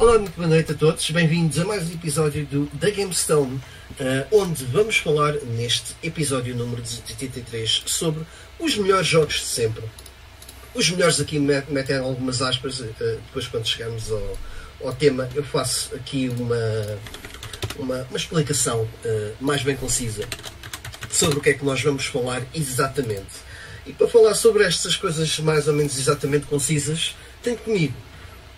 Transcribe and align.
Olá, 0.00 0.18
muito 0.18 0.34
boa 0.34 0.48
noite 0.48 0.72
a 0.72 0.74
todos. 0.74 1.10
Bem-vindos 1.10 1.58
a 1.58 1.64
mais 1.66 1.86
um 1.90 1.92
episódio 1.92 2.46
do 2.46 2.66
The 2.78 2.90
GameStone, 2.90 3.56
uh, 3.56 3.62
onde 4.34 4.64
vamos 4.64 4.96
falar 4.96 5.34
neste 5.44 5.94
episódio 6.02 6.56
número 6.56 6.80
83 6.80 7.82
sobre 7.84 8.24
os 8.58 8.78
melhores 8.78 9.06
jogos 9.06 9.34
de 9.34 9.44
sempre. 9.44 9.84
Os 10.74 10.88
melhores 10.88 11.20
aqui 11.20 11.38
metem 11.38 11.98
algumas 11.98 12.40
aspas, 12.40 12.80
uh, 12.80 12.94
depois 12.98 13.46
quando 13.46 13.66
chegarmos 13.66 14.10
ao, 14.10 14.38
ao, 14.84 14.94
tema 14.94 15.28
eu 15.34 15.44
faço 15.44 15.94
aqui 15.94 16.30
uma, 16.30 16.98
uma, 17.78 18.02
uma 18.04 18.16
explicação 18.16 18.84
uh, 18.84 19.34
mais 19.38 19.62
bem 19.62 19.76
concisa 19.76 20.26
sobre 21.10 21.40
o 21.40 21.42
que 21.42 21.50
é 21.50 21.52
que 21.52 21.64
nós 21.64 21.82
vamos 21.82 22.06
falar 22.06 22.42
exatamente. 22.54 23.36
E 23.84 23.92
para 23.92 24.08
falar 24.08 24.34
sobre 24.34 24.64
estas 24.64 24.96
coisas 24.96 25.38
mais 25.40 25.68
ou 25.68 25.74
menos 25.74 25.98
exatamente 25.98 26.46
concisas, 26.46 27.14
tenho 27.42 27.58
comigo 27.58 27.94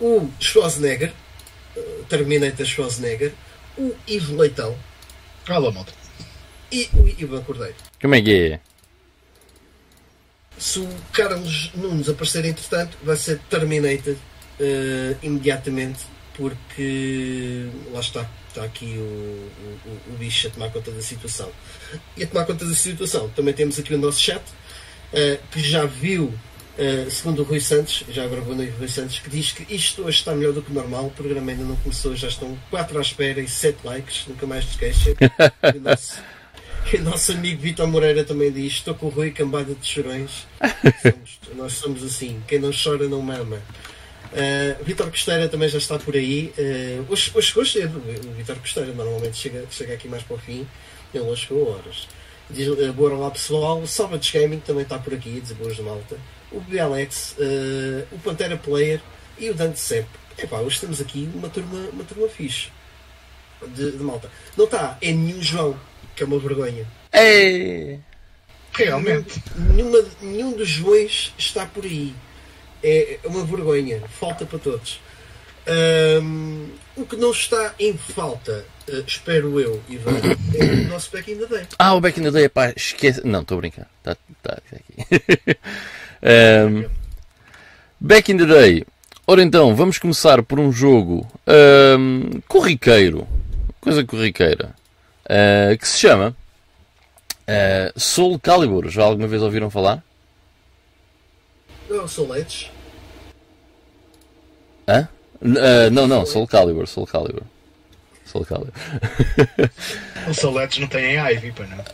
o 0.03 0.29
Schwarzenegger, 0.41 1.13
Terminator 2.09 2.67
Schwarzenegger, 2.67 3.33
o 3.77 3.95
Ivo 4.07 4.37
Leitão. 4.37 4.77
Fala, 5.45 5.71
malta. 5.73 5.93
E 6.71 6.89
o 6.95 7.07
Ivan 7.07 7.43
Cordeiro. 7.43 7.75
Como 8.01 8.15
é 8.15 8.23
que 8.23 8.53
é? 8.53 8.61
Se 10.57 10.79
o 10.79 10.89
Carlos 11.13 11.71
Nunes 11.75 12.09
aparecer 12.09 12.45
entretanto, 12.45 12.97
vai 13.03 13.17
ser 13.17 13.39
Terminator 13.51 14.15
uh, 14.15 15.19
imediatamente, 15.23 16.01
porque 16.35 17.69
lá 17.93 18.01
está, 18.01 18.31
está 18.49 18.65
aqui 18.65 18.97
o, 18.97 19.51
o, 19.87 20.15
o, 20.15 20.17
bicho 20.19 20.47
a 20.49 20.51
tomar 20.51 20.71
conta 20.71 20.91
da 20.91 21.03
situação. 21.03 21.51
E 22.17 22.25
a 22.25 22.27
tomar 22.27 22.45
conta 22.45 22.65
da 22.65 22.75
situação, 22.75 23.29
também 23.31 23.53
temos 23.53 23.79
aqui 23.79 23.95
o 23.95 23.99
nosso 23.99 24.21
chat, 24.21 24.41
uh, 24.41 25.43
que 25.51 25.61
já 25.61 25.85
viu 25.85 26.33
Uh, 26.79 27.11
segundo 27.11 27.43
o 27.43 27.45
Rui 27.45 27.61
Santos, 27.61 28.03
já 28.09 28.27
gravou 28.27 28.55
no 28.55 28.65
Rui 28.65 28.89
Santos, 28.89 29.19
que 29.19 29.29
diz 29.29 29.53
que 29.53 29.75
isto 29.75 30.03
hoje 30.03 30.19
está 30.19 30.35
melhor 30.35 30.55
do 30.55 30.63
que 30.63 30.73
normal, 30.73 31.07
o 31.07 31.11
programa 31.11 31.51
ainda 31.51 31.65
não 31.65 31.77
começou, 31.77 32.17
já 32.17 32.29
estão 32.29 32.59
4 32.71 32.97
à 32.97 33.03
espera 33.03 33.41
e 33.43 33.49
7 33.49 33.79
likes, 33.85 34.27
nunca 34.27 34.47
mais 34.47 34.65
te 34.65 34.79
queixas. 34.79 35.15
e, 35.75 35.77
o 35.77 35.81
nosso, 35.83 36.21
e 36.91 36.97
o 36.97 37.03
nosso 37.03 37.33
amigo 37.33 37.61
Vitor 37.61 37.87
Moreira 37.87 38.25
também 38.25 38.51
diz: 38.51 38.73
Estou 38.73 38.95
com 38.95 39.07
o 39.07 39.09
Rui, 39.11 39.33
cambada 39.33 39.75
de 39.75 39.87
chorões. 39.87 40.47
Somos, 41.03 41.41
nós 41.57 41.73
somos 41.75 42.03
assim, 42.05 42.43
quem 42.49 42.59
não 42.59 42.71
chora 42.73 43.07
não 43.07 43.21
mama. 43.21 43.61
Uh, 44.33 44.83
Vitor 44.83 45.11
Costeira 45.11 45.51
também 45.51 45.69
já 45.69 45.77
está 45.77 45.99
por 45.99 46.15
aí. 46.15 46.55
Uh, 46.57 47.13
hoje, 47.13 47.31
hoje 47.35 47.49
chegou 47.49 47.67
cedo. 47.67 47.99
O 47.99 48.33
Vitor 48.33 48.57
Costeira 48.57 48.95
normalmente 48.95 49.37
chega, 49.37 49.67
chega 49.71 49.93
aqui 49.93 50.09
mais 50.09 50.23
para 50.23 50.37
o 50.37 50.39
fim. 50.39 50.67
Ele 51.13 51.25
hoje 51.25 51.43
chegou 51.49 51.71
horas. 51.71 52.09
Diz, 52.49 52.67
uh, 52.67 52.93
boa 52.95 53.13
olá 53.13 53.31
pessoal. 53.31 53.87
Salvage 53.87 54.33
Gaming 54.33 54.61
também 54.61 54.85
está 54.85 54.99
por 54.99 55.13
aqui, 55.13 55.39
diz 55.39 55.53
boas 55.53 55.77
de 55.77 55.83
malta 55.83 56.17
o 56.53 56.61
BLX, 56.61 57.33
uh, 57.33 57.37
eh, 57.41 58.05
o 58.13 58.19
Pantera 58.19 58.57
Player 58.57 59.01
e 59.39 59.51
o 59.51 59.55
Dante 59.55 59.79
Sepp. 59.79 60.09
Epá, 60.39 60.59
hoje 60.59 60.81
temos 60.81 61.01
aqui 61.01 61.31
uma 61.35 61.49
turma, 61.49 61.79
uma 61.93 62.05
turma 62.05 62.29
fixe 62.29 62.71
de, 63.69 63.93
de 63.93 64.03
malta. 64.03 64.31
Não 64.57 64.65
está, 64.65 64.97
é 65.01 65.13
nenhum 65.13 65.43
João, 65.43 65.79
que 66.15 66.23
é 66.23 66.27
uma 66.27 66.39
vergonha. 66.39 66.87
É! 67.13 67.99
Realmente. 68.73 69.43
Nenhuma, 69.57 69.99
nenhum 70.21 70.53
dos 70.53 70.69
Joões 70.69 71.33
está 71.37 71.67
por 71.67 71.85
aí. 71.85 72.15
É 72.83 73.19
uma 73.25 73.45
vergonha. 73.45 74.03
Falta 74.09 74.47
para 74.47 74.59
todos. 74.59 75.01
Um, 76.23 76.71
o 76.97 77.07
que 77.07 77.15
não 77.17 77.31
está 77.31 77.75
em 77.79 77.97
falta, 77.97 78.67
uh, 78.89 79.05
espero 79.07 79.61
eu, 79.61 79.81
Ivan, 79.89 80.19
é 80.57 80.65
o 80.65 80.89
nosso 80.89 81.11
Back 81.13 81.31
in 81.31 81.37
the 81.37 81.47
Day. 81.47 81.67
Ah, 81.79 81.95
o 81.95 82.01
Back 82.01 82.19
in 82.19 82.25
the 82.25 82.31
Day, 82.33 82.49
pá, 82.49 82.73
esquece. 82.77 83.25
Não, 83.25 83.43
estou 83.43 83.59
a 83.59 83.61
brincar. 83.61 83.89
Tá, 84.03 84.17
tá 84.43 84.59
aqui. 84.73 85.57
Um, 86.23 86.89
back 88.01 88.31
in 88.31 88.37
the 88.37 88.47
day. 88.47 88.87
Ora 89.27 89.43
então, 89.43 89.75
vamos 89.75 89.99
começar 89.99 90.43
por 90.43 90.59
um 90.61 90.73
jogo 90.73 91.27
um, 91.99 92.41
corriqueiro, 92.49 93.27
coisa 93.81 94.05
corriqueira, 94.05 94.75
uh, 95.27 95.77
que 95.79 95.87
se 95.87 95.99
chama 95.99 96.37
uh, 97.43 98.01
Soul 98.01 98.39
Calibur. 98.39 98.89
Já 98.89 99.05
alguma 99.05 99.29
vez 99.29 99.43
ouviram 99.43 99.71
falar? 99.71 100.03
Não, 101.89 102.07
Soul 102.09 102.37
Edge. 102.37 102.71
Hã? 104.89 105.09
Uh, 105.41 105.91
não, 105.91 106.07
não, 106.07 106.27
Soul 106.27 106.47
Calibur, 106.47 106.87
Soul 106.87 107.07
Calibur. 107.07 107.43
Soul 108.25 108.45
Calibur. 108.45 108.73
o 110.29 110.35
Soul 110.35 110.61
Edge 110.61 110.81
não 110.81 110.89
tem 110.89 111.17
Ivy, 111.17 111.53
pá, 111.53 111.65
não? 111.65 111.85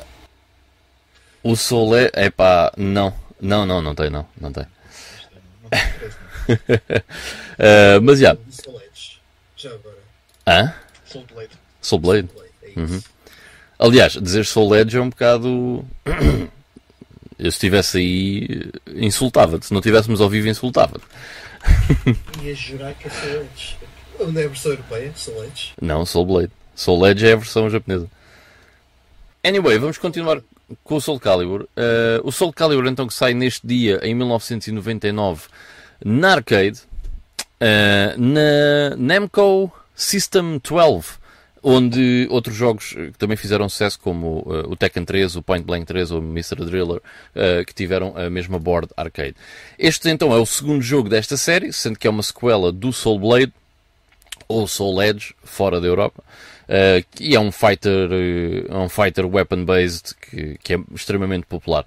O 1.42 1.56
Soul 1.56 1.97
Edge, 1.98 2.12
é 2.14 2.30
pá, 2.30 2.72
não. 2.76 3.28
Não, 3.41 3.65
não, 3.65 3.81
não 3.81 3.94
tem, 3.94 4.10
não. 4.10 4.26
Não 4.41 4.53
tem. 4.53 4.65
uh, 6.65 8.00
mas 8.03 8.19
já. 8.19 8.37
Já 9.56 9.71
agora. 9.71 9.99
Hã? 10.47 10.75
Soul 11.04 11.25
Blade. 11.32 11.50
Soul 11.81 12.00
Blade. 12.00 12.28
Uhum. 12.77 13.03
Aliás, 13.78 14.12
dizer 14.15 14.44
Soul 14.44 14.77
Edge 14.77 14.97
é 14.97 15.00
um 15.00 15.10
bocado. 15.10 15.84
Eu 17.38 17.53
se 17.53 17.56
estivesse 17.56 17.98
aí, 17.98 18.71
insultava-te. 18.97 19.66
Se 19.66 19.72
não 19.72 19.78
estivéssemos 19.78 20.21
ao 20.21 20.28
vivo, 20.28 20.48
insultava-te. 20.48 21.04
Ia 22.43 22.54
jurar 22.54 22.94
que 22.94 23.06
é 23.06 23.10
Soul 23.10 23.43
Edge. 23.43 23.77
Não 24.19 24.41
é 24.41 24.44
a 24.44 24.48
versão 24.48 24.72
europeia? 24.72 25.12
Soul 25.15 25.44
Edge? 25.44 25.72
Não, 25.81 26.04
Soul 26.04 26.27
Blade. 26.27 26.53
Soul 26.75 27.06
Edge 27.06 27.27
é 27.27 27.32
a 27.34 27.37
versão 27.37 27.71
japonesa. 27.71 28.09
Anyway, 29.44 29.78
vamos 29.78 29.98
continuar 29.98 30.41
com 30.84 30.96
o 30.96 31.00
Soul 31.00 31.20
Calibur. 31.20 31.62
Uh, 31.62 32.20
o 32.24 32.32
Soul 32.32 32.52
Calibur, 32.52 32.86
então, 32.86 33.06
que 33.06 33.14
sai 33.14 33.34
neste 33.34 33.66
dia, 33.66 34.00
em 34.02 34.14
1999, 34.14 35.48
na 36.04 36.32
arcade, 36.32 36.80
uh, 37.60 38.20
na 38.20 38.96
Namco 38.96 39.72
System 39.94 40.60
12, 40.62 41.18
onde 41.62 42.28
outros 42.30 42.54
jogos 42.54 42.92
que 42.92 43.18
também 43.18 43.36
fizeram 43.36 43.68
sucesso, 43.68 43.98
como 43.98 44.40
uh, 44.40 44.70
o 44.70 44.76
Tekken 44.76 45.04
3, 45.04 45.36
o 45.36 45.42
Point 45.42 45.64
Blank 45.64 45.86
3 45.86 46.10
ou 46.12 46.20
o 46.20 46.22
Mr. 46.22 46.64
Driller, 46.64 47.00
que 47.66 47.74
tiveram 47.74 48.16
a 48.16 48.30
mesma 48.30 48.58
board 48.58 48.88
arcade. 48.96 49.34
Este, 49.78 50.08
então, 50.08 50.32
é 50.32 50.38
o 50.38 50.46
segundo 50.46 50.82
jogo 50.82 51.08
desta 51.08 51.36
série, 51.36 51.72
sendo 51.72 51.98
que 51.98 52.06
é 52.06 52.10
uma 52.10 52.22
sequela 52.22 52.70
do 52.70 52.92
Soul 52.92 53.18
Blade, 53.18 53.52
ou 54.46 54.66
Soul 54.66 55.02
Edge, 55.02 55.34
fora 55.44 55.80
da 55.80 55.86
Europa. 55.86 56.22
Uh, 56.68 57.02
e 57.18 57.34
é 57.34 57.40
um 57.40 57.50
fighter, 57.50 58.10
uh, 58.10 58.76
um 58.76 58.88
fighter 58.90 59.26
weapon 59.26 59.64
based 59.64 60.14
que, 60.16 60.58
que, 60.62 60.74
é 60.74 60.78
extremamente 60.94 61.46
popular. 61.46 61.86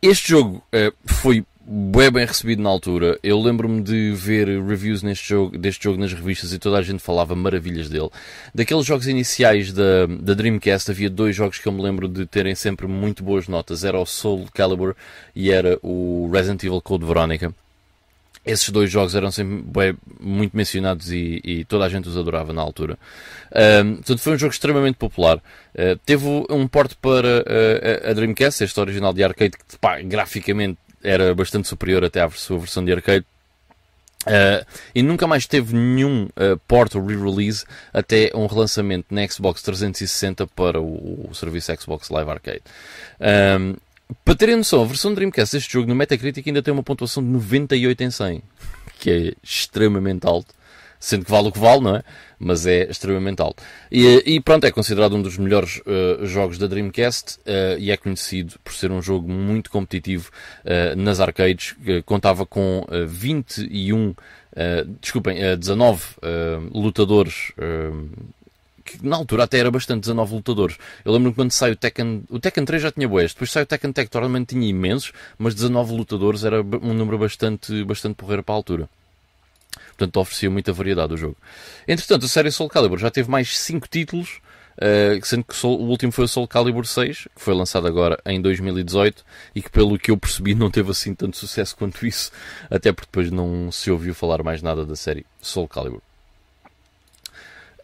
Este 0.00 0.30
jogo 0.30 0.62
uh, 0.72 0.94
foi 1.04 1.44
bem, 1.64 2.10
bem 2.10 2.24
recebido 2.24 2.62
na 2.62 2.68
altura. 2.68 3.18
Eu 3.22 3.40
lembro-me 3.40 3.82
de 3.82 4.12
ver 4.12 4.46
reviews 4.62 5.02
neste 5.02 5.28
jogo, 5.28 5.58
deste 5.58 5.82
jogo 5.84 5.98
nas 5.98 6.12
revistas 6.12 6.52
e 6.52 6.58
toda 6.58 6.78
a 6.78 6.82
gente 6.82 7.02
falava 7.02 7.34
maravilhas 7.34 7.88
dele. 7.88 8.10
Daqueles 8.54 8.86
jogos 8.86 9.08
iniciais 9.08 9.72
da, 9.72 10.06
da 10.06 10.34
Dreamcast, 10.34 10.90
havia 10.90 11.10
dois 11.10 11.34
jogos 11.34 11.58
que 11.58 11.66
eu 11.66 11.72
me 11.72 11.82
lembro 11.82 12.08
de 12.08 12.24
terem 12.24 12.54
sempre 12.54 12.86
muito 12.86 13.24
boas 13.24 13.48
notas. 13.48 13.82
Era 13.84 13.98
o 13.98 14.06
Soul 14.06 14.46
Calibur 14.54 14.94
e 15.34 15.50
era 15.50 15.78
o 15.82 16.30
Resident 16.32 16.62
Evil 16.62 16.80
Code 16.80 17.04
Veronica. 17.04 17.52
Esses 18.44 18.68
dois 18.70 18.90
jogos 18.90 19.14
eram 19.14 19.30
sempre 19.30 19.62
bem, 19.64 19.94
muito 20.20 20.56
mencionados 20.56 21.12
e, 21.12 21.40
e, 21.44 21.64
toda 21.64 21.84
a 21.84 21.88
gente 21.88 22.08
os 22.08 22.16
adorava 22.16 22.52
na 22.52 22.60
altura. 22.60 22.98
Um, 23.84 23.96
portanto, 23.96 24.18
foi 24.18 24.34
um 24.34 24.38
jogo 24.38 24.52
extremamente 24.52 24.96
popular. 24.96 25.36
Uh, 25.36 25.96
teve 26.04 26.26
um 26.50 26.66
porte 26.66 26.96
para 26.96 27.40
uh, 27.40 28.10
a 28.10 28.12
Dreamcast, 28.12 28.64
este 28.64 28.80
original 28.80 29.12
de 29.12 29.22
arcade, 29.22 29.52
que 29.52 29.78
pá, 29.78 30.00
graficamente 30.00 30.78
era 31.04 31.32
bastante 31.34 31.68
superior 31.68 32.04
até 32.04 32.20
à 32.20 32.28
sua 32.30 32.58
versão 32.58 32.84
de 32.84 32.92
arcade. 32.92 33.24
Uh, 34.26 34.64
e 34.94 35.02
nunca 35.02 35.26
mais 35.26 35.46
teve 35.46 35.74
nenhum 35.74 36.26
uh, 36.26 36.56
port 36.68 36.94
ou 36.94 37.04
re-release 37.04 37.64
até 37.92 38.30
um 38.34 38.46
relançamento 38.46 39.06
na 39.10 39.26
Xbox 39.26 39.62
360 39.62 40.46
para 40.48 40.80
o, 40.80 41.28
o 41.28 41.34
serviço 41.34 41.72
Xbox 41.80 42.08
Live 42.08 42.30
Arcade. 42.30 42.62
Um, 43.20 43.74
para 44.24 44.34
terem 44.34 44.56
noção, 44.56 44.82
a 44.82 44.86
versão 44.86 45.14
Dreamcast 45.14 45.56
deste 45.56 45.72
jogo 45.72 45.88
no 45.88 45.94
Metacritic 45.94 46.46
ainda 46.46 46.62
tem 46.62 46.72
uma 46.72 46.82
pontuação 46.82 47.22
de 47.22 47.28
98 47.28 48.04
em 48.04 48.10
100, 48.10 48.42
que 48.98 49.10
é 49.10 49.34
extremamente 49.42 50.26
alto, 50.26 50.54
sendo 50.98 51.24
que 51.24 51.30
vale 51.30 51.48
o 51.48 51.52
que 51.52 51.58
vale, 51.58 51.80
não 51.80 51.96
é? 51.96 52.02
Mas 52.38 52.66
é 52.66 52.90
extremamente 52.90 53.40
alto. 53.40 53.62
E, 53.90 54.22
e 54.26 54.40
pronto, 54.40 54.64
é 54.64 54.70
considerado 54.70 55.14
um 55.14 55.22
dos 55.22 55.38
melhores 55.38 55.80
uh, 55.80 56.26
jogos 56.26 56.58
da 56.58 56.66
Dreamcast 56.66 57.38
uh, 57.40 57.78
e 57.78 57.90
é 57.90 57.96
conhecido 57.96 58.54
por 58.64 58.72
ser 58.72 58.90
um 58.90 59.00
jogo 59.00 59.28
muito 59.28 59.70
competitivo 59.70 60.30
uh, 60.64 60.96
nas 60.96 61.20
arcades. 61.20 61.74
contava 62.04 62.44
com 62.44 62.84
21, 63.06 64.14
desculpem, 65.00 65.38
19 65.56 66.02
lutadores 66.72 67.52
que 68.84 69.06
na 69.06 69.16
altura 69.16 69.44
até 69.44 69.58
era 69.58 69.70
bastante 69.70 70.00
19 70.00 70.34
lutadores. 70.34 70.78
Eu 71.04 71.12
lembro-me 71.12 71.34
quando 71.34 71.52
saiu 71.52 71.74
o 71.74 71.76
Tekken, 71.76 72.24
o 72.28 72.38
Tekken 72.38 72.64
3 72.64 72.82
já 72.82 72.92
tinha 72.92 73.08
boas, 73.08 73.32
depois 73.32 73.50
saiu 73.50 73.64
o 73.64 73.66
Tekken 73.66 73.92
Tech 73.92 74.10
Tournament 74.10 74.44
tinha 74.44 74.68
imensos, 74.68 75.12
mas 75.38 75.54
19 75.54 75.94
lutadores 75.94 76.44
era 76.44 76.60
um 76.60 76.94
número 76.94 77.18
bastante, 77.18 77.84
bastante 77.84 78.14
porreiro 78.16 78.42
para 78.42 78.54
a 78.54 78.56
altura. 78.56 78.88
Portanto, 79.88 80.16
oferecia 80.18 80.50
muita 80.50 80.72
variedade 80.72 81.14
o 81.14 81.16
jogo. 81.16 81.36
Entretanto, 81.86 82.26
a 82.26 82.28
série 82.28 82.50
Soul 82.50 82.68
Calibur 82.68 82.98
já 82.98 83.10
teve 83.10 83.30
mais 83.30 83.56
5 83.58 83.88
títulos, 83.88 84.40
uh, 84.76 85.24
sendo 85.24 85.44
que 85.44 85.66
o 85.66 85.68
último 85.68 86.12
foi 86.12 86.24
o 86.24 86.28
Soul 86.28 86.48
Calibur 86.48 86.86
6, 86.86 87.28
que 87.34 87.40
foi 87.40 87.54
lançado 87.54 87.86
agora 87.86 88.20
em 88.26 88.40
2018 88.40 89.24
e 89.54 89.62
que, 89.62 89.70
pelo 89.70 89.98
que 89.98 90.10
eu 90.10 90.16
percebi, 90.16 90.54
não 90.56 90.70
teve 90.70 90.90
assim 90.90 91.14
tanto 91.14 91.36
sucesso 91.36 91.76
quanto 91.76 92.06
isso, 92.06 92.30
até 92.70 92.92
porque 92.92 93.06
depois 93.06 93.30
não 93.30 93.70
se 93.70 93.90
ouviu 93.90 94.14
falar 94.14 94.42
mais 94.42 94.62
nada 94.62 94.84
da 94.84 94.96
série 94.96 95.24
Soul 95.40 95.68
Calibur. 95.68 96.02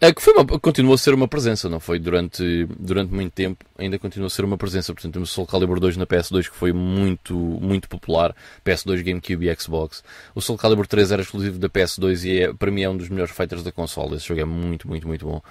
Uh, 0.00 0.14
que 0.14 0.22
foi 0.22 0.32
uma, 0.32 0.44
continuou 0.60 0.94
a 0.94 0.98
ser 0.98 1.12
uma 1.12 1.26
presença, 1.26 1.68
não 1.68 1.80
foi? 1.80 1.98
Durante, 1.98 2.66
durante 2.78 3.12
muito 3.12 3.32
tempo 3.32 3.64
ainda 3.76 3.98
continua 3.98 4.28
a 4.28 4.30
ser 4.30 4.44
uma 4.44 4.56
presença. 4.56 4.92
Portanto, 4.94 5.12
temos 5.12 5.30
o 5.30 5.34
Soul 5.34 5.46
Calibur 5.46 5.80
2 5.80 5.96
na 5.96 6.06
PS2 6.06 6.48
que 6.48 6.56
foi 6.56 6.72
muito, 6.72 7.34
muito 7.34 7.88
popular. 7.88 8.34
PS2, 8.64 9.02
GameCube 9.02 9.48
e 9.48 9.56
Xbox. 9.56 10.04
O 10.36 10.40
Soul 10.40 10.56
Calibur 10.56 10.86
3 10.86 11.10
era 11.10 11.22
exclusivo 11.22 11.58
da 11.58 11.68
PS2 11.68 12.24
e 12.24 12.42
é, 12.42 12.52
para 12.52 12.70
mim 12.70 12.82
é 12.82 12.88
um 12.88 12.96
dos 12.96 13.08
melhores 13.08 13.34
fighters 13.34 13.64
da 13.64 13.72
console. 13.72 14.14
Esse 14.14 14.28
jogo 14.28 14.40
é 14.40 14.44
muito, 14.44 14.86
muito, 14.86 15.06
muito 15.06 15.26
bom. 15.26 15.42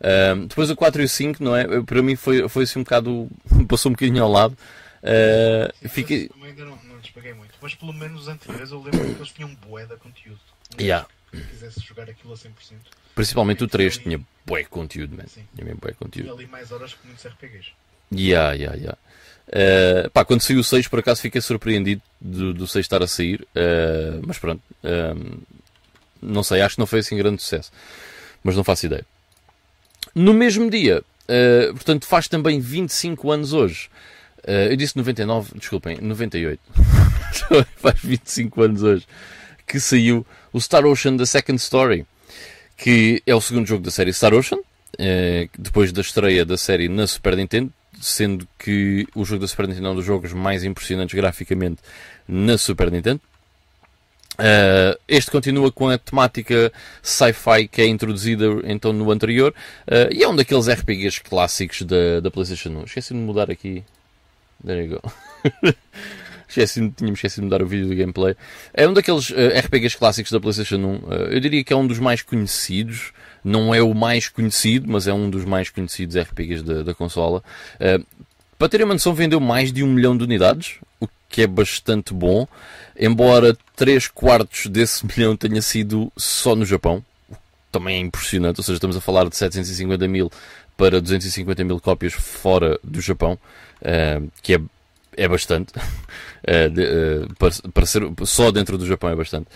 Uh, 0.00 0.46
depois 0.46 0.68
o 0.68 0.74
4 0.74 1.02
e 1.02 1.04
o 1.04 1.08
5, 1.08 1.44
não 1.44 1.54
é? 1.54 1.82
Para 1.82 2.02
mim 2.02 2.16
foi, 2.16 2.48
foi 2.48 2.64
assim 2.64 2.80
um 2.80 2.82
bocado. 2.82 3.30
passou 3.68 3.90
um 3.90 3.92
bocadinho 3.92 4.24
ao 4.24 4.30
lado. 4.30 4.58
Uh, 5.02 5.88
fiquei... 5.88 6.28
ainda 6.42 6.64
não, 6.64 6.78
não 6.84 6.98
despeguei 6.98 7.34
muito, 7.34 7.54
mas 7.60 7.74
pelo 7.74 7.92
menos 7.92 8.22
os 8.22 8.28
anteriores 8.28 8.72
eu 8.72 8.82
lembro 8.82 9.00
que 9.00 9.20
eles 9.20 9.30
tinham 9.30 9.54
bué 9.66 9.86
de 9.86 9.96
conteúdo. 9.96 10.40
Yeah. 10.80 11.06
Se 11.32 11.40
quisesse 11.40 11.80
jogar 11.80 12.10
aquilo 12.10 12.32
a 12.32 12.36
100%. 12.36 12.50
Principalmente 13.14 13.62
o 13.64 13.68
3 13.68 13.98
tinha 13.98 14.20
bué 14.46 14.64
conteúdo, 14.64 15.16
man. 15.16 15.26
Sim. 15.26 15.44
Tinha 15.54 15.64
mesmo 15.64 15.80
bué 15.80 15.92
conteúdo. 15.92 16.26
Tinha 16.26 16.34
ali 16.34 16.46
mais 16.46 16.72
horas 16.72 16.94
que 16.94 17.06
muitos 17.06 17.24
RPGs. 17.26 17.72
Yeah, 18.12 18.52
yeah, 18.54 18.76
yeah. 18.76 18.98
Uh, 19.48 20.10
pá, 20.10 20.24
quando 20.24 20.40
saiu 20.40 20.60
o 20.60 20.64
6, 20.64 20.88
por 20.88 21.00
acaso 21.00 21.20
fiquei 21.20 21.40
surpreendido 21.40 22.00
do, 22.20 22.54
do 22.54 22.66
6 22.66 22.84
estar 22.84 23.02
a 23.02 23.06
sair, 23.06 23.42
uh, 23.42 24.22
mas 24.26 24.38
pronto, 24.38 24.62
uh, 24.84 25.42
não 26.20 26.42
sei, 26.42 26.60
acho 26.60 26.76
que 26.76 26.78
não 26.78 26.86
foi 26.86 27.00
assim 27.00 27.16
grande 27.16 27.42
sucesso, 27.42 27.72
mas 28.42 28.56
não 28.56 28.64
faço 28.64 28.86
ideia. 28.86 29.04
No 30.14 30.32
mesmo 30.32 30.70
dia, 30.70 31.02
portanto, 31.72 32.06
faz 32.06 32.28
também 32.28 32.60
25 32.60 33.30
anos 33.30 33.52
hoje. 33.52 33.88
eu 34.46 34.76
disse 34.76 34.96
99, 34.96 35.58
desculpem, 35.58 35.98
98. 36.00 36.60
faz 37.76 37.98
25 38.02 38.62
anos 38.62 38.82
hoje 38.82 39.06
que 39.66 39.80
saiu 39.80 40.26
o 40.52 40.60
Star 40.60 40.84
Ocean 40.84 41.16
The 41.16 41.24
Second 41.24 41.58
Story 41.58 42.04
que 42.82 43.22
é 43.24 43.32
o 43.32 43.40
segundo 43.40 43.64
jogo 43.64 43.84
da 43.84 43.92
série 43.92 44.12
Star 44.12 44.34
Ocean, 44.34 44.58
eh, 44.98 45.48
depois 45.56 45.92
da 45.92 46.00
estreia 46.00 46.44
da 46.44 46.56
série 46.56 46.88
na 46.88 47.06
Super 47.06 47.36
Nintendo, 47.36 47.72
sendo 48.00 48.46
que 48.58 49.06
o 49.14 49.24
jogo 49.24 49.40
da 49.40 49.46
Super 49.46 49.68
Nintendo 49.68 49.86
é 49.86 49.90
um 49.92 49.94
dos 49.94 50.04
jogos 50.04 50.32
mais 50.32 50.64
impressionantes 50.64 51.14
graficamente 51.14 51.80
na 52.26 52.58
Super 52.58 52.90
Nintendo. 52.90 53.20
Uh, 54.32 54.98
este 55.06 55.30
continua 55.30 55.70
com 55.70 55.90
a 55.90 55.98
temática 55.98 56.72
sci-fi 57.02 57.68
que 57.68 57.82
é 57.82 57.86
introduzida 57.86 58.46
então 58.64 58.90
no 58.92 59.10
anterior 59.12 59.54
uh, 59.86 60.10
e 60.10 60.22
é 60.24 60.28
um 60.28 60.34
daqueles 60.34 60.68
RPGs 60.68 61.20
clássicos 61.20 61.82
da, 61.82 62.18
da 62.18 62.30
PlayStation 62.32 62.70
1. 62.70 62.84
Esqueci 62.84 63.14
de 63.14 63.20
mudar 63.20 63.48
aqui. 63.48 63.84
There 64.64 64.84
you 64.84 65.00
go. 65.00 65.12
Esqueci, 66.52 66.90
tínhamos 66.90 67.18
esquecido 67.18 67.40
de 67.40 67.44
mudar 67.46 67.62
o 67.62 67.66
vídeo 67.66 67.88
do 67.88 67.96
gameplay. 67.96 68.36
É 68.74 68.86
um 68.86 68.92
daqueles 68.92 69.30
uh, 69.30 69.58
RPGs 69.58 69.96
clássicos 69.96 70.30
da 70.30 70.38
PlayStation 70.38 70.76
1. 70.76 70.80
Uh, 70.80 71.12
eu 71.30 71.40
diria 71.40 71.64
que 71.64 71.72
é 71.72 71.76
um 71.76 71.86
dos 71.86 71.98
mais 71.98 72.20
conhecidos. 72.20 73.12
Não 73.42 73.74
é 73.74 73.80
o 73.80 73.94
mais 73.94 74.28
conhecido, 74.28 74.86
mas 74.86 75.08
é 75.08 75.14
um 75.14 75.30
dos 75.30 75.46
mais 75.46 75.70
conhecidos 75.70 76.14
RPGs 76.14 76.62
da, 76.62 76.82
da 76.82 76.94
consola. 76.94 77.42
Uh, 77.76 78.04
para 78.58 78.68
terem 78.68 78.84
uma 78.84 78.92
noção, 78.92 79.14
vendeu 79.14 79.40
mais 79.40 79.72
de 79.72 79.82
um 79.82 79.86
milhão 79.86 80.14
de 80.14 80.24
unidades, 80.24 80.76
o 81.00 81.08
que 81.26 81.40
é 81.40 81.46
bastante 81.46 82.12
bom. 82.12 82.46
Embora 83.00 83.56
3 83.74 84.08
quartos 84.08 84.66
desse 84.66 85.06
milhão 85.08 85.34
tenha 85.34 85.62
sido 85.62 86.12
só 86.18 86.54
no 86.54 86.66
Japão, 86.66 87.02
o 87.30 87.34
que 87.34 87.40
também 87.72 87.96
é 87.96 88.00
impressionante. 88.00 88.60
Ou 88.60 88.62
seja, 88.62 88.76
estamos 88.76 88.96
a 88.96 89.00
falar 89.00 89.26
de 89.26 89.34
750 89.34 90.06
mil 90.06 90.30
para 90.76 91.00
250 91.00 91.64
mil 91.64 91.80
cópias 91.80 92.12
fora 92.12 92.78
do 92.84 93.00
Japão, 93.00 93.38
que 94.42 94.54
é 94.54 94.60
é 95.16 95.28
bastante. 95.28 95.72
Uh, 96.42 96.70
de, 96.70 96.82
uh, 96.82 97.34
para, 97.38 97.50
para, 97.72 97.86
ser 97.86 98.02
só 98.24 98.50
dentro 98.50 98.76
do 98.76 98.86
Japão 98.86 99.10
é 99.10 99.14
bastante. 99.14 99.46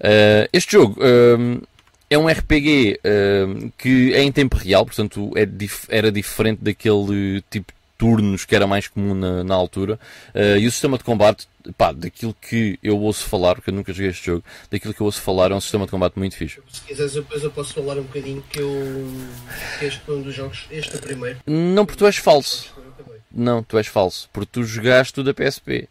Uh, 0.00 0.48
este 0.52 0.72
jogo 0.72 1.00
é 2.10 2.18
um 2.18 2.28
RPG 2.28 3.00
que 3.76 4.14
é 4.14 4.22
em 4.22 4.32
tempo 4.32 4.56
real, 4.56 4.84
portanto 4.86 5.32
é 5.36 5.44
dif 5.44 5.86
era 5.88 6.10
diferente 6.12 6.60
daquele 6.62 7.42
tipo 7.50 7.72
de 7.72 7.78
turnos 7.96 8.44
que 8.44 8.54
era 8.54 8.66
mais 8.66 8.88
comum 8.88 9.14
na, 9.14 9.44
na 9.44 9.54
altura. 9.54 9.98
e 10.60 10.66
o 10.66 10.70
sistema 10.70 10.98
de 10.98 11.04
combate, 11.04 11.48
pá, 11.76 11.92
daquilo 11.92 12.34
que 12.34 12.78
eu 12.82 12.98
ouço 12.98 13.24
falar, 13.24 13.54
porque 13.54 13.70
eu 13.70 13.74
nunca 13.74 13.92
joguei 13.92 14.10
este 14.10 14.26
jogo, 14.26 14.44
daquilo 14.70 14.92
que 14.92 15.00
eu 15.00 15.06
ouço 15.06 15.20
falar 15.20 15.50
é 15.50 15.54
um 15.54 15.60
sistema 15.60 15.86
de 15.86 15.90
combate 15.90 16.18
muito 16.18 16.36
fixe. 16.36 16.60
Se 16.70 16.80
quiseres, 16.82 17.14
depois 17.14 17.42
eu 17.42 17.50
posso 17.50 17.72
falar 17.74 17.98
um 17.98 18.02
bocadinho 18.02 18.42
que 18.50 18.60
eu. 18.60 19.06
que 19.78 19.86
este 19.86 20.00
foi 20.00 20.16
um 20.16 20.22
dos 20.22 20.34
jogos, 20.34 20.66
este 20.70 20.94
é 20.94 20.96
o 20.96 21.00
primeiro. 21.00 21.38
Não, 21.46 21.86
porque 21.86 21.98
tu 21.98 22.06
és 22.06 22.16
falso. 22.16 22.72
Não, 23.32 23.62
tu 23.62 23.76
és 23.78 23.86
falso, 23.86 24.28
porque 24.32 24.50
tu 24.52 24.64
jogaste 24.64 25.18
o 25.20 25.24
da 25.24 25.34
PSP. 25.34 25.88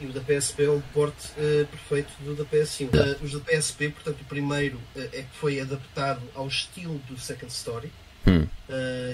E 0.00 0.06
o 0.06 0.12
da 0.12 0.20
PSP 0.20 0.64
é 0.64 0.70
um 0.70 0.80
porte 0.92 1.28
uh, 1.32 1.66
perfeito 1.66 2.12
do 2.22 2.36
da 2.36 2.44
PS1. 2.44 2.86
Uh, 2.86 3.24
os 3.24 3.32
da 3.32 3.40
PSP, 3.40 3.90
portanto, 3.90 4.20
o 4.20 4.24
primeiro 4.24 4.76
uh, 4.76 5.00
é 5.12 5.22
que 5.22 5.36
foi 5.36 5.60
adaptado 5.60 6.22
ao 6.34 6.46
estilo 6.46 6.98
do 7.08 7.18
Second 7.18 7.52
Story. 7.52 7.90
Hum. 8.26 8.46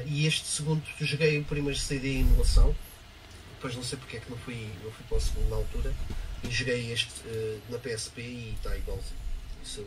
e 0.06 0.26
este 0.26 0.44
segundo, 0.44 0.82
joguei 1.00 1.38
o 1.38 1.44
primeiro 1.44 1.78
CD 1.78 2.16
em 2.16 2.20
emulação. 2.22 2.74
Depois 3.54 3.76
não 3.76 3.82
sei 3.82 3.96
porque 3.96 4.16
é 4.16 4.20
que 4.20 4.28
não 4.28 4.36
fui, 4.38 4.68
não 4.82 4.90
fui 4.90 5.04
para 5.08 5.18
o 5.18 5.20
segundo 5.20 5.50
na 5.50 5.56
altura. 5.56 5.94
E 6.42 6.50
joguei 6.50 6.92
este 6.92 7.22
na 7.70 7.78
PSP 7.78 8.20
e 8.20 8.54
está 8.56 8.76
igualzinho. 8.76 9.16
Isso 9.62 9.80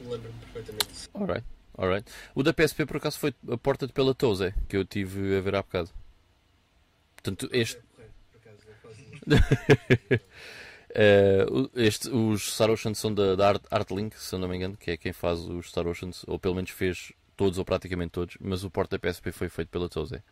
eu 0.00 0.10
lembro-me 0.10 0.38
perfeitamente 0.38 0.86
disso. 0.86 1.08
Alright, 1.14 1.44
alright. 1.76 2.10
O 2.34 2.42
da 2.42 2.52
PSP 2.52 2.86
por 2.86 2.98
acaso 2.98 3.18
foi 3.18 3.34
a 3.50 3.56
porta 3.56 3.88
pela 3.88 4.14
Toze, 4.14 4.54
que 4.68 4.76
eu 4.76 4.84
tive 4.84 5.36
a 5.36 5.40
ver 5.40 5.56
há 5.56 5.62
bocado. 5.62 5.90
Portanto, 7.16 7.48
este. 7.52 7.78
uh, 10.90 11.70
este, 11.74 12.08
os 12.10 12.54
Star 12.54 12.70
Oceans 12.70 12.98
são 12.98 13.12
da, 13.12 13.34
da 13.34 13.48
Art, 13.48 13.62
Artlink, 13.70 14.18
se 14.18 14.36
não 14.36 14.48
me 14.48 14.56
engano, 14.56 14.76
que 14.76 14.90
é 14.90 14.96
quem 14.96 15.12
faz 15.12 15.40
os 15.40 15.68
Star 15.68 15.86
Oceans, 15.86 16.24
ou 16.26 16.38
pelo 16.38 16.54
menos 16.54 16.70
fez 16.70 17.12
todos 17.36 17.58
ou 17.58 17.64
praticamente 17.64 18.10
todos, 18.10 18.36
mas 18.40 18.64
o 18.64 18.70
porte 18.70 18.90
da 18.90 18.98
PSP 18.98 19.32
foi 19.32 19.48
feito 19.48 19.68
pela 19.68 19.88
Toze. 19.88 20.22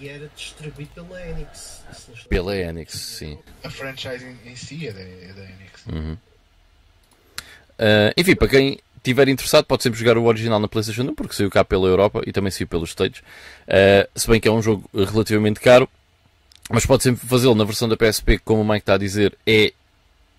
E 0.00 0.08
era 0.08 0.30
distribuído 0.36 0.90
pela 0.94 1.20
Enix. 1.26 1.82
Pela 2.28 2.56
Enix, 2.56 2.94
sim. 2.94 3.38
A 3.64 3.70
franchise 3.70 4.24
em 4.44 4.56
si 4.56 4.86
é 4.86 4.92
da, 4.92 5.00
é 5.00 5.32
da 5.32 5.42
Enix. 5.42 5.86
Uhum. 5.86 6.16
Uh, 7.78 8.12
enfim, 8.16 8.36
para 8.36 8.48
quem 8.48 8.78
estiver 8.96 9.28
interessado, 9.28 9.64
pode 9.64 9.82
sempre 9.82 9.98
jogar 9.98 10.18
o 10.18 10.24
original 10.24 10.60
na 10.60 10.68
PlayStation 10.68 11.02
1, 11.02 11.14
porque 11.14 11.34
saiu 11.34 11.50
cá 11.50 11.64
pela 11.64 11.88
Europa 11.88 12.22
e 12.26 12.32
também 12.32 12.50
saiu 12.50 12.68
pelos 12.68 12.90
States. 12.90 13.20
Uh, 13.66 14.08
se 14.14 14.28
bem 14.28 14.40
que 14.40 14.48
é 14.48 14.50
um 14.50 14.62
jogo 14.62 14.88
relativamente 14.92 15.60
caro, 15.60 15.88
mas 16.70 16.84
pode 16.86 17.02
sempre 17.02 17.26
fazê-lo 17.26 17.54
na 17.54 17.64
versão 17.64 17.88
da 17.88 17.96
PSP, 17.96 18.38
como 18.38 18.62
o 18.62 18.64
Mike 18.64 18.80
está 18.80 18.94
a 18.94 18.98
dizer, 18.98 19.36
é 19.46 19.72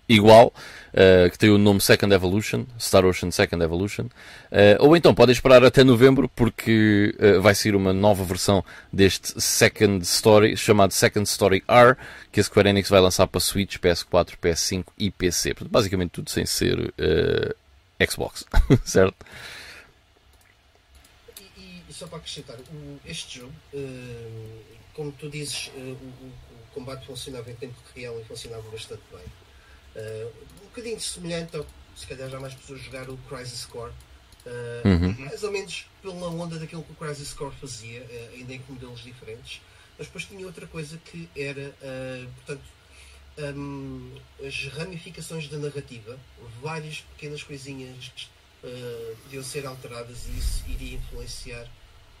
igual, 0.08 0.52
uh, 0.92 1.30
que 1.30 1.38
tem 1.38 1.50
o 1.50 1.58
nome 1.58 1.80
Second 1.80 2.12
Evolution, 2.12 2.64
Star 2.78 3.04
Ocean 3.04 3.30
Second 3.30 3.62
Evolution. 3.62 4.06
Uh, 4.50 4.76
ou 4.80 4.96
então 4.96 5.14
podem 5.14 5.32
esperar 5.32 5.64
até 5.64 5.84
novembro, 5.84 6.28
porque 6.28 7.14
uh, 7.18 7.40
vai 7.40 7.54
sair 7.54 7.76
uma 7.76 7.92
nova 7.92 8.24
versão 8.24 8.64
deste 8.92 9.40
Second 9.40 10.02
Story, 10.02 10.56
chamado 10.56 10.92
Second 10.92 11.28
Story 11.28 11.62
R, 11.68 11.96
que 12.32 12.40
a 12.40 12.44
Square 12.44 12.68
Enix 12.68 12.88
vai 12.88 13.00
lançar 13.00 13.26
para 13.28 13.40
Switch, 13.40 13.76
PS4, 13.78 14.32
PS5 14.42 14.84
e 14.98 15.10
PC. 15.10 15.54
Basicamente 15.70 16.10
tudo 16.10 16.28
sem 16.28 16.44
ser 16.44 16.92
Xbox, 18.04 18.44
certo? 18.84 19.24
Só 22.00 22.06
para 22.06 22.16
acrescentar, 22.16 22.58
o, 22.58 23.00
este 23.04 23.40
jogo, 23.40 23.52
uh, 23.74 24.64
como 24.94 25.12
tu 25.12 25.28
dizes, 25.28 25.66
uh, 25.66 25.78
o, 25.78 26.26
o, 26.26 26.32
combate 26.72 27.04
funcionava 27.04 27.50
em 27.50 27.54
tempo 27.54 27.74
real 27.94 28.18
e 28.18 28.24
funcionava 28.24 28.62
bastante 28.70 29.02
bem. 29.12 29.26
Uh, 30.02 30.32
um 30.62 30.64
bocadinho 30.68 30.98
semelhante 30.98 31.54
ao 31.58 31.66
se 31.94 32.06
calhar 32.06 32.30
já 32.30 32.40
mais 32.40 32.54
pessoas 32.54 32.80
jogar 32.80 33.10
o 33.10 33.18
Crisis 33.28 33.66
Core. 33.66 33.92
Uhum. 34.82 35.26
Mais 35.26 35.42
ou 35.44 35.52
menos 35.52 35.90
pela 36.00 36.28
onda 36.30 36.58
daquilo 36.58 36.82
que 36.82 36.92
o 36.92 36.94
Crisis 36.94 37.34
Core 37.34 37.54
fazia, 37.60 38.06
ainda 38.32 38.54
em 38.54 38.62
modelos 38.66 39.00
diferentes. 39.00 39.60
Mas 39.98 40.06
depois 40.06 40.24
tinha 40.24 40.46
outra 40.46 40.66
coisa 40.66 40.96
que 41.04 41.28
era, 41.36 41.74
portanto, 42.36 42.64
um, 43.54 44.10
as 44.42 44.68
ramificações 44.68 45.48
da 45.48 45.58
narrativa, 45.58 46.18
várias 46.62 47.02
pequenas 47.14 47.42
coisinhas 47.42 48.30
uh, 48.64 49.16
podiam 49.24 49.42
ser 49.42 49.66
alteradas 49.66 50.26
e 50.28 50.38
isso 50.38 50.64
iria 50.66 50.96
influenciar 50.96 51.68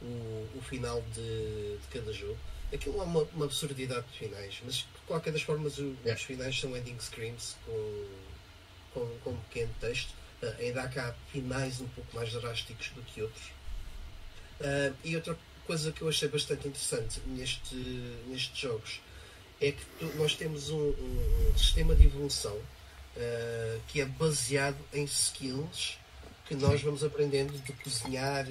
o, 0.02 0.58
o 0.58 0.62
final 0.62 1.02
de, 1.14 1.76
de, 1.76 1.86
cada 1.90 2.12
jogo. 2.12 2.38
Aquilo 2.72 3.00
é 3.00 3.02
uma, 3.02 3.22
uma, 3.34 3.44
absurdidade 3.44 4.06
de 4.12 4.18
finais, 4.18 4.60
mas 4.64 4.74
de 4.76 4.86
qualquer 5.06 5.32
das 5.32 5.42
formas 5.42 5.78
o, 5.78 5.96
os 6.04 6.22
finais 6.22 6.58
são 6.58 6.76
ending 6.76 6.98
screams 6.98 7.56
com, 7.66 8.06
com, 8.94 9.18
com 9.24 9.30
um 9.30 9.40
pequeno 9.48 9.74
texto. 9.80 10.10
Uh, 10.42 10.54
ainda 10.58 10.82
há 10.82 10.88
cá 10.88 11.14
finais 11.30 11.80
um 11.80 11.88
pouco 11.88 12.14
mais 12.14 12.32
drásticos 12.32 12.88
do 12.90 13.02
que 13.02 13.22
outros. 13.22 13.46
Uh, 14.60 14.94
e 15.04 15.16
outra 15.16 15.36
coisa 15.66 15.92
que 15.92 16.02
eu 16.02 16.08
achei 16.08 16.28
bastante 16.28 16.68
interessante 16.68 17.20
neste, 17.26 17.74
nestes 18.26 18.58
jogos 18.58 19.00
é 19.60 19.72
que 19.72 19.84
tu, 19.98 20.06
nós 20.16 20.34
temos 20.34 20.70
um, 20.70 20.90
um, 20.90 21.52
sistema 21.56 21.94
de 21.94 22.06
evolução 22.06 22.56
uh, 22.56 23.80
que 23.88 24.00
é 24.00 24.06
baseado 24.06 24.78
em 24.92 25.04
skills 25.04 25.98
que 26.46 26.54
nós 26.56 26.82
vamos 26.82 27.04
aprendendo 27.04 27.52
de 27.52 27.72
cozinhar, 27.74 28.44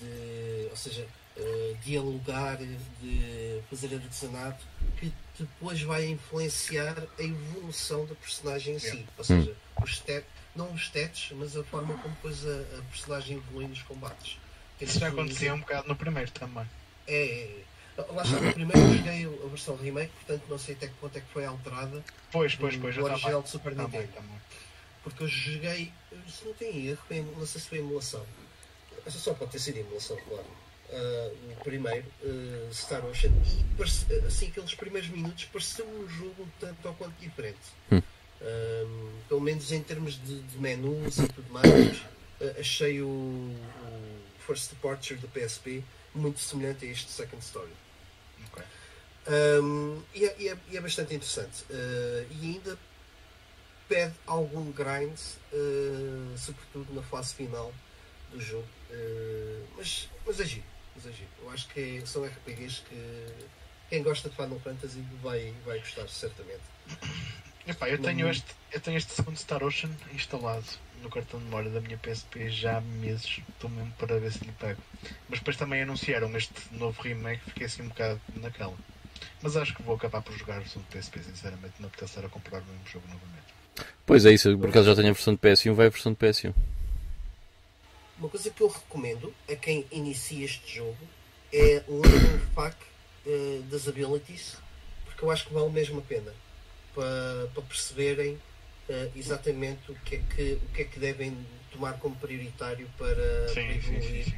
de, 0.00 0.68
ou 0.70 0.76
seja, 0.76 1.06
uh, 1.36 1.76
dialogar, 1.84 2.56
de 2.56 3.62
fazer 3.68 3.94
artesanato, 3.94 4.64
que 4.98 5.12
depois 5.38 5.80
vai 5.82 6.06
influenciar 6.06 6.96
a 7.18 7.22
evolução 7.22 8.06
da 8.06 8.14
personagem 8.14 8.76
em 8.76 8.78
si. 8.78 9.06
Ou 9.16 9.24
seja, 9.24 9.54
os, 9.82 9.96
step, 9.96 10.26
não 10.54 10.72
os 10.72 10.82
stats, 10.82 11.30
mas 11.32 11.56
a 11.56 11.64
forma 11.64 11.94
como 11.98 12.14
depois 12.14 12.46
a, 12.46 12.78
a 12.78 12.82
personagem 12.90 13.36
evolui 13.36 13.66
nos 13.66 13.82
combates. 13.82 14.38
Isso 14.80 14.98
já 14.98 15.08
acontecia 15.08 15.54
um 15.54 15.60
bocado 15.60 15.88
no 15.88 15.96
primeiro 15.96 16.30
também. 16.30 16.66
É, 17.06 17.24
é. 17.24 17.64
Lá 18.12 18.22
está, 18.22 18.40
no 18.40 18.52
primeiro 18.52 18.80
eu 18.80 18.96
joguei 18.96 19.26
a 19.26 19.48
versão 19.48 19.76
remake, 19.76 20.12
portanto 20.14 20.42
não 20.48 20.58
sei 20.58 20.74
até 20.74 20.86
que 20.86 20.94
ponto 20.94 21.18
é 21.18 21.20
que 21.20 21.28
foi 21.32 21.44
alterada. 21.44 22.02
Pois, 22.32 22.54
pois, 22.54 22.76
pois. 22.76 22.96
O 22.96 23.00
eu 23.00 23.04
original 23.04 23.42
de 23.42 23.50
Super 23.50 23.74
Também, 23.74 24.00
Nintendo. 24.00 24.12
também. 24.14 24.40
Porque 25.02 25.22
eu 25.22 25.28
joguei, 25.28 25.92
se 26.28 26.44
não 26.44 26.54
tem 26.54 26.86
erro, 26.86 26.98
não 27.36 27.46
sei 27.46 27.60
se 27.60 27.68
foi 27.68 27.78
emulação. 27.78 28.24
Essa 29.10 29.18
só 29.18 29.34
pode 29.34 29.50
ter 29.50 29.58
sido 29.58 29.78
emulação, 29.78 30.16
claro. 30.28 30.46
Ah, 30.92 31.30
o 31.50 31.64
primeiro, 31.64 32.06
ah, 32.24 32.72
Star 32.72 33.04
Ocean, 33.06 33.30
e 33.30 33.64
parece- 33.76 34.06
assim, 34.24 34.46
aqueles 34.46 34.72
primeiros 34.76 35.10
minutos 35.10 35.44
pareceu 35.46 35.84
um 35.84 36.08
jogo 36.08 36.44
um 36.44 36.48
tanto 36.60 36.86
ou 36.86 36.94
quanto 36.94 37.14
diferente. 37.18 37.58
Hum. 37.90 38.00
Ah, 38.40 39.20
pelo 39.28 39.40
menos 39.40 39.72
em 39.72 39.82
termos 39.82 40.14
de, 40.14 40.40
de 40.42 40.58
menus 40.58 41.18
e 41.18 41.26
tudo 41.28 41.52
mais, 41.52 42.02
ah, 42.40 42.60
achei 42.60 43.02
o, 43.02 43.06
o 43.08 44.20
First 44.46 44.70
Departure 44.70 45.18
do 45.18 45.26
PSP 45.28 45.82
muito 46.14 46.38
semelhante 46.38 46.84
a 46.86 46.88
este 46.88 47.10
Second 47.10 47.42
Story. 47.42 47.72
Ok. 48.46 48.62
Um, 49.62 50.00
e, 50.14 50.24
é, 50.24 50.36
e 50.38 50.48
é- 50.48 50.58
e 50.70 50.76
é 50.76 50.80
bastante 50.80 51.14
interessante. 51.14 51.64
Uh, 51.68 52.26
e 52.40 52.46
ainda 52.54 52.78
pede 53.88 54.14
algum 54.26 54.70
grind, 54.72 55.18
uh, 55.52 56.38
sobretudo 56.38 56.94
na 56.94 57.02
fase 57.02 57.34
final 57.34 57.72
do 58.32 58.40
jogo. 58.40 58.66
Uh, 58.92 59.64
mas, 59.76 60.08
mas 60.26 60.40
é 60.40 60.44
giro, 60.44 60.64
mas 60.94 61.06
é 61.06 61.12
giro. 61.12 61.28
Eu 61.42 61.50
acho 61.50 61.68
que 61.68 61.98
é- 62.02 62.06
são 62.06 62.24
RPGs 62.24 62.82
que 62.88 63.26
quem 63.88 64.02
gosta 64.02 64.28
de 64.28 64.36
Final 64.36 64.58
Fantasy 64.60 65.04
vai, 65.22 65.54
vai 65.64 65.78
gostar, 65.78 66.08
certamente. 66.08 66.60
Epá, 67.66 67.88
eu, 67.88 67.98
Não- 67.98 68.04
tenho 68.04 68.28
este, 68.28 68.46
eu 68.72 68.80
tenho 68.80 68.96
este 68.96 69.12
segundo 69.12 69.36
Star 69.36 69.62
Ocean 69.62 69.90
instalado 70.12 70.64
no 71.02 71.08
cartão 71.08 71.38
de 71.38 71.44
memória 71.46 71.70
da 71.70 71.80
minha 71.80 71.96
PSP 71.98 72.50
já 72.50 72.78
há 72.78 72.80
meses. 72.80 73.40
Estou 73.48 73.70
mesmo 73.70 73.92
para 73.92 74.18
ver 74.18 74.32
se 74.32 74.44
lhe 74.44 74.52
pego. 74.52 74.80
Mas 75.28 75.38
depois 75.38 75.56
também 75.56 75.82
anunciaram 75.82 76.34
este 76.36 76.52
novo 76.72 77.00
remake, 77.02 77.42
fiquei 77.46 77.66
assim 77.66 77.82
um 77.82 77.88
bocado 77.88 78.20
naquela. 78.36 78.76
Mas 79.42 79.56
acho 79.56 79.74
que 79.74 79.82
vou 79.82 79.94
acabar 79.94 80.20
por 80.22 80.36
jogar 80.36 80.60
o 80.60 80.68
segundo 80.68 80.86
PSP, 80.88 81.22
sinceramente. 81.22 81.74
Não 81.78 81.88
apetece 81.88 82.12
estar 82.12 82.26
a 82.26 82.28
comprar 82.28 82.60
o 82.60 82.64
mesmo 82.64 82.86
jogo 82.86 83.06
novamente. 83.06 83.40
Pois 84.04 84.26
é 84.26 84.32
isso, 84.32 84.48
eu, 84.48 84.58
por 84.58 84.68
acaso 84.70 84.86
já 84.88 84.96
tenho 84.96 85.10
a 85.10 85.12
versão 85.12 85.34
de 85.34 85.40
PS1, 85.40 85.72
vai 85.74 85.86
a 85.86 85.90
versão 85.90 86.12
de 86.12 86.18
PS1. 86.18 86.52
Uma 88.20 88.28
coisa 88.28 88.50
que 88.50 88.60
eu 88.60 88.68
recomendo 88.68 89.34
a 89.50 89.56
quem 89.56 89.86
inicia 89.90 90.44
este 90.44 90.76
jogo 90.76 90.98
é 91.50 91.82
o 91.88 92.02
Learning 92.02 92.46
Pack 92.54 92.76
uh, 93.24 93.62
das 93.70 93.88
Abilities, 93.88 94.58
porque 95.06 95.24
eu 95.24 95.30
acho 95.30 95.46
que 95.46 95.54
vale 95.54 95.70
mesmo 95.70 96.00
a 96.00 96.02
pena 96.02 96.30
para, 96.94 97.48
para 97.54 97.62
perceberem 97.62 98.34
uh, 98.34 99.12
exatamente 99.16 99.90
o 99.90 99.94
que, 100.04 100.16
é 100.16 100.18
que, 100.18 100.52
o 100.62 100.68
que 100.68 100.82
é 100.82 100.84
que 100.84 101.00
devem 101.00 101.34
tomar 101.72 101.94
como 101.94 102.14
prioritário 102.16 102.86
para, 102.98 103.14
para 103.14 103.48
Sim, 103.48 103.80
sim, 103.80 103.96
evoluir. 103.96 104.24
sim, 104.24 104.30
sim. 104.32 104.36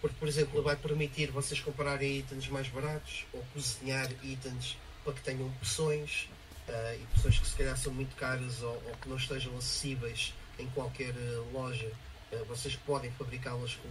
Porque, 0.00 0.16
por 0.18 0.26
exemplo, 0.26 0.60
vai 0.60 0.74
permitir 0.74 1.30
vocês 1.30 1.60
comprarem 1.60 2.18
itens 2.18 2.48
mais 2.48 2.66
baratos 2.66 3.26
ou 3.32 3.44
cozinhar 3.54 4.10
itens 4.24 4.76
para 5.04 5.12
que 5.12 5.20
tenham 5.20 5.46
opções 5.46 6.28
ah, 6.68 6.96
e 6.96 7.02
opções 7.12 7.38
que 7.38 7.46
se 7.46 7.54
calhar 7.54 7.76
são 7.76 7.92
muito 7.92 8.16
caras 8.16 8.60
ou, 8.60 8.72
ou 8.72 8.96
que 9.00 9.08
não 9.08 9.16
estejam 9.16 9.56
acessíveis 9.56 10.34
em 10.58 10.66
qualquer 10.70 11.14
ah, 11.16 11.44
loja. 11.52 11.92
Ah, 12.32 12.44
vocês 12.48 12.76
podem 12.76 13.10
fabricá-las 13.12 13.74
com, 13.76 13.88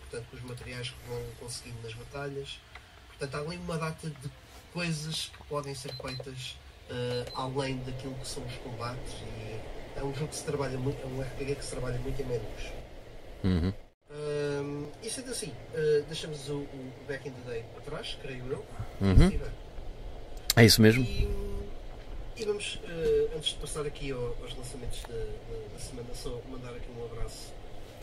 portanto, 0.00 0.26
com 0.30 0.36
os 0.36 0.42
materiais 0.42 0.90
que 0.90 1.08
vão 1.08 1.22
conseguindo 1.40 1.78
nas 1.82 1.94
batalhas. 1.94 2.58
Portanto, 3.08 3.34
há 3.34 3.38
ali 3.46 3.56
uma 3.58 3.78
data 3.78 4.08
de 4.10 4.30
coisas 4.72 5.30
que 5.36 5.44
podem 5.48 5.74
ser 5.74 5.94
feitas 5.96 6.56
ah, 6.90 7.24
além 7.34 7.78
daquilo 7.78 8.14
que 8.14 8.26
são 8.28 8.44
os 8.44 8.54
combates. 8.56 9.12
E 9.14 9.98
é 9.98 10.04
um 10.04 10.14
jogo 10.14 10.28
que 10.28 10.36
se 10.36 10.44
trabalha 10.44 10.78
muito, 10.78 11.00
é 11.02 11.06
um 11.06 11.20
RPG 11.22 11.54
que 11.56 11.64
se 11.64 11.70
trabalha 11.70 11.98
muito 11.98 12.20
em 12.22 12.24
menus. 12.26 12.72
Uhum. 13.44 13.72
Um, 14.10 14.88
e 15.02 15.10
sendo 15.10 15.30
assim, 15.30 15.48
uh, 15.74 16.02
deixamos 16.06 16.48
o, 16.48 16.56
o 16.60 16.92
Back 17.06 17.28
in 17.28 17.32
the 17.32 17.50
Day 17.50 17.64
para 17.74 17.82
trás, 17.82 18.16
creio 18.22 18.44
eu. 18.50 18.64
Uhum. 19.00 19.28
Bem. 19.28 19.40
É 20.56 20.64
isso 20.64 20.80
mesmo. 20.80 21.04
E, 21.04 21.28
e 22.36 22.44
vamos, 22.44 22.76
uh, 22.76 23.36
antes 23.36 23.50
de 23.50 23.56
passar 23.56 23.86
aqui 23.86 24.10
ao- 24.10 24.34
aos 24.42 24.56
lançamentos 24.56 25.02
da, 25.02 25.08
da- 25.14 25.68
da 25.74 25.78
semana, 25.78 26.08
só 26.14 26.40
mandar 26.48 26.70
aqui 26.70 26.88
um 26.98 27.04
abraço 27.04 27.52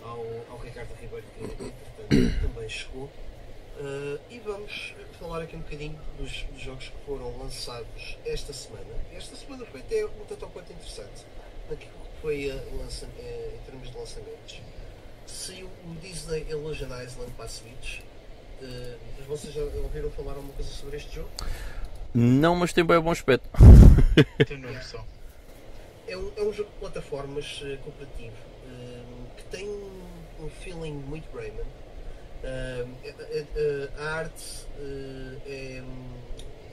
ao, 0.05 0.25
ao 0.51 0.57
Ricardo 0.59 0.93
Ribeiro, 0.99 1.25
que 1.37 1.43
entretanto 1.43 2.41
também 2.41 2.69
chegou. 2.69 3.09
Uh, 3.77 4.17
e 4.29 4.39
vamos 4.39 4.93
falar 5.19 5.41
aqui 5.41 5.57
um 5.57 5.59
bocadinho 5.59 5.99
dos, 6.17 6.43
dos 6.43 6.61
jogos 6.61 6.87
que 6.87 7.05
foram 7.05 7.37
lançados 7.37 8.17
esta 8.25 8.53
semana. 8.53 8.95
Esta 9.13 9.35
semana 9.35 9.65
foi 9.65 9.81
até 9.81 10.05
um 10.05 10.25
tanto 10.29 10.45
ou 10.45 10.51
quanto 10.51 10.71
interessante 10.71 11.25
naquilo 11.69 11.91
que 11.91 12.21
foi 12.21 12.49
uh, 12.49 12.77
lança, 12.77 13.05
uh, 13.05 13.55
em 13.55 13.59
termos 13.65 13.91
de 13.91 13.97
lançamentos. 13.97 14.61
Saiu 15.27 15.67
o 15.67 15.95
Disney 16.01 16.45
Illusion 16.49 16.87
Island 16.87 17.31
para 17.35 17.45
a 17.45 17.49
Switch. 17.49 17.99
Uh, 18.61 18.97
vocês 19.27 19.53
já 19.53 19.61
ouviram 19.61 20.09
falar 20.11 20.33
alguma 20.33 20.53
coisa 20.53 20.71
sobre 20.71 20.95
este 20.97 21.15
jogo? 21.15 21.29
Não, 22.13 22.55
mas 22.55 22.71
tem 22.71 22.85
bem 22.85 22.97
bom 23.01 23.11
aspecto. 23.11 23.49
Tenho 24.47 24.61
noção 24.61 25.01
só. 25.01 25.05
É 26.07 26.15
um, 26.15 26.31
é 26.37 26.43
um 26.43 26.53
jogo 26.53 26.69
de 26.69 26.79
plataformas 26.79 27.61
eh, 27.65 27.77
cooperativo 27.83 28.35
eh, 28.67 29.03
que 29.35 29.43
tem 29.45 29.67
um, 30.45 30.49
feeling 30.49 30.93
muito 30.93 31.25
Rayman. 31.35 31.65
Eh, 32.43 33.89
a 33.97 34.03
arte 34.19 34.65
eh, 34.79 35.77
é, 35.77 35.81
hum, 35.81 36.13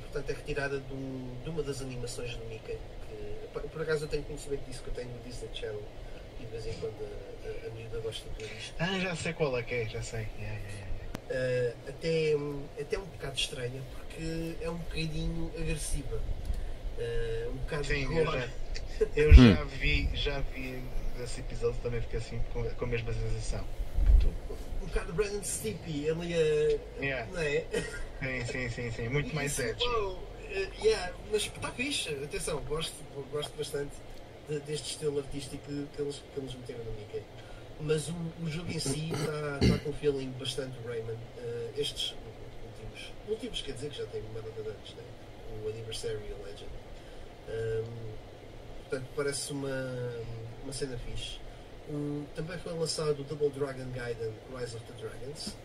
portanto, 0.03 0.31
é 0.31 0.33
retirada 0.35 0.79
de, 0.81 0.93
um- 0.93 1.35
de 1.43 1.51
uma 1.51 1.63
das 1.63 1.81
animações 1.81 2.35
do 2.37 2.45
Mickey. 2.47 2.77
Que, 3.09 3.59
por- 3.69 3.83
acaso 3.83 4.05
eu 4.05 4.09
tenho 4.09 4.23
conhecimento 4.25 4.65
disso 4.67 4.83
que 4.83 4.89
eu 4.91 4.95
tenho 4.95 5.09
no 5.09 5.19
Disney 5.23 5.49
Channel 5.55 5.83
e 6.41 6.45
de 6.45 6.51
vez 6.51 6.67
em 6.67 6.73
quando 6.75 6.95
a, 7.03 7.49
a, 7.49 7.67
a 7.71 7.75
miúda 7.75 7.99
gosta 8.01 8.29
de 8.31 8.45
ver 8.45 8.53
isto. 8.59 8.75
Ah, 8.79 8.99
já 8.99 9.17
sei 9.17 9.33
qual 9.33 9.57
é 9.59 9.63
que 9.63 9.75
é, 9.75 9.89
já 9.89 10.03
sei. 10.03 10.29
Yeah, 10.39 10.59
yeah, 10.61 10.71
yeah. 10.71 10.93
Uh, 11.33 11.89
até, 11.89 12.83
até 12.83 12.99
um 12.99 13.05
bocado 13.07 13.37
estranha 13.39 13.81
porque 13.95 14.55
é 14.61 14.69
um 14.69 14.77
bocadinho 14.77 15.51
agressiva. 15.59 16.17
Uh, 16.99 17.51
um 17.51 17.57
bocado 17.57 17.85
Sim, 17.87 18.05
eu 18.15 18.25
já, 18.27 18.49
eu 19.17 19.33
já 19.33 19.65
vi, 19.65 20.11
já 20.15 20.41
vi 20.55 20.83
esse 21.25 21.41
episódio 21.41 21.79
também 21.83 22.01
fiquei 22.01 22.19
assim 22.19 22.41
com, 22.53 22.65
com 22.65 22.85
a 22.85 22.89
mesma 22.89 23.13
sensação 23.13 23.65
que 24.05 24.21
tu. 24.21 24.33
Um 24.83 24.87
bocado 24.87 25.13
Brandon 25.13 25.43
Stippy 25.43 26.11
ali 26.11 26.35
a. 26.35 27.03
Yeah. 27.03 27.27
Não 27.33 27.41
é? 27.41 27.65
Sim, 28.21 28.45
sim, 28.47 28.69
sim, 28.71 28.91
sim. 28.91 29.09
Muito 29.09 29.35
mais 29.35 29.59
edgy. 29.59 29.85
wow, 29.85 30.13
uh, 30.15 30.85
yeah, 30.85 31.13
mas 31.31 31.43
está 31.43 31.71
fixe, 31.71 32.09
atenção, 32.25 32.61
gosto, 32.65 32.95
gosto 33.31 33.57
bastante 33.57 33.93
de- 34.49 34.61
deste 34.61 34.91
estilo 34.93 35.19
artístico 35.19 35.63
que, 35.65 35.87
que 35.95 36.03
eles, 36.03 36.23
que 36.35 36.41
eles 36.41 36.55
meteram 36.55 36.85
no 36.85 36.93
Mickey. 36.93 37.23
Mas 37.81 38.09
o, 38.09 38.15
o 38.43 38.49
jogo 38.51 38.71
em 38.71 38.79
si 38.79 39.11
está 39.13 39.59
está 39.63 39.79
com 39.79 39.91
um 39.91 39.93
feeling 39.95 40.31
bastante 40.33 40.77
Rayman. 40.87 41.15
Uh, 41.15 41.73
estes 41.77 42.15
últimos, 42.67 43.13
últimos 43.29 43.63
quer 43.63 43.73
dizer 43.73 43.91
que 43.91 43.99
já 43.99 44.07
tem 44.07 44.21
uma 44.23 44.41
data 44.43 44.63
de 44.63 44.69
anos, 44.69 44.95
né? 44.95 45.03
o 45.65 45.69
Anniversary 45.69 46.35
Legend. 46.45 46.71
Um, 47.49 48.13
portanto, 48.93 49.09
parece 49.17 49.53
uma, 49.53 50.13
uma 50.63 50.73
cena 50.73 50.99
fixe. 50.99 51.41
O- 51.89 52.27
também 52.35 52.59
foi 52.59 52.75
lançado 52.75 53.21
o 53.21 53.25
Double 53.25 53.49
Dragon 53.51 53.91
Gaiden 53.91 54.33
Rise 54.55 54.77
of 54.77 54.85
the 54.85 54.93
Dragons. 55.01 55.57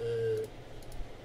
Uh, 0.00 0.48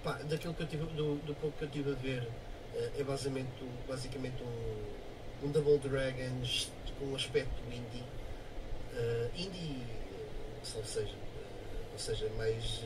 pá, 0.03 0.13
daquilo 0.29 0.53
que 0.53 0.61
eu 0.63 0.67
tive, 0.67 0.85
do, 0.93 1.15
do 1.25 1.33
pouco 1.35 1.57
que 1.57 1.65
eu 1.65 1.69
tive 1.69 1.91
a 1.91 1.95
ver, 1.95 2.21
uh, 2.21 2.99
é 2.99 3.03
basicamente, 3.03 3.49
basicamente 3.87 4.43
um, 4.43 5.47
um 5.47 5.51
Double 5.51 5.79
Dragons 5.79 6.71
com 6.99 7.05
um 7.05 7.15
aspecto 7.15 7.59
indie. 7.71 8.03
Uh, 8.93 9.31
indie, 9.35 9.81
salvo 10.63 10.87
seja, 10.87 11.15
ou 11.91 11.99
seja, 11.99 12.29
mais 12.37 12.83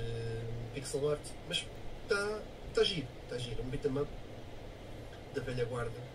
pixel 0.73 1.09
art, 1.09 1.21
mas 1.49 1.65
está 2.03 2.39
tá 2.73 2.83
giro, 2.85 3.07
está 3.23 3.37
giro. 3.37 3.61
Um 3.63 3.69
beat'em 3.69 3.97
up 3.97 4.09
da 5.33 5.41
velha 5.41 5.65
guarda 5.65 6.10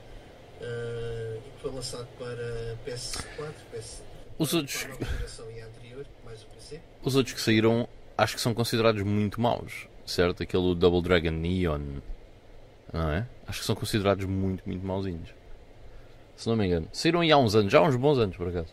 uh, 0.61 1.37
e 1.39 1.51
que 1.57 1.61
foi 1.63 1.71
lançado 1.73 2.07
para 2.19 2.77
PS4, 2.87 3.53
PS, 3.73 4.03
Os 4.39 4.55
outros- 4.55 4.83
e 4.85 5.61
a 5.61 5.67
anterior, 5.67 6.07
mais 6.25 6.43
o 6.43 6.47
PC. 6.47 6.81
Os 7.03 7.17
outros 7.17 7.35
que 7.35 7.41
saíram 7.41 7.89
acho 8.19 8.35
que 8.37 8.41
são 8.41 8.55
considerados 8.55 9.03
muito 9.03 9.41
maus, 9.41 9.87
certo? 10.07 10.43
Aquele 10.43 10.75
Double 10.75 11.03
Dragon 11.03 11.31
Neon, 11.31 12.01
não 12.93 13.11
é? 13.11 13.27
Acho 13.47 13.61
que 13.61 13.67
são 13.67 13.75
considerados 13.75 14.25
muito, 14.25 14.63
muito 14.67 14.85
mauzinhos. 14.85 15.29
Se 16.37 16.49
não 16.49 16.57
me 16.57 16.67
engano. 16.67 16.89
Saíram 16.93 17.21
aí 17.21 17.33
há 17.33 17.39
uns 17.39 17.55
anos, 17.55 17.73
já 17.73 17.79
há 17.79 17.83
uns 17.83 17.97
bons 17.97 18.19
anos 18.19 18.37
por 18.37 18.49
acaso. 18.49 18.73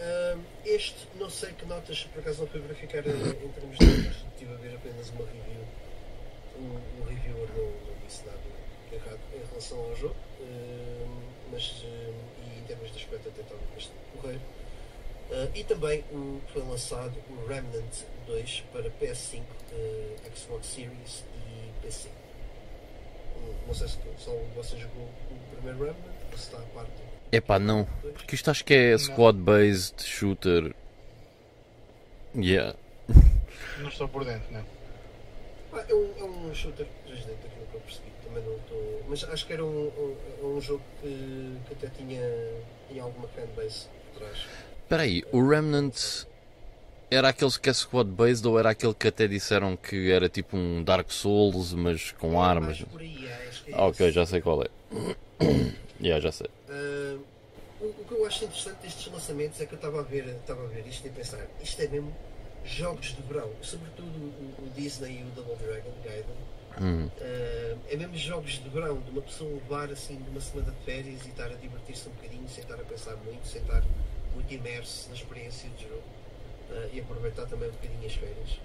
Um, 0.00 0.40
este, 0.64 1.06
não 1.18 1.30
sei 1.30 1.52
que 1.52 1.64
notas, 1.66 2.04
por 2.04 2.20
acaso 2.20 2.40
não 2.42 2.48
fui 2.48 2.60
verificar 2.60 2.98
eh, 2.98 3.10
em 3.10 3.48
termos 3.48 3.78
de 3.78 3.86
notas, 3.86 4.16
estive 4.32 4.52
a 4.52 4.56
ver 4.56 4.74
apenas 4.76 5.08
uma 5.10 5.24
review. 5.24 5.64
O, 6.56 7.02
o 7.02 7.04
reviewer 7.08 7.48
não, 7.56 7.64
não 7.64 8.06
disse 8.06 8.24
nada 8.26 8.38
errado 8.92 9.18
em 9.34 9.48
relação 9.48 9.78
ao 9.78 9.96
jogo, 9.96 10.14
um, 10.14 10.23
mas 11.50 11.84
e 11.84 12.58
em 12.58 12.62
termos 12.64 12.90
de 12.90 12.98
aspecto 12.98 13.28
até 13.28 13.40
estava 13.42 13.60
bastante 13.74 13.98
correio. 14.20 14.40
Uh, 15.30 15.50
e 15.54 15.64
também 15.64 16.04
o, 16.12 16.40
foi 16.52 16.62
lançado 16.62 17.14
o 17.30 17.46
Remnant 17.46 18.04
2 18.26 18.64
para 18.72 18.90
PS5, 18.90 19.40
uh, 19.40 20.36
Xbox 20.36 20.66
Series 20.66 21.24
e 21.34 21.82
PC. 21.82 22.08
Um, 23.36 23.66
não 23.66 23.74
sei 23.74 23.88
se 23.88 23.98
só 24.18 24.32
você 24.54 24.76
jogou 24.76 25.08
o 25.30 25.56
primeiro 25.56 25.78
Remnant 25.78 26.14
ou 26.30 26.38
se 26.38 26.44
está 26.44 26.58
a 26.58 26.66
parte. 26.74 26.92
Epá, 27.32 27.58
não. 27.58 27.84
Porque 28.12 28.34
isto 28.34 28.50
acho 28.50 28.64
que 28.64 28.74
é 28.74 28.98
squad-based 28.98 30.04
shooter. 30.04 30.74
Yeah. 32.36 32.76
Não 33.78 33.88
estou 33.88 34.08
por 34.08 34.24
dentro, 34.24 34.52
não. 34.52 34.64
Ah, 35.72 35.84
é, 35.88 35.94
um, 35.94 36.12
é 36.18 36.24
um 36.24 36.54
shooter 36.54 36.86
3D, 37.08 37.34
Também 38.34 38.48
não 38.50 38.56
estou. 38.56 39.02
Mas 39.08 39.24
acho 39.24 39.46
que 39.46 39.52
era 39.52 39.64
um, 39.64 40.16
um, 40.42 40.56
um 40.56 40.60
jogo 40.60 40.82
que, 41.00 41.56
que 41.68 41.74
até 41.74 41.86
tinha, 41.96 42.20
tinha 42.88 43.02
alguma 43.02 43.28
fanbase 43.28 43.86
por 44.12 44.20
trás. 44.20 44.38
Espera 44.82 45.02
aí, 45.04 45.22
o 45.32 45.46
Remnant 45.48 46.26
era 47.10 47.28
aquele 47.28 47.50
que 47.52 47.70
é 47.70 47.72
squad-based 47.72 48.46
ou 48.46 48.58
era 48.58 48.70
aquele 48.70 48.94
que 48.94 49.06
até 49.06 49.28
disseram 49.28 49.76
que 49.76 50.10
era 50.10 50.28
tipo 50.28 50.56
um 50.56 50.82
Dark 50.82 51.10
Souls, 51.12 51.72
mas 51.72 52.10
com 52.12 52.34
É 52.34 52.44
armas? 52.44 52.82
por 52.82 53.00
aí, 53.00 53.26
é, 53.26 53.46
acho 53.48 53.64
que 53.64 53.70
é 53.72 53.74
Ah, 53.76 53.86
ok, 53.86 54.10
já 54.10 54.26
sei 54.26 54.40
qual 54.40 54.62
é. 54.62 54.68
yeah, 56.02 56.20
já 56.20 56.32
sei. 56.32 56.48
Ah, 56.68 57.16
o, 57.80 57.84
o 57.86 58.04
que 58.08 58.14
eu 58.14 58.26
acho 58.26 58.44
interessante 58.44 58.78
destes 58.82 59.12
lançamentos 59.12 59.60
é 59.60 59.66
que 59.66 59.74
eu 59.74 59.76
estava 59.76 60.00
a 60.00 60.02
ver, 60.02 60.26
estava 60.26 60.64
a 60.64 60.66
ver 60.66 60.84
isto 60.88 61.06
e 61.06 61.10
pensar, 61.10 61.46
isto 61.62 61.80
é 61.80 61.86
mesmo 61.88 62.12
jogos 62.64 63.14
de 63.14 63.22
verão, 63.22 63.50
sobretudo 63.62 64.08
o, 64.08 64.64
o 64.64 64.70
Disney 64.74 65.20
e 65.20 65.22
o 65.22 65.26
Double 65.36 65.54
Dragon 65.56 65.92
Gaiden. 66.02 66.53
Hum. 66.80 67.08
Ah, 67.20 67.76
é 67.88 67.96
mesmo 67.96 68.16
jogos 68.16 68.52
de 68.52 68.68
verão, 68.68 69.00
de 69.00 69.10
uma 69.10 69.22
pessoa 69.22 69.50
levar 69.50 69.90
assim 69.90 70.16
de 70.16 70.30
uma 70.30 70.40
semana 70.40 70.72
de 70.72 70.84
férias 70.84 71.24
e 71.24 71.28
estar 71.28 71.46
a 71.46 71.54
divertir-se 71.54 72.08
um 72.08 72.12
bocadinho, 72.12 72.48
sem 72.48 72.62
estar 72.62 72.74
a 72.74 72.84
pensar 72.84 73.16
muito, 73.16 73.46
sem 73.46 73.60
estar 73.60 73.82
muito 74.34 74.52
imerso 74.52 75.08
na 75.08 75.14
experiência 75.14 75.68
de 75.70 75.84
jogo 75.84 76.02
ah, 76.70 76.88
e 76.92 77.00
aproveitar 77.00 77.46
também 77.46 77.68
um 77.68 77.72
bocadinho 77.72 78.06
as 78.06 78.14
férias. 78.14 78.60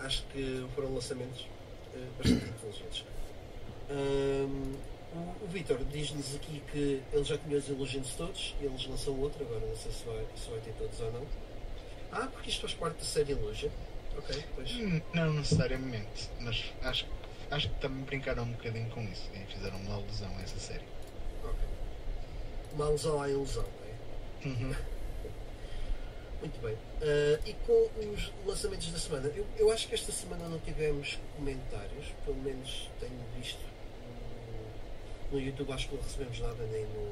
Acho 0.00 0.24
que 0.32 0.66
foram 0.74 0.94
lançamentos 0.94 1.46
ah, 1.94 2.08
bastante 2.18 2.44
inteligentes. 2.46 3.04
Ahm, 3.90 4.74
o, 5.14 5.44
o 5.44 5.48
Vitor 5.48 5.78
diz-nos 5.90 6.34
aqui 6.36 6.62
que 6.70 7.02
ele 7.12 7.24
já 7.24 7.36
tinha 7.36 7.58
os 7.58 7.68
Illusions 7.68 8.14
todos 8.14 8.54
eles 8.60 8.86
lançam 8.86 9.18
outro, 9.20 9.44
agora 9.44 9.60
não 9.66 9.76
sei 9.76 9.92
se 9.92 10.04
vai, 10.04 10.24
se 10.36 10.48
vai 10.48 10.60
ter 10.60 10.72
todos 10.74 11.00
ou 11.00 11.12
não. 11.12 11.26
Ah, 12.12 12.28
porque 12.32 12.50
isto 12.50 12.62
faz 12.62 12.74
parte 12.74 12.98
da 12.98 13.04
série 13.04 13.32
Illusion. 13.32 13.70
Ok, 14.18 14.44
pois. 14.54 14.70
Hum, 14.72 15.00
Não 15.14 15.32
necessariamente, 15.34 16.30
mas 16.40 16.72
acho, 16.82 17.06
acho 17.50 17.68
que 17.68 17.80
também 17.80 18.04
brincaram 18.04 18.44
um 18.44 18.52
bocadinho 18.52 18.88
com 18.90 19.02
isso 19.04 19.30
e 19.34 19.38
fizeram 19.52 19.78
uma 19.78 19.94
alusão 19.94 20.30
a 20.36 20.42
essa 20.42 20.58
série. 20.58 20.84
ok. 21.42 21.54
Uma 22.74 22.86
alusão 22.86 23.20
à 23.20 23.28
ilusão, 23.28 23.64
não 23.64 24.50
é? 24.52 24.54
Uhum. 24.54 24.74
Muito 26.40 26.60
bem. 26.60 26.76
Ah, 27.00 27.40
e 27.46 27.54
com 27.66 27.88
os 28.12 28.32
lançamentos 28.46 28.90
da 28.90 28.98
semana, 28.98 29.28
eu, 29.34 29.46
eu 29.56 29.70
acho 29.70 29.86
que 29.88 29.94
esta 29.94 30.10
semana 30.12 30.48
não 30.48 30.58
tivemos 30.58 31.18
comentários, 31.36 32.06
pelo 32.24 32.36
menos 32.38 32.90
tenho 32.98 33.12
visto 33.38 33.60
no, 35.30 35.38
no 35.38 35.40
YouTube, 35.44 35.72
acho 35.72 35.88
que 35.88 35.94
não 35.94 36.02
recebemos 36.02 36.38
nada 36.40 36.64
nem 36.66 36.84
no, 36.86 37.02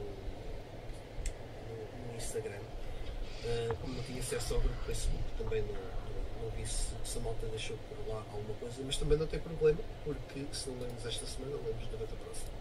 no, 1.69 2.09
no 2.11 2.17
Instagram. 2.17 2.59
Ah, 3.45 3.75
como 3.81 3.95
não 3.95 4.03
tinha 4.03 4.19
acesso 4.21 4.55
ao 4.55 4.61
grupo 4.61 4.83
Facebook, 4.85 5.23
também 5.39 5.63
não, 5.63 5.75
não, 6.43 6.51
vi 6.51 6.67
se, 6.67 6.89
se 7.05 7.19
a 7.19 7.21
malta 7.21 7.47
deixou 7.47 7.77
por 7.89 8.09
lá 8.09 8.25
alguma 8.33 8.55
coisa, 8.55 8.83
mas 8.85 8.97
também 8.97 9.19
não 9.19 9.27
tem 9.27 9.41
problema, 9.41 9.79
porque 10.05 10.47
se 10.53 10.69
não 10.69 10.79
lemos 10.81 11.05
esta 11.05 11.27
semana, 11.27 11.57
lemos 11.57 11.87
durante 11.89 12.13
a 12.13 12.17
próxima. 12.17 12.61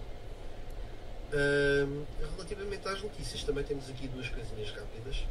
Ah, 1.32 1.88
relativamente 2.36 2.88
às 2.88 3.02
notícias, 3.02 3.44
também 3.44 3.64
temos 3.64 3.90
aqui 3.90 4.08
duas 4.08 4.30
coisinhas 4.30 4.72
rápidas. 4.72 5.26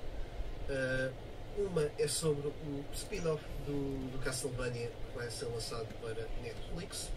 Uh, 0.69 1.13
uma 1.57 1.91
é 1.99 2.07
sobre 2.07 2.47
o 2.49 2.85
spin-off 2.93 3.43
do, 3.67 4.13
do 4.13 4.19
Castlevania 4.23 4.89
que 4.89 5.19
vai 5.19 5.29
ser 5.31 5.47
lançado 5.47 5.89
para 6.01 6.27
Netflix, 6.43 7.09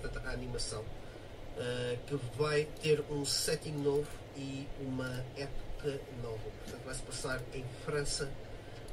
portanto 0.00 0.24
a 0.24 0.30
animação, 0.30 0.80
uh, 0.80 1.98
que 2.06 2.14
vai 2.38 2.64
ter 2.80 3.04
um 3.10 3.24
setting 3.24 3.72
novo 3.72 4.08
e 4.36 4.66
uma 4.80 5.24
época 5.36 6.00
nova. 6.22 6.38
Portanto 6.64 6.84
vai 6.84 6.94
se 6.94 7.02
passar 7.02 7.42
em 7.52 7.64
França 7.84 8.30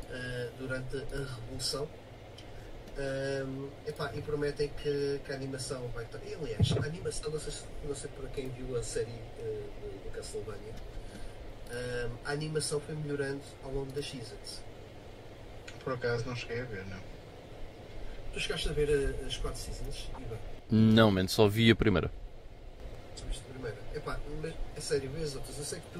uh, 0.09 0.51
durante 0.57 0.97
a 0.97 1.17
Revolução. 1.35 1.87
Um, 2.97 3.67
epá, 3.85 4.09
e 4.15 4.21
prometem 4.21 4.69
que, 4.69 5.19
que 5.25 5.31
a 5.31 5.35
animação 5.35 5.85
vai 5.89 6.05
estar. 6.05 6.19
E, 6.25 6.33
aliás, 6.33 6.71
a 6.81 6.85
animação, 6.85 7.29
não 7.29 7.39
sei, 7.39 7.51
se- 7.51 7.63
não 7.83 7.93
sei 7.95 8.09
para 8.11 8.29
quem 8.29 8.47
viu 8.49 8.75
a 8.77 8.83
série 8.83 9.11
uh, 9.11 9.69
do, 9.81 10.03
do 10.05 10.09
Castlevania, 10.15 10.73
um, 11.71 12.15
a 12.23 12.31
animação 12.31 12.79
foi 12.79 12.95
melhorando 12.95 13.41
ao 13.63 13.71
longo 13.71 13.91
das 13.91 14.05
seasons. 14.09 14.61
Por 15.83 15.93
acaso 15.93 16.25
não 16.25 16.35
cheguei 16.35 16.61
a 16.61 16.65
ver, 16.65 16.85
não. 16.85 16.99
Tu 18.33 18.39
chegaste 18.39 18.69
a 18.69 18.71
ver 18.71 18.87
uh, 18.89 19.25
as 19.25 19.35
4 19.37 19.59
seasons, 19.59 20.09
Ivan? 20.17 20.37
Não, 20.71 21.11
man, 21.11 21.27
só 21.27 21.49
vi 21.49 21.69
a 21.69 21.75
primeira. 21.75 22.09
Tu 23.17 23.23
viste 23.25 23.43
a 23.49 23.53
primeira? 23.53 23.77
Epá, 23.93 24.17
mas 24.41 24.53
é 24.77 24.79
sério, 24.79 25.09
vê 25.11 25.21
as 25.21 25.35
outras. 25.35 25.57
Eu 25.57 25.65
sei 25.65 25.79
que 25.81 25.87
tu 25.91 25.99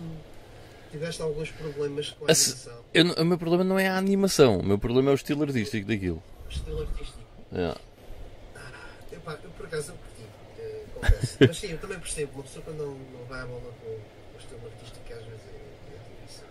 tiveste 0.96 1.22
alguns 1.22 1.52
problemas 1.52 2.10
com 2.12 2.26
a 2.26 2.32
animação, 2.32 2.86
Eu 2.94 3.06
o 3.22 3.26
meu 3.26 3.38
problema 3.38 3.64
não 3.64 3.78
é 3.78 3.88
a 3.88 3.98
animação, 3.98 4.60
o 4.60 4.66
meu 4.66 4.78
problema 4.80 5.12
é 5.12 5.14
o 5.14 5.16
estilo 5.16 5.44
artístico 5.44 5.88
daquilo. 5.88 6.24
o 6.46 6.50
estilo 6.50 6.82
artístico. 6.82 7.20
Yeah. 7.52 7.80
Epá, 9.12 9.38
eu 9.44 9.50
por 9.52 9.66
acaso 9.66 9.92
eu 9.92 9.96
curti, 9.96 10.24
eh, 10.60 10.84
confesso. 10.94 11.38
Mas 11.48 11.58
sim, 11.58 11.72
eu 11.72 11.78
também 11.78 12.00
percebo, 12.00 12.32
uma 12.36 12.44
pessoa 12.44 12.64
quando 12.66 12.78
não, 12.78 12.94
não 13.20 13.26
vai 13.28 13.42
à 13.42 13.46
bola 13.46 13.74
com 13.82 13.90
o 13.90 14.40
estilo 14.40 14.62
artístico, 14.66 15.06
às 15.14 15.24
vezes 15.26 15.42
é, 15.48 15.96
é 15.96 16.26
difícil. 16.26 16.44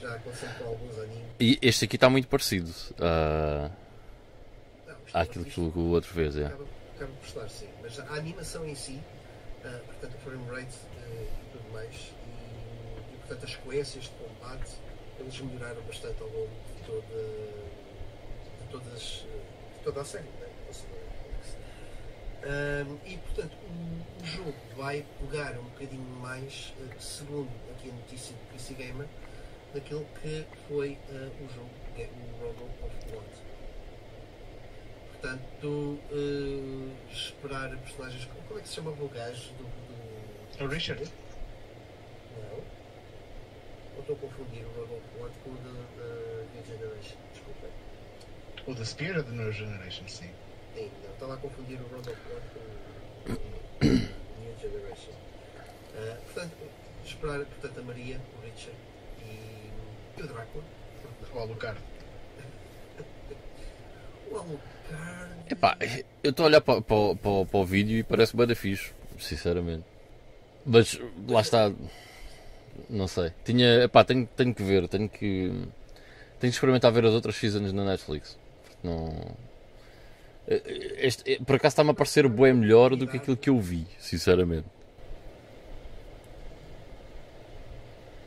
Já 0.00 0.14
aconteceu 0.14 0.48
com 0.58 0.64
alguns 0.64 0.98
animes. 0.98 1.26
E 1.40 1.58
este 1.62 1.84
aqui 1.84 1.96
está 1.96 2.08
muito 2.10 2.28
parecido 2.28 2.70
ah, 3.00 3.70
Não, 4.86 4.96
àquilo 5.12 5.44
que 5.44 5.60
o 5.60 5.90
outro 5.90 6.12
fez. 6.12 6.36
é. 6.36 6.46
Acaba, 6.46 6.64
acaba 6.96 7.12
por 7.12 7.26
estar, 7.26 7.48
sim. 7.48 7.68
Mas 7.82 7.98
a 7.98 8.14
animação 8.14 8.66
em 8.66 8.74
si, 8.74 9.00
ah, 9.64 9.80
portanto, 9.86 10.14
o 10.14 10.18
frame 10.30 10.44
rate 10.50 10.76
eh, 10.98 11.26
e 11.26 11.56
tudo 11.58 11.72
mais, 11.72 11.94
portanto 13.32 13.44
as 13.44 13.50
sequências 13.52 14.04
de 14.04 14.10
combate, 14.10 14.72
eles 15.18 15.40
melhoraram 15.40 15.82
bastante 15.82 16.20
ao 16.22 16.28
longo 16.28 16.50
de 16.76 16.82
toda, 16.86 17.22
de 18.60 18.68
todas, 18.70 19.00
de 19.00 19.84
toda 19.84 20.00
a 20.00 20.04
série. 20.04 20.24
Né? 20.24 20.48
Ahm, 22.44 22.98
e 23.06 23.16
portanto 23.18 23.56
o, 23.68 24.22
o 24.22 24.26
jogo 24.26 24.54
vai 24.76 25.04
pegar 25.20 25.52
um 25.58 25.62
bocadinho 25.64 26.02
mais, 26.20 26.74
eh, 26.80 26.94
segundo 26.98 27.48
aqui 27.70 27.88
a 27.88 27.92
notícia 27.92 28.34
do 28.34 28.52
PC 28.52 28.74
Gamer, 28.74 29.06
daquilo 29.72 30.04
que 30.20 30.44
foi 30.68 30.98
eh, 31.08 31.30
o 31.40 31.48
jogo, 31.54 31.70
é 31.96 32.02
o 32.08 32.44
Robo 32.44 32.64
of 32.84 32.96
Blood. 33.10 33.28
Portanto, 35.12 35.98
eh, 36.10 37.12
esperar 37.12 37.76
personagens. 37.78 38.24
como- 38.26 38.42
Como 38.42 38.58
é 38.58 38.62
que 38.62 38.68
se 38.68 38.74
chamava 38.74 39.02
o 39.04 39.08
gajo 39.08 39.52
do. 39.54 39.64
do 40.58 40.64
O 40.64 40.68
Richard? 40.68 41.04
Não. 42.36 42.71
Ou 44.08 44.14
estou 44.14 44.16
a 44.16 44.18
confundir 44.18 44.64
o 44.64 44.82
of 44.82 45.00
Blood 45.16 45.32
com 45.44 45.50
o 45.50 45.56
da 45.58 45.70
da 45.70 46.44
New 46.54 46.64
Generation. 46.66 47.16
Desculpa. 47.32 47.68
O 48.66 48.74
The 48.74 48.84
Spear 48.84 49.20
of 49.20 49.30
the 49.30 49.36
New 49.36 49.52
Generation, 49.52 50.08
sim. 50.08 50.30
Sim, 50.74 50.90
não, 51.04 51.12
estava 51.12 51.34
a 51.34 51.36
confundir 51.36 51.78
o 51.80 51.84
of 51.84 51.92
Blood 51.92 52.10
com 52.52 53.32
o 53.32 53.84
New 53.84 54.58
Generation. 54.60 55.12
Ah, 55.94 56.16
portanto, 56.24 56.56
esperar 57.04 57.44
portanto, 57.44 57.78
a 57.78 57.82
Maria, 57.82 58.20
o 58.36 58.44
Richard 58.44 58.76
e, 59.24 59.70
e 60.18 60.22
o 60.22 60.26
Drácula. 60.26 60.64
O? 61.32 61.38
Alucard. 61.38 61.80
O 64.32 64.36
Alucard. 64.36 65.32
Epá, 65.48 65.76
eu 66.24 66.30
estou 66.30 66.44
a 66.44 66.46
olhar 66.48 66.60
para, 66.60 66.80
para, 66.82 67.14
para, 67.14 67.44
para 67.44 67.60
o 67.60 67.64
vídeo 67.64 67.98
e 67.98 68.02
parece 68.02 68.36
bem 68.36 68.46
da 68.46 68.54
fixe, 68.54 68.92
sinceramente. 69.18 69.84
Mas 70.66 70.98
lá 71.28 71.40
está. 71.40 71.70
Não 72.88 73.06
sei. 73.06 73.32
Tinha, 73.44 73.88
tenho, 74.06 74.26
tenho 74.36 74.54
que 74.54 74.62
ver, 74.62 74.88
tenho 74.88 75.08
que. 75.08 75.48
Tenho 76.40 76.50
que 76.50 76.56
experimentar 76.56 76.90
ver 76.92 77.04
as 77.04 77.12
outras 77.14 77.36
seasons 77.36 77.72
na 77.72 77.84
Netflix. 77.84 78.38
Não. 78.82 79.36
Este, 80.46 81.38
por 81.44 81.56
acaso 81.56 81.72
está-me 81.72 81.90
a 81.90 81.94
parecer 81.94 82.28
bem 82.28 82.52
melhor 82.52 82.96
do 82.96 83.06
que 83.06 83.16
aquilo 83.16 83.36
que 83.36 83.48
eu 83.48 83.60
vi, 83.60 83.86
sinceramente. 83.98 84.66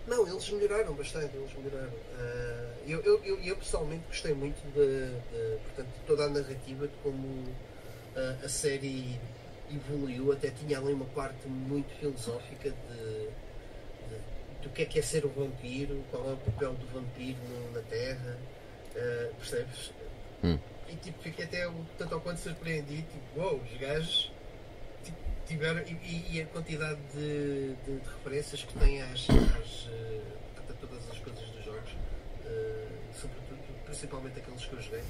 Não, 0.08 0.26
eles 0.28 0.50
melhoraram 0.50 0.94
bastante, 0.94 1.36
eles 1.36 1.52
melhoraram. 1.58 1.92
Ah, 2.18 2.74
eu, 2.88 3.02
eu, 3.02 3.22
eu, 3.26 3.40
eu 3.44 3.56
pessoalmente 3.58 4.04
gostei 4.08 4.34
muito 4.34 4.62
de, 4.74 5.10
de, 5.10 5.58
portanto, 5.64 5.88
de 5.88 6.00
toda 6.08 6.24
a 6.26 6.30
narrativa, 6.30 6.88
de 6.88 6.94
como 7.04 7.44
ah, 8.16 8.36
a 8.46 8.48
série 8.50 9.20
evoluiu, 9.74 10.32
até 10.32 10.52
tinha 10.52 10.78
ali 10.80 10.94
uma 10.94 11.06
parte 11.06 11.48
muito 11.48 11.90
filosófica 12.00 12.70
de- 12.70 13.30
do 14.66 14.70
que 14.72 14.82
é 14.82 14.86
que 14.86 14.98
é 15.00 15.02
ser 15.02 15.26
um 15.26 15.30
vampiro, 15.30 16.04
qual 16.10 16.28
é 16.30 16.34
o 16.34 16.38
papel 16.38 16.74
do 16.74 16.86
vampiro 16.88 17.38
na 17.74 17.82
Terra, 17.82 18.38
ah, 18.96 19.30
percebes? 19.38 19.94
Hum. 20.44 20.58
E 20.90 20.96
tipo, 20.98 21.22
fiquei 21.22 21.46
até 21.46 21.68
um 21.70 21.86
tanto 21.98 22.16
ao 22.16 22.22
quanto 22.22 22.40
surpreendido, 22.40 23.04
tipo, 23.08 23.40
uou, 23.40 23.58
os 23.62 23.78
gajos 23.80 24.32
tipo, 25.04 25.18
tiveram 25.48 25.82
e, 25.88 26.38
e- 26.38 26.42
a 26.42 26.46
quantidade 26.48 27.00
de, 27.14 27.76
de- 27.86 28.00
de 28.00 28.10
referências 28.10 28.64
que 28.64 28.74
têm 28.80 29.02
às, 29.04 29.28
às, 29.30 29.88
eh, 29.92 30.22
a 30.70 30.74
todas 30.74 31.10
as 31.12 31.20
coisas 31.20 31.48
dos 31.50 31.64
jogos, 31.66 31.92
eh, 32.46 32.88
sobretudo, 33.20 33.60
principalmente 33.86 34.40
aqueles 34.40 34.66
que 34.66 34.74
eu 34.74 34.82
joguei, 34.82 35.04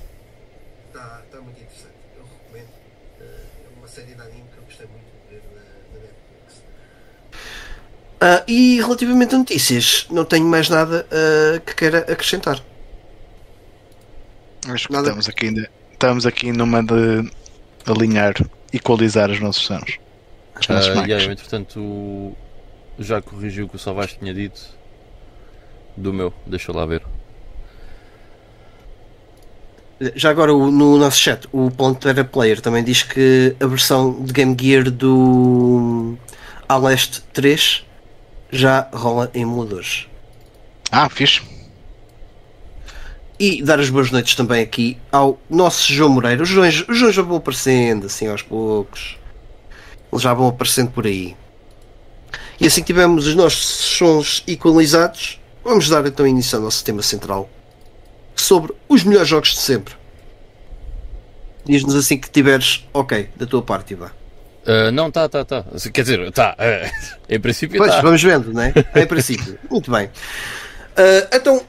está 0.88 1.22
está 1.26 1.42
muito 1.42 1.60
interessante. 1.62 1.96
Eu 2.18 2.24
recomendo. 2.26 2.86
É 3.20 3.78
uma 3.78 3.88
série 3.88 4.14
de 4.14 4.22
anime 4.22 4.48
que 4.52 4.58
eu 4.58 4.64
gostei 4.64 4.88
muito 4.88 5.06
de 5.06 5.36
ver 5.36 5.42
na, 5.54 5.62
na 5.62 6.00
Netflix. 6.00 6.25
Uh, 8.16 8.44
e 8.48 8.78
relativamente 8.78 9.36
a 9.36 9.38
notícias, 9.38 10.08
não 10.10 10.24
tenho 10.24 10.46
mais 10.46 10.70
nada 10.70 11.06
uh, 11.06 11.60
que 11.62 11.76
queira 11.76 12.00
acrescentar. 12.00 12.62
Acho 14.68 14.88
que 14.88 14.94
nada. 14.94 15.08
estamos 15.10 15.30
aqui 15.30 15.46
ainda. 15.48 15.70
Estamos 15.92 16.26
aqui 16.26 16.52
numa 16.52 16.82
de 16.82 17.30
alinhar, 17.86 18.34
equalizar 18.74 19.30
os 19.30 19.40
nossos 19.40 19.70
anos. 19.70 20.00
Uh, 20.70 21.06
yeah, 21.06 21.26
entretanto, 21.26 22.34
já 22.98 23.22
corrigiu 23.22 23.66
o 23.66 23.70
que 23.70 23.76
o 23.76 23.80
Salvador 23.80 24.16
tinha 24.18 24.34
dito 24.34 24.62
do 25.98 26.14
meu, 26.14 26.34
deixa 26.46 26.72
lá 26.72 26.86
ver. 26.86 27.04
Já 30.16 30.30
agora 30.30 30.52
no 30.52 30.98
nosso 30.98 31.18
chat, 31.18 31.48
o 31.52 31.72
Pantera 31.72 32.24
Player 32.24 32.60
também 32.60 32.84
diz 32.84 33.04
que 33.04 33.56
a 33.60 33.66
versão 33.66 34.24
de 34.24 34.34
Game 34.34 34.56
Gear 34.60 34.90
do 34.90 36.18
Aleste 36.68 37.22
3 37.34 37.86
já 38.58 38.88
rola 38.94 39.30
em 39.34 39.42
emuladores. 39.42 40.08
Ah, 40.92 41.10
fixe. 41.10 41.42
E 43.38 43.62
dar 43.62 43.80
as 43.80 43.90
boas 43.90 44.12
noites 44.12 44.36
também 44.36 44.62
aqui 44.62 44.98
ao 45.12 45.40
nosso 45.50 45.92
João 45.92 46.10
Moreira. 46.10 46.42
Os 46.42 46.50
Joões, 46.50 46.86
os 46.88 46.98
Joões 46.98 47.16
já 47.16 47.22
vão 47.22 47.38
aparecendo 47.38 48.06
assim 48.06 48.28
aos 48.28 48.42
poucos. 48.42 49.18
Eles 50.12 50.22
já 50.22 50.34
vão 50.34 50.48
aparecendo 50.48 50.92
por 50.92 51.06
aí. 51.06 51.36
E 52.60 52.66
assim 52.66 52.82
que 52.82 52.88
tivermos 52.88 53.28
os 53.28 53.36
nossos 53.36 53.60
sons 53.60 54.44
equalizados, 54.48 55.42
vamos 55.64 55.90
dar 55.90 56.06
então 56.06 56.26
início 56.26 56.58
ao 56.58 56.64
nosso 56.64 56.84
tema 56.84 57.02
central 57.02 57.50
sobre 58.36 58.74
os 58.88 59.04
melhores 59.04 59.28
jogos 59.28 59.50
de 59.50 59.60
sempre. 59.60 59.96
Diz-nos 61.66 61.96
assim 61.96 62.18
que 62.18 62.30
tiveres 62.30 62.86
ok 62.94 63.30
da 63.36 63.46
tua 63.46 63.62
parte, 63.62 63.94
Ivan. 63.94 64.12
Uh, 64.66 64.92
não, 64.92 65.12
tá, 65.12 65.30
tá, 65.30 65.46
tá. 65.46 65.64
Quer 65.94 66.02
dizer, 66.02 66.32
tá. 66.32 66.56
Uh, 66.58 67.14
em 67.30 67.40
princípio, 67.40 67.78
pois, 67.78 67.92
tá. 67.92 68.02
vamos 68.02 68.22
vendo, 68.22 68.52
não 68.52 68.64
é? 68.64 68.74
Em 68.96 69.06
princípio. 69.06 69.60
Muito 69.70 69.92
bem. 69.92 70.08
Uh, 70.08 71.28
então, 71.32 71.62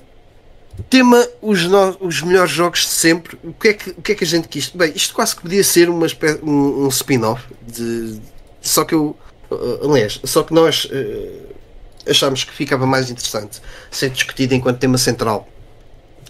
tema 0.88 1.26
os, 1.42 1.64
no, 1.66 1.96
os 2.00 2.22
melhores 2.22 2.50
jogos 2.50 2.80
de 2.80 2.86
sempre. 2.86 3.38
O 3.44 3.52
que, 3.52 3.68
é 3.68 3.74
que, 3.74 3.90
o 3.90 4.02
que 4.02 4.12
é 4.12 4.14
que 4.14 4.24
a 4.24 4.26
gente 4.26 4.48
quis? 4.48 4.68
Bem, 4.70 4.92
isto 4.94 5.14
quase 5.14 5.36
que 5.36 5.42
podia 5.42 5.62
ser 5.62 5.90
uma 5.90 6.06
um, 6.42 6.86
um 6.86 6.88
spin-off. 6.88 7.42
De, 7.66 8.18
só 8.60 8.84
que 8.84 8.94
eu. 8.94 9.16
Uh, 9.50 9.90
aliás, 9.90 10.20
só 10.24 10.42
que 10.42 10.54
nós 10.54 10.86
uh, 10.86 12.10
achámos 12.10 12.44
que 12.44 12.52
ficava 12.52 12.86
mais 12.86 13.10
interessante 13.10 13.60
ser 13.90 14.10
discutido 14.10 14.54
enquanto 14.54 14.78
tema 14.78 14.98
central 14.98 15.46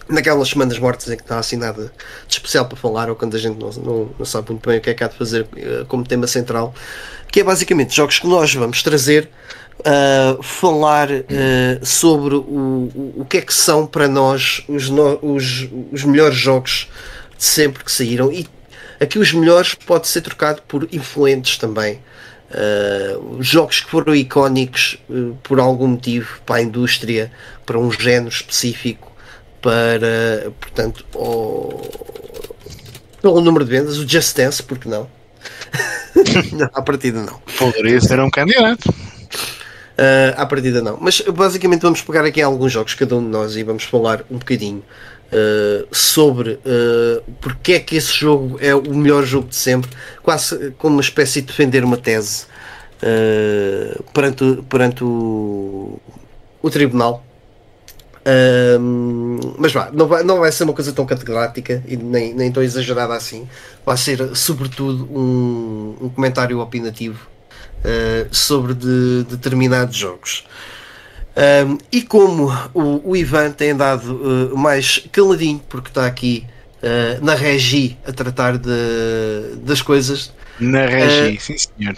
naquelas 0.09 0.49
semanas 0.49 0.79
mortas 0.79 1.09
em 1.09 1.15
que 1.15 1.23
está 1.23 1.39
assim 1.39 1.57
nada 1.57 1.91
de 2.27 2.33
especial 2.33 2.65
para 2.65 2.77
falar 2.77 3.09
ou 3.09 3.15
quando 3.15 3.35
a 3.35 3.39
gente 3.39 3.57
não, 3.57 3.69
não, 3.69 4.09
não 4.17 4.25
sabe 4.25 4.51
muito 4.51 4.67
bem 4.67 4.77
o 4.77 4.81
que 4.81 4.89
é 4.89 4.93
que 4.93 5.03
há 5.03 5.07
de 5.07 5.17
fazer 5.17 5.43
uh, 5.43 5.85
como 5.87 6.03
tema 6.03 6.27
central, 6.27 6.73
que 7.31 7.41
é 7.41 7.43
basicamente 7.43 7.95
jogos 7.95 8.19
que 8.19 8.27
nós 8.27 8.53
vamos 8.53 8.81
trazer 8.81 9.29
uh, 9.79 10.41
falar 10.41 11.09
uh, 11.11 11.85
sobre 11.85 12.35
o, 12.35 12.39
o, 12.39 13.13
o, 13.17 13.25
que 13.25 13.37
é 13.37 13.41
que 13.41 13.53
são 13.53 13.85
para 13.85 14.07
nós 14.07 14.63
os, 14.67 14.89
no, 14.89 15.19
os, 15.21 15.67
os 15.91 16.03
melhores 16.03 16.37
jogos 16.37 16.89
de 17.37 17.43
sempre 17.43 17.83
que 17.83 17.91
saíram 17.91 18.31
e 18.31 18.47
aqui 18.99 19.19
os 19.19 19.31
melhores 19.33 19.75
pode 19.75 20.07
ser 20.07 20.21
trocado 20.21 20.61
por 20.67 20.87
influentes 20.91 21.57
também. 21.57 21.99
Uh, 22.49 23.43
jogos 23.43 23.81
que 23.81 23.89
foram 23.89 24.15
icónicos 24.15 24.97
uh, 25.09 25.37
por 25.43 25.59
algum 25.59 25.87
motivo 25.87 26.39
para 26.45 26.55
a 26.55 26.61
indústria, 26.61 27.29
para 27.65 27.77
um 27.77 27.91
género 27.91 28.29
específico, 28.29 29.11
para, 29.61 30.51
portanto, 30.59 31.05
o, 31.13 31.81
pelo 33.21 33.41
número 33.41 33.65
de 33.65 33.71
vendas, 33.71 33.97
o 33.97 34.07
Just 34.07 34.35
Dance, 34.35 34.61
porque 34.63 34.87
não? 34.87 35.07
não 36.53 36.69
à 36.73 36.81
partida 36.81 37.21
não. 37.21 37.39
Poderia 37.57 37.99
ser 38.01 38.19
um 38.19 38.29
candidato. 38.29 38.89
Uh, 38.89 40.33
à 40.35 40.45
partida 40.45 40.81
não. 40.81 40.97
Mas 41.01 41.21
basicamente 41.21 41.81
vamos 41.81 42.01
pegar 42.01 42.23
aqui 42.23 42.41
alguns 42.41 42.71
jogos, 42.71 42.93
cada 42.93 43.15
um 43.15 43.23
de 43.23 43.29
nós, 43.29 43.55
e 43.55 43.63
vamos 43.63 43.83
falar 43.83 44.23
um 44.29 44.37
bocadinho 44.37 44.83
uh, 45.31 45.87
sobre 45.91 46.51
uh, 46.51 47.23
porque 47.41 47.73
é 47.73 47.79
que 47.79 47.95
esse 47.95 48.13
jogo 48.13 48.57
é 48.61 48.73
o 48.75 48.93
melhor 48.93 49.23
jogo 49.23 49.47
de 49.47 49.55
sempre, 49.55 49.89
quase 50.23 50.71
como 50.77 50.95
uma 50.95 51.01
espécie 51.01 51.41
de 51.41 51.47
defender 51.47 51.83
uma 51.83 51.97
tese 51.97 52.45
uh, 53.01 54.03
perante, 54.13 54.63
perante 54.69 55.03
o, 55.03 55.99
o 56.61 56.69
tribunal. 56.69 57.23
Mas 59.57 59.71
vá, 59.71 59.89
não 59.91 60.07
vai, 60.07 60.23
não 60.23 60.39
vai 60.39 60.51
ser 60.51 60.63
uma 60.63 60.73
coisa 60.73 60.91
tão 60.91 61.05
categórica 61.05 61.83
e 61.87 61.95
nem, 61.95 62.33
nem 62.33 62.51
tão 62.51 62.61
exagerada 62.61 63.13
assim. 63.13 63.47
Vai 63.85 63.97
ser, 63.97 64.35
sobretudo, 64.35 65.07
um, 65.11 65.95
um 66.01 66.09
comentário 66.09 66.59
opinativo 66.59 67.27
uh, 67.79 68.27
sobre 68.35 68.73
de, 68.73 69.23
determinados 69.29 69.95
jogos. 69.95 70.45
Um, 71.37 71.77
e 71.91 72.01
como 72.01 72.51
o, 72.73 73.11
o, 73.11 73.15
Ivan 73.15 73.51
tem 73.51 73.71
andado 73.71 74.51
uh, 74.51 74.57
mais 74.57 75.07
caladinho, 75.11 75.61
porque 75.69 75.89
está 75.89 76.05
aqui 76.05 76.45
uh, 76.81 77.23
na 77.23 77.35
regi 77.35 77.95
a 78.05 78.11
tratar 78.11 78.57
de, 78.57 79.55
das 79.61 79.81
coisas. 79.81 80.33
Na 80.59 80.85
regi, 80.87 81.39
sim 81.39 81.55
senhor. 81.57 81.95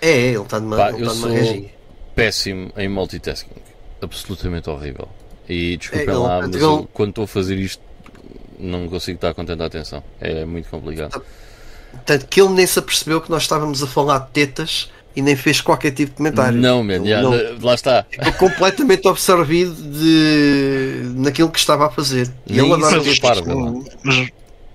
É, 0.00 0.28
ele 0.28 0.38
está 0.38 0.58
numa, 0.58 0.76
Pá, 0.76 0.88
ele 0.88 1.02
está 1.02 1.14
numa 1.14 1.28
regi. 1.28 1.70
Péssimo 2.14 2.72
em 2.76 2.88
multitasking, 2.88 3.60
absolutamente 4.00 4.70
horrível. 4.70 5.08
E 5.48 5.76
desculpem 5.76 6.08
é, 6.08 6.12
lá, 6.12 6.46
mas 6.46 6.54
eu, 6.56 6.88
quando 6.92 7.10
estou 7.10 7.24
a 7.24 7.28
fazer 7.28 7.56
isto 7.56 7.82
não 8.58 8.88
consigo 8.88 9.16
estar 9.16 9.34
com 9.34 9.44
tanta 9.44 9.64
atenção. 9.64 10.02
É 10.20 10.44
muito 10.44 10.68
complicado. 10.68 11.22
Tanto 12.04 12.26
que 12.26 12.40
ele 12.40 12.50
nem 12.50 12.66
se 12.66 12.78
apercebeu 12.78 13.20
que 13.20 13.30
nós 13.30 13.42
estávamos 13.42 13.82
a 13.82 13.86
falar 13.86 14.18
de 14.18 14.30
tetas 14.30 14.90
e 15.14 15.22
nem 15.22 15.34
fez 15.36 15.60
qualquer 15.60 15.92
tipo 15.92 16.10
de 16.10 16.16
comentário. 16.16 16.58
Não, 16.58 16.82
man, 16.82 16.96
yeah, 17.04 17.22
não, 17.22 17.32
lá 17.62 17.74
está. 17.74 18.04
Ficou 18.10 18.32
completamente 18.32 19.06
absorvido 19.08 19.74
de, 19.74 21.12
naquilo 21.16 21.50
que 21.50 21.58
estava 21.58 21.86
a 21.86 21.90
fazer. 21.90 22.30
E 22.46 22.58
ele 22.58 22.72
adora 22.72 23.00
ver 23.00 23.10
os, 23.10 24.30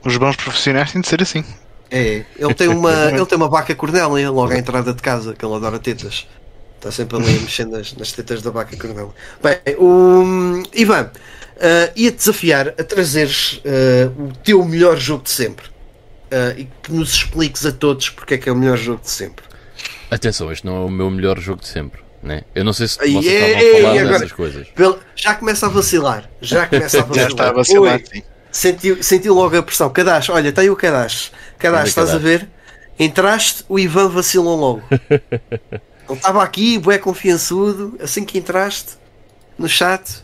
os 0.06 0.18
bons 0.18 0.36
profissionais 0.36 0.92
têm 0.92 1.02
de 1.02 1.08
ser 1.08 1.22
assim. 1.22 1.44
É, 1.90 2.24
ele 2.38 2.54
tem 2.56 2.68
uma, 2.68 2.92
ele 3.14 3.26
tem 3.26 3.38
uma 3.38 3.48
vaca 3.48 3.74
cornélia 3.76 4.30
logo 4.32 4.52
à 4.52 4.58
entrada 4.58 4.94
de 4.94 5.02
casa, 5.02 5.34
que 5.34 5.46
ele 5.46 5.54
adora 5.54 5.78
tetas. 5.80 6.28
Está 6.84 6.92
sempre 6.92 7.16
ali 7.16 7.40
mexendo 7.40 7.78
nas, 7.78 7.94
nas 7.94 8.12
tetas 8.12 8.42
da 8.42 8.52
vaca 8.52 8.76
cornélia. 8.76 9.14
Bem, 9.42 9.58
o 9.78 10.62
Ivan, 10.74 11.04
uh, 11.04 11.92
ia-te 11.96 12.18
desafiar 12.18 12.68
a 12.78 12.84
trazeres 12.84 13.62
uh, 13.64 14.22
o 14.22 14.34
teu 14.44 14.66
melhor 14.66 14.98
jogo 14.98 15.24
de 15.24 15.30
sempre. 15.30 15.66
Uh, 15.66 16.60
e 16.60 16.70
que 16.84 16.92
nos 16.92 17.14
expliques 17.14 17.66
a 17.66 17.72
todos 17.72 18.10
porque 18.10 18.34
é 18.34 18.38
que 18.38 18.50
é 18.50 18.52
o 18.52 18.56
melhor 18.58 18.78
jogo 18.78 19.02
de 19.02 19.10
sempre. 19.10 19.46
Atenção, 20.12 20.52
este 20.52 20.66
não 20.66 20.76
é 20.76 20.80
o 20.86 20.90
meu 20.90 21.10
melhor 21.10 21.40
jogo 21.40 21.62
de 21.62 21.70
sempre. 21.70 22.02
Né? 22.22 22.42
Eu 22.54 22.66
não 22.66 22.74
sei 22.74 22.90
se 22.90 22.98
vocês 22.98 23.26
yeah, 23.26 23.48
estavam 23.48 23.70
a 23.70 23.82
falar 23.82 24.00
agora, 24.02 24.20
dessas 24.20 24.32
coisas. 24.34 24.68
Já 25.16 25.36
começa 25.36 25.66
a 25.66 25.70
vacilar. 25.70 26.30
Já 26.42 26.68
começa 26.68 27.00
a 27.00 27.04
vacilar. 27.06 27.16
já 27.24 27.28
está 27.30 27.50
a 27.50 27.54
vacilar, 27.54 28.02
sim. 28.04 28.24
Sentiu, 28.52 29.02
sentiu 29.02 29.34
logo 29.34 29.58
a 29.58 29.64
pressão. 29.64 29.90
Cadastro, 29.90 30.36
olha, 30.36 30.50
está 30.50 30.62
aí 30.62 30.70
o 30.70 30.76
cadastro. 30.76 31.32
Cadastro, 31.58 31.88
estás 31.88 32.10
a 32.10 32.18
ver? 32.18 32.50
Entraste, 33.00 33.64
o 33.70 33.80
Ivan 33.80 34.10
vacilou 34.10 34.58
logo. 34.60 34.84
Ele 36.14 36.20
estava 36.20 36.44
aqui, 36.44 36.78
bué 36.78 36.98
confiançudo. 36.98 37.98
Assim 38.02 38.24
que 38.24 38.38
entraste 38.38 38.98
no 39.58 39.68
chat, 39.68 40.24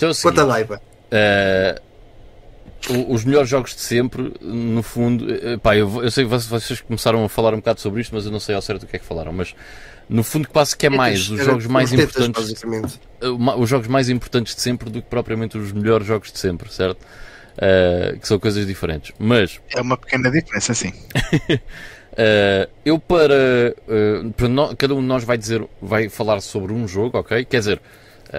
então, 0.00 0.08
assim, 0.08 0.22
conta 0.22 0.44
lá, 0.44 0.58
Ivan. 0.58 0.80
Uh, 1.12 1.78
os 3.14 3.22
melhores 3.22 3.50
jogos 3.50 3.74
de 3.74 3.82
sempre, 3.82 4.32
no 4.40 4.82
fundo, 4.82 5.30
eh, 5.30 5.58
pá, 5.58 5.76
eu, 5.76 6.02
eu 6.02 6.10
sei 6.10 6.24
que 6.24 6.30
vocês 6.30 6.80
começaram 6.80 7.22
a 7.22 7.28
falar 7.28 7.52
um 7.52 7.58
bocado 7.58 7.78
sobre 7.78 8.00
isto, 8.00 8.14
mas 8.14 8.24
eu 8.24 8.32
não 8.32 8.40
sei 8.40 8.54
ao 8.54 8.62
certo 8.62 8.84
o 8.84 8.86
que 8.86 8.96
é 8.96 8.98
que 8.98 9.04
falaram, 9.04 9.30
mas 9.30 9.54
no 10.08 10.24
fundo 10.24 10.48
quase 10.48 10.74
que 10.74 10.86
é 10.86 10.88
mais 10.88 11.28
os 11.28 11.44
jogos 11.44 11.66
mais 11.66 11.92
importantes 11.92 12.54
eh, 13.20 13.28
os 13.28 13.68
jogos 13.68 13.86
mais 13.86 14.08
importantes 14.08 14.54
de 14.54 14.62
sempre 14.62 14.88
do 14.88 15.02
que 15.02 15.08
propriamente 15.08 15.58
os 15.58 15.70
melhores 15.72 16.06
jogos 16.06 16.32
de 16.32 16.38
sempre, 16.38 16.72
certo? 16.72 17.02
Uh, 17.58 18.18
que 18.18 18.26
são 18.26 18.38
coisas 18.38 18.66
diferentes, 18.66 19.12
mas 19.18 19.60
é 19.76 19.82
uma 19.82 19.98
pequena 19.98 20.30
diferença, 20.30 20.72
sim. 20.72 20.94
uh, 22.12 22.70
eu 22.84 22.98
para, 22.98 23.74
uh, 23.88 24.30
para 24.32 24.48
no, 24.48 24.76
cada 24.76 24.94
um 24.94 25.00
de 25.00 25.06
nós 25.06 25.24
vai 25.24 25.38
dizer, 25.38 25.66
vai 25.80 26.08
falar 26.08 26.40
sobre 26.40 26.72
um 26.72 26.86
jogo, 26.86 27.18
ok? 27.18 27.44
Quer 27.44 27.58
dizer, 27.58 27.80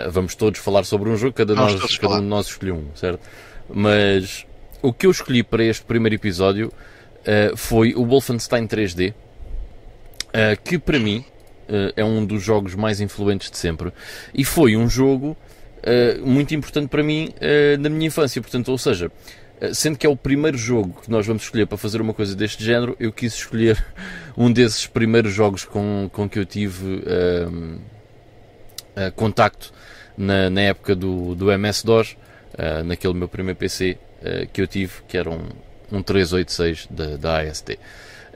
vamos 0.09 0.35
todos 0.35 0.59
falar 0.59 0.83
sobre 0.85 1.09
um 1.09 1.17
jogo, 1.17 1.33
cada, 1.33 1.53
nós, 1.53 1.97
cada 1.97 2.15
um 2.15 2.21
de 2.21 2.25
nós 2.25 2.47
escolheu 2.47 2.75
um, 2.75 2.95
certo? 2.95 3.19
Mas 3.69 4.45
o 4.81 4.91
que 4.91 5.05
eu 5.05 5.11
escolhi 5.11 5.43
para 5.43 5.63
este 5.63 5.85
primeiro 5.85 6.15
episódio 6.15 6.67
uh, 7.21 7.55
foi 7.55 7.93
o 7.93 8.05
Wolfenstein 8.05 8.67
3D, 8.67 9.11
uh, 9.11 9.15
eh, 10.33 10.55
que 10.55 10.77
para 10.79 10.99
mim 10.99 11.23
uh, 11.69 11.93
é 11.95 12.03
um 12.03 12.25
dos 12.25 12.41
jogos 12.41 12.73
mais 12.75 12.99
influentes 12.99 13.51
de 13.51 13.57
sempre. 13.57 13.91
E 14.33 14.43
foi 14.43 14.75
um 14.75 14.89
jogo 14.89 15.37
muito 16.23 16.53
importante 16.53 16.89
para 16.89 17.01
mim 17.01 17.29
na 17.79 17.89
minha 17.89 18.05
infância. 18.05 18.39
Portanto, 18.39 18.69
ou 18.69 18.77
seja, 18.77 19.11
sendo 19.73 19.97
que 19.97 20.05
é 20.05 20.09
o 20.09 20.15
primeiro 20.15 20.57
jogo 20.57 21.01
que 21.01 21.11
nós 21.11 21.25
vamos 21.25 21.43
escolher 21.43 21.67
para 21.67 21.77
fazer 21.77 22.01
uma 22.01 22.13
coisa 22.13 22.35
deste 22.35 22.63
género, 22.63 22.95
eu 22.99 23.11
quis 23.11 23.33
escolher 23.33 23.83
um 24.37 24.51
desses 24.51 24.87
primeiros 24.87 25.33
jogos 25.33 25.65
com, 25.65 26.09
com 26.11 26.27
que 26.27 26.39
eu 26.39 26.45
tive 26.45 27.01
contacto 29.15 29.71
na, 30.17 30.49
na 30.49 30.61
época 30.61 30.95
do, 30.95 31.35
do 31.35 31.51
MS-DOS 31.51 32.11
uh, 32.53 32.83
naquele 32.83 33.13
meu 33.13 33.27
primeiro 33.27 33.57
PC 33.57 33.91
uh, 33.91 33.97
eh, 34.21 34.47
que 34.51 34.61
eu 34.61 34.67
tive, 34.67 35.01
que 35.07 35.17
era 35.17 35.29
um, 35.29 35.47
um 35.91 36.01
386 36.01 36.87
da, 36.89 37.17
da 37.17 37.41
AST. 37.41 37.71
Um, 37.71 37.77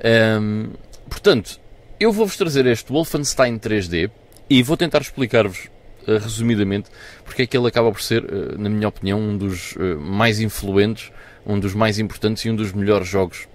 ehm, 0.03 0.69
portanto, 1.09 1.59
eu 1.99 2.11
vou-vos 2.11 2.35
trazer 2.35 2.65
este 2.65 2.91
Wolfenstein 2.91 3.57
3D, 3.59 4.09
E 4.47 4.61
vou 4.61 4.77
tentar 4.77 5.01
explicar-vos 5.01 5.65
uh, 5.65 5.69
resumidamente 6.07 6.89
porque 7.23 7.41
é 7.41 7.47
que 7.47 7.57
ele 7.57 7.67
acaba 7.67 7.91
por 7.91 8.01
ser, 8.01 8.23
uh, 8.23 8.57
na 8.57 8.69
minha 8.69 8.87
opinião, 8.87 9.19
um 9.19 9.37
dos 9.37 9.75
uh, 9.75 9.99
mais 9.99 10.39
influentes, 10.39 11.11
um 11.45 11.59
dos 11.59 11.73
mais 11.73 11.99
importantes 11.99 12.45
e 12.45 12.49
um 12.49 12.55
dos 12.55 12.71
melhores 12.71 13.07
jogos 13.07 13.47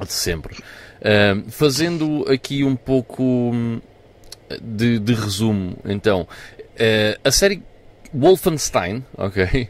de 0.00 0.12
sempre. 0.12 0.56
fazendo 1.50 2.24
aqui 2.30 2.62
um 2.62 2.76
pouco 2.76 3.24
hum, 3.24 3.80
de, 4.62 5.00
de 5.00 5.12
resumo, 5.12 5.76
então, 5.84 6.28
a 7.24 7.30
série 7.32 7.64
Wolfenstein, 8.14 9.04
ok, 9.18 9.68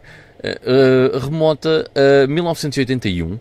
remonta 1.22 1.90
a 1.94 2.26
1981 2.26 3.40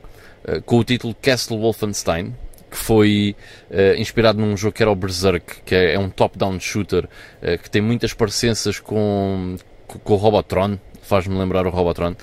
com 0.65 0.77
o 0.77 0.83
título 0.85 1.13
Castle 1.21 1.59
Wolfenstein, 1.59 2.33
que 2.69 2.77
foi 2.77 3.35
uh, 3.71 3.99
inspirado 3.99 4.39
num 4.39 4.55
jogo 4.57 4.73
que 4.73 4.83
era 4.83 4.91
o 4.91 4.95
Berserk, 4.95 5.61
que 5.63 5.73
é, 5.73 5.93
é 5.93 5.99
um 5.99 6.09
top-down 6.09 6.59
shooter 6.59 7.05
uh, 7.05 7.57
que 7.61 7.69
tem 7.69 7.81
muitas 7.81 8.13
parecenças 8.13 8.79
com, 8.79 9.55
com, 9.87 10.13
o 10.13 10.15
Robotron, 10.17 10.77
faz-me 11.01 11.37
lembrar 11.37 11.65
o 11.65 11.69
Robotron, 11.69 12.15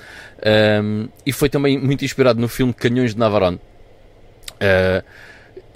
um, 0.83 1.07
e 1.25 1.31
foi 1.31 1.49
também 1.49 1.79
muito 1.79 2.05
inspirado 2.05 2.39
no 2.39 2.47
filme 2.47 2.73
Canhões 2.73 3.13
de 3.13 3.19
Navarone. 3.19 3.59
Uh, 4.55 5.03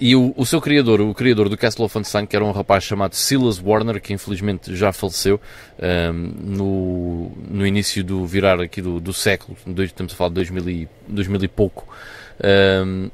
e 0.00 0.16
o, 0.16 0.32
o, 0.34 0.46
seu 0.46 0.62
criador, 0.62 1.02
o 1.02 1.12
criador 1.12 1.50
do 1.50 1.58
Castle 1.58 1.84
of 1.84 1.92
Wolfenstein, 1.92 2.24
que 2.24 2.34
era 2.34 2.42
um 2.42 2.52
rapaz 2.52 2.84
chamado 2.84 3.14
Silas 3.14 3.60
Warner, 3.62 4.00
que 4.00 4.14
infelizmente 4.14 4.74
já 4.74 4.94
faleceu 4.94 5.38
um, 5.78 6.12
no, 6.42 7.32
no 7.50 7.66
início 7.66 8.02
do 8.02 8.24
virar 8.24 8.58
aqui 8.62 8.80
do, 8.80 8.98
do 8.98 9.12
século, 9.12 9.58
estamos 9.80 10.14
a 10.14 10.16
falar 10.16 10.30
de 10.30 10.36
2000 10.36 10.68
e, 10.70 10.88
2000 11.06 11.44
e 11.44 11.48
pouco, 11.48 11.86
um, 12.42 13.10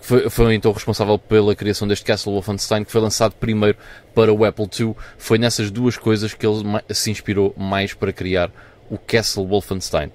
foi, 0.00 0.28
foi, 0.28 0.54
então 0.54 0.72
responsável 0.72 1.18
pela 1.18 1.54
criação 1.54 1.86
deste 1.86 2.04
Castle 2.04 2.32
Wolfenstein, 2.32 2.84
que 2.84 2.92
foi 2.92 3.00
lançado 3.00 3.32
primeiro 3.32 3.78
para 4.14 4.32
o 4.32 4.44
Apple 4.44 4.68
II. 4.78 4.94
Foi 5.16 5.38
nessas 5.38 5.70
duas 5.70 5.96
coisas 5.96 6.34
que 6.34 6.46
ele 6.46 6.62
se 6.90 7.10
inspirou 7.10 7.54
mais 7.56 7.94
para 7.94 8.12
criar 8.12 8.50
o 8.90 8.98
Castle 8.98 9.46
Wolfenstein. 9.46 10.10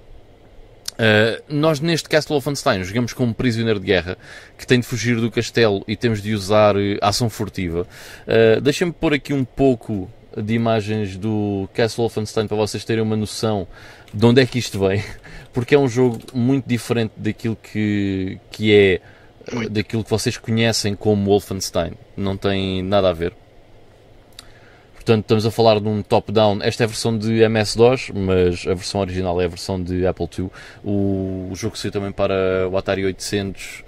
Uh, 1.00 1.42
nós 1.48 1.80
neste 1.80 2.08
Castle 2.10 2.34
Wolfenstein 2.34 2.84
jogamos 2.84 3.14
com 3.14 3.24
um 3.24 3.32
prisioneiro 3.32 3.80
de 3.80 3.86
guerra 3.86 4.18
que 4.58 4.66
tem 4.66 4.80
de 4.80 4.86
fugir 4.86 5.16
do 5.16 5.30
castelo 5.30 5.82
e 5.88 5.96
temos 5.96 6.20
de 6.20 6.34
usar 6.34 6.76
uh, 6.76 6.98
ação 7.00 7.30
furtiva. 7.30 7.86
Uh, 8.26 8.60
Deixem-me 8.60 8.92
pôr 8.92 9.14
aqui 9.14 9.32
um 9.32 9.44
pouco 9.44 10.10
de 10.36 10.52
imagens 10.52 11.16
do 11.16 11.68
Castle 11.72 12.02
Wolfenstein 12.02 12.46
para 12.46 12.56
vocês 12.56 12.84
terem 12.84 13.02
uma 13.02 13.16
noção 13.16 13.66
de 14.12 14.26
onde 14.26 14.42
é 14.42 14.46
que 14.46 14.58
isto 14.58 14.78
vem, 14.78 15.02
porque 15.54 15.74
é 15.74 15.78
um 15.78 15.88
jogo 15.88 16.20
muito 16.34 16.68
diferente 16.68 17.12
daquilo 17.16 17.56
que, 17.56 18.38
que 18.50 18.74
é 18.74 19.00
muito. 19.52 19.70
daquilo 19.70 20.04
que 20.04 20.10
vocês 20.10 20.36
conhecem 20.36 20.94
como 20.94 21.24
Wolfenstein. 21.26 21.92
Não 22.16 22.36
tem 22.36 22.82
nada 22.82 23.10
a 23.10 23.12
ver. 23.12 23.32
Portanto, 24.94 25.22
estamos 25.22 25.46
a 25.46 25.50
falar 25.50 25.80
de 25.80 25.88
um 25.88 26.02
top-down. 26.02 26.58
Esta 26.62 26.82
é 26.82 26.84
a 26.84 26.86
versão 26.86 27.16
de 27.16 27.40
MS-DOS, 27.40 28.10
mas 28.14 28.66
a 28.66 28.74
versão 28.74 29.00
original 29.00 29.40
é 29.40 29.46
a 29.46 29.48
versão 29.48 29.82
de 29.82 30.06
Apple 30.06 30.28
II. 30.38 30.50
O, 30.84 31.50
jogo 31.54 31.76
saiu 31.76 31.90
também 31.90 32.12
para 32.12 32.68
o 32.70 32.76
Atari 32.76 33.04
800 33.06 33.84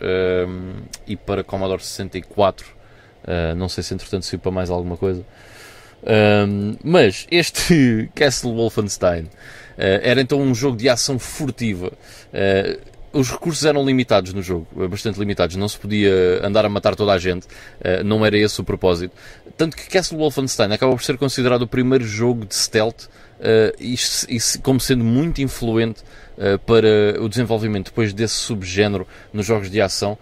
um, 0.48 0.72
e 1.06 1.14
para 1.14 1.44
Commodore 1.44 1.82
64. 1.82 2.66
Uh, 3.22 3.54
não 3.54 3.68
sei 3.68 3.84
se 3.84 3.92
entretanto 3.92 4.24
saiu 4.24 4.40
para 4.40 4.50
mais 4.50 4.70
alguma 4.70 4.96
coisa. 4.96 5.22
Um, 6.02 6.76
mas 6.82 7.26
este 7.30 8.10
Castle 8.16 8.54
Wolfenstein 8.54 9.24
uh, 9.24 9.30
era 9.76 10.20
então 10.20 10.40
um 10.40 10.54
jogo 10.54 10.76
de 10.76 10.88
ação 10.88 11.18
furtiva. 11.18 11.92
Uh, 12.32 12.91
os 13.12 13.30
recursos 13.30 13.64
eram 13.64 13.84
limitados 13.84 14.32
no 14.32 14.42
jogo, 14.42 14.66
bastante 14.88 15.18
limitados. 15.18 15.56
Não 15.56 15.68
se 15.68 15.78
podia 15.78 16.40
andar 16.42 16.64
a 16.64 16.68
matar 16.68 16.96
toda 16.96 17.12
a 17.12 17.18
gente. 17.18 17.44
Uh, 17.44 18.02
não 18.04 18.24
era 18.24 18.36
esse 18.36 18.60
o 18.60 18.64
propósito. 18.64 19.14
Tanto 19.56 19.76
que 19.76 19.88
Castle 19.88 20.18
Wolfenstein 20.18 20.72
acaba 20.72 20.92
por 20.92 21.02
ser 21.02 21.18
considerado 21.18 21.62
o 21.62 21.66
primeiro 21.66 22.04
jogo 22.04 22.46
de 22.46 22.54
stealth 22.54 23.04
uh, 23.04 23.76
e, 23.78 23.96
como 24.62 24.80
sendo 24.80 25.04
muito 25.04 25.42
influente 25.42 26.02
uh, 26.38 26.58
para 26.60 27.22
o 27.22 27.28
desenvolvimento 27.28 27.86
depois 27.86 28.12
desse 28.14 28.34
subgénero 28.34 29.06
nos 29.32 29.44
jogos 29.44 29.70
de 29.70 29.80
ação, 29.80 30.16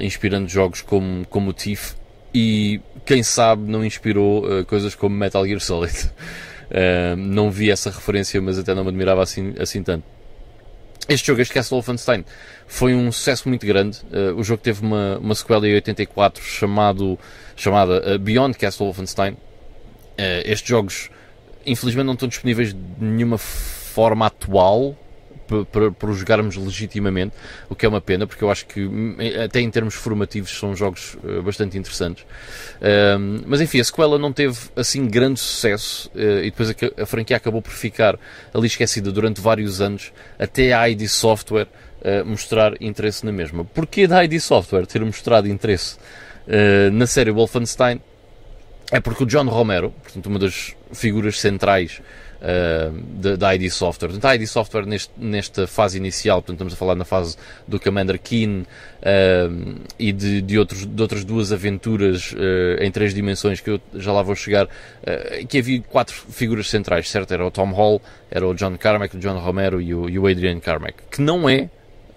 inspirando 0.00 0.48
jogos 0.48 0.80
como, 0.80 1.26
como 1.26 1.50
o 1.50 1.52
Thief 1.52 1.94
e, 2.32 2.80
quem 3.04 3.22
sabe, 3.22 3.70
não 3.70 3.84
inspirou 3.84 4.64
coisas 4.66 4.94
como 4.94 5.14
Metal 5.14 5.44
Gear 5.46 5.60
Solid. 5.60 6.10
não 7.16 7.50
vi 7.50 7.70
essa 7.70 7.90
referência, 7.90 8.40
mas 8.40 8.58
até 8.58 8.74
não 8.74 8.84
me 8.84 8.88
admirava 8.88 9.22
assim, 9.22 9.54
assim 9.58 9.82
tanto. 9.82 10.04
Este 11.08 11.26
jogo, 11.26 11.40
este 11.40 11.52
Castle 11.52 11.76
Wolfenstein, 11.76 12.24
foi 12.66 12.94
um 12.94 13.10
sucesso 13.10 13.48
muito 13.48 13.66
grande. 13.66 13.98
Uh, 14.12 14.34
o 14.36 14.44
jogo 14.44 14.62
teve 14.62 14.82
uma, 14.82 15.18
uma 15.18 15.34
sequela 15.34 15.66
em 15.66 15.74
84 15.74 16.42
chamado, 16.42 17.18
chamada 17.56 18.14
uh, 18.14 18.18
Beyond 18.18 18.56
Castle 18.56 18.86
Wolfenstein. 18.86 19.32
Uh, 19.32 19.38
estes 20.44 20.68
jogos, 20.68 21.10
infelizmente, 21.66 22.06
não 22.06 22.14
estão 22.14 22.28
disponíveis 22.28 22.72
de 22.72 23.04
nenhuma 23.04 23.38
forma 23.38 24.26
atual 24.26 24.96
para 25.70 26.10
os 26.10 26.18
jogarmos 26.18 26.56
legitimamente, 26.56 27.34
o 27.68 27.74
que 27.74 27.84
é 27.84 27.88
uma 27.88 28.00
pena, 28.00 28.26
porque 28.26 28.42
eu 28.42 28.50
acho 28.50 28.66
que, 28.66 28.84
hum, 28.84 29.16
até 29.44 29.60
em 29.60 29.70
termos 29.70 29.94
formativos, 29.94 30.50
são 30.50 30.74
jogos 30.74 31.16
uh, 31.24 31.42
bastante 31.42 31.76
interessantes. 31.76 32.24
Uh, 32.24 33.42
mas 33.46 33.60
enfim, 33.60 33.80
a 33.80 33.84
sequela 33.84 34.18
não 34.18 34.32
teve 34.32 34.56
assim 34.76 35.06
grande 35.06 35.40
sucesso 35.40 36.10
uh, 36.14 36.38
e 36.42 36.50
depois 36.50 36.70
a, 36.70 37.02
a, 37.02 37.06
franquia 37.06 37.36
acabou 37.36 37.60
por 37.60 37.72
ficar 37.72 38.18
ali 38.54 38.66
esquecida 38.66 39.10
durante 39.10 39.40
vários 39.40 39.80
anos, 39.80 40.12
até 40.38 40.72
a 40.72 40.88
ID 40.88 41.06
Software 41.06 41.68
eh, 42.02 42.22
mostrar 42.22 42.80
interesse 42.80 43.26
na 43.26 43.32
mesma. 43.32 43.64
Porquê 43.64 44.06
da 44.06 44.24
ID 44.24 44.40
Software 44.40 44.86
ter 44.86 45.04
mostrado 45.04 45.46
interesse 45.48 45.98
na 46.92 47.06
série 47.06 47.30
Wolfenstein? 47.30 48.00
É 48.90 49.00
porque 49.00 49.22
o 49.22 49.26
John 49.26 49.44
Romero, 49.44 49.92
portanto, 50.02 50.26
uma 50.26 50.38
das 50.38 50.74
figuras 50.92 51.38
centrais 51.38 52.00
uh, 52.40 53.36
da 53.36 53.54
ID 53.54 53.70
Software. 53.70 54.08
Portanto, 54.08 54.24
a 54.24 54.34
ID 54.34 54.46
Software 54.46 54.86
neste, 54.86 55.12
nesta 55.16 55.66
fase 55.66 55.98
inicial, 55.98 56.42
portanto, 56.42 56.56
estamos 56.56 56.72
a 56.72 56.76
falar 56.76 56.94
na 56.94 57.04
fase 57.04 57.36
do 57.66 57.78
Commander 57.78 58.18
Keen 58.18 58.60
uh, 58.60 59.80
e 59.98 60.12
de, 60.12 60.42
de, 60.42 60.58
outros, 60.58 60.86
de 60.86 61.02
outras 61.02 61.24
duas 61.24 61.52
aventuras 61.52 62.32
uh, 62.32 62.82
em 62.82 62.90
três 62.90 63.14
dimensões 63.14 63.60
que 63.60 63.70
eu 63.70 63.80
já 63.94 64.12
lá 64.12 64.22
vou 64.22 64.34
chegar, 64.34 64.68
que 65.48 65.58
havia 65.58 65.80
quatro 65.82 66.14
figuras 66.14 66.68
centrais, 66.68 67.08
certo? 67.08 67.32
Era 67.32 67.46
o 67.46 67.50
Tom 67.50 67.70
Hall, 67.72 68.00
era 68.30 68.46
o 68.46 68.54
John 68.54 68.76
Carmack, 68.76 69.16
o 69.16 69.18
John 69.18 69.38
Romero 69.38 69.80
e 69.80 69.94
o, 69.94 70.08
e 70.08 70.18
o 70.18 70.26
Adrian 70.26 70.60
Carmack, 70.60 70.94
que 71.10 71.20
não 71.20 71.48
é 71.48 71.68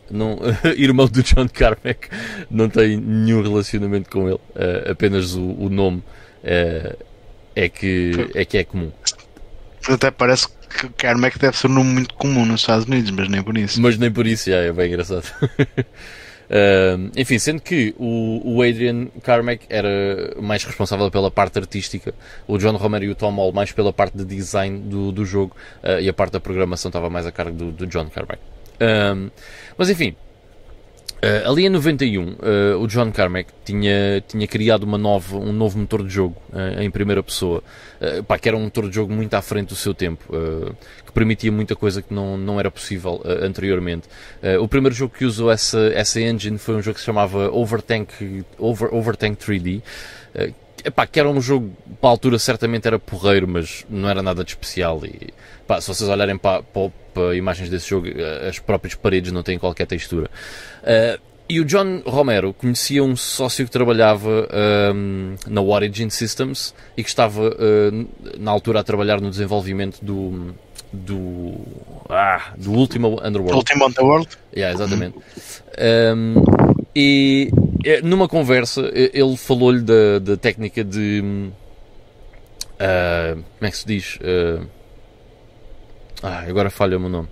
não, 0.09 0.37
irmão 0.77 1.07
do 1.07 1.23
John 1.23 1.47
Carmack, 1.51 2.09
não 2.49 2.69
tem 2.69 2.97
nenhum 2.97 3.41
relacionamento 3.41 4.09
com 4.09 4.27
ele, 4.27 4.35
uh, 4.35 4.91
apenas 4.91 5.33
o, 5.35 5.41
o 5.41 5.69
nome 5.69 6.03
uh, 6.43 6.97
é, 7.55 7.69
que, 7.69 8.29
é 8.35 8.45
que 8.45 8.57
é 8.57 8.63
comum. 8.63 8.91
Até 9.89 10.11
parece 10.11 10.47
que 10.47 10.89
Carmack 10.89 11.37
deve 11.37 11.57
ser 11.57 11.67
um 11.67 11.73
nome 11.73 11.93
muito 11.93 12.13
comum 12.15 12.45
nos 12.45 12.61
Estados 12.61 12.85
Unidos, 12.85 13.11
mas 13.11 13.29
nem 13.29 13.43
por 13.43 13.57
isso. 13.57 13.81
Mas 13.81 13.97
nem 13.97 14.11
por 14.11 14.25
isso, 14.25 14.49
já, 14.49 14.57
é 14.57 14.71
bem 14.71 14.87
engraçado. 14.87 15.25
Uh, 16.43 17.09
enfim, 17.15 17.39
sendo 17.39 17.61
que 17.61 17.95
o, 17.97 18.41
o, 18.43 18.61
Adrian 18.61 19.07
Carmack 19.23 19.65
era 19.69 20.35
mais 20.39 20.63
responsável 20.63 21.09
pela 21.09 21.31
parte 21.31 21.57
artística, 21.57 22.13
o 22.45 22.57
John 22.57 22.75
Romero 22.75 23.05
e 23.05 23.09
o 23.09 23.15
Tom 23.15 23.33
Hall 23.33 23.51
mais 23.51 23.71
pela 23.71 23.93
parte 23.93 24.17
de 24.17 24.25
design 24.25 24.77
do, 24.77 25.11
do 25.11 25.25
jogo 25.25 25.55
uh, 25.83 25.99
e 25.99 26.07
a 26.07 26.13
parte 26.13 26.33
da 26.33 26.39
programação 26.39 26.89
estava 26.89 27.09
mais 27.09 27.25
a 27.25 27.31
cargo 27.31 27.57
do, 27.57 27.71
do 27.71 27.87
John 27.87 28.07
Carmack. 28.09 28.39
Uh, 28.75 29.31
mas 29.77 29.89
enfim, 29.89 30.15
Uh, 31.23 31.49
ali 31.49 31.65
em 31.65 31.69
91, 31.69 32.21
uh, 32.21 32.35
eh, 32.41 32.75
o 32.75 32.85
John 32.85 33.09
Carmack 33.09 33.49
tinha, 33.63 34.21
tinha 34.27 34.45
criado 34.45 34.83
uma 34.83 34.97
nova, 34.97 35.37
um 35.37 35.53
novo 35.53 35.79
motor 35.79 36.03
de 36.05 36.13
jogo 36.13 36.35
uh, 36.51 36.81
em 36.81 36.91
primeira 36.91 37.23
pessoa, 37.23 37.63
pá, 38.27 38.37
que 38.37 38.49
era 38.49 38.57
um 38.57 38.63
motor 38.63 38.89
de 38.89 38.95
jogo 38.95 39.13
muito 39.13 39.33
à 39.33 39.41
frente 39.41 39.69
do 39.69 39.75
seu 39.75 39.93
tempo, 39.93 40.25
que 41.05 41.11
permitia 41.13 41.49
muita 41.49 41.77
coisa 41.77 42.01
que 42.01 42.13
não, 42.13 42.35
não 42.35 42.59
era 42.59 42.69
possível 42.69 43.21
anteriormente. 43.41 44.09
o 44.59 44.67
primeiro 44.67 44.93
jogo 44.93 45.13
que 45.17 45.23
usou 45.23 45.49
essa, 45.49 45.79
essa 45.93 46.19
engine 46.19 46.57
foi 46.57 46.75
um 46.75 46.81
jogo 46.81 46.95
que 46.95 46.99
se 46.99 47.05
chamava 47.05 47.49
Overtank, 47.49 48.43
Over, 48.57 48.93
Overtank 48.93 49.37
3D, 49.37 49.81
epá, 50.83 51.07
que 51.07 51.17
era 51.17 51.29
um 51.29 51.39
jogo, 51.39 51.71
para 52.01 52.09
a 52.09 52.11
altura 52.11 52.37
certamente 52.37 52.85
era 52.85 52.99
porreiro, 52.99 53.47
mas 53.47 53.85
não 53.89 54.09
era 54.09 54.21
nada 54.21 54.43
de 54.43 54.51
especial 54.51 55.05
e 55.05 55.29
pá, 55.65 55.79
se 55.79 55.87
vocês 55.87 56.09
olharem 56.09 56.37
para, 56.37 56.61
para, 56.61 56.91
para, 57.13 57.35
imagens 57.35 57.69
desse 57.69 57.89
jogo, 57.89 58.07
as 58.47 58.59
próprias 58.59 58.95
paredes 58.95 59.31
não 59.31 59.43
têm 59.43 59.59
qualquer 59.59 59.85
textura. 59.85 60.29
Uh, 60.81 61.21
e 61.47 61.59
o 61.59 61.65
John 61.65 62.01
Romero 62.05 62.53
conhecia 62.53 63.03
um 63.03 63.15
sócio 63.15 63.65
que 63.65 63.71
trabalhava 63.71 64.47
um, 64.95 65.35
na 65.47 65.61
Origin 65.61 66.09
Systems 66.09 66.73
e 66.95 67.03
que 67.03 67.09
estava 67.09 67.49
uh, 67.49 68.39
na 68.39 68.49
altura 68.49 68.79
a 68.79 68.83
trabalhar 68.83 69.19
no 69.19 69.29
desenvolvimento 69.29 70.03
do 70.03 70.55
do 70.93 71.55
ah, 72.09 72.53
do 72.57 72.71
último 72.71 73.19
Underworld. 73.23 73.57
Último 73.57 73.87
Underworld. 73.87 74.29
Yeah, 74.55 74.73
exatamente. 74.73 75.17
Um, 76.15 76.35
e 76.95 77.49
é, 77.83 78.01
numa 78.01 78.27
conversa, 78.27 78.91
ele 78.93 79.35
falou-lhe 79.35 79.81
da, 79.81 80.19
da 80.19 80.37
técnica 80.37 80.83
de. 80.83 81.21
Uh, 82.73 83.35
como 83.35 83.67
é 83.67 83.71
que 83.71 83.77
se 83.77 83.87
diz? 83.87 84.17
Uh, 84.17 84.65
ah, 86.23 86.43
agora 86.47 86.69
falha-me 86.69 87.05
o 87.05 87.09
nome. 87.09 87.27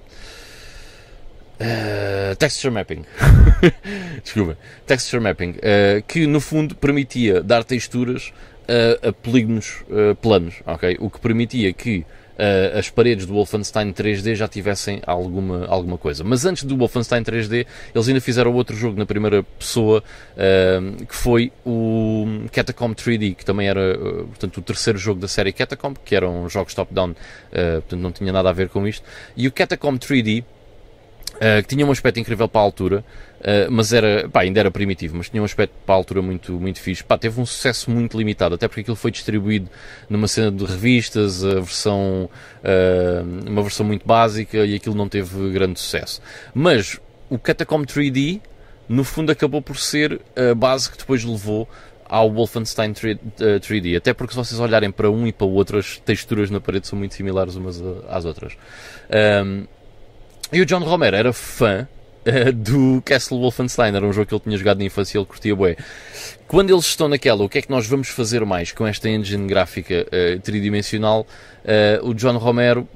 Uh, 1.59 2.35
texture 2.37 2.71
mapping. 2.71 3.05
Desculpa. 4.23 4.57
Texture 4.85 5.21
Mapping, 5.21 5.51
uh, 5.57 6.01
que 6.07 6.25
no 6.27 6.39
fundo 6.39 6.75
permitia 6.75 7.41
dar 7.41 7.63
texturas 7.63 8.33
a, 8.67 9.09
a 9.09 9.13
polígonos 9.13 9.83
uh, 9.89 10.15
planos, 10.15 10.55
ok? 10.65 10.97
O 10.99 11.09
que 11.09 11.19
permitia 11.19 11.73
que 11.73 12.05
uh, 12.37 12.77
as 12.77 12.89
paredes 12.89 13.25
do 13.25 13.33
Wolfenstein 13.33 13.91
3D 13.93 14.35
já 14.35 14.47
tivessem 14.47 15.01
alguma, 15.05 15.65
alguma 15.67 15.97
coisa. 15.97 16.23
Mas 16.23 16.45
antes 16.45 16.63
do 16.63 16.77
Wolfenstein 16.77 17.23
3D, 17.23 17.65
eles 17.93 18.07
ainda 18.07 18.21
fizeram 18.21 18.53
outro 18.53 18.75
jogo 18.75 18.97
na 18.97 19.05
primeira 19.05 19.43
pessoa, 19.43 20.03
uh, 20.33 21.05
que 21.05 21.15
foi 21.15 21.51
o 21.65 22.25
Catacomb 22.51 22.95
3D, 22.95 23.35
que 23.35 23.45
também 23.45 23.67
era 23.67 23.97
uh, 23.97 24.27
portanto, 24.27 24.57
o 24.57 24.61
terceiro 24.61 24.99
jogo 24.99 25.19
da 25.19 25.27
série 25.27 25.51
Catacomb, 25.51 25.97
que 26.03 26.15
eram 26.15 26.47
jogos 26.49 26.73
top-down, 26.73 27.15
portanto 27.51 27.97
não 27.97 28.11
tinha 28.11 28.31
nada 28.31 28.49
a 28.49 28.53
ver 28.53 28.69
com 28.69 28.87
isto. 28.87 29.05
E 29.35 29.47
o 29.47 29.51
Catacomb 29.51 29.97
3D, 29.99 30.43
que 31.61 31.67
tinha 31.67 31.85
um 31.85 31.91
aspecto 31.91 32.19
incrível 32.19 32.47
para 32.47 32.61
a 32.61 32.63
altura, 32.63 33.03
Uh, 33.41 33.71
mas 33.71 33.91
era, 33.91 34.29
pá, 34.29 34.41
ainda 34.41 34.59
era 34.59 34.69
primitivo, 34.69 35.17
mas 35.17 35.27
tinha 35.27 35.41
um 35.41 35.45
aspecto 35.45 35.73
para 35.83 35.95
a 35.95 35.97
altura 35.97 36.21
muito, 36.21 36.53
muito 36.53 36.79
fixe. 36.79 37.03
Pá, 37.03 37.17
teve 37.17 37.41
um 37.41 37.45
sucesso 37.45 37.89
muito 37.89 38.15
limitado, 38.15 38.53
até 38.53 38.67
porque 38.67 38.81
aquilo 38.81 38.95
foi 38.95 39.09
distribuído 39.09 39.67
numa 40.07 40.27
cena 40.27 40.51
de 40.51 40.63
revistas, 40.63 41.43
a 41.43 41.55
versão, 41.55 42.29
uh, 42.63 43.49
uma 43.49 43.63
versão 43.63 43.83
muito 43.83 44.05
básica 44.05 44.63
e 44.63 44.75
aquilo 44.75 44.93
não 44.93 45.09
teve 45.09 45.49
grande 45.49 45.79
sucesso. 45.79 46.21
Mas 46.53 46.99
o 47.29 47.39
Catacomb 47.39 47.83
3D, 47.85 48.39
no 48.87 49.03
fundo, 49.03 49.31
acabou 49.31 49.61
por 49.61 49.77
ser 49.77 50.21
a 50.35 50.53
base 50.53 50.91
que 50.91 50.97
depois 50.99 51.23
levou 51.23 51.67
ao 52.11 52.29
Wolfenstein 52.29 52.91
3D, 52.91 53.95
até 53.95 54.13
porque 54.13 54.33
se 54.33 54.37
vocês 54.37 54.59
olharem 54.59 54.91
para 54.91 55.09
um 55.09 55.25
e 55.25 55.31
para 55.31 55.47
o 55.47 55.53
outro, 55.53 55.77
as 55.77 55.97
texturas 55.97 56.51
na 56.51 56.59
parede 56.59 56.85
são 56.85 56.99
muito 56.99 57.15
similares 57.15 57.55
umas 57.55 57.81
às 58.09 58.25
outras. 58.25 58.53
Um, 59.45 59.65
e 60.51 60.59
o 60.59 60.65
John 60.65 60.83
Romero 60.83 61.15
era 61.15 61.31
fã 61.31 61.87
uh, 62.25 62.51
do 62.51 63.01
Castle 63.03 63.39
Wolfenstein. 63.39 63.95
Era 63.95 64.05
um 64.05 64.13
jogo 64.13 64.27
que 64.27 64.33
ele 64.33 64.41
tinha 64.41 64.57
jogado 64.57 64.79
na 64.79 64.85
infância 64.85 65.17
e 65.17 65.19
ele 65.19 65.25
curtia 65.25 65.55
bué. 65.55 65.75
Quando 66.47 66.69
eles 66.69 66.85
estão 66.85 67.07
naquela, 67.07 67.43
o 67.43 67.49
que 67.49 67.59
é 67.59 67.61
que 67.61 67.69
nós 67.69 67.87
vamos 67.87 68.09
fazer 68.09 68.45
mais 68.45 68.71
com 68.71 68.85
esta 68.85 69.09
engine 69.09 69.47
gráfica 69.47 70.05
uh, 70.07 70.39
tridimensional? 70.39 71.25
Uh, 71.63 72.09
o 72.09 72.13
John 72.13 72.37
Romero 72.37 72.87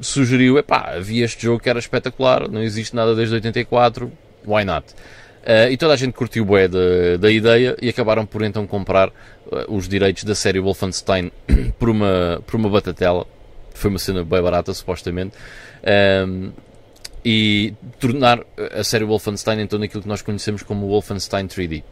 sugeriu, 0.00 0.58
epá, 0.58 0.92
havia 0.96 1.24
este 1.24 1.42
jogo 1.42 1.60
que 1.60 1.68
era 1.68 1.78
espetacular, 1.78 2.48
não 2.48 2.62
existe 2.62 2.94
nada 2.94 3.14
desde 3.14 3.34
84, 3.34 4.10
why 4.46 4.64
not? 4.64 4.94
Uh, 5.42 5.70
e 5.70 5.76
toda 5.76 5.94
a 5.94 5.96
gente 5.96 6.12
curtiu 6.12 6.44
bué 6.44 6.68
da, 6.68 7.16
da 7.18 7.30
ideia 7.30 7.76
e 7.80 7.88
acabaram 7.88 8.26
por 8.26 8.42
então 8.42 8.66
comprar 8.66 9.08
uh, 9.08 9.12
os 9.68 9.88
direitos 9.88 10.24
da 10.24 10.34
série 10.34 10.60
Wolfenstein 10.60 11.32
por 11.78 11.88
uma, 11.88 12.42
por 12.46 12.56
uma 12.56 12.68
batatela. 12.68 13.26
Foi 13.72 13.88
uma 13.88 13.98
cena 13.98 14.24
bem 14.24 14.42
barata, 14.42 14.74
supostamente. 14.74 15.36
Um, 16.26 16.50
e 17.24 17.74
tornar 17.98 18.40
a 18.72 18.84
série 18.84 19.04
Wolfenstein 19.04 19.60
então 19.60 19.78
naquilo 19.78 20.02
que 20.02 20.08
nós 20.08 20.22
conhecemos 20.22 20.62
como 20.62 20.88
Wolfenstein 20.88 21.46
3D. 21.46 21.82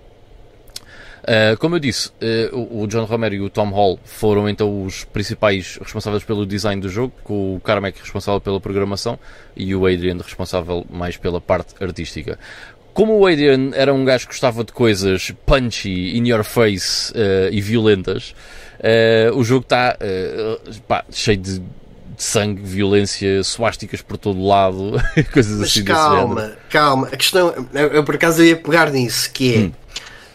Uh, 1.27 1.55
ah, 1.55 1.57
como 1.59 1.75
eu 1.75 1.81
disse, 1.81 2.11
uh, 2.53 2.83
o 2.83 2.87
John 2.87 3.05
Romero 3.05 3.35
e 3.35 3.41
o 3.41 3.51
Tom 3.51 3.71
Hall 3.71 3.99
foram 4.05 4.49
então 4.49 4.85
os 4.85 5.05
principais 5.05 5.77
responsáveis 5.83 6.23
pelo 6.23 6.47
design 6.47 6.81
do 6.81 6.89
jogo, 6.89 7.12
com 7.25 7.57
o 7.57 7.61
Carmack 7.61 8.01
responsável 8.01 8.41
pela 8.41 8.61
programação 8.61 9.19
e 9.57 9.75
o 9.75 9.87
Adrian 9.87 10.19
responsável 10.19 10.87
mais 10.89 11.17
pela 11.17 11.41
parte 11.41 11.75
artística. 11.83 12.39
Como 12.95 13.19
o 13.19 13.27
Adrian 13.27 13.73
era 13.75 13.93
um 13.93 14.05
gajo 14.05 14.27
que 14.27 14.33
gostava 14.33 14.65
de 14.65 14.73
coisas 14.73 15.33
punchy, 15.45 16.17
in 16.17 16.29
your 16.29 16.45
face 16.45 17.12
uh, 17.12 17.53
e 17.53 17.61
violentas, 17.61 18.35
o 19.35 19.43
jogo 19.43 19.62
está 19.62 19.97
cheio 21.11 21.39
de 21.39 21.61
de 21.61 21.62
sangue, 22.17 22.63
violência, 22.63 23.43
suásticas 23.45 24.01
por 24.01 24.17
todo 24.17 24.45
lado, 24.45 24.93
coisas 25.33 25.59
Mas 25.59 25.71
assim 25.71 25.85
calma, 25.85 26.53
calma. 26.71 27.09
A 27.13 27.17
questão, 27.17 27.67
eu, 27.75 27.89
eu, 27.89 28.05
por 28.05 28.15
acaso 28.15 28.43
eu 28.43 28.47
ia 28.47 28.57
pegar 28.57 28.91
nisso, 28.91 29.31
que 29.31 29.55
é. 29.55 29.59
Hum. 29.59 29.73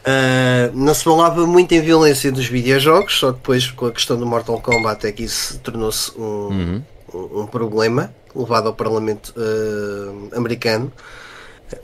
Uh, 0.01 0.75
não 0.75 0.95
se 0.95 1.03
falava 1.03 1.45
muito 1.45 1.73
em 1.73 1.81
violência 1.81 2.31
dos 2.31 2.47
videojogos, 2.47 3.19
só 3.19 3.31
depois 3.31 3.69
com 3.69 3.85
a 3.85 3.91
questão 3.91 4.17
do 4.17 4.25
Mortal 4.25 4.59
Kombat 4.59 5.05
é 5.05 5.11
que 5.11 5.23
isso 5.23 5.59
tornou-se 5.59 6.11
um, 6.17 6.23
uhum. 6.23 6.83
um, 7.13 7.41
um, 7.41 7.45
problema 7.45 8.11
levado 8.35 8.67
ao 8.67 8.73
Parlamento 8.73 9.31
uh, 9.37 10.35
americano. 10.35 10.91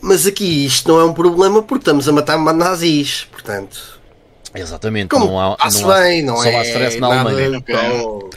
Mas 0.02 0.26
aqui 0.26 0.66
isto 0.66 0.90
não 0.90 1.00
é 1.00 1.06
um 1.06 1.14
problema 1.14 1.62
porque 1.62 1.84
estamos 1.84 2.10
a 2.10 2.12
matar 2.12 2.40
nazis, 2.54 3.28
portanto. 3.32 4.00
Exatamente, 4.54 5.10
Como 5.10 5.28
não 5.28 5.40
há, 5.40 5.58
não 5.72 5.92
há, 5.92 6.00
bem, 6.00 6.24
não 6.24 6.38
só 6.38 6.50
é 6.50 6.56
há 6.56 6.64
stress 6.64 7.00
na 7.00 7.08
Alemanha. 7.08 7.62
Tão, 7.62 8.30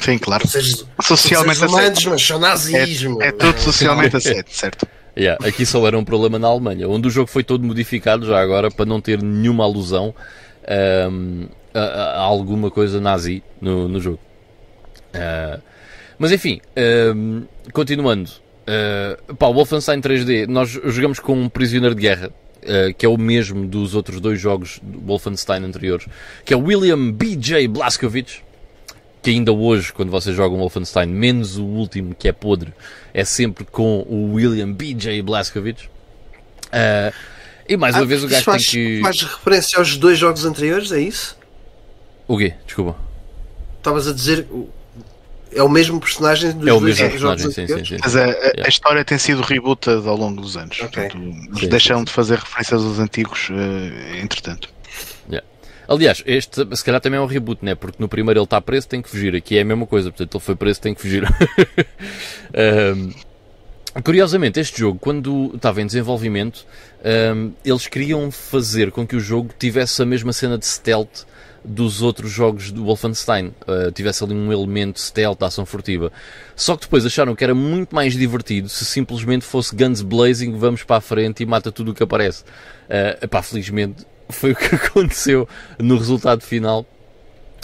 Sim, 0.00 0.18
claro. 0.18 0.46
Seja, 0.46 0.84
socialmente 1.00 1.64
aceito. 1.64 2.10
Mas 2.10 2.22
são 2.22 2.38
nazismo. 2.38 3.22
É, 3.22 3.28
é 3.28 3.32
tudo 3.32 3.58
socialmente 3.58 4.16
aceito, 4.16 4.54
certo? 4.54 4.86
Yeah, 5.16 5.46
aqui 5.46 5.64
só 5.64 5.86
era 5.86 5.96
um 5.96 6.04
problema 6.04 6.38
na 6.38 6.48
Alemanha, 6.48 6.88
onde 6.88 7.06
o 7.06 7.10
jogo 7.10 7.28
foi 7.28 7.44
todo 7.44 7.64
modificado 7.64 8.26
já 8.26 8.40
agora 8.40 8.68
para 8.68 8.84
não 8.84 9.00
ter 9.00 9.22
nenhuma 9.22 9.62
alusão 9.62 10.12
um, 11.10 11.46
a, 11.72 11.80
a, 11.80 12.20
alguma 12.20 12.70
coisa 12.70 13.00
nazi 13.00 13.42
no, 13.60 13.88
no 13.88 14.00
jogo. 14.00 14.18
Uh, 15.14 15.62
mas 16.18 16.32
enfim, 16.32 16.60
um, 17.14 17.44
continuando. 17.72 18.30
Uh, 18.64 19.34
pá, 19.34 19.46
Wolfenstein 19.48 20.00
3D, 20.00 20.46
nós 20.48 20.70
jogamos 20.70 21.20
com 21.20 21.34
um 21.34 21.48
prisioneiro 21.48 21.94
de 21.94 22.00
guerra, 22.00 22.30
uh, 22.62 22.94
que 22.96 23.04
é 23.04 23.08
o 23.08 23.18
mesmo 23.18 23.66
dos 23.66 23.94
outros 23.94 24.20
dois 24.20 24.40
jogos 24.40 24.80
Wolfenstein 24.82 25.62
anteriores, 25.64 26.06
que 26.44 26.54
é 26.54 26.56
William 26.56 27.12
B.J. 27.12 27.68
Blazkowicz 27.68 28.42
que 29.24 29.30
ainda 29.30 29.52
hoje, 29.52 29.90
quando 29.90 30.10
vocês 30.10 30.36
jogam 30.36 30.58
Wolfenstein, 30.58 31.06
menos 31.06 31.56
o 31.56 31.64
último, 31.64 32.14
que 32.14 32.28
é 32.28 32.32
podre, 32.32 32.74
é 33.14 33.24
sempre 33.24 33.64
com 33.64 34.00
o 34.02 34.34
William 34.34 34.70
B.J. 34.70 35.22
Blazkowicz. 35.22 35.84
Uh, 35.84 37.14
e 37.66 37.76
mais 37.76 37.94
uma 37.94 38.02
ah, 38.02 38.06
vez 38.06 38.22
o 38.22 38.28
gajo 38.28 38.44
faz, 38.44 38.66
tem 38.66 38.96
que. 38.96 39.00
Faz 39.00 39.22
referência 39.22 39.78
aos 39.78 39.96
dois 39.96 40.18
jogos 40.18 40.44
anteriores, 40.44 40.92
é 40.92 41.00
isso? 41.00 41.38
O 42.28 42.36
quê? 42.36 42.52
Desculpa. 42.66 42.96
Estavas 43.78 44.06
a 44.06 44.12
dizer. 44.12 44.46
É 45.50 45.62
o 45.62 45.68
mesmo 45.68 46.00
personagem 46.00 46.50
dos 46.52 46.66
é 46.66 46.72
o 46.72 46.80
dois 46.80 46.98
mesmo 46.98 47.18
jogos 47.18 47.42
personagem, 47.42 47.68
sim, 47.68 47.78
sim, 47.78 47.96
sim, 47.96 48.00
Mas 48.02 48.16
a, 48.16 48.24
a, 48.24 48.66
a, 48.66 48.68
história 48.68 49.04
tem 49.04 49.16
sido 49.16 49.40
rebootada 49.40 50.06
ao 50.10 50.16
longo 50.16 50.42
dos 50.42 50.56
anos. 50.56 50.80
Okay. 50.80 51.08
Portanto, 51.08 51.68
deixam 51.68 52.02
de 52.02 52.12
fazer 52.12 52.38
referências 52.38 52.82
aos 52.82 52.98
antigos, 52.98 53.48
uh, 53.50 54.16
entretanto. 54.20 54.73
Aliás, 55.88 56.22
este 56.26 56.64
se 56.76 56.84
calhar 56.84 57.00
também 57.00 57.18
é 57.18 57.22
um 57.22 57.26
reboot, 57.26 57.64
né? 57.64 57.74
Porque 57.74 57.96
no 58.00 58.08
primeiro 58.08 58.40
ele 58.40 58.44
está 58.44 58.60
preso, 58.60 58.88
tem 58.88 59.02
que 59.02 59.08
fugir. 59.08 59.34
Aqui 59.34 59.58
é 59.58 59.62
a 59.62 59.64
mesma 59.64 59.86
coisa, 59.86 60.10
portanto 60.10 60.34
ele 60.34 60.44
foi 60.44 60.56
preso, 60.56 60.80
tem 60.80 60.94
que 60.94 61.00
fugir. 61.00 61.24
um, 62.96 64.02
curiosamente, 64.02 64.58
este 64.58 64.80
jogo, 64.80 64.98
quando 64.98 65.52
estava 65.54 65.82
em 65.82 65.86
desenvolvimento, 65.86 66.66
um, 67.34 67.52
eles 67.64 67.86
queriam 67.86 68.30
fazer 68.30 68.90
com 68.90 69.06
que 69.06 69.16
o 69.16 69.20
jogo 69.20 69.50
tivesse 69.58 70.00
a 70.02 70.06
mesma 70.06 70.32
cena 70.32 70.56
de 70.56 70.66
stealth 70.66 71.26
dos 71.64 72.02
outros 72.02 72.30
jogos 72.30 72.70
do 72.70 72.84
Wolfenstein. 72.84 73.54
Uh, 73.66 73.90
tivesse 73.92 74.22
ali 74.22 74.34
um 74.34 74.52
elemento 74.52 75.00
stealth, 75.00 75.42
ação 75.42 75.64
furtiva. 75.64 76.12
Só 76.54 76.76
que 76.76 76.82
depois 76.82 77.06
acharam 77.06 77.34
que 77.34 77.42
era 77.42 77.54
muito 77.54 77.94
mais 77.94 78.12
divertido 78.12 78.68
se 78.68 78.84
simplesmente 78.84 79.44
fosse 79.44 79.74
guns 79.74 80.02
blazing, 80.02 80.52
vamos 80.58 80.82
para 80.82 80.96
a 80.96 81.00
frente 81.00 81.42
e 81.42 81.46
mata 81.46 81.72
tudo 81.72 81.92
o 81.92 81.94
que 81.94 82.02
aparece. 82.02 82.42
Uh, 82.42 83.24
epá, 83.24 83.40
felizmente 83.42 84.04
foi 84.28 84.52
o 84.52 84.56
que 84.56 84.74
aconteceu 84.74 85.48
no 85.78 85.96
resultado 85.96 86.42
final. 86.42 86.86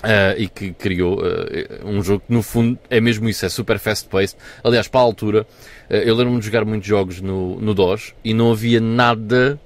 Uh, 0.02 0.32
e 0.38 0.48
que 0.48 0.72
criou 0.72 1.20
uh, 1.20 1.86
um 1.86 2.02
jogo 2.02 2.24
que 2.26 2.32
no 2.32 2.42
fundo 2.42 2.78
é 2.88 3.02
mesmo 3.02 3.28
isso, 3.28 3.44
é 3.44 3.50
super 3.50 3.78
fast-paced. 3.78 4.34
Aliás, 4.64 4.88
para 4.88 5.00
a 5.00 5.04
altura, 5.04 5.46
uh, 5.90 5.94
eu 5.94 6.14
lembro-me 6.14 6.40
de 6.40 6.46
jogar 6.46 6.64
muitos 6.64 6.88
jogos 6.88 7.20
no, 7.20 7.60
no 7.60 7.74
DOS 7.74 8.14
e 8.24 8.32
não 8.32 8.50
havia 8.50 8.80
nada 8.80 9.60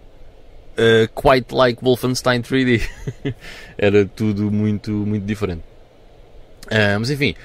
quite 1.14 1.54
like 1.54 1.80
Wolfenstein 1.80 2.42
3D. 2.42 2.82
Era 3.78 4.04
tudo 4.06 4.50
muito, 4.50 4.90
muito 4.90 5.24
diferente. 5.24 5.62
mas 6.98 7.10
enfim, 7.10 7.36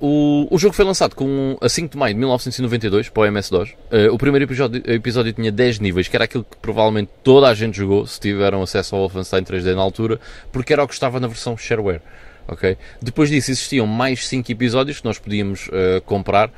o, 0.00 0.46
o 0.50 0.58
jogo 0.58 0.74
foi 0.74 0.84
lançado 0.84 1.14
com, 1.14 1.56
a 1.60 1.68
5 1.68 1.92
de 1.92 1.98
maio 1.98 2.14
de 2.14 2.20
1992 2.20 3.08
para 3.08 3.22
o 3.22 3.26
MS-DOS. 3.26 3.70
Uh, 3.70 4.12
o 4.12 4.18
primeiro 4.18 4.44
episódio, 4.44 4.82
episódio 4.86 5.32
tinha 5.32 5.50
10 5.50 5.80
níveis, 5.80 6.06
que 6.06 6.16
era 6.16 6.24
aquilo 6.24 6.44
que 6.44 6.56
provavelmente 6.58 7.10
toda 7.24 7.48
a 7.48 7.54
gente 7.54 7.76
jogou, 7.76 8.06
se 8.06 8.20
tiveram 8.20 8.62
acesso 8.62 8.94
ao 8.94 9.02
Wolfenstein 9.02 9.42
3D 9.42 9.74
na 9.74 9.82
altura, 9.82 10.20
porque 10.52 10.72
era 10.72 10.84
o 10.84 10.88
que 10.88 10.94
estava 10.94 11.18
na 11.18 11.26
versão 11.26 11.56
shareware. 11.56 12.00
Okay? 12.48 12.78
Depois 13.02 13.28
disso 13.28 13.50
existiam 13.50 13.86
mais 13.86 14.26
5 14.26 14.50
episódios 14.50 15.00
que 15.00 15.04
nós 15.04 15.18
podíamos 15.18 15.68
uh, 15.68 16.00
comprar 16.06 16.50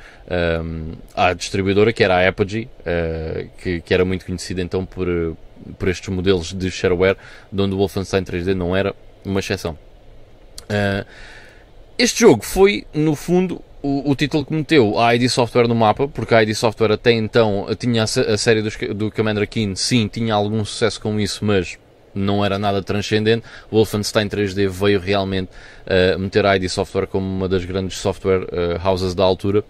um, 0.63 0.93
à 1.13 1.33
distribuidora, 1.33 1.91
que 1.91 2.03
era 2.03 2.17
a 2.17 2.29
Apogee, 2.29 2.69
uh, 2.79 3.49
que, 3.57 3.81
que, 3.81 3.93
era 3.93 4.05
muito 4.05 4.25
conhecida 4.25 4.61
então 4.61 4.85
por, 4.85 5.35
por 5.77 5.89
estes 5.89 6.07
modelos 6.07 6.53
de 6.53 6.71
shareware, 6.71 7.17
onde 7.51 7.73
o 7.73 7.77
Wolfenstein 7.77 8.23
3D 8.23 8.53
não 8.53 8.75
era 8.75 8.95
uma 9.25 9.41
exceção. 9.41 9.77
Uh, 10.69 11.05
este 12.01 12.21
jogo 12.21 12.43
foi, 12.43 12.85
no 12.93 13.15
fundo, 13.15 13.61
o, 13.81 14.11
o, 14.11 14.15
título 14.15 14.45
que 14.45 14.53
meteu 14.53 14.99
a 14.99 15.15
ID 15.15 15.29
Software 15.29 15.67
no 15.67 15.75
mapa, 15.75 16.07
porque 16.07 16.33
a 16.33 16.43
ID 16.43 16.53
Software 16.53 16.91
até 16.91 17.11
então 17.11 17.67
tinha 17.77 18.01
a, 18.01 18.33
a 18.33 18.37
série 18.37 18.61
do, 18.61 18.93
do 18.93 19.11
Commander 19.11 19.47
Keen, 19.47 19.75
sim, 19.75 20.07
tinha 20.07 20.33
algum 20.33 20.63
sucesso 20.65 20.99
com 20.99 21.19
isso, 21.19 21.45
mas 21.45 21.77
não 22.13 22.43
era 22.43 22.59
nada 22.59 22.81
transcendente. 22.81 23.45
O 23.69 23.77
Wolfenstein 23.77 24.27
3D 24.27 24.67
veio 24.67 24.99
realmente 24.99 25.49
uh, 25.85 26.19
meter 26.19 26.45
a 26.45 26.55
ID 26.55 26.67
Software 26.69 27.07
como 27.07 27.25
uma 27.25 27.47
das 27.47 27.63
grandes 27.65 27.97
software 27.97 28.43
uh, 28.43 28.87
houses 28.87 29.15
da 29.15 29.23
altura. 29.23 29.63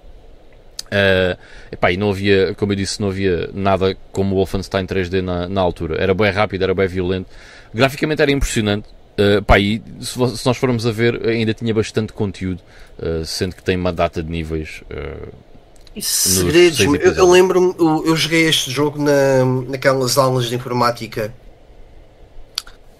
Uh, 0.88 1.38
epá, 1.72 1.92
e 1.92 1.98
não 1.98 2.10
havia, 2.10 2.54
como 2.56 2.74
eu 2.74 2.76
disse, 2.76 3.00
não 3.00 3.10
havia 3.10 3.50
nada 3.54 3.96
como 4.12 4.36
o 4.36 4.38
Wolfenstein 4.38 4.86
3D 4.86 5.22
na, 5.22 5.48
na 5.48 5.62
altura. 5.62 6.02
Era 6.02 6.14
bem 6.14 6.32
rápido, 6.32 6.64
era 6.64 6.74
bem 6.74 6.88
violento. 6.88 7.30
Graficamente 7.74 8.22
era 8.22 8.32
impressionante. 8.32 8.88
Uh, 9.20 9.42
pá, 9.44 9.60
e 9.60 9.82
se, 10.00 10.14
se, 10.38 10.46
nós 10.46 10.58
formos 10.58 10.86
a 10.88 10.92
ver, 10.92 11.28
ainda 11.28 11.54
tinha 11.54 11.74
bastante 11.74 12.14
conteúdo, 12.14 12.62
uh, 12.98 13.26
sendo 13.26 13.56
que 13.56 13.64
tem 13.64 13.76
uma 13.76 13.92
data 13.92 14.24
de 14.24 14.30
níveis. 14.30 14.84
Uh, 14.90 16.02
segredos, 16.02 16.80
eu, 16.80 16.96
eu 16.96 17.30
lembro-me, 17.30 17.76
eu, 17.78 18.06
eu, 18.08 18.16
joguei 18.16 18.48
este 18.48 18.72
jogo 18.72 19.02
na, 19.02 19.46
naquelas 19.68 20.18
aulas 20.18 20.46
de 20.46 20.56
informática. 20.56 21.34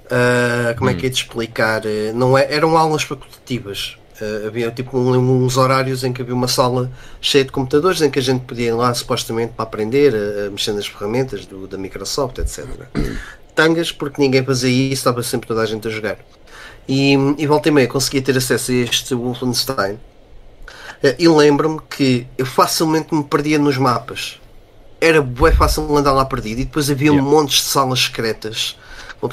Uh, 0.06 0.78
como 0.78 0.90
hum. 0.90 0.94
é 0.94 0.96
que 0.98 1.06
é 1.06 1.10
de 1.10 1.16
explicar? 1.16 1.84
Não 2.14 2.38
é, 2.38 2.54
eram 2.54 2.78
aulas 2.78 3.04
facultativas. 3.04 3.98
Havia 4.46 4.70
tipo 4.70 4.96
um, 5.00 5.44
uns 5.44 5.58
horários 5.58 6.04
em 6.04 6.14
que 6.14 6.22
havia 6.22 6.36
uma 6.36 6.48
sala 6.48 6.92
cheia 7.20 7.44
de 7.44 7.52
computadores 7.52 8.04
em 8.04 8.12
que 8.12 8.20
a 8.20 8.22
gente 8.22 8.42
podia 8.42 8.68
ir 8.68 8.72
lá 8.72 8.94
supostamente 8.94 9.54
para 9.54 9.64
aprender 9.64 10.14
a, 10.14 10.46
a 10.46 10.50
mexer 10.52 10.74
nas 10.74 10.86
ferramentas 10.86 11.48
do, 11.48 11.66
da 11.66 11.76
Microsoft, 11.76 12.38
etc. 12.38 12.68
Tangas, 13.62 13.92
porque 13.92 14.20
ninguém 14.20 14.44
fazia 14.44 14.70
isso, 14.70 14.94
estava 14.94 15.22
sempre 15.22 15.48
toda 15.48 15.62
a 15.62 15.66
gente 15.68 15.88
a 15.88 15.92
jogar. 15.92 16.18
E, 16.88 17.14
e 17.38 17.46
volta 17.46 17.70
e 17.70 17.72
meia 17.72 17.88
conseguia 17.88 18.20
ter 18.20 18.36
acesso 18.36 18.72
a 18.72 18.76
este 18.76 19.14
Wolfenstein. 19.14 19.94
Uh, 21.04 21.16
e 21.20 21.28
lembro-me 21.28 21.80
que 21.88 22.26
eu 22.38 22.46
facilmente 22.46 23.14
me 23.14 23.24
perdia 23.24 23.60
nos 23.60 23.78
mapas. 23.78 24.40
Era 25.00 25.22
bem 25.22 25.52
fácil 25.52 25.96
andar 25.96 26.12
lá 26.12 26.26
perdido 26.26 26.62
e 26.62 26.66
depois 26.66 26.90
havia 26.90 27.12
yeah. 27.12 27.30
montes 27.30 27.58
de 27.58 27.70
salas 27.70 28.00
secretas 28.00 28.76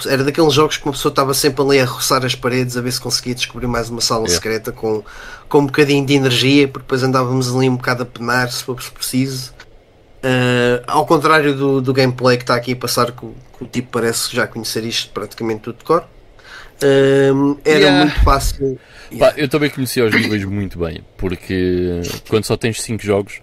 era 0.07 0.23
daqueles 0.23 0.53
jogos 0.53 0.77
que 0.77 0.85
uma 0.85 0.93
pessoa 0.93 1.11
estava 1.11 1.33
sempre 1.33 1.63
ali 1.63 1.81
a 1.81 1.87
roçar 1.87 2.23
as 2.23 2.35
paredes 2.35 2.77
a 2.77 2.83
ver 2.83 2.93
se 2.93 3.01
conseguia 3.01 3.35
descobrir 3.35 3.67
mais 3.67 3.89
uma 3.89 4.03
sala 4.03 4.25
yeah. 4.25 4.35
secreta 4.35 4.71
com, 4.71 5.03
com 5.49 5.61
um 5.61 5.67
bocadinho 5.67 6.05
de 6.05 6.13
energia, 6.13 6.69
porque 6.69 6.85
depois 6.85 7.03
andávamos 7.03 7.55
ali 7.55 7.71
um 7.71 7.77
bocado 7.77 8.03
a 8.03 8.07
penar 8.07 8.53
se 8.53 8.65
fosse 8.65 8.91
preciso. 8.91 9.55
Uh, 10.19 10.83
ao 10.87 11.07
contrário 11.07 11.55
do, 11.55 11.81
do 11.81 11.93
gameplay 11.93 12.37
que 12.37 12.43
está 12.43 12.57
aqui 12.57 12.73
a 12.73 12.77
passar, 12.77 13.13
que, 13.13 13.21
que 13.57 13.65
o 13.65 13.67
tipo 13.67 13.89
parece 13.93 14.35
já 14.35 14.47
conhecer 14.47 14.85
isto 14.85 15.13
praticamente 15.13 15.61
tudo 15.61 15.79
de 15.79 15.85
cor. 15.85 16.05
Uh, 16.83 17.59
era 17.65 17.79
yeah. 17.79 18.05
muito 18.05 18.21
fácil. 18.25 18.79
Pá, 19.19 19.33
eu 19.37 19.49
também 19.49 19.71
conhecia 19.71 20.05
os 20.05 20.15
níveis 20.15 20.45
muito 20.45 20.79
bem, 20.79 21.03
porque 21.17 22.03
quando 22.29 22.45
só 22.45 22.57
tens 22.57 22.81
5 22.83 23.03
jogos 23.03 23.41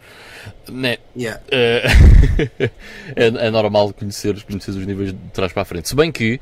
né? 0.72 0.98
Yeah. 1.16 1.42
Uh, 1.48 2.64
é, 3.16 3.48
é, 3.48 3.52
normal 3.52 3.94
conhecer, 3.94 4.42
conhecer 4.44 4.72
os 4.72 4.86
níveis 4.86 5.12
de 5.12 5.20
trás 5.34 5.52
para 5.52 5.62
a 5.62 5.66
frente. 5.66 5.90
Se 5.90 5.96
bem 5.96 6.12
que 6.12 6.40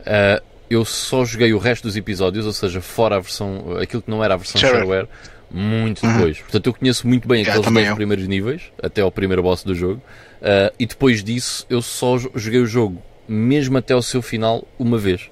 uh, 0.00 0.42
eu 0.68 0.84
só 0.84 1.24
joguei 1.24 1.52
o 1.52 1.58
resto 1.58 1.84
dos 1.84 1.96
episódios, 1.96 2.46
ou 2.46 2.52
seja, 2.52 2.80
fora 2.80 3.16
a 3.16 3.20
versão, 3.20 3.76
aquilo 3.80 4.02
que 4.02 4.10
não 4.10 4.22
era 4.22 4.34
a 4.34 4.36
versão 4.36 4.60
sure. 4.60 4.72
shareware, 4.72 5.08
muito 5.50 6.04
uhum. 6.04 6.12
depois. 6.12 6.38
Portanto, 6.38 6.66
eu 6.66 6.74
conheço 6.74 7.06
muito 7.06 7.28
bem 7.28 7.42
aqueles 7.42 7.66
dois 7.66 7.88
eu. 7.88 7.94
primeiros 7.96 8.26
níveis, 8.26 8.62
até 8.82 9.00
ao 9.02 9.10
primeiro 9.10 9.42
boss 9.42 9.62
do 9.64 9.74
jogo, 9.74 10.00
uh, 10.40 10.74
e 10.78 10.86
depois 10.86 11.22
disso 11.22 11.66
eu 11.68 11.80
só 11.80 12.18
joguei 12.18 12.60
o 12.60 12.66
jogo, 12.66 13.02
mesmo 13.28 13.78
até 13.78 13.94
ao 13.94 14.02
seu 14.02 14.20
final, 14.22 14.66
uma 14.78 14.98
vez. 14.98 15.30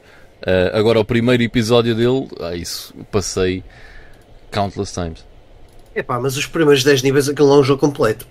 agora, 0.73 0.99
o 0.99 1.05
primeiro 1.05 1.43
episódio 1.43 1.95
dele, 1.95 2.29
ah, 2.41 2.57
isso 2.57 2.95
passei 3.11 3.63
countless 4.51 4.93
times. 4.93 5.25
Epá, 5.95 6.19
mas 6.19 6.37
os 6.37 6.47
primeiros 6.47 6.83
10 6.83 7.03
níveis 7.03 7.29
aquilo 7.29 7.49
não 7.49 7.57
é 7.57 7.61
um 7.61 7.65
jogo 7.65 7.81
completo. 7.81 8.27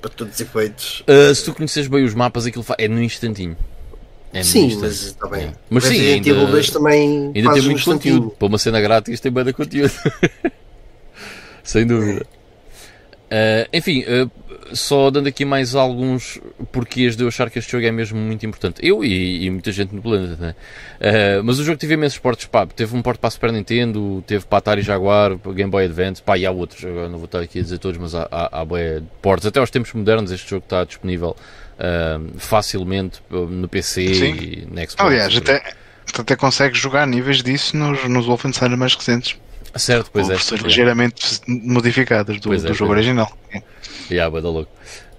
Para 0.00 0.10
todos 0.10 0.34
os 0.34 0.40
efeitos. 0.40 1.02
Uh, 1.08 1.34
se 1.34 1.44
tu 1.44 1.54
conheces 1.54 1.86
bem 1.86 2.04
os 2.04 2.14
mapas, 2.14 2.46
aquilo 2.46 2.64
é 2.76 2.88
no 2.88 3.02
instantinho. 3.02 3.56
É 4.32 4.38
no 4.38 4.44
sim, 4.44 4.76
mas 4.80 5.02
está 5.02 5.26
bem. 5.28 5.44
É. 5.44 5.52
Mas 5.70 5.84
sim, 5.84 6.14
ainda, 6.14 6.46
2 6.46 6.70
também 6.70 7.32
ainda 7.34 7.52
tem 7.52 7.62
muito 7.62 7.84
conteúdo. 7.84 8.30
Para 8.30 8.48
uma 8.48 8.58
cena 8.58 8.80
grátis 8.80 9.20
tem 9.20 9.32
bem 9.32 9.44
de 9.44 9.52
conteúdo. 9.52 9.92
Sem 11.64 11.86
dúvida. 11.86 12.24
Uh, 13.24 13.66
enfim, 13.72 14.04
uh, 14.04 14.30
só 14.76 15.10
dando 15.10 15.26
aqui 15.26 15.44
mais 15.44 15.74
alguns 15.74 16.38
porquês 16.70 17.16
de 17.16 17.24
eu 17.24 17.28
achar 17.28 17.50
que 17.50 17.58
este 17.58 17.72
jogo 17.72 17.84
é 17.84 17.90
mesmo 17.90 18.16
muito 18.16 18.46
importante. 18.46 18.86
Eu 18.86 19.02
e, 19.02 19.44
e 19.44 19.50
muita 19.50 19.72
gente 19.72 19.92
no 19.92 20.00
planeta, 20.00 20.36
né? 20.40 20.54
Uh, 21.00 21.42
mas 21.42 21.58
o 21.58 21.64
jogo 21.64 21.76
teve 21.76 21.94
imensos 21.94 22.18
portos, 22.18 22.46
pá, 22.46 22.64
teve 22.66 22.94
um 22.94 23.02
porto 23.02 23.18
para 23.18 23.28
a 23.28 23.30
Super 23.30 23.50
Nintendo, 23.50 24.22
teve 24.26 24.44
para 24.44 24.58
Atari 24.58 24.82
Jaguar, 24.82 25.36
para 25.38 25.52
Game 25.52 25.70
Boy 25.70 25.86
Advance, 25.86 26.22
pá, 26.22 26.38
e 26.38 26.46
há 26.46 26.50
outros, 26.52 26.84
agora 26.84 27.08
não 27.08 27.18
vou 27.18 27.24
estar 27.24 27.40
aqui 27.40 27.58
a 27.58 27.62
dizer 27.62 27.78
todos, 27.78 27.98
mas 27.98 28.14
há, 28.14 28.28
há, 28.30 28.60
há 28.60 28.66
portos. 29.20 29.46
Até 29.46 29.58
aos 29.58 29.70
tempos 29.70 29.92
modernos 29.94 30.30
este 30.30 30.48
jogo 30.50 30.64
está 30.64 30.84
disponível 30.84 31.34
uh, 31.78 32.38
facilmente 32.38 33.20
no 33.30 33.66
PC 33.68 34.14
Sim. 34.14 34.34
e 34.34 34.68
na 34.70 34.82
Xbox. 34.82 34.96
Aliás, 34.98 35.36
até, 35.36 35.62
até 36.16 36.36
consegue 36.36 36.76
jogar 36.76 37.04
níveis 37.06 37.42
disso 37.42 37.76
nos, 37.76 38.04
nos 38.08 38.26
Wolfenstein 38.26 38.76
mais 38.76 38.94
recentes. 38.94 39.36
Certo, 39.76 40.10
pois 40.12 40.28
Ou 40.28 40.34
é. 40.34 40.38
Ser 40.38 40.60
ligeiramente 40.60 41.40
modificadas 41.46 42.38
do, 42.40 42.56
do 42.56 42.68
é, 42.68 42.74
jogo 42.74 42.92
original. 42.92 43.30
É. 43.52 43.62
Yeah, 44.10 44.38
louco. 44.38 44.70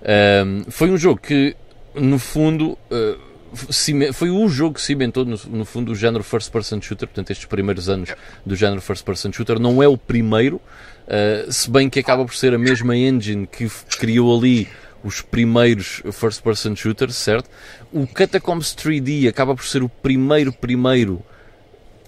Um, 0.01 0.69
foi 0.69 0.89
um 0.89 0.97
jogo 0.97 1.19
que, 1.19 1.55
no 1.93 2.19
fundo, 2.19 2.77
uh, 2.91 4.13
foi 4.13 4.29
o 4.29 4.47
jogo 4.47 4.75
que 4.75 4.81
cimentou, 4.81 5.25
no, 5.25 5.39
no 5.47 5.65
fundo, 5.65 5.91
o 5.91 5.95
género 5.95 6.23
first 6.23 6.51
person 6.51 6.81
shooter. 6.81 7.07
Portanto, 7.07 7.31
estes 7.31 7.45
primeiros 7.45 7.89
anos 7.89 8.13
do 8.45 8.55
género 8.55 8.81
first 8.81 9.03
person 9.03 9.31
shooter. 9.31 9.59
Não 9.59 9.81
é 9.81 9.87
o 9.87 9.97
primeiro, 9.97 10.57
uh, 10.57 11.51
se 11.51 11.69
bem 11.69 11.89
que 11.89 11.99
acaba 11.99 12.23
por 12.23 12.35
ser 12.35 12.53
a 12.53 12.57
mesma 12.57 12.95
engine 12.95 13.47
que 13.47 13.69
criou 13.97 14.37
ali 14.37 14.69
os 15.03 15.21
primeiros 15.21 16.01
first 16.11 16.41
person 16.41 16.75
shooters, 16.75 17.15
certo? 17.15 17.49
O 17.91 18.07
Catacombs 18.07 18.75
3D 18.75 19.27
acaba 19.27 19.55
por 19.55 19.65
ser 19.65 19.83
o 19.83 19.89
primeiro, 19.89 20.51
primeiro 20.51 21.21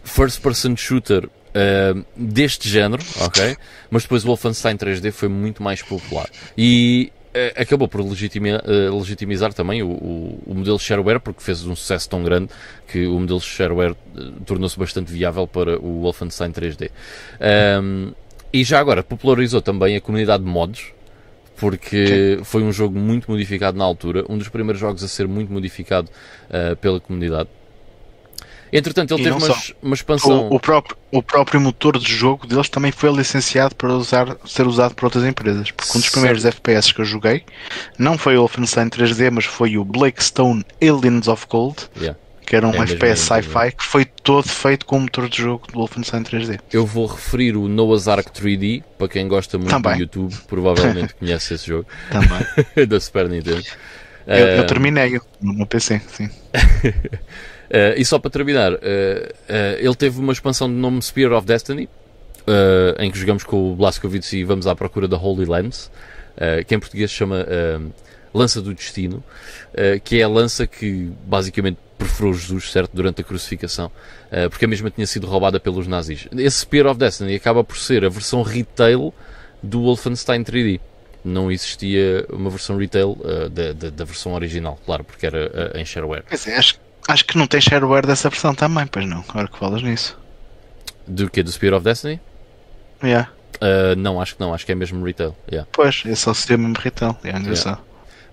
first 0.03 0.41
person 0.41 0.75
shooter 0.75 1.29
uh, 1.57 2.05
deste 2.15 2.69
género, 2.69 3.03
ok? 3.21 3.57
Mas 3.89 4.03
depois 4.03 4.23
o 4.23 4.27
Wolfenstein 4.27 4.77
3D 4.77 5.11
foi 5.11 5.27
muito 5.27 5.63
mais 5.63 5.81
popular. 5.81 6.29
E 6.57 7.11
eh, 7.37 7.53
acabou 7.55 7.87
por 7.87 8.01
legitima, 8.01 8.63
uh, 8.65 8.97
legitimizar 8.97 9.53
também 9.53 9.83
o, 9.83 9.89
o, 9.89 10.43
o, 10.47 10.55
modelo 10.55 10.79
shareware, 10.79 11.19
porque 11.19 11.39
fez 11.39 11.63
um 11.67 11.75
sucesso 11.75 12.09
tão 12.09 12.23
grande 12.23 12.49
que 12.87 13.05
o 13.05 13.19
modelo 13.19 13.39
shareware 13.39 13.91
uh, 13.91 14.31
tornou-se 14.43 14.77
bastante 14.79 15.11
viável 15.11 15.45
para 15.45 15.79
o 15.79 16.01
Wolfenstein 16.01 16.51
3D. 16.51 16.89
Um, 17.79 18.11
e 18.51 18.63
já 18.63 18.79
agora 18.79 19.03
popularizou 19.03 19.61
também 19.61 19.95
a 19.95 20.01
comunidade 20.01 20.43
de 20.43 20.49
mods, 20.49 20.85
porque 21.57 22.39
foi 22.43 22.63
um 22.63 22.71
jogo 22.71 22.97
muito 22.97 23.29
modificado 23.29 23.77
na 23.77 23.83
altura, 23.83 24.25
um 24.27 24.37
dos 24.37 24.49
primeiros 24.49 24.79
jogos 24.79 25.03
a 25.03 25.07
ser 25.07 25.27
muito 25.27 25.53
modificado 25.53 26.09
uh, 26.49 26.75
pela 26.77 26.99
comunidade. 26.99 27.49
Entretanto, 28.71 29.13
ele 29.13 29.21
e 29.21 29.23
teve 29.25 29.45
uma, 29.45 29.55
uma, 29.81 29.95
expansão. 29.95 30.47
O, 30.49 30.55
o, 30.55 30.59
próprio, 30.59 30.97
o 31.11 31.23
próprio 31.23 31.59
motor 31.59 31.97
de 31.97 32.11
jogo 32.11 32.45
deles 32.45 32.69
também 32.69 32.91
foi 32.91 33.11
licenciado 33.11 33.75
para 33.75 33.93
usar, 33.93 34.37
ser 34.45 34.67
usado 34.67 34.93
por 34.95 35.05
outras 35.05 35.23
empresas. 35.23 35.71
Porque 35.71 35.97
um 35.97 36.01
dos 36.01 36.09
primeiros 36.09 36.45
FPS 36.45 36.93
que 36.93 37.01
eu 37.01 37.05
joguei 37.05 37.43
não 37.97 38.17
foi 38.17 38.35
o 38.35 38.39
Wolfenstein 38.39 38.89
3D, 38.89 39.31
mas 39.31 39.45
foi 39.45 39.77
o 39.77 39.85
Blackstone 39.85 40.65
Aliens 40.81 41.27
of 41.27 41.45
Gold. 41.49 41.77
Yeah. 41.97 42.17
Que 42.45 42.55
era 42.55 42.65
um 42.65 42.73
é 42.73 42.79
FPS 42.79 43.23
sci-fi 43.23 43.73
que 43.77 43.83
foi 43.83 44.05
todo 44.05 44.47
feito 44.47 44.85
com 44.85 44.97
o 44.97 45.01
motor 45.01 45.27
de 45.27 45.37
jogo 45.37 45.67
do 45.67 45.79
Wolfenstein 45.79 46.23
3D. 46.23 46.59
Eu 46.71 46.85
vou 46.85 47.05
referir 47.05 47.57
o 47.57 47.67
Noah's 47.67 48.07
Ark 48.07 48.31
3D, 48.31 48.83
para 48.97 49.09
quem 49.09 49.27
gosta 49.27 49.57
muito 49.57 49.69
também. 49.69 49.95
do 49.95 50.01
YouTube, 50.03 50.33
provavelmente 50.47 51.13
conhece 51.19 51.55
esse 51.55 51.67
jogo. 51.67 51.85
Também. 52.09 52.87
da 52.87 52.99
Super 53.01 53.27
Nintendo. 53.27 53.63
Eu, 54.25 54.47
eu 54.47 54.65
terminei 54.65 55.19
no 55.41 55.65
PC, 55.65 56.01
sim. 56.07 56.29
Uh, 57.69 57.97
e 57.97 58.05
só 58.05 58.17
para 58.17 58.31
terminar, 58.31 58.73
uh, 58.73 58.77
uh, 58.77 58.79
ele 59.77 59.95
teve 59.95 60.19
uma 60.19 60.31
expansão 60.31 60.69
de 60.69 60.75
nome 60.75 61.01
Spear 61.01 61.33
of 61.33 61.45
Destiny, 61.45 61.89
em 62.97 63.11
que 63.11 63.19
jogamos 63.19 63.43
com 63.43 63.73
o 63.73 63.75
Blaskovic 63.75 64.33
e 64.33 64.41
vamos 64.45 64.67
à 64.67 64.75
procura 64.75 65.05
da 65.05 65.17
Holy 65.17 65.43
Lance, 65.43 65.89
que 66.65 66.73
em 66.73 66.79
português 66.79 67.11
se 67.11 67.17
chama 67.17 67.45
Lança 68.33 68.61
do 68.61 68.73
Destino, 68.73 69.21
que 70.05 70.21
é 70.21 70.23
a 70.23 70.29
lança 70.29 70.65
que 70.65 71.11
basicamente 71.25 71.77
perfurou 71.97 72.33
Jesus, 72.33 72.71
certo, 72.71 72.91
durante 72.93 73.19
a 73.19 73.23
crucificação, 73.25 73.91
porque 74.49 74.63
a 74.63 74.67
mesma 74.69 74.89
tinha 74.89 75.05
sido 75.05 75.27
roubada 75.27 75.59
pelos 75.59 75.87
nazis. 75.87 76.25
Esse 76.37 76.59
Spear 76.59 76.87
of 76.87 76.97
Destiny 76.97 77.35
acaba 77.35 77.65
por 77.65 77.75
ser 77.75 78.05
a 78.05 78.09
versão 78.09 78.43
retail 78.43 79.13
do 79.61 79.81
Wolfenstein 79.81 80.41
3D 80.41 80.79
não 81.25 81.51
existia 81.51 82.25
uma 82.29 82.49
versão 82.49 82.77
retail 82.77 83.17
da, 83.51 83.73
da, 83.73 83.89
da, 83.89 84.05
versão 84.05 84.31
original, 84.35 84.79
claro, 84.85 85.03
porque 85.03 85.25
era 85.25 85.73
em 85.75 85.83
shareware. 85.83 86.23
Pois 86.29 86.47
é, 86.47 86.55
acho, 86.55 86.79
Acho 87.07 87.25
que 87.25 87.37
não 87.37 87.47
tem 87.47 87.61
shareware 87.61 88.05
dessa 88.05 88.29
versão 88.29 88.53
também, 88.53 88.85
pois 88.85 89.07
não, 89.07 89.23
agora 89.29 89.47
que 89.47 89.57
falas 89.57 89.81
nisso. 89.81 90.17
Do 91.07 91.29
que? 91.29 91.41
Do 91.41 91.51
Spear 91.51 91.73
of 91.73 91.83
Destiny? 91.83 92.19
Yeah. 93.01 93.29
Uh, 93.55 93.95
não, 93.95 94.21
acho 94.21 94.35
que 94.35 94.41
não, 94.41 94.53
acho 94.53 94.65
que 94.65 94.71
é 94.71 94.75
mesmo 94.75 95.03
retail. 95.05 95.35
Yeah. 95.49 95.67
Pois, 95.71 96.03
é 96.05 96.15
só 96.15 96.33
seria 96.33 96.57
mesmo 96.57 96.75
retail. 96.77 97.15
Yeah, 97.23 97.43
yeah. 97.43 97.79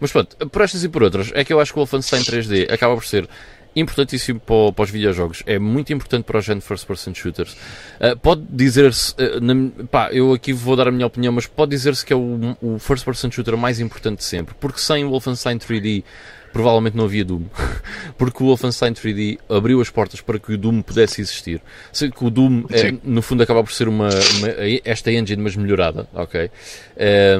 Mas 0.00 0.10
pronto, 0.10 0.36
por 0.48 0.62
estas 0.62 0.82
e 0.82 0.88
por 0.88 1.02
outras, 1.02 1.30
é 1.34 1.44
que 1.44 1.52
eu 1.52 1.60
acho 1.60 1.72
que 1.72 1.78
o 1.78 1.80
Wolfenstein 1.84 2.22
3D 2.22 2.72
acaba 2.72 2.94
por 2.94 3.04
ser 3.04 3.28
importantíssimo 3.76 4.40
para, 4.40 4.72
para, 4.72 4.82
os 4.82 4.90
videojogos, 4.90 5.42
é 5.46 5.58
muito 5.58 5.92
importante 5.92 6.24
para 6.24 6.38
o 6.38 6.40
género 6.40 6.64
first 6.64 6.86
person 6.86 7.14
shooters. 7.14 7.52
Uh, 8.00 8.16
pode 8.20 8.42
dizer-se, 8.48 9.14
uh, 9.14 9.86
pá, 9.86 10.10
eu 10.12 10.32
aqui 10.32 10.52
vou 10.52 10.76
dar 10.76 10.88
a 10.88 10.90
minha 10.90 11.06
opinião, 11.06 11.32
mas 11.32 11.46
pode 11.46 11.70
dizer-se 11.70 12.04
que 12.04 12.12
é 12.12 12.16
o, 12.16 12.56
o 12.60 12.78
first 12.78 13.04
person 13.04 13.30
shooter 13.30 13.56
mais 13.56 13.80
importante 13.80 14.18
de 14.18 14.24
sempre, 14.24 14.54
porque 14.60 14.80
sem 14.80 15.04
o 15.04 15.10
Wolfenstein 15.10 15.58
3D 15.58 16.04
provavelmente 16.52 16.96
não 16.96 17.04
havia 17.04 17.24
Doom. 17.24 17.42
Porque 18.16 18.40
o 18.40 18.46
Wolfenstein 18.46 18.92
3D 18.92 19.40
abriu 19.48 19.80
as 19.80 19.90
portas 19.90 20.20
para 20.20 20.38
que 20.38 20.52
o 20.52 20.56
Doom 20.56 20.82
pudesse 20.82 21.20
existir. 21.20 21.60
Sei 21.92 22.12
que 22.12 22.24
o 22.24 22.30
Doom, 22.30 22.62
é, 22.70 22.94
no 23.02 23.22
fundo, 23.22 23.42
acaba 23.42 23.64
por 23.64 23.72
ser 23.72 23.88
uma, 23.88 24.08
uma, 24.08 24.48
esta 24.84 25.10
engine, 25.10 25.42
mas 25.42 25.56
melhorada, 25.56 26.08
ok? 26.14 26.48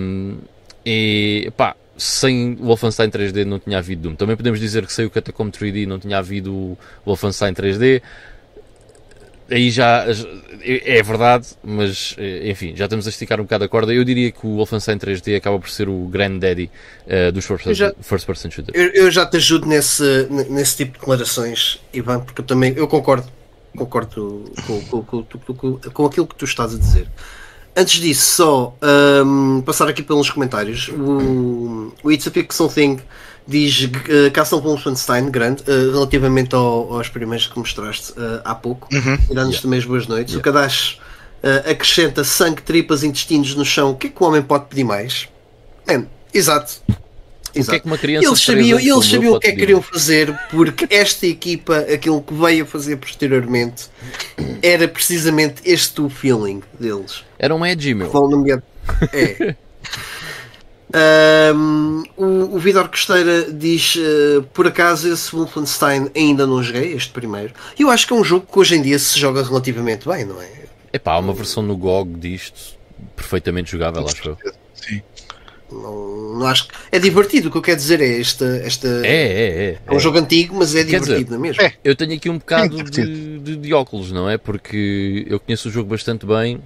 Um, 0.01 0.39
E 0.85 1.51
pá, 1.57 1.75
sem 1.97 2.57
o 2.61 2.67
Wolfenstein 2.67 3.11
3D 3.11 3.45
não 3.45 3.59
tinha 3.59 3.79
havido 3.79 4.03
Doom. 4.03 4.15
Também 4.17 4.37
podemos 4.37 4.61
dizer 4.61 4.87
que 4.87 4.93
sem 4.93 5.07
o 5.07 5.11
Catacomb 5.11 5.51
3D 5.51 5.87
não 5.87 5.99
tinha 5.99 6.19
havido 6.19 6.53
o 6.53 6.79
Wolfenstein 7.05 7.53
3D. 7.53 8.03
Aí 9.51 9.71
já 9.71 10.07
é 10.65 11.03
verdade, 11.03 11.49
mas 11.63 12.17
enfim, 12.45 12.75
já 12.75 12.85
estamos 12.85 13.07
a 13.07 13.11
esticar 13.11 13.39
um 13.39 13.45
bocado 13.45 13.65
a 13.65 13.69
corda. 13.69 13.93
Eu 13.93 14.03
diria 14.03 14.33
que 14.33 14.47
o 14.47 14.57
Wolfenstein 14.57 14.99
3D 14.99 15.37
acaba 15.37 15.59
por 15.59 15.69
ser 15.69 15.89
o 15.89 16.09
granddaddy 16.09 16.71
uh, 17.07 17.31
dos 17.31 17.45
first, 17.45 17.71
já, 17.75 17.93
first 18.01 18.27
person 18.27 18.51
shooters. 18.51 18.77
Eu, 18.77 19.05
eu, 19.05 19.11
já 19.11 19.27
te 19.27 19.37
ajudo 19.37 19.67
nesse, 19.67 20.27
nesse 20.49 20.79
tipo 20.79 20.93
de 20.93 20.99
declarações, 21.01 21.79
Ivan, 21.93 22.21
porque 22.21 22.41
eu 22.41 22.45
também 22.45 22.73
eu 22.75 22.89
concordo, 22.89 23.29
concordo 23.77 24.51
com, 24.67 25.03
com, 25.03 25.03
com, 25.03 25.79
com 25.93 26.07
aquilo 26.07 26.27
que 26.27 26.37
tu 26.37 26.47
estás 26.47 26.75
a 26.75 26.79
dizer. 26.79 27.07
Antes 27.77 28.01
disso, 28.01 28.37
só 28.37 28.77
um, 29.25 29.61
passar 29.63 29.89
aqui 29.89 30.03
pelos 30.03 30.31
comentários. 30.31 30.89
O, 30.89 31.93
o 32.03 32.13
It's 32.13 32.27
a 32.27 32.31
Pixel 32.31 32.69
Thing 32.69 33.01
diz 33.47 33.85
uh, 33.85 34.31
Castle 34.33 34.61
Wolfenstein, 34.61 35.31
grande, 35.31 35.63
uh, 35.63 35.93
relativamente 35.93 36.55
ao, 36.55 36.95
aos 36.95 37.09
primeiros 37.09 37.47
que 37.47 37.59
mostraste 37.59 38.13
uh, 38.13 38.41
há 38.45 38.55
pouco, 38.55 38.89
uhum. 38.93 39.19
e 39.31 39.35
dá-nos 39.35 39.51
yeah. 39.51 39.63
também 39.63 39.79
as 39.81 39.85
boas 39.85 40.07
noites. 40.07 40.35
Yeah. 40.35 40.51
O 40.51 40.53
Kadash 40.53 40.99
uh, 41.43 41.71
acrescenta 41.71 42.23
sangue, 42.23 42.63
tripas, 42.63 43.03
intestinos 43.03 43.55
no 43.55 43.65
chão. 43.65 43.91
O 43.91 43.97
que 43.97 44.07
é 44.07 44.11
que 44.11 44.23
o 44.23 44.27
homem 44.27 44.41
pode 44.41 44.67
pedir 44.67 44.85
mais? 44.85 45.29
Man, 45.87 46.07
exato. 46.33 46.81
Exato. 47.55 47.69
O 47.69 47.71
que 47.71 47.77
é 47.77 47.81
que 47.81 47.87
uma 47.87 47.99
criança 47.99 48.27
eles 48.27 48.41
sabiam, 48.41 48.81
eles 48.81 49.07
sabiam 49.07 49.35
o 49.35 49.41
que 49.41 49.47
é 49.47 49.51
que 49.53 49.59
queriam 49.59 49.81
fazer, 49.81 50.37
porque 50.51 50.87
esta 50.91 51.27
equipa, 51.27 51.79
aquilo 51.93 52.21
que 52.21 52.35
veio 52.35 52.65
a 52.65 52.67
fazer 52.67 52.97
posteriormente, 52.97 53.85
era 54.61 54.89
precisamente 54.89 55.63
este 55.65 56.01
o 56.01 56.09
feeling 56.09 56.63
deles. 56.81 57.25
Era 57.45 57.55
um 57.55 57.67
edgy, 57.67 57.93
meu. 57.93 58.11
É. 59.13 59.55
um, 61.55 62.03
o, 62.17 62.57
o 62.57 62.59
Vidor 62.59 62.89
Costeira 62.89 63.53
diz: 63.53 63.97
uh, 63.97 64.43
por 64.55 64.67
acaso 64.67 65.13
esse 65.13 65.31
Wolfenstein 65.31 66.11
ainda 66.17 66.47
não 66.47 66.63
joguei, 66.63 66.95
este 66.95 67.11
primeiro. 67.11 67.53
E 67.79 67.83
eu 67.83 67.91
acho 67.91 68.07
que 68.07 68.15
é 68.15 68.17
um 68.17 68.25
jogo 68.25 68.47
que 68.51 68.59
hoje 68.59 68.77
em 68.77 68.81
dia 68.81 68.99
se 68.99 69.21
joga 69.21 69.43
relativamente 69.43 70.09
bem, 70.09 70.25
não 70.25 70.41
é? 70.41 70.49
É 70.91 70.99
pá, 70.99 71.13
há 71.13 71.19
uma 71.19 71.35
versão 71.35 71.63
no 71.63 71.77
GOG 71.77 72.19
disto 72.19 72.79
perfeitamente 73.15 73.73
jogável, 73.73 74.07
acho 74.07 74.27
eu. 74.27 74.39
Sim. 74.73 75.03
Não, 75.71 76.39
não 76.39 76.47
acho 76.47 76.69
que... 76.69 76.75
É 76.91 76.99
divertido, 76.99 77.49
o 77.49 77.51
que 77.51 77.59
eu 77.59 77.63
quero 77.63 77.77
dizer 77.77 78.01
é 78.01 78.21
esta. 78.21 78.47
esta... 78.65 78.89
É, 79.05 79.09
é, 79.09 79.65
é. 79.65 79.79
É 79.87 79.93
um 79.93 79.97
é. 79.97 80.01
jogo 80.01 80.17
antigo, 80.17 80.55
mas 80.57 80.75
é 80.75 80.83
divertido, 80.83 81.25
dizer, 81.25 81.31
não 81.31 81.37
é 81.37 81.41
mesmo? 81.41 81.63
É. 81.63 81.75
Eu 81.85 81.95
tenho 81.95 82.15
aqui 82.15 82.31
um 82.31 82.39
bocado 82.39 82.83
de, 82.83 83.39
de, 83.39 83.57
de 83.57 83.75
óculos, 83.75 84.11
não 84.13 84.31
é? 84.31 84.39
Porque 84.39 85.27
eu 85.29 85.39
conheço 85.39 85.69
o 85.69 85.71
jogo 85.71 85.91
bastante 85.91 86.25
bem 86.25 86.63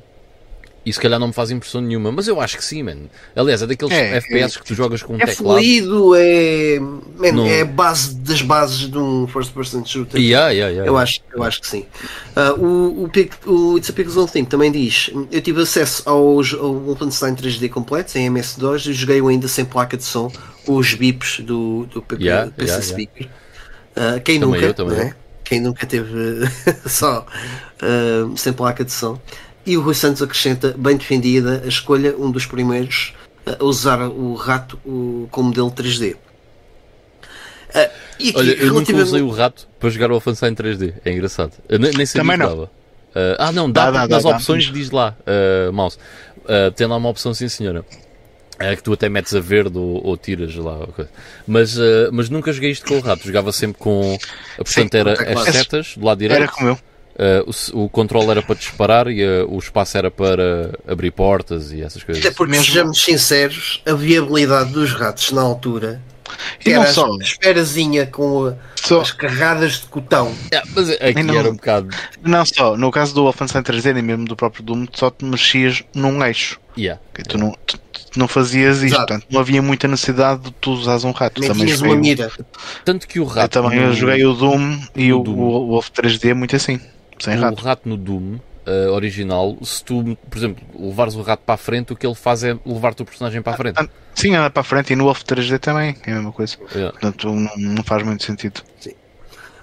e 0.89 0.93
se 0.93 0.99
calhar 0.99 1.21
não 1.21 1.29
me 1.29 1.33
faz 1.33 1.51
impressão 1.51 1.81
nenhuma, 1.81 2.11
mas 2.11 2.27
eu 2.27 2.41
acho 2.41 2.57
que 2.57 2.65
sim, 2.65 2.83
mano. 2.83 3.11
Aliás, 3.37 3.61
é 3.61 3.67
daqueles 3.67 3.95
é, 3.95 4.17
FPS 4.17 4.57
é, 4.57 4.61
que 4.61 4.67
tu 4.67 4.75
jogas 4.75 5.03
com 5.03 5.15
um 5.15 5.17
é 5.17 5.27
teclado. 5.27 5.59
Fluido, 5.59 6.15
é 6.15 6.79
fluido, 7.17 7.37
no... 7.37 7.47
é 7.47 7.61
a 7.61 7.65
base 7.65 8.15
das 8.17 8.41
bases 8.41 8.91
de 8.91 8.97
um 8.97 9.27
first 9.27 9.53
person 9.53 9.85
shooter. 9.85 10.19
Yeah, 10.19 10.51
yeah, 10.51 10.73
yeah, 10.73 10.89
eu, 10.89 10.97
Acho, 10.97 11.21
eu 11.33 11.43
acho 11.43 11.61
que 11.61 11.67
sim. 11.67 11.87
Uh, 12.35 12.65
o, 12.65 13.11
o, 13.47 13.53
o 13.53 13.77
It's 13.77 13.91
a 13.91 13.93
Pixel 13.93 14.27
Thing 14.27 14.45
também 14.45 14.73
diz: 14.73 15.11
Eu 15.31 15.41
tive 15.43 15.63
acesso 15.63 16.09
aos, 16.09 16.55
ao 16.55 16.75
Wolfenstein 16.75 17.35
3D 17.35 17.69
completo 17.69 18.17
em 18.17 18.31
MS2 18.33 18.87
e 18.87 18.93
joguei-o 18.93 19.29
ainda 19.29 19.47
sem 19.47 19.65
placa 19.65 19.97
de 19.97 20.05
som, 20.05 20.33
os 20.67 20.95
bips 20.95 21.41
do, 21.41 21.87
do 21.87 22.01
PP, 22.01 22.25
yeah, 22.25 22.51
PC 22.51 22.71
yeah, 22.71 22.87
Speaker. 22.87 23.27
Uh, 23.27 24.21
quem 24.23 24.41
também 24.41 24.61
nunca, 24.61 24.83
eu, 24.83 24.91
é? 24.93 25.15
Quem 25.45 25.61
nunca 25.61 25.87
teve 25.87 26.45
só 26.87 27.27
uh, 27.83 28.37
sem 28.37 28.53
placa 28.53 28.85
de 28.85 28.93
som. 28.93 29.19
E 29.69 29.77
o 29.77 29.83
Rui 29.83 29.93
Santos 29.93 30.23
acrescenta, 30.23 30.75
bem 30.79 30.97
defendida, 30.97 31.61
a 31.63 31.69
escolha, 31.69 32.17
um 32.17 32.31
dos 32.31 32.47
primeiros 32.47 33.13
a 33.45 33.63
usar 33.63 34.01
o 34.01 34.33
rato 34.33 34.81
o, 34.83 35.29
com 35.31 35.43
modelo 35.43 35.71
3D. 35.71 36.15
Uh, 36.15 36.19
ah, 37.75 37.91
aqui, 38.15 38.33
Olha, 38.35 38.53
eu 38.53 38.73
nunca 38.73 38.97
usei 38.97 39.21
o 39.21 39.29
rato 39.29 39.69
para 39.79 39.91
jogar 39.91 40.11
o 40.11 40.17
Offensive 40.17 40.51
em 40.51 40.55
3D. 40.55 40.95
É 41.05 41.13
engraçado. 41.13 41.53
Eu 41.69 41.79
nem, 41.79 41.93
nem 41.93 42.07
sabia 42.07 42.23
Também 42.23 42.39
que 42.39 42.55
dava. 42.55 42.65
Uh, 42.65 43.37
ah, 43.39 43.53
não, 43.53 43.71
dá, 43.71 43.91
dá, 43.91 44.07
dá 44.07 44.15
nas 44.15 44.25
dá, 44.25 44.31
opções 44.31 44.69
dá. 44.69 44.73
diz 44.73 44.91
lá, 44.91 45.15
uh, 45.21 45.71
mouse. 45.71 45.99
Uh, 46.39 46.71
tem 46.71 46.87
lá 46.87 46.97
uma 46.97 47.11
opção, 47.11 47.35
sim 47.35 47.47
senhora. 47.47 47.85
É 48.59 48.75
que 48.75 48.83
tu 48.83 48.95
até 48.95 49.11
metes 49.11 49.35
a 49.35 49.41
verde 49.41 49.77
ou, 49.77 50.03
ou 50.03 50.17
tiras 50.17 50.55
lá. 50.55 50.79
Mas, 51.47 51.77
uh, 51.77 52.09
mas 52.11 52.31
nunca 52.31 52.55
joguei 52.55 52.71
isto 52.71 52.87
com 52.87 52.97
o 52.97 53.01
rato. 53.01 53.27
Jogava 53.27 53.53
sempre 53.53 53.79
com. 53.79 54.17
Portanto, 54.57 54.93
sim, 54.93 54.99
era 54.99 55.13
as 55.13 55.55
setas 55.55 55.95
do 55.95 56.07
lado 56.07 56.19
direito. 56.21 56.43
Era 56.43 56.51
como 56.51 56.71
eu. 56.71 56.79
Uh, 57.19 57.51
o, 57.75 57.85
o 57.85 57.89
controle 57.89 58.31
era 58.31 58.43
para 58.43 58.55
disparar 58.55 59.09
e 59.09 59.25
uh, 59.25 59.53
o 59.53 59.59
espaço 59.59 59.99
era 59.99 60.09
para 60.09 60.73
abrir 60.87 61.11
portas 61.11 61.73
e 61.73 61.83
essas 61.83 62.05
coisas. 62.05 62.25
Até 62.25 62.33
porque, 62.33 62.53
Mesmo... 62.53 62.67
sejamos 62.67 63.03
sinceros, 63.03 63.83
a 63.85 63.93
viabilidade 63.93 64.71
dos 64.71 64.93
ratos 64.93 65.33
na 65.33 65.43
altura 65.43 66.01
e 66.65 66.73
era 66.73 66.85
não 66.85 66.93
só. 66.93 67.13
a 67.13 67.17
esperazinha 67.23 68.07
com 68.07 68.55
só. 68.77 69.01
as 69.01 69.13
carradas 69.13 69.81
de 69.81 69.87
cotão. 69.87 70.35
Yeah, 70.53 70.71
mas 70.75 70.91
aqui 70.91 71.23
não, 71.23 71.35
era 71.35 71.51
um 71.51 71.55
bocado. 71.55 71.89
Não 72.23 72.45
só, 72.45 72.77
no 72.77 72.91
caso 72.91 73.15
do 73.15 73.23
Wolfenstein 73.23 73.63
3D 73.63 73.99
e 73.99 74.03
mesmo 74.03 74.25
do 74.25 74.37
próprio 74.37 74.63
Doom, 74.63 74.87
só 74.93 75.11
te 75.11 75.25
mexias 75.25 75.83
num 75.95 76.23
eixo. 76.25 76.61
Yeah. 76.77 77.01
Tu, 77.29 77.37
não, 77.37 77.57
tu, 77.67 77.79
tu 77.79 78.19
não 78.19 78.29
fazias 78.29 78.83
isto, 78.83 78.97
portanto 78.97 79.27
não 79.31 79.41
havia 79.41 79.61
muita 79.61 79.89
necessidade 79.89 80.43
de 80.43 80.51
tu 80.53 80.73
usares 80.73 81.05
um 81.05 81.11
rato. 81.11 81.41
Nem 81.41 81.51
também 81.51 81.75
uma 81.75 81.97
mira. 81.97 82.31
Tanto 82.85 83.07
que 83.07 83.19
o 83.19 83.25
rato. 83.25 83.59
Eu 83.59 83.63
também 83.63 83.81
no... 83.81 83.93
joguei 83.93 84.25
o 84.25 84.35
Doom 84.35 84.81
e 84.95 85.13
o, 85.13 85.23
Doom. 85.23 85.39
o 85.39 85.67
Wolf 85.69 85.89
3D 85.91 86.35
muito 86.35 86.55
assim. 86.55 86.81
Sem 87.21 87.37
o 87.37 87.41
rato. 87.41 87.63
rato 87.63 87.89
no 87.89 87.97
Doom 87.97 88.39
uh, 88.69 88.93
original, 88.93 89.57
se 89.63 89.83
tu, 89.83 90.17
por 90.29 90.39
exemplo, 90.39 90.65
levares 90.79 91.15
o 91.15 91.23
rato 91.23 91.43
para 91.45 91.55
a 91.55 91.59
frente, 91.59 91.93
o 91.93 91.97
que 91.97 92.07
ele 92.07 92.15
faz 92.15 92.45
é 92.45 92.57
levar-te 92.65 93.03
o 93.03 93.05
personagem 93.05 93.41
para 93.41 93.55
a 93.55 93.57
frente. 93.57 93.81
Ah, 93.81 93.89
sim, 94.15 94.35
anda 94.35 94.51
para 94.51 94.61
a 94.61 94.65
frente 94.65 94.93
e 94.93 94.97
no 94.97 95.05
Wolf 95.05 95.23
3D 95.23 95.59
também 95.59 95.97
é 96.07 96.13
a 96.13 96.15
mesma 96.17 96.33
coisa. 96.33 96.57
Yeah. 96.73 96.93
Portanto, 96.93 97.29
não, 97.35 97.57
não, 97.57 97.83
faz 97.83 98.03
muito 98.03 98.25
sentido. 98.25 98.63
Sim. 98.79 98.93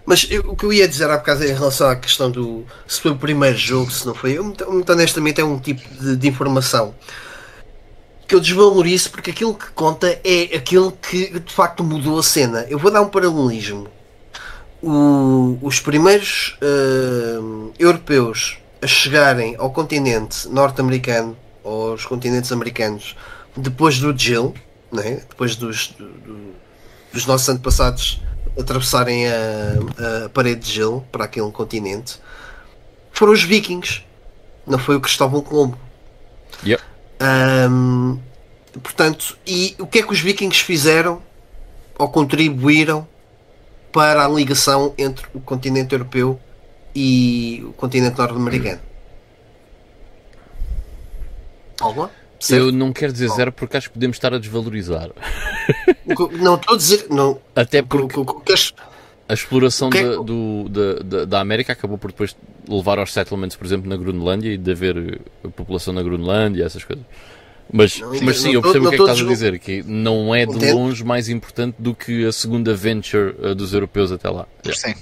Mas 0.06 0.28
eu, 0.30 0.42
o 0.42 0.56
que 0.56 0.66
eu 0.66 0.74
ia 0.74 0.88
dizer 0.88 1.10
há 1.10 1.18
bocado 1.18 1.44
em 1.44 1.54
relação 1.54 1.90
à 1.90 1.96
questão 1.96 2.30
do 2.30 2.66
se 2.88 3.02
foi 3.02 3.12
o 3.12 3.16
primeiro 3.16 3.58
jogo, 3.58 3.92
se 3.92 4.06
não 4.06 4.14
foi, 4.14 4.38
eu, 4.38 4.44
muito, 4.44 4.72
muito 4.72 4.92
honestamente 4.92 5.42
é 5.42 5.44
um 5.44 5.60
tipo 5.60 5.82
de, 5.96 6.16
de 6.16 6.28
informação 6.28 6.94
que 8.28 8.34
eu 8.34 8.40
desvalorizo 8.40 9.12
porque 9.12 9.32
aquilo 9.32 9.54
que 9.54 9.68
conta 9.72 10.20
é 10.24 10.56
aquilo 10.56 10.92
que 10.92 11.40
de 11.40 11.54
facto 11.54 11.84
mudou 11.84 12.20
a 12.20 12.24
cena. 12.24 12.66
Eu 12.70 12.78
vou 12.78 12.92
dar 12.92 13.02
um 13.02 13.08
paralelismo 13.08 13.88
o, 14.86 15.58
os 15.64 15.80
primeiros 15.80 16.58
uh, 16.62 17.74
europeus 17.80 18.60
a 18.80 18.86
chegarem 18.86 19.56
ao 19.58 19.72
continente 19.72 20.48
norte-americano 20.48 21.36
aos 21.64 22.06
continentes 22.06 22.52
americanos 22.52 23.16
depois 23.58 23.98
do 23.98 24.16
Jill, 24.16 24.54
né? 24.92 25.24
depois 25.28 25.56
dos, 25.56 25.88
do, 25.88 26.08
do, 26.08 26.54
dos 27.12 27.26
nossos 27.26 27.50
antepassados 27.50 28.22
atravessarem 28.60 29.28
a, 29.28 30.26
a, 30.26 30.30
parede 30.30 30.62
de 30.62 30.72
gelo 30.72 31.04
para 31.12 31.26
aquele 31.26 31.52
continente, 31.52 32.20
foram 33.12 33.34
os 33.34 33.42
vikings, 33.42 34.04
não 34.68 34.78
foi 34.78 34.96
o 34.96 35.02
Cristóvão 35.02 35.42
Colombo. 35.42 35.80
Yep. 36.64 36.84
Um, 37.72 38.20
portanto, 38.84 39.36
e 39.48 39.76
o 39.80 39.88
que 39.88 40.00
é 40.00 40.04
que 40.04 40.12
os 40.14 40.20
vikings 40.20 40.62
fizeram 40.62 41.22
ou 41.98 42.08
contribuíram 42.08 43.08
para 43.96 44.26
a 44.26 44.28
ligação 44.28 44.94
entre 44.98 45.26
o 45.34 45.40
continente 45.40 45.96
europeu 45.96 46.38
e 46.94 47.64
o 47.66 47.72
continente 47.72 48.18
norte-americano. 48.18 48.82
Alma? 51.80 52.12
Eu 52.50 52.74
não 52.74 52.92
quero 52.92 53.14
dizer 53.14 53.30
zero 53.30 53.54
porque 53.54 53.78
acho 53.78 53.88
que 53.88 53.94
podemos 53.94 54.18
estar 54.18 54.34
a 54.34 54.38
desvalorizar. 54.38 55.12
Não 56.06 56.56
estou 56.56 56.76
a 56.76 56.78
dizer. 56.78 57.08
Não. 57.10 57.40
Até 57.56 57.82
porque 57.82 58.20
a 59.30 59.34
exploração 59.34 59.90
é 59.94 60.04
da, 60.04 60.18
do, 60.18 60.70
da, 60.70 61.26
da, 61.26 61.40
América 61.40 61.72
acabou 61.72 61.98
por 61.98 62.12
depois 62.12 62.36
levar 62.68 63.00
aos 63.00 63.14
settlements, 63.14 63.56
por 63.56 63.66
exemplo, 63.66 63.90
na 63.90 63.96
Groenlândia 63.96 64.50
e 64.50 64.58
de 64.58 64.72
haver 64.72 65.22
a 65.42 65.48
população 65.48 65.94
na 65.94 66.04
Groenlândia 66.04 66.64
e 66.64 66.66
essas 66.66 66.84
coisas. 66.84 67.06
Mas, 67.72 68.00
mas 68.22 68.40
sim, 68.40 68.54
eu 68.54 68.62
percebo 68.62 68.86
o 68.86 68.90
que 68.90 68.96
é 68.96 68.98
que 68.98 69.04
estás 69.04 69.22
a 69.22 69.26
dizer, 69.26 69.60
que 69.60 69.84
não 69.84 70.34
é 70.34 70.46
de 70.46 70.72
longe 70.72 71.04
mais 71.04 71.30
importante 71.30 71.76
do 71.80 71.94
que 71.94 72.26
a 72.26 72.32
segunda 72.32 72.76
venture 72.76 73.36
uh, 73.40 73.56
dos 73.56 73.74
europeus 73.74 74.12
até 74.12 74.30
lá. 74.30 74.48
Sim. 74.72 74.94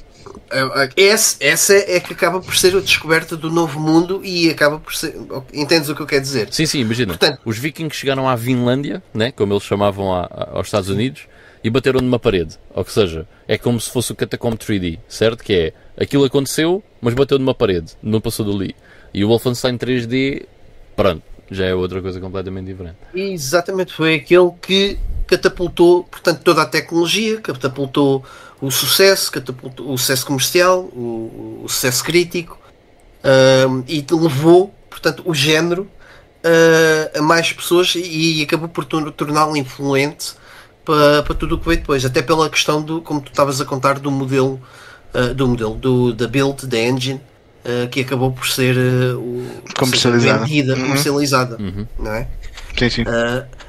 É, 0.50 0.90
é, 0.96 1.08
essa, 1.10 1.38
essa 1.40 1.74
é 1.74 2.00
que 2.00 2.14
acaba 2.14 2.40
por 2.40 2.56
ser 2.56 2.76
a 2.76 2.80
descoberta 2.80 3.36
do 3.36 3.52
novo 3.52 3.80
mundo 3.80 4.22
e 4.24 4.50
acaba 4.50 4.80
por 4.80 4.96
ser. 4.96 5.16
Entendes 5.54 5.90
o 5.90 5.96
que 5.96 6.02
eu 6.02 6.06
quero 6.06 6.22
dizer? 6.22 6.48
Sim, 6.52 6.66
sim, 6.66 6.80
imagina. 6.80 7.18
Portanto, 7.18 7.40
os 7.46 7.58
vikings 7.58 7.96
chegaram 7.96 8.28
à 8.28 8.36
Vinlândia, 8.36 9.04
né, 9.14 9.32
como 9.32 9.54
eles 9.54 9.64
chamavam 9.64 10.14
a, 10.14 10.22
a, 10.22 10.58
aos 10.58 10.68
Estados 10.68 10.90
Unidos, 10.90 11.28
e 11.64 11.70
bateram 11.70 12.02
numa 12.02 12.20
parede. 12.20 12.58
Ou 12.74 12.86
seja, 12.86 13.28
é 13.48 13.58
como 13.58 13.80
se 13.80 13.90
fosse 13.90 14.12
o 14.12 14.16
Catacomb 14.16 14.58
3D, 14.58 15.00
certo? 15.08 15.44
Que 15.44 15.54
é 15.54 16.04
aquilo 16.04 16.26
aconteceu, 16.26 16.84
mas 17.02 17.14
bateu 17.14 17.38
numa 17.38 17.54
parede, 17.54 17.94
não 18.02 18.20
passou 18.20 18.46
dali. 18.46 18.76
E 19.14 19.24
o 19.24 19.28
Wolfenstein 19.28 19.78
3D, 19.78 20.46
pronto, 20.96 21.24
já 21.50 21.66
é 21.66 21.74
outra 21.74 22.02
coisa 22.02 22.20
completamente 22.20 22.68
diferente. 22.68 22.98
Exatamente, 23.14 23.94
foi 23.94 24.16
aquele 24.16 24.52
que 24.62 24.98
catapultou, 25.28 26.04
portanto, 26.04 26.42
toda 26.44 26.62
a 26.62 26.66
tecnologia, 26.66 27.40
catapultou 27.42 28.24
o 28.62 28.72
sucesso, 28.72 29.32
catapultou 29.32 29.92
o 29.92 29.98
sucesso 29.98 30.26
comercial, 30.26 30.82
o, 30.82 31.62
o 31.64 31.70
sucesso 31.70 32.04
crítico 32.04 32.58
e 33.88 34.06
levou, 34.12 34.74
portanto, 34.90 35.24
o 35.26 35.34
género 35.34 35.84
uh, 36.44 37.20
a 37.20 37.22
mais 37.22 37.52
pessoas 37.52 37.96
e, 37.96 38.40
e 38.40 38.44
acabou 38.44 38.68
por 38.68 38.86
torná-lo 38.86 39.56
influente 39.56 40.34
para, 40.84 41.24
para 41.24 41.34
tudo 41.34 41.56
o 41.56 41.58
que 41.58 41.66
veio 41.66 41.80
depois, 41.80 42.06
até 42.06 42.22
pela 42.22 42.50
questão 42.50 42.82
do, 42.82 43.02
como 43.02 43.22
tu 43.22 43.30
estavas 43.30 43.62
a 43.62 43.66
contar, 43.66 44.00
do 44.00 44.12
modelo, 44.12 44.62
uh, 45.14 45.34
do 45.34 45.48
modelo, 45.48 45.76
do, 45.76 46.14
da 46.14 46.28
build, 46.28 46.68
da 46.68 46.78
engine, 46.78 47.22
uh, 47.66 47.88
que 47.90 48.02
acabou 48.02 48.32
por 48.32 48.48
ser 48.48 48.76
uh, 48.78 49.46
comercializada, 49.78 50.46
vendida, 50.46 50.76
uhum. 50.76 50.82
comercializada, 50.82 51.58
uhum. 51.60 51.88
não 51.98 52.14
é? 52.14 52.28
Sim, 52.78 52.90
sim. 52.90 53.04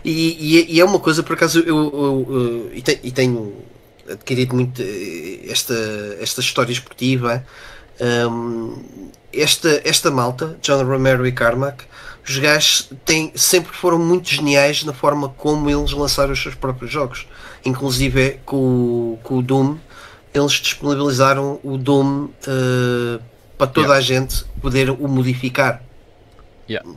E, 0.05 0.11
e, 0.11 0.75
e, 0.77 0.81
é 0.81 0.85
uma 0.85 0.99
coisa, 0.99 1.23
por 1.23 1.35
acaso, 1.35 1.61
eu, 1.61 1.77
eu, 1.77 2.27
eu 2.31 2.71
e, 2.75 2.83
tenho, 2.83 2.99
e 3.03 3.11
tenho 3.11 3.55
adquirido 4.11 4.55
muito 4.55 4.83
esta, 5.49 5.75
esta 6.21 6.41
história 6.41 6.73
esportiva. 6.73 7.45
Um, 8.01 8.83
esta, 9.33 9.81
esta 9.85 10.11
malta, 10.11 10.57
John 10.63 10.83
Romero 10.85 11.27
e 11.27 11.33
Carmack, 11.33 11.85
os 12.27 12.39
gajos 12.39 12.91
têm, 13.05 13.33
sempre 13.35 13.73
foram 13.75 13.99
muito 13.99 14.29
geniais 14.31 14.83
na 14.85 14.93
forma 14.93 15.29
como 15.29 15.69
eles 15.69 15.93
lançaram 15.93 16.33
os 16.33 16.43
seus 16.43 16.55
próprios 16.55 16.91
jogos. 16.91 17.27
Inclusive 17.65 18.39
com, 18.45 19.19
com 19.23 19.39
o 19.39 19.43
Doom, 19.43 19.77
eles 20.33 20.53
disponibilizaram 20.53 21.61
o 21.63 21.77
Doom 21.77 22.25
uh, 22.25 23.23
para 23.57 23.67
toda 23.67 23.89
yeah. 23.89 23.99
a 23.99 24.01
gente 24.01 24.45
poder 24.61 24.91
o 24.91 25.09
modificar. 25.09 25.83
Yeah. 26.69 26.89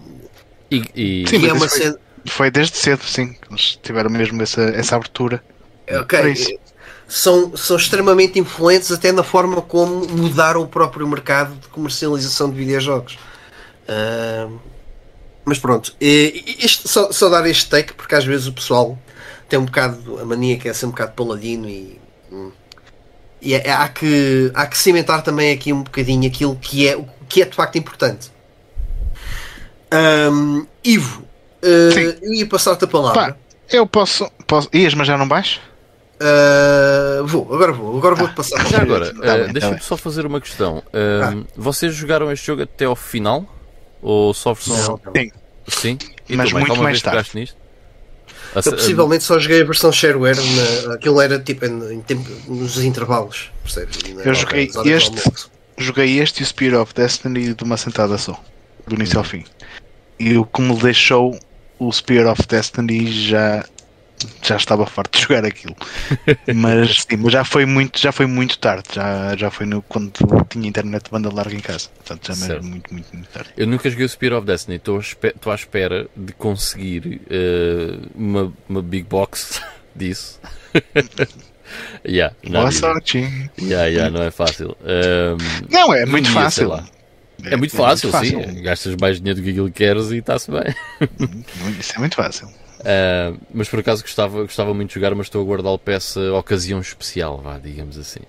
E, 0.71 0.83
e... 0.95 1.25
Sim, 1.27 1.39
e 1.39 1.49
é 1.49 1.53
uma 1.53 1.67
foi, 1.67 1.79
cena... 1.79 1.99
foi, 2.25 2.51
desde 2.51 2.77
cedo, 2.77 3.03
sim. 3.03 3.35
Eles 3.49 3.79
tiveram 3.81 4.09
mesmo 4.09 4.41
essa, 4.41 4.61
essa 4.61 4.95
abertura. 4.95 5.43
Ok. 5.89 6.59
São, 7.07 7.55
são 7.55 7.77
extremamente 7.77 8.37
influentes 8.37 8.91
até 8.91 9.13
na 9.13 9.23
forma 9.23 9.61
como 9.61 10.05
mudaram 10.09 10.61
o 10.61 10.67
próprio 10.67 11.07
mercado 11.07 11.55
de 11.55 11.67
comercialização 11.69 12.49
de 12.49 12.57
videojogos. 12.57 13.17
Uh, 13.87 14.59
mas 15.45 15.57
pronto, 15.57 15.95
isto, 16.01 16.89
só, 16.89 17.09
só, 17.09 17.29
dar 17.29 17.47
este 17.47 17.69
take 17.69 17.93
porque 17.93 18.13
às 18.13 18.25
vezes 18.25 18.47
o 18.47 18.51
pessoal 18.51 18.99
tem 19.47 19.57
um 19.57 19.63
bocado 19.63 20.19
a 20.19 20.25
mania 20.25 20.57
que 20.57 20.67
é 20.67 20.73
ser 20.73 20.87
um 20.87 20.89
bocado 20.89 21.13
paladino 21.13 21.69
e, 21.69 21.97
hum, 22.29 22.51
e 23.41 23.53
é, 23.53 23.67
é, 23.67 23.71
há, 23.71 23.88
que, 23.88 24.51
há 24.53 24.65
que 24.65 24.77
cimentar 24.77 25.21
também 25.21 25.51
aqui 25.51 25.71
um 25.71 25.83
bocadinho 25.83 26.27
aquilo 26.27 26.55
que 26.55 26.88
é, 26.88 26.95
o 26.95 27.07
que 27.27 27.41
é 27.41 27.45
de 27.45 27.55
facto 27.55 27.77
importante. 27.77 28.31
Um, 29.93 30.65
Ivo, 30.83 31.21
uh, 31.63 31.99
eu 32.21 32.33
ia 32.33 32.47
passar-te 32.47 32.83
a 32.83 32.88
palavra. 32.88 33.33
Pá, 33.33 33.38
eu 33.69 33.85
posso, 33.85 34.29
posso. 34.45 34.69
Ias, 34.73 34.93
mas 34.93 35.07
já 35.07 35.17
não 35.17 35.27
baixo? 35.27 35.61
Uh, 36.19 37.25
vou, 37.25 37.53
agora 37.53 37.71
vou, 37.71 37.95
agora 37.97 38.15
vou-te 38.15 38.33
passar. 38.33 38.65
Já 38.67 38.81
agora, 38.81 39.13
uh, 39.13 39.53
deixa-me 39.53 39.79
só 39.81 39.95
fazer 39.95 40.25
uma 40.25 40.41
questão. 40.41 40.79
Uh, 40.88 41.23
ah. 41.23 41.43
Vocês 41.55 41.93
jogaram 41.93 42.31
este 42.31 42.47
jogo 42.47 42.63
até 42.63 42.85
ao 42.85 42.95
final? 42.95 43.45
Ou 44.01 44.33
só 44.33 44.53
versão. 44.53 44.99
Sim. 45.15 45.31
Sim? 45.67 45.97
E 46.27 46.35
Mas 46.35 46.51
muito 46.51 46.75
mais 46.81 47.01
tarde. 47.01 47.29
Nisto? 47.33 47.66
Eu 48.65 48.71
possivelmente 48.73 49.23
só 49.23 49.39
joguei 49.39 49.61
a 49.61 49.65
versão 49.65 49.91
shareware, 49.91 50.37
na, 50.37 50.93
aquilo 50.93 51.21
era 51.21 51.39
tipo 51.39 51.65
em, 51.65 51.93
em 51.93 52.01
tempo, 52.01 52.29
nos 52.47 52.77
intervalos, 52.83 53.51
percebes? 53.63 53.99
Eu 54.23 54.33
joguei 54.33 54.71
este, 54.85 55.31
joguei 55.77 56.19
este 56.19 56.41
e 56.41 56.43
o 56.43 56.45
Spear 56.45 56.81
of 56.81 56.93
Destiny 56.93 57.53
de 57.53 57.63
uma 57.63 57.77
sentada 57.77 58.17
só, 58.17 58.41
do 58.87 58.95
início 58.95 59.17
ao 59.17 59.23
fim. 59.23 59.43
E 60.19 60.37
o 60.37 60.45
que 60.45 60.61
me 60.61 60.75
deixou 60.75 61.37
o 61.79 61.91
Spear 61.91 62.27
of 62.31 62.41
Destiny 62.47 63.11
já 63.11 63.63
já 64.41 64.55
estava 64.55 64.86
farto 64.86 65.18
de 65.18 65.24
jogar 65.28 65.45
aquilo. 65.45 65.76
Mas, 66.55 67.03
sim, 67.03 67.18
mas 67.18 67.34
já 67.34 67.43
foi 67.43 67.65
muito, 67.65 67.99
já 67.99 68.11
foi 68.11 68.26
muito 68.26 68.57
tarde, 68.57 68.84
já, 68.93 69.36
já 69.36 69.51
foi 69.51 69.65
no, 69.65 69.82
quando 69.82 70.11
tinha 70.49 70.68
internet 70.68 71.05
de 71.05 71.11
banda 71.11 71.34
larga 71.34 71.55
em 71.55 71.59
casa. 71.59 71.89
Portanto, 71.95 72.34
já 72.34 72.45
era 72.45 72.61
muito, 72.61 72.93
muito, 72.93 73.13
muito 73.13 73.30
tarde. 73.30 73.49
Eu 73.57 73.68
nunca 73.68 73.89
joguei 73.89 74.05
o 74.05 74.09
Spear 74.09 74.34
of 74.34 74.45
Destiny, 74.45 74.78
estou 74.78 75.01
à 75.51 75.55
espera 75.55 76.07
de 76.15 76.34
conseguir 76.34 77.22
uh, 77.26 78.07
uma, 78.15 78.53
uma 78.68 78.82
big 78.82 79.07
box 79.07 79.61
disso. 79.95 80.39
yeah, 82.07 82.36
Boa 82.49 82.72
sorte. 82.72 83.20
Yeah, 83.59 83.86
yeah, 83.86 84.09
não 84.09 84.24
é 84.24 84.32
fácil. 84.32 84.76
Um, 84.82 85.38
não, 85.70 85.93
é 85.93 86.05
muito 86.05 86.30
fácil. 86.32 86.74
É, 87.43 87.53
é, 87.53 87.55
muito 87.55 87.76
fácil, 87.76 88.09
é 88.09 88.11
muito 88.11 88.34
fácil, 88.34 88.55
sim. 88.55 88.61
Gastas 88.63 88.95
mais 88.99 89.18
dinheiro 89.18 89.39
do 89.39 89.43
que 89.43 89.51
aquilo 89.51 89.68
que 89.68 89.74
queres 89.74 90.11
e 90.11 90.18
está-se 90.18 90.49
bem. 90.49 90.74
Isso 91.80 91.93
é 91.95 91.99
muito 91.99 92.15
fácil. 92.15 92.49
Uh, 92.80 93.39
mas 93.53 93.67
por 93.67 93.80
acaso 93.80 94.03
gostava, 94.03 94.41
gostava 94.43 94.73
muito 94.73 94.89
de 94.89 94.95
jogar, 94.95 95.13
mas 95.15 95.28
estou 95.28 95.41
a 95.41 95.45
guardá-lo 95.45 95.80
para 95.80 95.95
essa 95.95 96.34
ocasião 96.34 96.80
especial, 96.80 97.39
vá, 97.39 97.57
digamos 97.57 97.97
assim. 97.97 98.21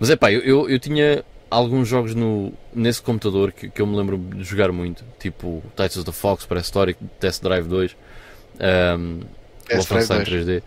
Mas 0.00 0.10
é 0.10 0.16
pá, 0.16 0.32
eu, 0.32 0.40
eu, 0.40 0.70
eu, 0.70 0.78
tinha 0.78 1.24
alguns 1.50 1.88
jogos 1.88 2.14
no, 2.14 2.52
nesse 2.74 3.02
computador 3.02 3.52
que, 3.52 3.68
que 3.68 3.82
eu 3.82 3.86
me 3.86 3.96
lembro 3.96 4.16
de 4.16 4.42
jogar 4.42 4.72
muito, 4.72 5.04
tipo 5.18 5.62
Titans 5.70 5.98
of 5.98 6.06
the 6.06 6.12
Fox, 6.12 6.46
Prehistoric, 6.46 6.98
Test 7.20 7.42
Drive 7.42 7.68
2, 7.68 7.96
um, 8.98 9.20
Wolfenstein 9.74 10.20
3D. 10.22 10.62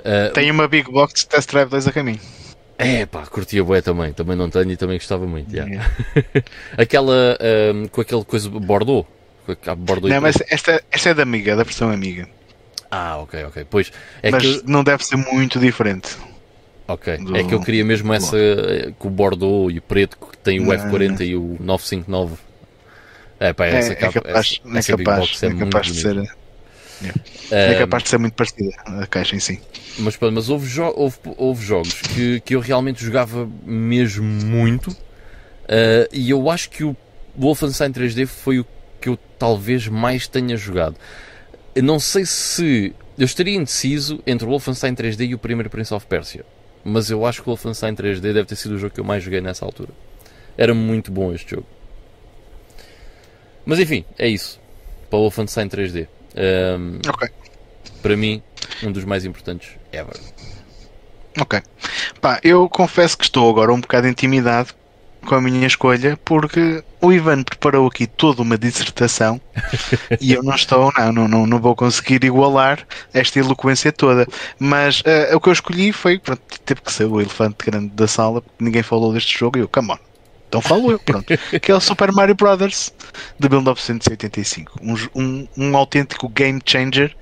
Uh, 0.00 0.32
tenho 0.32 0.52
uma 0.52 0.66
Big 0.66 0.90
Box 0.90 1.20
de 1.20 1.28
Test 1.28 1.50
Drive 1.50 1.68
2 1.68 1.88
a 1.88 1.92
caminho. 1.92 2.20
É 2.78 3.06
pá, 3.06 3.24
curtia 3.26 3.62
bué 3.62 3.80
também, 3.82 4.12
também 4.12 4.34
não 4.34 4.50
tenho 4.50 4.72
e 4.72 4.76
também 4.76 4.98
gostava 4.98 5.26
muito. 5.26 5.54
Yeah. 5.54 5.84
Aquela 6.76 7.38
um, 7.74 7.86
com 7.86 8.00
aquele 8.00 8.24
coisa 8.24 8.48
Bordeaux 8.48 9.06
não, 10.02 10.20
mas 10.20 10.36
esta, 10.48 10.82
esta 10.90 11.10
é 11.10 11.14
da 11.14 11.22
Amiga, 11.22 11.56
da 11.56 11.62
versão 11.62 11.90
Amiga. 11.90 12.28
Ah, 12.90 13.18
ok, 13.18 13.44
ok. 13.44 13.66
Pois, 13.70 13.90
é 14.22 14.30
mas 14.30 14.42
que... 14.42 14.62
não 14.66 14.84
deve 14.84 15.04
ser 15.04 15.16
muito 15.16 15.58
diferente. 15.58 16.16
Ok, 16.86 17.16
do... 17.18 17.36
é 17.36 17.42
que 17.42 17.54
eu 17.54 17.60
queria 17.60 17.84
mesmo 17.84 18.12
essa 18.12 18.36
com 18.98 19.08
o 19.08 19.10
Bordeaux 19.10 19.72
e 19.72 19.78
o 19.78 19.82
preto 19.82 20.18
que 20.18 20.36
tem 20.38 20.60
o 20.60 20.66
F40 20.66 21.20
e 21.26 21.36
o 21.36 21.56
959. 21.60 22.36
É, 23.40 23.52
pá, 23.52 23.66
essa 23.66 23.92
é, 23.92 23.94
capa, 23.96 24.18
é 24.18 24.22
capaz, 24.22 24.60
essa, 24.62 24.76
é 24.76 24.78
essa 24.78 24.96
capaz, 24.96 25.42
é, 25.42 25.46
é 25.46 25.54
capaz 25.54 25.86
de 25.86 25.94
ser. 26.00 26.32
É. 27.50 27.72
é 27.72 27.78
capaz 27.78 28.04
de 28.04 28.10
ser 28.10 28.18
muito 28.18 28.34
parecida 28.34 28.70
a 28.84 29.06
caixa 29.06 29.34
em 29.34 29.40
si. 29.40 29.60
Mas, 29.98 30.18
mas 30.32 30.48
houve, 30.48 30.68
jo 30.68 30.92
houve, 30.94 31.16
houve, 31.36 31.64
jogos 31.64 31.94
que, 31.94 32.40
que 32.40 32.54
eu 32.54 32.60
realmente 32.60 33.04
jogava 33.04 33.48
mesmo 33.64 34.24
muito 34.24 34.90
uh, 34.90 36.08
e 36.12 36.30
eu 36.30 36.48
acho 36.48 36.70
que 36.70 36.84
o 36.84 36.96
Wolfenstein 37.36 37.90
3D 37.90 38.26
foi 38.26 38.60
o 38.60 38.66
que 39.02 39.08
eu 39.08 39.18
talvez 39.38 39.88
mais 39.88 40.28
tenha 40.28 40.56
jogado. 40.56 40.96
Eu 41.74 41.82
não 41.82 41.98
sei 41.98 42.24
se. 42.24 42.94
Eu 43.18 43.26
estaria 43.26 43.54
indeciso 43.54 44.22
entre 44.26 44.46
o 44.46 44.50
Wolfenstein 44.50 44.94
3D 44.94 45.28
e 45.28 45.34
o 45.34 45.38
primeiro 45.38 45.68
Prince 45.68 45.92
of 45.92 46.06
Persia. 46.06 46.46
Mas 46.84 47.10
eu 47.10 47.26
acho 47.26 47.42
que 47.42 47.48
o 47.48 47.50
Wolfenstein 47.50 47.94
3D 47.94 48.20
deve 48.20 48.44
ter 48.44 48.56
sido 48.56 48.74
o 48.74 48.78
jogo 48.78 48.94
que 48.94 49.00
eu 49.00 49.04
mais 49.04 49.22
joguei 49.22 49.40
nessa 49.40 49.64
altura. 49.64 49.90
Era 50.56 50.72
muito 50.72 51.10
bom 51.10 51.34
este 51.34 51.50
jogo. 51.50 51.66
Mas 53.66 53.78
enfim, 53.78 54.04
é 54.18 54.28
isso. 54.28 54.60
Para 55.10 55.18
o 55.18 55.22
Wolfenstein 55.22 55.68
3D. 55.68 56.08
Um, 56.36 56.98
ok. 57.08 57.28
Para 58.00 58.16
mim, 58.16 58.42
um 58.82 58.90
dos 58.90 59.04
mais 59.04 59.24
importantes 59.24 59.70
ever. 59.92 60.18
Ok. 61.40 61.60
Pá, 62.20 62.40
eu 62.42 62.68
confesso 62.68 63.16
que 63.16 63.24
estou 63.24 63.48
agora 63.50 63.72
um 63.72 63.80
bocado 63.80 64.08
intimidado 64.08 64.74
com 65.26 65.34
a 65.34 65.40
minha 65.40 65.66
escolha, 65.66 66.18
porque 66.24 66.82
o 67.00 67.12
Ivan 67.12 67.42
preparou 67.42 67.86
aqui 67.86 68.06
toda 68.06 68.42
uma 68.42 68.58
dissertação 68.58 69.40
e 70.20 70.32
eu 70.32 70.42
não 70.42 70.54
estou, 70.54 70.92
não, 70.96 71.28
não, 71.28 71.46
não, 71.46 71.58
vou 71.60 71.74
conseguir 71.74 72.24
igualar 72.24 72.86
esta 73.12 73.38
eloquência 73.38 73.92
toda. 73.92 74.26
Mas 74.58 75.00
uh, 75.00 75.34
o 75.36 75.40
que 75.40 75.48
eu 75.48 75.52
escolhi 75.52 75.92
foi, 75.92 76.18
pronto, 76.18 76.42
teve 76.64 76.80
que 76.80 76.92
ser 76.92 77.06
o 77.06 77.20
elefante 77.20 77.64
grande 77.64 77.88
da 77.88 78.06
sala, 78.06 78.42
porque 78.42 78.64
ninguém 78.64 78.82
falou 78.82 79.12
deste 79.12 79.38
jogo 79.38 79.58
e 79.58 79.60
eu, 79.60 79.68
come 79.68 79.92
on. 79.92 79.98
Então 80.48 80.60
falo 80.60 80.90
eu, 80.90 80.98
pronto. 80.98 81.26
que 81.62 81.72
é 81.72 81.74
o 81.74 81.80
Super 81.80 82.12
Mario 82.12 82.34
Brothers 82.34 82.92
de 83.38 83.48
1985. 83.48 84.80
Um, 84.82 84.94
um, 85.14 85.48
um 85.56 85.76
autêntico 85.76 86.28
game 86.28 86.60
changer. 86.64 87.16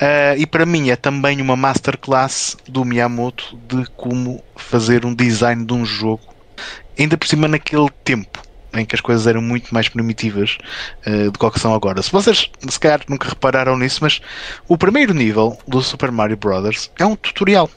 Uh, 0.00 0.38
e 0.38 0.46
para 0.46 0.64
mim 0.64 0.88
é 0.88 0.96
também 0.96 1.42
uma 1.42 1.56
masterclass 1.56 2.56
do 2.66 2.84
Miyamoto 2.84 3.58
de 3.68 3.84
como 3.96 4.42
fazer 4.56 5.04
um 5.04 5.14
design 5.14 5.64
de 5.64 5.74
um 5.74 5.84
jogo 5.84 6.33
ainda 6.98 7.16
por 7.16 7.26
cima 7.26 7.48
naquele 7.48 7.88
tempo 8.04 8.42
em 8.76 8.84
que 8.84 8.94
as 8.94 9.00
coisas 9.00 9.26
eram 9.26 9.40
muito 9.40 9.72
mais 9.72 9.88
primitivas 9.88 10.58
uh, 11.06 11.30
do 11.30 11.50
que 11.50 11.60
são 11.60 11.74
agora. 11.74 12.02
Se 12.02 12.10
vocês 12.10 12.50
se 12.68 12.80
calhar 12.80 13.00
nunca 13.08 13.28
repararam 13.28 13.78
nisso, 13.78 14.00
mas 14.02 14.20
o 14.66 14.76
primeiro 14.76 15.14
nível 15.14 15.56
do 15.66 15.80
Super 15.80 16.10
Mario 16.10 16.36
Bros. 16.36 16.90
é 16.98 17.06
um 17.06 17.16
tutorial. 17.16 17.70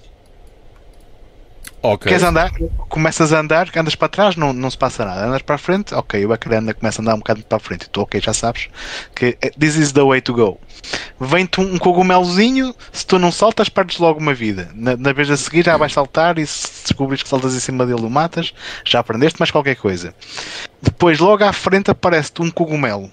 Okay. 1.82 2.09
Queres 2.09 2.23
andar? 2.23 2.51
Começas 2.89 3.32
a 3.32 3.39
andar, 3.39 3.69
andas 3.75 3.95
para 3.95 4.07
trás, 4.07 4.36
não, 4.36 4.51
não 4.51 4.69
se 4.69 4.78
passa 4.78 5.05
nada. 5.05 5.25
Andas 5.25 5.43
para 5.43 5.55
a 5.55 5.59
frente, 5.59 5.93
ok, 5.93 6.25
o 6.25 6.32
anda, 6.32 6.73
começa 6.73 7.01
a 7.01 7.03
andar 7.03 7.15
um 7.15 7.19
bocado 7.19 7.43
para 7.43 7.57
a 7.57 7.59
frente. 7.59 7.88
Tu, 7.89 8.01
ok, 8.01 8.19
já 8.19 8.34
sabes 8.34 8.67
que 9.13 9.38
eh, 9.41 9.51
this 9.59 9.75
is 9.75 9.91
the 9.91 10.01
way 10.01 10.19
to 10.19 10.34
go. 10.34 10.59
Vem-te 11.19 11.61
um 11.61 11.78
cogumelozinho, 11.78 12.73
se 12.91 13.05
tu 13.05 13.19
não 13.19 13.32
saltas, 13.32 13.69
perdes 13.69 13.99
logo 13.99 14.19
uma 14.19 14.34
vida. 14.34 14.69
Na, 14.73 14.97
na 14.97 15.13
vez 15.13 15.30
a 15.30 15.38
seguir 15.38 15.65
já 15.65 15.78
vais 15.78 15.93
saltar 15.93 16.39
e 16.39 16.47
se 16.47 16.84
descobres 16.84 17.21
que 17.21 17.30
saltas 17.30 17.55
em 17.55 17.59
cima 17.59 17.86
dele 17.86 18.01
o 18.01 18.09
matas, 18.09 18.53
já 18.84 18.99
aprendeste 18.99 19.39
mais 19.39 19.51
qualquer 19.51 19.75
coisa. 19.75 20.15
Depois, 20.82 21.19
logo 21.19 21.43
à 21.43 21.53
frente, 21.53 21.91
aparece-te 21.91 22.41
um 22.41 22.49
cogumelo. 22.49 23.11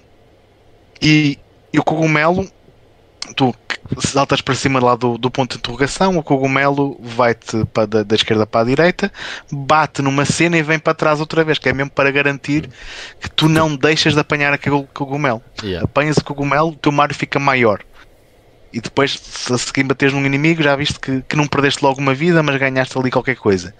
E, 0.99 1.37
e 1.71 1.77
o 1.77 1.83
cogumelo, 1.83 2.49
tu 3.35 3.53
saltas 3.99 4.41
para 4.41 4.55
cima 4.55 4.79
lá 4.79 4.95
do, 4.95 5.17
do 5.17 5.29
ponto 5.29 5.53
de 5.53 5.57
interrogação, 5.59 6.17
o 6.17 6.23
cogumelo 6.23 6.97
vai-te 7.01 7.63
da, 7.87 8.03
da 8.03 8.15
esquerda 8.15 8.45
para 8.45 8.61
a 8.61 8.63
direita, 8.65 9.11
bate 9.51 10.01
numa 10.01 10.25
cena 10.25 10.57
e 10.57 10.63
vem 10.63 10.79
para 10.79 10.93
trás 10.93 11.19
outra 11.19 11.43
vez, 11.43 11.59
que 11.59 11.69
é 11.69 11.73
mesmo 11.73 11.91
para 11.91 12.11
garantir 12.11 12.69
que 13.19 13.29
tu 13.29 13.47
não 13.47 13.75
deixas 13.75 14.13
de 14.13 14.19
apanhar 14.19 14.53
aquele 14.53 14.83
cogumelo. 14.93 15.41
Yeah. 15.63 15.85
Apanhas 15.85 16.17
o 16.17 16.23
cogumelo, 16.23 16.69
o 16.69 16.75
teu 16.75 16.91
Mario 16.91 17.15
fica 17.15 17.39
maior. 17.39 17.81
E 18.73 18.81
depois, 18.81 19.17
se 19.17 19.53
a 19.53 19.57
seguir 19.57 19.83
bateres 19.83 20.13
num 20.13 20.25
inimigo, 20.25 20.61
já 20.61 20.75
viste 20.75 20.99
que, 20.99 21.21
que 21.21 21.35
não 21.37 21.47
perdeste 21.47 21.81
logo 21.81 22.01
uma 22.01 22.13
vida, 22.13 22.43
mas 22.43 22.57
ganhaste 22.57 22.97
ali 22.97 23.09
qualquer 23.09 23.37
coisa. 23.37 23.73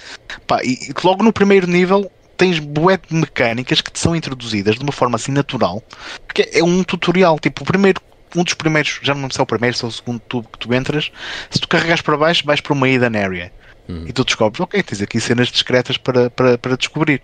Pá, 0.48 0.62
e, 0.64 0.90
e 0.90 0.94
logo 1.04 1.22
no 1.22 1.34
primeiro 1.34 1.68
nível 1.68 2.10
tens 2.38 2.60
bué 2.60 2.98
de 2.98 3.14
mecânicas 3.14 3.82
que 3.82 3.92
te 3.92 4.00
são 4.00 4.16
introduzidas 4.16 4.76
de 4.76 4.84
uma 4.84 4.92
forma 4.92 5.16
assim 5.16 5.32
natural, 5.32 5.84
porque 6.26 6.50
é 6.54 6.64
um 6.64 6.84
tutorial. 6.84 7.38
Tipo, 7.40 7.64
o 7.64 7.66
primeiro, 7.66 8.02
um 8.36 8.44
dos 8.44 8.54
primeiros, 8.54 9.00
já 9.02 9.14
não 9.14 9.22
sei 9.30 9.36
se 9.36 9.40
é 9.40 9.44
o 9.44 9.46
primeiro, 9.46 9.76
se 9.78 9.84
é 9.84 9.88
o 9.88 9.92
segundo 9.92 10.20
tubo 10.20 10.48
que 10.52 10.60
tu 10.60 10.74
entras, 10.74 11.12
se 11.50 11.60
tu 11.60 11.68
carregas 11.68 12.02
para 12.02 12.18
baixo, 12.18 12.46
vais 12.46 12.62
para 12.62 12.74
uma 12.74 12.88
hidden 12.88 13.16
area. 13.22 13.52
Uhum. 13.88 14.06
E 14.08 14.14
tu 14.14 14.26
descobres, 14.26 14.60
ok, 14.60 14.82
tens 14.82 15.02
aqui 15.02 15.20
cenas 15.20 15.48
discretas 15.50 15.98
para, 15.98 16.30
para, 16.30 16.58
para 16.58 16.76
descobrir. 16.76 17.22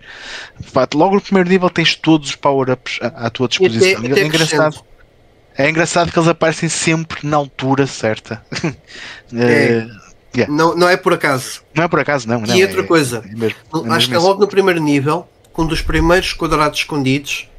Pá, 0.72 0.86
logo 0.94 1.16
no 1.16 1.20
primeiro 1.20 1.48
nível 1.48 1.68
tens 1.68 1.94
todos 1.96 2.28
os 2.30 2.36
power-ups 2.36 2.98
à, 3.02 3.26
à 3.26 3.30
tua 3.30 3.48
disposição. 3.48 4.00
até 4.04 4.20
é 4.20 4.24
engraçado. 4.26 4.84
É 5.58 5.68
engraçado 5.68 6.10
que 6.10 6.18
eles 6.18 6.28
aparecem 6.28 6.68
sempre 6.68 7.26
na 7.26 7.36
altura 7.36 7.86
certa. 7.86 8.42
É. 9.34 9.86
Eh, 9.86 9.86
Yeah. 10.34 10.50
Não, 10.50 10.74
não 10.74 10.88
é 10.88 10.96
por 10.96 11.12
acaso. 11.12 11.60
não 11.74 11.84
é 11.84 11.88
por 11.88 12.00
acaso, 12.00 12.26
não. 12.26 12.40
não 12.40 12.56
e 12.56 12.62
é- 12.62 12.64
outra 12.64 12.82
coisa, 12.84 13.22
é 13.30 13.34
mesmo- 13.34 13.54
é 13.86 13.90
acho 13.94 14.08
que 14.08 14.14
é 14.14 14.18
logo 14.18 14.40
no 14.40 14.48
primeiro 14.48 14.80
nível, 14.80 15.28
um 15.58 15.66
dos 15.66 15.82
primeiros 15.82 16.32
quadrados 16.32 16.78
escondidos, 16.78 17.50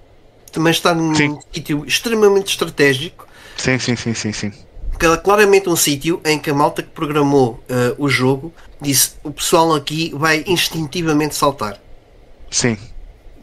também 0.52 0.72
está 0.72 0.92
num 0.92 1.14
Sim. 1.14 1.38
sítio 1.54 1.86
extremamente 1.86 2.48
estratégico, 2.50 3.28
Sim, 3.64 3.80
sim, 3.80 3.96
sim, 3.96 4.14
sim, 4.14 4.34
sim. 4.34 4.52
que 5.00 5.06
é 5.06 5.16
claramente 5.16 5.70
um 5.70 5.76
sítio 5.78 6.20
em 6.26 6.38
que 6.38 6.50
a 6.50 6.54
malta 6.54 6.84
que 6.84 6.90
programou 6.90 7.64
eh, 7.70 7.96
o 7.98 8.10
jogo 8.10 8.54
disse 8.82 9.12
o 9.24 9.32
pessoal 9.32 9.74
aqui 9.74 10.12
vai 10.14 10.44
instintivamente 10.46 11.34
saltar. 11.34 11.80
Sim. 12.52 12.78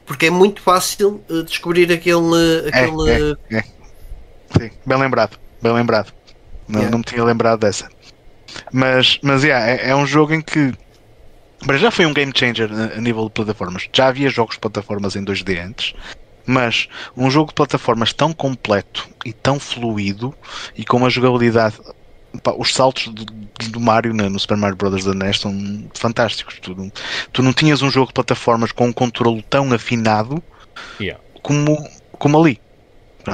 Porque 0.04 0.26
é 0.26 0.30
muito 0.30 0.60
fácil 0.60 1.24
eh, 1.30 1.42
descobrir 1.42 1.90
aquele. 1.90 2.68
aquele 2.68 3.36
é, 3.50 3.56
é. 3.56 3.62
Sim, 4.58 4.70
bem 4.84 4.98
lembrado, 4.98 5.38
bem 5.62 5.72
lembrado. 5.72 6.12
Não, 6.68 6.80
Yeah. 6.80 6.90
não 6.90 6.98
me 6.98 7.04
tinha 7.04 7.24
lembrado 7.24 7.60
dessa. 7.60 7.88
Mas, 8.70 9.18
mas 9.22 9.42
yeah, 9.42 9.66
é, 9.70 9.88
é 9.88 9.96
um 9.96 10.06
jogo 10.06 10.34
em 10.34 10.42
que 10.42 10.74
mas 11.66 11.80
já 11.80 11.90
foi 11.90 12.04
um 12.04 12.12
game 12.12 12.32
changer 12.34 12.70
a, 12.70 12.98
a 12.98 13.00
nível 13.00 13.24
de 13.24 13.30
plataformas. 13.30 13.88
Já 13.90 14.08
havia 14.08 14.28
jogos 14.28 14.56
de 14.56 14.60
plataformas 14.60 15.16
em 15.16 15.24
2D 15.24 15.58
antes, 15.66 15.94
mas 16.50 16.88
um 17.16 17.30
jogo 17.30 17.48
de 17.48 17.54
plataformas 17.54 18.12
tão 18.12 18.32
completo 18.32 19.08
e 19.24 19.32
tão 19.32 19.58
fluido 19.60 20.34
e 20.76 20.84
com 20.84 20.96
uma 20.96 21.08
jogabilidade. 21.08 21.76
pá, 22.42 22.52
os 22.56 22.72
saltos 22.74 23.08
do, 23.08 23.24
do 23.24 23.80
Mario 23.80 24.12
na- 24.14 24.28
no 24.28 24.38
Super 24.38 24.56
Mario 24.56 24.76
Bros. 24.76 25.04
da 25.04 25.12
NES 25.14 25.40
são 25.40 25.88
fantásticos. 25.94 26.58
Tu, 26.60 26.74
não- 26.74 26.92
tu 27.32 27.42
não 27.42 27.52
tinhas 27.52 27.82
um 27.82 27.90
jogo 27.90 28.08
de 28.08 28.14
plataformas 28.14 28.70
com 28.72 28.86
um 28.86 28.92
controle 28.92 29.42
tão 29.42 29.72
afinado 29.72 30.42
Yeah. 31.00 31.22
como, 31.42 31.76
como 32.12 32.38
ali. 32.40 32.60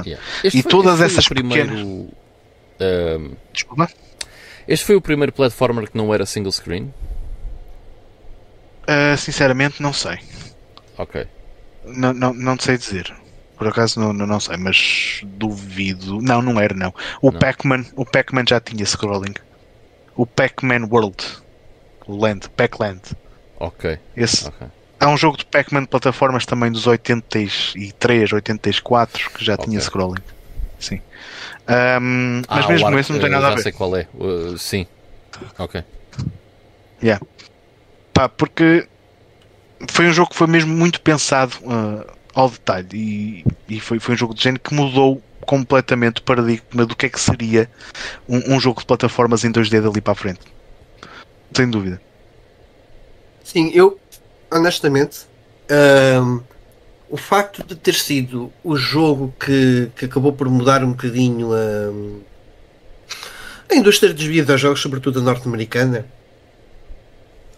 Yeah. 0.05 0.23
E 0.45 0.51
foi- 0.51 0.63
todas 0.63 0.95
este 0.95 0.99
foi 1.01 1.07
o 1.07 1.13
essas 1.13 1.29
primeiro, 1.29 2.09
ahm, 2.81 3.33
Desculpa. 3.53 3.89
este 4.67 4.85
foi 4.87 4.97
o 4.97 5.01
primeiro 5.01 5.33
platformer 5.33 5.91
que 5.91 5.97
não 5.97 6.13
era 6.13 6.25
single 6.27 6.51
screen? 6.53 6.93
Uh, 8.89 9.17
sinceramente, 9.17 9.83
não 9.83 9.93
sei. 9.93 10.19
Ok. 10.97 11.27
Não, 11.87 12.13
não, 12.13 12.35
não 12.35 12.59
sei 12.59 12.77
dizer. 12.79 13.15
Por 13.57 13.69
acaso 13.69 13.99
não, 13.99 14.13
não, 14.13 14.27
não 14.27 14.41
sei, 14.41 14.57
mas 14.57 15.21
duvido. 15.25 16.21
Não, 16.21 16.43
não 16.43 16.61
era 16.61 16.75
não. 16.75 16.93
O. 17.23 17.33
Pac-Man, 17.33 17.85
o 17.95 18.05
Pac-Man 18.05 18.45
já 18.49 18.61
tinha 18.61 18.85
scrolling. 18.85 19.35
O 20.15 20.27
Pac-Man 20.27 20.87
World. 20.91 21.17
O 22.07 22.17
Land, 22.17 22.49
Pac-Land. 22.51 23.01
Ok. 23.59 23.99
Esse. 24.17 24.47
Ok. 24.47 24.67
Há 25.01 25.09
um 25.09 25.17
jogo 25.17 25.37
de 25.37 25.45
Pac-Man 25.47 25.83
de 25.83 25.89
plataformas 25.89 26.45
também 26.47 26.71
dos 26.71 26.87
83, 26.87 28.33
84 28.33 29.31
que 29.31 29.45
já 29.45 29.57
tinha 29.57 29.79
Ok. 29.79 29.87
scrolling. 29.87 30.23
Sim. 30.79 31.01
Mas 31.67 32.65
Ah, 32.65 32.69
mesmo 32.69 32.85
o 32.87 32.89
Arc- 32.89 33.01
esse 33.01 33.13
não 33.13 33.19
tem 33.19 33.29
eh, 33.29 33.33
nada 33.33 33.47
a 33.47 33.51
Já 33.51 33.57
ver. 33.57 33.63
sei 33.63 33.73
qual 33.73 33.97
é. 33.97 34.07
Uh, 34.15 34.57
sim. 34.59 34.87
Ok. 35.59 35.83
Pá, 38.13 38.29
porque 38.29 38.87
foi 39.91 40.07
um 40.07 40.13
jogo 40.13 40.31
que 40.31 40.37
foi 40.37 40.47
mesmo 40.47 40.75
muito 40.75 41.01
pensado 41.01 41.57
ah, 41.67 42.07
ao 42.35 42.51
detalhe 42.51 42.89
e, 42.93 43.45
e 43.69 43.81
foi, 43.81 43.99
foi 43.99 44.15
um 44.15 44.19
jogo 44.19 44.35
de 44.35 44.43
género 44.43 44.63
que 44.63 44.75
mudou 44.75 45.23
completamente 45.41 46.19
o 46.19 46.23
paradigma 46.23 46.85
do 46.85 46.97
que 46.97 47.07
é 47.07 47.09
que 47.09 47.21
seria 47.21 47.71
um, 48.29 48.57
um 48.57 48.61
jogo 48.61 48.81
de 48.81 48.87
plataformas 48.87 49.45
em 49.45 49.53
2D 49.53 49.81
dali 49.81 50.01
para 50.01 50.13
a 50.13 50.17
frente. 50.17 50.41
Sem 51.55 51.71
dúvida. 51.71 52.01
Sim, 53.45 53.71
eu 53.73 53.99
honestamente 54.51 55.21
ahm, 55.71 56.41
o 57.09 57.17
facto 57.17 57.65
de 57.65 57.77
ter 57.77 57.95
sido 57.95 58.53
o 58.65 58.77
jogo 58.77 59.33
que, 59.39 59.91
que 59.97 60.07
acabou 60.07 60.33
por 60.33 60.49
mudar 60.49 60.83
um 60.83 60.91
bocadinho 60.91 61.53
ahm, 61.53 62.21
a 63.71 63.75
indústria 63.75 64.13
dos 64.13 64.25
videojogos, 64.25 64.81
sobretudo 64.81 65.21
a 65.21 65.23
norte-americana, 65.23 66.07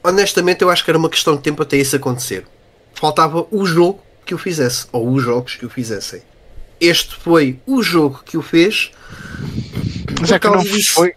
honestamente 0.02 0.62
eu 0.62 0.70
acho 0.70 0.84
que 0.84 0.90
era 0.90 0.98
uma 0.98 1.08
questão 1.08 1.36
de 1.36 1.42
tempo 1.42 1.62
até 1.62 1.76
isso 1.76 1.96
acontecer. 1.96 2.46
Faltava 2.94 3.46
o 3.50 3.64
jogo 3.64 4.02
que 4.24 4.34
o 4.34 4.38
fizesse, 4.38 4.86
ou 4.92 5.10
os 5.12 5.22
jogos 5.22 5.56
que 5.56 5.64
o 5.64 5.70
fizessem. 5.70 6.22
Este 6.80 7.14
foi 7.16 7.58
o 7.66 7.82
jogo 7.82 8.22
que 8.24 8.36
o 8.36 8.42
fez. 8.42 8.90
Mas 10.20 10.30
é 10.30 10.38
que 10.38 10.48
não 10.48 10.62
disso. 10.62 10.94
foi, 10.94 11.14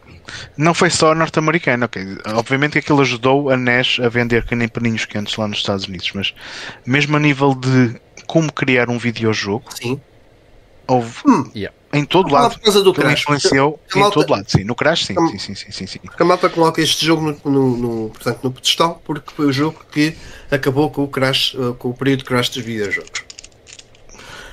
não 0.58 0.74
foi 0.74 0.90
só 0.90 1.14
norte-americano. 1.14 1.86
ok. 1.86 2.18
Obviamente 2.34 2.74
que 2.74 2.80
aquilo 2.80 3.02
ajudou 3.02 3.50
a 3.50 3.58
NES 3.58 3.98
a 4.02 4.10
vender 4.10 4.46
que 4.46 4.56
nem 4.56 4.68
paninhos 4.68 5.06
quentes 5.06 5.36
lá 5.38 5.48
nos 5.48 5.58
Estados 5.58 5.86
Unidos, 5.86 6.12
mas 6.14 6.34
mesmo 6.86 7.18
a 7.18 7.20
nível 7.20 7.54
de 7.54 8.00
como 8.28 8.52
criar 8.52 8.90
um 8.90 8.98
videojogo, 8.98 9.66
Sim. 9.76 10.00
houve 10.88 11.20
Hum. 11.28 11.52
Yeah. 11.56 11.76
Em 11.94 12.06
todo 12.06 12.32
lado. 12.32 12.54
por 12.54 12.62
causa 12.62 12.82
do 12.82 12.94
Crash. 12.94 13.22
influenciou 13.22 13.80
em 13.96 14.10
todo 14.10 14.30
lado, 14.30 14.46
sim. 14.50 14.64
No 14.64 14.76
Crash, 14.76 15.06
sim. 15.06 15.16
Sim, 15.38 15.56
sim, 15.56 15.72
sim, 15.72 15.88
sim, 15.88 16.00
a 16.18 16.24
malta 16.24 16.50
coloca 16.50 16.82
este 16.82 17.06
jogo 17.06 17.38
no, 17.44 17.78
no, 17.78 18.10
portanto, 18.10 18.40
no 18.44 18.52
pedestal 18.52 19.02
porque 19.06 19.32
foi 19.36 19.46
o 19.48 19.54
jogo 19.54 19.84
que 19.92 20.16
acabou 20.50 20.90
com 20.90 21.04
o 21.04 21.08
crash, 21.08 21.56
eh, 21.56 21.74
com 21.78 21.90
o 21.90 21.94
período 21.94 22.20
de 22.20 22.26
crash 22.26 22.50
dos 22.50 22.64
videojogos. 22.64 23.24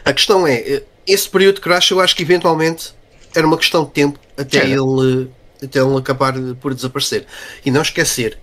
A 0.04 0.12
questão 0.12 0.46
é, 0.46 0.54
eh, 0.54 0.82
esse 1.06 1.28
período 1.28 1.56
de 1.56 1.60
crash 1.60 1.90
eu 1.90 2.00
acho 2.00 2.14
que 2.16 2.22
eventualmente 2.22 2.94
era 3.34 3.46
uma 3.46 3.56
questão 3.56 3.84
de 3.84 3.90
tempo 3.90 4.18
até 4.36 4.64
ele, 4.64 5.30
até 5.62 5.80
ele 5.80 5.96
acabar 5.96 6.34
por 6.60 6.74
desaparecer. 6.74 7.26
E 7.64 7.70
não 7.70 7.82
esquecer 7.82 8.38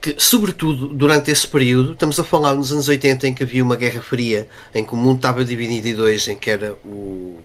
que, 0.00 0.14
sobretudo 0.18 0.88
durante 0.88 1.30
esse 1.30 1.46
período, 1.46 1.92
estamos 1.92 2.18
a 2.18 2.24
falar 2.24 2.54
nos 2.54 2.72
anos 2.72 2.88
80 2.88 3.28
em 3.28 3.34
que 3.34 3.42
havia 3.42 3.62
uma 3.62 3.76
guerra 3.76 4.00
fria, 4.00 4.48
em 4.74 4.84
que 4.84 4.92
o 4.92 4.96
mundo 4.96 5.16
estava 5.16 5.44
dividido 5.44 5.88
em 5.88 5.94
dois, 5.94 6.28
em 6.28 6.36
que 6.36 6.50
era 6.50 6.74
o 6.84 7.38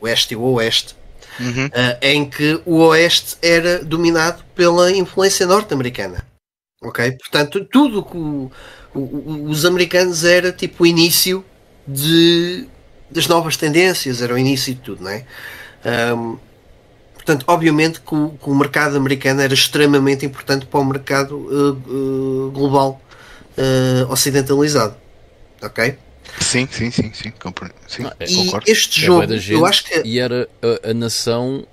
Oeste 0.00 0.34
e 0.34 0.36
o 0.36 0.42
Oeste, 0.42 0.96
Uhum. 1.38 1.66
uh, 1.66 1.70
em 2.02 2.28
que 2.28 2.60
o 2.66 2.76
Oeste 2.78 3.36
era 3.40 3.82
dominado 3.84 4.42
pela 4.54 4.90
influência 4.92 5.46
norte-americana. 5.46 6.24
Ok? 6.82 7.12
Portanto, 7.12 7.64
tudo 7.70 8.02
que 8.04 8.16
o- 8.16 8.50
o- 8.94 9.44
os 9.48 9.64
americanos 9.64 10.24
era 10.24 10.50
tipo 10.52 10.82
o 10.82 10.86
início 10.86 11.44
de, 11.86 12.66
das 13.10 13.26
novas 13.26 13.56
tendências, 13.56 14.20
era 14.22 14.34
o 14.34 14.38
início 14.38 14.74
de 14.74 14.80
tudo, 14.80 15.02
não 15.04 15.10
é? 15.10 15.24
Um, 16.14 16.36
portanto, 17.14 17.44
obviamente 17.46 18.00
que 18.00 18.14
o, 18.14 18.30
que 18.42 18.50
o 18.50 18.54
mercado 18.54 18.96
americano 18.96 19.40
era 19.40 19.54
extremamente 19.54 20.26
importante 20.26 20.66
para 20.66 20.80
o 20.80 20.84
mercado 20.84 21.36
uh, 21.36 21.72
uh, 22.46 22.50
global 22.50 23.00
uh, 23.56 24.12
ocidentalizado. 24.12 24.94
Ok? 25.62 25.96
Sim, 26.38 26.68
sim, 26.70 26.90
sim, 26.90 27.10
sim, 27.12 27.30
compre- 27.42 27.70
sim 27.88 28.02
Não, 28.02 28.12
é- 28.20 28.24
E 28.26 28.34
concordo. 28.36 28.70
este 28.70 29.00
É 29.00 29.06
jogo, 29.06 29.32
eu 29.50 29.66
acho 29.66 29.84
que 29.84 30.02
E 30.04 30.18
era 30.18 30.48
a, 30.84 30.90
a 30.90 30.94
nação 30.94 31.66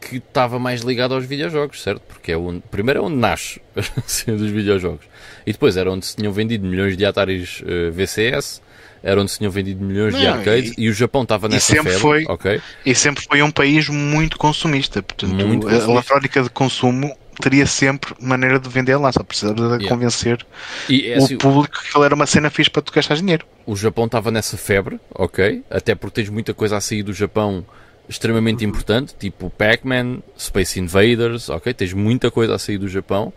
que- 0.00 0.16
estava 0.16 0.58
mais 0.58 0.80
ligada 0.82 1.14
aos 1.14 1.24
videojogos, 1.24 1.82
certo? 1.82 2.00
Porque 2.08 2.32
é 2.32 2.36
onde, 2.36 2.62
primeiro 2.70 3.00
é 3.00 3.02
onde 3.02 3.16
nasce 3.16 3.60
a 3.76 3.82
cena 4.06 4.36
dos 4.36 4.50
videojogos. 4.50 5.04
E 5.46 5.52
depois 5.52 5.76
era 5.76 5.90
onde 5.90 6.06
se 6.06 6.16
tinham 6.16 6.32
vendido 6.32 6.66
milhões 6.66 6.96
de 6.96 7.04
Ataris 7.04 7.62
eh, 7.66 7.90
VCS, 7.90 8.62
era 9.02 9.20
onde 9.20 9.30
se 9.30 9.36
tinham 9.38 9.50
vendido 9.50 9.84
milhões 9.84 10.14
de 10.16 10.24
Não, 10.24 10.32
arcades 10.34 10.72
e, 10.78 10.88
o 10.88 10.92
Japão 10.94 11.22
estava 11.24 11.46
nessa 11.48 11.66
sempre 11.74 11.92
febre. 11.92 12.00
foi- 12.00 12.24
ok? 12.26 12.60
E 12.86 12.94
sempre 12.94 13.22
foi 13.28 13.42
um 13.42 13.50
país 13.50 13.88
muito 13.90 14.38
consumista. 14.38 15.02
Portanto, 15.02 15.34
Muito 15.34 15.66
a 15.66 15.70
consumista. 15.70 15.90
eletrónica 15.92 16.42
de 16.42 16.48
consumo 16.48 17.14
teria 17.40 17.66
sempre 17.66 18.14
maneira 18.20 18.58
de 18.58 18.68
vender 18.68 18.96
lá. 18.96 19.10
Só 19.12 19.22
precisava 19.22 19.54
de 19.56 19.62
Yeah. 19.84 19.88
convencer 19.88 20.46
E 20.88 21.08
é 21.08 21.16
assim, 21.16 21.34
o 21.34 21.38
público 21.38 21.78
que 21.80 21.88
aquilo 21.88 22.04
era 22.04 22.14
uma 22.14 22.26
cena 22.26 22.48
fixe 22.50 22.70
para 22.70 22.82
tu 22.82 22.92
gastar 22.92 23.14
dinheiro. 23.16 23.44
o 23.66 23.74
Japão 23.76 24.06
estava 24.06 24.30
nessa 24.30 24.56
febre, 24.56 25.00
ok? 25.14 25.62
Até 25.70 25.94
porque 25.94 26.22
tens 26.22 26.28
muita 26.30 26.52
coisa 26.54 26.76
a 26.76 26.80
sair 26.80 27.02
do 27.02 27.12
Japão 27.12 27.64
extremamente 28.08 28.64
importante, 28.64 29.14
tipo 29.18 29.48
Pac-Man, 29.50 30.18
Space 30.38 30.78
Invaders, 30.78 31.48
ok? 31.48 31.72
Tens 31.72 31.92
muita 31.94 32.30
coisa 32.30 32.54
a 32.54 32.58
sair 32.58 32.76
do 32.78 32.86
Japão, 32.88 33.32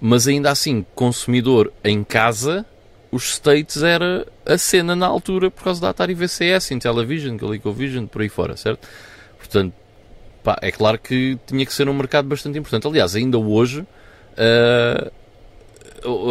mas 0.00 0.28
ainda 0.28 0.50
assim, 0.50 0.84
consumidor 0.94 1.72
em 1.82 2.04
casa, 2.04 2.66
os 3.10 3.32
States 3.34 3.82
era 3.82 4.26
a 4.44 4.58
cena 4.58 4.94
na 4.94 5.06
altura 5.06 5.50
por 5.50 5.64
causa 5.64 5.80
da 5.80 5.88
Atari 5.90 6.12
VCS, 6.14 6.72
Intellivision, 6.72 7.38
ColecoVision, 7.38 8.04
por 8.06 8.20
aí 8.20 8.28
fora, 8.28 8.56
certo? 8.56 8.86
Portanto, 9.38 9.72
pá, 10.44 10.58
é 10.60 10.70
claro 10.70 10.98
que 10.98 11.38
tinha 11.46 11.64
que 11.64 11.72
ser 11.72 11.88
um 11.88 11.94
mercado 11.94 12.28
bastante 12.28 12.58
importante. 12.58 12.86
Aliás, 12.86 13.16
ainda 13.16 13.38
hoje 13.38 13.80
uh, 13.80 15.10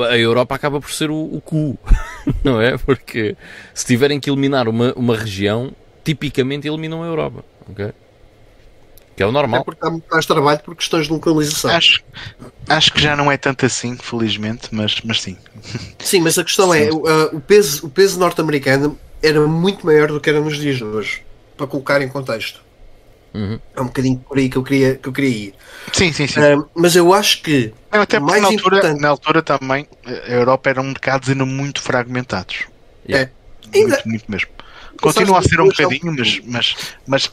a 0.07 0.17
Europa 0.17 0.53
acaba 0.53 0.79
por 0.79 0.91
ser 0.91 1.09
o, 1.09 1.17
o 1.17 1.41
cu, 1.41 1.77
não 2.43 2.61
é? 2.61 2.77
Porque 2.77 3.35
se 3.73 3.85
tiverem 3.85 4.19
que 4.19 4.29
eliminar 4.29 4.69
uma, 4.69 4.93
uma 4.93 5.17
região, 5.17 5.73
tipicamente 6.03 6.67
eliminam 6.67 7.03
a 7.03 7.07
Europa, 7.07 7.43
ok? 7.67 7.91
Que 9.15 9.23
é 9.23 9.25
o 9.25 9.31
normal. 9.31 9.61
É 9.61 9.63
porque 9.63 9.85
há 9.85 9.89
muito 9.89 10.07
mais 10.09 10.25
trabalho 10.25 10.59
por 10.59 10.75
questões 10.75 11.07
de 11.07 11.13
localização. 11.13 11.71
Acho, 11.71 12.03
acho 12.67 12.93
que 12.93 13.01
já 13.01 13.15
não 13.15 13.31
é 13.31 13.37
tanto 13.37 13.65
assim, 13.65 13.95
felizmente, 13.97 14.69
mas, 14.71 15.01
mas 15.03 15.21
sim. 15.21 15.37
Sim, 15.99 16.21
mas 16.21 16.37
a 16.37 16.43
questão 16.43 16.73
é, 16.73 16.83
sim. 16.83 16.89
é, 16.89 16.91
o, 16.91 17.37
o 17.37 17.41
peso, 17.41 17.85
o 17.85 17.89
peso 17.89 18.19
norte-americano 18.19 18.97
era 19.21 19.39
muito 19.47 19.85
maior 19.85 20.09
do 20.09 20.19
que 20.19 20.29
era 20.29 20.39
nos 20.39 20.57
dias 20.57 20.77
de 20.77 20.83
hoje, 20.83 21.23
para 21.55 21.65
colocar 21.67 22.01
em 22.01 22.09
contexto. 22.09 22.62
Uhum. 23.33 23.59
É 23.75 23.81
um 23.81 23.85
bocadinho 23.85 24.19
por 24.19 24.37
aí 24.37 24.47
que 24.47 24.57
eu 24.57 24.63
queria, 24.63 24.95
que 24.95 25.09
eu 25.09 25.13
queria 25.13 25.29
ir. 25.29 25.53
Sim, 25.91 26.13
sim, 26.13 26.27
sim. 26.27 26.39
Uh, 26.39 26.69
mas 26.75 26.95
eu 26.95 27.13
acho 27.13 27.41
que. 27.41 27.73
Não, 27.91 28.01
até 28.01 28.19
mais 28.19 28.41
na, 28.41 28.49
altura, 28.49 28.77
importante... 28.77 29.01
na 29.01 29.09
altura 29.09 29.41
também 29.41 29.87
a 30.05 30.31
Europa 30.31 30.69
eram 30.69 30.83
mercados 30.83 31.29
ainda 31.29 31.45
muito 31.45 31.81
fragmentados. 31.81 32.65
Yeah. 33.07 33.29
É. 33.29 33.77
Ainda... 33.77 33.95
Muito, 33.95 34.09
muito 34.09 34.31
mesmo. 34.31 34.49
Continua 35.01 35.39
a 35.39 35.41
ser 35.41 35.59
um 35.59 35.67
bocadinho, 35.67 36.15
mas, 36.15 36.41
mas, 36.45 36.75
mas 37.07 37.31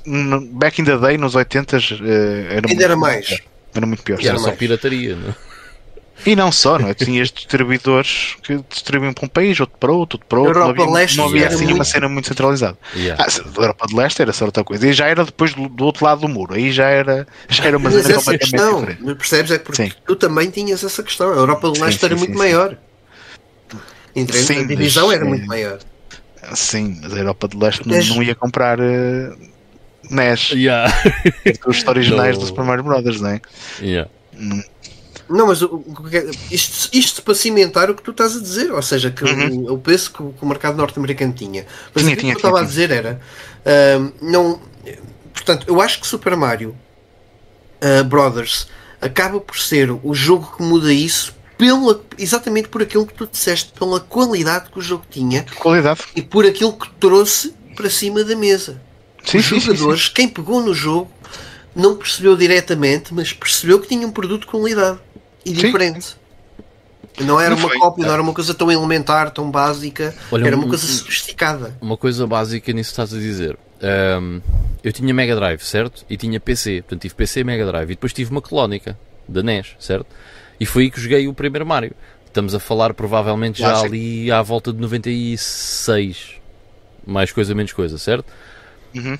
back 0.52 0.80
in 0.80 0.84
the 0.84 0.96
day, 0.96 1.18
nos 1.18 1.34
80 1.34 1.76
uh, 1.76 1.80
eh, 1.80 2.56
era, 2.56 2.68
ainda 2.68 2.84
era 2.84 2.96
mais. 2.96 3.38
Era 3.74 3.86
muito 3.86 4.02
pior. 4.02 4.20
E 4.20 4.26
era 4.26 4.38
só 4.38 4.50
pirataria, 4.52 5.14
não 5.14 5.28
é? 5.28 5.49
E 6.24 6.36
não 6.36 6.52
só, 6.52 6.78
não 6.78 6.88
é? 6.88 6.94
Tinhas 6.94 7.30
distribuidores 7.30 8.36
que 8.42 8.62
distribuíam 8.68 9.12
para 9.12 9.24
um 9.24 9.28
país, 9.28 9.58
outro 9.58 9.76
para 9.78 9.92
outro, 9.92 10.16
outro 10.16 10.28
para 10.28 10.38
outro. 10.38 10.58
Europa 10.60 10.74
não 10.76 10.84
havia, 10.84 10.94
Leste 10.94 11.16
não 11.16 11.24
havia 11.26 11.48
assim 11.48 11.64
muito... 11.64 11.74
uma 11.74 11.84
cena 11.84 12.08
muito 12.08 12.28
centralizada. 12.28 12.78
Yeah. 12.94 13.22
Ah, 13.22 13.26
a 13.26 13.60
Europa 13.62 13.86
de 13.86 13.96
Leste 13.96 14.22
era 14.22 14.32
só 14.32 14.44
outra 14.44 14.64
coisa. 14.64 14.86
E 14.86 14.92
já 14.92 15.06
era 15.06 15.24
depois 15.24 15.54
do, 15.54 15.68
do 15.68 15.84
outro 15.84 16.04
lado 16.04 16.20
do 16.20 16.28
muro. 16.28 16.54
Aí 16.54 16.70
já 16.72 16.88
era, 16.88 17.26
já 17.48 17.64
era 17.64 17.76
uma 17.76 17.90
cena 17.90 18.14
completamente 18.14 18.50
questão, 18.50 18.80
diferente. 18.80 19.14
Percebes? 19.16 19.50
É 19.52 19.58
porque 19.58 19.82
sim. 19.84 19.92
tu 20.06 20.16
também 20.16 20.50
tinhas 20.50 20.84
essa 20.84 21.02
questão. 21.02 21.32
A 21.32 21.36
Europa 21.36 21.70
de 21.72 21.80
Leste 21.80 22.00
sim, 22.00 22.06
era 22.06 22.16
sim, 22.16 22.20
muito 22.26 22.38
maior. 22.38 22.76
Sim, 24.32 24.58
a 24.58 24.66
divisão 24.66 25.06
mas, 25.06 25.16
era 25.16 25.24
muito 25.24 25.46
maior. 25.46 25.78
Sim, 26.54 26.98
mas 27.02 27.14
a 27.14 27.18
Europa 27.18 27.48
de 27.48 27.56
Leste 27.56 27.88
não, 27.88 28.16
não 28.16 28.22
ia 28.22 28.34
comprar. 28.34 28.78
Uh, 28.80 29.50
NES. 30.10 30.50
Yeah. 30.52 30.92
Os 31.66 31.84
originais 31.86 32.34
no... 32.34 32.40
dos 32.40 32.48
Super 32.48 32.64
Mario 32.64 32.84
Brothers, 32.84 33.20
não 33.20 33.30
é? 33.30 33.40
Yeah. 33.80 34.10
Não, 35.30 35.46
mas 35.46 35.60
isto, 36.50 36.88
isto 36.92 37.22
para 37.22 37.34
cimentar 37.34 37.88
o 37.88 37.94
que 37.94 38.02
tu 38.02 38.10
estás 38.10 38.36
a 38.36 38.40
dizer, 38.40 38.72
ou 38.72 38.82
seja, 38.82 39.12
que 39.12 39.24
uhum. 39.24 39.70
o, 39.70 39.74
o, 39.74 39.78
peso 39.78 40.10
que 40.10 40.22
o, 40.22 40.32
que 40.32 40.44
o 40.44 40.46
mercado 40.46 40.76
norte-americano 40.76 41.32
tinha. 41.32 41.64
Mas 41.94 42.02
tinha, 42.02 42.14
o 42.14 42.16
que 42.16 42.20
tinha, 42.22 42.32
eu 42.32 42.36
estava 42.36 42.60
a 42.60 42.64
dizer 42.64 42.90
era. 42.90 43.20
Uh, 43.60 44.12
não, 44.20 44.60
portanto, 45.32 45.66
eu 45.68 45.80
acho 45.80 46.00
que 46.00 46.06
Super 46.06 46.36
Mario 46.36 46.76
uh, 47.80 48.04
Brothers 48.04 48.66
acaba 49.00 49.40
por 49.40 49.56
ser 49.56 49.90
o 49.90 50.12
jogo 50.12 50.52
que 50.56 50.62
muda 50.64 50.92
isso 50.92 51.32
pela, 51.56 52.02
exatamente 52.18 52.68
por 52.68 52.82
aquilo 52.82 53.06
que 53.06 53.14
tu 53.14 53.28
disseste, 53.30 53.72
pela 53.78 54.00
qualidade 54.00 54.70
que 54.70 54.78
o 54.78 54.82
jogo 54.82 55.04
tinha 55.08 55.46
qualidade. 55.56 56.00
e 56.16 56.22
por 56.22 56.44
aquilo 56.44 56.72
que 56.72 56.90
trouxe 56.94 57.54
para 57.76 57.88
cima 57.88 58.24
da 58.24 58.34
mesa. 58.34 58.80
Sim, 59.24 59.38
Os 59.38 59.46
sim, 59.46 59.60
jogadores, 59.60 60.06
sim. 60.06 60.12
quem 60.14 60.28
pegou 60.28 60.60
no 60.60 60.74
jogo, 60.74 61.10
não 61.76 61.96
percebeu 61.96 62.36
diretamente, 62.36 63.14
mas 63.14 63.32
percebeu 63.32 63.78
que 63.78 63.86
tinha 63.86 64.06
um 64.06 64.10
produto 64.10 64.42
de 64.42 64.46
qualidade 64.48 64.98
e 65.44 65.52
diferente. 65.52 66.04
Sim. 66.04 66.20
Não 67.24 67.40
era 67.40 67.50
não 67.50 67.58
uma 67.58 67.68
foi. 67.68 67.78
cópia, 67.78 68.06
não 68.06 68.12
era 68.12 68.22
uma 68.22 68.32
coisa 68.32 68.54
tão 68.54 68.70
elementar, 68.70 69.30
tão 69.30 69.50
básica, 69.50 70.14
Olha, 70.30 70.46
era 70.46 70.56
uma 70.56 70.68
coisa 70.68 70.86
sofisticada. 70.86 71.76
Uma 71.80 71.96
coisa 71.96 72.26
básica 72.26 72.72
nisso 72.72 72.90
estás 72.90 73.12
a 73.12 73.18
dizer. 73.18 73.58
Um, 73.82 74.40
eu 74.82 74.92
tinha 74.92 75.12
Mega 75.12 75.34
Drive, 75.34 75.60
certo? 75.62 76.04
E 76.08 76.16
tinha 76.16 76.38
PC, 76.38 76.82
portanto 76.82 77.02
tive 77.02 77.14
PC 77.14 77.40
e 77.40 77.44
Mega 77.44 77.66
Drive. 77.66 77.90
E 77.90 77.94
depois 77.94 78.12
tive 78.12 78.30
uma 78.30 78.40
colónica 78.40 78.98
da 79.28 79.42
NES, 79.42 79.76
certo? 79.78 80.06
E 80.58 80.66
foi 80.66 80.84
aí 80.84 80.90
que 80.90 81.00
joguei 81.00 81.26
o 81.28 81.34
primeiro 81.34 81.66
Mario. 81.66 81.94
Estamos 82.26 82.54
a 82.54 82.60
falar 82.60 82.94
provavelmente 82.94 83.60
já, 83.60 83.74
já 83.74 83.80
ali 83.80 84.30
à 84.30 84.40
volta 84.40 84.72
de 84.72 84.78
96. 84.78 86.34
Mais 87.06 87.32
coisa, 87.32 87.54
menos 87.54 87.72
coisa, 87.72 87.98
certo? 87.98 88.26
Uhum. 88.94 89.18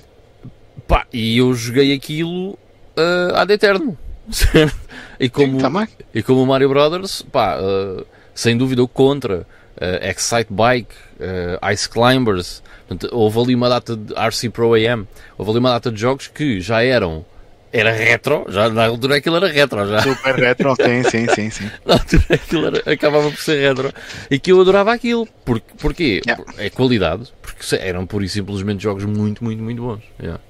Pá, 0.86 1.06
e 1.12 1.38
eu 1.38 1.52
joguei 1.54 1.92
aquilo 1.92 2.52
uh, 2.52 3.34
ad 3.34 3.52
eterno. 3.52 3.98
e 5.18 5.28
como, 5.28 5.61
Sim, 5.61 5.89
e 6.14 6.22
como 6.22 6.43
o 6.43 6.47
Mario 6.47 6.68
Brothers, 6.68 7.22
pá, 7.22 7.59
uh, 7.59 8.07
sem 8.35 8.57
dúvida 8.57 8.83
o 8.83 8.89
contra, 8.89 9.47
uh, 9.76 10.09
Excite 10.09 10.53
Bike, 10.53 10.95
uh, 11.20 11.72
Ice 11.72 11.89
Climbers, 11.89 12.62
portanto, 12.87 13.09
houve 13.12 13.41
ali 13.41 13.55
uma 13.55 13.68
data 13.68 13.97
de 13.97 14.14
RC 14.14 14.51
Pro 14.51 14.74
AM, 14.74 15.07
houve 15.37 15.51
ali 15.51 15.59
uma 15.61 15.70
data 15.70 15.91
de 15.91 16.01
jogos 16.01 16.28
que 16.28 16.61
já 16.61 16.83
eram 16.83 17.24
era 17.72 17.93
retro, 17.93 18.47
já 18.49 18.68
na 18.68 18.87
altura 18.87 19.16
aquilo 19.16 19.37
era 19.37 19.47
retro 19.47 19.87
já. 19.87 20.03
Super 20.03 20.35
retro, 20.35 20.74
sim, 20.74 21.05
sim, 21.09 21.26
sim, 21.33 21.51
sim. 21.51 21.70
Na 21.87 21.95
altura 21.95 22.24
aquilo 22.31 22.66
era, 22.66 22.93
acabava 22.93 23.31
por 23.31 23.39
ser 23.39 23.61
retro. 23.61 23.93
E 24.28 24.41
que 24.41 24.51
eu 24.51 24.61
adorava 24.61 24.93
aquilo. 24.93 25.26
Por, 25.45 25.61
porquê? 25.61 26.20
Yeah. 26.26 26.45
É 26.59 26.68
qualidade, 26.68 27.33
porque 27.41 27.76
eram 27.76 28.07
pura 28.07 28.24
e 28.24 28.28
simplesmente 28.28 28.83
jogos 28.83 29.05
muito, 29.05 29.45
muito, 29.45 29.62
muito 29.62 29.81
bons. 29.81 30.03
Yeah. 30.20 30.41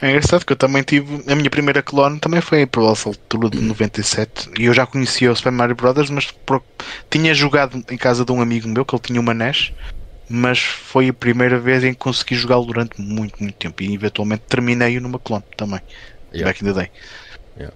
É 0.00 0.10
engraçado 0.10 0.44
que 0.44 0.52
eu 0.52 0.56
também 0.56 0.82
tive. 0.82 1.22
A 1.30 1.34
minha 1.34 1.50
primeira 1.50 1.82
clone 1.82 2.18
também 2.18 2.40
foi 2.40 2.66
por 2.66 2.90
essa 2.90 3.08
altura 3.08 3.50
de 3.50 3.60
97 3.60 4.50
e 4.58 4.64
eu 4.64 4.74
já 4.74 4.86
conhecia 4.86 5.30
o 5.30 5.36
Super 5.36 5.52
Mario 5.52 5.76
Brothers, 5.76 6.10
mas 6.10 6.30
por, 6.30 6.62
tinha 7.10 7.34
jogado 7.34 7.82
em 7.90 7.96
casa 7.96 8.24
de 8.24 8.32
um 8.32 8.40
amigo 8.40 8.68
meu 8.68 8.84
que 8.84 8.94
ele 8.94 9.02
tinha 9.02 9.20
uma 9.20 9.34
NES, 9.34 9.72
mas 10.28 10.58
foi 10.60 11.08
a 11.08 11.12
primeira 11.12 11.58
vez 11.58 11.84
em 11.84 11.92
que 11.92 11.98
consegui 11.98 12.34
jogá-lo 12.34 12.64
durante 12.64 13.00
muito, 13.00 13.42
muito 13.42 13.56
tempo 13.56 13.82
e 13.82 13.94
eventualmente 13.94 14.42
terminei-o 14.48 15.00
numa 15.00 15.18
clone 15.18 15.44
também. 15.56 15.80
Yeah. 16.32 16.50
Back 16.50 16.64
in 16.64 16.72
the 16.72 16.72
day. 16.72 16.90
Yeah. 17.56 17.74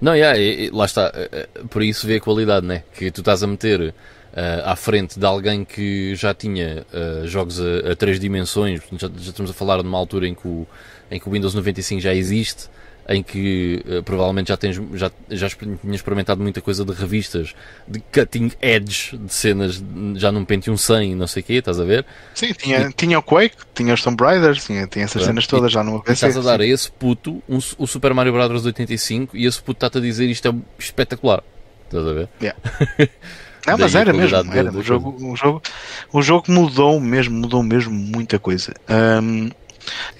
Não, 0.00 0.16
yeah, 0.16 0.38
e, 0.38 0.66
e, 0.66 0.70
lá 0.70 0.84
está, 0.84 1.12
eh, 1.14 1.28
eh, 1.32 1.48
por 1.70 1.82
isso 1.82 2.06
vê 2.06 2.16
a 2.16 2.20
qualidade, 2.20 2.66
né? 2.66 2.82
Que 2.92 3.10
tu 3.10 3.20
estás 3.20 3.42
a 3.42 3.46
meter 3.46 3.94
uh, 4.32 4.68
à 4.68 4.76
frente 4.76 5.18
de 5.18 5.26
alguém 5.26 5.64
que 5.64 6.14
já 6.14 6.34
tinha 6.34 6.86
uh, 6.92 7.26
jogos 7.26 7.60
a, 7.60 7.92
a, 7.92 7.96
três 7.96 8.18
dimensões, 8.18 8.80
já, 8.92 9.08
já, 9.08 9.30
estamos 9.30 9.50
a 9.50 9.54
falar 9.54 9.82
numa 9.82 9.98
altura 9.98 10.26
em 10.26 10.34
que 10.34 10.46
o, 10.46 10.66
em 11.10 11.20
que 11.20 11.28
o 11.28 11.32
Windows 11.32 11.54
95 11.54 12.00
já 12.00 12.14
existe, 12.14 12.68
em 13.08 13.22
que 13.22 13.84
uh, 13.86 14.02
provavelmente 14.02 14.48
já, 14.48 14.56
tens, 14.56 14.80
já, 14.94 15.10
já 15.28 15.48
tinha 15.48 15.94
experimentado 15.94 16.40
muita 16.40 16.60
coisa 16.60 16.84
de 16.84 16.92
revistas 16.92 17.54
de 17.86 18.00
cutting 18.00 18.52
edge 18.62 19.16
de 19.16 19.32
cenas 19.32 19.82
já 20.14 20.30
num 20.30 20.44
Pentium 20.44 20.76
100 20.76 21.16
não 21.16 21.26
sei 21.26 21.42
o 21.42 21.44
quê, 21.44 21.54
estás 21.54 21.80
a 21.80 21.84
ver? 21.84 22.06
Sim, 22.34 22.52
tinha, 22.52 22.82
e, 22.82 22.92
tinha 22.92 23.18
o 23.18 23.22
Quake, 23.22 23.56
tinha 23.74 23.92
os 23.92 24.02
Tomb 24.02 24.22
Raiders, 24.22 24.64
tinha, 24.64 24.86
tinha 24.86 25.04
essas 25.04 25.24
cenas 25.24 25.46
todas 25.46 25.70
e, 25.70 25.74
já 25.74 25.82
numa 25.82 26.00
PC. 26.00 26.12
Estás 26.12 26.36
a 26.36 26.50
dar 26.50 26.60
sim. 26.60 26.70
a 26.70 26.74
esse 26.74 26.90
puto 26.92 27.42
um, 27.48 27.58
o 27.78 27.86
Super 27.86 28.14
Mario 28.14 28.32
Bros. 28.32 28.64
85 28.64 29.36
e 29.36 29.46
esse 29.46 29.60
puto 29.60 29.78
está-te 29.78 29.98
a 29.98 30.00
dizer 30.00 30.26
isto 30.26 30.48
é 30.48 30.54
espetacular. 30.78 31.42
Estás 31.86 32.06
a 32.06 32.12
ver? 32.12 32.28
Yeah. 32.40 32.58
Não, 33.66 33.78
mas 33.78 33.94
era 33.94 34.12
mesmo. 34.12 34.36
Era. 34.52 34.70
O, 34.72 34.82
jogo, 34.82 35.16
o, 35.20 35.36
jogo, 35.36 35.62
o 36.12 36.22
jogo 36.22 36.50
mudou 36.50 36.98
mesmo, 37.00 37.34
mudou 37.36 37.62
mesmo 37.62 37.92
muita 37.92 38.38
coisa. 38.38 38.74
Um, 38.88 39.50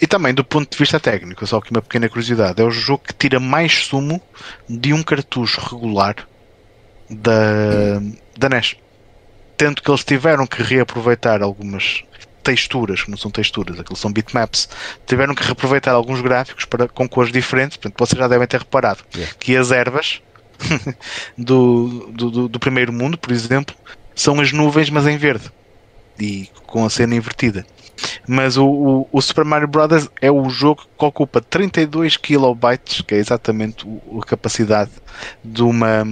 e 0.00 0.06
também 0.06 0.34
do 0.34 0.44
ponto 0.44 0.70
de 0.70 0.78
vista 0.78 0.98
técnico, 0.98 1.46
só 1.46 1.60
que 1.60 1.70
uma 1.70 1.82
pequena 1.82 2.08
curiosidade, 2.08 2.60
é 2.60 2.64
o 2.64 2.70
jogo 2.70 3.04
que 3.06 3.14
tira 3.14 3.38
mais 3.38 3.84
sumo 3.84 4.20
de 4.68 4.92
um 4.92 5.02
cartucho 5.02 5.60
regular 5.60 6.16
da, 7.08 8.00
da 8.36 8.48
NES. 8.48 8.76
Tanto 9.56 9.82
que 9.82 9.90
eles 9.90 10.04
tiveram 10.04 10.46
que 10.46 10.62
reaproveitar 10.62 11.42
algumas 11.42 12.02
texturas, 12.42 13.02
que 13.02 13.10
não 13.10 13.16
são 13.16 13.30
texturas, 13.30 13.78
aqueles 13.78 14.00
são 14.00 14.12
bitmaps, 14.12 14.68
tiveram 15.06 15.34
que 15.34 15.44
reaproveitar 15.44 15.94
alguns 15.94 16.20
gráficos 16.20 16.64
para, 16.64 16.88
com 16.88 17.08
cores 17.08 17.32
diferentes, 17.32 17.76
portanto 17.76 17.98
vocês 17.98 18.18
já 18.18 18.26
devem 18.26 18.46
ter 18.48 18.58
reparado 18.58 19.04
yeah. 19.14 19.32
que 19.38 19.56
as 19.56 19.70
ervas 19.70 20.20
do, 21.36 22.08
do, 22.12 22.48
do, 22.48 22.60
primeiro 22.60 22.92
mundo, 22.92 23.16
por 23.16 23.32
exemplo, 23.32 23.74
são 24.14 24.40
as 24.40 24.52
nuvens, 24.52 24.90
mas 24.90 25.06
em 25.06 25.16
verde 25.16 25.50
e 26.18 26.48
com 26.66 26.84
a 26.84 26.90
cena 26.90 27.14
invertida. 27.14 27.66
Mas 28.26 28.56
o, 28.56 28.66
o, 28.66 29.08
o 29.12 29.20
Super 29.20 29.44
Mario 29.44 29.68
Bros. 29.68 30.08
é 30.20 30.30
o 30.30 30.48
jogo 30.48 30.86
que 30.98 31.04
ocupa 31.04 31.40
32 31.40 32.16
kilobytes, 32.16 33.00
que 33.02 33.14
é 33.14 33.18
exatamente 33.18 33.86
a 34.18 34.24
capacidade 34.24 34.90
de 35.44 35.62
uma, 35.62 36.04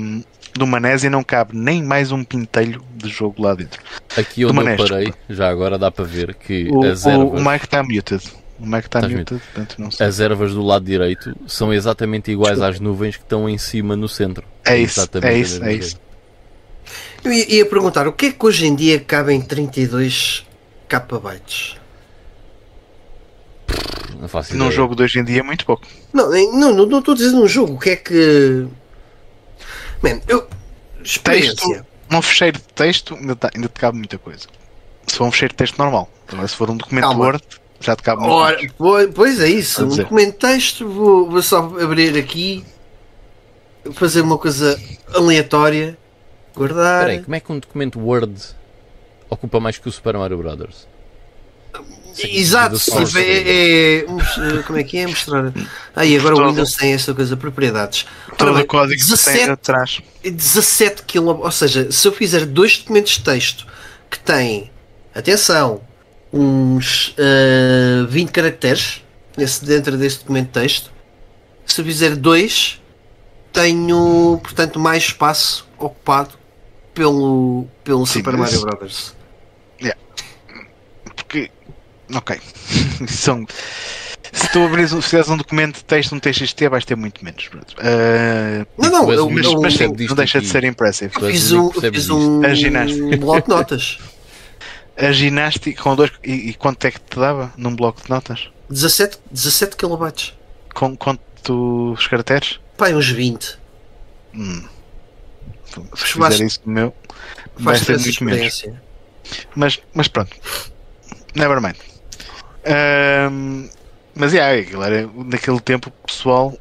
de 0.57 0.63
uma 0.63 0.79
NES 0.79 1.05
e 1.05 1.11
não 1.11 1.23
cabe 1.23 1.57
nem 1.57 1.83
mais 1.83 2.13
um 2.13 2.23
pintelho 2.23 2.83
de 2.95 3.09
jogo 3.09 3.43
lá 3.43 3.55
dentro. 3.55 3.81
Aqui 4.17 4.45
onde 4.45 4.59
eu 4.59 4.77
parei, 4.77 5.15
já 5.29 5.49
agora 5.49 5.79
dá 5.79 5.91
para 5.91 6.05
ver 6.05 6.35
que 6.35 6.69
o, 6.71 6.85
as 6.85 7.07
ervas... 7.07 7.41
o 7.41 7.51
Mike 7.51 7.65
está 7.65 7.83
muted. 7.83 8.23
O 8.61 8.67
Mac 8.67 8.85
está 8.85 9.01
muted, 9.01 9.41
portanto 9.41 9.77
não 9.79 9.91
sei. 9.91 10.07
As 10.07 10.21
ervas 10.21 10.53
do 10.53 10.63
lado 10.63 10.85
direito 10.85 11.35
são 11.47 11.73
exatamente 11.73 12.31
iguais 12.31 12.59
Desculpa. 12.59 12.75
às 12.75 12.81
nuvens 12.81 13.17
que 13.17 13.23
estão 13.23 13.49
em 13.49 13.57
cima 13.57 13.97
no 13.97 14.09
centro. 14.09 14.47
É 14.65 14.77
isso, 14.77 15.01
é 15.23 15.39
isso, 15.39 15.65
é 15.65 15.73
isso. 15.73 16.01
Eu 17.25 17.33
ia 17.33 17.67
perguntar, 17.67 18.07
o 18.07 18.13
que 18.13 18.27
é 18.27 18.33
que 18.33 18.47
hoje 18.47 18.67
em 18.67 18.75
dia 18.75 19.01
cabe 19.01 19.33
em 19.33 19.41
32 19.41 20.47
KB? 20.89 21.41
Não 24.19 24.29
faço 24.29 24.51
ideia. 24.51 24.65
Num 24.65 24.71
jogo 24.71 24.95
de 24.95 25.03
hoje 25.03 25.19
em 25.19 25.25
dia 25.25 25.41
é 25.41 25.43
muito 25.43 25.65
pouco. 25.65 25.87
Não, 26.13 26.31
não, 26.53 26.87
não 26.87 26.99
estou 26.99 27.15
dizendo 27.15 27.43
um 27.43 27.49
jogo. 27.49 27.75
O 27.75 27.79
que 27.79 27.91
é 27.91 27.97
que. 27.97 28.67
Man, 30.03 30.21
eu. 30.29 30.47
Experiência. 31.03 31.55
Texto, 31.55 31.87
num 32.11 32.21
fecheiro 32.21 32.59
de 32.59 32.65
texto 32.65 33.15
ainda, 33.15 33.37
tá, 33.37 33.51
ainda 33.55 33.69
te 33.69 33.81
cabe 33.81 33.97
muita 33.97 34.19
coisa. 34.19 34.47
Se 35.07 35.17
for 35.17 35.25
um 35.25 35.33
fecheiro 35.33 35.55
de 35.55 35.57
texto 35.57 35.79
normal. 35.79 36.11
Então, 36.27 36.47
se 36.47 36.55
for 36.55 36.69
um 36.71 36.77
documento 36.77 37.05
Calma. 37.05 37.25
Word. 37.25 37.45
Já 37.81 37.97
te 37.97 38.03
cabe. 38.03 38.23
Ora, 38.25 38.57
mais. 38.79 39.09
pois, 39.15 39.41
é 39.41 39.49
isso. 39.49 39.77
Quer 39.79 39.85
Um 39.85 39.89
dizer- 39.89 40.03
documento 40.03 40.33
de 40.33 40.39
texto, 40.39 40.87
vou, 40.89 41.31
vou 41.31 41.43
só 41.43 41.59
abrir 41.81 42.17
aqui, 42.19 42.63
fazer 43.95 44.21
uma 44.21 44.37
coisa 44.37 44.79
aleatória, 45.15 45.97
guardar. 46.55 47.01
Espera 47.01 47.13
aí, 47.19 47.23
como 47.25 47.35
é 47.35 47.41
que 47.41 47.53
um 47.53 47.59
documento 47.59 47.99
Word 47.99 48.35
ocupa 49.31 49.59
mais 49.61 49.79
que 49.79 49.89
o 49.89 49.93
Super 49.93 50.17
Mario 50.19 50.37
Brothers? 50.39 50.87
Exato, 52.23 52.71
do 52.75 52.79
source. 52.79 53.07
tipo, 53.07 53.19
é, 53.19 53.99
é- 54.59 54.63
como 54.67 54.79
é 54.79 54.83
que 54.85 54.99
é 54.99 55.07
mostrar? 55.07 55.53
Ah, 55.95 56.05
e 56.05 56.17
agora 56.19 56.35
o 56.37 56.49
Windows 56.49 56.75
tem 56.75 56.93
essa 56.93 57.15
coisa, 57.15 57.37
propriedades. 57.37 58.05
Todo 58.37 58.59
o 58.61 58.67
código 58.67 59.01
que 59.01 59.07
tem 59.07 59.17
17, 59.17 59.51
atrás. 59.51 60.01
17 60.23 61.03
kb, 61.05 61.29
ou 61.41 61.51
seja, 61.51 61.91
se 61.91 62.07
eu 62.07 62.13
fizer 62.13 62.45
dois 62.45 62.77
documentos 62.79 63.13
de 63.13 63.23
texto 63.23 63.67
que 64.11 64.19
têm, 64.19 64.71
atenção, 65.15 65.81
uns 66.33 67.15
ah, 67.19 68.07
20 68.09 68.31
caracteres 68.31 69.03
nesse, 69.37 69.65
dentro 69.65 69.97
desse 69.97 70.19
documento 70.21 70.47
de 70.47 70.53
texto, 70.53 70.91
se 71.67 71.81
eu 71.81 71.85
fizer 71.85 72.17
dois, 72.17 72.81
tenho, 73.53 74.39
portanto, 74.43 74.79
mais 74.79 75.05
espaço 75.05 75.69
ocupado 75.79 76.31
pelo, 76.95 77.67
pelo 77.85 78.07
Sim, 78.07 78.15
Super 78.21 78.37
mas- 78.37 78.53
Mario 78.53 78.61
Brothers. 78.67 79.15
Porque. 81.17 81.51
Ok. 82.15 82.39
São. 83.09 83.47
Se 84.33 84.49
tu 84.53 84.61
abris, 84.65 84.91
se 84.91 85.03
fizeres 85.03 85.29
um 85.29 85.37
documento 85.37 85.77
de 85.77 85.85
texto 85.85 86.15
no 86.15 86.21
TXT, 86.21 86.69
vais 86.71 86.85
ter 86.85 86.97
muito 86.97 87.25
menos. 87.25 87.51
Ah, 87.79 88.65
Não, 88.79 88.91
não, 88.91 89.13
eu, 89.13 89.27
um 89.27 89.31
mas, 89.31 89.45
eu, 89.45 89.61
mas 89.61 89.75
sim, 89.75 89.93
disto 89.93 90.11
não 90.11 90.17
deixa 90.17 90.39
aqui. 90.39 90.47
de 90.47 90.53
ser 90.53 90.65
impressive. 90.65 91.13
És 91.23 91.33
fiz 91.33 91.53
um, 91.53 91.69
percebe 91.69 91.97
fiz 91.97 92.11
um, 92.11 92.55
ginástica. 92.55 93.17
bloco 93.17 93.43
de 93.43 93.49
notas. 93.49 93.99
A 95.01 95.13
ginástica 95.13 95.83
com 95.83 95.97
dois. 95.97 96.11
E, 96.23 96.51
e 96.51 96.55
quanto 96.55 96.85
é 96.85 96.91
que 96.91 97.01
te 97.01 97.19
dava 97.19 97.53
num 97.57 97.75
bloco 97.75 98.03
de 98.03 98.11
notas? 98.11 98.49
17, 98.69 99.19
17 99.31 99.77
kilobytes. 99.77 100.35
Com 100.75 100.97
quantos 100.97 102.07
caracteres? 102.07 102.61
Pai, 102.77 102.95
uns 102.95 103.09
20. 103.11 103.59
Hum. 104.35 104.65
Se 105.67 106.19
Faz- 106.19 106.35
fizer 106.35 106.47
isso 106.47 106.61
no 106.67 106.73
meu, 106.73 106.95
vai 107.57 107.77
ser 107.77 107.99
muito 107.99 108.25
menos. 108.25 108.65
Mas, 109.55 109.81
mas 109.95 110.09
pronto. 110.09 110.37
Nevermind. 111.35 111.77
Ahm, 112.65 113.69
mas 114.15 114.35
é, 114.35 114.61
era, 114.61 115.09
naquele 115.15 115.61
tempo 115.61 115.89
o 115.89 116.07
pessoal 116.07 116.57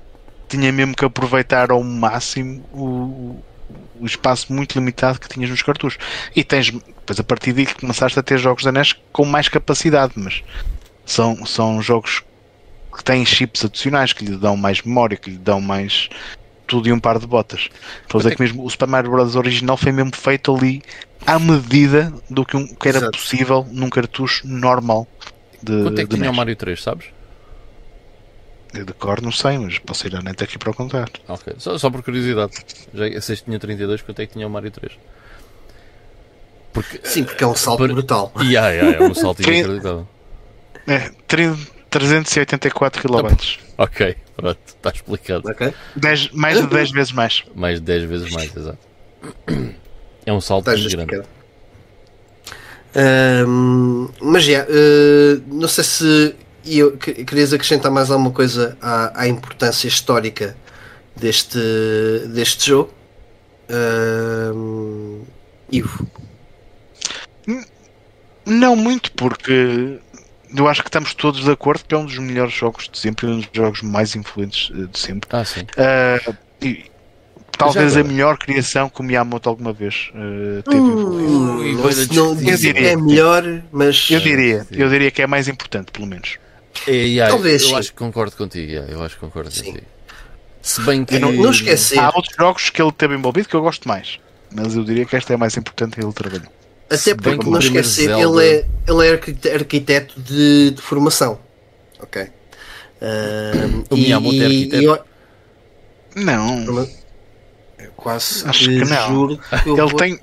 tinha 0.47 0.71
mesmo 0.71 0.95
que 0.95 1.05
aproveitar 1.05 1.71
ao 1.71 1.83
máximo 1.83 2.63
o, 2.71 3.43
o 3.99 4.05
espaço 4.05 4.51
muito 4.53 4.77
limitado 4.77 5.19
que 5.19 5.27
tinhas 5.27 5.49
nos 5.49 5.61
cartuchos. 5.61 5.99
E 6.35 6.43
tens, 6.43 6.71
depois 7.09 7.19
a 7.19 7.23
partir 7.23 7.53
daí 7.53 7.65
que 7.65 7.75
começaste 7.75 8.19
a 8.19 8.23
ter 8.23 8.37
jogos 8.37 8.63
da 8.63 8.71
NES 8.71 8.93
com 9.11 9.25
mais 9.25 9.49
capacidade, 9.49 10.13
mas 10.15 10.43
são, 11.05 11.43
são 11.45 11.81
jogos 11.81 12.23
que 12.95 13.03
têm 13.03 13.25
chips 13.25 13.65
adicionais, 13.65 14.13
que 14.13 14.23
lhe 14.23 14.35
dão 14.35 14.55
mais 14.55 14.83
memória, 14.83 15.17
que 15.17 15.31
lhe 15.31 15.37
dão 15.37 15.59
mais 15.59 16.07
tudo 16.67 16.87
e 16.87 16.93
um 16.93 16.99
par 16.99 17.17
de 17.17 17.25
botas. 17.25 17.69
Estou 18.03 18.19
a 18.19 18.21
dizer 18.21 18.35
que 18.35 18.41
mesmo 18.43 18.63
o 18.63 18.69
Super 18.69 18.87
Mario 18.87 19.09
Bros. 19.09 19.35
original 19.35 19.75
foi 19.75 19.91
mesmo 19.91 20.15
feito 20.15 20.55
ali 20.55 20.83
à 21.25 21.39
medida 21.39 22.13
do 22.29 22.45
que, 22.45 22.55
um, 22.55 22.67
que 22.67 22.87
era 22.87 22.99
Exato. 22.99 23.17
possível 23.17 23.67
num 23.71 23.89
cartucho 23.89 24.47
normal 24.47 25.07
de, 25.63 25.81
Quanto 25.81 25.99
é 25.99 26.03
que 26.03 26.09
de 26.09 26.15
tinha 26.15 26.29
o 26.29 26.31
NES. 26.31 26.37
Mario 26.37 26.55
3, 26.55 26.81
sabes? 26.83 27.07
Eu 28.71 28.85
de 28.85 28.93
cor 28.93 29.19
não 29.19 29.31
sei, 29.31 29.57
mas 29.57 29.79
posso 29.79 30.05
ir 30.05 30.15
à 30.15 30.21
net 30.21 30.43
aqui 30.43 30.59
para 30.59 30.69
o 30.69 30.75
contar. 30.75 31.09
Ok, 31.27 31.55
só, 31.57 31.75
só 31.75 31.89
por 31.89 32.03
curiosidade. 32.03 32.53
Já 32.93 33.19
se 33.19 33.33
este 33.33 33.45
tinha 33.45 33.57
32, 33.57 34.03
quanto 34.03 34.21
é 34.21 34.27
que 34.27 34.33
tinha 34.33 34.45
o 34.45 34.49
Mario 34.49 34.69
3? 34.69 34.91
Porque. 36.73 36.99
Sim, 37.03 37.23
porque 37.23 37.43
é 37.43 37.47
um 37.47 37.55
salto 37.55 37.79
Para- 37.79 37.93
brutal. 37.93 38.31
Ya, 38.43 38.69
ya, 38.69 38.83
é 38.91 39.01
um 39.01 39.13
salto 39.13 39.41
inacreditável. 39.47 40.07
É, 40.87 41.11
30 41.27 41.57
384 41.89 43.01
kB. 43.01 43.37
Ok, 43.77 44.15
pronto, 44.35 44.59
está 44.67 44.89
explicado. 44.91 45.49
Ok? 45.49 45.73
10, 45.95 46.29
mais 46.33 46.59
de 46.61 46.67
10 46.67 46.91
vezes 46.91 47.11
mais. 47.11 47.43
Mais 47.55 47.79
de 47.79 47.85
10 47.85 48.03
vezes 48.03 48.31
mais, 48.31 48.55
exato. 48.55 48.77
É 50.25 50.31
um 50.33 50.39
salto 50.41 50.69
muito 50.69 50.89
grande. 50.95 51.23
Ahm, 52.95 54.09
mas 54.21 54.43
já, 54.43 54.65
eh, 54.69 55.39
não 55.47 55.67
sei 55.67 55.83
se 55.83 56.35
eu, 56.65 56.97
que- 56.97 57.23
querias 57.25 57.51
acrescentar 57.53 57.91
mais 57.91 58.11
alguma 58.11 58.31
coisa 58.31 58.77
à, 58.81 59.21
à 59.23 59.27
importância 59.27 59.87
histórica 59.87 60.55
deste, 61.15 61.57
deste 62.27 62.67
jogo. 62.69 62.93
Ahm, 63.69 65.21
Ivo, 65.71 66.05
Não 68.49 68.75
muito, 68.75 69.11
porque 69.13 69.99
eu 70.55 70.67
acho 70.67 70.81
que 70.81 70.89
estamos 70.89 71.13
todos 71.13 71.43
de 71.43 71.51
acordo 71.51 71.83
que 71.87 71.93
é 71.93 71.97
um 71.97 72.05
dos 72.05 72.17
melhores 72.17 72.53
jogos 72.53 72.89
de 72.91 72.97
sempre, 72.97 73.27
um 73.27 73.39
dos 73.39 73.49
jogos 73.53 73.81
mais 73.81 74.15
influentes 74.15 74.71
eh, 74.73 74.87
de 74.91 74.99
sempre. 74.99 75.29
Ah, 75.31 75.45
sim. 75.45 75.65
Ah, 75.77 76.33
e 76.61 76.85
talvez 77.57 77.95
a 77.97 78.03
melhor 78.03 78.37
criação 78.37 78.89
que 78.89 78.99
o 79.01 79.03
Miyamoto 79.03 79.49
alguma 79.49 79.73
vez 79.73 80.11
eh, 80.15 80.61
teve. 80.63 80.77
Hum, 80.77 81.57
Ui, 81.57 81.73
não, 81.73 81.89
discutível. 81.89 82.35
dizer 82.35 82.73
que 82.73 82.85
é 82.85 82.95
melhor, 82.95 83.43
mas 83.71 84.09
Eu 84.09 84.19
diria, 84.19 84.63
sim. 84.63 84.75
eu 84.75 84.89
diria 84.89 85.11
que 85.11 85.21
é 85.21 85.27
mais 85.27 85.47
importante, 85.47 85.91
pelo 85.91 86.07
menos. 86.07 86.37
É, 86.87 87.27
Talvez, 87.27 87.61
eu 87.63 87.67
sim. 87.69 87.75
acho 87.75 87.89
que 87.91 87.97
concordo 87.97 88.35
contigo. 88.35 88.71
eu 88.71 89.03
acho 89.03 89.15
que 89.15 89.21
concordo 89.21 89.51
Sim. 89.51 89.65
contigo. 89.65 89.85
Se 90.61 90.81
bem 90.81 91.03
que. 91.03 91.15
Eu 91.15 91.19
não, 91.19 91.31
não 91.31 91.51
esquecer, 91.51 91.99
Há 91.99 92.07
outros 92.15 92.35
jogos 92.37 92.69
que 92.69 92.81
ele 92.81 92.91
teve 92.91 93.15
envolvido 93.15 93.47
que 93.49 93.55
eu 93.55 93.61
gosto 93.61 93.87
mais, 93.87 94.19
mas 94.53 94.75
eu 94.75 94.83
diria 94.83 95.05
que 95.05 95.15
esta 95.15 95.33
é 95.33 95.35
a 95.35 95.37
mais 95.37 95.55
importante 95.57 95.95
que 95.95 96.01
ele 96.03 96.13
trabalhou. 96.13 96.47
Até 96.89 97.15
porque 97.15 97.49
não 97.49 97.59
esquecer, 97.59 98.07
Zelda- 98.07 98.41
ele 98.43 98.57
é, 98.59 98.65
ele 98.87 99.07
é 99.07 99.11
arquite- 99.11 99.49
arquiteto 99.49 100.19
de, 100.21 100.71
de 100.71 100.81
formação. 100.81 101.39
Ok. 102.01 102.21
Ahm, 103.01 103.83
O 103.89 103.95
e- 103.95 104.01
Miyamoto 104.01 104.35
é 104.35 104.39
e- 104.39 104.45
arquiteto? 104.45 104.81
e 104.81 104.85
eu- 104.85 104.99
Não, 106.15 106.87
Quase 107.95 108.47
Acho 108.47 108.65
que 108.69 108.85
não. 108.85 109.07
juro 109.09 109.37
que 109.37 109.69
eu 109.69 109.73
ele 109.77 109.87
vou- 109.87 109.95
tem. 109.99 110.19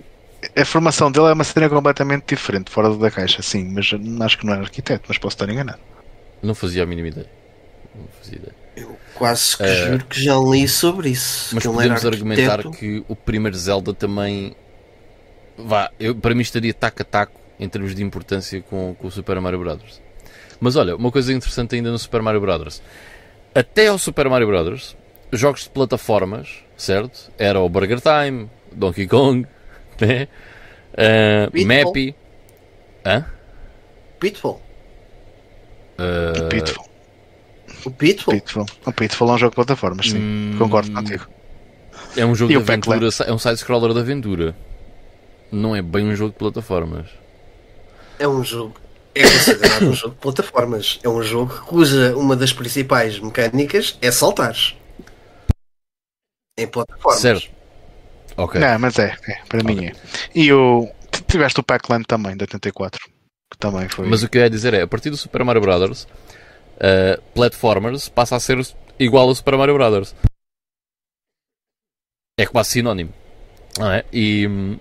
A 0.57 0.65
formação 0.65 1.11
dele 1.11 1.27
é 1.27 1.33
uma 1.33 1.45
cena 1.45 1.69
completamente 1.69 2.25
diferente, 2.35 2.71
fora 2.71 2.95
da 2.95 3.11
caixa, 3.11 3.43
sim, 3.43 3.65
mas 3.71 3.91
acho 4.25 4.39
que 4.39 4.47
não 4.47 4.55
é 4.55 4.59
arquiteto, 4.59 5.05
mas 5.09 5.19
posso 5.19 5.35
estar 5.35 5.49
enganado. 5.51 5.79
Não 6.43 6.55
fazia 6.55 6.83
a 6.83 6.87
mínima 6.87 7.09
ideia. 7.09 7.29
Não 7.95 8.07
fazia 8.21 8.37
ideia. 8.39 8.55
eu 8.77 8.97
quase 9.15 9.57
que 9.57 9.63
Eh, 9.63 9.87
juro 9.91 10.05
que 10.07 10.23
já 10.23 10.37
li 10.39 10.69
sobre 10.69 11.09
isso. 11.11 11.55
Mas 11.55 11.63
que 11.63 11.69
ele 11.69 11.77
era 11.79 11.95
podemos 11.95 12.05
argumentar 12.07 12.63
que 12.71 13.03
o 13.09 13.17
primeiro 13.17 13.57
Zelda 13.57 13.93
também. 13.95 14.55
Vá, 15.57 15.91
eu, 15.99 16.15
para 16.15 16.35
mim 16.35 16.43
estaria 16.43 16.73
taco 16.75 17.03
a 17.03 17.05
taco 17.05 17.41
em 17.59 17.69
termos 17.69 17.95
de 17.95 18.03
importância 18.03 18.61
com, 18.63 18.95
com 18.95 19.07
o 19.07 19.11
Super 19.11 19.41
Mario 19.41 19.59
Brothers. 19.59 20.01
Mas 20.61 20.77
olha, 20.77 20.97
uma 20.97 21.11
coisa 21.11 21.33
interessante 21.33 21.75
ainda 21.75 21.91
no 21.91 21.99
Super 21.99 22.23
Mario 22.23 22.41
Brothers. 22.41 22.83
Até 23.55 23.89
ao 23.89 23.99
Super 23.99 24.29
Mario 24.29 24.47
Brothers, 24.47 24.97
jogos 25.33 25.63
de 25.65 25.71
plataformas, 25.71 26.49
certo? 26.77 27.31
Era 27.39 27.61
o 27.61 27.69
Burger 27.69 28.01
Time, 28.01 28.51
Donkey 28.73 29.07
Kong, 29.07 29.47
né? 30.01 30.29
Uh, 30.93 31.51
Pitfall. 31.51 31.85
Mappy. 31.85 32.15
Hã? 33.05 33.25
Pitfall. 34.21 34.63
Uh, 35.99 36.49
Pitfall. 36.49 36.87
O 37.85 37.91
Pitfall. 37.91 38.35
Pitfall. 38.35 38.67
O 38.85 38.93
Pitfall 38.93 39.29
é 39.29 39.33
um 39.33 39.39
jogo 39.39 39.51
de 39.51 39.57
plataformas, 39.57 40.11
sim. 40.11 40.19
Hum, 40.19 40.57
Concordo 40.59 40.93
contigo. 40.93 41.27
É 42.17 42.25
um 42.25 42.35
jogo 42.35 42.51
E 42.51 42.55
de 42.55 42.59
o 42.59 42.61
aventura, 42.61 43.09
é 43.27 43.33
um 43.33 43.39
side-scroller 43.39 43.93
de 43.93 44.01
aventura. 44.01 44.57
Não 45.51 45.75
é 45.75 45.83
bem 45.83 46.07
um 46.07 46.17
jogo 46.17 46.33
de 46.33 46.39
plataformas. 46.39 47.09
É 48.19 48.27
um 48.27 48.43
jogo. 48.43 48.75
É 49.15 49.23
considerado 49.23 49.83
um 49.89 49.95
jogo 49.95 50.15
de 50.15 50.21
plataformas. 50.21 50.99
É 51.03 51.09
um 51.09 51.23
jogo 51.23 51.61
cuja 51.63 52.17
uma 52.17 52.37
das 52.37 52.53
principais 52.53 53.19
mecânicas 53.19 53.97
é 54.03 54.11
saltar. 54.11 54.57
Em 56.59 56.67
plataformas. 56.67 57.21
Certo. 57.21 57.51
Ok. 58.37 58.61
Não, 58.61 58.79
mas 58.79 58.99
é, 58.99 59.17
é, 59.29 59.43
para 59.49 59.63
mim 59.63 59.87
é. 59.87 59.93
E 60.35 60.53
o. 60.53 60.89
Tiveste 61.27 61.61
o 61.61 61.63
Pac-Land 61.63 62.05
também, 62.07 62.37
de 62.37 62.45
84. 62.45 63.01
Que 63.51 63.59
também 63.59 63.89
foi. 63.89 64.07
Mas 64.07 64.23
o 64.23 64.29
que 64.29 64.39
eu 64.39 64.43
ia 64.43 64.51
dizer 64.51 64.75
é, 64.75 64.83
a 64.83 64.87
partir 64.87 65.11
do 65.11 65.17
Super 65.17 65.43
Mario 65.45 65.63
Brothers, 65.63 66.05
uh, 66.77 67.21
Platformers 67.35 68.09
passa 68.09 68.37
a 68.37 68.41
ser 68.41 68.59
igual 68.99 69.29
ao 69.29 69.35
Super 69.35 69.57
Mario 69.57 69.75
Brothers. 69.75 70.15
É 72.39 72.47
quase 72.47 72.71
sinónimo. 72.71 73.13
Não 73.79 73.91
é? 73.91 74.05
E 74.13 74.47
hum, 74.47 74.79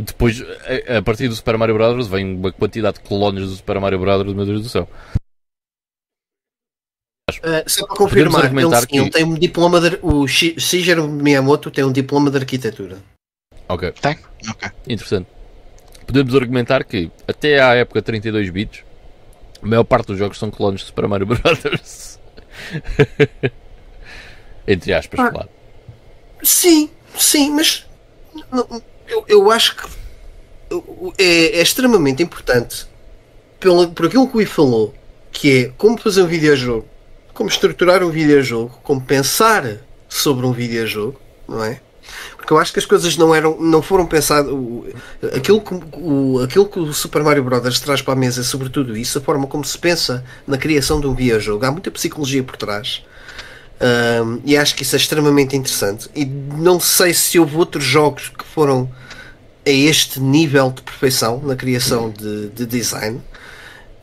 depois, 0.00 0.42
a, 0.88 0.98
a 0.98 1.02
partir 1.02 1.28
do 1.28 1.34
Super 1.34 1.56
Mario 1.56 1.74
Brothers, 1.76 2.06
vem 2.08 2.36
uma 2.36 2.52
quantidade 2.52 2.98
de 2.98 3.04
clones 3.04 3.48
do 3.48 3.54
Super 3.56 3.78
Mario 3.80 3.98
Brothers, 3.98 4.34
meu 4.34 4.44
Deus 4.46 4.62
do 4.62 4.68
céu. 4.68 4.88
Ah, 7.42 7.64
só 7.66 7.86
para 7.86 7.96
confirmar, 7.96 8.38
ele, 8.40 8.46
argumentar 8.46 8.80
sim, 8.82 8.86
que- 8.86 8.98
ele 8.98 9.10
tem 9.10 9.24
um 9.24 9.34
diploma 9.34 9.80
de, 9.80 9.98
o 10.02 10.26
Shi- 10.28 10.58
Shigeru 10.60 11.08
Miyamoto 11.08 11.70
tem 11.70 11.84
um 11.84 11.90
diploma 11.92 12.30
de 12.30 12.38
arquitetura. 12.38 12.98
Ok, 13.68 13.90
Tem? 14.00 14.16
Ok. 14.48 14.70
interessante. 14.88 15.28
Podemos 16.06 16.34
argumentar 16.36 16.84
que 16.84 17.10
até 17.26 17.60
à 17.60 17.74
época 17.74 18.00
32 18.00 18.48
bits, 18.50 18.84
a 19.60 19.66
maior 19.66 19.82
parte 19.82 20.06
dos 20.06 20.18
jogos 20.18 20.38
são 20.38 20.50
clones 20.52 20.82
do 20.82 20.86
Super 20.86 21.08
Mario 21.08 21.26
Brothers. 21.34 22.20
Entre 24.68 24.92
aspas, 24.92 25.18
Ah. 25.20 25.30
claro. 25.30 25.48
Sim, 26.42 26.88
sim, 27.16 27.50
mas 27.50 27.86
não- 28.52 28.82
eu, 29.08 29.24
eu 29.28 29.50
acho 29.50 29.76
que 29.76 29.88
é, 31.18 31.58
é 31.58 31.62
extremamente 31.62 32.22
importante 32.22 32.86
pelo, 33.60 33.88
por 33.90 34.06
aquilo 34.06 34.28
que 34.28 34.36
o 34.36 34.40
I 34.40 34.46
falou, 34.46 34.94
que 35.32 35.58
é 35.58 35.72
como 35.76 35.98
fazer 35.98 36.22
um 36.22 36.26
videojogo, 36.26 36.86
como 37.32 37.48
estruturar 37.48 38.02
um 38.02 38.10
videojogo, 38.10 38.78
como 38.82 39.00
pensar 39.00 39.78
sobre 40.08 40.46
um 40.46 40.52
videojogo, 40.52 41.20
não 41.48 41.64
é? 41.64 41.80
Porque 42.36 42.52
eu 42.52 42.58
acho 42.58 42.72
que 42.72 42.78
as 42.78 42.86
coisas 42.86 43.16
não 43.16 43.34
eram, 43.34 43.60
não 43.60 43.82
foram 43.82 44.06
pensadas. 44.06 44.52
Aquilo 45.34 45.60
que 45.60 45.74
o, 45.94 46.40
aquilo 46.42 46.66
que 46.66 46.78
o 46.78 46.92
Super 46.92 47.22
Mario 47.22 47.42
Bros. 47.42 47.80
traz 47.80 48.00
para 48.00 48.12
a 48.12 48.16
mesa 48.16 48.40
é 48.40 48.44
sobretudo 48.44 48.96
isso, 48.96 49.18
a 49.18 49.20
forma 49.20 49.46
como 49.46 49.64
se 49.64 49.76
pensa 49.76 50.24
na 50.46 50.56
criação 50.56 51.00
de 51.00 51.06
um 51.06 51.14
videojogo. 51.14 51.64
Há 51.64 51.70
muita 51.70 51.90
psicologia 51.90 52.42
por 52.42 52.56
trás. 52.56 53.02
Um, 53.80 54.40
e 54.44 54.56
acho 54.56 54.74
que 54.74 54.82
isso 54.82 54.96
é 54.96 54.98
extremamente 54.98 55.54
interessante. 55.54 56.08
E 56.14 56.24
não 56.24 56.80
sei 56.80 57.12
se 57.12 57.38
houve 57.38 57.56
outros 57.56 57.84
jogos 57.84 58.28
que 58.28 58.44
foram 58.44 58.90
a 59.66 59.70
este 59.70 60.20
nível 60.20 60.70
de 60.70 60.82
perfeição 60.82 61.40
na 61.42 61.56
criação 61.56 62.10
de, 62.10 62.48
de 62.48 62.66
design. 62.66 63.20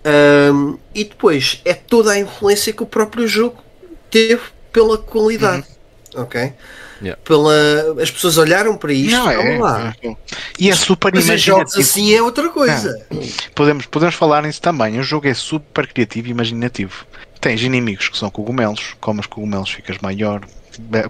Um, 0.06 0.78
e 0.94 1.06
depois 1.06 1.62
é 1.64 1.74
toda 1.74 2.12
a 2.12 2.20
influência 2.20 2.74
que 2.74 2.84
o 2.84 2.86
próprio 2.86 3.28
jogo 3.28 3.64
teve 4.12 4.42
pela 4.72 4.98
qualidade. 4.98 5.66
Uhum. 6.14 6.24
Ok? 6.24 6.54
Yeah. 7.02 7.20
Pela, 7.24 8.02
as 8.02 8.12
pessoas 8.12 8.38
olharam 8.38 8.78
para 8.78 8.94
isto 8.94 9.18
não, 9.18 9.30
é, 9.30 9.58
lá. 9.58 9.96
É, 10.02 10.16
e 10.58 10.70
é 10.70 10.76
super 10.76 11.12
Mas 11.14 11.42
jogos 11.42 11.76
assim 11.76 12.14
é 12.14 12.22
outra 12.22 12.48
coisa. 12.50 13.06
Podemos, 13.54 13.86
podemos 13.88 14.16
falar 14.16 14.44
nisso 14.44 14.62
também. 14.62 15.00
O 15.00 15.04
jogo 15.04 15.28
é 15.28 15.34
super 15.34 15.86
criativo 15.88 16.28
e 16.28 16.32
imaginativo. 16.32 17.06
Tens 17.44 17.62
inimigos 17.62 18.08
que 18.08 18.18
são 18.18 18.30
cogumelos, 18.30 18.96
comes 19.02 19.26
cogumelos 19.26 19.70
ficas 19.70 19.98
maior, 19.98 20.40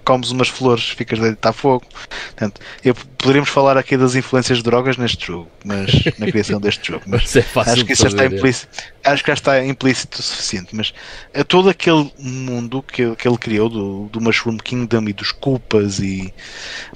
comes 0.04 0.32
umas 0.32 0.48
flores, 0.48 0.88
ficas 0.88 1.20
de 1.20 1.26
deitar 1.26 1.52
fogo. 1.52 1.86
Portanto, 2.08 2.60
eu, 2.84 2.92
poderíamos 2.92 3.48
falar 3.48 3.76
aqui 3.76 3.96
das 3.96 4.16
influências 4.16 4.58
de 4.58 4.64
drogas 4.64 4.96
neste 4.96 5.28
jogo, 5.28 5.48
mas 5.64 5.92
na 6.18 6.26
criação 6.26 6.60
deste 6.60 6.88
jogo. 6.88 7.04
Mas 7.06 7.36
é 7.36 7.44
acho 7.54 7.84
que 7.84 7.92
isso 7.92 8.02
já 8.02 8.08
está 8.08 8.26
implícito. 8.26 8.82
Acho 9.04 9.22
que 9.22 9.30
já 9.30 9.34
está 9.34 9.64
implícito 9.64 10.18
o 10.18 10.22
suficiente. 10.24 10.74
Mas 10.74 10.92
é 11.32 11.44
todo 11.44 11.68
aquele 11.68 12.12
mundo 12.18 12.82
que, 12.82 13.14
que 13.14 13.28
ele 13.28 13.38
criou 13.38 13.68
do, 13.68 14.08
do 14.08 14.20
Mushroom 14.20 14.56
Kingdom 14.56 15.04
e 15.04 15.12
dos 15.12 15.30
culpas 15.30 16.00
e 16.00 16.34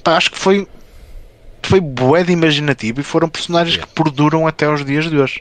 pá, 0.03 0.17
acho 0.17 0.31
que 0.31 0.37
foi 0.37 0.67
foi 1.63 1.79
bué 1.79 2.25
de 2.25 2.33
imaginativo 2.33 2.99
e 2.99 3.03
foram 3.05 3.29
personagens 3.29 3.75
yeah. 3.75 3.87
que 3.87 4.03
perduram 4.03 4.45
até 4.45 4.65
aos 4.65 4.83
dias 4.83 5.09
de 5.09 5.17
hoje. 5.17 5.39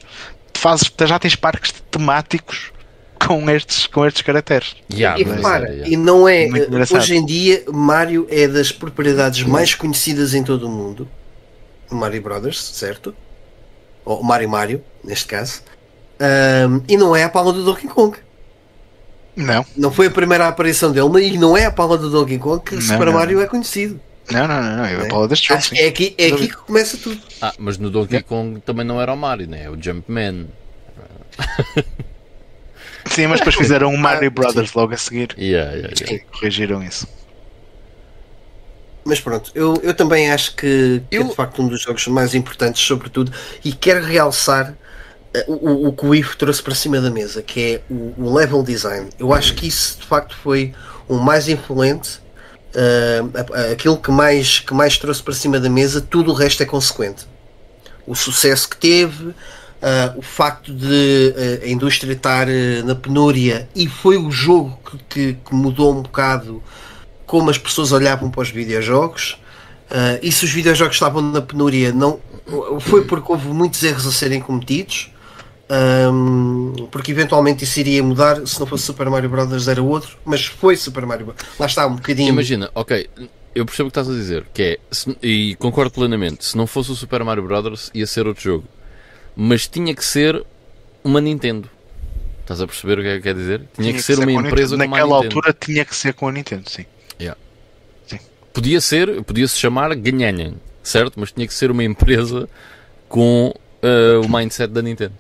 Fazes, 0.55 0.89
já 1.05 1.19
tens 1.19 1.35
parques 1.35 1.73
temáticos 1.91 2.71
com 3.27 3.51
estes, 3.51 3.87
com 3.87 4.07
estes 4.07 4.23
caracteres. 4.23 4.77
Yeah, 4.93 5.21
e 5.21 5.25
repara, 5.25 5.69
é, 5.69 5.89
e 5.89 5.97
não 5.97 6.29
é. 6.29 6.49
Hoje 6.93 7.17
em 7.17 7.25
dia, 7.25 7.65
Mario 7.73 8.27
é 8.31 8.47
das 8.47 8.73
propriedades 8.73 9.43
mais 9.43 9.75
conhecidas 9.75 10.35
em 10.35 10.43
todo 10.43 10.67
o 10.67 10.71
mundo. 10.71 11.09
Mario 11.91 12.23
Brothers, 12.23 12.61
certo? 12.61 13.15
Ou 14.05 14.23
Mario 14.23 14.49
Mario, 14.49 14.85
neste 15.03 15.27
caso. 15.27 15.63
Um, 16.21 16.83
e 16.89 16.97
não 16.97 17.15
é 17.15 17.25
a 17.25 17.29
pala 17.29 17.53
do 17.53 17.65
Donkey 17.65 17.89
Kong. 17.89 18.17
Não. 19.37 19.65
Não 19.77 19.93
foi 19.93 20.07
a 20.09 20.11
primeira 20.11 20.49
aparição 20.49 20.91
dele, 20.91 21.29
e 21.29 21.39
não 21.39 21.57
é 21.57 21.65
a 21.65 21.71
pala 21.71 21.97
do 21.97 22.11
Donkey 22.11 22.39
Kong 22.39 22.63
que 22.63 22.75
não, 22.75 22.83
Super 22.83 23.07
não, 23.07 23.13
Mario 23.13 23.39
não. 23.39 23.45
é 23.45 23.47
conhecido. 23.47 24.01
Não, 24.31 24.47
não, 24.47 24.63
não, 24.63 24.77
não, 24.77 24.85
é 24.85 24.97
a 24.97 25.05
é? 25.05 25.09
pala 25.09 25.27
deste 25.27 25.49
jogo. 25.49 25.63
É 25.73 25.87
aqui, 25.87 26.15
é 26.19 26.27
aqui 26.27 26.49
que 26.49 26.57
começa 26.57 26.99
tudo. 26.99 27.21
Ah, 27.41 27.55
mas 27.59 27.79
no 27.79 27.89
Donkey 27.89 28.23
Kong 28.23 28.61
também 28.61 28.85
não 28.85 29.01
era 29.01 29.13
o 29.13 29.17
Mario, 29.17 29.49
né? 29.49 29.65
É 29.65 29.71
o 29.71 29.81
Jumpman. 29.81 30.49
Sim, 33.11 33.27
mas 33.27 33.41
depois 33.41 33.57
fizeram 33.57 33.89
um 33.89 33.97
Mario 33.97 34.31
Brothers 34.33 34.73
logo 34.75 34.95
a 34.95 34.97
seguir. 34.97 35.35
Yeah, 35.39 35.73
yeah, 35.73 35.95
yeah. 36.01 36.25
corrigiram 36.31 36.83
isso. 36.83 37.07
Mas 39.05 39.21
pronto, 39.21 39.51
eu, 39.55 39.81
eu 39.83 39.95
também 39.95 40.31
acho 40.31 40.55
que, 40.55 41.03
que 41.11 41.17
eu... 41.17 41.23
é 41.23 41.25
de 41.25 41.35
facto 41.35 41.63
um 41.63 41.69
dos 41.69 41.81
jogos 41.81 42.07
mais 42.09 42.35
importantes, 42.35 42.83
sobretudo, 42.83 43.33
e 43.65 43.73
quero 43.73 44.05
realçar 44.05 44.75
eh, 45.33 45.45
o, 45.49 45.89
o, 45.89 45.93
que 45.93 46.05
o 46.05 46.15
Ivo 46.15 46.37
trouxe 46.37 46.63
para 46.63 46.75
cima 46.75 47.01
da 47.01 47.11
mesa, 47.11 47.43
que 47.43 47.61
é 47.75 47.81
o, 47.91 48.13
o, 48.19 48.35
level 48.35 48.63
design. 48.63 49.09
Eu 49.19 49.33
acho 49.33 49.55
que 49.55 49.67
isso 49.67 49.99
de 50.01 50.07
facto 50.07 50.37
foi 50.37 50.75
o 51.09 51.17
mais 51.17 51.49
influente, 51.49 52.21
uh, 52.75 53.73
aquilo 53.73 53.97
que 53.97 54.11
mais, 54.11 54.61
que 54.61 54.75
mais 54.75 54.99
trouxe 54.99 55.23
para 55.23 55.33
cima 55.33 55.59
da 55.59 55.71
mesa, 55.71 56.03
tudo 56.03 56.31
o 56.31 56.35
resto 56.35 56.63
é 56.63 56.67
consequente. 56.67 57.27
O 58.07 58.15
sucesso 58.15 58.69
que 58.69 58.77
teve, 58.77 59.35
Uh, 59.79 60.19
o 60.19 60.23
facto 60.23 60.75
de 60.75 61.35
uh, 61.37 61.65
a 61.65 61.69
indústria 61.69 62.13
estar 62.13 62.49
uh, 62.49 62.85
na 62.85 62.97
penúria 62.97 63.69
e 63.77 63.87
foi 63.87 64.17
o 64.19 64.29
jogo 64.29 64.77
que, 64.85 64.99
que, 65.09 65.35
que, 65.35 65.55
mudou 65.55 65.97
um 65.97 66.03
bocado 66.03 66.61
como 67.25 67.49
as 67.49 67.59
pessoas 67.59 67.93
olhavam 67.93 68.29
para 68.29 68.41
os 68.41 68.51
videojogos 68.51 69.39
e 70.21 70.33
se 70.33 70.45
os 70.45 70.51
videojogos 70.51 70.97
estavam 70.97 71.23
na 71.23 71.41
penúria 71.41 71.93
não 71.93 72.19
foi 72.81 73.05
porque 73.05 73.31
houve 73.31 73.47
muitos 73.49 73.81
erros 73.85 74.05
a 74.05 74.11
serem 74.11 74.41
cometidos 74.41 75.13
um, 76.13 76.89
porque 76.91 77.13
eventualmente 77.13 77.63
isso 77.63 77.79
iria 77.79 78.03
mudar 78.03 78.45
se 78.49 78.59
não 78.59 78.67
fosse 78.67 78.83
Super 78.83 79.09
Mario 79.09 79.31
Bros. 79.31 79.69
era 79.69 79.81
outro 79.81 80.19
mas 80.25 80.45
foi 80.45 80.77
Super 80.77 81.07
Mario 81.07 81.27
Bros. 81.27 81.39
lá 81.57 81.67
está 81.67 81.87
um 81.87 81.95
bocadinho 81.95 82.31
imagina, 82.31 82.69
ok 82.75 83.09
eu 83.55 83.65
percebo 83.65 83.89
o 83.89 83.93
que 83.93 83.99
estás 84.01 84.11
a 84.13 84.19
dizer 84.19 84.45
que 84.53 84.63
é, 84.63 84.79
se, 84.91 85.17
e 85.23 85.55
concordo 85.55 85.93
plenamente 85.93 86.45
se 86.45 86.57
não 86.57 86.67
fosse 86.67 86.91
o 86.91 86.97
Super 86.97 87.23
Mario 87.23 87.45
Bros. 87.45 87.93
ia 87.95 88.07
ser 88.09 88.27
outro 88.27 88.43
jogo 88.43 88.65
mas 89.41 89.69
tinha 89.69 89.95
que 89.95 90.05
ser 90.05 90.45
uma 91.05 91.21
Nintendo. 91.21 91.71
Estás 92.41 92.61
a 92.61 92.67
perceber 92.67 92.99
o 92.99 93.03
que 93.03 93.09
é 93.09 93.17
que 93.19 93.23
quer 93.23 93.35
dizer? 93.37 93.59
Tinha, 93.59 93.69
tinha 93.75 93.93
que, 93.93 93.99
que, 93.99 94.03
ser, 94.03 94.19
uma 94.19 94.33
empresa 94.33 94.77
como 94.77 94.91
Naquela 94.91 95.15
altura 95.15 95.57
tinha 95.59 95.85
que 95.85 95.95
ser 95.95 96.13
com 96.13 96.27
a 96.27 96.33
Nintendo, 96.33 96.69
sim. 96.69 96.85
Yeah. 97.21 97.39
sim. 98.09 98.19
Podia 98.53 98.81
ser, 98.81 99.23
podia 99.23 99.47
se 99.47 99.57
chamar 99.57 99.95
Ganhanhan, 99.95 100.55
certo? 100.83 101.21
Mas 101.21 101.31
tinha 101.31 101.47
que 101.47 101.55
ser 101.55 101.71
uma 101.71 101.85
empresa 101.85 102.49
com 103.09 103.55
uh, 103.81 104.27
o 104.27 104.29
mindset 104.29 104.73
da 104.73 104.83
Nintendo. 104.83 105.15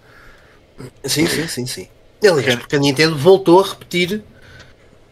Sim, 1.04 1.28
sim, 1.28 1.46
sim, 1.46 1.66
sim. 1.66 1.88
Aliás, 2.28 2.56
porque 2.56 2.74
a 2.74 2.80
Nintendo 2.80 3.16
voltou 3.16 3.62
a 3.62 3.68
repetir. 3.68 4.24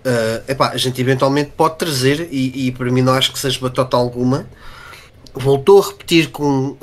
Uh, 0.05 0.51
epá, 0.51 0.71
a 0.71 0.77
gente 0.77 1.01
eventualmente 1.01 1.53
pode 1.57 1.79
trazer, 1.79 2.29
e, 2.33 2.67
e 2.67 2.73
para 2.73 2.91
mim 2.91 3.03
não 3.03 3.13
acho 3.13 3.33
que 3.33 3.39
seja 3.39 3.61
batota 3.61 3.97
alguma, 3.97 4.49
voltou 5.33 5.81
a 5.81 5.87
repetir 5.87 6.31
com 6.31 6.71
uh, 6.71 6.77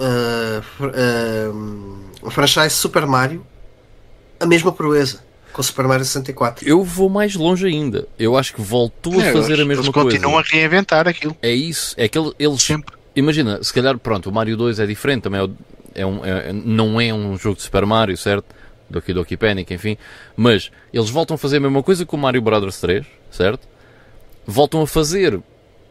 uh, 0.80 2.04
o 2.24 2.30
franchise 2.30 2.72
Super 2.72 3.06
Mario 3.06 3.46
a 4.40 4.46
mesma 4.46 4.72
proeza 4.72 5.24
com 5.54 5.62
o 5.62 5.64
Super 5.64 5.88
Mario 5.88 6.04
64. 6.04 6.68
Eu 6.68 6.84
vou 6.84 7.10
mais 7.10 7.36
longe 7.36 7.68
ainda. 7.68 8.08
Eu 8.18 8.36
acho 8.36 8.54
que 8.54 8.62
voltou 8.62 9.22
é, 9.22 9.30
a 9.30 9.34
fazer 9.34 9.54
a 9.54 9.66
mesma 9.66 9.84
eles 9.84 9.90
coisa. 9.90 10.10
continuam 10.10 10.40
a 10.40 10.42
reinventar 10.42 11.08
aquilo. 11.08 11.38
É 11.42 11.52
isso. 11.52 11.94
É 11.98 12.08
que 12.08 12.18
eles. 12.18 12.62
Sempre. 12.62 12.96
Imagina, 13.16 13.64
se 13.64 13.72
calhar, 13.72 13.98
pronto, 14.00 14.30
o 14.30 14.34
Mario 14.34 14.58
2 14.58 14.80
é 14.80 14.86
diferente 14.86 15.24
também. 15.24 15.40
É, 15.94 16.02
é 16.02 16.06
um, 16.06 16.26
é, 16.26 16.52
não 16.52 17.00
é 17.00 17.14
um 17.14 17.38
jogo 17.38 17.56
de 17.56 17.62
Super 17.62 17.86
Mario, 17.86 18.18
certo? 18.18 18.46
Doki 18.90 19.14
Doki 19.14 19.38
Panic, 19.38 19.72
enfim. 19.74 19.98
Mas 20.36 20.72
eles 20.92 21.10
voltam 21.10 21.36
a 21.36 21.38
fazer 21.38 21.58
a 21.58 21.60
mesma 21.60 21.84
coisa 21.84 22.06
com 22.06 22.18
o 22.18 22.20
Mario 22.20 22.42
Brothers 22.42 22.82
3, 22.82 23.06
certo? 23.32 23.68
Voltam 24.46 24.82
a 24.82 24.88
fazer 24.88 25.40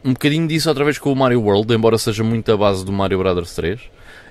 um 0.03 0.13
bocadinho 0.13 0.47
disso 0.47 0.67
outra 0.67 0.83
vez 0.83 0.97
com 0.97 1.11
o 1.11 1.15
Mario 1.15 1.41
World, 1.41 1.73
embora 1.73 1.97
seja 1.97 2.23
muito 2.23 2.51
a 2.51 2.57
base 2.57 2.83
do 2.83 2.91
Mario 2.91 3.17
Brothers 3.19 3.55
3. 3.55 3.79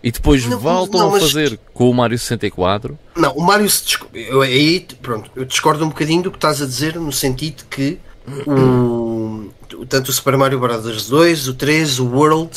E 0.02 0.10
depois 0.10 0.44
não, 0.46 0.58
voltam 0.58 1.00
não, 1.00 1.10
mas... 1.12 1.22
a 1.22 1.26
fazer 1.26 1.60
com 1.72 1.88
o 1.88 1.94
Mario 1.94 2.18
64. 2.18 2.98
Não, 3.14 3.32
o 3.34 3.42
Mario. 3.42 3.68
Eu, 4.12 4.42
aí, 4.42 4.86
pronto, 5.00 5.30
eu 5.36 5.44
discordo 5.44 5.84
um 5.84 5.88
bocadinho 5.88 6.22
do 6.22 6.30
que 6.30 6.36
estás 6.36 6.60
a 6.60 6.66
dizer, 6.66 6.96
no 6.96 7.12
sentido 7.12 7.64
que 7.70 8.00
o, 8.46 9.50
tanto 9.88 10.08
o 10.08 10.12
Super 10.12 10.36
Mario 10.36 10.58
Bros. 10.58 11.08
2, 11.08 11.48
o 11.48 11.54
3, 11.54 12.00
o 12.00 12.06
World 12.06 12.50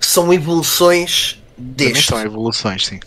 são 0.00 0.32
evoluções 0.32 1.40
deste. 1.56 2.08
Também 2.08 2.22
são 2.22 2.32
evoluções, 2.32 2.86
sim. 2.86 3.00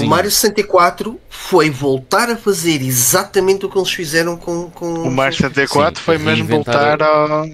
O 0.00 0.06
Mario 0.06 0.30
64 0.30 1.20
foi 1.28 1.68
voltar 1.68 2.30
a 2.30 2.36
fazer 2.36 2.80
exatamente 2.80 3.66
o 3.66 3.68
que 3.70 3.76
eles 3.76 3.90
fizeram 3.90 4.36
com. 4.36 4.70
com 4.70 4.94
o 5.02 5.10
Mario 5.10 5.36
64 5.36 6.00
sim, 6.00 6.04
foi 6.04 6.18
mesmo 6.18 6.46
voltar 6.46 7.02
a. 7.02 7.44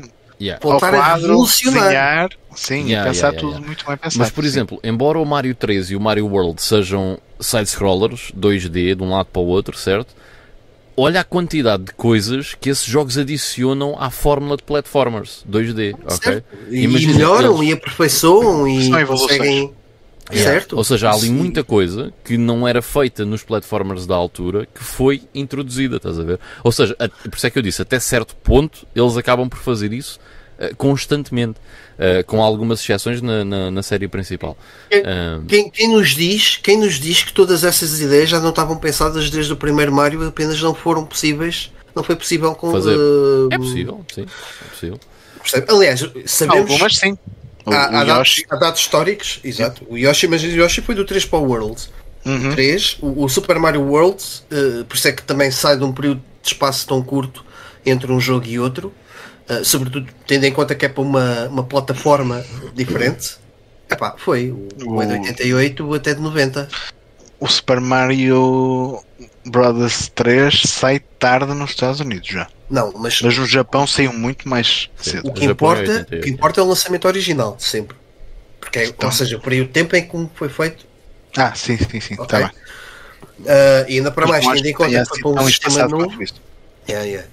Yeah. 0.42 0.60
Voltar 0.60 0.90
quadro, 0.90 1.00
a 1.00 1.14
revolucionar. 1.14 1.84
Desenhar, 1.84 2.30
sim, 2.52 2.88
yeah, 2.88 3.08
pensar 3.08 3.28
yeah, 3.28 3.40
tudo 3.40 3.64
muito 3.64 3.86
bem 3.86 3.96
pensado. 3.96 4.18
Mas, 4.18 4.30
por 4.32 4.42
sim. 4.42 4.48
exemplo, 4.48 4.80
embora 4.82 5.20
o 5.20 5.24
Mario 5.24 5.54
3 5.54 5.92
e 5.92 5.96
o 5.96 6.00
Mario 6.00 6.26
World 6.26 6.60
sejam 6.60 7.16
side-scrollers, 7.38 8.32
2D, 8.36 8.96
de 8.96 9.02
um 9.04 9.10
lado 9.10 9.26
para 9.26 9.40
o 9.40 9.46
outro, 9.46 9.78
certo? 9.78 10.16
Olha 10.96 11.20
a 11.20 11.24
quantidade 11.24 11.84
de 11.84 11.92
coisas 11.92 12.54
que 12.54 12.70
esses 12.70 12.84
jogos 12.84 13.16
adicionam 13.16 13.96
à 14.00 14.10
fórmula 14.10 14.56
de 14.56 14.64
platformers 14.64 15.44
2D, 15.48 15.94
ok? 16.04 16.42
E 16.70 16.88
melhoram 16.88 17.58
eles... 17.58 17.70
e 17.70 17.72
aperfeiçoam 17.74 18.66
e 18.66 19.06
conseguem... 19.06 19.72
Yeah. 20.30 20.52
Certo? 20.52 20.76
Ou 20.76 20.84
seja, 20.84 21.10
há 21.10 21.12
ali 21.12 21.22
Sim. 21.22 21.34
muita 21.34 21.64
coisa 21.64 22.12
que 22.24 22.36
não 22.36 22.66
era 22.66 22.80
feita 22.80 23.24
nos 23.24 23.42
platformers 23.42 24.06
da 24.06 24.14
altura 24.14 24.66
que 24.72 24.82
foi 24.82 25.22
introduzida, 25.34 25.96
estás 25.96 26.18
a 26.18 26.22
ver? 26.22 26.38
Ou 26.62 26.70
seja, 26.70 26.94
a, 26.98 27.08
por 27.08 27.36
isso 27.36 27.46
é 27.46 27.50
que 27.50 27.58
eu 27.58 27.62
disse, 27.62 27.82
até 27.82 27.98
certo 27.98 28.36
ponto 28.36 28.86
eles 28.94 29.16
acabam 29.16 29.48
por 29.48 29.58
fazer 29.58 29.92
isso 29.92 30.20
uh, 30.58 30.74
constantemente, 30.76 31.58
uh, 31.98 32.24
com 32.24 32.42
algumas 32.42 32.80
exceções 32.80 33.20
na, 33.20 33.44
na, 33.44 33.70
na 33.70 33.82
série 33.82 34.06
principal. 34.06 34.56
Quem, 34.88 35.00
uh, 35.00 35.44
quem, 35.48 35.70
quem, 35.70 35.88
nos 35.92 36.10
diz, 36.10 36.56
quem 36.56 36.78
nos 36.78 37.00
diz 37.00 37.24
que 37.24 37.32
todas 37.32 37.64
essas 37.64 38.00
ideias 38.00 38.28
já 38.28 38.40
não 38.40 38.50
estavam 38.50 38.76
pensadas 38.76 39.28
desde 39.28 39.52
o 39.52 39.56
primeiro 39.56 39.92
Mario, 39.92 40.26
apenas 40.26 40.60
não 40.62 40.74
foram 40.74 41.04
possíveis, 41.04 41.72
não 41.94 42.02
foi 42.04 42.14
possível 42.16 42.54
com, 42.54 42.70
fazer. 42.70 42.96
é 43.50 43.58
possível, 43.58 44.04
sim, 44.14 44.22
é 44.22 44.68
possível. 44.70 45.00
Aliás, 45.68 46.00
sabemos. 46.26 46.70
Algumas 46.70 46.96
sim. 46.96 47.18
Há, 47.66 48.00
há, 48.00 48.04
dados, 48.04 48.42
há, 48.50 48.56
dados, 48.56 48.80
históricos, 48.80 49.40
exato. 49.44 49.86
O 49.88 49.96
Yoshi, 49.96 50.26
mas 50.28 50.42
o 50.42 50.46
Yoshi 50.46 50.80
foi 50.80 50.94
do 50.94 51.04
3 51.04 51.24
para 51.26 51.38
o 51.38 51.44
World. 51.44 51.88
Uhum. 52.24 52.52
3, 52.52 52.98
o, 53.02 53.24
o 53.24 53.28
Super 53.28 53.58
Mario 53.58 53.82
World, 53.82 54.22
eh, 54.50 54.84
por 54.88 54.96
isso 54.96 55.08
é 55.08 55.12
que 55.12 55.22
também 55.22 55.50
sai 55.50 55.76
de 55.76 55.82
um 55.84 55.92
período 55.92 56.22
de 56.42 56.48
espaço 56.48 56.86
tão 56.86 57.02
curto 57.02 57.44
entre 57.84 58.12
um 58.12 58.20
jogo 58.20 58.46
e 58.46 58.58
outro, 58.60 58.92
eh, 59.48 59.64
sobretudo 59.64 60.06
tendo 60.26 60.44
em 60.44 60.52
conta 60.52 60.74
que 60.74 60.86
é 60.86 60.88
para 60.88 61.02
uma, 61.02 61.48
uma 61.48 61.64
plataforma 61.64 62.44
diferente. 62.74 63.36
Epá, 63.90 64.14
foi 64.16 64.50
o, 64.52 64.68
o 64.86 65.02
é 65.02 65.06
de 65.06 65.12
O- 65.14 65.20
88 65.22 65.86
o 65.88 65.94
até 65.94 66.14
de 66.14 66.20
90. 66.20 66.68
O 67.40 67.48
Super 67.48 67.80
Mario 67.80 69.02
Brothers 69.44 70.08
3 70.14 70.62
sai 70.64 71.00
tarde 71.18 71.52
nos 71.54 71.70
Estados 71.70 71.98
Unidos 71.98 72.28
já. 72.28 72.46
Não, 72.72 72.90
mas 72.96 73.20
Mas 73.20 73.36
no 73.36 73.44
Japão 73.44 73.86
saiu 73.86 74.14
muito 74.14 74.48
mais 74.48 74.88
cedo. 74.96 75.26
o 75.26 75.30
O 75.30 75.34
que, 75.34 75.42
é 75.44 75.50
importa, 75.50 75.82
88. 75.82 76.14
o 76.16 76.24
que 76.24 76.30
importa 76.30 76.60
é 76.60 76.64
o 76.64 76.66
lançamento 76.66 77.04
original, 77.06 77.54
sempre. 77.58 77.94
Porque 78.58 78.78
é, 78.78 78.86
Então. 78.86 79.10
ou 79.10 79.14
seja, 79.14 79.36
o 79.36 79.40
período 79.40 79.66
de 79.66 79.72
tempo 79.74 79.94
em 79.94 80.08
que 80.08 80.28
foi 80.34 80.48
feito. 80.48 80.86
Ah, 81.36 81.52
sim, 81.54 81.76
sim, 81.76 82.00
sim. 82.00 82.14
Ok. 82.18 82.26
Tá 82.26 82.38
bem. 82.38 82.50
eh, 83.46 83.86
e 83.90 83.96
ainda 83.98 84.10
para 84.10 84.26
mais, 84.26 84.44
tendo 84.46 84.66
em 84.66 84.72
conta 84.72 85.04
que 85.04 85.20
foi 85.20 85.32
um 85.32 85.46
sistema 85.46 85.86
novo. 85.86 86.18
Yeah, 86.88 87.06
yeah. 87.06 87.28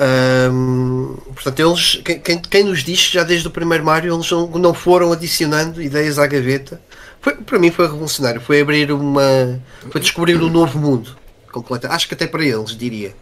Ahm, 0.00 1.16
portanto, 1.32 1.60
eles, 1.60 2.00
quem, 2.24 2.40
quem, 2.40 2.64
nos 2.64 2.82
diz 2.82 3.06
que 3.06 3.14
já 3.14 3.22
desde 3.22 3.46
o 3.46 3.50
primeiro 3.52 3.84
Mario 3.84 4.14
eles 4.14 4.28
não, 4.30 4.48
não 4.48 4.74
foram 4.74 5.12
adicionando 5.12 5.80
ideias 5.80 6.18
à 6.18 6.26
gaveta. 6.26 6.80
Foi, 7.20 7.34
para 7.36 7.58
mim 7.58 7.70
foi 7.70 7.86
revolucionário. 7.86 8.40
Foi 8.40 8.60
abrir 8.60 8.90
uma. 8.90 9.60
Foi 9.92 10.00
descobrir 10.00 10.36
um 10.42 10.50
novo 10.50 10.76
mundo. 10.78 11.16
Completa. 11.52 11.88
Acho 11.92 12.08
que 12.08 12.14
até 12.14 12.26
para 12.26 12.44
eles, 12.44 12.76
diria. 12.76 13.14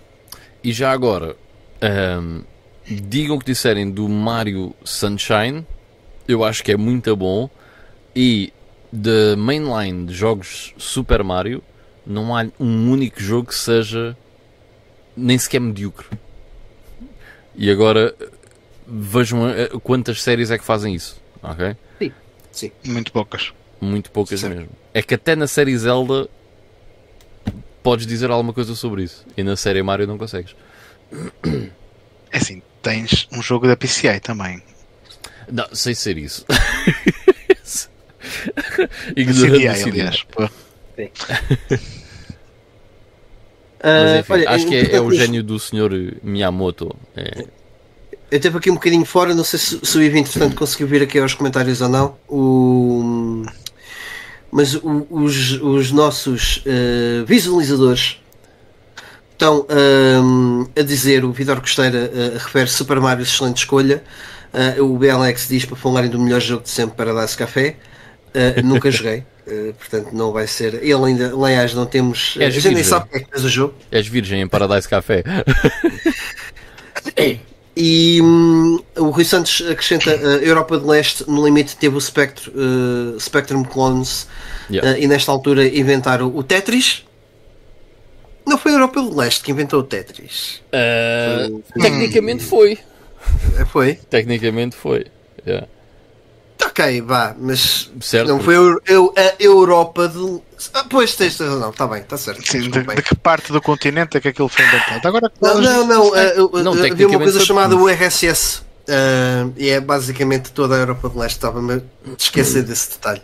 E 0.63 0.73
já 0.73 0.91
agora, 0.93 1.37
ahm, 1.83 2.43
digam 2.87 3.37
o 3.37 3.39
que 3.39 3.47
disserem 3.47 3.91
do 3.91 4.09
Mario 4.09 4.75
Sunshine, 4.85 5.67
eu 6.27 6.45
acho 6.45 6.63
que 6.63 6.73
é 6.73 6.77
muito 6.77 7.15
bom. 7.17 7.49
E 8.15 8.53
da 8.93 9.37
mainline 9.37 10.07
de 10.07 10.15
jogos 10.15 10.75
Super 10.77 11.23
Mario, 11.23 11.63
não 12.07 12.37
há 12.37 12.45
um 12.59 12.91
único 12.91 13.21
jogo 13.21 13.49
que 13.49 13.55
seja 13.55 14.17
nem 15.17 15.39
sequer 15.39 15.61
medíocre. 15.61 16.07
E 17.55 17.71
agora 17.71 18.15
vejam 18.87 19.49
eh, 19.49 19.69
quantas 19.83 20.23
séries 20.23 20.51
é 20.51 20.59
que 20.59 20.65
fazem 20.65 20.95
isso, 20.95 21.21
ok? 21.43 21.77
Sim. 22.51 22.73
Muito 22.85 23.13
poucas. 23.13 23.53
Muito 23.81 24.11
poucas 24.11 24.41
Certo. 24.41 24.55
mesmo. 24.55 24.71
É 24.93 25.03
que 25.03 25.15
até 25.15 25.37
na 25.37 25.47
série 25.47 25.77
Zelda 25.79 26.29
podes 27.83 28.07
dizer 28.07 28.31
alguma 28.31 28.53
coisa 28.53 28.75
sobre 28.75 29.05
isso. 29.05 29.25
E 29.37 29.43
na 29.43 29.57
série 29.57 29.83
Mario 29.83 30.07
não 30.07 30.19
consegues. 30.19 30.55
É 32.33 32.37
assim, 32.39 32.63
tens 32.83 33.27
um 33.33 33.43
jogo 33.43 33.67
da 33.67 33.77
PCI 33.77 34.21
também. 34.21 34.63
Não, 35.51 35.67
sem 35.75 35.95
ser 35.95 36.17
isso. 36.19 36.45
Ignorando 39.17 39.55
CDI, 39.57 39.69
o 39.69 39.73
CDI. 39.75 40.01
aliás. 40.01 40.23
Pô. 40.25 40.49
Mas 43.83 43.83
Ah, 43.83 44.19
enfim, 44.21 44.33
olha, 44.35 44.51
acho 44.51 44.67
que 44.67 44.75
é, 44.77 44.97
é 44.97 45.01
o 45.01 45.11
gênio 45.11 45.43
do 45.43 45.59
senhor 45.59 45.91
Miyamoto. 46.23 46.95
É, 47.17 47.47
Eu 48.31 48.37
esteve 48.37 48.59
aqui 48.59 48.71
um 48.71 48.75
bocadinho 48.75 49.05
fora, 49.07 49.35
não 49.35 49.43
sei 49.43 49.59
se, 49.59 49.81
se 49.83 49.99
o 49.99 50.03
Ivo 50.03 50.19
entretanto 50.19 50.55
conseguiu 50.55 50.87
vir 50.87 51.03
aqui 51.03 51.19
aos 51.19 51.33
comentários 51.35 51.81
ou 51.81 51.89
não. 51.89 52.17
O, 52.29 53.43
mas 54.53 54.75
o- 54.75 55.07
os, 55.11 55.53
os 55.63 55.91
nossos 55.93 56.63
eh, 56.67 57.25
visualizadores 57.27 58.20
estão 59.41 59.67
ahm, 59.71 60.67
a 60.79 60.83
dizer, 60.83 61.25
o 61.25 61.33
Vidor 61.33 61.61
Costeira 61.61 62.11
eh, 62.15 62.33
refere 62.35 62.67
Super 62.69 63.01
Mario 63.01 63.23
excelente 63.23 63.57
escolha. 63.59 64.03
Ah, 64.53 64.83
o 64.83 64.99
BLX 64.99 65.49
diz 65.49 65.65
para 65.65 65.77
falarem 65.77 66.11
do 66.11 66.19
melhor 66.19 66.41
jogo 66.41 66.63
de 66.65 66.69
sempre 66.69 66.97
para 66.97 67.15
dar-se 67.15 67.37
café. 67.37 67.77
Ah, 68.35 68.61
nunca 68.63 68.91
joguei, 68.93 69.25
eh, 69.47 69.73
portanto 69.79 70.13
não 70.13 70.31
vai 70.31 70.47
ser. 70.47 70.75
Ele 70.75 71.05
ainda, 71.05 71.33
aliás, 71.35 71.73
não 71.73 71.87
temos. 71.87 72.37
É 72.39 72.47
a 72.47 72.51
gente 72.51 72.69
nem 72.75 72.85
sabe 72.85 73.07
o 73.07 73.09
que 73.09 73.17
é 73.17 73.21
que 73.21 73.31
fez 73.31 73.45
o 73.45 73.49
jogo. 73.49 73.75
és 73.91 74.07
virgem 74.07 74.43
em 74.43 74.49
Paradise 74.49 74.87
Café. 74.89 75.25
E 77.77 78.21
hum, 78.21 78.79
o 78.99 79.11
Rui 79.11 79.25
Santos 79.25 79.63
acrescenta 79.71 80.11
a 80.11 80.45
Europa 80.45 80.77
de 80.79 80.85
Leste 80.85 81.25
no 81.27 81.43
limite 81.43 81.77
teve 81.77 81.97
o 81.97 82.01
Spectre, 82.01 82.51
eh, 82.51 83.19
Spectrum 83.19 83.65
Clones 83.65 84.27
Yeah. 84.69 84.99
e 85.01 85.09
nesta 85.09 85.33
altura 85.33 85.67
inventaram 85.67 86.31
o 86.33 86.45
Tetris. 86.45 87.05
Não 88.51 88.59
foi 88.59 88.73
a 88.73 88.75
Europa 88.75 89.01
de 89.03 89.15
Leste 89.15 89.43
que 89.45 89.51
inventou 89.53 89.79
o 89.81 89.83
Tetris. 89.85 90.61
Ah, 90.73 91.47
Foi- 91.73 91.83
tecnicamente 91.83 92.45
foi. 92.45 92.79
Eh, 93.59 93.65
Foi? 93.67 93.95
Tecnicamente 93.95 94.75
foi. 94.75 95.07
Yeah. 95.47 95.67
Ok, 96.65 97.01
vá, 97.03 97.35
mas 97.39 97.91
Certo. 98.01 98.29
não 98.29 98.41
foi 98.41 98.57
a, 98.57 98.77
Eu- 98.93 99.15
a 99.17 99.35
Europa 99.43 100.09
de. 100.09 100.41
Ah, 100.75 100.85
pois 100.89 101.15
tens 101.17 101.39
razão, 101.39 101.71
está 101.71 101.87
bem, 101.87 102.01
está 102.03 102.17
certo. 102.17 102.47
Sim, 102.47 102.69
de, 102.69 102.83
de 102.83 103.03
que 103.03 103.15
parte 103.15 103.53
do 103.53 103.61
continente 103.63 104.17
é 104.17 104.21
que 104.21 104.29
aquilo 104.29 104.49
foi 104.49 104.65
inventado? 104.67 105.07
Agora 105.07 105.33
Não, 105.41 105.61
não, 105.61 105.87
não. 105.87 106.17
eh, 106.17 106.35
eu- 106.37 106.51
Não, 106.63 106.75
eu- 106.75 106.93
havia 106.93 107.09
uma 107.09 107.19
coisa 107.19 107.39
foi 107.39 107.47
chamada 107.47 107.75
por- 107.77 107.85
o 107.85 107.89
RSS. 107.89 108.63
eh, 108.89 109.47
e 109.57 109.69
é 109.71 109.81
basicamente 109.81 110.51
toda 110.53 110.75
a 110.75 110.79
Europa 110.79 111.09
de 111.09 111.19
Leste. 111.19 111.37
Estava-me 111.37 111.75
a 111.75 111.81
esquecer 112.19 112.63
desse 112.63 112.91
detalhe. 112.91 113.23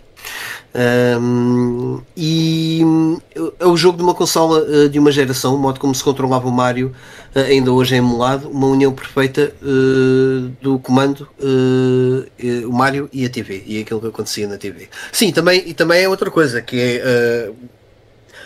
Um, 1.21 2.03
e 2.17 2.81
hum, 2.85 3.19
é 3.59 3.67
o 3.67 3.77
jogo 3.77 3.97
de 3.97 4.03
uma 4.05 4.15
consola 4.15 4.67
eh, 4.69 4.89
de 4.89 4.99
uma 4.99 5.11
geração, 5.11 5.55
o 5.55 5.59
modo 5.59 5.81
como 5.81 5.95
se 5.95 6.05
controlava 6.05 6.47
o 6.47 6.53
Mario, 6.53 6.93
eh, 7.35 7.41
ainda 7.43 7.73
hoje 7.73 7.95
é 7.95 7.99
emulado, 7.99 8.49
uma 8.51 8.67
união 8.67 8.93
perfeita 8.93 9.55
eh, 9.63 10.51
do 10.61 10.79
comando, 10.79 11.27
eh, 11.41 12.67
o 12.67 12.73
Mario 12.73 13.09
e 13.13 13.25
a 13.25 13.31
TV, 13.31 13.63
e 13.67 13.81
aquilo 13.81 14.01
que 14.03 14.07
acontecia 14.09 14.47
na 14.47 14.59
TV. 14.59 14.89
Sim, 15.11 15.33
também, 15.33 15.63
e 15.67 15.73
também 15.73 16.03
é 16.03 16.09
outra 16.09 16.31
coisa, 16.31 16.61
que 16.61 16.79
é 16.79 16.97
eh, 17.05 17.51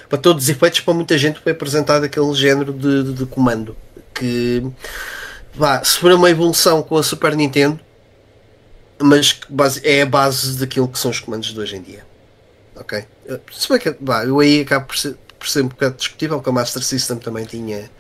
para 0.09 0.19
todos 0.19 0.45
os 0.45 0.49
efeitos, 0.49 0.81
para 0.81 0.95
muita 0.95 1.19
gente 1.19 1.41
foi 1.41 1.53
apresentado 1.53 2.05
aquele 2.05 2.33
género 2.35 2.73
de, 2.73 3.03
de- 3.05 3.13
de 3.15 3.27
comando 3.27 3.77
que 4.15 4.65
vá, 5.55 5.83
se 5.83 5.99
for 5.99 6.13
uma 6.13 6.31
evolução 6.31 6.83
com 6.83 6.97
a 6.97 7.03
Super 7.03 7.35
Nintendo, 7.37 7.79
mas 9.01 9.41
é 9.85 10.03
a 10.03 10.07
base 10.07 10.59
daquilo 10.59 10.89
que 10.89 10.99
são 10.99 11.11
os 11.11 11.21
comandos 11.21 11.53
de 11.53 11.59
hoje 11.59 11.77
em 11.77 11.83
dia. 11.83 12.05
Ok? 12.77 13.05
Eh, 13.27 13.41
Se 13.53 13.69
bem 13.69 13.79
que 13.79 13.95
vá, 14.01 14.25
eu 14.25 14.39
aí 14.41 14.61
acabo 14.61 14.87
por 14.87 14.97
ser, 14.97 15.17
por 15.39 15.49
ser 15.49 15.63
um 15.65 15.69
bocado 15.69 15.97
discutível, 15.97 16.37
porque 16.39 16.51
a 16.51 16.53
Master 16.53 16.83
System 16.83 17.19
também 17.19 17.45
tinha 17.45 17.91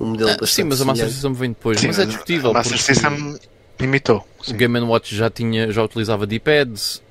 um 0.00 0.06
modelo 0.06 0.30
Ah, 0.30 0.36
bastante 0.36 0.50
sim, 0.52 0.64
mas 0.64 0.80
a 0.80 0.84
Master 0.84 0.96
semelhante. 1.08 1.12
System 1.14 1.32
vem 1.34 1.50
depois. 1.50 1.80
Sim, 1.80 1.86
mas 1.88 1.98
é 1.98 2.06
discutível. 2.06 2.50
A 2.50 2.54
Master 2.54 2.78
System 2.80 3.38
imitou. 3.80 4.26
O 4.40 4.44
sim. 4.44 4.56
Game 4.56 4.78
Watch 4.80 5.14
já, 5.14 5.30
tinha, 5.30 5.70
já 5.70 5.82
utilizava 5.82 6.26
D-pads. 6.26 7.02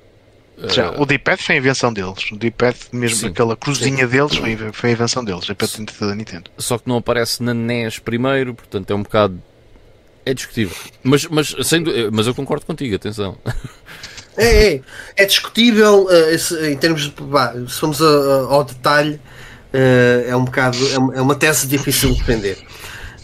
Já, 0.68 0.88
Ah, 0.90 1.02
o 1.02 1.04
D-pad 1.06 1.42
foi 1.42 1.56
a 1.56 1.58
invenção 1.58 1.92
deles. 1.92 2.30
O 2.30 2.36
D-pad, 2.36 2.76
mesmo 2.92 3.16
Sim. 3.18 3.26
aquela 3.26 3.56
cruzinha 3.56 4.06
deles, 4.06 4.36
foi, 4.36 4.56
foi 4.72 4.90
a 4.90 4.92
invenção 4.92 5.24
deles. 5.24 5.50
É 5.50 5.54
patente 5.54 5.92
da 5.98 6.14
Nintendo. 6.14 6.48
só 6.56 6.78
que 6.78 6.88
não 6.88 6.96
aparece 6.98 7.42
na 7.42 7.52
NES 7.52 7.98
primeiro, 7.98 8.54
portanto 8.54 8.88
é 8.90 8.94
um 8.94 9.02
bocado. 9.02 9.42
É 10.26 10.32
discutível. 10.34 10.76
Mas, 11.02 11.26
mas, 11.26 11.54
sem, 11.62 11.84
mas 12.12 12.26
eu 12.26 12.34
concordo 12.34 12.64
contigo, 12.66 12.94
atenção. 12.96 13.36
É, 14.36 14.74
é, 14.74 14.80
é 15.16 15.24
discutível 15.26 16.08
eh, 16.10 16.34
esse- 16.34 16.58
em 16.70 16.76
termos 16.76 17.02
de. 17.02 17.12
vá, 17.20 17.52
se 17.68 17.78
formos 17.78 18.00
a- 18.02 18.04
a- 18.04 18.46
ao 18.54 18.64
detalhe, 18.64 19.20
eh, 19.72 20.24
é 20.28 20.34
um 20.36 20.44
bocado. 20.44 20.76
é 20.92 20.98
uma- 20.98 21.14
É 21.16 21.20
uma 21.20 21.34
tese 21.34 21.66
difícil 21.66 22.12
de 22.12 22.18
defender. 22.18 22.58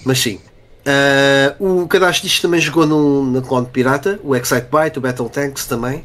Mas 0.04 0.20
sim. 0.20 0.40
Eh, 0.84 1.54
o 1.58 1.86
Cadastro 1.88 2.28
disto 2.28 2.42
também 2.42 2.60
jogou 2.60 2.86
num, 2.86 3.30
na 3.32 3.40
clone 3.42 3.66
pirata, 3.66 4.20
o 4.22 4.34
Excite 4.36 4.66
Byte, 4.70 4.98
o 4.98 5.00
Battle 5.00 5.28
Tanks 5.28 5.64
também. 5.66 6.04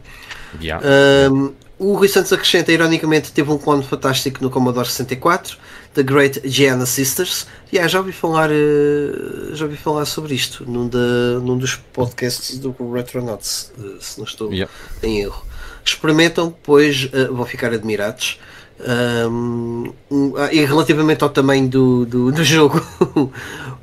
Yeah. 0.61 0.85
Um, 1.31 1.53
o 1.77 1.93
Rui 1.95 2.07
Santos 2.07 2.31
acrescenta, 2.31 2.71
ironicamente, 2.71 3.31
teve 3.31 3.51
um 3.51 3.57
clone 3.57 3.83
fantástico 3.83 4.41
no 4.43 4.49
Commodore 4.49 4.87
64, 4.87 5.57
The 5.93 6.03
Great 6.03 6.41
Gianna 6.47 6.85
Sisters. 6.85 7.45
Yeah, 7.71 7.87
já 7.89 7.99
ouvi 7.99 8.11
falar, 8.13 8.49
eh, 8.51 9.53
já 9.53 9.65
ouvi 9.65 9.75
falar 9.77 10.05
sobre 10.05 10.33
isto 10.35 10.63
num, 10.69 10.87
da- 10.87 11.39
num 11.41 11.57
dos 11.57 11.75
podcasts 11.75 12.57
do 12.57 12.73
Retronauts, 12.93 13.71
eh, 13.77 13.97
se 13.99 14.17
não 14.17 14.25
estou 14.25 14.51
Yeah. 14.53 14.71
em 15.03 15.19
erro. 15.21 15.45
Experimentam, 15.83 16.55
pois 16.63 17.09
eh, 17.11 17.25
vão 17.27 17.45
ficar 17.45 17.73
admirados. 17.73 18.39
Um, 18.77 19.93
ah, 20.37 20.53
e 20.53 20.65
relativamente 20.65 21.23
ao 21.23 21.29
tamanho 21.29 21.67
do, 21.69 22.05
do, 22.05 22.31
do 22.31 22.43
jogo, 22.45 22.81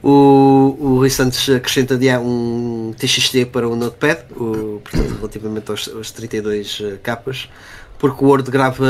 o, 0.02 0.76
o 0.78 0.94
Rui 0.98 1.08
Santos 1.10 1.48
acrescenta 1.48 1.96
de, 1.96 2.10
ah, 2.10 2.20
um 2.20 2.92
TXT 2.98 3.46
para 3.50 3.68
o 3.68 3.74
Notepad, 3.76 4.18
o, 4.36 4.80
portanto, 4.84 5.16
relativamente 5.16 5.70
aos, 5.70 5.88
aos 5.88 6.10
32 6.10 6.78
eh, 6.82 6.98
capas, 7.02 7.48
porque 8.02 8.24
o 8.24 8.26
Word 8.28 8.50
grava 8.50 8.84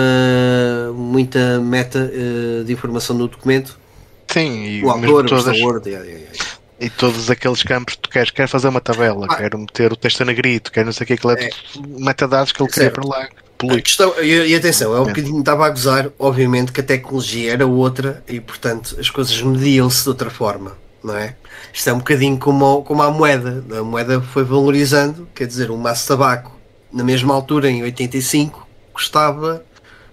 muita 0.95 1.61
meta 1.61 2.11
eh, 2.13 2.65
de 2.65 2.73
informação 2.73 3.15
no 3.15 3.29
documento. 3.29 3.79
Sim, 4.27 4.65
e, 4.65 4.83
O 4.83 4.91
autor, 4.91 5.27
todas, 5.29 5.45
versão 5.45 5.67
Word, 5.67 5.87
yeah, 5.89 6.09
yeah, 6.09 6.25
yeah. 6.33 6.45
e 6.81 6.89
todos 6.89 7.31
aqueles 7.31 7.63
campos 7.63 7.95
que 7.95 8.01
tu 8.01 8.09
queres, 8.09 8.31
quer 8.31 8.49
fazer 8.49 8.69
uma 8.69 8.81
tabela, 8.81 9.27
Ah. 9.29 9.37
quero 9.37 9.59
meter 9.59 9.93
o 9.93 9.97
texto 9.97 10.23
a 10.23 10.25
negrito, 10.25 10.73
quero 10.73 10.87
não 10.87 10.93
sei 10.95 11.05
o 11.05 11.07
que, 11.07 11.13
aquilo 11.13 11.33
é, 11.33 11.45
É. 11.45 11.51
metadados 11.99 12.53
que 12.53 12.63
ele 12.63 12.71
cria 12.71 12.85
Certo. 12.85 13.03
para 13.03 13.09
lá. 13.21 13.29
A 13.71 13.81
questão, 13.83 14.15
e, 14.23 14.47
e 14.49 14.55
atenção, 14.57 14.97
é 14.97 15.01
um 15.01 15.05
É. 15.05 15.09
bocadinho 15.09 15.39
estava 15.41 15.67
a 15.67 15.69
gozar, 15.69 16.09
obviamente 16.19 16.73
que 16.73 16.81
a 16.81 16.83
tecnologia 16.83 17.53
era 17.53 17.67
outra 17.67 18.25
e 18.27 18.41
portanto 18.41 18.97
as 18.99 19.11
coisas 19.11 19.41
mediam-se 19.43 20.03
de 20.05 20.09
outra 20.09 20.31
forma, 20.31 20.73
não 21.05 21.15
é? 21.17 21.37
Isto 21.71 21.91
é 21.91 21.93
um 21.93 21.99
bocadinho 21.99 22.39
como, 22.39 22.83
como 22.83 23.03
a 23.03 23.11
moeda, 23.11 23.63
a 23.79 23.83
moeda 23.83 24.23
foi 24.23 24.43
valorizando, 24.43 25.29
quer 25.35 25.47
dizer, 25.47 25.71
um 25.71 25.77
maço 25.77 26.03
de 26.03 26.09
tabaco 26.09 26.51
na 26.91 27.05
mesma 27.05 27.35
altura, 27.35 27.71
em 27.71 27.83
85, 27.83 28.62
custava, 28.93 29.65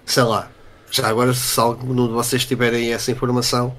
sei 0.05 0.23
lá, 0.23 0.49
Já 0.91 1.07
agora, 1.07 1.33
se 1.33 1.59
algum 1.59 2.07
de 2.07 2.13
vocês 2.13 2.45
tiverem 2.45 2.93
essa 2.93 3.11
informação 3.11 3.75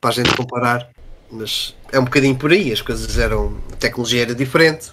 para 0.00 0.10
a 0.10 0.12
gente 0.12 0.34
comparar, 0.34 0.88
mas 1.30 1.76
é 1.92 1.98
um 1.98 2.04
bocadinho 2.04 2.36
por 2.36 2.50
aí, 2.50 2.72
as 2.72 2.80
coisas 2.80 3.18
eram. 3.18 3.56
A 3.72 3.76
tecnologia 3.76 4.22
era 4.22 4.34
diferente, 4.34 4.90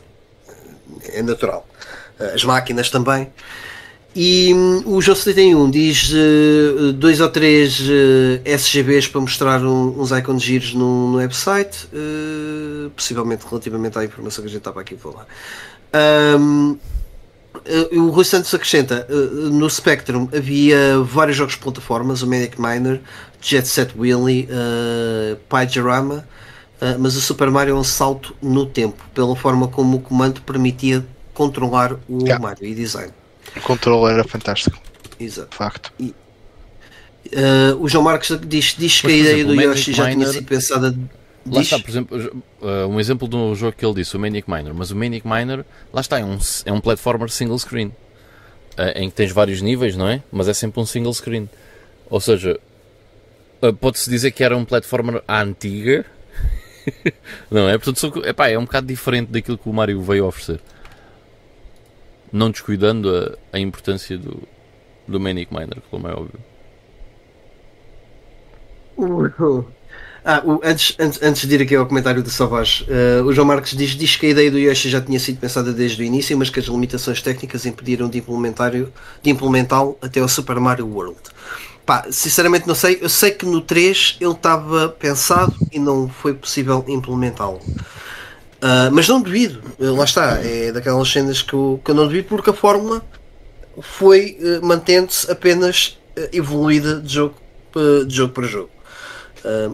é 1.09 1.21
natural. 1.21 1.67
As 2.19 2.43
máquinas 2.43 2.89
também. 2.89 3.31
E 4.15 4.51
hum, 4.51 4.83
o 4.85 5.01
João 5.01 5.15
71 5.15 5.69
diz 5.69 6.11
uh, 6.11 6.91
dois 6.93 7.21
ou 7.21 7.29
três 7.29 7.79
uh, 7.81 8.41
SGBs 8.43 9.07
para 9.07 9.21
mostrar 9.21 9.61
um, 9.61 9.99
uns 9.99 10.11
icons 10.11 10.41
giros 10.41 10.73
no, 10.73 11.11
no 11.11 11.17
website, 11.17 11.87
uh, 11.93 12.89
possivelmente 12.91 13.45
relativamente 13.47 13.99
à 13.99 14.03
informação 14.03 14.43
que 14.43 14.47
a 14.47 14.51
gente 14.51 14.59
estava 14.59 14.81
aqui 14.81 14.95
a 14.95 14.97
falar. 14.97 15.27
Um, 16.39 16.79
o 17.91 18.09
Rui 18.09 18.25
Santos 18.25 18.53
acrescenta 18.53 19.07
no 19.51 19.69
Spectrum 19.69 20.27
havia 20.35 20.99
vários 20.99 21.37
jogos 21.37 21.53
de 21.53 21.59
plataformas, 21.59 22.21
o 22.21 22.27
Manic 22.27 22.59
Miner, 22.59 23.01
Jet 23.41 23.67
Set 23.67 23.93
Willy, 23.97 24.47
uh, 24.51 25.37
Pyjarama, 25.49 26.27
mas 26.99 27.15
o 27.15 27.21
Super 27.21 27.49
Mario 27.49 27.75
é 27.75 27.79
um 27.79 27.83
salto 27.83 28.35
no 28.41 28.65
tempo, 28.65 29.03
pela 29.13 29.35
forma 29.35 29.67
como 29.67 29.97
o 29.97 29.99
comando 29.99 30.41
permitia 30.41 31.05
controlar 31.33 31.93
o 32.09 32.23
yeah. 32.23 32.39
Mario 32.39 32.65
e 32.65 32.73
design. 32.73 33.13
O 33.55 33.61
controle 33.61 34.11
era 34.11 34.23
fantástico. 34.23 34.77
Exato. 35.19 35.49
De 35.51 35.55
facto. 35.55 35.91
E, 35.99 36.13
uh, 37.27 37.79
o 37.79 37.87
João 37.87 38.03
Marcos 38.03 38.39
diz, 38.45 38.75
diz 38.77 39.01
que 39.01 39.07
a 39.07 39.11
ideia 39.11 39.45
do 39.45 39.53
Yoshi 39.53 39.93
já 39.93 40.09
tinha 40.09 40.27
sido 40.27 40.45
pensada. 40.45 40.95
Lá 41.51 41.61
está, 41.61 41.79
por 41.79 41.89
exemplo, 41.89 42.43
uh, 42.61 42.87
um 42.87 42.99
exemplo 42.99 43.27
do 43.27 43.53
jogo 43.55 43.75
que 43.77 43.85
ele 43.85 43.95
disse, 43.95 44.15
o 44.15 44.19
Manic 44.19 44.49
Miner. 44.49 44.73
Mas 44.73 44.91
o 44.91 44.95
Manic 44.95 45.27
Miner, 45.27 45.65
lá 45.93 46.01
está, 46.01 46.19
é 46.19 46.25
um, 46.25 46.37
é 46.65 46.71
um 46.71 46.81
platformer 46.81 47.29
single 47.29 47.57
screen. 47.59 47.87
Uh, 48.77 48.93
em 48.95 49.09
que 49.09 49.15
tens 49.15 49.31
vários 49.31 49.61
níveis, 49.61 49.95
não 49.95 50.07
é? 50.07 50.21
Mas 50.31 50.47
é 50.47 50.53
sempre 50.53 50.79
um 50.79 50.85
single 50.85 51.13
screen. 51.13 51.49
Ou 52.09 52.19
seja, 52.19 52.59
pode-se 53.79 54.09
dizer 54.09 54.31
que 54.31 54.43
era 54.43 54.55
um 54.55 54.63
platformer 54.63 55.23
à 55.27 55.41
antiga. 55.41 56.05
não 57.49 57.67
é? 57.67 57.77
Portanto, 57.77 58.25
epá, 58.25 58.49
é 58.49 58.57
um 58.57 58.65
bocado 58.65 58.87
diferente 58.87 59.31
daquilo 59.31 59.57
que 59.57 59.67
o 59.67 59.73
Mario 59.73 60.01
veio 60.01 60.25
oferecer 60.25 60.59
não 62.31 62.51
descuidando 62.51 63.09
a, 63.15 63.57
a 63.57 63.59
importância 63.59 64.17
do, 64.17 64.41
do 65.07 65.19
Manic 65.19 65.53
Miner, 65.53 65.81
como 65.89 66.07
é 66.07 66.13
óbvio. 66.13 66.39
Ah, 70.29 70.41
o, 70.43 70.59
antes, 70.61 70.93
antes, 70.99 71.23
antes 71.23 71.47
de 71.47 71.55
ir 71.55 71.61
aqui 71.61 71.73
ao 71.73 71.85
comentário 71.85 72.21
do 72.21 72.29
Savage, 72.29 72.83
uh, 72.83 73.23
o 73.23 73.31
João 73.31 73.47
Marques 73.47 73.77
diz, 73.77 73.91
diz 73.91 74.17
que 74.17 74.25
a 74.25 74.29
ideia 74.31 74.51
do 74.51 74.59
Yoshi 74.59 74.89
já 74.89 74.99
tinha 74.99 75.17
sido 75.21 75.39
pensada 75.39 75.71
desde 75.71 76.03
o 76.03 76.05
início, 76.05 76.37
mas 76.37 76.49
que 76.49 76.59
as 76.59 76.65
limitações 76.65 77.21
técnicas 77.21 77.65
impediram 77.65 78.09
de, 78.09 78.17
implementar, 78.17 78.73
de 78.73 79.29
implementá-lo 79.29 79.97
até 80.01 80.21
o 80.21 80.27
Super 80.27 80.59
Mario 80.59 80.85
World. 80.85 81.15
Pá, 81.85 82.07
sinceramente 82.11 82.67
não 82.67 82.75
sei, 82.75 82.97
eu 82.99 83.07
sei 83.07 83.31
que 83.31 83.45
no 83.45 83.61
3 83.61 84.17
ele 84.19 84.31
estava 84.33 84.89
pensado 84.89 85.55
e 85.71 85.79
não 85.79 86.09
foi 86.09 86.33
possível 86.33 86.83
implementá-lo. 86.89 87.61
Uh, 87.65 88.91
mas 88.91 89.07
não 89.07 89.21
duvido, 89.21 89.61
lá 89.79 90.03
está, 90.03 90.39
é 90.43 90.73
daquelas 90.73 91.09
cenas 91.09 91.41
que 91.41 91.53
eu, 91.53 91.79
que 91.85 91.89
eu 91.89 91.95
não 91.95 92.03
duvido 92.03 92.27
porque 92.27 92.49
a 92.49 92.53
fórmula 92.53 93.01
foi 93.79 94.37
uh, 94.41 94.65
mantendo-se 94.65 95.31
apenas 95.31 95.97
evoluída 96.33 96.99
de 96.99 97.13
jogo, 97.13 97.35
de 98.05 98.13
jogo 98.13 98.33
para 98.33 98.45
jogo. 98.45 98.76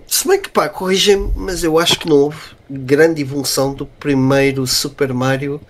Se 0.07 0.27
bem 0.27 0.41
que 0.41 0.49
pá, 0.49 0.69
corrigem-me, 0.69 1.31
mas 1.35 1.63
eu 1.63 1.79
acho 1.79 1.99
que 1.99 2.07
não 2.07 2.17
houve 2.17 2.37
grande 2.69 3.21
evolução 3.21 3.73
do 3.73 3.85
primeiro 3.85 4.65
Super 4.67 5.13
Mario 5.13 5.61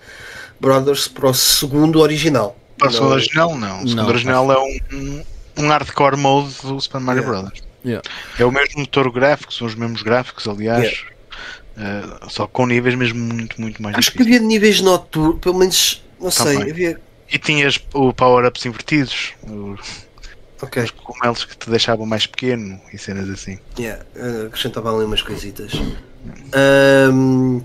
Brothers 0.60 1.08
para 1.08 1.28
o 1.28 1.34
segundo 1.34 2.00
original. 2.00 2.56
Para 2.78 2.88
o 2.88 2.92
segundo 2.92 3.12
original, 3.12 3.56
não. 3.56 3.76
O 3.76 3.88
segundo 3.88 3.96
não, 3.96 4.08
original 4.08 4.52
é 4.52 4.58
um, 4.58 5.22
um 5.58 5.68
hardcore 5.68 6.16
mode 6.16 6.54
do 6.62 6.80
Super 6.80 7.00
Mario 7.00 7.22
yeah. 7.22 7.40
Brothers. 7.40 7.64
Yeah. 7.84 8.08
É 8.38 8.44
o 8.44 8.50
mesmo 8.50 8.80
motor 8.80 9.10
gráfico, 9.12 9.52
são 9.52 9.66
os 9.66 9.74
mesmos 9.74 10.02
gráficos, 10.02 10.48
aliás. 10.48 11.04
Yeah. 11.76 12.16
Uh, 12.24 12.30
só 12.30 12.46
com 12.46 12.66
níveis 12.66 12.94
mesmo 12.94 13.18
muito, 13.18 13.60
muito 13.60 13.82
mais 13.82 13.96
Acho 13.96 14.12
difíceis. 14.12 14.28
que 14.28 14.36
havia 14.36 14.46
níveis 14.46 14.80
noturnos, 14.80 15.40
pelo 15.40 15.58
menos, 15.58 16.02
não 16.20 16.30
tá 16.30 16.44
sei, 16.44 16.70
havia... 16.70 17.00
E 17.30 17.38
tinhas 17.38 17.80
o 17.92 18.12
power-ups 18.12 18.64
invertidos, 18.64 19.32
okay. 20.62 20.84
os 20.84 20.90
cogumelos 20.90 21.44
que 21.44 21.56
te 21.56 21.70
deixavam 21.70 22.06
mais 22.06 22.26
pequeno 22.26 22.80
e 22.92 22.98
cenas 22.98 23.28
assim. 23.28 23.58
Yeah, 23.78 24.04
acrescentava 24.46 24.94
ali 24.94 25.04
umas 25.04 25.22
coisitas. 25.22 25.72
Um, 27.02 27.62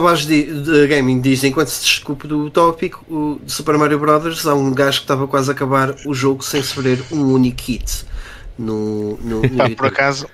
vais 0.00 0.26
de, 0.26 0.86
gaming 0.86 1.20
diz 1.20 1.44
enquanto 1.44 1.68
se 1.68 1.82
desculpe 1.82 2.26
do 2.26 2.50
tópico 2.50 3.04
o, 3.08 3.38
de 3.44 3.52
Super 3.52 3.76
Mario 3.76 3.98
Brothers 3.98 4.46
há 4.46 4.54
um 4.54 4.72
gajo 4.72 4.98
que 4.98 5.04
estava 5.04 5.28
quase 5.28 5.50
a 5.50 5.54
acabar 5.54 5.94
o 6.06 6.14
jogo 6.14 6.42
sem 6.42 6.62
sofrer 6.62 7.02
um 7.12 7.32
único 7.32 7.60
hit 7.62 8.06
no, 8.58 9.18
no, 9.18 9.42
no 9.42 9.56
Pá, 9.56 9.70
por 9.76 9.86
acaso 9.86 10.26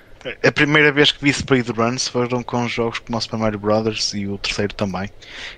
a 0.43 0.51
primeira 0.51 0.91
vez 0.91 1.11
que 1.11 1.23
vi 1.23 1.33
speedruns 1.33 2.07
foram 2.07 2.43
com 2.43 2.67
jogos 2.67 2.99
como 2.99 3.17
o 3.17 3.21
Super 3.21 3.37
Mario 3.37 3.59
Brothers 3.59 4.13
e 4.13 4.27
o 4.27 4.37
terceiro 4.37 4.73
também. 4.73 5.09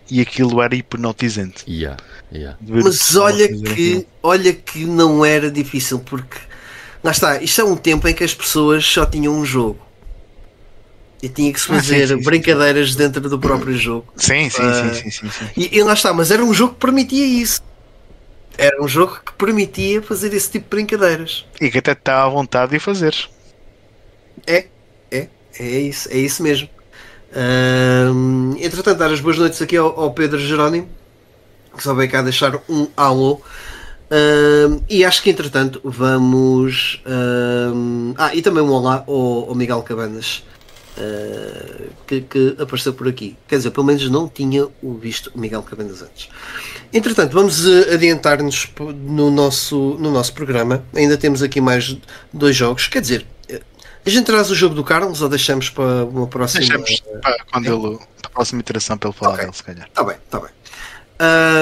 E 0.09 0.21
aquilo 0.21 0.61
era 0.61 0.75
hipnotizante. 0.75 1.63
Yeah, 1.67 2.01
yeah. 2.31 2.57
Mas 2.61 3.15
olha 3.15 3.47
que, 3.47 4.07
olha 4.21 4.53
que 4.53 4.85
não 4.85 5.25
era 5.25 5.51
difícil, 5.51 5.99
porque 5.99 6.37
lá 7.03 7.11
está, 7.11 7.41
isto 7.41 7.59
é 7.59 7.63
um 7.63 7.75
tempo 7.75 8.07
em 8.07 8.13
que 8.13 8.23
as 8.23 8.33
pessoas 8.33 8.85
só 8.85 9.05
tinham 9.05 9.33
um 9.33 9.45
jogo. 9.45 9.79
E 11.21 11.29
tinha 11.29 11.53
que 11.53 11.59
se 11.59 11.67
fazer 11.67 12.03
ah, 12.03 12.07
sim, 12.07 12.17
sim, 12.17 12.23
brincadeiras 12.23 12.91
sim. 12.91 12.97
dentro 12.97 13.29
do 13.29 13.39
próprio 13.39 13.77
jogo. 13.77 14.13
Sim, 14.17 14.49
sim, 14.49 14.61
uh, 14.61 14.93
sim, 14.93 15.09
sim, 15.09 15.29
sim, 15.29 15.45
E, 15.55 15.77
e 15.77 15.83
lá 15.83 15.93
está, 15.93 16.13
mas 16.13 16.31
era 16.31 16.43
um 16.43 16.53
jogo 16.53 16.73
que 16.73 16.81
permitia 16.81 17.25
isso. 17.25 17.61
Era 18.57 18.83
um 18.83 18.87
jogo 18.87 19.19
que 19.25 19.31
permitia 19.33 20.01
fazer 20.01 20.33
esse 20.33 20.51
tipo 20.51 20.65
de 20.65 20.69
brincadeiras. 20.69 21.45
E 21.61 21.71
que 21.71 21.77
até 21.77 21.93
estava 21.93 22.25
à 22.25 22.29
vontade 22.29 22.73
de 22.73 22.79
fazer. 22.79 23.15
É, 24.45 24.65
é, 25.11 25.27
é 25.59 25.79
isso, 25.79 26.09
é 26.11 26.17
isso 26.17 26.43
mesmo. 26.43 26.69
entretanto, 28.59 28.97
dar 28.97 29.11
as 29.11 29.19
boas 29.19 29.37
noites 29.37 29.61
aqui 29.61 29.77
ao, 29.77 29.99
ao, 29.99 30.13
Pedro 30.13 30.39
Jerónimo, 30.39 30.87
que 31.75 31.83
só 31.83 31.93
veio 31.93 32.09
cá 32.09 32.21
deixar 32.21 32.59
um 32.69 32.87
alô. 32.95 33.41
e 34.89 35.03
acho 35.03 35.21
que 35.23 35.29
entretanto 35.29 35.81
vamos. 35.83 37.01
ah, 38.17 38.35
e 38.35 38.41
também 38.41 38.63
um 38.63 38.71
olá 38.71 39.03
ao, 39.07 39.49
ao 39.49 39.55
Miguel 39.55 39.81
Cabanas. 39.81 40.43
Uh, 40.95 41.89
que, 42.05 42.21
que, 42.21 42.55
apareceu 42.59 42.93
por 42.93 43.07
aqui. 43.07 43.35
Quer 43.47 43.57
dizer, 43.57 43.71
pelo 43.71 43.83
menos 43.83 44.07
não 44.11 44.29
tinha 44.29 44.67
o 44.79 44.93
visto 44.93 45.31
o 45.33 45.39
Miguel 45.39 45.63
Cabanas 45.63 46.03
antes. 46.03 46.29
Entretanto, 46.93 47.33
vamos 47.33 47.65
uh, 47.65 47.93
adiantar-nos 47.93 48.71
no 49.03 49.31
nosso, 49.31 49.97
no 49.99 50.11
nosso 50.11 50.33
programa. 50.33 50.83
Ainda 50.95 51.17
temos 51.17 51.41
aqui 51.41 51.59
mais 51.59 51.97
dois 52.31 52.55
jogos. 52.55 52.87
Quer 52.87 53.01
dizer, 53.01 53.25
a 54.05 54.09
gente 54.09 54.25
traz 54.25 54.51
o 54.51 54.55
jogo 54.55 54.75
do 54.75 54.83
Carlos 54.83 55.21
ou 55.21 55.29
deixamos 55.29 55.69
para 55.69 56.05
uma 56.05 56.27
próxima. 56.27 56.59
Deixamos 56.59 56.99
para 57.21 57.45
quando 57.51 57.65
ele. 57.65 57.97
Para 57.97 58.27
a 58.27 58.29
próxima 58.29 58.61
iteração 58.61 58.97
para 58.97 59.09
ele 59.09 59.17
falar 59.17 59.33
okay. 59.33 59.45
dele, 59.45 59.57
se 59.57 59.63
calhar. 59.63 59.87
Está 59.87 60.03
bem, 60.03 60.17
está 60.17 60.39
bem. 60.39 60.49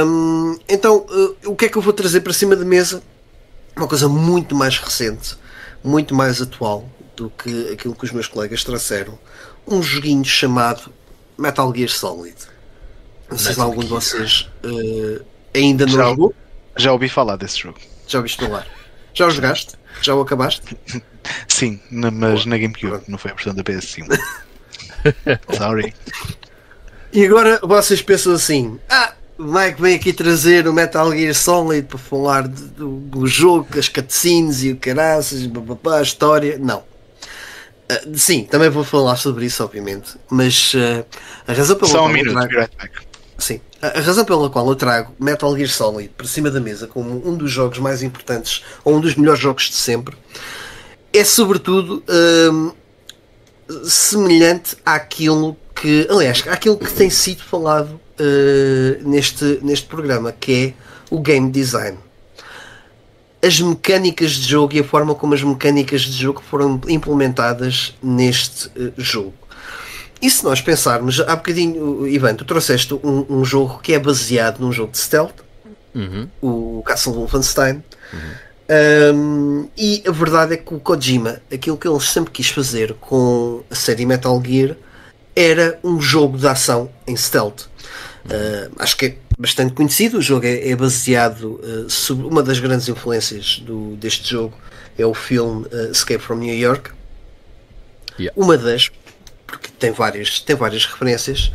Um, 0.05 0.57
então, 0.67 1.05
uh, 1.09 1.37
o 1.45 1.55
que 1.55 1.65
é 1.65 1.69
que 1.69 1.77
eu 1.77 1.81
vou 1.81 1.93
trazer 1.93 2.21
para 2.21 2.33
cima 2.33 2.55
da 2.55 2.65
mesa? 2.65 3.03
Uma 3.75 3.87
coisa 3.87 4.07
muito 4.09 4.55
mais 4.55 4.77
recente, 4.77 5.37
muito 5.83 6.15
mais 6.15 6.41
atual 6.41 6.89
do 7.15 7.29
que 7.29 7.73
aquilo 7.73 7.95
que 7.95 8.05
os 8.05 8.11
meus 8.11 8.27
colegas 8.27 8.63
trouxeram. 8.63 9.17
Um 9.67 9.83
joguinho 9.83 10.25
chamado 10.25 10.91
Metal 11.37 11.71
Gear 11.75 11.89
Solid. 11.89 12.35
Não 13.29 13.37
sei 13.37 13.53
se 13.53 13.61
algum 13.61 13.81
de 13.81 13.87
vocês 13.87 14.49
uh, 14.63 15.23
ainda 15.53 15.85
não 15.85 15.93
já, 15.93 16.03
jogou. 16.03 16.35
Já 16.75 16.91
ouvi 16.91 17.07
falar 17.07 17.35
desse 17.35 17.59
jogo. 17.59 17.79
Já 18.07 18.17
ouviste 18.17 18.43
falar? 18.43 18.67
Já 19.13 19.27
o 19.27 19.29
jogaste? 19.29 19.75
Já 20.01 20.15
o 20.15 20.21
acabaste? 20.21 20.77
Sim, 21.47 21.79
mas 21.91 22.45
na 22.45 22.57
GameCube, 22.57 23.03
não 23.07 23.17
foi 23.17 23.31
a 23.31 23.33
versão 23.33 23.53
da 23.53 23.63
PS5. 23.63 24.17
Sorry. 25.55 25.93
E 27.13 27.25
agora 27.25 27.59
vocês 27.63 28.01
pensam 28.01 28.33
assim: 28.33 28.79
ah, 28.89 29.13
Mike 29.37 29.81
vem 29.81 29.95
aqui 29.95 30.13
trazer 30.13 30.67
o 30.67 30.73
Metal 30.73 31.11
Gear 31.11 31.33
Solid 31.33 31.87
para 31.87 31.97
falar 31.97 32.47
do, 32.47 32.97
do 32.99 33.27
jogo, 33.27 33.67
as 33.77 33.89
cutscenes 33.89 34.63
e 34.63 34.71
o 34.71 34.77
caraças, 34.77 35.41
a 35.85 36.01
história. 36.01 36.57
Não. 36.59 36.79
Uh, 36.79 38.17
sim, 38.17 38.45
também 38.45 38.69
vou 38.69 38.83
falar 38.83 39.17
sobre 39.17 39.45
isso, 39.45 39.63
obviamente. 39.63 40.15
Mas 40.29 40.73
uh, 40.73 41.05
a 41.47 41.53
razão 41.53 41.75
pela 41.75 41.91
Só. 41.91 42.05
Um 42.05 42.09
minuto, 42.09 42.47
trago... 42.47 42.69
Sim. 43.37 43.59
A 43.81 43.99
razão 43.99 44.23
pela 44.23 44.49
qual 44.49 44.67
eu 44.69 44.75
trago 44.75 45.11
Metal 45.19 45.55
Gear 45.57 45.69
Solid 45.69 46.09
para 46.15 46.27
cima 46.27 46.51
da 46.51 46.59
mesa 46.59 46.85
como 46.85 47.27
um 47.27 47.35
dos 47.35 47.51
jogos 47.51 47.79
mais 47.79 48.03
importantes 48.03 48.63
ou 48.83 48.95
um 48.95 48.99
dos 48.99 49.15
melhores 49.15 49.41
jogos 49.41 49.69
de 49.69 49.75
sempre 49.75 50.15
é 51.11 51.23
sobretudo 51.23 52.03
hum, 52.07 52.71
semelhante 53.83 54.77
àquilo 54.85 55.57
que, 55.75 56.07
aliás, 56.09 56.43
àquilo 56.47 56.77
que 56.77 56.93
tem 56.93 57.09
sido 57.09 57.41
falado 57.41 57.99
uh, 58.19 59.09
neste, 59.09 59.59
neste 59.61 59.87
programa, 59.87 60.31
que 60.31 60.67
é 60.67 60.73
o 61.09 61.19
game 61.19 61.49
design. 61.49 61.97
As 63.43 63.59
mecânicas 63.59 64.31
de 64.31 64.47
jogo 64.47 64.75
e 64.75 64.79
a 64.79 64.83
forma 64.83 65.15
como 65.15 65.33
as 65.33 65.41
mecânicas 65.41 66.01
de 66.01 66.11
jogo 66.11 66.41
foram 66.47 66.79
implementadas 66.87 67.95
neste 68.01 68.67
uh, 68.67 68.93
jogo. 68.97 69.33
E 70.21 70.29
se 70.29 70.43
nós 70.43 70.61
pensarmos, 70.61 71.19
há 71.21 71.35
bocadinho, 71.35 72.07
Ivan, 72.07 72.35
tu 72.35 72.45
trouxeste 72.45 72.93
um, 72.93 73.25
um 73.29 73.43
jogo 73.43 73.79
que 73.81 73.93
é 73.93 73.99
baseado 73.99 74.59
num 74.59 74.71
jogo 74.71 74.91
de 74.91 74.99
stealth, 74.99 75.39
uhum. 75.95 76.27
o 76.41 76.83
Castle 76.85 77.13
Wolfenstein. 77.13 77.83
Uhum. 78.13 79.15
Um, 79.15 79.69
e 79.77 80.03
a 80.07 80.11
verdade 80.11 80.53
é 80.53 80.57
que 80.57 80.73
o 80.73 80.79
Kojima, 80.79 81.41
aquilo 81.51 81.75
que 81.75 81.87
ele 81.87 81.99
sempre 81.99 82.31
quis 82.31 82.49
fazer 82.49 82.93
com 82.93 83.63
a 83.69 83.75
série 83.75 84.05
Metal 84.05 84.41
Gear, 84.45 84.77
era 85.35 85.79
um 85.83 85.99
jogo 85.99 86.37
de 86.37 86.47
ação 86.47 86.89
em 87.07 87.15
stealth. 87.15 87.63
Uh, 88.25 88.71
acho 88.77 88.95
que 88.95 89.05
é 89.07 89.15
bastante 89.37 89.73
conhecido. 89.73 90.19
O 90.19 90.21
jogo 90.21 90.45
é, 90.45 90.69
é 90.69 90.75
baseado 90.75 91.59
uh, 91.63 91.89
sobre 91.89 92.27
uma 92.27 92.43
das 92.43 92.59
grandes 92.59 92.87
influências 92.87 93.59
do, 93.59 93.95
deste 93.95 94.29
jogo 94.29 94.55
é 94.97 95.05
o 95.05 95.13
filme 95.13 95.65
uh, 95.65 95.91
Escape 95.91 96.21
from 96.21 96.35
New 96.35 96.55
York. 96.55 96.91
Yeah. 98.19 98.33
Uma 98.39 98.57
das, 98.57 98.89
porque 99.51 99.69
tem 99.77 99.91
várias, 99.91 100.39
tem 100.39 100.55
várias 100.55 100.85
referências. 100.85 101.51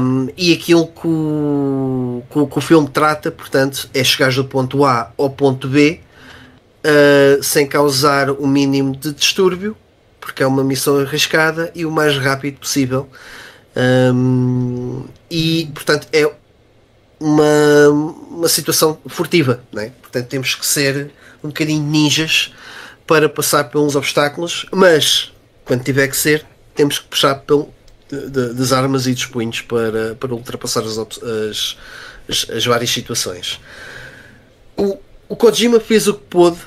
Um, 0.00 0.28
e 0.36 0.52
aquilo 0.52 0.86
que 0.86 1.06
o, 1.06 2.22
que, 2.28 2.46
que 2.46 2.58
o 2.58 2.60
filme 2.60 2.88
trata, 2.88 3.30
portanto, 3.30 3.88
é 3.92 4.02
chegar 4.02 4.32
do 4.32 4.44
ponto 4.44 4.84
A 4.84 5.12
ao 5.16 5.30
ponto 5.30 5.68
B 5.68 6.00
uh, 6.84 7.42
sem 7.42 7.66
causar 7.66 8.30
o 8.30 8.46
mínimo 8.46 8.96
de 8.96 9.12
distúrbio, 9.12 9.76
porque 10.18 10.42
é 10.42 10.46
uma 10.46 10.64
missão 10.64 10.98
arriscada 10.98 11.70
e 11.74 11.84
o 11.84 11.90
mais 11.90 12.16
rápido 12.16 12.58
possível. 12.58 13.08
Um, 13.76 15.04
e 15.30 15.68
portanto 15.74 16.06
é 16.12 16.30
uma, 17.20 17.88
uma 18.30 18.48
situação 18.48 18.98
furtiva, 19.06 19.64
não 19.72 19.82
é? 19.82 19.90
portanto 20.00 20.28
temos 20.28 20.54
que 20.54 20.64
ser 20.64 21.10
um 21.42 21.48
bocadinho 21.48 21.82
ninjas 21.82 22.54
para 23.04 23.28
passar 23.28 23.64
pelos 23.64 23.96
obstáculos, 23.96 24.64
mas 24.70 25.32
quando 25.64 25.82
tiver 25.82 26.06
que 26.06 26.16
ser, 26.16 26.46
temos 26.74 26.98
que 26.98 27.06
puxar 27.06 27.36
pelo, 27.36 27.72
de, 28.10 28.52
das 28.52 28.72
armas 28.72 29.06
e 29.06 29.14
dos 29.14 29.26
punhos 29.26 29.60
para, 29.60 30.14
para 30.14 30.34
ultrapassar 30.34 30.82
as, 30.82 30.98
as, 30.98 31.76
as, 32.28 32.50
as 32.50 32.66
várias 32.66 32.90
situações. 32.90 33.60
O, 34.76 34.98
o 35.28 35.36
Kojima 35.36 35.80
fez 35.80 36.06
o 36.08 36.14
que 36.14 36.24
pôde 36.28 36.58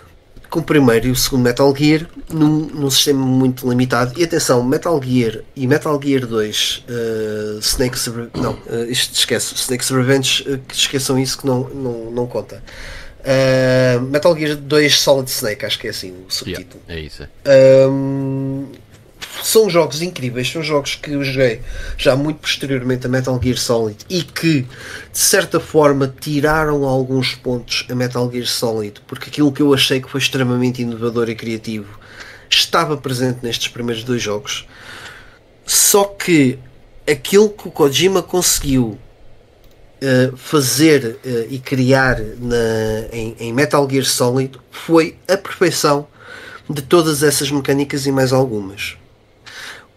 com 0.49 0.59
o 0.59 0.63
primeiro 0.63 1.07
e 1.07 1.11
o 1.11 1.15
segundo 1.15 1.41
Metal 1.43 1.75
Gear 1.75 2.07
num, 2.31 2.67
num 2.67 2.89
sistema 2.89 3.25
muito 3.25 3.67
limitado. 3.69 4.13
E 4.17 4.23
atenção, 4.23 4.63
Metal 4.63 5.01
Gear 5.01 5.41
e 5.55 5.67
Metal 5.67 5.99
Gear 6.01 6.25
2, 6.25 6.85
uh, 6.87 7.59
Snake's 7.59 8.07
não, 8.33 8.53
uh, 8.53 8.85
isto 8.89 9.13
esquece, 9.13 9.53
Snake's 9.55 9.89
Revenge, 9.89 10.43
uh, 10.49 10.57
que 10.59 10.75
esqueçam 10.75 11.19
isso 11.19 11.37
que 11.39 11.45
não, 11.45 11.67
não, 11.69 12.11
não 12.11 12.27
conta. 12.27 12.63
Uh, 13.19 14.01
Metal 14.03 14.37
Gear 14.37 14.55
2 14.55 14.99
Solid 14.99 15.29
Snake, 15.29 15.65
acho 15.65 15.79
que 15.79 15.87
é 15.87 15.89
assim 15.89 16.11
o 16.11 16.31
subtítulo. 16.31 16.81
Yeah, 16.87 17.01
é 17.01 17.05
isso. 17.05 17.27
É. 17.43 17.87
Um, 17.87 18.67
são 19.43 19.69
jogos 19.69 20.01
incríveis, 20.01 20.49
são 20.49 20.61
jogos 20.61 20.95
que 20.95 21.11
eu 21.11 21.23
joguei 21.23 21.61
já 21.97 22.15
muito 22.15 22.39
posteriormente 22.39 23.05
a 23.05 23.09
Metal 23.09 23.39
Gear 23.41 23.57
Solid 23.57 23.97
e 24.09 24.23
que 24.23 24.61
de 24.61 25.19
certa 25.19 25.59
forma 25.59 26.13
tiraram 26.19 26.83
alguns 26.85 27.35
pontos 27.35 27.85
a 27.89 27.95
Metal 27.95 28.29
Gear 28.31 28.45
Solid, 28.45 29.01
porque 29.07 29.29
aquilo 29.29 29.51
que 29.51 29.61
eu 29.61 29.73
achei 29.73 30.01
que 30.01 30.09
foi 30.09 30.19
extremamente 30.19 30.81
inovador 30.81 31.29
e 31.29 31.35
criativo 31.35 31.99
estava 32.49 32.97
presente 32.97 33.39
nestes 33.43 33.67
primeiros 33.67 34.03
dois 34.03 34.21
jogos. 34.21 34.67
Só 35.65 36.05
que 36.05 36.57
aquilo 37.09 37.49
que 37.49 37.67
o 37.67 37.71
Kojima 37.71 38.23
conseguiu 38.23 38.97
uh, 40.01 40.37
fazer 40.37 41.19
uh, 41.25 41.47
e 41.49 41.59
criar 41.59 42.19
na, 42.19 43.07
em, 43.11 43.35
em 43.39 43.53
Metal 43.53 43.87
Gear 43.89 44.05
Solid 44.05 44.57
foi 44.71 45.17
a 45.27 45.35
perfeição 45.35 46.07
de 46.69 46.81
todas 46.81 47.23
essas 47.23 47.51
mecânicas 47.51 48.05
e 48.05 48.11
mais 48.11 48.31
algumas 48.31 48.97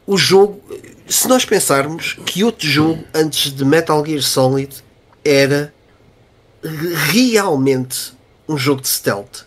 o 0.07 0.17
jogo, 0.17 0.61
se 1.07 1.29
nós 1.29 1.45
pensarmos 1.45 2.15
que 2.27 2.43
outro 2.43 2.67
jogo 2.67 3.05
antes 3.15 3.53
de 3.53 3.65
Metal 3.65 4.05
Gear 4.05 4.23
Solid 4.23 4.75
era 5.25 5.73
realmente 6.63 8.13
um 8.49 8.57
jogo 8.57 8.83
de 8.83 8.89
stealth. 8.89 9.45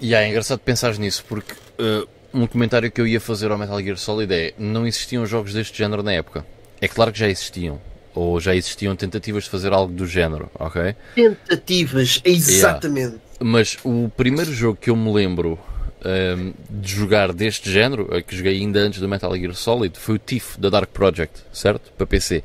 E 0.00 0.14
é 0.14 0.28
engraçado 0.28 0.58
pensar 0.60 0.94
nisso 0.98 1.24
porque 1.28 1.52
uh, 1.52 2.08
um 2.32 2.46
comentário 2.46 2.90
que 2.90 3.00
eu 3.00 3.06
ia 3.06 3.20
fazer 3.20 3.50
ao 3.50 3.58
Metal 3.58 3.80
Gear 3.80 3.96
Solid 3.96 4.32
é 4.32 4.54
não 4.58 4.86
existiam 4.86 5.26
jogos 5.26 5.52
deste 5.52 5.76
género 5.76 6.02
na 6.02 6.12
época. 6.12 6.46
É 6.80 6.88
claro 6.88 7.12
que 7.12 7.18
já 7.18 7.28
existiam. 7.28 7.80
Ou 8.14 8.40
já 8.40 8.54
existiam 8.54 8.96
tentativas 8.96 9.44
de 9.44 9.50
fazer 9.50 9.72
algo 9.72 9.92
do 9.92 10.06
género, 10.06 10.50
ok? 10.58 10.94
Tentativas, 11.14 12.20
exatamente. 12.24 13.12
Yeah. 13.12 13.18
Mas 13.40 13.78
o 13.84 14.10
primeiro 14.16 14.52
jogo 14.52 14.78
que 14.80 14.90
eu 14.90 14.96
me 14.96 15.12
lembro 15.12 15.58
um, 16.04 16.08
ehm, 16.08 16.52
de 16.68 16.90
jogar 16.90 17.32
deste 17.32 17.70
género, 17.70 18.08
que 18.22 18.36
joguei 18.36 18.58
ainda 18.58 18.80
antes 18.80 19.00
do 19.00 19.08
Metal 19.08 19.34
Gear 19.36 19.54
Solid, 19.54 19.98
foi 19.98 20.16
o 20.16 20.18
Thief 20.18 20.56
da 20.58 20.70
Dark 20.70 20.90
Project, 20.90 21.42
certo? 21.52 21.92
Para 21.96 22.06
PC. 22.06 22.42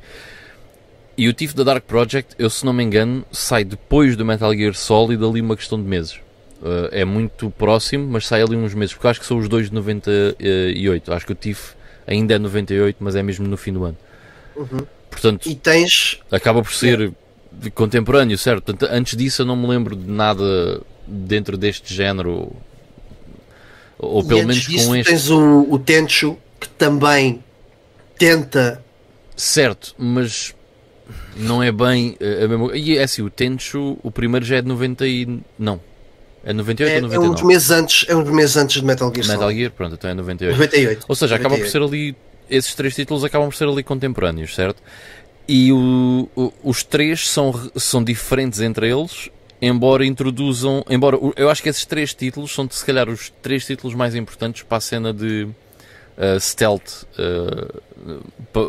E 1.18 1.30
o 1.30 1.34
Thief 1.34 1.54
da 1.54 1.64
Dark 1.64 1.86
Project, 1.86 2.36
eu 2.38 2.50
se 2.50 2.66
não 2.66 2.74
me 2.74 2.84
engano, 2.84 3.26
sai 3.32 3.64
depois 3.64 4.18
do 4.18 4.26
Metal 4.26 4.54
Gear 4.54 4.74
Solid 4.74 5.24
ali 5.24 5.40
uma 5.40 5.56
questão 5.56 5.82
de 5.82 5.88
meses. 5.88 6.20
Uh, 6.62 6.90
é 6.92 7.06
muito 7.06 7.50
próximo, 7.52 8.08
mas 8.08 8.28
sai 8.28 8.42
ali 8.42 8.56
uns 8.56 8.74
meses, 8.74 8.94
porque 8.94 9.08
acho 9.08 9.20
que 9.20 9.26
são 9.26 9.38
os 9.38 9.48
dois 9.48 9.70
de 9.70 9.76
98. 9.76 11.14
Acho 11.14 11.26
que 11.26 11.32
o 11.32 11.36
Thief 11.36 11.74
ainda 12.06 12.36
é 12.36 12.40
98, 12.40 12.98
mas 13.00 13.16
é 13.16 13.24
mesmo 13.24 13.48
no 13.48 13.56
fim 13.56 13.72
do 13.72 13.86
ano. 13.86 13.98
Uhum. 14.56 14.86
Portanto, 15.10 15.48
e 15.48 15.56
tens... 15.56 16.20
acaba 16.30 16.62
por 16.62 16.74
ser 16.74 17.14
é. 17.64 17.70
contemporâneo, 17.70 18.38
certo? 18.38 18.64
Portanto, 18.64 18.92
antes 18.92 19.16
disso 19.16 19.42
eu 19.42 19.46
não 19.46 19.56
me 19.56 19.68
lembro 19.68 19.96
de 19.96 20.10
nada 20.10 20.82
dentro 21.08 21.58
deste 21.58 21.94
género 21.94 22.52
ou 23.98 24.24
pelo 24.24 24.42
e 24.42 24.46
menos 24.46 24.64
disso, 24.64 24.88
com 24.88 24.96
este. 24.96 25.10
Tens 25.10 25.30
o, 25.30 25.68
o 25.70 25.80
Tenchu 25.80 26.38
que 26.60 26.70
também 26.70 27.44
tenta. 28.18 28.84
Certo, 29.36 29.94
mas 29.98 30.54
não 31.36 31.62
é 31.62 31.72
bem 31.72 32.18
a 32.22 32.48
mesma 32.48 32.76
E 32.76 32.98
é 32.98 33.04
assim, 33.04 33.22
o 33.22 33.30
Tenchu, 33.30 33.98
o 34.02 34.10
primeiro 34.12 34.46
já 34.46 34.58
é 34.58 34.62
de 34.62 34.68
90 34.68 35.08
e. 35.08 35.40
Não. 35.58 35.80
É 36.44 36.54
98 36.54 36.92
é, 36.92 36.96
ou 36.96 37.02
99? 37.02 37.26
É 37.26 37.30
uns 37.32 37.42
meses 37.42 37.72
antes, 37.72 38.06
é 38.08 38.16
uns 38.16 38.30
meses 38.30 38.56
antes 38.56 38.76
de 38.80 38.86
Metal 38.86 39.12
Gear 39.14 39.28
Metal 39.28 39.52
Gear, 39.52 39.72
pronto, 39.72 39.96
então 39.96 40.10
é 40.10 40.14
98. 40.14 40.56
98. 40.56 41.06
Ou 41.08 41.16
seja, 41.16 41.36
98. 41.38 41.42
acaba 41.42 41.58
por 41.58 41.72
ser 41.72 41.82
ali. 41.82 42.16
Esses 42.48 42.76
três 42.76 42.94
títulos 42.94 43.24
acabam 43.24 43.50
por 43.50 43.56
ser 43.56 43.68
ali 43.68 43.82
contemporâneos, 43.82 44.54
certo? 44.54 44.82
E 45.48 45.72
o, 45.72 46.30
o, 46.36 46.54
os 46.64 46.84
três 46.84 47.28
são, 47.28 47.72
são 47.76 48.04
diferentes 48.04 48.62
entre 48.62 48.90
eles 48.90 49.32
embora 49.66 50.06
introduzam, 50.06 50.86
embora 50.88 51.18
eu 51.36 51.50
acho 51.50 51.64
que 51.64 51.70
esses 51.70 51.86
três 51.86 52.14
títulos 52.14 52.54
são 52.54 52.70
se 52.70 52.86
calhar 52.86 53.10
os 53.10 53.32
três 53.42 53.66
títulos 53.66 53.96
mais 53.96 54.14
importantes 54.14 54.62
para 54.62 54.78
a 54.78 54.82
cena 54.82 55.12
de 55.12 55.44
uh, 55.46 56.40
stealth, 56.40 57.04
uh, 57.18 58.22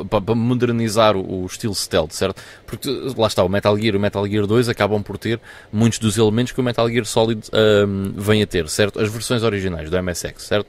para 0.08 0.20
pa, 0.22 0.34
modernizar 0.34 1.14
o, 1.14 1.42
o, 1.42 1.46
estilo 1.46 1.74
stealth, 1.74 2.12
certo? 2.12 2.42
Porque 2.66 2.88
lá 3.14 3.26
está, 3.26 3.44
o 3.44 3.48
Metal 3.48 3.76
Gear 3.76 3.94
e 3.94 3.98
o 3.98 4.00
Metal 4.00 4.26
Gear 4.26 4.46
2 4.46 4.70
acabam 4.70 5.02
por 5.02 5.18
ter 5.18 5.38
muitos 5.70 5.98
dos 5.98 6.16
elementos 6.16 6.52
que 6.52 6.60
o 6.60 6.64
Metal 6.64 6.88
Gear 6.88 7.04
Solid 7.04 7.42
um, 7.52 8.12
vem 8.16 8.42
a 8.42 8.46
ter, 8.46 8.66
certo? 8.70 8.98
As 8.98 9.10
versões 9.10 9.42
originais 9.42 9.90
do 9.90 10.02
MSX, 10.02 10.44
certo? 10.44 10.66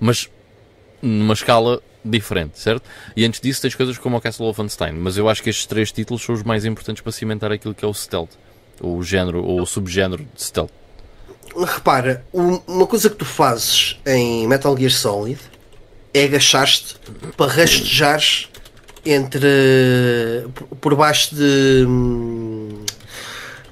Mas 0.00 0.28
numa 1.00 1.34
escala 1.34 1.80
diferente, 2.04 2.58
certo? 2.58 2.82
E 3.16 3.24
antes 3.24 3.40
disso 3.40 3.62
tens 3.62 3.76
coisas 3.76 3.96
como 3.96 4.16
o 4.16 4.20
Castle 4.20 4.46
Wolfenstein, 4.46 4.94
mas 4.94 5.16
eu 5.16 5.28
acho 5.28 5.40
que 5.40 5.50
estes 5.50 5.66
três 5.66 5.92
títulos 5.92 6.20
são 6.20 6.34
os 6.34 6.42
mais 6.42 6.64
importantes 6.64 7.00
para 7.00 7.12
cimentar 7.12 7.52
aquilo 7.52 7.74
que 7.74 7.84
é 7.84 7.88
o 7.88 7.94
stealth 7.94 8.32
o 8.80 9.02
género 9.02 9.44
ou 9.44 9.60
o 9.62 9.66
subgénero 9.66 10.26
de 10.34 10.42
stealth. 10.42 10.70
Repara, 11.56 12.24
uma 12.32 12.86
coisa 12.86 13.10
que 13.10 13.16
tu 13.16 13.24
fazes 13.24 13.98
em 14.06 14.46
Metal 14.46 14.76
Gear 14.76 14.90
Solid 14.90 15.40
é 16.14 16.24
agachar-te 16.24 16.96
para 17.36 17.50
rastejares 17.50 18.48
entre 19.04 19.48
por 20.80 20.94
baixo 20.94 21.34
de 21.34 21.86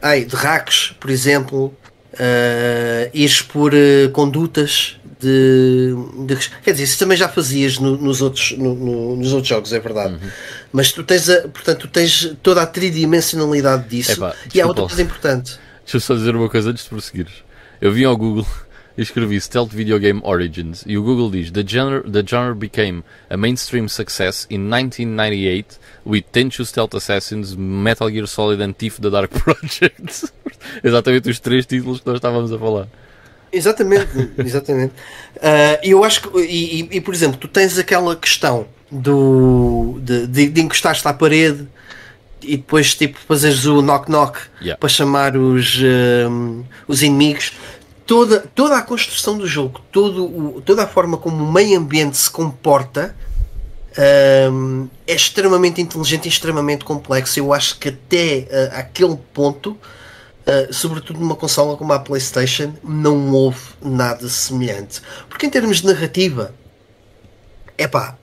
ai, 0.03 0.25
de 0.25 0.35
racks, 0.35 0.95
por 0.99 1.11
exemplo, 1.11 1.75
uh, 2.15 3.11
ires 3.13 3.43
por 3.43 3.73
uh, 3.73 4.11
condutas 4.13 4.97
de, 5.21 5.95
de, 6.27 6.37
quer 6.63 6.73
dizer, 6.73 6.85
isso 6.85 6.99
também 6.99 7.17
já 7.17 7.29
fazias 7.29 7.79
no, 7.79 7.97
nos, 7.97 8.21
outros, 8.21 8.53
no, 8.53 8.75
no, 8.75 9.17
nos 9.17 9.33
outros 9.33 9.49
jogos, 9.49 9.73
é 9.73 9.81
verdade. 9.81 10.15
Uhum. 10.15 10.31
Mas 10.73 10.93
tu 10.93 11.03
tens, 11.03 11.29
a, 11.29 11.49
portanto, 11.49 11.81
tu 11.81 11.89
tens 11.89 12.37
toda 12.43 12.63
a 12.63 12.67
tridimensionalidade 12.67 13.89
disso. 13.89 14.13
Epá, 14.13 14.35
e 14.55 14.61
há 14.61 14.67
outra 14.67 14.87
coisa 14.87 15.03
importante. 15.03 15.59
Deixa 15.83 15.97
eu 15.97 16.01
só 16.01 16.15
dizer 16.15 16.35
uma 16.35 16.49
coisa 16.49 16.71
antes 16.71 16.85
de 16.85 16.91
prosseguires. 16.91 17.45
Eu 17.81 17.93
vim 17.93 18.05
ao 18.05 18.17
Google 18.17 18.47
e 18.97 19.03
escrevi 19.03 19.41
Stealth 19.41 19.71
Video 19.71 19.99
Game 19.99 20.21
Origins 20.25 20.83
e 20.87 20.97
o 20.97 21.03
Google 21.03 21.31
diz 21.31 21.51
the 21.51 21.63
genre, 21.67 22.03
the 22.11 22.25
genre 22.27 22.55
became 22.55 23.05
a 23.31 23.37
mainstream 23.37 23.89
success 23.89 24.47
in 24.51 24.69
1998 24.69 25.79
with 26.05 26.25
Tenchu 26.33 26.65
Stealth 26.65 26.95
Assassins, 26.95 27.55
Metal 27.55 28.11
Gear 28.11 28.27
Solid 28.27 28.63
and 28.63 28.73
Thief 28.73 28.99
The 29.01 29.11
Dark 29.11 29.31
Project. 29.39 30.33
Exatamente 30.83 31.31
os 31.31 31.39
três 31.39 31.67
títulos 31.67 32.01
que 32.01 32.07
nós 32.07 32.17
estávamos 32.17 32.53
a 32.53 32.59
falar. 32.59 32.89
Exatamente, 33.53 34.31
exatamente. 34.39 34.93
Uh, 35.37 35.79
eu 35.83 36.05
acho 36.05 36.23
que, 36.23 36.39
e, 36.41 36.81
e, 36.81 36.97
e, 36.97 37.01
por 37.01 37.15
exemplo, 37.15 37.39
tu 37.39 37.49
tens 37.49 37.79
aquela 37.79 38.17
questão 38.17 38.67
do 38.91 39.99
de, 40.01 40.27
de, 40.27 40.49
de 40.49 40.61
encostar-te 40.61 41.07
à 41.07 41.13
parede 41.13 41.67
e 42.43 42.57
depois 42.57 42.95
tipo 42.95 43.19
fazeres 43.27 43.65
o 43.67 43.83
knock-knock 43.83 44.39
yeah. 44.61 44.79
para 44.79 44.89
chamar 44.89 45.37
os, 45.37 45.79
um, 46.31 46.65
os 46.87 47.03
inimigos. 47.03 47.53
Toda, 48.07 48.39
toda 48.55 48.77
a 48.77 48.83
construção 48.83 49.37
do 49.37 49.49
jogo, 49.49 49.81
todo 49.91 50.25
o, 50.25 50.63
toda 50.65 50.85
a 50.85 50.87
forma 50.87 51.17
como 51.17 51.43
o 51.43 51.53
meio 51.53 51.77
ambiente 51.77 52.17
se 52.17 52.31
comporta 52.31 53.17
um, 54.53 54.89
é 55.07 55.15
extremamente 55.15 55.81
inteligente 55.81 56.27
e 56.27 56.29
extremamente 56.29 56.85
complexo. 56.85 57.41
Eu 57.41 57.53
acho 57.53 57.79
que 57.79 57.89
até 57.89 58.47
uh, 58.49 58.79
aquele 58.79 59.17
ponto 59.33 59.77
Uh, 60.47 60.73
sobretudo 60.73 61.19
numa 61.19 61.35
consola 61.35 61.77
como 61.77 61.93
a 61.93 61.99
PlayStation, 61.99 62.73
não 62.85 63.33
houve 63.33 63.59
nada 63.83 64.29
semelhante. 64.29 65.03
Porque 65.29 65.45
em 65.45 65.51
termos 65.51 65.81
de 65.81 65.89
narrativa, 65.89 66.55
é 67.77 67.89
pá, 67.89 68.17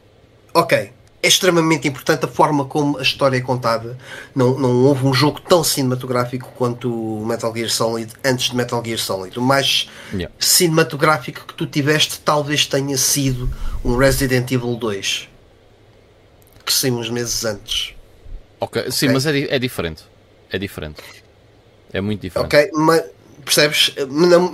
ok, 0.54 0.92
é 1.22 1.28
extremamente 1.28 1.88
importante 1.88 2.26
a 2.26 2.28
forma 2.28 2.66
como 2.66 2.98
a 2.98 3.02
história 3.02 3.38
é 3.38 3.42
contada. 3.42 3.98
Não, 4.36 4.60
não 4.60 4.84
houve 4.84 5.06
um 5.08 5.14
jogo 5.14 5.40
tão 5.40 5.64
cinematográfico 5.64 6.52
quanto 6.58 6.94
o 7.22 7.26
Metal 7.26 7.54
Gear 7.56 7.70
Solid 7.70 8.12
antes 8.26 8.50
de 8.50 8.56
Metal 8.58 8.84
Gear 8.84 9.00
Solid. 9.00 9.38
O 9.40 9.42
mais 9.42 9.90
Yeah. 10.14 10.34
cinematográfico 10.38 11.46
que 11.48 11.54
tu 11.54 11.66
tiveste 11.66 12.20
talvez 12.20 12.66
tenha 12.68 12.98
sido 12.98 13.50
um 13.84 13.96
Resident 13.98 14.52
Evil 14.52 14.76
2 14.76 15.30
que 16.66 16.72
saiu 16.74 16.96
uns 16.98 17.10
meses 17.10 17.44
antes. 17.46 17.94
Ok, 18.60 18.92
sim, 18.92 19.08
Ok. 19.08 19.14
mas 19.14 19.26
é, 19.26 19.56
é 19.56 19.60
diferente. 19.60 20.04
É 20.52 20.58
diferente. 20.58 21.02
É 21.92 22.00
muito 22.02 22.22
diferente. 22.22 22.46
Ok, 22.56 22.72
mas 22.74 23.04
percebes? 23.44 23.94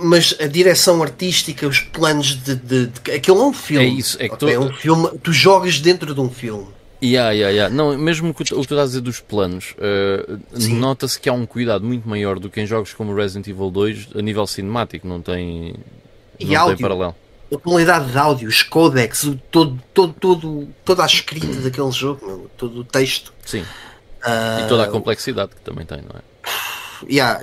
Mas 0.02 0.34
a 0.40 0.46
direção 0.46 1.02
artística, 1.02 1.66
os 1.66 1.80
planos 1.80 2.36
de, 2.42 2.54
de, 2.56 2.86
de 2.86 3.10
aquilo 3.12 3.40
é 3.40 3.44
um 3.46 3.52
filme. 3.52 3.86
É 3.86 3.88
isso, 3.88 4.16
é 4.20 4.28
que 4.28 4.34
ok? 4.34 4.48
tu- 4.48 4.54
é 4.54 4.58
um 4.58 4.72
filme. 4.72 5.08
Tu 5.22 5.32
jogas 5.32 5.80
dentro 5.80 6.14
de 6.14 6.20
um 6.20 6.30
filme. 6.30 6.66
Yeah, 7.02 7.30
yeah, 7.32 7.50
yeah. 7.50 7.74
Não, 7.74 7.96
mesmo 7.96 8.34
que 8.34 8.42
o, 8.42 8.58
o 8.58 8.60
que 8.60 8.68
tu 8.68 8.74
estás 8.74 8.80
a 8.80 8.84
dizer 8.86 9.00
dos 9.00 9.20
planos, 9.20 9.74
Sim. 10.54 10.74
nota-se 10.78 11.18
que 11.18 11.28
há 11.30 11.32
um 11.32 11.46
cuidado 11.46 11.82
muito 11.84 12.06
maior 12.06 12.38
do 12.38 12.50
que 12.50 12.60
em 12.60 12.66
jogos 12.66 12.92
como 12.92 13.14
Resident 13.14 13.46
Evil 13.48 13.70
2 13.70 14.08
a 14.16 14.20
nível 14.20 14.46
cinemático, 14.46 15.08
não 15.08 15.22
tem, 15.22 15.74
E 16.38 16.44
não 16.44 16.48
tem 16.50 16.56
áudio. 16.56 16.78
paralelo. 16.78 17.16
A 17.52 17.56
qualidade 17.58 18.12
de 18.12 18.18
áudio, 18.18 18.48
os 18.48 18.62
codecs, 18.62 19.22
todo, 19.50 19.82
todo, 19.94 20.12
todo, 20.12 20.68
toda 20.84 21.02
a 21.02 21.06
escrita 21.06 21.46
daquele 21.62 21.90
jogo, 21.90 22.50
todo 22.58 22.80
o 22.80 22.84
texto. 22.84 23.32
Sim. 23.46 23.64
Ah, 24.22 24.60
E 24.64 24.68
toda 24.68 24.84
a 24.84 24.88
complexidade 24.88 25.52
que 25.54 25.60
também 25.62 25.86
tem, 25.86 25.98
não 26.02 26.16
é? 26.16 26.22
Yeah, 27.08 27.40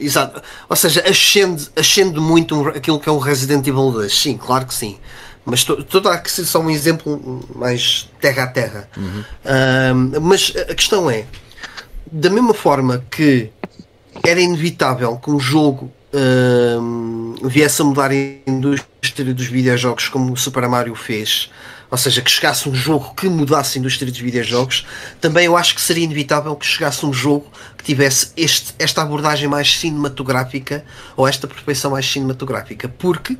exato. 0.00 0.42
Ou 0.68 0.76
seja, 0.76 1.02
ascende, 1.08 1.68
ascende 1.76 2.18
muito 2.20 2.54
um- 2.54 2.68
aquilo 2.68 2.98
que 3.00 3.08
é 3.08 3.12
o 3.12 3.18
Resident 3.18 3.66
Evil 3.66 3.90
2. 3.92 4.12
Sim, 4.12 4.36
claro 4.36 4.66
que 4.66 4.74
sim. 4.74 4.98
Mas 5.44 5.64
to- 5.64 5.82
toda 5.82 6.12
a 6.12 6.18
que 6.18 6.30
ser 6.30 6.44
só 6.44 6.60
um 6.60 6.68
exemplo 6.70 7.40
mais 7.54 8.10
terra 8.20 8.42
a 8.44 8.46
terra. 8.48 8.88
Ahm, 9.44 10.12
mas 10.20 10.52
a 10.68 10.74
questão 10.74 11.10
é, 11.10 11.24
da 12.10 12.28
mesma 12.28 12.52
forma 12.52 13.02
que 13.10 13.50
era 14.26 14.40
inevitável 14.40 15.16
que 15.16 15.30
um 15.30 15.40
jogo 15.40 15.90
viesse 17.44 17.80
a 17.82 17.84
mudar 17.84 18.10
a 18.10 18.14
indústria 18.14 19.32
dos 19.34 19.46
videojogos 19.46 20.08
como 20.08 20.32
o 20.32 20.36
Super 20.36 20.68
Mario 20.68 20.94
fez, 20.94 21.50
ou 21.90 21.96
seja, 21.96 22.20
que 22.20 22.30
chegasse 22.30 22.68
um 22.68 22.74
jogo 22.74 23.14
que 23.14 23.28
mudasse 23.28 23.78
a 23.78 23.80
indústria 23.80 24.10
dos 24.10 24.20
videojogos, 24.20 24.86
também 25.20 25.46
eu 25.46 25.56
acho 25.56 25.74
que 25.74 25.80
seria 25.80 26.04
inevitável 26.04 26.54
que 26.54 26.66
chegasse 26.66 27.04
um 27.04 27.12
jogo 27.12 27.46
que 27.76 27.84
tivesse 27.84 28.32
este, 28.36 28.74
esta 28.78 29.02
abordagem 29.02 29.48
mais 29.48 29.78
cinematográfica 29.78 30.84
ou 31.16 31.26
esta 31.26 31.46
perfeição 31.46 31.92
mais 31.92 32.10
cinematográfica. 32.10 32.88
Porque, 32.88 33.36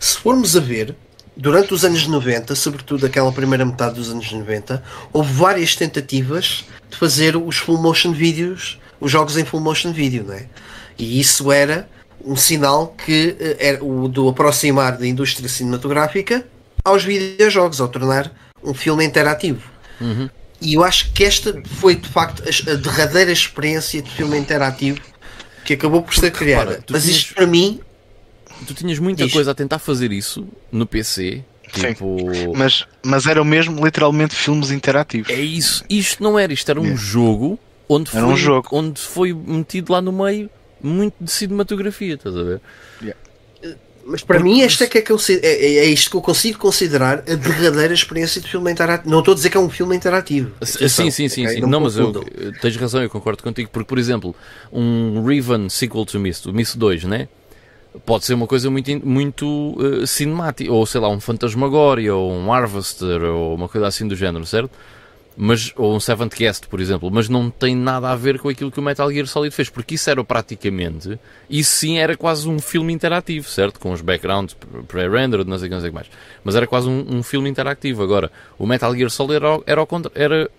se 0.00 0.18
formos 0.18 0.56
a 0.56 0.60
ver, 0.60 0.96
durante 1.36 1.72
os 1.72 1.84
anos 1.84 2.06
90, 2.06 2.54
sobretudo 2.54 3.06
aquela 3.06 3.30
primeira 3.30 3.64
metade 3.64 3.94
dos 3.94 4.10
anos 4.10 4.30
90, 4.30 4.82
houve 5.12 5.32
várias 5.32 5.76
tentativas 5.76 6.64
de 6.90 6.96
fazer 6.96 7.36
os 7.36 7.56
full 7.56 7.78
motion 7.78 8.12
videos, 8.12 8.80
os 9.00 9.10
jogos 9.10 9.36
em 9.36 9.44
full 9.44 9.60
motion 9.60 9.92
video, 9.92 10.24
não 10.24 10.34
é? 10.34 10.46
E 10.98 11.20
isso 11.20 11.50
era 11.50 11.88
um 12.24 12.36
sinal 12.36 12.88
que 12.88 13.36
eh, 13.40 13.56
era 13.58 13.84
o 13.84 14.08
do 14.08 14.28
aproximar 14.28 14.96
da 14.96 15.06
indústria 15.06 15.48
cinematográfica 15.48 16.44
aos 16.84 17.04
videojogos, 17.04 17.80
ao 17.80 17.88
tornar 17.88 18.32
um 18.62 18.74
filme 18.74 19.04
interativo. 19.04 19.62
E 20.60 20.74
eu 20.74 20.84
acho 20.84 21.12
que 21.12 21.24
esta 21.24 21.60
foi 21.80 21.96
de 21.96 22.08
facto 22.08 22.42
a, 22.42 22.74
derradeira 22.74 23.30
experiência 23.32 24.00
de 24.02 24.10
filme 24.10 24.36
interativo 24.38 25.00
que 25.64 25.74
acabou 25.74 26.02
por 26.02 26.14
ser 26.14 26.30
criada. 26.30 26.64
repara, 26.70 26.82
tu 26.86 26.92
Mas 26.92 27.02
tinhas- 27.02 27.16
isto 27.18 27.34
para 27.34 27.46
mim 27.46 27.80
Tu 28.66 28.74
tinhas 28.74 28.98
muita 29.00 29.24
Diz. 29.24 29.32
coisa 29.32 29.50
a 29.50 29.54
tentar 29.56 29.80
fazer 29.80 30.12
isso 30.12 30.46
no 30.70 30.86
PC. 30.86 31.42
Sim. 31.74 31.80
Tipo, 31.88 32.16
Mas, 32.56 32.84
mas 33.04 33.26
eram 33.26 33.44
mesmo 33.44 33.84
literalmente 33.84 34.36
filmes 34.36 34.70
interativos. 34.70 35.30
é 35.30 35.40
isso. 35.40 35.84
Isto 35.90 36.22
não 36.22 36.38
era, 36.38 36.52
isto 36.52 36.70
era 36.70 36.78
um 36.80 36.84
Yeah. 36.84 37.02
jogo 37.02 37.58
onde 37.88 38.08
foi, 38.10 38.18
Era 38.20 38.28
um 38.28 38.36
jogo. 38.36 38.68
onde 38.70 39.00
foi 39.00 39.32
metido 39.32 39.92
lá 39.92 40.00
no 40.00 40.12
meio 40.12 40.48
muito 40.80 41.14
de 41.20 41.30
cinematografia, 41.30 42.14
estás 42.14 42.36
a 42.36 42.42
ver? 42.42 42.60
Mas 44.04 44.22
para 44.22 44.38
Porque 44.38 44.50
mim, 44.52 44.62
esta 44.62 44.84
é, 44.84 44.86
que 44.88 44.98
é, 44.98 45.02
que 45.02 45.12
eu 45.12 45.16
consi- 45.16 45.40
é, 45.42 45.46
é- 45.64 45.74
é 45.78 45.84
isto 45.86 46.10
que 46.10 46.16
eu 46.16 46.20
consigo 46.20 46.58
considerar 46.58 47.18
a 47.20 47.34
derradeira 47.34 47.94
experiência 47.94 48.40
de 48.40 48.48
filme 48.48 48.70
interativo. 48.70 49.08
Não 49.10 49.20
estou 49.20 49.32
a 49.32 49.34
dizer 49.34 49.50
que 49.50 49.56
é 49.56 49.60
um 49.60 49.70
filme 49.70 49.94
interativo. 49.96 50.50
Sim, 50.62 50.88
sim, 50.88 51.10
sim, 51.10 51.28
sim. 51.28 51.44
ok? 51.46 51.54
sim. 51.54 51.66
Não, 51.66 51.80
mas 51.80 51.96
eu, 51.96 52.12
tens 52.60 52.76
razão, 52.76 53.02
eu 53.02 53.08
concordo 53.10 53.42
contigo, 53.42 53.70
porque, 53.72 53.86
por 53.88 53.98
exemplo, 53.98 54.34
um 54.72 55.24
Riven 55.24 55.68
sequel 55.68 56.04
to 56.04 56.18
Myst, 56.18 56.46
o 56.46 56.52
Myst 56.52 56.76
2, 56.76 57.04
né? 57.04 57.28
Pode 58.06 58.24
ser 58.24 58.34
uma 58.34 58.46
coisa 58.46 58.70
muito, 58.70 59.06
muito 59.06 59.76
eh, 60.02 60.06
cinemática, 60.06 60.72
ou 60.72 60.84
sei 60.86 61.00
lá, 61.00 61.08
um 61.10 61.20
Fantasmagoria, 61.20 62.14
ou 62.14 62.32
um 62.32 62.50
Harvester, 62.52 63.22
ou 63.22 63.54
uma 63.54 63.68
coisa 63.68 63.86
assim 63.86 64.08
do 64.08 64.16
género, 64.16 64.46
certo? 64.46 64.70
Mas, 65.36 65.72
ou 65.76 65.96
um 65.96 66.00
Seventh 66.00 66.34
Guest, 66.36 66.66
por 66.66 66.78
exemplo, 66.78 67.10
mas 67.10 67.28
não 67.28 67.48
tem 67.50 67.74
nada 67.74 68.10
a 68.10 68.14
ver 68.16 68.38
com 68.38 68.48
aquilo 68.50 68.70
que 68.70 68.78
o 68.78 68.82
Metal 68.82 69.10
Gear 69.10 69.26
Solid 69.26 69.54
fez, 69.54 69.70
porque 69.70 69.94
isso 69.94 70.10
era 70.10 70.22
praticamente, 70.22 71.18
isso 71.48 71.70
sim 71.74 71.98
era 71.98 72.16
quase 72.16 72.46
um 72.48 72.58
filme 72.58 72.92
interativo, 72.92 73.48
certo? 73.48 73.80
Com 73.80 73.92
os 73.92 74.02
backgrounds 74.02 74.54
pré-rendered, 74.86 75.48
não 75.48 75.58
sei 75.58 75.66
o 75.66 75.70
que, 75.70 75.74
não 75.74 75.80
sei 75.80 75.88
o 75.88 75.92
que 75.92 75.94
mais. 75.94 76.06
Mas 76.44 76.54
era 76.54 76.66
quase 76.66 76.88
um, 76.88 77.06
um 77.16 77.22
filme 77.22 77.48
interativo. 77.48 78.02
Agora, 78.02 78.30
o 78.58 78.66
Metal 78.66 78.94
Gear 78.94 79.08
Solid 79.10 79.36
era, 79.36 79.60
era, 79.66 79.80
ao 79.80 79.86
contra- 79.86 80.12
era 80.14 80.50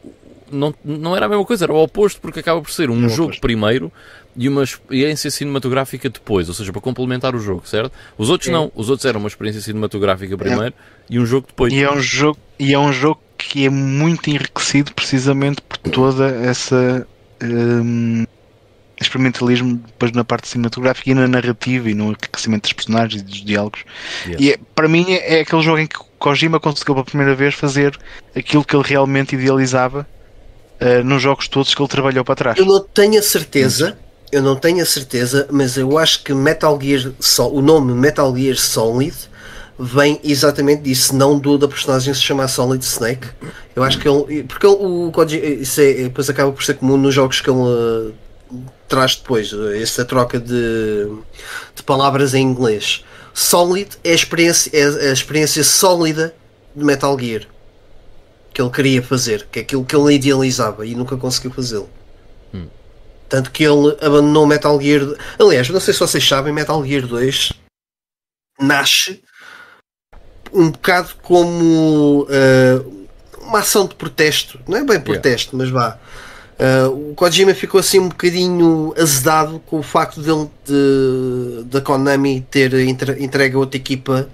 não, 0.52 0.74
não 0.84 1.16
era 1.16 1.26
a 1.28 1.30
mesma 1.30 1.45
coisa, 1.45 1.66
era 1.66 1.74
o 1.74 1.82
oposto, 1.82 2.20
porque 2.22 2.40
acaba 2.40 2.62
por 2.62 2.72
ser 2.72 2.90
um 2.90 3.04
É 3.04 3.06
o 3.06 3.10
jogo 3.10 3.24
oposto. 3.26 3.41
primeiro 3.41 3.91
e 4.36 4.50
uma 4.50 4.64
experiência 4.64 5.30
cinematográfica 5.30 6.10
depois, 6.10 6.48
ou 6.50 6.56
seja, 6.56 6.72
para 6.72 6.82
complementar 6.82 7.36
o 7.36 7.40
jogo, 7.40 7.62
certo? 7.68 7.91
Os 8.18 8.30
outros 8.30 8.50
É. 8.50 8.52
não, 8.52 8.72
os 8.76 8.90
outros 8.90 9.06
eram 9.06 9.20
uma 9.20 9.28
experiência 9.28 9.62
cinematográfica 9.62 10.36
primeiro 10.36 10.74
e 11.10 11.20
um 11.20 11.26
jogo 11.28 11.45
depois. 11.48 11.72
E 11.72 11.84
é 11.84 11.91
um 11.91 12.00
jogo, 12.02 12.40
e 12.60 12.74
é 12.74 12.80
um 12.80 12.91
jogo 12.91 13.22
que 13.48 13.65
é 13.65 13.70
muito 13.70 14.30
enriquecido 14.30 14.94
precisamente 14.94 15.61
por 15.61 15.78
toda 15.78 16.28
essa 16.28 17.07
hum, 17.41 18.26
experimentalismo 18.99 19.76
depois 19.76 20.11
na 20.11 20.24
parte 20.24 20.48
cinematográfica 20.48 21.10
e 21.10 21.14
na 21.14 21.28
narrativa 21.28 21.90
e 21.90 21.94
no 21.94 22.07
enriquecimento 22.07 22.64
dos 22.64 22.74
personagens 22.74 23.22
e 23.22 23.26
dos 23.26 23.44
diálogos. 23.44 23.82
Yeah. 24.26 24.44
E 24.44 24.52
é- 24.53 24.60
para 24.74 24.88
mim 24.88 25.06
é, 25.10 25.38
é 25.38 25.41
aquele 25.41 25.61
jogo 25.61 25.80
em 25.80 25.88
que 25.88 25.98
Kojima 26.18 26.60
conseguiu 26.60 26.95
pela 26.95 27.06
primeira 27.06 27.36
vez 27.36 27.53
fazer 27.53 27.98
aquilo 28.36 28.64
que 28.64 28.76
ele 28.76 28.88
realmente 28.88 29.36
idealizava 29.36 30.07
uh, 30.80 31.03
nos 31.03 31.22
jogos 31.22 31.48
todos 31.48 31.76
que 31.76 31.82
ele 31.82 31.90
trabalhou 31.90 32.24
para 32.24 32.36
trás. 32.36 32.57
Eu 32.57 32.65
não 32.65 32.80
tenho 32.82 33.20
a 33.20 33.22
certeza, 33.22 33.98
eu 34.32 34.41
não 34.41 34.56
tenho 34.56 34.82
a 34.82 34.86
certeza, 34.86 35.48
mas 35.52 35.76
eu 35.76 35.98
acho 35.98 36.24
que 36.24 36.34
Metal 36.34 36.80
Gear 36.82 37.11
Sol, 37.20 37.53
o 37.53 37.61
nome 37.61 37.94
Metal 37.94 38.34
Gear 38.36 38.56
Solid 38.56 39.15
vem 39.78 40.20
exatamente 40.24 40.84
disso, 40.84 41.16
não 41.16 41.38
do 41.38 41.58
da 41.58 41.68
personagem 41.68 42.14
se 42.14 42.22
chamar 42.22 42.48
Solid 42.48 42.84
Snake. 42.84 43.28
Eu 43.76 43.84
acho 43.84 44.00
que 44.00 44.08
ele, 44.08 44.44
porque 44.44 44.66
ele, 44.66 44.76
o 44.76 45.12
Kojima, 45.12 45.45
isso 45.45 45.82
é, 45.82 45.94
depois 45.94 46.30
acaba 46.30 46.52
por 46.52 46.64
ser 46.64 46.76
comum 46.76 46.98
nos 46.98 47.14
jogos 47.14 47.41
que 47.41 47.50
ele 47.50 47.60
uh, 47.60 48.14
traz 48.88 49.16
depois, 49.16 49.52
uh, 49.52 49.74
essa 49.74 50.06
troca 50.06 50.40
de, 50.40 51.08
de 51.76 51.84
palavras 51.84 52.34
em 52.34 52.41
inglês. 52.41 53.04
Solid 53.34 53.90
é 54.04 54.12
a 54.12 54.16
experiência, 54.16 54.70
é 54.74 55.10
a 55.10 55.14
experiência 55.14 55.64
sólida 55.64 56.36
de 56.76 56.84
Metal 56.84 57.18
Gear 57.20 57.48
que 58.54 58.62
ele 58.62 58.70
queria 58.70 59.02
fazer, 59.02 59.48
que 59.52 59.58
é 59.58 59.62
aquilo 59.64 59.84
que 59.84 59.95
ele 59.95 60.14
idealizava 60.14 60.86
e 60.86 60.94
nunca 60.94 61.18
conseguiu 61.18 61.50
fazê-lo. 61.50 61.90
Tanto 63.34 63.50
que 63.50 63.64
ele 63.64 63.98
abandonou 64.00 64.45
Metal 64.45 64.80
Gear. 64.80 65.02
Aliás, 65.40 65.68
não 65.68 65.80
sei 65.80 65.91
se 65.91 66.00
vocês 66.00 66.24
sabem, 66.24 66.54
Metal 66.54 66.86
Gear 66.86 67.08
2 67.08 67.54
nasce 68.60 69.24
um 70.54 70.70
bocado 70.72 71.10
como 71.22 72.24
uh, 72.24 73.06
uma 73.42 73.60
ação 73.60 73.86
de 73.88 73.96
protesto. 73.96 74.60
Não 74.68 74.78
é 74.78 74.84
bem 74.84 75.00
protesto, 75.00 75.56
mas 75.58 75.70
vá. 75.70 75.98
Uh, 76.88 77.12
o 77.12 77.16
Kojima 77.16 77.54
ficou 77.54 77.80
assim 77.80 78.00
um 78.00 78.10
bocadinho 78.10 78.94
azedado 78.98 79.60
com 79.66 79.80
o 79.80 79.84
facto 79.84 80.22
dele 80.22 80.48
de, 80.66 81.64
da 81.66 81.82
Konami 81.82 82.46
ter 82.50 82.74
entre- 82.76 83.24
entregue 83.24 83.56
a 83.56 83.60
outra 83.60 83.76
equipa 83.78 84.30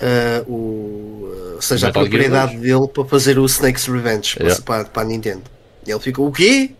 uh, 0.00 0.50
o, 0.50 1.30
ou 1.56 1.62
seja, 1.62 1.86
Metal 1.88 2.02
a 2.02 2.06
propriedade 2.06 2.56
dele 2.56 2.88
para 2.88 3.04
fazer 3.04 3.38
o 3.38 3.44
Snake's 3.44 3.86
Revenge 3.86 4.34
para- 4.36 4.46
Yeah. 4.46 4.62
para, 4.64 4.84
para 4.86 5.02
a 5.02 5.04
Nintendo. 5.04 5.42
E 5.86 5.90
ele 5.90 6.00
ficou, 6.00 6.26
o 6.26 6.32
quê? 6.32 6.70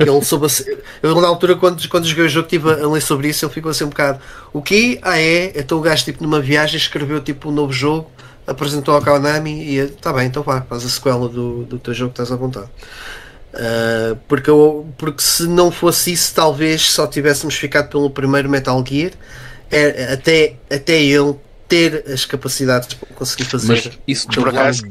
Ele 0.00 0.20
soube 0.24 0.46
assim- 0.46 0.64
eu 1.02 1.20
na 1.20 1.28
altura 1.28 1.54
quando, 1.56 1.86
quando 1.88 2.06
joguei 2.06 2.24
o 2.24 2.28
jogo 2.28 2.46
estive 2.46 2.70
a 2.70 2.88
ler 2.88 3.02
sobre 3.02 3.28
isso, 3.28 3.44
ele 3.44 3.52
ficou 3.52 3.70
assim 3.70 3.84
um 3.84 3.88
bocado 3.90 4.18
o 4.52 4.62
quê? 4.62 4.98
Ah 5.02 5.18
é? 5.20 5.52
Então 5.54 5.76
o 5.78 5.80
gajo 5.82 6.04
tipo 6.04 6.22
numa 6.22 6.40
viagem 6.40 6.76
escreveu 6.78 7.20
tipo 7.20 7.50
um 7.50 7.52
novo 7.52 7.72
jogo, 7.72 8.10
apresentou 8.46 8.94
ao 8.94 9.02
Konami 9.02 9.62
e 9.64 9.76
está 9.78 10.12
bem, 10.12 10.26
então 10.26 10.42
vá, 10.42 10.60
faz 10.62 10.84
a 10.84 10.88
sequela 10.88 11.28
do, 11.28 11.64
do 11.64 11.78
teu 11.78 11.94
jogo 11.94 12.12
que 12.12 12.20
estás 12.22 12.32
à 12.32 12.36
vontade. 12.36 12.68
Ah, 13.54 14.16
porque, 14.28 14.48
eu- 14.50 14.86
porque 14.96 15.22
se 15.22 15.46
não 15.46 15.70
fosse 15.70 16.12
isso, 16.12 16.34
talvez 16.34 16.82
só 16.90 17.06
tivéssemos 17.06 17.54
ficado 17.54 17.88
pelo 17.88 18.10
primeiro 18.10 18.48
Metal 18.48 18.82
Gear, 18.86 19.12
é, 19.70 20.12
até, 20.12 20.56
até 20.70 21.00
ele 21.02 21.34
ter 21.68 22.04
as 22.10 22.24
capacidades 22.24 22.92
para 22.94 23.08
conseguir 23.14 23.44
fazer. 23.44 23.68
Mas 23.86 23.98
isso 24.06 24.26
Por 24.28 24.48
acaso-. 24.48 24.82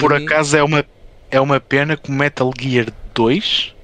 Por 0.00 0.12
acaso 0.14 0.56
é 0.56 0.62
uma, 0.62 0.84
é 1.30 1.40
uma 1.40 1.60
pena 1.60 1.96
que 1.96 2.08
o 2.10 2.12
Metal 2.12 2.50
Gear 2.58 2.86
2 3.14 3.74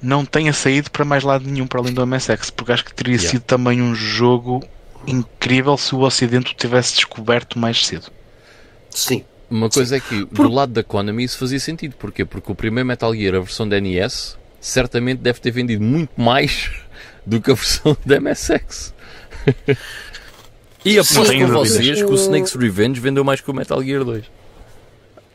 não 0.00 0.24
tenha 0.24 0.52
saído 0.52 0.90
para 0.90 1.04
mais 1.04 1.24
lado 1.24 1.44
nenhum 1.48 1.66
para 1.66 1.80
além 1.80 1.92
do 1.92 2.06
MSX, 2.06 2.50
porque 2.50 2.72
acho 2.72 2.84
que 2.84 2.94
teria 2.94 3.14
Yeah. 3.16 3.30
sido 3.30 3.42
também 3.42 3.80
um 3.82 3.94
jogo 3.94 4.62
incrível 5.06 5.76
se 5.76 5.94
o 5.94 6.00
Ocidente 6.00 6.52
o 6.52 6.56
tivesse 6.56 6.94
descoberto 6.96 7.58
mais 7.58 7.84
cedo. 7.86 8.06
Sim. 8.96 9.24
Uma 9.48 9.70
coisa 9.70 9.96
é 9.96 10.00
que 10.00 10.24
do 10.24 10.48
lado 10.48 10.72
da 10.72 10.82
Konami 10.82 11.22
isso 11.22 11.38
fazia 11.38 11.60
sentido. 11.60 11.94
Porquê? 11.96 12.24
Porque 12.24 12.50
o 12.50 12.54
primeiro 12.54 12.86
Metal 12.86 13.14
Gear, 13.14 13.36
a 13.36 13.40
versão 13.40 13.68
da 13.68 13.80
NES, 13.80 14.36
certamente 14.60 15.18
deve 15.18 15.38
ter 15.38 15.50
vendido 15.52 15.84
muito 15.84 16.20
mais 16.20 16.70
do 17.24 17.40
que 17.40 17.50
a 17.50 17.54
versão 17.54 17.96
da 18.04 18.18
MSX. 18.20 18.92
e 20.84 20.98
aposto 20.98 21.32
com 21.32 21.46
vocês 21.48 22.02
que 22.02 22.04
o 22.10 22.14
Snake's 22.14 22.54
Revenge 22.54 22.98
vendeu 23.00 23.22
mais 23.22 23.40
que 23.40 23.50
o 23.50 23.54
Metal 23.54 23.80
Gear 23.82 24.02
2. 24.02 24.24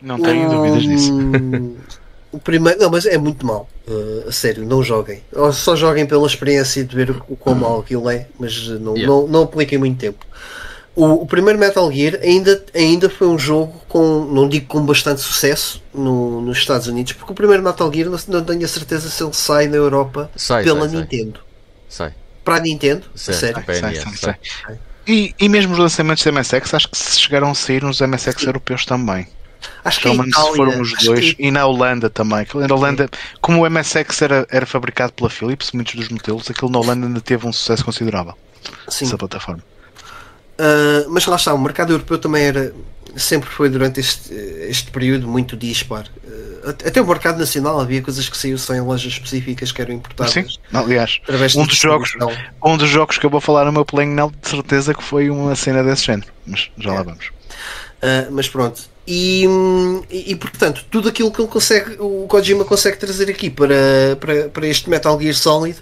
Não 0.02 0.20
tenho 0.20 0.50
dúvidas 0.50 0.84
disso. 0.84 1.12
O 2.32 2.40
primeiro, 2.40 2.80
não, 2.80 2.90
mas 2.90 3.06
é 3.06 3.18
muito 3.18 3.46
mau. 3.46 3.68
Uh, 3.86 4.30
a 4.30 4.32
sério, 4.32 4.66
não 4.66 4.82
joguem. 4.82 5.22
Ou 5.34 5.52
só 5.52 5.76
joguem 5.76 6.06
pela 6.06 6.26
experiência 6.26 6.82
de 6.82 6.96
ver 6.96 7.10
o, 7.28 7.36
quão 7.36 7.56
mau 7.56 7.82
aquilo 7.82 8.10
é, 8.10 8.28
mas 8.40 8.70
não, 8.70 8.96
Yeah. 8.96 9.06
não, 9.06 9.28
não 9.28 9.44
apliquem 9.44 9.78
muito 9.78 10.00
tempo. 10.00 10.26
O, 10.94 11.06
o 11.24 11.26
primeiro 11.26 11.58
Metal 11.58 11.90
Gear 11.92 12.20
ainda, 12.22 12.64
ainda 12.76 13.10
foi 13.10 13.28
um 13.28 13.40
jogo 13.40 13.82
com, 13.88 14.26
não 14.26 14.48
digo 14.50 14.66
com 14.68 14.86
bastante 14.86 15.22
sucesso 15.22 15.82
no- 15.94 16.42
nos 16.42 16.58
Estados 16.58 16.88
Unidos, 16.88 17.14
porque 17.14 17.32
o 17.32 17.36
primeiro 17.36 17.64
Metal 17.64 17.92
Gear 17.94 18.10
não, 18.10 18.20
não 18.28 18.44
tenho 18.44 18.66
a 18.66 18.68
certeza 18.68 19.10
se 19.10 19.24
ele 19.24 19.34
sai 19.34 19.68
na 19.68 19.78
Europa 19.78 20.30
Sai, 20.36 20.64
pela 20.64 20.82
sai, 20.82 20.90
sai. 20.90 21.00
Nintendo. 21.00 21.40
Sai. 21.88 22.14
Para 22.44 22.56
a 22.58 22.60
Nintendo, 22.60 23.06
a 23.14 23.18
Certo. 23.18 23.66
sério. 23.66 24.18
Sai. 24.18 24.36
sei. 24.68 24.76
E, 25.08 25.34
e 25.40 25.48
mesmo 25.50 25.74
os 25.74 25.80
lançamentos 25.80 26.24
da 26.24 26.32
MSX, 26.32 26.74
acho 26.74 26.90
que 26.90 26.98
se 26.98 27.20
chegaram 27.20 27.50
a 27.52 27.56
sair 27.56 27.82
nos 27.84 28.02
MSX 28.02 28.44
europeus 28.44 28.86
também. 28.86 29.28
Acho 29.86 29.98
que 30.00 30.04
Pelo 30.10 30.16
a 30.16 30.24
menos 30.26 30.38
foram 30.56 30.82
os 30.82 30.94
acho 30.94 31.06
dois. 31.06 31.34
que- 31.34 31.44
E 31.44 31.52
na 31.52 31.66
Holanda 31.66 32.10
também. 32.10 32.46
Na 32.54 32.76
Holanda, 32.76 33.10
como 33.40 33.62
o 33.62 33.66
MSX 33.70 34.22
era, 34.24 34.46
era 34.52 34.66
fabricado 34.66 35.14
pela 35.14 35.30
Philips, 35.30 35.72
muitos 35.72 35.96
dos 35.96 36.10
modelos, 36.10 36.50
aquilo 36.52 36.70
na 36.70 36.80
Holanda 36.80 37.08
ainda 37.08 37.22
teve 37.22 37.48
um 37.48 37.54
sucesso 37.54 37.86
considerável. 37.86 38.34
sim. 38.90 39.06
Essa 39.06 39.18
plataforma. 39.18 39.64
Uh, 40.60 41.10
mas 41.10 41.26
lá 41.26 41.36
está, 41.36 41.54
o 41.54 41.58
mercado 41.58 41.94
europeu 41.94 42.18
também 42.18 42.44
era 42.44 42.74
sempre 43.16 43.50
foi 43.50 43.70
durante 43.70 44.00
este, 44.00 44.34
este 44.34 44.92
período 44.92 45.28
muito 45.28 45.58
dispar. 45.58 46.06
Uh, 46.26 46.70
até 46.70 47.02
o 47.02 47.08
mercado 47.08 47.40
nacional 47.40 47.80
havia 47.80 48.02
coisas 48.02 48.30
que 48.30 48.38
saíam 48.38 48.58
só 48.58 48.74
em 48.74 48.82
lojas 48.82 49.14
específicas 49.14 49.72
que 49.72 49.82
eram 49.82 49.96
importadas 49.96 50.34
Sim, 50.34 50.46
aliás, 50.72 51.20
um 51.58 51.66
dos 51.66 51.78
jogos- 51.78 52.16
um 52.64 52.78
dos 52.78 52.90
jogos 52.90 53.18
que 53.18 53.26
eu 53.26 53.30
vou 53.30 53.42
falar 53.42 53.66
no 53.66 53.72
meu 53.72 53.84
playing 53.86 54.14
now, 54.14 54.32
de 54.42 54.48
certeza 54.48 54.94
que 54.94 55.04
foi 55.04 55.30
uma 55.30 55.56
cena 55.56 55.84
desse 55.84 56.06
género. 56.06 56.32
Mas 56.46 56.70
já 56.78 56.94
lá 56.94 57.04
vamos. 57.04 57.26
Uh, 57.28 58.32
mas 58.32 58.48
pronto. 58.48 58.92
E, 59.08 59.46
e, 60.10 60.32
e, 60.32 60.36
portanto, 60.36 60.86
tudo 60.90 61.10
aquilo 61.10 61.32
que 61.32 61.42
ele 61.42 61.48
consegue, 61.50 61.98
o 62.00 62.28
Kojima 62.28 62.64
consegue 62.64 62.98
trazer 62.98 63.30
aqui 63.30 63.50
para, 63.50 64.16
para, 64.20 64.48
para 64.50 64.68
este 64.68 64.90
Metal 64.90 65.20
Gear 65.20 65.34
Solid, 65.34 65.78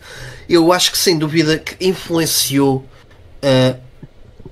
eu 0.48 0.72
acho 0.72 0.92
que 0.92 0.98
sem 0.98 1.18
dúvida 1.18 1.58
que 1.60 1.76
influenciou 1.86 2.78
uh, 3.44 3.80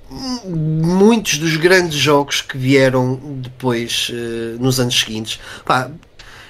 muitos 0.09 1.37
dos 1.37 1.55
grandes 1.57 1.97
jogos 1.97 2.41
que 2.41 2.57
vieram 2.57 3.15
depois 3.41 4.09
uh, 4.11 4.61
nos 4.61 4.79
anos 4.79 4.97
seguintes. 4.99 5.39
Pá, 5.65 5.89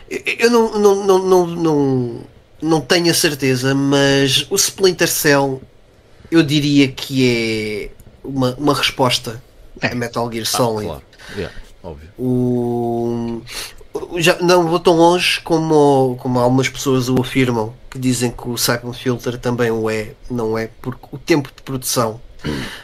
eu- 0.10 0.50
não, 0.52 0.80
não, 0.80 1.06
não, 1.06 1.20
não, 1.20 1.48
não, 1.48 2.22
não 2.62 2.82
tenho 2.82 3.10
a 3.12 3.14
certeza, 3.14 3.74
mas 3.76 4.46
o 4.50 4.56
Splinter 4.56 5.08
Cell 5.10 5.62
eu 6.32 6.44
diria 6.44 6.88
que 6.90 7.28
é 7.28 7.90
uma, 8.24 8.54
uma 8.58 8.74
resposta 8.74 9.42
a 9.82 9.94
Metal 9.96 10.30
Gear 10.32 10.44
Ah, 10.46 10.58
Solid. 10.58 10.86
claro. 10.88 11.04
Yeah, 11.36 11.56
óbvio. 11.84 12.10
O, 12.18 13.42
o- 13.94 14.22
já 14.22 14.38
não 14.40 14.68
vou 14.68 14.80
tão 14.80 14.96
longe 14.96 15.42
como, 15.42 16.16
como 16.20 16.40
algumas 16.40 16.70
pessoas 16.70 17.10
o 17.10 17.20
afirmam, 17.22 17.74
que 17.90 17.98
dizem 18.00 18.32
que 18.32 18.48
o 18.48 18.58
Siphon 18.58 18.94
Filter 18.94 19.38
também 19.38 19.72
o 19.72 19.90
é, 19.90 20.12
não 20.30 20.58
é? 20.58 20.70
Porque 20.82 21.06
o 21.12 21.18
tempo 21.18 21.50
de 21.56 21.62
produção, 21.64 22.20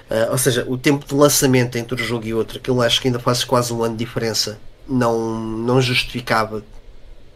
ah, 0.10 0.30
ou 0.32 0.38
seja, 0.38 0.66
o 0.68 0.78
tempo 0.78 1.06
de 1.08 1.14
lançamento 1.14 1.78
entre 1.78 2.02
um 2.02 2.06
jogo 2.06 2.26
e 2.26 2.34
outro, 2.34 2.58
aquilo 2.58 2.82
acho 2.82 3.02
que 3.02 3.08
ainda 3.08 3.20
faz 3.20 3.44
quase 3.44 3.74
um 3.74 3.84
ano 3.84 3.96
de 3.98 4.04
diferença, 4.06 4.60
não, 4.88 5.40
não 5.40 5.82
justificava 5.82 6.64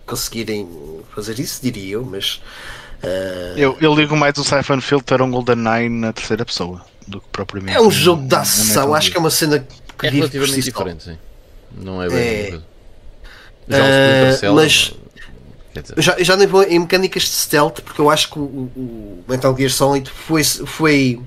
conseguirem 0.05 0.67
fazer 1.13 1.39
isso, 1.39 1.59
diria 1.61 1.93
eu, 1.95 2.05
mas 2.05 2.41
ah, 3.03 3.53
Eu, 3.57 3.77
eu 3.81 3.93
ligo 3.95 4.15
mais 4.15 4.37
o 4.37 4.43
Siphon 4.43 4.81
Filter 4.81 5.21
a 5.21 5.23
um 5.25 5.31
GoldenEye 5.31 5.89
na 5.89 6.13
terceira 6.13 6.45
pessoa 6.45 6.81
do 7.07 7.19
que 7.21 7.27
propriamente. 7.31 7.77
é 7.77 7.81
um 7.81 7.91
jogo 7.91 8.25
de 8.27 8.35
um 8.35 8.37
ação, 8.37 8.93
acho 8.93 9.11
que 9.11 9.17
é 9.17 9.19
uma 9.19 9.29
cena 9.29 9.59
que 9.97 10.07
É 10.07 10.09
relativamente 10.09 10.55
si 10.55 10.61
diferente, 10.71 11.03
sim. 11.03 11.17
Não 11.75 12.01
é 12.01 12.07
bem 12.09 12.17
É. 12.17 12.59
Já 13.69 13.77
o 13.77 13.87
Eh, 13.87 14.31
Cell, 14.37 14.53
mas- 14.55 14.93
quer 15.73 15.81
dizer, 15.81 15.93
Eu 15.97 16.01
já, 16.01 16.15
já 16.23 16.37
nem 16.37 16.47
vou 16.47 16.63
em 16.63 16.79
mecânicas 16.79 17.23
de 17.23 17.29
stealth 17.29 17.81
porque 17.81 17.99
eu 17.99 18.09
acho 18.09 18.29
que 18.31 18.39
o, 18.39 18.41
o 18.43 19.23
Metal 19.27 19.55
Gear 19.57 19.69
Solid 19.71 20.09
foi, 20.09 20.43
foi 20.43 21.19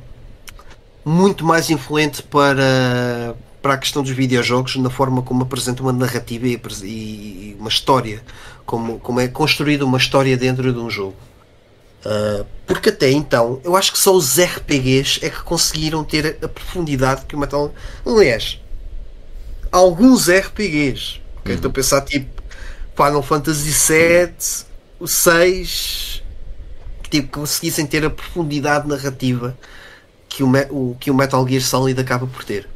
muito 1.05 1.45
mais 1.45 1.71
influente 1.71 2.23
para, 2.23 3.35
para 3.63 3.75
a 3.75 3.79
questão 3.79 4.03
dos 4.03 4.13
videojogos 4.13 4.77
na 4.77 4.91
forma 4.91 5.23
como 5.23 5.43
apresenta 5.43 5.83
uma 5.83 5.93
narrativa 5.93 6.47
e, 6.47 6.61
e 6.85 7.57
uma 7.59 7.69
história, 7.69 8.23
como, 8.67 8.99
como 8.99 9.21
é 9.21 9.29
construída 9.29 9.85
uma 9.85 9.99
história 9.99 10.37
dentro 10.37 10.73
de 10.73 10.79
um 10.79 10.91
jogo. 10.91 11.17
Ah, 12.05 12.45
porque 12.67 12.89
até 12.89 13.11
então 13.11 13.61
eu 13.65 13.77
acho 13.77 13.93
que 13.93 13.99
só 13.99 14.15
os 14.15 14.39
RPGs 14.39 15.25
é 15.25 15.31
que 15.31 15.43
conseguiram 15.43 16.05
ter 16.05 16.39
a 16.43 16.49
profundidade 16.49 17.27
que 17.27 17.35
o 17.35 17.39
Metal. 17.39 17.73
Aliás, 18.07 18.61
alguns 19.71 20.29
RPGs. 20.29 21.21
ok? 21.39 21.55
Estou 21.55 21.71
a 21.71 21.75
pensar 21.75 22.01
tipo 22.03 22.43
Final 22.97 23.23
Fantasy 23.23 23.71
VII, 23.71 24.67
o 24.99 25.07
6, 25.07 26.23
que 27.03 27.11
tipo, 27.11 27.41
conseguissem 27.41 27.87
ter 27.87 28.05
a 28.05 28.11
profundidade 28.11 28.89
narrativa 28.89 29.57
que 30.31 30.43
o, 30.43 30.51
o- 30.71 30.97
que 30.99 31.11
o 31.11 31.15
Metal 31.15 31.47
Gear 31.47 31.61
Solid 31.61 32.01
acaba 32.01 32.27
por 32.27 32.43
ter. 32.45 32.67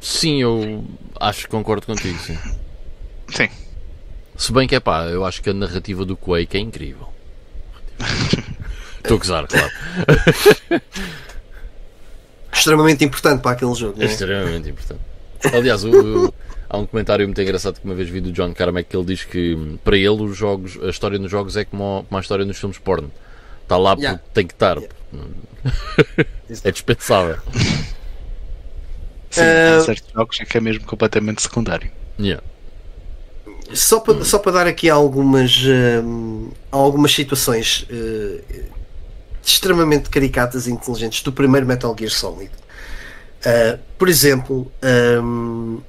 Sim, 0.00 0.42
eu 0.42 0.84
acho 1.20 1.42
que 1.42 1.48
concordo 1.48 1.86
contigo, 1.86 2.18
sim. 2.18 2.36
Sim. 3.28 3.48
Se 4.36 4.52
bem 4.52 4.66
que 4.66 4.74
é 4.74 4.80
pá, 4.80 5.04
eu 5.06 5.24
acho 5.24 5.40
que 5.42 5.50
a 5.50 5.54
narrativa 5.54 6.04
do 6.04 6.16
Quake 6.16 6.56
é 6.56 6.60
incrível. 6.60 7.08
Estou 8.98 9.16
a 9.16 9.18
gozar, 9.20 9.46
claro. 9.46 9.70
Extremamente 12.52 13.04
importante 13.04 13.42
para 13.42 13.52
aquele 13.52 13.74
jogo. 13.74 13.94
É 13.96 14.04
não 14.04 14.08
é? 14.08 14.12
extremamente 14.12 14.70
importante. 14.70 15.00
Aliás, 15.52 15.84
o- 15.84 16.26
o- 16.28 16.34
há 16.68 16.78
um 16.78 16.86
comentário 16.86 17.26
muito 17.26 17.40
engraçado 17.40 17.78
que 17.80 17.84
uma 17.84 17.94
vez 17.94 18.08
vi 18.08 18.20
do 18.20 18.32
John 18.32 18.52
Carmack 18.54 18.88
que 18.88 18.96
ele 18.96 19.06
diz 19.06 19.24
que 19.24 19.54
hum, 19.54 19.78
para 19.84 19.96
ele 19.96 20.22
os 20.22 20.36
jogos, 20.36 20.78
a 20.82 20.88
história 20.88 21.18
nos 21.18 21.30
jogos 21.30 21.56
é 21.56 21.64
como, 21.64 22.04
como 22.08 22.18
a 22.18 22.20
história 22.20 22.44
nos 22.44 22.58
filmes 22.58 22.78
porno. 22.78 23.10
Está 23.62 23.76
lá 23.76 23.90
porque 23.90 24.06
Yeah. 24.06 24.22
tem 24.32 24.46
que 24.46 24.54
estar. 24.54 24.78
É 26.64 26.70
dispensável. 26.70 27.38
Sim, 29.30 29.40
Eh, 29.42 29.76
há 29.76 29.80
certos 29.80 30.10
jogos 30.12 30.40
em 30.40 30.44
que 30.44 30.56
é 30.56 30.60
mesmo 30.60 30.84
completamente 30.86 31.42
secundário. 31.42 31.90
Yeah. 32.18 32.42
Só 33.74 34.00
para, 34.00 34.24
só 34.24 34.38
para 34.38 34.52
dar 34.52 34.66
aqui 34.66 34.88
algumas, 34.88 35.62
hum, 36.02 36.50
algumas 36.70 37.12
situações 37.12 37.86
eh, 37.90 38.64
extremamente 39.44 40.10
caricatas 40.10 40.66
e 40.66 40.70
inteligentes 40.70 41.22
do 41.22 41.32
primeiro 41.32 41.66
Metal 41.66 41.94
Gear 41.98 42.10
Solid. 42.10 42.50
Uh, 43.38 43.78
por 43.96 44.08
exemplo, 44.08 44.70
hum, 45.22 45.80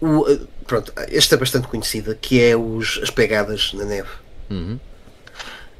o, 0.00 0.20
uh, 0.20 0.48
pronto, 0.66 0.92
esta 0.96 1.34
é 1.34 1.38
bastante 1.38 1.68
conhecida, 1.68 2.14
que 2.14 2.42
é 2.42 2.56
os, 2.56 3.00
as 3.02 3.10
pegadas 3.10 3.72
na 3.74 3.84
neve. 3.84 4.08
Uhum. 4.50 4.78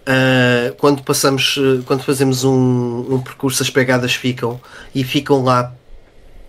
Uh, 0.03 0.74
quando 0.79 1.03
passamos, 1.05 1.57
quando 1.87 2.03
fazemos 2.03 2.43
um, 2.43 3.07
um 3.15 3.20
percurso, 3.20 3.62
as 3.62 3.70
pegadas 3.70 4.12
ficam 4.15 4.61
e 4.93 5.05
ficam 5.05 5.45
lá 5.45 5.73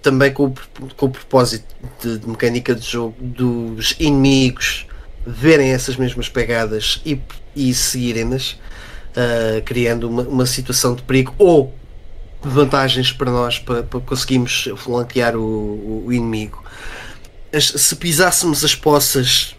também 0.02 0.34
com 0.34 0.46
o, 0.48 0.54
com 0.98 1.06
o 1.06 1.10
propósito 1.10 1.66
de, 2.02 2.18
de 2.18 2.28
mecânica 2.28 2.74
de 2.74 2.84
jogo 2.86 3.16
dos 3.22 3.96
inimigos 4.00 4.88
verem 5.26 5.70
essas 5.70 5.96
mesmas 5.96 6.28
pegadas 6.28 7.00
e, 7.06 7.22
e 7.56 7.74
seguirem-nas, 7.76 8.54
uh, 9.16 9.62
criando 9.64 10.10
uma, 10.10 10.24
uma 10.24 10.46
situação 10.48 10.96
de 10.96 11.04
perigo 11.04 11.34
ou 11.38 11.74
vantagens 12.42 13.12
para 13.12 13.32
nós 13.32 13.60
para, 13.60 13.84
para 13.84 14.00
conseguirmos 14.02 14.68
flanquear 14.78 15.36
o, 15.36 15.42
o- 15.42 16.04
o 16.08 16.12
inimigo. 16.12 16.62
As- 17.54 17.68
se 17.68 17.96
pisássemos 17.98 18.64
as 18.66 18.74
poças, 18.74 19.56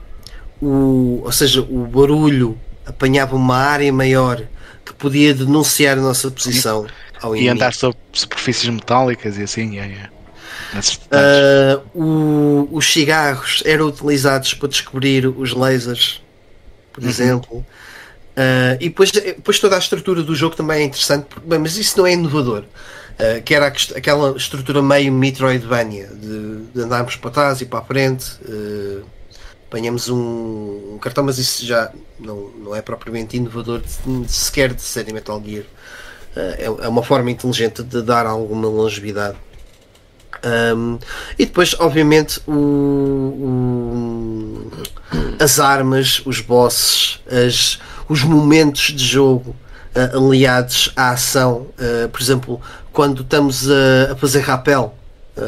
o, 0.61 1.23
ou 1.25 1.33
seja, 1.33 1.63
o 1.63 1.87
barulho 1.87 2.59
apanhava 2.87 3.35
uma 3.37 3.57
área 3.57 3.93
maior 3.93 4.43
que 4.85 4.93
podia 4.95 5.33
denunciar 5.35 5.97
a 5.99 6.01
nossa 6.03 6.31
posição 6.31 6.87
ao 7.21 7.35
E 7.35 7.39
inimigo. 7.39 7.55
andar 7.57 7.73
sobre 7.75 7.99
superfícies 8.13 8.69
metálicas 8.69 9.39
e 9.39 9.43
assim, 9.43 9.75
yeah, 9.77 9.93
yeah. 9.93 10.11
Ah, 11.11 11.81
o- 11.95 12.69
os 12.73 12.93
cigarros 12.93 13.63
eram 13.65 13.87
utilizados 13.87 14.55
para 14.55 14.69
descobrir 14.69 15.27
os 15.27 15.53
lasers, 15.53 16.21
por 16.93 17.03
exemplo. 17.05 17.65
Ah, 18.37 18.77
e 18.81 18.89
depois, 18.89 19.11
depois 19.13 19.59
toda 19.59 19.77
a 19.77 19.79
estrutura 19.79 20.23
do 20.23 20.35
jogo 20.35 20.57
também 20.57 20.83
é 20.83 20.85
interessante, 20.85 21.27
mas 21.47 21.77
isso 21.77 21.97
não 21.99 22.07
é 22.07 22.13
inovador. 22.13 22.65
Ah, 23.19 23.41
que 23.41 23.55
era 23.55 23.69
aquela 23.69 24.37
estrutura 24.37 24.83
meio 24.83 25.13
Metroidvania, 25.13 26.09
de, 26.09 26.63
de 26.75 26.81
andarmos 26.83 27.17
para 27.17 27.31
trás 27.31 27.61
e 27.61 27.67
para 27.67 27.79
a 27.79 27.83
frente, 27.85 28.27
ah, 28.49 29.03
apanhamos 29.75 30.09
um, 30.09 30.95
um 30.95 30.99
cartão, 31.01 31.25
mas 31.25 31.37
isso 31.37 31.67
já 31.67 31.91
não, 32.21 32.49
não 32.63 32.77
é 32.77 32.81
propriamente 32.81 33.37
inovador 33.37 33.81
de, 33.81 34.31
sequer 34.31 34.73
de 34.73 34.81
série 34.81 35.13
Metal 35.13 35.43
Gear. 35.45 35.65
Uh, 35.65 36.39
é, 36.39 36.65
é, 36.65 36.89
uma 36.89 37.03
forma 37.03 37.29
inteligente 37.33 37.83
de 37.83 38.01
dar 38.01 38.25
alguma 38.25 38.69
longevidade. 38.69 39.37
Um, 40.77 40.99
e 41.37 41.45
depois, 41.45 41.75
obviamente, 41.81 42.41
o, 42.47 42.53
o, 43.33 44.71
as 45.41 45.59
armas, 45.59 46.23
os 46.25 46.41
bosses, 46.41 47.21
as, 47.27 47.81
os 48.09 48.23
momentos 48.23 48.93
de 48.93 49.05
jogo 49.05 49.57
uh, 49.97 50.17
aliados 50.17 50.93
à 50.95 51.11
ação. 51.11 51.67
Uh, 51.79 52.09
por 52.11 52.21
exemplo, 52.21 52.61
quando 52.93 53.23
estamos 53.23 53.69
a, 53.69 54.13
a 54.13 54.17
fazer 54.17 54.41
rapel, 54.41 54.95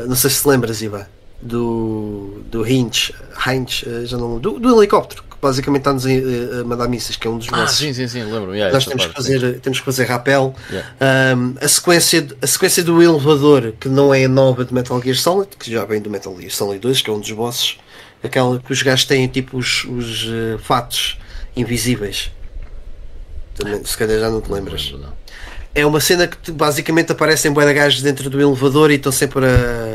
não 0.08 0.16
sei 0.16 0.30
se 0.30 0.48
lembras, 0.48 0.82
Ivan 0.82 1.06
do, 1.40 2.42
do 2.50 2.66
Hinch, 2.66 3.14
Heinz, 3.46 3.84
eh, 3.86 4.06
já 4.06 4.16
não, 4.16 4.38
do, 4.38 4.58
do 4.58 4.78
helicóptero, 4.78 5.22
que 5.22 5.36
basicamente 5.40 5.80
está-nos 5.80 6.06
a, 6.06 6.64
mandar 6.64 6.88
missas, 6.88 7.16
que 7.16 7.26
é 7.26 7.30
um 7.30 7.38
dos 7.38 7.48
ah, 7.52 7.58
nossos. 7.58 7.78
sim, 7.78 7.92
sim, 7.92 8.08
sim, 8.08 8.24
lembro. 8.24 8.54
Yeah, 8.54 8.72
Nós 8.72 8.84
temos, 8.84 9.04
parte, 9.04 9.16
que 9.16 9.22
fazer, 9.22 9.60
temos 9.60 9.78
que 9.78 9.84
fazer 9.84 10.04
rapel. 10.04 10.54
Yeah. 10.70 11.36
Um, 11.36 11.54
a, 11.60 11.68
sequência, 11.68 12.26
a 12.40 12.46
sequência 12.46 12.82
do 12.82 13.02
elevador, 13.02 13.72
que 13.78 13.88
não 13.88 14.12
é 14.12 14.26
nova 14.26 14.64
de 14.64 14.72
Metal 14.72 15.00
Gear 15.00 15.16
Solid, 15.16 15.50
que 15.58 15.70
já 15.70 15.84
vem 15.84 16.00
do 16.00 16.10
Metal 16.10 16.34
Gear 16.38 16.50
Solid 16.50 16.80
2, 16.80 17.02
que 17.02 17.10
é 17.10 17.12
um 17.12 17.20
dos 17.20 17.30
bosses, 17.32 17.78
aquela 18.22 18.58
que 18.58 18.72
os 18.72 18.82
gajos 18.82 19.04
têm 19.04 19.28
tipo 19.28 19.58
os, 19.58 19.84
os 19.84 20.24
uh, 20.24 20.58
fatos 20.58 21.18
invisíveis. 21.54 22.30
Também, 23.54 23.84
se 23.84 23.96
calhar 23.96 24.18
já 24.18 24.30
não 24.30 24.40
te 24.40 24.50
lembras. 24.50 24.90
Não, 24.92 24.98
não. 24.98 25.12
É 25.74 25.84
uma 25.84 26.00
cena 26.00 26.26
que 26.26 26.50
basicamente 26.50 27.12
aparecem 27.12 27.52
de 27.52 27.74
gajos 27.74 28.00
dentro 28.00 28.30
do 28.30 28.40
elevador 28.40 28.90
e 28.90 28.94
estão 28.94 29.12
sempre 29.12 29.44
a 29.44 29.85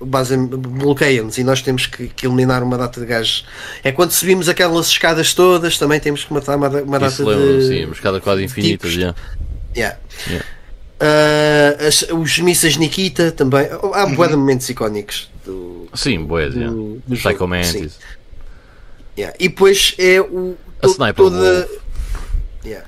bloqueiam-nos 0.00 1.38
e 1.38 1.44
nós 1.44 1.60
temos 1.60 1.86
que, 1.86 2.08
que, 2.08 2.26
eliminar 2.26 2.62
uma 2.62 2.78
data 2.78 3.00
de 3.00 3.06
gajos. 3.06 3.44
É 3.82 3.90
quando 3.90 4.12
subimos 4.12 4.48
aquelas 4.48 4.88
escadas 4.88 5.34
todas, 5.34 5.76
também 5.78 5.98
temos 5.98 6.24
que 6.24 6.32
matar 6.32 6.56
uma, 6.56 6.68
uma 6.68 6.98
data 6.98 7.24
lembro, 7.24 7.60
de. 7.60 7.66
Sim, 7.66 7.84
uma 7.84 7.94
escada 7.94 8.20
quase 8.20 8.44
infinita. 8.44 8.88
Já. 8.88 9.14
Yeah. 9.76 9.98
Yeah. 10.26 10.46
Uh, 11.00 11.86
as, 11.86 12.02
os 12.02 12.38
mísseis 12.38 12.76
Nikita 12.76 13.32
também. 13.32 13.68
Há 13.70 14.04
um 14.04 14.10
uhum. 14.10 14.26
de 14.26 14.36
momentos 14.36 14.68
icónicos 14.68 15.30
do. 15.44 15.88
Sim, 15.94 16.24
boas, 16.24 16.54
do, 16.54 16.60
yeah. 16.60 16.76
do 17.06 17.16
Psycho 17.16 17.46
Mantis. 17.46 17.98
Yeah. 19.16 19.36
E 19.38 19.48
depois 19.48 19.94
é 19.98 20.20
o. 20.20 20.56
A 20.80 20.86
to, 20.86 20.92
Sniper 20.92 21.14
toda, 21.14 21.36
Wolf. 21.36 21.70
Yeah. 22.64 22.86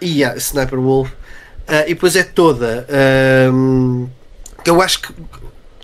E 0.00 0.06
yeah, 0.18 0.36
Sniper 0.38 0.80
Wolf. 0.80 1.10
Uh, 1.10 1.84
e 1.86 1.94
depois 1.94 2.16
é 2.16 2.24
toda. 2.24 2.86
Um, 3.52 4.08
eu 4.64 4.82
acho 4.82 5.02
que 5.02 5.14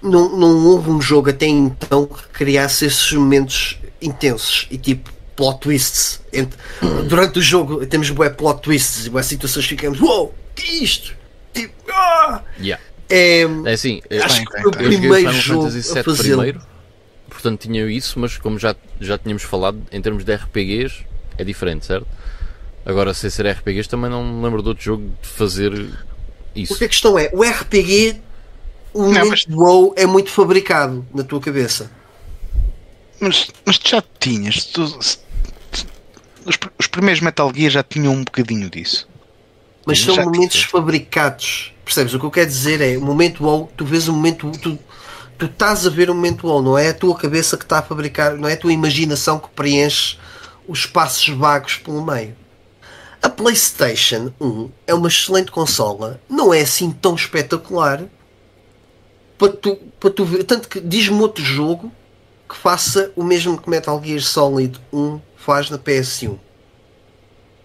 não, 0.06 0.36
não 0.36 0.66
houve 0.66 0.90
um 0.90 1.00
jogo 1.00 1.30
até 1.30 1.46
então 1.46 2.06
que 2.06 2.28
criasse 2.28 2.86
esses 2.86 3.12
momentos 3.12 3.78
intensos 4.00 4.66
e 4.70 4.78
tipo 4.78 5.10
plot 5.34 5.60
twists. 5.60 6.20
Entre, 6.32 6.58
durante 7.08 7.38
o 7.38 7.42
jogo 7.42 7.84
temos 7.86 8.10
bué 8.10 8.30
plot 8.30 8.62
twists 8.62 9.06
e 9.06 9.10
bué 9.10 9.22
situações 9.22 9.64
que 9.64 9.70
ficamos 9.70 10.00
Uou, 10.00 10.34
que 10.54 10.66
é 10.66 10.74
isto? 10.82 11.14
Tipo, 11.52 11.74
ah! 11.92 12.42
yeah. 12.58 12.82
é, 13.08 13.42
é 13.64 13.72
assim, 13.72 14.00
acho 14.22 14.44
que 14.44 14.60
foi 14.60 14.70
o 14.70 14.70
primeiro 14.70 15.32
jogo 15.32 15.68
a 15.68 16.14
primeiro, 16.16 16.60
portanto 17.28 17.60
tinha 17.60 17.86
isso, 17.86 18.18
mas 18.18 18.36
como 18.36 18.58
já, 18.58 18.74
já 19.00 19.16
tínhamos 19.16 19.42
falado, 19.42 19.80
em 19.90 20.00
termos 20.00 20.24
de 20.24 20.34
RPGs 20.34 21.04
é 21.38 21.44
diferente, 21.44 21.86
certo? 21.86 22.06
Agora, 22.84 23.12
sem 23.12 23.28
ser 23.28 23.46
RPGs, 23.48 23.88
também 23.88 24.08
não 24.08 24.24
me 24.24 24.44
lembro 24.44 24.62
de 24.62 24.68
outro 24.68 24.84
jogo 24.84 25.10
de 25.20 25.28
fazer 25.28 25.72
isso. 26.54 26.68
Porque 26.68 26.84
a 26.84 26.88
questão 26.88 27.18
é, 27.18 27.30
o 27.32 27.42
RPG 27.42 28.20
o 28.96 29.02
momento 29.02 29.28
mas... 29.28 29.46
wow 29.48 29.92
é 29.96 30.06
muito 30.06 30.30
fabricado 30.30 31.06
na 31.14 31.22
tua 31.22 31.40
cabeça. 31.40 31.90
Mas, 33.20 33.48
mas 33.64 33.78
tu 33.78 33.90
já 33.90 34.02
tinhas. 34.18 34.64
Tu, 34.64 34.82
os, 34.82 35.18
os, 36.78 36.86
primeiros 36.86 37.20
Metal 37.20 37.52
Gear 37.54 37.70
já 37.70 37.82
tinham 37.82 38.14
um 38.14 38.24
bocadinho 38.24 38.70
disso. 38.70 39.08
Mas 39.86 40.00
são 40.00 40.16
momentos 40.16 40.62
fabricados. 40.62 41.72
Percebes? 41.84 42.14
O 42.14 42.18
que 42.18 42.26
eu 42.26 42.30
quero 42.30 42.48
dizer 42.48 42.80
é 42.80 42.96
o 42.96 43.02
momento 43.02 43.44
wow, 43.44 43.70
tu 43.76 43.84
vês 43.84 44.08
o 44.08 44.12
momento. 44.12 44.50
Tu, 44.60 44.78
tu 45.38 45.46
estás 45.46 45.86
a 45.86 45.90
ver 45.90 46.10
o 46.10 46.14
momento 46.14 46.46
wow, 46.46 46.62
não 46.62 46.78
é 46.78 46.88
a 46.88 46.94
tua 46.94 47.14
cabeça 47.14 47.56
que 47.56 47.64
está 47.64 47.78
a 47.78 47.82
fabricar, 47.82 48.34
não 48.36 48.48
é 48.48 48.54
a 48.54 48.56
tua 48.56 48.72
imaginação 48.72 49.38
que 49.38 49.48
preenche 49.50 50.18
os 50.66 50.80
espaços 50.80 51.28
vagos 51.28 51.76
pelo 51.76 52.04
meio. 52.04 52.34
A 53.22 53.28
PlayStation 53.28 54.32
1 54.40 54.70
é 54.86 54.94
uma 54.94 55.08
excelente 55.08 55.50
consola, 55.50 56.20
não 56.28 56.52
é 56.52 56.60
assim 56.60 56.90
tão 56.90 57.14
espetacular, 57.14 58.04
para 59.38 59.52
tu, 59.52 59.76
para 60.00 60.10
tu 60.10 60.24
ver. 60.24 60.44
Tanto 60.44 60.68
que 60.68 60.80
diz-me 60.80 61.20
outro 61.20 61.44
jogo 61.44 61.92
que 62.48 62.56
faça 62.56 63.12
o 63.16 63.24
mesmo 63.24 63.60
que 63.60 63.68
Metal 63.68 64.00
Gear 64.02 64.20
Solid 64.20 64.80
1 64.92 65.20
faz 65.36 65.70
na 65.70 65.78
PS1. 65.78 66.38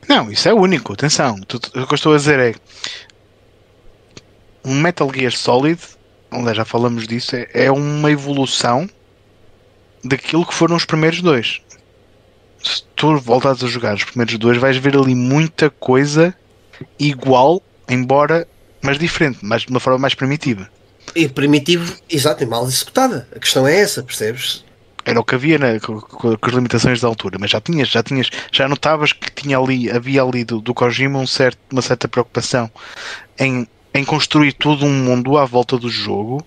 Não, 0.07 0.31
isso 0.31 0.49
é 0.49 0.53
único, 0.53 0.93
atenção. 0.93 1.35
O 1.35 1.45
que 1.85 1.93
eu 1.93 1.95
estou 1.95 2.13
a 2.13 2.17
dizer 2.17 2.39
é 2.39 2.55
um 4.65 4.79
Metal 4.79 5.09
Gear 5.13 5.31
Solid, 5.31 5.79
onde 6.31 6.53
já 6.53 6.65
falamos 6.65 7.07
disso, 7.07 7.35
é, 7.35 7.47
é 7.53 7.71
uma 7.71 8.11
evolução 8.11 8.89
daquilo 10.03 10.45
que 10.45 10.53
foram 10.53 10.75
os 10.75 10.85
primeiros 10.85 11.21
dois. 11.21 11.61
Se 12.63 12.83
tu 12.95 13.17
voltares 13.17 13.63
a 13.63 13.67
jogar 13.67 13.95
os 13.95 14.03
primeiros 14.03 14.37
dois, 14.37 14.57
vais 14.57 14.77
ver 14.77 14.95
ali 14.95 15.15
muita 15.15 15.69
coisa 15.69 16.35
igual, 16.99 17.61
embora 17.87 18.47
mas 18.81 18.97
diferente, 18.97 19.39
mas 19.43 19.61
de 19.61 19.69
uma 19.69 19.79
forma 19.79 19.99
mais 19.99 20.15
primitiva. 20.15 20.69
E 21.15 21.27
primitivo, 21.27 21.95
exato, 22.09 22.43
e 22.43 22.45
mal 22.45 22.65
executada. 22.65 23.27
A 23.35 23.39
questão 23.39 23.67
é 23.67 23.79
essa, 23.79 24.03
percebes? 24.03 24.63
Era 25.03 25.19
o 25.19 25.23
que 25.23 25.35
havia 25.35 25.57
né, 25.57 25.79
com, 25.79 25.99
com, 25.99 26.37
as 26.41 26.53
limitações 26.53 27.01
da 27.01 27.07
altura, 27.07 27.37
mas 27.39 27.49
já 27.49 27.59
tinhas, 27.59 27.89
já 27.89 28.03
tinhas, 28.03 28.29
já 28.51 28.67
notavas 28.67 29.13
que 29.13 29.31
tinha 29.31 29.57
ali, 29.57 29.89
havia 29.89 30.21
ali 30.21 30.43
do, 30.43 30.61
do 30.61 30.73
Kojima 30.73 31.19
um 31.19 31.25
certo, 31.25 31.57
uma 31.71 31.81
certa 31.81 32.07
preocupação 32.07 32.69
em, 33.39 33.67
em 33.93 34.05
construir 34.05 34.53
todo 34.53 34.85
um 34.85 34.93
mundo 34.93 35.37
à 35.37 35.45
volta 35.45 35.77
do 35.77 35.89
jogo, 35.89 36.45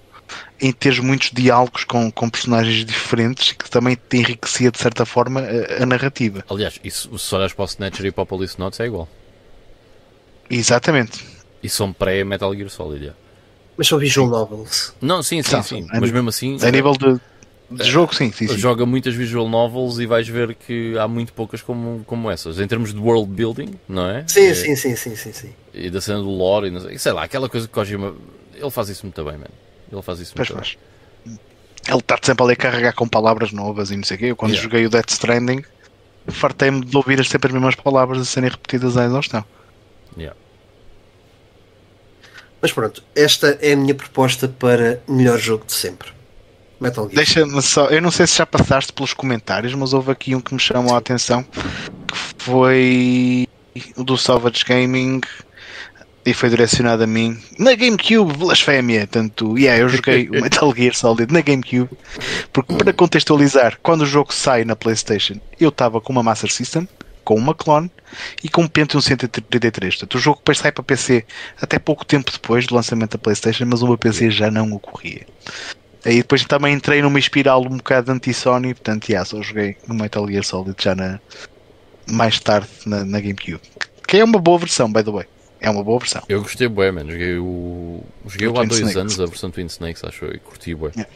em 0.60 0.72
ter 0.72 1.02
muitos 1.02 1.30
diálogos 1.32 1.84
com, 1.84 2.10
com 2.10 2.30
personagens 2.30 2.84
diferentes 2.84 3.52
que 3.52 3.68
também 3.68 3.96
te 3.96 4.18
enriquecia 4.18 4.70
de 4.70 4.78
certa 4.78 5.04
forma 5.04 5.40
a, 5.40 5.82
a 5.82 5.86
narrativa. 5.86 6.44
Aliás, 6.48 6.78
isso, 6.84 7.18
se 7.18 7.34
olhas 7.34 7.52
para 7.52 7.64
o 7.64 7.66
Snatcher 7.66 8.06
e 8.06 8.12
para 8.12 8.22
o 8.22 8.26
Police 8.26 8.58
Notes 8.58 8.78
é 8.78 8.86
igual. 8.86 9.08
Exatamente. 10.48 11.24
E 11.62 11.68
são 11.68 11.92
pré-Metal 11.92 12.54
Gear 12.54 12.68
Solid. 12.68 13.12
Mas 13.76 13.88
são 13.88 13.98
visual 13.98 14.28
novels. 14.28 14.94
Não, 15.00 15.22
sim, 15.22 15.42
sim, 15.42 15.62
sim. 15.62 15.86
Mas 15.92 16.10
mesmo 16.10 16.28
assim. 16.28 16.56
A 16.62 16.70
nível 16.70 16.92
de, 16.92 17.20
de 17.70 17.84
jogo, 17.90 18.14
sim, 18.14 18.30
sim, 18.30 18.46
sim, 18.46 18.58
Joga 18.58 18.86
muitas 18.86 19.14
visual 19.14 19.48
novels 19.48 19.98
e 19.98 20.06
vais 20.06 20.28
ver 20.28 20.54
que 20.54 20.96
há 20.98 21.08
muito 21.08 21.32
poucas 21.32 21.60
como, 21.62 22.04
como 22.06 22.30
essas. 22.30 22.58
Em 22.60 22.66
termos 22.66 22.92
de 22.92 23.00
world 23.00 23.30
building, 23.32 23.74
não 23.88 24.08
é? 24.08 24.24
Sim, 24.28 24.46
é, 24.46 24.54
sim, 24.54 24.76
sim, 24.76 24.94
sim, 24.94 25.16
sim, 25.16 25.32
sim. 25.32 25.52
E 25.72 25.90
da 25.90 26.00
cena 26.00 26.18
do 26.18 26.30
lore, 26.30 26.68
e 26.68 26.70
não 26.70 26.80
sei, 26.80 26.98
sei 26.98 27.12
lá, 27.12 27.24
aquela 27.24 27.48
coisa 27.48 27.66
que 27.66 27.72
Kojima. 27.72 28.14
Ele 28.54 28.70
faz 28.70 28.88
isso 28.88 29.04
muito 29.04 29.24
bem, 29.24 29.32
mano. 29.34 29.50
Ele 29.90 30.02
faz 30.02 30.20
isso 30.20 30.34
muito 30.36 30.54
pois 30.54 30.76
bem. 31.26 31.38
Ele 31.86 31.98
está 31.98 32.18
sempre 32.22 32.44
ali 32.44 32.52
a 32.52 32.56
carregar 32.56 32.94
com 32.94 33.06
palavras 33.06 33.52
novas 33.52 33.90
e 33.90 33.96
não 33.96 34.04
sei 34.04 34.16
o 34.16 34.20
quê. 34.20 34.26
Eu, 34.26 34.36
quando 34.36 34.52
yeah. 34.52 34.62
joguei 34.62 34.86
o 34.86 34.90
Death 34.90 35.10
Stranding, 35.10 35.62
fartei-me 36.28 36.84
de 36.84 36.96
ouvir 36.96 37.22
sempre 37.24 37.48
as 37.48 37.52
mesmas 37.52 37.74
palavras 37.74 38.20
a 38.20 38.24
serem 38.24 38.48
repetidas 38.48 38.96
à 38.96 39.04
exaustão. 39.04 39.44
Yeah. 40.16 40.36
Mas 42.64 42.72
pronto, 42.72 43.02
esta 43.14 43.58
é 43.60 43.74
a 43.74 43.76
minha 43.76 43.94
proposta 43.94 44.48
para 44.48 44.98
melhor 45.06 45.38
jogo 45.38 45.66
de 45.66 45.74
sempre. 45.74 46.08
Metal 46.80 47.04
Gear. 47.04 47.16
Deixa-me 47.16 47.60
só, 47.60 47.88
eu 47.88 48.00
não 48.00 48.10
sei 48.10 48.26
se 48.26 48.38
já 48.38 48.46
passaste 48.46 48.90
pelos 48.90 49.12
comentários, 49.12 49.74
mas 49.74 49.92
houve 49.92 50.10
aqui 50.10 50.34
um 50.34 50.40
que 50.40 50.54
me 50.54 50.58
chamou 50.58 50.94
a 50.94 50.98
atenção 50.98 51.42
que 51.42 52.16
foi 52.38 53.46
o 53.94 54.02
do 54.02 54.16
Salvage 54.16 54.64
Gaming 54.64 55.20
e 56.24 56.32
foi 56.32 56.48
direcionado 56.48 57.02
a 57.02 57.06
mim 57.06 57.38
na 57.58 57.74
GameCube, 57.74 58.34
blasfémia. 58.38 59.06
Tanto, 59.06 59.58
yeah, 59.58 59.82
eu 59.82 59.90
joguei 59.90 60.30
o 60.30 60.32
Metal 60.40 60.74
Gear 60.74 60.94
Solid 60.94 61.30
na 61.30 61.42
GameCube 61.42 61.90
porque, 62.50 62.74
para 62.76 62.94
contextualizar, 62.94 63.78
quando 63.82 64.00
o 64.00 64.06
jogo 64.06 64.32
sai 64.32 64.64
na 64.64 64.74
PlayStation, 64.74 65.34
eu 65.60 65.68
estava 65.68 66.00
com 66.00 66.14
uma 66.14 66.22
Master 66.22 66.50
System 66.50 66.88
com 67.24 67.34
uma 67.34 67.54
clone 67.54 67.90
e 68.42 68.48
com 68.48 68.62
um 68.62 68.68
Pentium 68.68 69.00
133. 69.00 69.94
Portanto, 69.94 70.14
o 70.14 70.18
jogo 70.18 70.38
depois 70.38 70.58
sai 70.58 70.70
para 70.70 70.84
PC 70.84 71.24
até 71.60 71.78
pouco 71.78 72.04
tempo 72.04 72.30
depois 72.30 72.66
do 72.66 72.74
lançamento 72.74 73.12
da 73.12 73.18
PlayStation, 73.18 73.64
mas 73.66 73.82
o 73.82 73.86
meu 73.86 73.98
PC 73.98 74.30
já 74.30 74.50
não 74.50 74.72
ocorria. 74.72 75.26
Aí 76.04 76.18
depois 76.18 76.44
também 76.44 76.74
entrei 76.74 77.00
numa 77.00 77.18
espiral 77.18 77.62
um 77.62 77.78
bocado 77.78 78.12
anti-Sony, 78.12 78.74
portanto, 78.74 79.08
yeah, 79.08 79.24
só 79.24 79.40
joguei 79.40 79.76
no 79.88 79.94
Metal 79.94 80.26
Gear 80.28 80.44
Solid 80.44 80.76
já 80.78 80.94
na, 80.94 81.18
mais 82.06 82.38
tarde 82.38 82.68
na, 82.84 83.04
na 83.04 83.20
GameCube. 83.20 83.60
Que 84.06 84.18
é 84.18 84.24
uma 84.24 84.38
boa 84.38 84.58
versão, 84.58 84.92
by 84.92 85.02
the 85.02 85.10
way. 85.10 85.24
É 85.60 85.70
uma 85.70 85.82
boa 85.82 85.98
versão. 85.98 86.22
Eu 86.28 86.42
gostei 86.42 86.68
bué, 86.68 86.90
mano. 86.90 87.10
Joguei 87.10 87.38
o. 87.38 88.02
Joguei 88.26 88.48
o 88.48 88.58
há 88.58 88.64
dois 88.64 88.80
Snakes. 88.80 88.96
anos 88.96 89.20
a 89.20 89.24
versão 89.24 89.50
Twin 89.50 89.64
Snakes, 89.64 90.04
acho 90.04 90.26
eu, 90.26 90.34
e 90.34 90.38
curti 90.38 90.74
bué. 90.74 90.90
Yeah. 90.94 91.10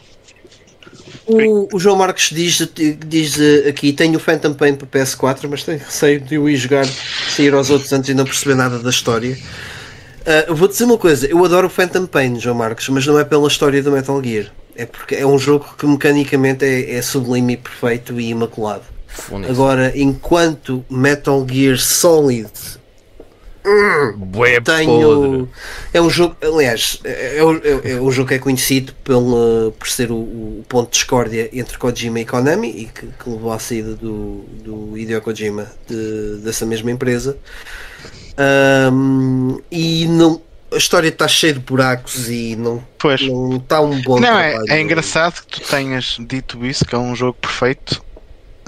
O, 1.27 1.77
o, 1.77 1.79
João 1.79 1.97
Marcos 1.97 2.31
diz, 2.33 2.69
diz 3.07 3.39
aqui: 3.69 3.93
tenho 3.93 4.17
o 4.17 4.21
Phantom 4.21 4.55
Pain 4.55 4.75
para 4.75 4.87
PS4, 4.87 5.49
mas 5.49 5.63
tenho 5.63 5.79
receio 5.79 6.21
de 6.21 6.39
o 6.39 6.49
ir 6.49 6.57
jogar, 6.57 6.87
sair 7.35 7.55
aos 7.55 7.71
outros 7.71 7.93
antes 7.93 8.11
e 8.11 8.15
não 8.15 8.25
perceber 8.25 8.55
nada 8.55 8.79
da 8.79 8.91
história. 8.91 9.37
Uh, 10.49 10.55
vou 10.55 10.69
dizer 10.69 10.85
uma 10.85 10.99
coisa: 10.99 11.27
eu 11.27 11.45
adoro 11.45 11.67
o 11.67 11.71
Phantom 11.71 12.07
Pain, 12.07 12.39
João 12.39 12.57
Marcos, 12.57 12.89
mas 12.89 13.07
não 13.07 13.19
é 13.19 13.25
pela 13.25 13.49
história 13.49 13.83
do 13.83 13.91
Metal 13.91 14.23
Gear. 14.23 14.47
É 14.77 14.87
porque 14.87 15.17
é 15.17 15.27
um 15.27 15.39
jogo 15.39 15.67
que 15.77 15.87
mecanicamente 15.87 16.65
é, 16.65 16.95
é 16.95 17.03
sublime 17.03 17.55
e 17.55 17.57
perfeito 17.57 18.21
e 18.21 18.29
imaculado. 18.29 18.85
Agora, 19.49 19.93
enquanto 19.97 20.85
Metal 20.89 21.45
Gear 21.51 21.79
Solid 21.79 22.51
Bué 24.17 24.61
tenho. 24.61 25.01
podre. 25.01 25.49
É 25.93 26.01
um 26.01 26.09
jogo, 26.11 26.37
aliás, 26.43 27.01
é, 27.05 27.39
é- 27.39 27.91
é 27.93 28.01
um 28.01 28.11
jogo 28.11 28.29
que 28.29 28.35
é 28.35 28.39
conhecido 28.39 28.93
pelo, 29.05 29.73
por 29.79 29.89
ser 29.89 30.11
o, 30.11 30.17
o 30.17 30.65
ponto 30.69 30.87
de 30.91 30.93
discórdia 30.99 31.49
entre 31.53 31.77
Kojima 31.79 32.21
e 32.21 32.25
Konami 32.25 32.69
e 32.69 32.85
que, 32.87 33.07
que 33.07 33.31
levou 33.31 33.53
à 33.53 33.59
saída 33.59 33.95
do, 33.95 34.45
do 34.65 34.97
Hideo 34.99 35.21
Kojima 35.21 35.67
de- 35.87 36.39
dessa 36.43 36.65
mesma 36.67 36.91
empresa. 36.91 37.37
Ahm, 38.37 39.59
e 39.71 40.07
não, 40.07 40.41
a 40.73 40.77
história 40.77 41.09
está 41.09 41.27
cheia 41.27 41.53
de 41.55 41.59
buracos 41.61 42.29
e 42.29 42.55
não, 42.57 42.83
Pois. 42.99 43.21
não 43.27 43.57
está 43.57 43.81
um 43.81 44.01
bom 44.03 44.21
Não, 44.21 44.39
é, 44.39 44.51
trabalho. 44.51 44.73
é 44.73 44.81
engraçado 44.81 45.43
que 45.47 45.61
tu 45.61 45.69
tenhas 45.69 46.17
dito 46.21 46.65
isso, 46.65 46.85
que 46.85 46.95
é 46.95 46.99
um 46.99 47.15
jogo 47.17 47.37
perfeito. 47.41 48.03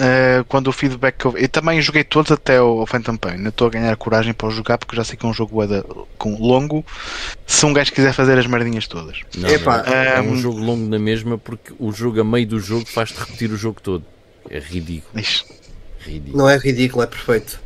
Eh, 0.01 0.43
quando 0.49 0.69
o 0.69 0.73
feedback 0.73 1.17
que 1.19 1.25
eu, 1.27 1.37
eu 1.37 1.49
também 1.49 1.81
joguei 1.83 2.03
todos 2.03 2.33
até 2.33 2.61
o 2.61 2.85
Phantom 2.87 3.17
Pain. 3.17 3.43
Eu 3.43 3.51
estou 3.51 3.67
a 3.67 3.71
ganhar 3.71 3.95
coragem 3.97 4.33
para 4.33 4.49
o 4.49 4.51
jogar 4.51 4.79
porque 4.79 4.95
eu 4.95 4.97
já 4.97 5.05
sei 5.05 5.17
que 5.17 5.25
é 5.27 5.29
um 5.29 5.33
jogo 5.35 5.67
da- 5.67 5.85
com 6.19 6.35
longo. 6.37 6.85
Se 7.47 7.65
um 7.67 7.73
gajo 7.73 7.93
quiser 7.93 8.13
fazer 8.13 8.39
as 8.39 8.47
merdinhas 8.47 8.87
todas, 8.87 9.21
Não, 9.37 9.49
Epá, 9.49 9.83
não, 9.85 9.93
é 9.93 10.21
um 10.21 10.33
hum. 10.33 10.37
jogo 10.37 10.59
longo 10.59 10.89
na 10.89 10.99
mesma 10.99 11.37
porque 11.39 11.73
o 11.79 11.93
jogo 11.93 12.21
a 12.21 12.25
meio 12.25 12.47
do 12.47 12.59
jogo 12.59 12.87
faz-te 12.87 13.19
repetir 13.21 13.51
o 13.53 13.57
jogo 13.57 13.81
todo. 13.81 14.05
É 14.49 14.59
ridículo. 14.59 15.23
Ridículo. 16.01 16.39
Não 16.39 16.49
é 16.49 16.57
ridículo, 16.57 17.03
é 17.03 17.07
perfeito. 17.07 17.61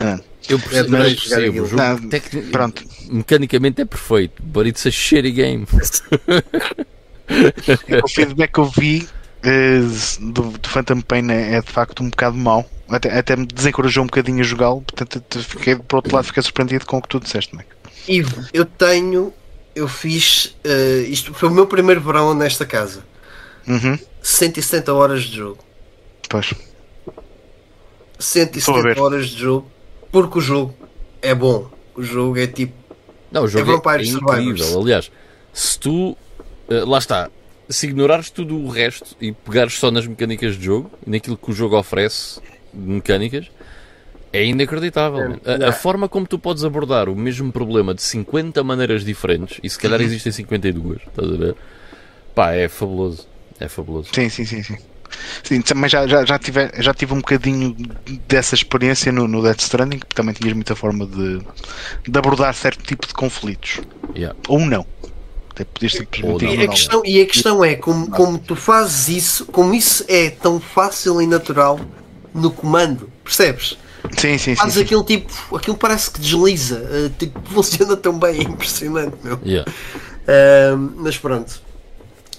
ah, 0.00 0.18
Eu 0.48 0.58
percebo, 0.58 0.96
É 0.96 1.02
percebo. 1.04 1.62
O 1.62 1.66
jogo 1.66 1.76
Não, 1.82 2.08
tecni- 2.08 2.42
pronto. 2.50 2.84
mecanicamente 3.08 3.80
é 3.82 3.84
perfeito, 3.84 4.42
but 4.42 4.66
it's 4.66 4.86
a 4.86 4.90
shitty 4.90 5.30
game. 5.30 5.66
É 7.86 7.98
o 8.02 8.08
feedback 8.08 8.52
que 8.52 8.58
eu 8.60 8.64
vi 8.64 9.08
do, 10.20 10.50
do 10.58 10.68
Phantom 10.68 11.00
Pain 11.00 11.30
é, 11.30 11.54
é 11.56 11.60
de 11.60 11.70
facto 11.70 12.02
um 12.02 12.10
bocado 12.10 12.36
mau. 12.36 12.68
Até, 12.88 13.16
até 13.18 13.36
me 13.36 13.46
desencorajou 13.46 14.02
um 14.04 14.06
bocadinho 14.06 14.40
a 14.40 14.42
jogá-lo. 14.42 14.82
Portanto, 14.82 15.22
fiquei, 15.42 15.76
por 15.76 15.96
outro 15.96 16.14
lado, 16.14 16.24
fiquei 16.24 16.42
surpreendido 16.42 16.86
com 16.86 16.96
o 16.98 17.02
que 17.02 17.08
tu 17.08 17.20
disseste, 17.20 17.54
Mac. 17.54 17.66
Ivo, 18.08 18.46
eu 18.52 18.64
tenho, 18.64 19.32
eu 19.74 19.86
fiz, 19.86 20.56
eh, 20.64 21.04
isto 21.08 21.34
foi 21.34 21.48
o 21.50 21.52
meu 21.52 21.66
primeiro 21.66 22.00
verão 22.00 22.32
nesta 22.34 22.64
casa. 22.64 23.04
Uhum, 23.66 23.98
170 24.22 24.94
horas 24.94 25.24
de 25.24 25.36
jogo. 25.36 25.58
pois. 26.28 26.54
170 28.18 28.82
ver. 28.82 28.98
horas 28.98 29.28
de 29.28 29.38
jogo. 29.38 29.70
Porque 30.10 30.38
o 30.38 30.40
jogo 30.40 30.74
é 31.20 31.34
bom. 31.34 31.70
O 31.94 32.02
jogo 32.02 32.38
é 32.38 32.46
tipo. 32.46 32.72
Não, 33.30 33.44
o 33.44 33.48
jogo 33.48 33.70
É 33.70 33.74
é, 33.74 34.04
Survivors. 34.04 34.60
incrível. 34.60 34.80
Aliás, 34.80 35.10
se 35.52 35.78
tu. 35.78 36.16
eh, 36.70 36.84
lá 36.86 36.98
está. 36.98 37.30
Se 37.68 37.86
ignorares 37.86 38.30
tudo 38.30 38.56
o 38.56 38.68
resto 38.68 39.16
e 39.20 39.32
pegares 39.32 39.74
só 39.74 39.90
nas 39.90 40.06
mecânicas 40.06 40.56
de 40.56 40.64
jogo 40.64 40.90
e 41.06 41.10
naquilo 41.10 41.36
que 41.36 41.50
o 41.50 41.54
jogo 41.54 41.78
oferece 41.78 42.40
de 42.72 42.80
mecânicas, 42.80 43.50
é 44.32 44.44
inacreditável. 44.44 45.30
man. 45.30 45.40
A, 45.44 45.68
a 45.68 45.72
forma 45.72 46.08
como 46.08 46.26
tu 46.26 46.38
podes 46.38 46.64
abordar 46.64 47.08
o 47.08 47.16
mesmo 47.16 47.52
problema 47.52 47.94
de 47.94 48.02
50 48.02 48.62
maneiras 48.62 49.04
diferentes, 49.04 49.58
e 49.62 49.68
se 49.68 49.78
calhar 49.78 50.00
existem 50.00 50.32
52, 50.32 51.00
estás 51.06 51.28
a 51.30 51.36
ver? 51.36 51.56
Pá, 52.34 52.52
é 52.52 52.68
fabuloso. 52.68 53.26
É 53.58 53.68
fabuloso. 53.68 54.10
Sim, 54.12 54.28
sim, 54.28 54.44
sim, 54.44 54.62
sim. 54.62 54.76
Sim, 55.42 55.62
também 55.62 55.88
já, 55.88 56.06
já, 56.06 56.24
já, 56.24 56.38
tive, 56.38 56.70
já 56.78 56.92
tive 56.92 57.14
um 57.14 57.18
bocadinho 57.18 57.74
dessa 58.28 58.54
experiência 58.54 59.10
no, 59.10 59.26
no 59.26 59.42
Death 59.42 59.60
Stranding, 59.60 59.98
que 59.98 60.14
também 60.14 60.34
tinhas 60.34 60.52
muita 60.52 60.76
forma 60.76 61.06
de, 61.06 61.40
de 62.06 62.18
abordar 62.18 62.52
certo 62.54 62.84
tipo 62.84 63.06
de 63.06 63.14
conflitos. 63.14 63.80
Yeah. 64.14 64.38
Ou 64.48 64.60
não. 64.60 64.86
Até 65.58 65.64
podias 65.64 65.92
simplesmente. 65.92 66.44
E 66.44 66.62
a, 66.62 66.68
questão, 66.68 67.02
e 67.04 67.20
a 67.20 67.26
questão 67.26 67.64
é 67.64 67.74
como, 67.74 68.08
como 68.10 68.38
tu 68.38 68.54
fazes 68.54 69.08
isso, 69.08 69.46
como 69.46 69.74
isso 69.74 70.04
é 70.06 70.30
tão 70.30 70.60
fácil 70.60 71.20
e 71.20 71.26
natural 71.26 71.80
no 72.32 72.52
comando, 72.52 73.10
percebes? 73.24 73.76
Sim, 74.16 74.38
sim, 74.38 74.54
sim. 74.54 74.54
Fazes 74.54 74.74
sim. 74.74 74.82
aquilo 74.82 75.02
tipo, 75.02 75.56
aquilo 75.56 75.76
parece 75.76 76.12
que 76.12 76.20
desliza, 76.20 76.76
eh, 76.92 77.10
tipo, 77.18 77.40
funciona 77.50 77.96
tão 77.96 78.16
bem, 78.16 78.38
é 78.38 78.42
impressionante, 78.44 79.16
meu. 79.24 79.40
Yeah. 79.44 79.70
Ahm, 80.28 80.92
mas 80.96 81.18
pronto. 81.18 81.60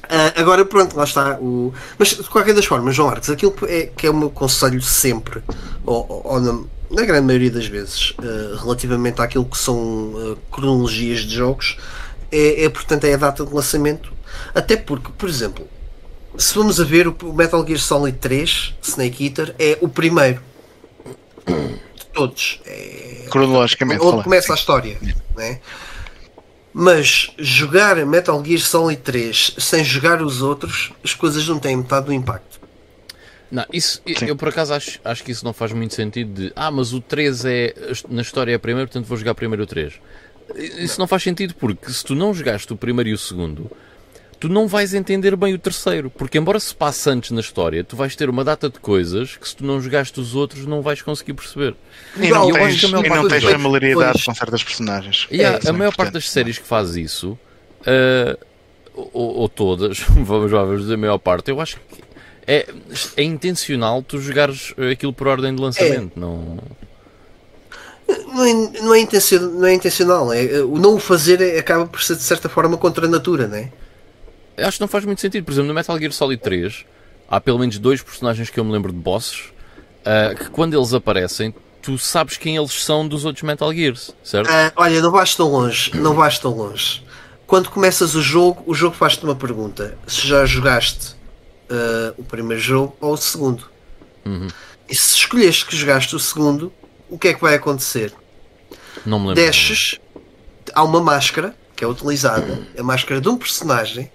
Ah, 0.03 0.33
agora 0.37 0.63
pronto, 0.63 0.95
lá 0.95 1.03
está. 1.03 1.37
O... 1.41 1.73
Mas 1.97 2.09
de 2.09 2.23
qualquer 2.23 2.53
das 2.53 2.65
formas, 2.65 2.95
João 2.95 3.09
Marcos, 3.09 3.29
aquilo 3.29 3.51
que 3.51 3.65
é, 3.65 3.85
que 3.87 4.07
é 4.07 4.09
o 4.09 4.13
meu 4.15 4.29
conselho 4.29 4.81
sempre, 4.81 5.43
ou, 5.85 6.21
ou- 6.23 6.39
na, 6.39 6.61
na 6.89 7.05
grande 7.05 7.27
maioria 7.27 7.51
das 7.51 7.67
vezes, 7.67 8.13
ah, 8.17 8.57
relativamente 8.61 9.21
àquilo 9.21 9.43
que 9.43 9.57
são 9.57 10.13
ah, 10.15 10.37
cronologias 10.49 11.19
de 11.19 11.35
jogos, 11.35 11.77
é, 12.31 12.65
é 12.65 12.69
portanto 12.69 13.05
é 13.05 13.13
a 13.13 13.17
data 13.17 13.45
de 13.45 13.53
lançamento. 13.53 14.11
Até 14.53 14.77
porque, 14.77 15.11
por 15.17 15.27
exemplo, 15.27 15.67
se 16.37 16.53
vamos 16.55 16.79
a 16.79 16.83
ver 16.83 17.07
o 17.07 17.33
Metal 17.33 17.65
Gear 17.65 17.79
Solid 17.79 18.17
3, 18.17 18.75
Snake 18.81 19.25
Eater, 19.25 19.55
é 19.59 19.77
o 19.81 19.87
primeiro 19.87 20.41
de 21.45 22.05
todos. 22.13 22.61
É 22.65 23.25
Cronologicamente. 23.29 24.03
onde 24.03 24.23
começa 24.23 24.53
a 24.53 24.55
história. 24.55 24.97
Né? 25.35 25.59
Mas 26.73 27.31
jogar 27.37 27.95
Metal 28.05 28.43
Gear 28.43 28.59
Solid 28.59 29.01
3 29.01 29.55
sem 29.57 29.83
jogar 29.83 30.21
os 30.21 30.41
outros, 30.41 30.91
as 31.03 31.13
coisas 31.13 31.47
não 31.47 31.59
têm 31.59 31.75
metade 31.77 32.05
do 32.07 32.13
impacto. 32.13 32.59
Não, 33.51 33.65
isso, 33.73 33.99
Sim. 34.05 34.25
eu 34.27 34.35
por 34.35 34.49
acaso 34.49 34.73
acho, 34.75 34.99
acho 35.03 35.23
que 35.23 35.31
isso 35.31 35.43
não 35.43 35.53
faz 35.53 35.71
muito 35.71 35.95
sentido 35.95 36.33
de 36.33 36.53
ah, 36.55 36.69
mas 36.69 36.93
o 36.93 37.01
3 37.01 37.45
é 37.45 37.73
na 38.07 38.21
história 38.21 38.53
é 38.53 38.57
primeiro, 38.59 38.87
portanto 38.87 39.07
vou 39.07 39.17
jogar 39.17 39.33
primeiro 39.33 39.63
o 39.63 39.65
3. 39.65 39.93
Isso 40.55 40.99
não 40.99 41.07
faz 41.07 41.23
sentido 41.23 41.53
porque 41.55 41.91
se 41.91 42.03
tu 42.03 42.15
não 42.15 42.33
jogaste 42.33 42.71
o 42.71 42.77
primeiro 42.77 43.09
e 43.09 43.13
o 43.13 43.17
segundo, 43.17 43.69
tu 44.39 44.47
não 44.47 44.67
vais 44.67 44.93
entender 44.93 45.35
bem 45.35 45.53
o 45.53 45.59
terceiro, 45.59 46.09
porque 46.09 46.37
embora 46.37 46.59
se 46.59 46.73
passe 46.73 47.09
antes 47.09 47.31
na 47.31 47.41
história, 47.41 47.83
tu 47.83 47.95
vais 47.95 48.15
ter 48.15 48.29
uma 48.29 48.43
data 48.43 48.69
de 48.69 48.79
coisas 48.79 49.35
que 49.35 49.47
se 49.47 49.55
tu 49.55 49.65
não 49.65 49.81
jogaste 49.81 50.19
os 50.19 50.35
outros 50.35 50.65
não 50.65 50.81
vais 50.81 51.01
conseguir 51.01 51.33
perceber. 51.33 51.75
E 52.17 52.29
não 52.29 52.49
acho 52.49 52.53
tens, 52.53 52.79
que 52.79 52.85
a 52.85 52.89
maior 52.89 53.05
e 53.05 53.09
parte 53.09 53.21
não 53.21 53.29
tens 53.29 53.43
familiaridade 53.43 54.11
Pois. 54.13 54.25
com 54.25 54.33
certas 54.33 54.63
personagens. 54.63 55.27
E 55.29 55.41
Isso 55.41 55.67
a 55.67 55.69
é 55.69 55.71
maior 55.71 55.95
parte 55.95 56.13
das 56.13 56.29
séries 56.29 56.57
que 56.57 56.65
faz 56.65 56.95
isso, 56.95 57.37
ah, 57.85 58.37
ou, 58.95 59.35
ou 59.37 59.49
todas, 59.49 59.99
vamos 60.09 60.51
lá, 60.51 60.63
vamos 60.63 60.81
dizer 60.81 60.93
a 60.93 60.97
maior 60.97 61.17
parte, 61.17 61.51
eu 61.51 61.59
acho 61.59 61.77
que 61.77 62.09
é, 62.47 62.67
é 63.17 63.23
intencional 63.23 64.01
tu 64.01 64.19
jogares 64.19 64.73
aquilo 64.91 65.13
por 65.13 65.27
ordem 65.27 65.53
de 65.53 65.61
lançamento. 65.61 66.19
Não, 66.19 66.57
Não 68.33 68.45
é, 68.45 68.53
não 68.81 68.93
é, 68.93 68.99
intencional, 68.99 69.49
não 69.49 69.67
é 69.67 69.73
intencional. 69.73 70.33
É, 70.33 70.61
o 70.61 70.77
não 70.77 70.95
o 70.95 70.99
fazer 70.99 71.41
é- 71.41 71.59
acaba 71.59 71.85
por 71.85 72.01
ser 72.01 72.15
de 72.15 72.23
certa 72.23 72.49
forma 72.49 72.77
contra 72.77 73.05
a 73.05 73.09
natura, 73.09 73.47
né? 73.47 73.71
Acho 74.57 74.77
que 74.77 74.81
não 74.81 74.87
faz 74.87 75.05
muito 75.05 75.21
sentido. 75.21 75.45
Por 75.45 75.51
exemplo, 75.51 75.67
no 75.67 75.73
Metal 75.73 75.97
Gear 75.97 76.11
Solid 76.11 76.41
3, 76.41 76.85
há 77.29 77.39
pelo 77.39 77.59
menos 77.59 77.77
dois 77.77 78.01
personagens 78.01 78.49
que 78.49 78.59
eu 78.59 78.65
me 78.65 78.71
lembro 78.71 78.91
de 78.91 78.97
bosses 78.99 79.51
ah, 80.05 80.33
que 80.35 80.49
quando 80.49 80.75
eles 80.75 80.93
aparecem, 80.93 81.53
tu 81.81 81.97
sabes 81.97 82.37
quem 82.37 82.55
eles 82.55 82.71
são 82.83 83.07
dos 83.07 83.25
outros 83.25 83.43
Metal 83.43 83.71
Gears, 83.73 84.11
certo? 84.23 84.49
Ah, 84.49 84.71
olha, 84.75 85.01
não 85.01 85.11
vais 85.11 85.35
tão 85.35 85.49
longe, 85.49 85.91
não 85.95 86.13
vais 86.13 86.39
tão 86.39 86.51
longe. 86.55 87.03
Quando 87.45 87.69
começas 87.69 88.15
o 88.15 88.21
jogo, 88.21 88.63
o 88.65 88.73
jogo 88.73 88.95
faz-te 88.95 89.23
uma 89.23 89.35
pergunta: 89.35 89.97
se 90.07 90.27
já 90.27 90.45
jogaste 90.45 91.15
ah, 91.69 92.13
o 92.17 92.23
primeiro 92.23 92.61
jogo 92.61 92.95
ou 92.99 93.13
o 93.13 93.17
segundo. 93.17 93.69
E 94.87 94.95
se 94.95 95.15
escolheste 95.15 95.65
que 95.65 95.75
jogaste 95.75 96.15
o 96.15 96.19
segundo, 96.19 96.71
o 97.09 97.17
que 97.17 97.29
é 97.29 97.33
que 97.33 97.41
vai 97.41 97.55
acontecer? 97.55 98.13
Não 99.05 99.19
me 99.19 99.27
lembro. 99.27 99.43
desces, 99.43 99.99
há 100.73 100.83
uma 100.83 101.01
máscara 101.01 101.55
que 101.75 101.83
é 101.83 101.87
utilizada, 101.87 102.67
a 102.77 102.83
máscara 102.83 103.21
de 103.21 103.29
um 103.29 103.37
personagem 103.37 104.11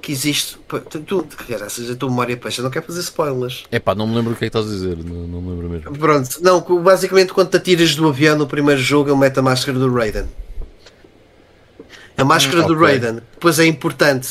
que 0.00 0.12
existe. 0.12 0.58
Tu, 0.66 1.00
tu, 1.00 1.26
caraças, 1.46 1.90
a 1.90 1.96
tua 1.96 2.08
memória 2.08 2.36
peixe, 2.36 2.60
eu 2.60 2.64
não 2.64 2.70
quero 2.70 2.86
fazer 2.86 3.00
spoilers. 3.00 3.64
É 3.70 3.78
pá, 3.78 3.94
não 3.94 4.06
me 4.06 4.14
lembro 4.16 4.32
o 4.32 4.36
que 4.36 4.44
é 4.44 4.50
que 4.50 4.56
estás 4.56 4.66
a 4.66 4.74
dizer. 4.74 4.96
Não, 4.96 5.26
não 5.26 5.40
me 5.40 5.50
lembro 5.50 5.68
mesmo. 5.68 5.98
Pronto, 5.98 6.38
não, 6.42 6.60
basicamente 6.82 7.32
quando 7.32 7.50
te 7.50 7.56
atiras 7.56 7.94
do 7.94 8.08
avião 8.08 8.36
no 8.36 8.46
primeiro 8.46 8.80
jogo, 8.80 9.10
ele 9.10 9.18
mete 9.18 9.38
a 9.38 9.42
máscara 9.42 9.78
do 9.78 9.92
Raiden. 9.92 10.26
A 12.16 12.24
máscara 12.24 12.64
do 12.64 12.74
ok. 12.74 12.86
Raiden 12.86 13.22
depois 13.32 13.58
é 13.58 13.66
importante 13.66 14.28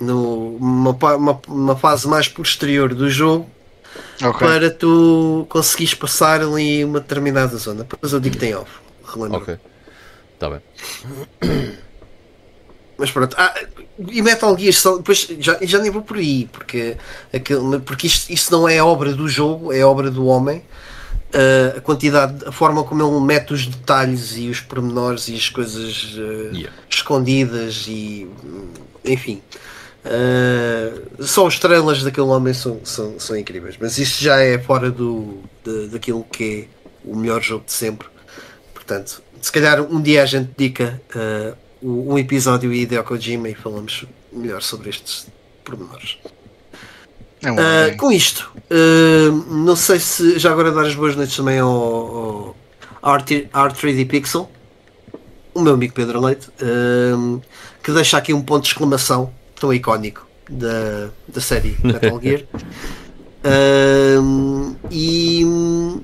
numa 0.00 0.90
uma, 0.90 1.40
uma 1.46 1.76
fase 1.76 2.08
mais 2.08 2.28
posterior 2.28 2.94
do 2.94 3.10
jogo 3.10 3.50
Ok. 4.22 4.46
para 4.46 4.70
tu 4.70 5.46
conseguires 5.48 5.94
passar 5.94 6.40
ali 6.40 6.84
uma 6.84 7.00
determinada 7.00 7.56
zona. 7.56 7.84
Depois 7.84 8.12
eu 8.12 8.20
digo 8.20 8.34
que 8.34 8.40
tem 8.40 8.54
off. 8.54 8.70
Relembro. 9.04 9.38
Ok. 9.38 9.58
Está 10.34 10.50
bem. 10.50 10.60
Mas 12.96 13.12
pronto, 13.12 13.36
ah, 13.38 13.54
e 14.08 14.20
Metal 14.22 14.58
Gear 14.58 14.72
Solid, 14.72 14.98
depois 14.98 15.28
já, 15.38 15.56
já 15.62 15.78
nem 15.78 15.90
vou 15.90 16.02
por 16.02 16.16
aí, 16.16 16.48
porque, 16.52 16.96
aquilo, 17.32 17.80
porque 17.80 18.08
isto, 18.08 18.32
isto 18.32 18.50
não 18.50 18.68
é 18.68 18.82
obra 18.82 19.12
do 19.14 19.28
jogo, 19.28 19.72
é 19.72 19.84
obra 19.84 20.10
do 20.10 20.26
homem. 20.26 20.64
Ah, 21.32 21.76
a 21.76 21.80
quantidade, 21.80 22.44
a 22.44 22.50
forma 22.50 22.82
como 22.82 23.02
ele 23.02 23.24
mete 23.24 23.52
os 23.52 23.66
detalhes 23.66 24.36
e 24.36 24.48
os 24.48 24.60
pormenores 24.60 25.28
e 25.28 25.34
as 25.36 25.48
coisas 25.48 26.16
ah, 26.16 26.56
Yeah. 26.56 26.72
escondidas 26.90 27.84
e 27.86 28.28
enfim. 29.04 29.42
Ah, 30.08 31.00
só 31.20 31.46
os 31.46 31.58
trailers 31.58 32.02
daquele 32.02 32.26
homem 32.26 32.54
são, 32.54 32.80
são, 32.84 33.18
são 33.20 33.36
incríveis, 33.36 33.76
mas 33.80 33.98
isso 33.98 34.22
já 34.22 34.40
é 34.40 34.58
fora 34.58 34.90
do, 34.90 35.38
de- 35.64 35.88
daquilo 35.88 36.24
que 36.24 36.68
é 37.04 37.08
o 37.08 37.16
melhor 37.16 37.42
jogo 37.42 37.64
de 37.66 37.72
sempre. 37.72 38.08
Portanto, 38.74 39.22
se 39.40 39.52
calhar 39.52 39.80
um 39.82 40.00
dia 40.00 40.22
a 40.22 40.26
gente 40.26 40.50
dedica 40.56 41.00
uh, 41.14 41.56
um 42.10 42.18
episódio 42.18 42.70
a 42.70 42.74
Hideo 42.74 43.04
Kojima 43.04 43.48
e 43.48 43.54
falamos 43.54 44.04
melhor 44.32 44.62
sobre 44.62 44.90
estes 44.90 45.26
pormenores. 45.64 46.18
É 47.42 47.50
Uh, 47.52 47.96
com 47.96 48.10
isto, 48.10 48.50
não 49.48 49.76
sei 49.76 50.00
se 50.00 50.40
já 50.40 50.50
agora 50.50 50.72
dar 50.72 50.84
as 50.86 50.94
boas 50.96 51.14
noites 51.14 51.36
também 51.36 51.60
ao, 51.60 52.56
ao 53.00 53.16
R3- 53.16 53.48
R3D 53.50 54.08
Pixel, 54.08 54.50
o 55.54 55.60
meu 55.60 55.74
amigo 55.74 55.94
Pedro 55.94 56.20
Leite, 56.20 56.48
que 57.80 57.92
deixa 57.92 58.18
aqui 58.18 58.34
um 58.34 58.42
ponto 58.42 58.62
de 58.64 58.70
exclamação 58.70 59.32
tão 59.58 59.72
icónico 59.72 60.26
da, 60.48 61.10
da 61.26 61.40
série 61.40 61.76
Metal 61.82 62.20
Gear. 62.20 62.42
Uh, 63.44 64.76
e 64.90 65.44
hum, 65.44 66.00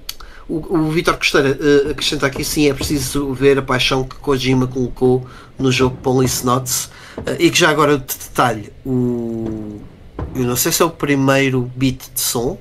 o, 0.49 0.79
o 0.79 0.91
Vitor 0.91 1.17
Costeira 1.17 1.51
uh, 1.51 1.91
acrescenta 1.91 2.27
aqui 2.27 2.45
sim, 2.45 2.69
é 2.69 2.75
preciso 2.75 3.33
ver 3.33 3.59
a 3.59 3.63
paixão 3.63 4.05
que 4.05 4.17
Kojima 4.17 4.67
colocou 4.67 5.27
no 5.59 5.73
jogo 5.73 5.97
Police 5.97 6.45
Notes 6.45 6.85
uh, 7.19 7.37
e 7.39 7.51
que 7.51 7.59
já 7.59 7.71
agora 7.71 7.99
de 7.99 8.05
detalhe, 8.05 8.73
o, 8.85 9.81
eu 10.35 10.45
não 10.45 10.57
sei 10.57 10.71
se 10.71 10.83
é 10.83 10.85
o 10.85 10.91
primeiro 10.91 11.71
beat 11.75 12.11
de 12.15 12.21
som 12.21 12.59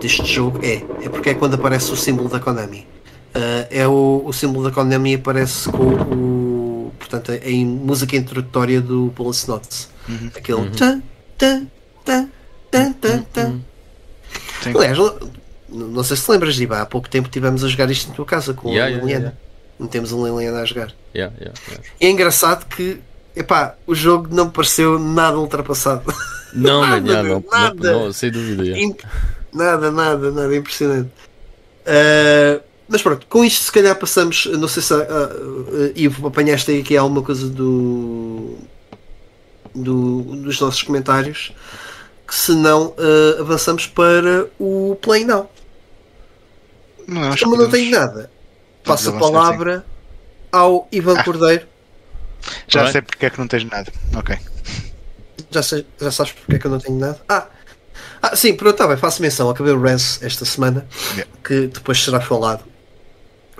deste 0.00 0.24
jogo, 0.24 0.60
é, 0.62 0.84
é 1.02 1.08
porque 1.08 1.30
é 1.30 1.34
quando 1.34 1.54
aparece 1.54 1.92
o 1.92 1.96
símbolo 1.96 2.28
da 2.28 2.40
Konami. 2.40 2.86
Uh, 3.34 3.66
é 3.70 3.86
o, 3.86 4.22
o 4.24 4.32
símbolo 4.32 4.64
da 4.64 4.70
Konami 4.70 5.14
aparece 5.14 5.68
com 5.68 5.82
o 5.82 6.92
portanto 6.98 7.32
em 7.44 7.66
música 7.66 8.16
introdutória 8.16 8.80
do 8.80 9.12
Police 9.14 9.48
Notes. 9.48 9.93
Aquele 10.34 10.70
tan, 10.70 11.02
tan, 11.38 11.66
tan, 12.04 12.28
tan, 12.70 12.92
tan, 12.94 13.22
tan. 13.32 13.60
Sim. 14.62 14.70
Aliás, 14.76 14.98
não, 14.98 15.18
não 15.68 16.04
sei 16.04 16.16
se 16.16 16.30
lembras, 16.30 16.54
Diba, 16.54 16.80
há 16.80 16.86
pouco 16.86 17.08
tempo 17.08 17.28
estivemos 17.28 17.62
a 17.64 17.68
jogar 17.68 17.90
isto 17.90 18.08
na 18.08 18.14
tua 18.14 18.24
casa 18.26 18.52
com 18.54 18.68
Yeah, 18.70 18.86
a 18.86 18.88
yeah, 18.90 19.04
Liliana. 19.04 19.24
yeah, 19.26 19.38
Não 19.78 19.86
temos 19.86 20.12
a 20.12 20.16
Liliana 20.16 20.60
a 20.60 20.64
jogar. 20.64 20.92
Yeah, 21.14 21.34
yeah, 21.40 21.54
yeah. 21.68 21.84
E 22.00 22.06
é 22.06 22.10
engraçado 22.10 22.66
que 22.66 23.00
epá, 23.36 23.74
o 23.86 23.94
jogo 23.94 24.28
não 24.34 24.48
pareceu 24.50 24.98
nada 24.98 25.38
ultrapassado. 25.38 26.02
Não, 26.52 26.80
Nada, 26.86 27.06
yeah, 27.08 27.28
não, 27.28 27.44
nada. 27.50 27.92
não, 27.92 28.04
não, 28.06 28.12
sem 28.12 28.30
dúvida. 28.30 28.62
yeah. 28.64 28.82
Imp- 28.82 29.00
Nada, 29.52 29.90
nada, 29.92 30.30
nada, 30.32 30.56
impressionante. 30.56 31.10
Uh, 31.86 32.60
mas 32.88 33.02
pronto, 33.02 33.24
com 33.28 33.44
isto 33.44 33.62
se 33.64 33.70
calhar 33.72 33.94
passamos, 33.96 34.46
não 34.46 34.66
sei 34.66 34.82
se 34.82 34.92
uh, 34.92 34.98
uh, 34.98 35.92
Ivo 35.94 36.26
apanhaste 36.26 36.70
aí 36.72 36.80
aqui 36.80 36.96
alguma 36.96 37.22
coisa 37.22 37.48
do, 37.48 38.56
do- 39.74 40.22
dos 40.22 40.60
nossos 40.60 40.82
comentários, 40.82 41.52
que 42.26 42.34
se 42.34 42.52
não 42.52 42.88
uh, 42.88 43.40
avançamos 43.40 43.86
para 43.86 44.46
o 44.58 44.96
Play 45.00 45.24
Now. 45.24 45.50
Não, 47.06 47.22
acho 47.24 47.44
Como 47.44 47.56
que 47.56 47.62
não 47.64 47.70
tenho 47.70 47.90
nada, 47.90 48.30
passo 48.84 49.10
a 49.10 49.12
palavra 49.18 49.84
ao 50.50 50.88
Ivan 50.90 51.18
Ah. 51.18 51.24
Cordeiro. 51.24 51.66
Já 52.68 52.80
Alright. 52.80 52.92
sei 52.92 53.02
porque 53.02 53.26
é 53.26 53.30
que 53.30 53.38
não 53.38 53.48
tens 53.48 53.64
nada. 53.64 53.92
Ok. 54.16 54.38
Já, 55.50 55.62
sei- 55.62 55.86
já 56.00 56.10
sabes 56.10 56.32
porque 56.32 56.56
é 56.56 56.58
que 56.58 56.66
eu 56.66 56.70
não 56.70 56.78
tenho 56.78 56.98
nada? 56.98 57.20
Ah, 57.28 57.46
ah 58.22 58.36
sim, 58.36 58.54
pronto, 58.54 58.76
tá 58.76 58.86
bem, 58.86 58.96
faço 58.96 59.20
menção. 59.22 59.48
Acabei 59.50 59.72
o 59.72 59.80
Res 59.80 60.18
esta 60.22 60.44
semana, 60.44 60.86
Yeah. 61.12 61.30
que 61.44 61.66
depois 61.68 62.02
será 62.02 62.20
falado 62.20 62.64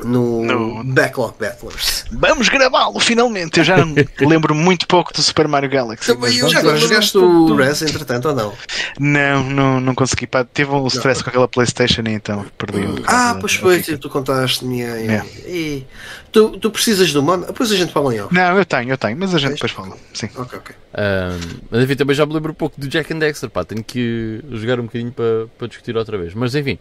no, 0.02 0.44
No- 0.44 0.84
Backlog 0.84 1.34
Battlers. 1.38 2.04
Vamos 2.10 2.48
gravá-lo 2.48 2.98
finalmente. 3.00 3.58
Eu 3.58 3.64
já 3.64 3.76
lembro 4.20 4.54
muito 4.54 4.86
pouco 4.86 5.12
do 5.12 5.22
Super 5.22 5.46
Mario 5.46 5.70
Galaxy. 5.70 6.12
Também 6.12 6.36
eu 6.36 6.48
Já 6.48 6.60
jogaste 6.76 7.16
o 7.18 7.54
Res, 7.54 7.82
entretanto, 7.82 8.28
ou 8.28 8.34
não? 8.34 8.52
Não, 8.98 9.44
não, 9.44 9.80
não 9.80 9.94
consegui. 9.94 10.26
Pá, 10.26 10.44
tive 10.52 10.70
um 10.70 10.86
stress 10.88 11.22
com 11.22 11.30
aquela 11.30 11.46
Playstation 11.46 12.02
e 12.06 12.10
então 12.12 12.44
perdi 12.58 12.78
um 12.78 12.94
bocado 12.96 13.06
Ah, 13.08 13.36
pois 13.40 13.54
foi, 13.54 13.82
fita. 13.82 13.98
tu 13.98 14.08
contaste-me. 14.10 14.82
é, 14.82 15.06
é. 15.06 15.24
E 15.48 15.86
tu, 16.32 16.58
tu 16.58 16.70
precisas 16.70 17.12
do 17.12 17.22
mono? 17.22 17.46
Depois 17.46 17.70
a 17.70 17.76
gente 17.76 17.92
fala 17.92 18.14
em 18.14 18.20
off. 18.20 18.34
Não, 18.34 18.58
eu 18.58 18.64
tenho, 18.64 18.90
eu 18.90 18.98
tenho, 18.98 19.16
mas 19.16 19.34
a 19.34 19.38
gente 19.38 19.50
Tens? 19.50 19.60
depois 19.60 19.72
fala. 19.72 19.96
Sim. 20.12 20.28
Ok, 20.36 20.58
ok. 20.58 20.74
Um, 20.96 21.60
mas 21.70 21.82
enfim, 21.82 21.96
também 21.96 22.14
já 22.16 22.24
me 22.24 22.32
lembro 22.34 22.52
um 22.52 22.54
pouco 22.54 22.80
do 22.80 22.86
Jack 22.88 23.12
and 23.12 23.18
Dexter, 23.18 23.50
pá, 23.50 23.64
tenho 23.64 23.82
que 23.82 24.40
jogar 24.52 24.78
um 24.78 24.84
bocadinho 24.84 25.10
para, 25.12 25.46
para 25.58 25.66
discutir 25.68 25.96
outra 25.96 26.16
vez. 26.18 26.34
Mas 26.34 26.54
enfim, 26.54 26.78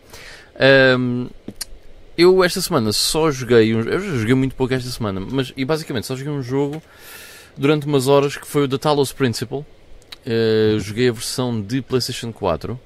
um, 1.00 1.28
eu 2.18 2.44
esta 2.44 2.62
semana 2.62 2.92
só 2.92 3.32
joguei, 3.32 3.74
um, 3.74 3.82
eu 3.82 4.20
joguei 4.20 4.36
muito 4.36 4.56
pouco 4.56 4.74
esta 4.74 4.90
semana, 4.90 5.20
mas 5.20 5.54
e 5.56 5.66
basicamente 5.66 6.08
só 6.08 6.16
joguei 6.16 6.32
um 6.32 6.42
jogo 6.42 6.82
durante 7.58 7.86
umas 7.86 8.08
horas 8.08 8.38
que 8.38 8.48
foi 8.48 8.64
o 8.64 8.68
The 8.68 8.78
Talos 8.78 9.12
Principle. 9.12 9.66
Uh, 10.26 10.80
joguei 10.80 11.10
a 11.10 11.12
versão 11.12 11.62
de 11.62 11.82
PlayStation 11.82 12.32
4. 12.32 12.80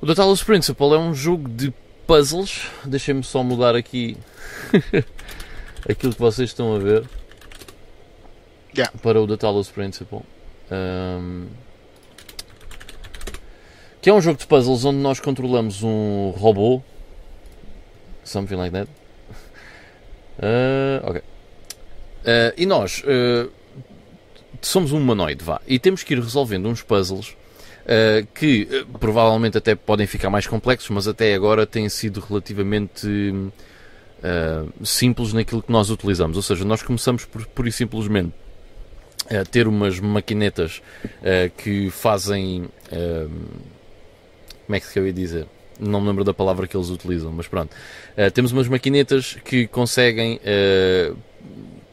O 0.00 0.06
The 0.06 0.14
Talos 0.14 0.42
Principle 0.42 0.94
é 0.94 0.98
um 0.98 1.14
jogo 1.14 1.48
de 1.48 1.72
puzzles. 2.06 2.66
Deixem-me 2.84 3.22
só 3.22 3.42
mudar 3.42 3.74
aqui 3.74 4.16
aquilo 5.88 6.12
que 6.12 6.20
vocês 6.20 6.50
estão 6.50 6.74
a 6.74 6.78
ver 6.78 7.04
Yeah. 8.74 8.90
para 9.02 9.20
o 9.20 9.26
The 9.26 9.36
Talos 9.36 9.68
Principle. 9.68 10.20
Um, 10.70 11.46
que 14.00 14.08
é 14.08 14.14
um 14.14 14.20
jogo 14.20 14.38
de 14.38 14.46
puzzles 14.46 14.84
onde 14.84 14.98
nós 14.98 15.20
controlamos 15.20 15.82
um 15.82 16.30
robô. 16.30 16.82
Something 18.32 18.56
like 18.56 18.72
that. 18.72 18.88
Uh, 20.38 21.06
ok. 21.06 21.18
Uh, 21.18 21.22
e 22.56 22.64
nós 22.64 23.02
uh, 23.04 23.50
somos 24.62 24.90
um 24.92 24.96
humanoide, 24.96 25.44
vá. 25.44 25.60
E 25.66 25.78
temos 25.78 26.02
que 26.02 26.14
ir 26.14 26.18
resolvendo 26.18 26.66
uns 26.66 26.82
puzzles 26.82 27.36
que 28.32 28.86
provavelmente 29.00 29.58
até 29.58 29.74
podem 29.74 30.06
ficar 30.06 30.30
mais 30.30 30.46
complexos, 30.46 30.88
mas 30.90 31.08
até 31.08 31.34
agora 31.34 31.66
têm 31.66 31.88
sido 31.88 32.20
relativamente 32.20 33.08
simples 34.84 35.32
naquilo 35.32 35.60
que 35.60 35.72
nós 35.72 35.90
utilizamos. 35.90 36.36
Ou 36.36 36.44
seja, 36.44 36.64
nós 36.64 36.80
começamos 36.80 37.24
por, 37.24 37.44
por 37.44 37.66
e 37.66 37.72
simplesmente 37.72 38.32
ter 39.50 39.66
umas 39.66 39.98
maquinetas 39.98 40.80
que 41.56 41.90
fazem. 41.90 42.68
como 44.64 44.76
é 44.76 44.78
que 44.78 44.96
eu 44.96 45.04
ia 45.04 45.12
dizer? 45.12 45.48
Não 45.80 46.00
me 46.00 46.08
lembro 46.08 46.24
da 46.24 46.32
palavra 46.34 46.66
que 46.66 46.76
eles 46.76 46.88
utilizam, 46.90 47.32
mas 47.32 47.46
pronto. 47.48 47.72
Uh, 48.16 48.30
temos 48.30 48.52
umas 48.52 48.68
maquinetas 48.68 49.36
que 49.44 49.66
conseguem 49.66 50.38
uh, 50.38 51.16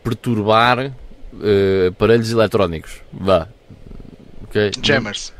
perturbar 0.03 0.87
uh, 0.87 1.87
aparelhos 1.89 2.31
eletrónicos. 2.31 3.01
Vá. 3.11 3.47
Ok? 4.43 4.71
Jammers. 4.81 5.33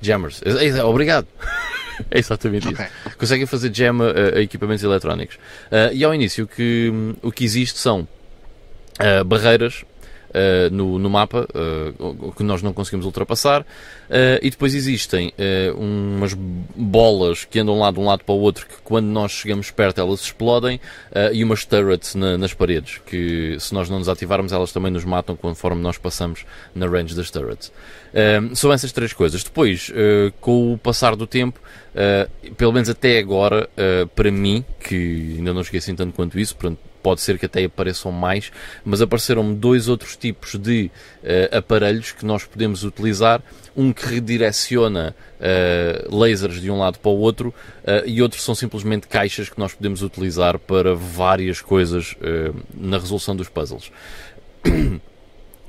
Jammers. 0.00 0.40
É- 0.44 0.66
é- 0.68 0.84
Obrigado. 0.84 1.26
É 2.10 2.18
exatamente 2.18 2.64
isso. 2.72 2.80
Ok. 2.80 2.86
Conseguem 3.18 3.44
fazer 3.44 3.70
jam 3.74 3.98
a, 4.00 4.38
a 4.38 4.40
equipamentos 4.40 4.82
eletrónicos. 4.82 5.38
E 5.92 6.02
ao 6.02 6.14
início 6.14 6.44
o 6.46 6.48
que, 6.48 6.90
o 7.20 7.30
que 7.30 7.44
existe 7.44 7.78
são 7.78 8.08
barreiras 9.26 9.84
ah, 10.32 10.68
no, 10.70 10.98
no 10.98 11.10
mapa 11.10 11.46
o 11.98 12.32
que 12.32 12.42
nós 12.42 12.62
não 12.62 12.72
conseguimos 12.72 13.06
ultrapassar 13.06 13.66
ah, 14.08 14.38
e 14.42 14.50
depois 14.50 14.74
existem 14.74 15.32
umas 15.76 16.34
bolas 16.34 17.44
que 17.44 17.58
andam 17.58 17.78
lá 17.78 17.90
de 17.90 17.98
um 17.98 18.06
lado 18.06 18.24
para 18.24 18.34
o 18.34 18.38
outro 18.38 18.66
que 18.66 18.74
quando 18.84 19.06
nós 19.06 19.32
chegamos 19.32 19.70
perto 19.70 20.00
elas 20.00 20.20
explodem 20.20 20.80
e 21.32 21.42
umas 21.44 21.64
turrets 21.64 22.14
na- 22.14 22.36
nas 22.38 22.54
paredes 22.54 23.00
que 23.06 23.56
se 23.58 23.74
nós 23.74 23.88
não 23.88 23.98
nos 23.98 24.08
ativarmos 24.08 24.52
elas 24.52 24.72
também 24.72 24.90
nos 24.90 25.04
matam 25.04 25.36
conforme 25.36 25.82
nós 25.82 25.98
passamos 25.98 26.44
na 26.74 26.86
range 26.86 27.14
das 27.14 27.30
turrets. 27.30 27.72
São 28.54 28.72
essas 28.72 28.92
três 28.92 29.12
coisas. 29.12 29.42
Depois, 29.44 29.90
uh, 29.90 30.32
com 30.40 30.72
o 30.72 30.78
passar 30.78 31.14
do 31.14 31.26
tempo, 31.26 31.60
uh, 31.94 32.54
pelo 32.54 32.72
menos 32.72 32.88
até 32.88 33.18
agora, 33.18 33.68
uh, 33.76 34.06
para 34.08 34.30
mim, 34.30 34.64
que 34.80 35.34
ainda 35.38 35.52
não 35.54 35.62
cheguei 35.62 35.80
tanto 35.94 36.12
quanto 36.12 36.38
isso, 36.38 36.56
portanto, 36.56 36.80
pode 37.02 37.20
ser 37.20 37.38
que 37.38 37.46
até 37.46 37.64
apareçam 37.64 38.12
mais, 38.12 38.52
mas 38.84 39.00
apareceram 39.00 39.54
dois 39.54 39.88
outros 39.88 40.16
tipos 40.16 40.56
de 40.56 40.90
uh, 41.22 41.58
aparelhos 41.58 42.12
que 42.12 42.24
nós 42.24 42.44
podemos 42.44 42.84
utilizar. 42.84 43.42
Um 43.76 43.92
que 43.92 44.04
redireciona 44.04 45.14
uh, 45.38 46.16
lasers 46.16 46.60
de 46.60 46.70
um 46.70 46.78
lado 46.78 46.98
para 46.98 47.10
o 47.10 47.18
outro 47.18 47.54
uh, 47.84 48.06
e 48.06 48.20
outros 48.20 48.42
são 48.42 48.54
simplesmente 48.54 49.06
caixas 49.06 49.48
que 49.48 49.58
nós 49.58 49.72
podemos 49.72 50.02
utilizar 50.02 50.58
para 50.58 50.94
várias 50.94 51.60
coisas 51.60 52.16
na 52.74 52.98
resolução 52.98 53.34
dos 53.34 53.48
puzzles. 53.48 53.90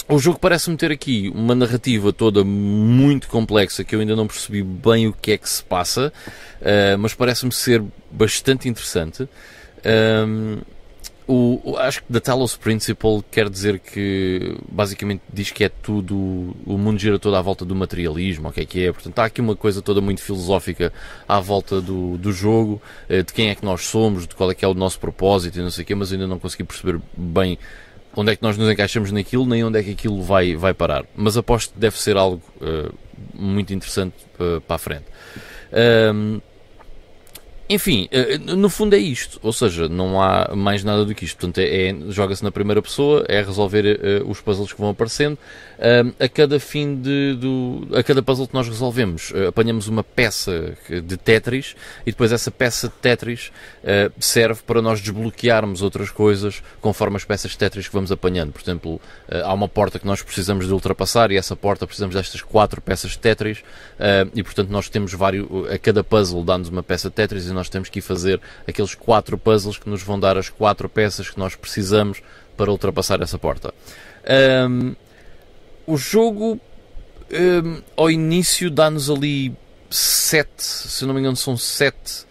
O 0.09 0.19
jogo 0.19 0.37
parece-me 0.39 0.75
ter 0.75 0.91
aqui 0.91 1.31
uma 1.33 1.55
narrativa 1.55 2.11
toda 2.11 2.43
muito 2.43 3.29
complexa 3.29 3.81
que 3.81 3.95
eu 3.95 4.01
ainda 4.01 4.13
não 4.13 4.27
percebi 4.27 4.61
bem 4.61 5.07
o 5.07 5.13
que 5.13 5.31
é 5.31 5.37
que 5.37 5.47
se 5.47 5.63
passa, 5.63 6.11
mas 6.99 7.13
parece-me 7.13 7.51
ser 7.53 7.81
bastante 8.11 8.67
interessante. 8.67 9.29
Um, 9.85 10.57
o, 11.27 11.77
acho 11.77 12.03
que 12.03 12.11
The 12.11 12.19
Talos 12.19 12.55
Principle 12.55 13.23
quer 13.31 13.49
dizer 13.49 13.79
que 13.79 14.57
basicamente 14.69 15.21
diz 15.31 15.51
que 15.51 15.63
é 15.63 15.69
tudo, 15.69 16.15
o 16.65 16.77
mundo 16.77 16.99
gira 16.99 17.17
todo 17.19 17.35
à 17.35 17.41
volta 17.41 17.63
do 17.63 17.75
materialismo, 17.75 18.49
o 18.49 18.51
que 18.51 18.61
é 18.61 18.65
que 18.65 18.85
é. 18.85 18.91
Portanto, 18.91 19.19
há 19.19 19.25
aqui 19.25 19.39
uma 19.39 19.55
coisa 19.55 19.81
toda 19.81 20.01
muito 20.01 20.21
filosófica 20.21 20.91
à 21.27 21.39
volta 21.39 21.79
do, 21.79 22.17
do 22.17 22.31
jogo, 22.31 22.81
eh, 23.07 23.23
de 23.23 23.31
quem 23.33 23.49
é 23.49 23.55
que 23.55 23.63
nós 23.63 23.85
somos, 23.85 24.27
de 24.27 24.35
qual 24.35 24.51
é 24.51 24.55
que 24.55 24.65
é 24.65 24.67
o 24.67 24.73
nosso 24.73 24.99
propósito 24.99 25.59
e 25.59 25.61
não 25.61 25.71
sei 25.71 25.83
o 25.83 25.87
quê, 25.87 25.95
mas 25.95 26.11
ainda 26.11 26.27
não 26.27 26.39
consegui 26.39 26.63
perceber 26.63 26.99
bem 27.15 27.57
onde 28.15 28.31
é 28.31 28.35
que 28.35 28.43
nós 28.43 28.57
nos 28.57 28.69
encaixamos 28.69 29.11
naquilo, 29.11 29.45
nem 29.45 29.63
onde 29.63 29.79
é 29.79 29.83
que 29.83 29.91
aquilo 29.91 30.21
vai, 30.21 30.55
vai 30.55 30.73
parar. 30.73 31.05
Mas 31.15 31.37
aposto 31.37 31.73
que 31.73 31.79
deve 31.79 31.97
ser 31.97 32.17
algo 32.17 32.41
eh, 32.61 32.91
muito 33.33 33.73
interessante 33.73 34.15
eh, 34.39 34.59
para 34.67 34.75
a 34.75 34.79
frente. 34.79 35.05
Ahm, 35.71 36.41
Enfim, 37.71 38.09
eh, 38.11 38.37
no 38.37 38.69
fundo 38.69 38.95
é 38.95 38.99
isto, 38.99 39.39
ou 39.41 39.53
seja, 39.53 39.87
não 39.87 40.21
há 40.21 40.53
mais 40.53 40.83
nada 40.83 41.05
do 41.05 41.15
que 41.15 41.23
isto. 41.23 41.37
Portanto, 41.37 41.59
é, 41.59 41.87
é 41.87 41.95
joga-se 42.09 42.43
na 42.43 42.51
primeira 42.51 42.81
pessoa, 42.81 43.23
é 43.29 43.41
resolver 43.41 43.97
uh, 43.97 44.29
os 44.29 44.41
puzzles 44.41 44.73
que 44.73 44.81
vão 44.81 44.89
aparecendo. 44.89 45.37
A 46.19 46.29
cada 46.29 46.59
fim 46.59 46.95
de, 46.95 47.35
do, 47.35 47.87
a 47.97 48.03
cada 48.03 48.21
puzzle 48.21 48.47
que 48.47 48.53
nós 48.53 48.67
resolvemos, 48.67 49.31
uh, 49.31 49.47
apanhamos 49.47 49.87
uma 49.87 50.03
peça 50.03 50.77
de 51.03 51.17
Tetris 51.17 51.75
e 52.05 52.11
depois 52.11 52.31
essa 52.31 52.51
peça 52.51 52.87
de 52.87 52.93
Tetris 52.95 53.51
serve 54.19 54.61
para 54.61 54.81
nós 54.81 55.01
desbloquearmos 55.01 55.81
outras 55.81 56.11
coisas 56.11 56.61
conforme 56.79 57.17
as 57.17 57.25
peças 57.25 57.51
de 57.51 57.57
Tetris 57.57 57.87
que 57.87 57.93
vamos 57.93 58.11
apanhando. 58.11 58.51
Por 58.51 58.61
exemplo, 58.61 59.01
há 59.43 59.53
uma 59.53 59.67
porta 59.67 59.97
que 59.97 60.05
nós 60.05 60.21
precisamos 60.21 60.67
de 60.67 60.73
ultrapassar 60.73 61.31
e 61.31 61.37
essa 61.37 61.55
porta 61.55 61.87
precisamos 61.87 62.15
destas 62.15 62.41
quatro 62.41 62.79
peças 62.79 63.11
de 63.11 63.19
Tetris 63.19 63.63
e 64.35 64.43
portanto 64.43 64.69
nós 64.69 64.87
temos 64.87 65.13
vários, 65.13 65.47
a 65.71 65.77
cada 65.79 66.03
puzzle 66.03 66.43
dá-nos 66.43 66.69
uma 66.69 66.83
peça 66.83 67.09
de 67.09 67.15
Tetris 67.15 67.47
e 67.47 67.53
nós 67.53 67.69
temos 67.69 67.89
que 67.89 67.99
ir 67.99 68.03
fazer 68.03 68.39
aqueles 68.67 68.93
quatro 68.93 69.37
puzzles 69.37 69.77
que 69.77 69.89
nos 69.89 70.03
vão 70.03 70.19
dar 70.19 70.37
as 70.37 70.49
quatro 70.49 70.87
peças 70.87 71.29
que 71.29 71.39
nós 71.39 71.55
precisamos 71.55 72.21
para 72.55 72.71
ultrapassar 72.71 73.21
essa 73.21 73.39
porta. 73.39 73.73
Um, 74.69 74.95
o 75.91 75.97
jogo 75.97 76.59
um, 77.33 77.81
ao 77.97 78.09
início 78.09 78.71
dá-nos 78.71 79.09
ali 79.09 79.53
sete, 79.89 80.63
se 80.63 81.05
não 81.05 81.13
me 81.13 81.19
engano, 81.19 81.35
são 81.35 81.57
sete 81.57 82.25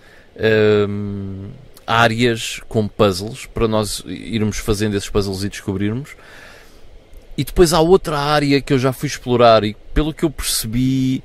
um, 0.89 1.51
áreas 1.87 2.61
com 2.69 2.89
puzzles 2.89 3.45
para 3.45 3.69
nós 3.69 4.03
irmos 4.07 4.57
fazendo 4.57 4.97
esses 4.97 5.11
puzzles 5.11 5.45
e 5.45 5.51
descobrirmos. 5.51 6.16
E 7.37 7.45
depois 7.45 7.74
há 7.74 7.81
outra 7.81 8.19
área 8.19 8.62
que 8.62 8.73
eu 8.73 8.78
já 8.78 8.95
fui 8.95 9.09
explorar 9.09 9.62
e 9.62 9.77
pelo 9.93 10.15
que 10.15 10.24
eu 10.24 10.31
percebi, 10.31 11.23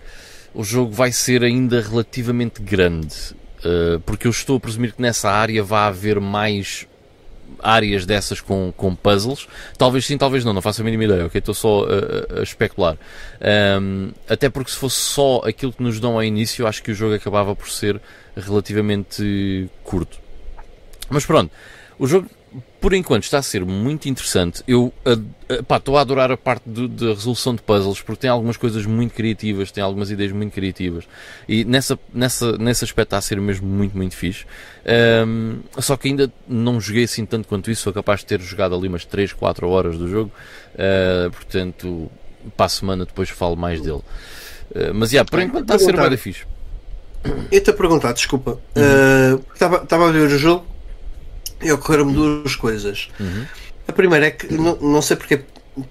o 0.54 0.64
jogo 0.64 0.92
vai 0.92 1.14
ser 1.14 1.42
ainda 1.42 1.80
relativamente 1.80 2.62
grande. 2.62 3.16
Uh, 3.60 4.00
porque 4.02 4.28
eu 4.28 4.32
estou 4.32 4.58
a 4.58 4.60
presumir 4.60 4.94
que 4.94 5.02
nessa 5.02 5.32
área 5.32 5.64
vai 5.64 5.88
haver 5.88 6.20
mais 6.20 6.86
áreas 7.62 8.06
dessas 8.06 8.42
com, 8.42 8.74
com 8.76 8.96
puzzles. 8.96 9.48
Talvez 9.78 10.06
sim, 10.06 10.18
talvez 10.18 10.44
não, 10.44 10.54
não 10.54 10.62
faço 10.62 10.82
a 10.82 10.84
mínima 10.84 11.06
ideia, 11.06 11.26
ok? 11.26 11.40
Estou 11.40 11.56
só 11.56 11.86
a, 11.86 12.40
a 12.40 12.44
especular. 12.44 12.98
Um, 13.82 14.12
até 14.30 14.50
porque 14.50 14.72
se 14.72 14.78
fosse 14.78 14.98
só 14.98 15.42
aquilo 15.46 15.74
que 15.74 15.84
nos 15.84 16.00
dão 16.00 16.16
ao 16.16 16.24
início, 16.24 16.68
acho 16.68 16.84
que 16.84 16.92
o 16.92 16.96
jogo 16.96 17.16
acabava 17.16 17.56
por 17.56 17.70
ser 17.70 18.02
relativamente 18.36 19.70
curto. 19.84 20.20
Mas 21.10 21.26
pronto, 21.26 21.52
o 21.98 22.08
jogo 22.08 22.30
por 22.86 22.94
enquanto 22.94 23.24
está 23.24 23.40
a 23.40 23.42
ser 23.42 23.66
muito 23.66 24.08
interessante. 24.08 24.64
Eu 24.68 24.94
estou 25.50 25.98
a 25.98 26.02
adorar 26.02 26.32
a 26.32 26.38
parte 26.38 26.70
da 26.70 27.08
resolução 27.08 27.56
de 27.56 27.64
puzzles 27.64 28.00
porque 28.00 28.22
tem 28.22 28.30
algumas 28.30 28.58
coisas 28.58 28.86
muito 28.86 29.16
criativas, 29.16 29.72
tem 29.72 29.84
algumas 29.84 30.12
ideias 30.12 30.32
muito 30.32 30.54
criativas 30.54 31.06
e 31.50 31.66
nessa, 31.66 31.98
nessa, 32.14 32.56
nesse 32.60 32.84
aspecto 32.84 33.08
está 33.08 33.18
a 33.18 33.22
ser 33.22 33.42
mesmo 33.42 33.68
muito, 33.68 33.98
muito 33.98 34.16
fixe. 34.16 34.46
Um, 35.26 35.62
só 35.80 35.98
que 35.98 36.10
ainda 36.10 36.32
não 36.48 36.80
joguei 36.80 37.06
assim 37.06 37.26
tanto 37.26 37.48
quanto 37.48 37.72
isso, 37.72 37.82
sou 37.82 37.92
capaz 37.92 38.20
de 38.20 38.28
ter 38.28 38.40
jogado 38.40 38.76
ali 38.76 38.88
umas 38.88 39.04
3, 39.04 39.34
4 39.34 39.68
horas 39.68 39.98
do 39.98 40.08
jogo, 40.08 40.32
uh, 40.76 41.32
portanto, 41.32 42.12
para 42.56 42.68
a 42.68 42.70
semana 42.70 43.04
depois 43.04 43.32
falo 43.32 43.56
mais 43.56 43.82
dele. 43.82 44.04
Uh, 44.70 44.94
mas 44.94 45.12
yeah, 45.12 45.28
por 45.28 45.40
enquanto 45.40 45.64
está 45.64 45.74
a 45.74 45.80
ser 45.80 45.98
bem 45.98 46.18
fixe. 46.18 46.46
Eu 47.52 47.64
te 47.64 47.72
a 47.72 47.74
perguntar, 47.74 48.14
desculpa, 48.14 48.60
uhum. 48.76 49.42
estava 49.56 50.06
uh, 50.06 50.08
a 50.08 50.12
ver 50.12 50.28
o 50.28 50.38
jogo 50.38 50.75
e 51.62 51.72
ocorreram-me 51.72 52.14
duas 52.14 52.56
coisas. 52.56 53.10
Uhum. 53.20 53.46
A 53.88 53.92
primeira 53.92 54.28
é 54.28 54.32
que, 54.32 54.54
não, 54.54 54.76
não 54.78 55.02
sei 55.02 55.16
porque, 55.16 55.42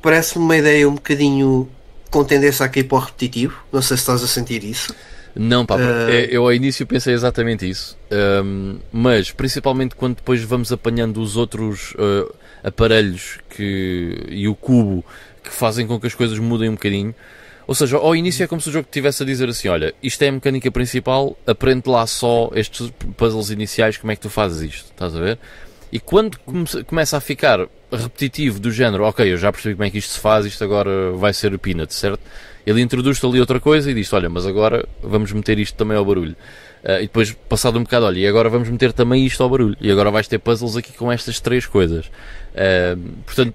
parece-me 0.02 0.44
uma 0.44 0.56
ideia 0.56 0.88
um 0.88 0.94
bocadinho 0.94 1.68
com 2.10 2.24
tendência 2.24 2.64
a 2.64 2.68
cair 2.68 2.84
para 2.84 2.96
o 2.96 3.00
repetitivo. 3.00 3.56
Não 3.72 3.82
sei 3.82 3.96
se 3.96 4.02
estás 4.02 4.22
a 4.22 4.26
sentir 4.26 4.64
isso. 4.64 4.94
Não, 5.34 5.66
pá, 5.66 5.76
uh... 5.76 6.10
eu 6.30 6.44
ao 6.44 6.52
início 6.52 6.86
pensei 6.86 7.12
exatamente 7.12 7.68
isso, 7.68 7.98
um, 8.44 8.78
mas 8.92 9.32
principalmente 9.32 9.96
quando 9.96 10.16
depois 10.16 10.40
vamos 10.42 10.70
apanhando 10.70 11.20
os 11.20 11.36
outros 11.36 11.92
uh, 11.94 12.32
aparelhos 12.62 13.38
que, 13.50 14.16
e 14.28 14.46
o 14.46 14.54
cubo 14.54 15.04
que 15.42 15.50
fazem 15.50 15.88
com 15.88 15.98
que 15.98 16.06
as 16.06 16.14
coisas 16.14 16.38
mudem 16.38 16.68
um 16.68 16.74
bocadinho. 16.74 17.12
Ou 17.66 17.74
seja, 17.74 17.96
ao 17.96 18.14
início 18.14 18.44
é 18.44 18.46
como 18.46 18.60
se 18.60 18.68
o 18.68 18.72
jogo 18.72 18.86
estivesse 18.86 19.22
a 19.22 19.26
dizer 19.26 19.48
assim: 19.48 19.68
olha, 19.68 19.94
isto 20.02 20.22
é 20.22 20.28
a 20.28 20.32
mecânica 20.32 20.70
principal, 20.70 21.36
aprende 21.46 21.88
lá 21.88 22.06
só 22.06 22.50
estes 22.54 22.90
puzzles 23.16 23.50
iniciais, 23.50 23.96
como 23.96 24.12
é 24.12 24.16
que 24.16 24.22
tu 24.22 24.30
fazes 24.30 24.74
isto? 24.74 24.90
Estás 24.90 25.16
a 25.16 25.20
ver? 25.20 25.38
E 25.90 26.00
quando 26.00 26.38
começa 26.86 27.16
a 27.16 27.20
ficar 27.20 27.68
repetitivo 27.92 28.58
do 28.58 28.72
género, 28.72 29.04
ok, 29.04 29.32
eu 29.32 29.36
já 29.36 29.52
percebi 29.52 29.76
como 29.76 29.84
é 29.84 29.90
que 29.90 29.98
isto 29.98 30.10
se 30.10 30.18
faz, 30.18 30.44
isto 30.44 30.64
agora 30.64 31.12
vai 31.12 31.32
ser 31.32 31.54
o 31.54 31.58
peanut, 31.58 31.94
certo? 31.94 32.20
Ele 32.66 32.80
introduz-te 32.80 33.24
ali 33.24 33.38
outra 33.38 33.60
coisa 33.60 33.90
e 33.90 33.94
diz: 33.94 34.12
Olha, 34.12 34.28
mas 34.28 34.46
agora 34.46 34.86
vamos 35.02 35.32
meter 35.32 35.58
isto 35.58 35.76
também 35.76 35.96
ao 35.96 36.04
barulho. 36.04 36.34
Uh, 36.82 36.98
e 36.98 37.02
depois, 37.02 37.32
passado 37.48 37.78
um 37.78 37.82
bocado, 37.82 38.06
olha, 38.06 38.18
e 38.18 38.26
agora 38.26 38.48
vamos 38.48 38.68
meter 38.68 38.92
também 38.92 39.24
isto 39.24 39.42
ao 39.42 39.48
barulho. 39.48 39.76
E 39.80 39.90
agora 39.90 40.10
vais 40.10 40.28
ter 40.28 40.38
puzzles 40.38 40.76
aqui 40.76 40.92
com 40.92 41.10
estas 41.10 41.40
três 41.40 41.64
coisas. 41.64 42.06
Uh, 42.06 43.00
portanto, 43.24 43.54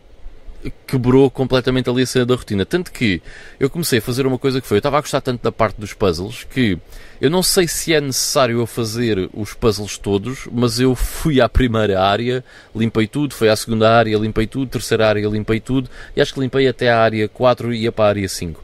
quebrou 0.86 1.30
completamente 1.30 1.90
ali 1.90 2.04
a 2.04 2.06
cena 2.06 2.26
da 2.26 2.36
rotina. 2.36 2.66
Tanto 2.66 2.92
que 2.92 3.22
eu 3.60 3.70
comecei 3.70 4.00
a 4.00 4.02
fazer 4.02 4.26
uma 4.26 4.38
coisa 4.38 4.60
que 4.60 4.68
foi: 4.68 4.78
eu 4.78 4.80
estava 4.80 4.98
a 4.98 5.02
gostar 5.02 5.22
tanto 5.22 5.42
da 5.42 5.52
parte 5.52 5.80
dos 5.80 5.94
puzzles 5.94 6.44
que 6.44 6.78
eu 7.22 7.30
não 7.30 7.44
sei 7.44 7.68
se 7.68 7.94
é 7.94 8.00
necessário 8.00 8.60
eu 8.60 8.66
fazer 8.66 9.30
os 9.34 9.54
puzzles 9.54 9.98
todos, 9.98 10.48
mas 10.52 10.80
eu 10.80 10.96
fui 10.96 11.42
à 11.42 11.50
primeira 11.50 12.02
área, 12.02 12.44
limpei 12.76 13.08
tudo, 13.08 13.34
fui 13.34 13.50
à 13.50 13.56
segunda 13.56 13.90
área, 13.90 14.18
limpei 14.18 14.48
tudo, 14.48 14.70
terceira 14.70 15.08
área, 15.08 15.28
limpei 15.28 15.60
tudo, 15.60 15.90
e 16.16 16.22
acho 16.22 16.34
que 16.34 16.40
limpei 16.40 16.68
até 16.68 16.90
a 16.90 17.00
área 17.00 17.28
4 17.28 17.74
e 17.74 17.84
ia 17.84 17.92
para 17.92 18.06
a 18.06 18.08
área 18.10 18.30
5. 18.30 18.64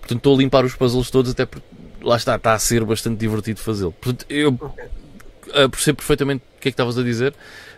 Portanto, 0.00 0.18
estou 0.18 0.34
a 0.34 0.38
limpar 0.38 0.64
os 0.64 0.74
puzzles 0.74 1.10
todos, 1.10 1.32
até 1.32 1.46
porque 1.46 1.66
lá 2.02 2.16
está, 2.16 2.36
está 2.36 2.52
a 2.52 2.58
ser 2.58 2.84
bastante 2.84 3.18
divertido 3.18 3.58
fazê-lo. 3.60 3.92
Portanto, 3.92 4.26
eu 4.28 4.50
uh, 4.50 5.70
percebo 5.70 5.96
perfeitamente 5.96 6.44
o 6.58 6.60
que 6.60 6.68
é 6.68 6.70
que 6.70 6.74
estavas 6.74 6.98
a 6.98 7.02
dizer, 7.02 7.32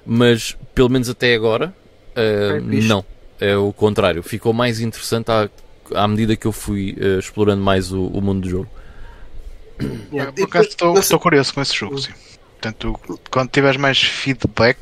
mas 0.04 0.56
pelo 0.74 0.88
menos 0.88 1.08
até 1.08 1.34
agora, 1.34 1.72
uh, 2.16 2.60
não. 2.60 3.04
É 3.40 3.56
o 3.56 3.72
contrário, 3.72 4.22
ficou 4.22 4.52
mais 4.52 4.80
interessante 4.80 5.30
à, 5.30 5.48
à 5.94 6.08
medida 6.08 6.36
que 6.36 6.46
eu 6.46 6.52
fui 6.52 6.96
uh, 6.98 7.18
explorando 7.18 7.62
mais 7.62 7.92
o, 7.92 8.06
o 8.06 8.20
mundo 8.20 8.42
do 8.42 8.48
jogo. 8.48 8.68
Yeah. 10.10 10.32
Por 10.32 10.44
acaso 10.44 10.68
estou 10.98 11.20
curioso 11.20 11.52
com 11.52 11.60
esse 11.60 11.74
jogo, 11.74 11.98
sim. 11.98 12.12
Portanto, 12.60 12.98
quando 13.30 13.50
tiveres 13.50 13.76
mais 13.76 14.00
feedback, 14.00 14.78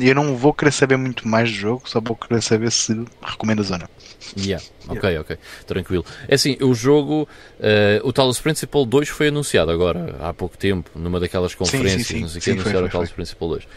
eu 0.00 0.14
não 0.14 0.34
vou 0.34 0.54
querer 0.54 0.72
saber 0.72 0.96
muito 0.96 1.28
mais 1.28 1.50
do 1.50 1.56
jogo, 1.56 1.82
só 1.84 2.00
vou 2.00 2.16
querer 2.16 2.42
saber 2.42 2.72
se 2.72 3.04
recomendas 3.22 3.70
ou 3.70 3.78
não. 3.78 3.88
Yeah. 4.36 4.64
Ok, 4.88 5.02
yeah. 5.02 5.20
ok, 5.20 5.38
tranquilo. 5.66 6.04
É 6.26 6.34
assim, 6.34 6.56
o 6.62 6.74
jogo, 6.74 7.28
uh, 7.60 8.08
o 8.08 8.12
Talos 8.12 8.40
Principle 8.40 8.86
2 8.86 9.08
foi 9.10 9.28
anunciado 9.28 9.70
agora, 9.70 10.16
há 10.20 10.32
pouco 10.32 10.56
tempo, 10.56 10.90
numa 10.94 11.20
daquelas 11.20 11.54
conferências, 11.54 12.06
sim, 12.06 12.14
sim, 12.14 12.14
sim. 12.14 12.20
não 12.22 12.28
sei 12.28 12.38
o 12.38 12.42
que, 12.42 12.50
anunciaram 12.50 12.86
o 12.86 12.90
Talos 12.90 13.12
Principle 13.12 13.48
2. 13.48 13.68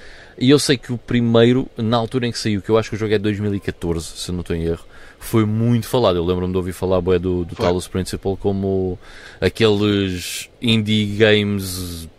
E 0.42 0.50
eu 0.50 0.58
sei 0.58 0.76
que 0.76 0.92
o 0.92 0.98
primeiro, 0.98 1.70
na 1.78 1.98
altura 1.98 2.26
em 2.26 2.32
que 2.32 2.40
saiu, 2.40 2.64
que 2.64 2.70
eu 2.70 2.76
acho 2.76 2.90
que 2.90 2.96
o 2.96 3.00
jogo 3.00 3.14
é 3.14 3.20
2014, 3.20 4.04
se 4.16 4.32
não 4.32 4.42
estou 4.42 4.56
em 4.56 4.64
erro, 4.64 4.84
foi 5.20 5.46
muito 5.46 5.88
falado. 5.88 6.16
Eu 6.16 6.26
lembro-me 6.26 6.52
de 6.52 6.58
ouvir 6.58 6.74
falar 6.74 7.00
bué, 7.00 7.20
do, 7.20 7.46
do 7.46 7.56
Talos 7.56 7.88
Principle 7.88 8.36
como 8.38 8.98
aqueles 9.40 10.50
indie 10.60 11.16
games 11.16 12.10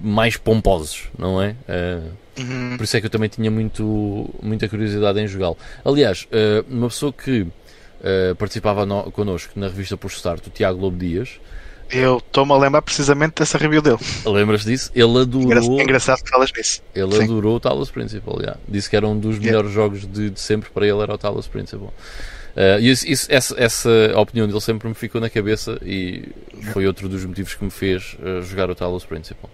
mais 0.00 0.36
pomposos, 0.36 1.08
não 1.18 1.42
é? 1.42 1.56
Uh, 1.68 2.40
uhum. 2.40 2.76
Por 2.76 2.84
isso 2.84 2.96
é 2.96 3.00
que 3.00 3.06
eu 3.06 3.10
também 3.10 3.28
tinha 3.28 3.50
muito, 3.50 4.30
muita 4.40 4.68
curiosidade 4.68 5.18
em 5.18 5.26
jogá-lo. 5.26 5.58
Aliás, 5.84 6.28
uh, 6.30 6.64
uma 6.72 6.88
pessoa 6.88 7.12
que 7.12 7.40
uh, 7.42 8.36
participava 8.38 8.86
no, 8.86 9.10
connosco 9.10 9.58
na 9.58 9.66
revista 9.66 9.96
Por 9.96 10.12
Start, 10.12 10.46
o 10.46 10.50
Tiago 10.50 10.80
Lobo 10.80 10.96
Dias, 10.96 11.40
eu 11.92 12.16
estou-me 12.16 12.52
a 12.52 12.56
lembrar 12.56 12.80
precisamente 12.80 13.34
dessa 13.36 13.58
review 13.58 13.82
dele. 13.82 13.98
Lembras 14.24 14.64
disso? 14.64 14.90
Ele 14.94 15.18
adorou. 15.18 15.78
É 15.78 15.82
engraçado 15.82 16.22
que 16.22 16.30
falas 16.30 16.50
nisso. 16.56 16.82
Ele 16.94 17.14
Sim. 17.14 17.24
adorou 17.24 17.56
o 17.56 17.60
Talos 17.60 17.90
Principle. 17.90 18.36
Yeah. 18.38 18.58
Disse 18.66 18.88
que 18.88 18.96
era 18.96 19.06
um 19.06 19.18
dos 19.18 19.38
melhores 19.38 19.70
yeah. 19.70 19.74
jogos 19.74 20.06
de, 20.06 20.30
de, 20.30 20.40
sempre 20.40 20.70
para 20.70 20.86
ele, 20.86 21.00
era 21.00 21.12
o 21.12 21.18
Talos 21.18 21.46
Principle. 21.46 21.88
Uh, 21.88 22.80
e 22.80 22.90
isso, 22.90 23.06
isso, 23.06 23.26
essa, 23.30 23.54
essa, 23.58 23.90
opinião 24.16 24.46
dele 24.46 24.60
sempre 24.60 24.88
me 24.88 24.94
ficou 24.94 25.20
na 25.20 25.30
cabeça 25.30 25.78
e 25.82 26.28
foi 26.72 26.86
outro 26.86 27.08
dos 27.08 27.24
motivos 27.24 27.54
que 27.54 27.64
me 27.64 27.70
fez 27.70 28.16
uh, 28.20 28.42
jogar 28.42 28.70
o 28.70 28.74
Talos 28.74 29.04
Principle. 29.04 29.48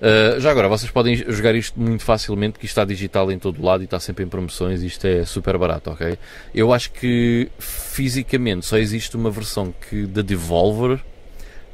Uh, 0.00 0.40
já 0.40 0.50
agora, 0.50 0.68
vocês 0.68 0.90
podem 0.90 1.16
jogar 1.16 1.54
isto 1.54 1.78
muito 1.78 2.02
facilmente, 2.02 2.58
que 2.58 2.66
está 2.66 2.84
digital 2.84 3.30
em 3.30 3.38
todo 3.38 3.64
lado 3.64 3.82
e 3.82 3.84
está 3.84 4.00
sempre 4.00 4.24
em 4.24 4.28
promoções, 4.28 4.82
isto 4.82 5.06
é 5.06 5.24
super 5.24 5.56
barato, 5.56 5.90
ok? 5.90 6.18
Eu 6.52 6.72
acho 6.72 6.90
que 6.92 7.48
fisicamente 7.58 8.66
só 8.66 8.76
existe 8.76 9.16
uma 9.16 9.30
versão 9.30 9.72
que 9.88 10.06
da 10.06 10.22
Devolver 10.22 11.00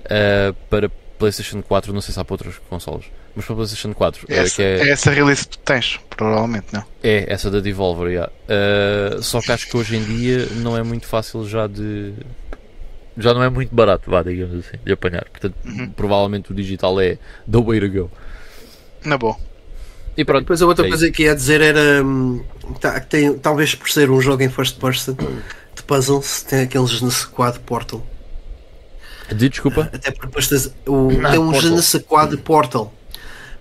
uh, 0.05 0.55
para 0.70 0.91
PlayStation 1.19 1.61
4, 1.62 1.93
não 1.93 2.01
sei 2.01 2.15
se 2.15 2.20
há 2.20 2.25
para 2.25 2.35
outras 2.35 2.55
consoles, 2.70 3.07
mas 3.35 3.45
para 3.45 3.57
PlayStation 3.57 3.93
4. 3.93 4.27
Essa, 4.29 4.62
é, 4.62 4.81
é 4.81 4.91
essa 4.91 5.11
release 5.11 5.43
que 5.43 5.51
tu 5.51 5.59
tens, 5.59 6.01
provavelmente, 6.09 6.66
não? 6.73 6.85
É, 7.03 7.25
essa 7.29 7.51
da 7.51 7.61
Devolver, 7.61 8.09
yeah. 8.09 8.33
uh, 8.49 9.23
só 9.23 9.41
que 9.41 9.53
acho 9.53 9.69
que 9.69 9.77
hoje 9.77 9.97
em 9.97 10.05
dia 10.05 10.47
não 10.57 10.77
é 10.77 10.83
muito 10.83 11.07
fácil 11.07 11.47
já 11.47 11.66
de. 11.66 12.15
Já 13.16 13.35
não 13.35 13.43
é 13.43 13.51
muito 13.51 13.75
barato, 13.75 14.09
vá, 14.09 14.23
digamos 14.23 14.65
assim, 14.65 14.79
de 14.85 14.93
apanhar. 14.93 15.25
Portanto, 15.25 15.57
uhum. 15.65 15.91
provavelmente 15.91 16.53
o 16.53 16.55
digital 16.55 17.01
é 17.01 17.19
the 17.51 17.61
way 17.61 17.81
to 17.81 17.91
go. 17.91 18.11
Na 19.05 19.19
boa. 19.19 19.37
E 20.16 20.25
pronto. 20.25 20.43
Depois 20.43 20.62
a 20.62 20.66
outra 20.66 20.87
é 20.87 20.89
coisa 20.89 21.11
que 21.11 21.25
ia 21.25 21.35
dizer 21.35 21.61
era 21.61 22.05
hum, 22.05 22.45
tá, 22.81 23.01
tem, 23.01 23.37
talvez 23.37 23.75
por 23.75 23.91
ser 23.91 24.09
um 24.09 24.20
jogo 24.20 24.45
em 24.45 24.49
first 24.49 24.79
person 24.79 25.15
de 25.15 25.83
puzzles, 25.83 26.43
tem 26.43 26.62
aqueles 26.62 27.01
nesse 27.03 27.27
quadro 27.27 27.61
Portal 27.61 28.05
de 29.34 29.48
desculpa? 29.48 29.90
Até 29.92 30.10
porque 30.10 30.26
depois 30.26 30.48
tens, 30.48 30.72
o, 30.86 31.10
ah, 31.24 31.30
tem 31.30 31.38
um 31.38 31.52
je 31.55 31.70
ne 31.70 31.82
sais 31.82 32.02
quoi 32.02 32.26
de 32.26 32.36
Portal. 32.36 32.92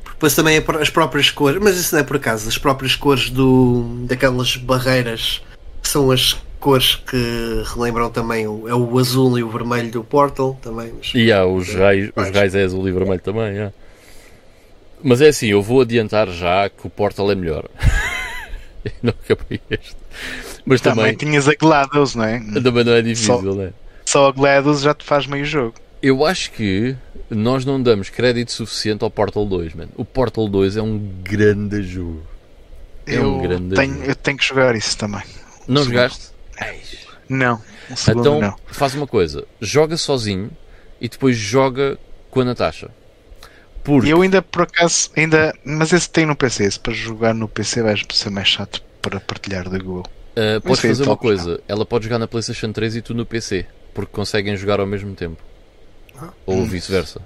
Depois 0.06 0.34
também 0.34 0.58
é 0.58 0.82
as 0.82 0.90
próprias 0.90 1.30
cores, 1.30 1.62
mas 1.62 1.78
isso 1.78 1.94
não 1.94 2.02
é 2.02 2.04
por 2.04 2.16
acaso, 2.16 2.50
as 2.50 2.58
próprias 2.58 2.96
cores 2.96 3.30
do, 3.30 3.84
daquelas 4.08 4.56
barreiras 4.56 5.44
que 5.82 5.88
são 5.88 6.10
as 6.10 6.36
cores 6.60 6.96
que 6.96 7.64
relembram 7.76 8.10
também 8.10 8.48
o, 8.48 8.68
é 8.68 8.74
o 8.74 8.98
azul 8.98 9.38
e 9.38 9.44
o 9.44 9.50
vermelho 9.50 9.92
do 9.92 10.04
Portal 10.04 10.58
também. 10.62 10.92
Mas, 10.98 11.12
E 11.14 11.32
há 11.32 11.46
os 11.46 11.72
raios, 11.74 12.12
os 12.16 12.30
raios 12.32 12.56
é 12.56 12.64
azul 12.64 12.88
e 12.88 12.92
vermelho 12.92 13.22
também, 13.22 13.58
é. 13.60 13.72
Mas 15.04 15.22
é 15.22 15.28
assim, 15.28 15.48
eu 15.48 15.62
vou 15.62 15.82
adiantar 15.82 16.28
já 16.30 16.68
que 16.70 16.88
o 16.88 16.90
Portal 16.90 17.32
é 17.32 17.36
melhor. 17.36 17.66
Eu 18.86 18.92
não 19.04 19.14
acabei 19.24 19.60
este. 19.70 19.98
Mas 20.66 20.82
Também 20.82 20.98
também, 20.98 21.16
tinhas 21.16 21.48
a 21.48 21.54
GLaDOS, 21.54 22.16
não 22.16 22.24
é? 22.24 22.40
também 22.64 22.84
não 22.84 22.94
é 22.94 23.02
difícil, 23.02 23.56
né? 23.56 23.72
Só 24.08 24.30
a 24.30 24.32
GLaDOS 24.32 24.84
já 24.84 24.94
te 24.94 25.04
faz 25.04 25.28
meio 25.28 25.44
jogo. 25.44 25.74
Eu 26.02 26.26
acho 26.26 26.52
que 26.52 26.96
nós 27.30 27.66
não 27.66 27.84
damos 27.84 28.10
crédito 28.10 28.54
suficiente 28.54 29.04
ao 29.04 29.12
Portal 29.12 29.46
2, 29.46 29.74
mano. 29.74 29.92
O 29.98 30.06
Portal 30.06 30.48
2 30.48 30.78
é 30.78 30.82
um 30.82 30.98
grande 31.22 31.84
jogo. 31.84 32.24
É 33.06 33.20
um 33.20 33.36
eu, 33.36 33.42
grande 33.42 33.76
tenho, 33.76 33.96
jogo. 33.96 34.06
eu 34.06 34.16
tenho 34.16 34.38
que 34.38 34.46
jogar 34.46 34.76
isso 34.78 34.98
também. 34.98 35.22
Não 35.68 35.84
Sim. 35.84 35.90
jogaste? 35.90 36.28
Não, 37.28 37.62
segundo 37.98 38.22
Então 38.22 38.40
não. 38.40 38.56
faz 38.68 38.96
uma 38.96 39.06
coisa, 39.06 39.44
joga 39.60 39.98
sozinho 39.98 40.52
e 41.02 41.10
depois 41.10 41.36
joga 41.36 42.00
com 42.32 42.40
a 42.40 42.46
Natasha. 42.46 42.90
Porque 43.84 44.08
E 44.08 44.12
eu 44.12 44.22
ainda 44.22 44.42
por 44.42 44.62
acaso, 44.62 45.12
ainda. 45.18 45.54
Mas 45.66 45.92
esse 45.92 46.10
tem 46.10 46.26
no 46.26 46.34
PC. 46.34 46.64
Esse 46.64 46.80
para 46.80 46.94
jogar 46.94 47.34
no 47.34 47.50
PC 47.50 47.84
vai 47.84 47.96
ser 48.14 48.30
mais 48.30 48.48
chato 48.48 48.82
para 49.02 49.20
partilhar 49.20 49.68
da 49.70 49.78
Google. 49.78 50.06
Uh, 50.38 50.62
podes 50.62 50.80
fazer 50.80 51.04
uma 51.04 51.18
coisa, 51.18 51.60
ela 51.68 51.86
pode 51.86 52.06
jogar 52.06 52.20
na 52.20 52.28
PlayStation 52.28 52.72
3 52.72 52.96
e 52.96 53.02
tu 53.02 53.14
no 53.14 53.26
PC, 53.26 53.66
porque 53.98 54.12
conseguem 54.14 54.56
jogar 54.56 54.80
ao 54.80 54.86
mesmo 54.86 55.16
tempo. 55.16 55.42
Ah. 56.16 56.30
Ou 56.46 56.64
vice-versa. 56.66 57.20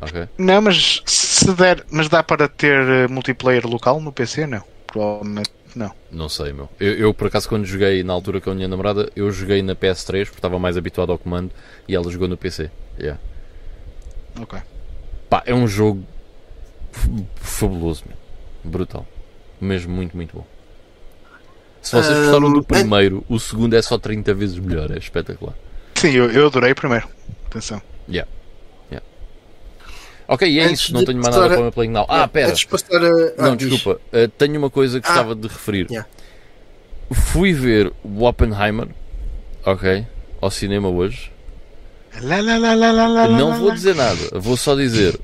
Ok? 0.00 0.28
Não, 0.36 0.60
mas 0.60 1.00
se 1.06 1.52
der. 1.54 1.84
Mas 1.88 2.08
dá 2.08 2.20
para 2.20 2.48
ter 2.48 2.80
eh, 2.80 3.06
multiplayer 3.06 3.64
local 3.64 4.00
no 4.00 4.10
PC? 4.12 4.44
Não. 4.44 4.60
Provavelmente 4.88 5.50
não. 5.76 5.92
Não 6.10 6.28
sei, 6.28 6.52
meu. 6.52 6.68
Eu, 6.80 6.94
eu, 6.94 7.14
por 7.14 7.28
acaso, 7.28 7.48
quando 7.48 7.64
joguei 7.64 8.02
na 8.02 8.12
altura 8.12 8.40
com 8.40 8.50
a 8.50 8.54
minha 8.56 8.66
namorada, 8.66 9.08
eu 9.14 9.30
joguei 9.30 9.62
na 9.62 9.76
PS3 9.76 10.24
porque 10.24 10.38
estava 10.38 10.58
mais 10.58 10.76
habituado 10.76 11.12
ao 11.12 11.18
comando 11.18 11.52
e 11.86 11.94
ela 11.94 12.10
jogou 12.10 12.26
no 12.26 12.36
PC. 12.36 12.70
Yeah. 12.98 13.20
Ok. 14.40 14.58
Pá, 15.30 15.44
é 15.46 15.54
um 15.54 15.68
jogo 15.68 16.02
fabuloso, 17.36 18.02
meu. 18.08 18.16
brutal. 18.72 19.06
Mesmo 19.60 19.94
muito, 19.94 20.16
muito 20.16 20.36
bom. 20.36 20.46
Se 21.82 21.94
vocês 21.94 22.18
gostaram 22.18 22.52
do 22.52 22.58
an- 22.58 22.62
primeiro, 22.64 23.24
o 23.28 23.38
segundo 23.38 23.74
é 23.76 23.80
só 23.82 23.96
30 23.96 24.34
vezes 24.34 24.58
melhor. 24.58 24.90
É 24.90 24.98
espetacular. 24.98 25.54
Sim, 26.10 26.16
eu, 26.16 26.30
eu 26.30 26.46
adorei 26.46 26.72
o 26.72 26.74
primeiro. 26.74 27.08
Atenção. 27.46 27.80
Ok, 30.28 30.48
e 30.50 30.58
é 30.58 30.64
Antes 30.64 30.80
isso. 30.80 30.92
Não 30.92 31.04
tenho 31.04 31.20
mais 31.22 31.32
nada 31.36 31.46
a- 31.46 31.48
para 31.50 31.58
o 31.58 31.62
meu 31.62 31.72
Playing 31.72 31.90
Now. 31.92 32.04
Ah, 32.08 32.26
pera. 32.26 32.48
Antes 32.48 32.58
de 32.60 32.66
passar 32.66 32.96
a. 33.00 33.06
ah, 33.38 33.42
Não, 33.42 33.54
diz. 33.54 33.70
desculpa. 33.70 34.00
Uh, 34.12 34.26
tenho 34.36 34.58
uma 34.58 34.68
coisa 34.68 35.00
que 35.00 35.06
Ah. 35.06 35.10
gostava 35.10 35.34
de 35.36 35.46
referir. 35.46 35.86
Yeah. 35.88 36.08
Fui 37.12 37.52
ver 37.52 37.92
o 38.02 38.24
Oppenheimer, 38.24 38.88
ok, 39.64 40.04
ao 40.40 40.50
cinema 40.50 40.88
hoje. 40.88 41.30
Lá, 42.20 42.40
lá, 42.40 42.58
lá, 42.58 42.74
lá, 42.74 42.90
lá, 42.90 43.06
lá, 43.06 43.28
Não 43.28 43.56
vou 43.60 43.70
dizer 43.70 43.94
nada, 43.94 44.18
vou 44.40 44.56
só 44.56 44.74
dizer. 44.74 45.16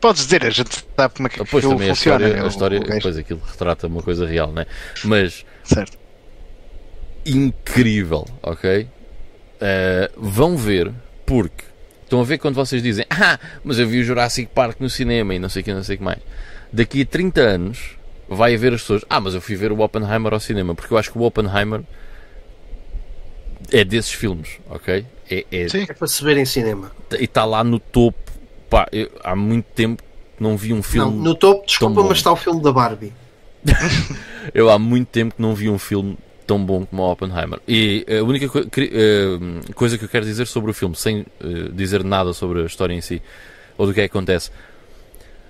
Podes 0.00 0.24
dizer, 0.24 0.44
a 0.44 0.50
gente 0.50 0.84
sabe 0.96 1.14
como 1.14 1.28
é 1.28 1.30
que 1.30 1.38
Depois 1.38 1.64
aquilo 1.64 1.78
também 1.78 1.90
a 1.90 1.94
funciona. 1.94 2.16
história, 2.18 2.34
né? 2.36 2.40
a 2.40 2.44
O- 2.44 2.48
história 2.48 2.80
o 2.80 2.84
depois 2.84 3.16
aquilo 3.16 3.40
retrata 3.48 3.86
uma 3.86 4.02
coisa 4.02 4.26
real, 4.26 4.50
né? 4.50 4.66
Mas 5.04 5.46
Certo. 5.62 5.96
incrível, 7.24 8.26
ok? 8.42 8.88
Uh, 9.56 10.12
vão 10.16 10.56
ver, 10.56 10.92
porque 11.24 11.64
estão 12.04 12.20
a 12.20 12.24
ver 12.24 12.38
quando 12.38 12.54
vocês 12.54 12.82
dizem, 12.82 13.06
ah, 13.10 13.38
mas 13.64 13.78
eu 13.78 13.88
vi 13.88 14.00
o 14.00 14.04
Jurassic 14.04 14.50
Park 14.54 14.80
no 14.80 14.90
cinema 14.90 15.34
e 15.34 15.38
não 15.38 15.48
sei 15.48 15.62
o 15.62 15.64
que, 15.64 15.72
não 15.72 15.82
sei 15.82 15.94
o 15.96 15.98
que 15.98 16.04
mais. 16.04 16.18
Daqui 16.72 17.02
a 17.02 17.06
30 17.06 17.40
anos 17.40 17.96
vai 18.28 18.54
haver 18.54 18.74
as 18.74 18.82
pessoas, 18.82 19.04
ah, 19.08 19.18
mas 19.20 19.34
eu 19.34 19.40
fui 19.40 19.56
ver 19.56 19.72
o 19.72 19.80
Oppenheimer 19.80 20.32
ao 20.34 20.40
cinema, 20.40 20.74
porque 20.74 20.92
eu 20.92 20.98
acho 20.98 21.10
que 21.10 21.18
o 21.18 21.22
Oppenheimer 21.22 21.80
é 23.72 23.84
desses 23.84 24.12
filmes, 24.12 24.58
ok? 24.68 25.06
É, 25.30 25.44
é- 25.50 25.68
Sim. 25.68 25.86
É 25.88 25.92
para 25.92 26.06
se 26.06 26.22
ver 26.22 26.36
em 26.36 26.44
cinema. 26.44 26.92
e 27.18 27.24
está 27.24 27.44
lá 27.44 27.64
no 27.64 27.78
topo. 27.78 28.18
Pá, 28.68 28.86
eu- 28.92 29.10
há 29.24 29.34
muito 29.34 29.66
tempo 29.74 30.02
que 30.36 30.42
não 30.42 30.56
vi 30.56 30.72
um 30.72 30.76
Não, 30.76 30.82
filme. 30.82 31.22
no 31.22 31.34
topo, 31.34 31.66
desculpa, 31.66 32.02
mas 32.02 32.18
está 32.18 32.30
o 32.32 32.36
filme 32.36 32.62
da 32.62 32.72
Barbie. 32.72 33.12
Eu 34.54 34.70
há 34.70 34.78
muito 34.78 35.08
tempo 35.08 35.34
que 35.34 35.42
não 35.42 35.54
vi 35.54 35.68
um 35.68 35.78
filme 35.78 36.16
tão 36.46 36.64
bom 36.64 36.86
como 36.86 37.02
Oppenheimer. 37.10 37.58
E 37.66 38.06
a 38.08 38.22
única 38.22 38.48
co- 38.48 38.60
eh, 38.78 39.72
coisa 39.74 39.98
que 39.98 40.04
eu 40.04 40.08
quero 40.08 40.24
dizer 40.24 40.46
sobre 40.46 40.70
o 40.70 40.74
filme, 40.74 40.94
sem 40.96 41.26
eh, 41.40 41.68
dizer 41.72 42.04
nada 42.04 42.32
sobre 42.32 42.62
a 42.62 42.66
história 42.66 42.94
em 42.94 43.00
si, 43.00 43.20
ou 43.76 43.86
do 43.86 43.92
que 43.94 44.00
é 44.00 44.08
que 44.08 44.16
acontece. 44.16 44.50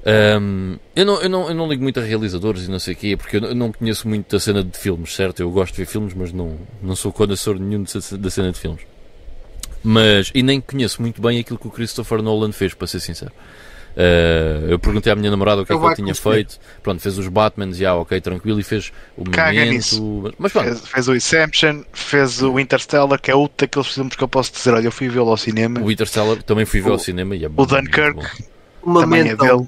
ehm, 0.05 0.77
eu, 0.94 1.05
não, 1.05 1.20
eu, 1.20 1.28
não, 1.28 1.48
eu 1.48 1.55
não 1.55 1.68
ligo 1.68 1.82
muito 1.82 1.98
a 2.01 2.02
realizadores 2.02 2.66
e 2.66 2.70
não 2.70 2.78
sei 2.78 2.94
o 2.94 2.97
quê, 2.97 3.16
porque 3.16 3.36
eu 3.39 3.55
não, 3.55 3.73
conheço 3.73 4.09
muito 4.09 4.31
da 4.31 4.40
cena 4.40 4.62
de 4.62 4.77
filmes, 4.78 5.14
certo? 5.14 5.40
Eu 5.40 5.51
gosto 5.51 5.73
de 5.74 5.78
ver 5.82 5.86
filmes, 5.86 6.14
mas 6.14 6.32
não, 6.32 6.56
não 6.82 6.94
sou 6.97 7.12
conhecedor 7.12 7.59
nenhum 7.60 7.85
da 7.85 8.31
cena 8.31 8.52
de 8.52 8.59
filmes. 8.59 8.82
Mas, 9.82 10.32
e 10.35 10.43
nem 10.43 10.60
conheço 10.60 11.01
muito 11.01 11.20
bem 11.23 11.39
aquilo 11.39 11.59
que 11.59 11.68
o 11.68 11.70
Christopher 11.70 12.20
Nolan 12.23 12.52
fez, 12.52 12.74
para 12.74 12.86
ser 12.86 13.01
sincero. 13.01 13.32
Eh, 13.98 14.66
eu 14.68 14.78
perguntei 14.78 15.10
à 15.10 15.16
minha 15.16 15.31
namorada 15.31 15.62
o 15.62 15.64
que 15.66 15.73
é 15.73 15.74
Ele 15.74 15.81
que 15.81 15.86
ele 15.86 15.94
tinha 15.97 16.14
conhecer. 16.14 16.31
feito. 16.52 16.60
Pronto, 16.82 17.01
fez 17.01 17.16
os 17.16 17.28
Batman, 17.28 17.73
já, 17.73 17.94
ok, 17.94 18.20
tranquilo, 18.20 18.60
e 18.60 18.62
fez 18.62 18.93
o 19.16 19.24
Caga 19.24 19.52
Memento. 19.52 19.73
nisso. 19.74 20.35
Mas, 20.39 20.52
pronto, 20.52 20.66
Fez, 20.68 20.81
fez 20.89 21.09
o 21.09 21.14
Inception, 21.16 21.82
fez 21.94 22.43
o 22.43 22.60
Interstellar, 22.60 23.18
que 23.20 23.31
é 23.31 23.35
outro 23.35 23.56
daqueles 23.66 23.89
filmes 23.89 24.14
que 24.14 24.23
eu 24.23 24.28
posso 24.28 24.52
dizer. 24.52 24.74
Olha, 24.74 24.86
eu 24.86 24.93
fui 24.93 25.09
vê-lo 25.09 25.31
ao 25.31 25.36
cinema. 25.39 25.81
o 25.81 25.90
Interstellar 25.90 26.43
também 26.43 26.66
fui 26.66 26.81
ver 26.82 26.90
ao 26.90 26.97
O- 26.97 26.98
cinema 26.98 27.35
e 27.35 27.44
é 27.44 27.48
o 27.48 27.51
muito 27.52 27.74
Dunkirk 27.74 28.12
bom. 28.14 28.27
Uma 28.82 29.01
também 29.01 29.20
é 29.28 29.35
dele. 29.35 29.66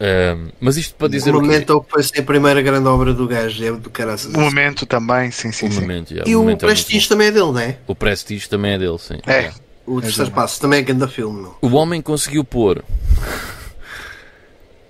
Ehm, 0.00 0.50
mas 0.60 0.76
isto 0.76 0.94
para 0.94 1.08
dizer 1.08 1.34
o 1.34 1.38
o 1.38 1.40
quê? 1.40 1.48
Memento 1.48 1.80
que 1.80 1.90
foi 1.90 2.02
ser 2.02 2.20
a 2.20 2.22
primeira 2.22 2.60
grande 2.62 2.86
obra 2.86 3.12
do 3.12 3.26
gajo, 3.26 3.64
é 3.64 3.72
do 3.72 3.90
caraças. 3.90 4.32
O 4.34 4.38
momento 4.40 4.86
também, 4.86 5.30
sim, 5.32 5.50
sim, 5.50 5.66
O 5.68 5.72
sim. 5.72 5.80
Memento, 5.80 6.14
já, 6.14 6.22
E 6.26 6.36
o 6.36 6.40
o 6.40 6.44
Memento 6.44 6.64
é 6.64 6.68
Prestige 6.68 7.08
também 7.08 7.28
é 7.28 7.30
dele, 7.32 7.46
não 7.52 7.58
é? 7.58 7.72
bom. 7.72 7.78
O 7.92 7.94
Prestige 7.96 8.48
também 8.48 8.72
é 8.72 8.78
dele, 8.78 8.98
sim. 8.98 9.18
É. 9.26 9.50
O 9.86 10.00
terceiro 10.00 10.30
passo 10.30 10.60
também 10.60 10.80
é 10.80 10.82
grande 10.82 11.06
filme, 11.08 11.42
não? 11.42 11.54
O 11.62 11.74
homem 11.74 12.02
conseguiu 12.02 12.44
pôr 12.44 12.84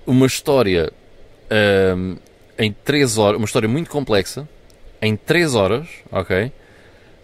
uma 0.08 0.26
história 0.26 0.90
ehm, 1.50 2.16
em 2.58 2.72
3 2.72 3.18
horas, 3.18 3.36
uma 3.36 3.44
história 3.44 3.68
muito 3.68 3.90
complexa, 3.90 4.48
em 5.02 5.14
3 5.14 5.54
horas, 5.54 5.86
ok? 6.10 6.50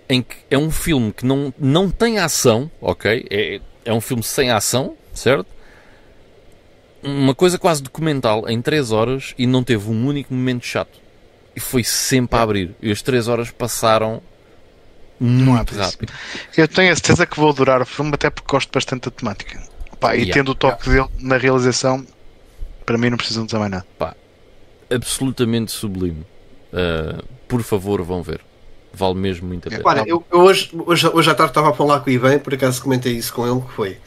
Em 0.09 0.23
que 0.23 0.36
é 0.51 0.59
um 0.59 0.70
filme 0.70 1.11
que 1.12 1.24
não, 1.24 1.52
não 1.59 1.90
tem 1.90 2.19
ação, 2.19 2.70
ok? 2.81 3.27
É, 3.31 3.61
é 3.86 3.93
um 3.93 4.02
filme 4.02 4.23
sem 4.23 4.51
ação, 4.51 4.97
certo? 5.15 5.47
Uma 7.02 7.35
coisa 7.35 7.59
quase 7.59 7.82
documental 7.82 8.48
em 8.48 8.61
3 8.61 8.93
horas 8.93 9.35
e 9.39 9.47
não 9.47 9.65
teve 9.65 9.90
um 9.90 10.06
único 10.06 10.32
momento 10.32 10.66
chato. 10.66 11.01
E 11.56 11.61
foi 11.61 11.82
sempre 11.82 12.39
a 12.39 12.43
abrir. 12.43 12.74
E 12.82 12.90
as 12.90 13.01
3 13.01 13.28
horas 13.28 13.51
passaram 13.51 14.23
há 15.20 15.24
muito 15.24 15.74
rápido. 15.74 16.12
Eu 16.56 16.69
tenho 16.69 16.93
a 16.93 16.97
certeza 16.97 17.27
que 17.27 17.36
vou 17.39 17.48
adorar 17.48 17.81
o 17.81 17.86
filme, 17.86 18.12
até 18.15 18.28
porque 18.28 18.51
gosto 18.51 18.70
bastante 18.70 19.05
da 19.05 19.11
temática. 19.11 19.62
Pá, 19.98 20.15
e 20.15 20.20
Yeah. 20.20 20.35
tendo 20.35 20.51
o 20.51 20.55
toque 20.55 20.89
dele 20.90 21.09
na 21.19 21.36
realização, 21.36 22.05
para 22.85 22.98
mim 22.98 23.11
não 23.11 23.16
precisam 23.16 23.44
dizer 23.44 23.59
mais 23.59 23.70
nada. 23.70 24.16
absolutamente 24.90 25.73
sublime. 25.73 26.24
Uh, 26.73 27.24
por 27.48 27.62
favor, 27.62 28.02
vão 28.02 28.23
ver. 28.23 28.40
Vale 28.93 29.15
mesmo 29.15 29.48
muito 29.48 29.69
a 29.69 29.70
pena. 29.70 29.82
Olha, 29.85 30.05
eu, 30.06 30.24
eu 30.31 30.40
hoje, 30.40 30.70
hoje, 30.86 31.09
hoje 31.09 31.31
à 31.31 31.35
tarde 31.35 31.51
estava 31.51 31.70
a 31.70 31.73
falar 31.73 32.01
com 32.01 32.11
o 32.11 32.12
Ivan, 32.12 32.39
por 32.39 32.55
acaso 32.55 32.82
comentei 32.82 33.12
isso 33.12 33.32
com 33.32 33.47
ele, 33.47 33.61
que 33.61 33.73
foi. 33.73 33.98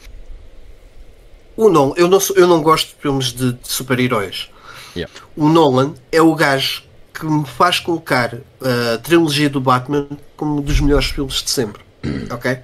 O 1.56 1.68
Nolan, 1.68 1.94
eu 1.96 2.08
não, 2.08 2.18
eu 2.36 2.46
não 2.46 2.62
gosto 2.62 2.94
de 2.94 3.02
filmes 3.02 3.32
de, 3.32 3.52
de 3.52 3.68
super-heróis. 3.68 4.48
Yeah. 4.96 5.12
O 5.36 5.48
Nolan 5.48 5.94
é 6.10 6.22
o 6.22 6.34
gajo 6.34 6.84
que 7.12 7.26
me 7.26 7.44
faz 7.44 7.80
colocar 7.80 8.38
a 8.62 8.98
trilogia 8.98 9.50
do 9.50 9.60
Batman 9.60 10.08
como 10.36 10.58
um 10.58 10.60
dos 10.62 10.80
melhores 10.80 11.06
filmes 11.06 11.42
de 11.42 11.50
sempre. 11.50 11.82
ok? 12.30 12.58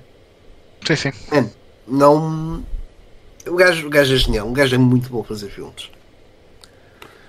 Sim, 0.86 0.96
sim. 0.96 1.12
Man, 1.30 1.50
não. 1.86 2.64
O 3.46 3.56
gajo, 3.56 3.86
o 3.86 3.90
gajo 3.90 4.14
é 4.14 4.16
genial, 4.16 4.48
o 4.48 4.52
gajo 4.52 4.74
é 4.74 4.78
muito 4.78 5.10
bom 5.10 5.22
fazer 5.22 5.50
filmes. 5.50 5.90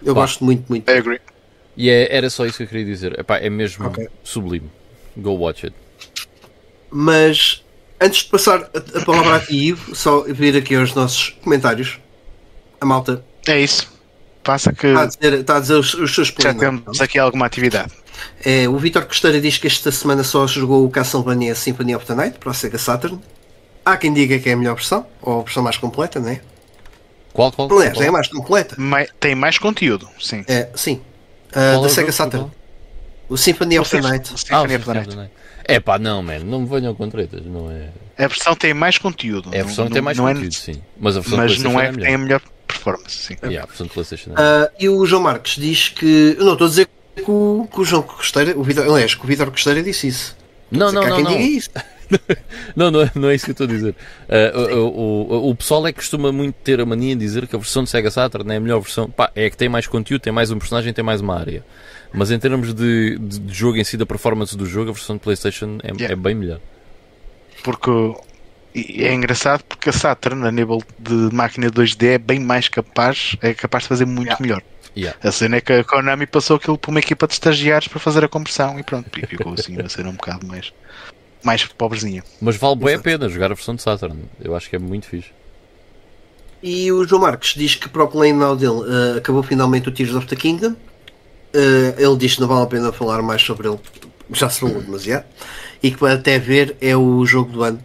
Eu 0.06 0.14
Pá. 0.14 0.22
gosto 0.22 0.44
muito, 0.46 0.64
muito. 0.70 0.90
I 0.90 0.98
agree. 0.98 1.20
E 1.76 1.90
é- 1.90 2.16
era 2.16 2.30
só 2.30 2.46
isso 2.46 2.58
que 2.58 2.64
eu 2.64 2.68
queria 2.68 2.86
dizer. 2.86 3.20
Epá, 3.20 3.38
é 3.38 3.50
mesmo 3.50 3.86
Ok. 3.88 4.08
sublime. 4.24 4.70
Go 5.18 5.32
watch 5.32 5.66
it. 5.66 5.76
Mas 6.92 7.64
antes 8.00 8.24
de 8.24 8.30
passar 8.30 8.70
a, 8.74 9.00
a 9.00 9.06
palavra 9.06 9.36
a 9.38 9.40
ti, 9.40 9.56
Ivo, 9.70 9.96
só 9.96 10.22
vir 10.22 10.56
aqui 10.56 10.76
aos 10.76 10.94
nossos 10.94 11.30
comentários. 11.44 12.00
A 12.80 12.86
malta 12.86 13.24
É 13.48 13.60
isso. 13.60 13.94
Passa 14.44 14.72
que 14.72 14.86
está 14.88 15.02
a 15.02 15.06
dizer, 15.08 15.34
está 15.40 15.58
a 15.58 15.60
dizer 15.60 15.74
os, 15.74 15.94
os 15.96 16.14
seus 16.14 16.28
já 16.28 16.54
planos. 16.54 16.60
temos 16.84 17.02
aqui 17.02 17.18
alguma 17.18 17.48
atividade. 17.48 17.92
É, 18.46 18.70
o 18.70 18.78
Vitor 18.78 19.04
Costeira 19.06 19.42
diz 19.42 19.58
que 19.58 19.66
esta 19.66 19.92
semana 19.92 20.24
só 20.24 20.46
jogou 20.46 20.86
o 20.86 20.90
Castlevania 20.90 21.56
Symphony 21.56 21.96
of 21.96 22.06
the 22.06 22.14
Night 22.14 22.38
para 22.38 22.52
o 22.52 22.54
Sega 22.54 22.78
Saturn. 22.78 23.20
Há 23.84 23.98
quem 23.98 24.14
diga 24.14 24.38
que 24.38 24.48
é 24.50 24.54
a 24.54 24.56
melhor 24.58 24.76
versão, 24.76 25.06
ou 25.22 25.40
a 25.42 25.44
versão 25.44 25.64
mais 25.64 25.78
completa, 25.78 26.20
não 26.20 26.30
é? 26.30 26.42
Qual, 27.36 27.52
qual? 27.52 27.70
Aliás, 27.72 27.94
qual? 27.98 28.08
é 28.08 28.12
mais 28.12 28.28
completa. 28.30 28.78
Tem 29.20 29.36
mais 29.36 29.58
conteúdo, 29.58 30.08
sim. 30.20 30.44
É, 30.48 30.70
sim. 30.74 31.02
Ah, 31.54 31.62
é 31.62 31.72
da 31.74 31.80
o 31.82 31.90
Sega? 31.90 32.12
Saturn. 32.12 32.50
O 33.28 33.38
Symphony 33.38 33.78
of 33.78 33.92
the 33.92 34.02
Night. 34.02 34.32
O 34.32 34.36
Ah, 34.56 34.62
o 34.64 34.68
Symphony 34.70 34.76
of 34.76 34.86
the 34.86 34.94
Night. 34.94 35.08
of 35.10 35.10
the 35.10 35.22
Night. 35.24 35.34
É 35.68 35.80
pá, 35.80 36.00
não, 36.00 36.24
man. 36.24 36.40
Não 36.40 36.62
me 36.62 36.68
venham 36.70 36.94
com 36.96 37.10
tretas. 37.10 37.44
Não 37.46 37.70
é... 37.70 37.90
A 38.24 38.28
versão 38.28 38.56
tem 38.56 38.74
mais 38.74 38.98
conteúdo. 38.98 39.50
É 39.52 39.60
a 39.60 39.64
versão 39.64 39.84
Não- 39.86 39.90
que 39.90 39.94
tem 39.96 40.02
mais 40.02 40.18
não 40.18 40.30
é- 40.30 40.34
conteúdo, 40.34 40.54
sim. 40.54 40.82
Mas 40.98 41.18
a 41.18 41.20
versão 41.20 41.38
mas 41.38 41.58
não 41.60 41.80
é 41.80 41.88
é 41.88 41.92
tem 41.92 42.14
a 42.14 42.18
melhor 42.18 42.42
performance, 42.68 43.18
sim. 43.18 43.36
Yeah, 43.44 43.64
a 43.64 43.66
versão 43.66 43.86
de 43.88 43.92
PlayStation. 43.94 44.30
Uh, 44.32 44.70
e 44.80 44.88
o 44.88 45.06
João 45.06 45.24
Marques 45.24 45.56
diz 45.62 45.90
que. 45.90 46.36
Eu 46.38 46.46
não 46.46 46.54
estou 46.54 46.68
a 46.68 46.70
dizer 46.70 46.88
que 47.16 47.24
o, 47.30 47.68
que 47.70 47.82
o 47.82 47.84
João 47.84 48.04
Costeira. 48.04 48.58
O 48.58 48.64
Vitor, 48.64 48.86
aliás, 48.86 49.14
que 49.16 49.24
o 49.24 49.28
Vitor 49.28 49.50
Costeira 49.52 49.82
disse 49.84 50.08
isso. 50.08 50.38
não, 50.72 50.92
não, 50.92 51.02
não, 51.02 51.16
quem 51.16 51.24
não. 51.24 51.32
diga 51.32 51.42
isso. 51.44 51.70
Não, 52.76 52.92
não 52.92 53.02
é, 53.02 53.12
não 53.16 53.30
é 53.30 53.36
isso 53.36 53.46
que 53.46 53.52
eu 53.52 53.54
estou 53.54 53.66
a 53.66 53.70
dizer. 53.70 53.96
Uh, 54.28 54.78
o, 54.80 55.48
o, 55.48 55.50
o 55.52 55.56
pessoal 55.56 55.86
é 55.88 55.94
que 55.94 56.00
costuma 56.00 56.32
muito 56.32 56.56
ter 56.56 56.82
a 56.82 56.86
mania 56.86 57.16
de 57.16 57.22
dizer 57.22 57.48
que 57.48 57.56
a 57.56 57.60
versão 57.60 57.84
de 57.84 57.90
Sega 57.90 58.12
Saturn 58.12 58.52
é 58.52 58.58
a 58.58 58.60
melhor 58.60 58.80
versão. 58.82 59.10
Pá, 59.10 59.32
é 59.36 59.50
que 59.50 59.56
tem 59.56 59.70
mais 59.70 59.88
conteúdo, 59.88 60.22
tem 60.22 60.34
mais 60.34 60.52
um 60.52 60.58
personagem, 60.60 60.92
tem 60.92 61.04
mais 61.04 61.22
uma 61.22 61.40
área. 61.40 61.64
Mas 62.14 62.32
em 62.32 62.40
termos 62.40 62.74
de, 62.74 63.18
de, 63.18 63.40
de 63.40 63.54
jogo 63.54 63.78
em 63.78 63.84
si, 63.84 63.98
da 63.98 64.06
performance 64.06 64.56
do 64.58 64.66
jogo, 64.66 64.90
a 64.90 64.94
versão 64.94 65.16
de 65.16 65.22
PlayStation 65.22 65.78
é, 65.84 65.88
Yeah. 65.92 66.14
é 66.14 66.16
bem 66.16 66.36
melhor. 66.36 66.60
Porque 67.64 67.90
é 68.76 69.14
engraçado 69.14 69.64
porque 69.64 69.90
a 69.90 69.94
Saturn, 69.94 70.46
a 70.46 70.52
nível 70.52 70.82
de 71.00 71.34
máquina 71.34 71.70
2D, 71.70 72.08
é 72.08 72.18
bem 72.18 72.40
mais 72.40 72.68
capaz, 72.68 73.38
é 73.42 73.54
capaz 73.54 73.84
de 73.84 73.90
fazer 73.90 74.06
muito 74.06 74.28
Yeah. 74.28 74.42
melhor. 74.42 74.64
Yeah. 74.98 75.18
A 75.22 75.32
cena 75.32 75.58
é 75.58 75.62
que 75.62 75.74
a 75.74 75.84
Konami 75.84 76.26
passou 76.26 76.56
aquilo 76.56 76.78
para 76.78 76.90
uma 76.90 77.00
equipa 77.00 77.28
de 77.28 77.34
estagiários 77.34 77.88
para 77.90 78.00
fazer 78.00 78.24
a 78.24 78.30
conversão 78.30 78.80
e 78.80 78.84
pronto, 78.84 79.10
e 79.20 79.26
ficou 79.28 79.54
assim 79.54 79.80
a 79.84 79.90
ser 79.90 80.06
um 80.06 80.14
bocado 80.14 80.48
mais, 80.48 80.74
mais 81.46 81.66
pobrezinha. 81.66 82.24
Mas 82.42 82.58
vale 82.58 82.76
bem 82.76 82.96
a 82.96 83.00
pena 83.00 83.30
jogar 83.30 83.52
a 83.52 83.56
versão 83.56 83.76
de 83.76 83.82
Saturn. 83.82 84.24
Eu 84.42 84.56
acho 84.56 84.70
que 84.70 84.76
é 84.76 84.80
muito 84.80 85.08
fixe. 85.08 85.30
E 86.64 86.92
o 86.92 87.06
João 87.06 87.22
Marques 87.22 87.54
diz 87.56 87.76
que 87.76 87.88
para 87.88 88.04
o 88.04 88.08
claim 88.08 88.34
now 88.34 88.56
dele 88.56 88.72
uh, 88.72 89.18
acabou 89.18 89.44
finalmente 89.44 89.88
o 89.88 89.92
Tears 89.92 90.16
of 90.16 90.26
the 90.28 90.36
Kingdom. 90.36 90.72
Uh, 90.72 91.94
ele 91.98 92.18
diz 92.18 92.36
que 92.36 92.42
não 92.42 92.48
vale 92.48 92.64
a 92.64 92.68
pena 92.68 92.92
falar 92.92 93.22
mais 93.22 93.42
sobre 93.42 93.68
ele, 93.68 93.80
já 94.34 94.50
se 94.50 94.60
falou 94.62 94.82
demasiado. 94.82 95.26
E 95.84 95.92
que 95.92 96.06
até 96.08 96.40
ver 96.40 96.76
é 96.82 96.96
o 96.98 97.26
jogo 97.26 97.52
do 97.52 97.64
ano. 97.64 97.80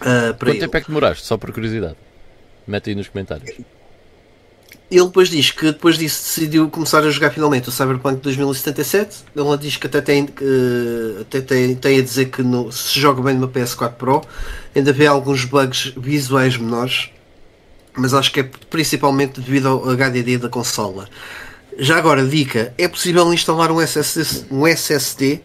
uh, 0.00 0.34
para 0.34 0.50
Quanto 0.50 0.50
ele. 0.50 0.58
tempo 0.58 0.76
é 0.76 0.80
que 0.80 0.86
demoraste? 0.88 1.24
Só 1.24 1.36
por 1.38 1.52
curiosidade. 1.52 1.96
Mete 2.66 2.90
aí 2.90 2.96
nos 2.96 3.08
comentários. 3.08 3.50
Ele 4.90 5.04
depois 5.04 5.28
diz 5.28 5.52
que 5.52 5.66
depois 5.66 5.96
disso 5.96 6.20
decidiu 6.24 6.68
começar 6.68 6.98
a 7.04 7.10
jogar 7.10 7.30
finalmente 7.30 7.68
o 7.68 7.72
Cyberpunk 7.72 8.20
2077. 8.22 9.18
Ele 9.36 9.56
diz 9.56 9.76
que 9.76 9.86
até 9.86 10.00
tem, 10.00 10.28
eh, 10.40 11.20
até 11.20 11.40
tem, 11.40 11.76
tem 11.76 11.98
a 11.98 12.02
dizer 12.02 12.26
que 12.26 12.42
no- 12.42 12.72
se 12.72 12.98
joga 12.98 13.22
bem 13.22 13.34
numa 13.34 13.46
PS4 13.46 13.94
Pro, 13.96 14.20
ainda 14.74 14.92
vê 14.92 15.06
alguns 15.06 15.44
bugs 15.44 15.92
visuais 15.96 16.56
menores, 16.56 17.10
mas 17.96 18.12
acho 18.12 18.32
que 18.32 18.40
é 18.40 18.50
principalmente 18.68 19.40
devido 19.40 19.68
ao 19.68 19.90
HDD 19.90 20.38
da 20.38 20.48
consola. 20.48 21.08
Já 21.78 21.96
agora, 21.96 22.26
dica: 22.26 22.74
é 22.76 22.88
possível 22.88 23.32
instalar 23.32 23.70
um 23.70 23.80
SSD, 23.80 24.46
um 24.50 24.66
SSD 24.66 25.40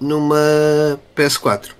numa 0.00 1.00
PS4. 1.16 1.70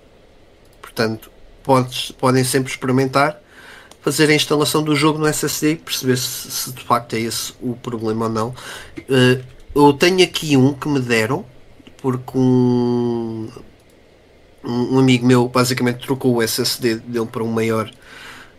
Portanto, 0.83 1.31
podes, 1.63 2.11
podem 2.13 2.43
sempre 2.43 2.73
experimentar 2.73 3.41
fazer 4.07 4.31
a 4.31 4.35
instalação 4.35 4.85
do 4.85 4.95
jogo 4.95 5.19
no 5.19 5.27
SSD 5.27 5.73
e 5.73 5.77
perceber 5.77 6.17
se, 6.17 6.49
se 6.49 6.73
de 6.73 6.81
facto 6.85 7.15
é 7.15 7.19
esse 7.19 7.53
o 7.61 7.75
problema 7.75 8.27
ou 8.27 8.31
não. 8.31 8.55
Eh, 8.97 9.41
eu 9.75 9.93
tenho 9.95 10.23
aqui 10.23 10.57
um 10.57 10.73
que 10.73 10.89
me 10.89 11.01
deram 11.01 11.45
porque 12.01 12.39
um, 12.39 13.49
um 14.63 14.97
amigo 15.01 15.27
meu 15.27 15.49
basicamente 15.49 16.07
trocou 16.07 16.37
o 16.37 16.41
SSD 16.41 16.99
dele 16.99 17.27
para 17.27 17.43
um 17.43 17.49
maior 17.49 17.91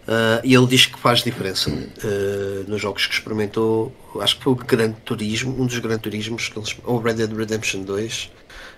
eh, 0.06 0.42
e 0.44 0.54
ele 0.54 0.68
diz 0.68 0.86
que 0.86 1.00
faz 1.00 1.24
diferença 1.24 1.72
eh, 1.72 2.66
nos 2.68 2.82
jogos 2.82 3.08
que 3.08 3.14
experimentou. 3.14 3.96
Acho 4.20 4.36
que 4.40 4.44
foi 4.44 4.52
o 4.52 4.56
Gran 4.58 4.92
Turismo, 4.92 5.56
um 5.62 5.66
dos 5.66 5.80
Gran 5.80 5.98
Turismos, 5.98 6.50
que 6.50 6.60
eles, 6.60 6.76
ou 6.84 7.00
Red 7.00 7.14
Dead 7.14 7.32
Redemption 7.32 7.84
2, 7.84 8.32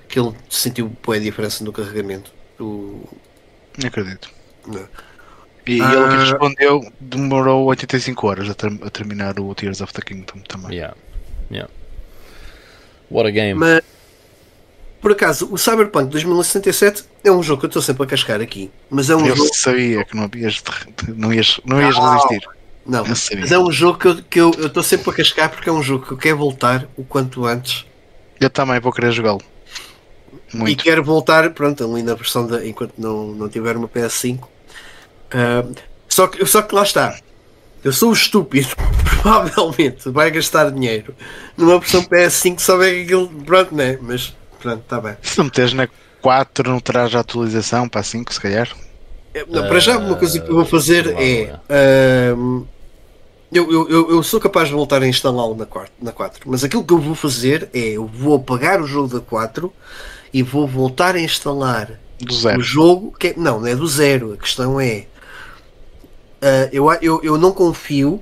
que 0.07 0.19
ele 0.19 0.35
sentiu 0.51 0.95
boa 1.03 1.19
diferença 1.19 1.63
no 1.63 1.71
carregamento. 1.71 2.31
O, 2.59 3.09
acredito. 3.83 4.29
não. 4.67 4.87
E, 5.71 5.81
Ah. 5.81 5.93
ele 5.93 6.07
que 6.09 6.15
respondeu 6.31 6.91
demorou 6.99 7.65
85 7.65 8.27
horas 8.27 8.49
a, 8.49 8.53
ter- 8.53 8.79
a 8.83 8.89
terminar 8.89 9.39
o 9.39 9.53
Tears 9.53 9.81
of 9.81 9.93
the 9.93 10.01
Kingdom 10.01 10.39
também. 10.47 10.77
Yeah. 10.77 10.95
Yeah. 11.51 11.69
What 13.11 13.27
a 13.27 13.31
game. 13.31 13.53
Mas, 13.59 13.81
por 15.01 15.11
acaso, 15.11 15.47
o 15.51 15.57
Cyberpunk 15.57 16.09
2077 16.09 17.03
é 17.23 17.31
um 17.31 17.41
jogo 17.41 17.59
que 17.61 17.65
eu 17.65 17.69
estou 17.69 17.81
sempre 17.81 18.03
a 18.03 18.05
cascar 18.05 18.41
aqui. 18.41 18.69
Mas 18.89 19.09
é 19.09 19.15
um 19.15 19.25
Eu 19.25 19.35
jogo. 19.35 19.49
sabia 19.53 20.03
que 20.05 20.15
não 20.15 20.29
ias, 20.35 20.61
não 21.15 21.33
ias, 21.33 21.59
não 21.65 21.81
ias 21.81 21.95
Não. 21.95 22.13
resistir. 22.13 22.47
Não, 22.85 23.05
eu 23.05 23.15
sabia. 23.15 23.41
mas 23.41 23.51
é 23.51 23.59
um 23.59 23.71
jogo 23.71 23.99
que 23.99 24.07
eu 24.07 24.15
que 24.23 24.39
eu 24.39 24.51
eu 24.57 24.67
estou 24.67 24.81
sempre 24.83 25.09
a 25.11 25.13
cascar 25.13 25.49
porque 25.51 25.69
é 25.69 25.71
um 25.71 25.83
jogo 25.83 26.05
que 26.05 26.11
eu 26.13 26.17
quero 26.17 26.37
voltar 26.37 26.87
o 26.97 27.03
quanto 27.03 27.45
antes. 27.45 27.85
Eu 28.39 28.49
também 28.49 28.79
vou 28.79 28.91
querer 28.91 29.11
jogá-lo. 29.11 29.41
E 30.67 30.75
quero 30.75 31.03
voltar, 31.03 31.49
pronto, 31.51 31.83
ali 31.83 32.01
na 32.03 32.15
versão 32.15 32.47
da. 32.47 32.65
enquanto 32.65 32.93
não, 32.97 33.27
não 33.27 33.47
tiver 33.49 33.75
uma 33.77 33.87
PS5. 33.87 34.39
Ah, 35.31 35.65
só, 36.07 36.27
que, 36.27 36.45
só 36.45 36.61
que 36.61 36.73
lá 36.75 36.83
está. 36.83 37.17
Eu 37.83 37.93
sou 37.93 38.09
o 38.09 38.13
estúpido, 38.13 38.67
provavelmente 39.21 40.09
vai 40.09 40.29
gastar 40.31 40.69
dinheiro 40.69 41.15
numa 41.55 41.79
versão 41.79 42.03
PS5 42.03 42.59
só 42.59 42.77
que 42.77 43.03
aquilo. 43.03 43.27
Pronto, 43.45 43.73
né? 43.73 43.97
Mas 44.01 44.35
pronto, 44.59 44.81
está 44.81 44.99
bem. 44.99 45.15
Se 45.21 45.41
meteres 45.41 45.73
na 45.73 45.87
4 46.21 46.69
não 46.69 46.79
terás 46.79 47.15
a 47.15 47.19
atualização 47.21 47.87
para 47.87 48.01
a 48.01 48.03
5 48.03 48.33
se 48.33 48.41
calhar. 48.41 48.69
É, 49.33 49.45
Não, 49.47 49.67
para 49.67 49.79
já, 49.79 49.97
uma 49.97 50.15
coisa 50.15 50.39
que 50.39 50.49
eu 50.49 50.55
vou 50.55 50.65
fazer 50.65 51.03
provável, 51.03 51.59
é. 51.69 52.31
ahm, 52.33 52.63
eu, 53.51 53.71
eu, 53.71 54.11
eu, 54.11 54.23
sou 54.23 54.39
capaz 54.39 54.67
de 54.67 54.73
voltar 54.73 55.01
a 55.03 55.07
instalá-lo 55.07 55.55
na 55.55 55.65
4, 55.67 55.93
na 56.01 56.11
4, 56.11 56.41
mas 56.49 56.63
aquilo 56.63 56.83
que 56.83 56.93
eu 56.93 56.97
vou 56.99 57.15
fazer 57.15 57.69
é 57.73 57.79
eu 57.91 58.05
vou 58.07 58.35
apagar 58.35 58.81
o 58.81 58.87
jogo 58.87 59.07
da 59.07 59.19
4 59.19 59.71
e 60.33 60.43
vou 60.43 60.67
voltar 60.67 61.15
a 61.15 61.19
instalar 61.19 61.91
Do 62.19 62.33
o 62.33 62.37
zero. 62.37 62.61
jogo. 62.61 63.13
Que 63.19 63.27
é- 63.27 63.33
não, 63.37 63.59
não 63.59 63.67
é 63.67 63.75
do 63.75 63.87
zero. 63.87 64.33
A 64.33 64.37
questão 64.37 64.79
é. 64.81 65.05
Ah, 66.41 66.69
eu, 66.71 66.91
eu, 67.01 67.21
eu 67.23 67.37
não 67.37 67.51
confio, 67.51 68.21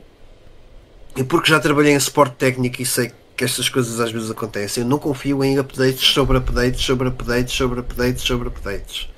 e 1.16 1.24
porque 1.24 1.50
já 1.50 1.60
trabalhei 1.60 1.94
em 1.94 2.00
suporte 2.00 2.36
técnico 2.36 2.82
e 2.82 2.86
sei 2.86 3.12
que 3.36 3.44
estas 3.44 3.70
coisas 3.70 4.00
às 4.00 4.12
vezes 4.12 4.32
acontecem, 4.32 4.84
eu 4.84 4.90
não 4.90 4.98
confio 4.98 5.44
em 5.44 5.60
updates 5.60 6.08
sobre 6.08 6.38
updates, 6.38 6.82
sobre 6.84 7.08
updates, 7.08 7.54
sobre 7.54 7.80
updates, 7.80 8.24
sobre 8.24 8.48
updates. 8.48 9.10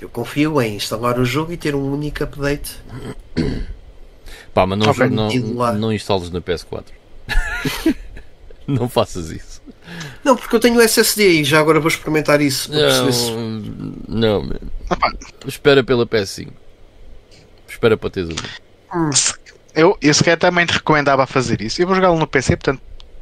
Eu 0.00 0.08
confio 0.08 0.60
em 0.60 0.76
instalar 0.76 1.18
o 1.18 1.24
jogo 1.24 1.52
e 1.52 1.56
ter 1.56 1.74
um 1.74 1.92
único 1.92 2.24
update. 2.24 2.76
Pá, 4.54 4.66
mas 4.66 4.78
não, 4.78 4.92
não, 5.10 5.74
não 5.78 5.92
instales 5.92 6.30
na 6.30 6.40
PS4. 6.40 6.84
não 8.66 8.88
faças 8.88 9.30
isso. 9.30 9.62
Não, 10.24 10.36
porque 10.36 10.54
eu 10.54 10.60
tenho 10.60 10.80
SSD 10.80 11.40
e 11.40 11.44
já 11.44 11.58
agora 11.58 11.80
vou 11.80 11.88
experimentar 11.88 12.40
isso. 12.40 12.70
Não, 12.72 13.12
se... 13.12 13.32
não. 14.08 14.50
Opa, 14.90 15.12
espera 15.46 15.82
pela 15.82 16.06
PS5. 16.06 16.48
Espera 17.82 17.96
para 17.96 18.10
teres 18.10 18.28
uma. 18.30 19.12
se- 19.12 19.34
eu, 19.74 19.96
eu 20.00 20.14
sequer 20.14 20.38
também 20.38 20.66
te 20.66 20.74
recomendava 20.74 21.26
fazer 21.26 21.60
isso. 21.60 21.82
Eu 21.82 21.86
vou 21.86 21.96
jogá-lo 21.96 22.18
no 22.18 22.26
PC, 22.28 22.56
portanto 22.56 22.80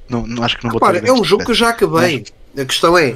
não, 0.09 0.27
não 0.27 0.43
acho 0.43 0.59
que 0.59 0.65
não 0.65 0.71
vou 0.71 0.81
Repara, 0.81 1.01
ter 1.01 1.09
é 1.09 1.13
um 1.13 1.25
jogo 1.25 1.45
que 1.45 1.51
eu 1.53 1.55
já 1.55 1.71
acabei. 1.71 2.25
A 2.59 2.65
questão 2.65 2.99
é, 2.99 3.11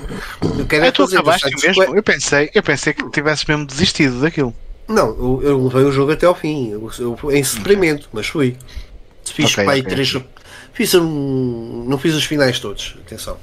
eu 0.58 0.66
quero 0.66 0.84
é 0.84 0.88
É 0.88 0.92
tu 0.92 1.02
fazer 1.02 1.16
acabaste 1.18 1.50
mesmo? 1.66 1.82
Eu 1.96 2.02
pensei, 2.02 2.50
eu 2.54 2.62
pensei 2.62 2.94
que 2.94 3.10
tivesses 3.10 3.44
mesmo 3.44 3.66
desistido 3.66 4.20
daquilo. 4.20 4.54
Não, 4.88 5.08
eu, 5.08 5.40
eu 5.42 5.64
levei 5.64 5.82
o 5.84 5.92
jogo 5.92 6.12
até 6.12 6.26
ao 6.26 6.34
fim. 6.34 6.70
Eu, 6.70 6.90
eu, 6.98 7.32
em 7.32 7.40
experimento, 7.40 8.08
mas 8.12 8.26
fui. 8.28 8.56
Fiz 9.24 9.50
Ok, 9.50 9.64
pá, 9.64 9.72
aí 9.72 9.80
ok, 9.80 9.90
três. 9.90 10.16
Fiz 10.72 10.94
um. 10.94 11.84
Não 11.88 11.98
fiz 11.98 12.14
os 12.14 12.24
finais 12.24 12.60
todos, 12.60 12.94
atenção. 13.04 13.36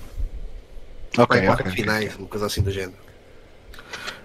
Ok, 1.17 1.27
Pai, 1.27 1.41
quatro 1.45 1.63
ok. 1.67 1.75
finais, 1.75 2.15
uma 2.15 2.27
coisa 2.27 2.45
assim 2.45 2.61
do 2.61 2.71
género. 2.71 2.93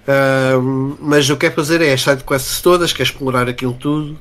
Ahm, 0.08 0.96
mas 1.00 1.28
eu 1.28 1.36
quero 1.36 1.54
fazer 1.54 1.80
é 1.82 1.92
as 1.92 2.02
sidequests 2.02 2.60
todas, 2.60 2.92
quero 2.92 3.08
explorar 3.10 3.48
aquilo 3.48 3.74
tudo. 3.74 4.18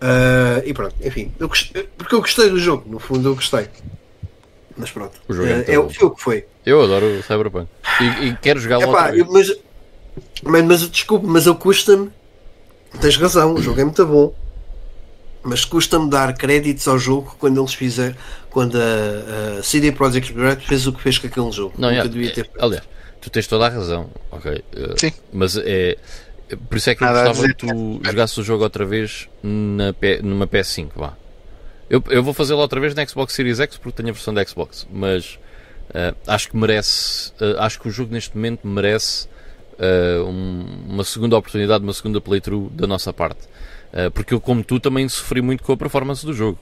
Ah, 0.00 0.62
e 0.64 0.74
pronto, 0.74 0.94
enfim, 1.02 1.32
eu 1.38 1.48
gost- 1.48 1.72
porque 1.96 2.14
eu 2.14 2.20
gostei 2.20 2.50
do 2.50 2.58
jogo, 2.58 2.84
no 2.88 2.98
fundo 2.98 3.28
eu 3.28 3.34
gostei. 3.34 3.68
Mas 4.76 4.90
pronto, 4.90 5.18
O 5.28 5.32
jogo 5.32 5.48
é 5.48 5.52
Ah, 5.68 5.72
é, 5.72 5.78
o- 5.78 5.86
que 5.88 6.10
foi. 6.22 6.44
Eu 6.64 6.82
adoro 6.82 7.06
o 7.06 7.22
Cyberpunk. 7.22 7.68
E, 8.00 8.26
e 8.26 8.36
quero 8.36 8.60
jogá-lo 8.60 8.86
outra 8.88 9.10
vez. 9.12 9.26
mas, 9.30 9.52
mas, 10.42 10.64
mas 10.64 10.90
desculpe, 10.90 11.26
mas 11.26 11.46
eu 11.46 11.54
custa-me. 11.54 12.10
Tens 13.00 13.16
razão, 13.16 13.54
o 13.54 13.62
jogo 13.62 13.80
é 13.80 13.84
muito 13.84 14.04
bom. 14.06 14.34
Mas 15.42 15.64
custa-me 15.64 16.10
dar 16.10 16.34
créditos 16.34 16.88
ao 16.88 16.98
jogo 16.98 17.36
quando 17.38 17.60
eles 17.60 17.72
fizeram. 17.72 18.16
Quando 18.50 18.76
a, 18.76 19.58
a 19.58 19.62
CD 19.62 19.92
Projekt 19.92 20.32
Red 20.34 20.56
fez 20.56 20.86
o 20.86 20.92
que 20.92 21.00
fez 21.00 21.18
com 21.18 21.26
aquele 21.28 21.52
jogo. 21.52 21.74
Não, 21.78 21.94
já, 21.94 22.02
devia 22.04 22.32
ter 22.34 22.40
é, 22.40 22.44
feito. 22.44 22.62
aliás, 22.64 22.84
tu 23.26 23.30
tens 23.30 23.46
toda 23.48 23.66
a 23.66 23.68
razão, 23.68 24.08
ok? 24.30 24.52
eh, 24.74 24.94
Sim. 24.96 25.12
Mas 25.32 25.56
é. 25.56 25.96
Por 26.68 26.76
isso 26.78 26.88
é 26.90 26.94
que 26.94 27.02
eu 27.02 27.08
Nada 27.08 27.24
gostava 27.24 27.48
que 27.48 27.54
tu 27.54 28.00
jogasses 28.04 28.38
o 28.38 28.42
jogo 28.44 28.62
outra 28.62 28.84
vez 28.84 29.28
na 29.42 29.92
P- 29.92 30.20
numa 30.22 30.46
PS5, 30.46 30.90
vá. 30.94 31.14
Eu, 31.90 32.02
eu 32.08 32.22
vou 32.22 32.32
fazê-lo 32.32 32.60
outra 32.60 32.80
vez 32.80 32.94
na 32.94 33.04
Xbox 33.04 33.32
Series 33.34 33.58
X 33.58 33.76
porque 33.78 33.96
tenho 33.96 34.10
a 34.10 34.12
versão 34.12 34.32
da 34.32 34.44
Xbox, 34.44 34.86
mas 34.92 35.38
eh, 35.92 36.14
acho 36.26 36.48
que 36.50 36.56
merece. 36.56 37.32
eh, 37.40 37.56
acho 37.58 37.80
que 37.80 37.88
o 37.88 37.90
jogo 37.90 38.12
neste 38.12 38.36
momento 38.36 38.64
merece 38.66 39.28
eh, 39.78 40.20
um- 40.24 40.84
uma 40.88 41.02
segunda 41.04 41.36
oportunidade, 41.36 41.82
uma 41.82 41.92
segunda 41.92 42.20
playthrough 42.20 42.70
da 42.70 42.86
nossa 42.86 43.12
parte. 43.12 43.40
Porque 44.12 44.34
eu, 44.34 44.40
como 44.40 44.62
tu, 44.62 44.78
também 44.78 45.08
sofri 45.08 45.40
muito 45.40 45.62
com 45.64 45.72
a 45.72 45.76
performance 45.76 46.24
do 46.26 46.34
jogo. 46.34 46.58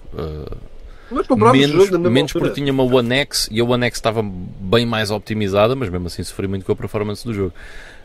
Menos, 1.52 1.90
menos 1.90 2.32
porque 2.32 2.50
tinha 2.50 2.72
uma 2.72 2.82
One 2.82 3.14
X 3.16 3.48
e 3.50 3.60
a 3.60 3.64
One 3.64 3.84
X 3.86 3.98
estava 3.98 4.22
bem 4.22 4.86
mais 4.86 5.10
optimizada, 5.10 5.74
mas 5.74 5.88
mesmo 5.88 6.06
assim 6.06 6.22
sofri 6.22 6.48
muito 6.48 6.64
com 6.64 6.72
a 6.72 6.76
performance 6.76 7.24
do 7.24 7.32
jogo. 7.34 7.52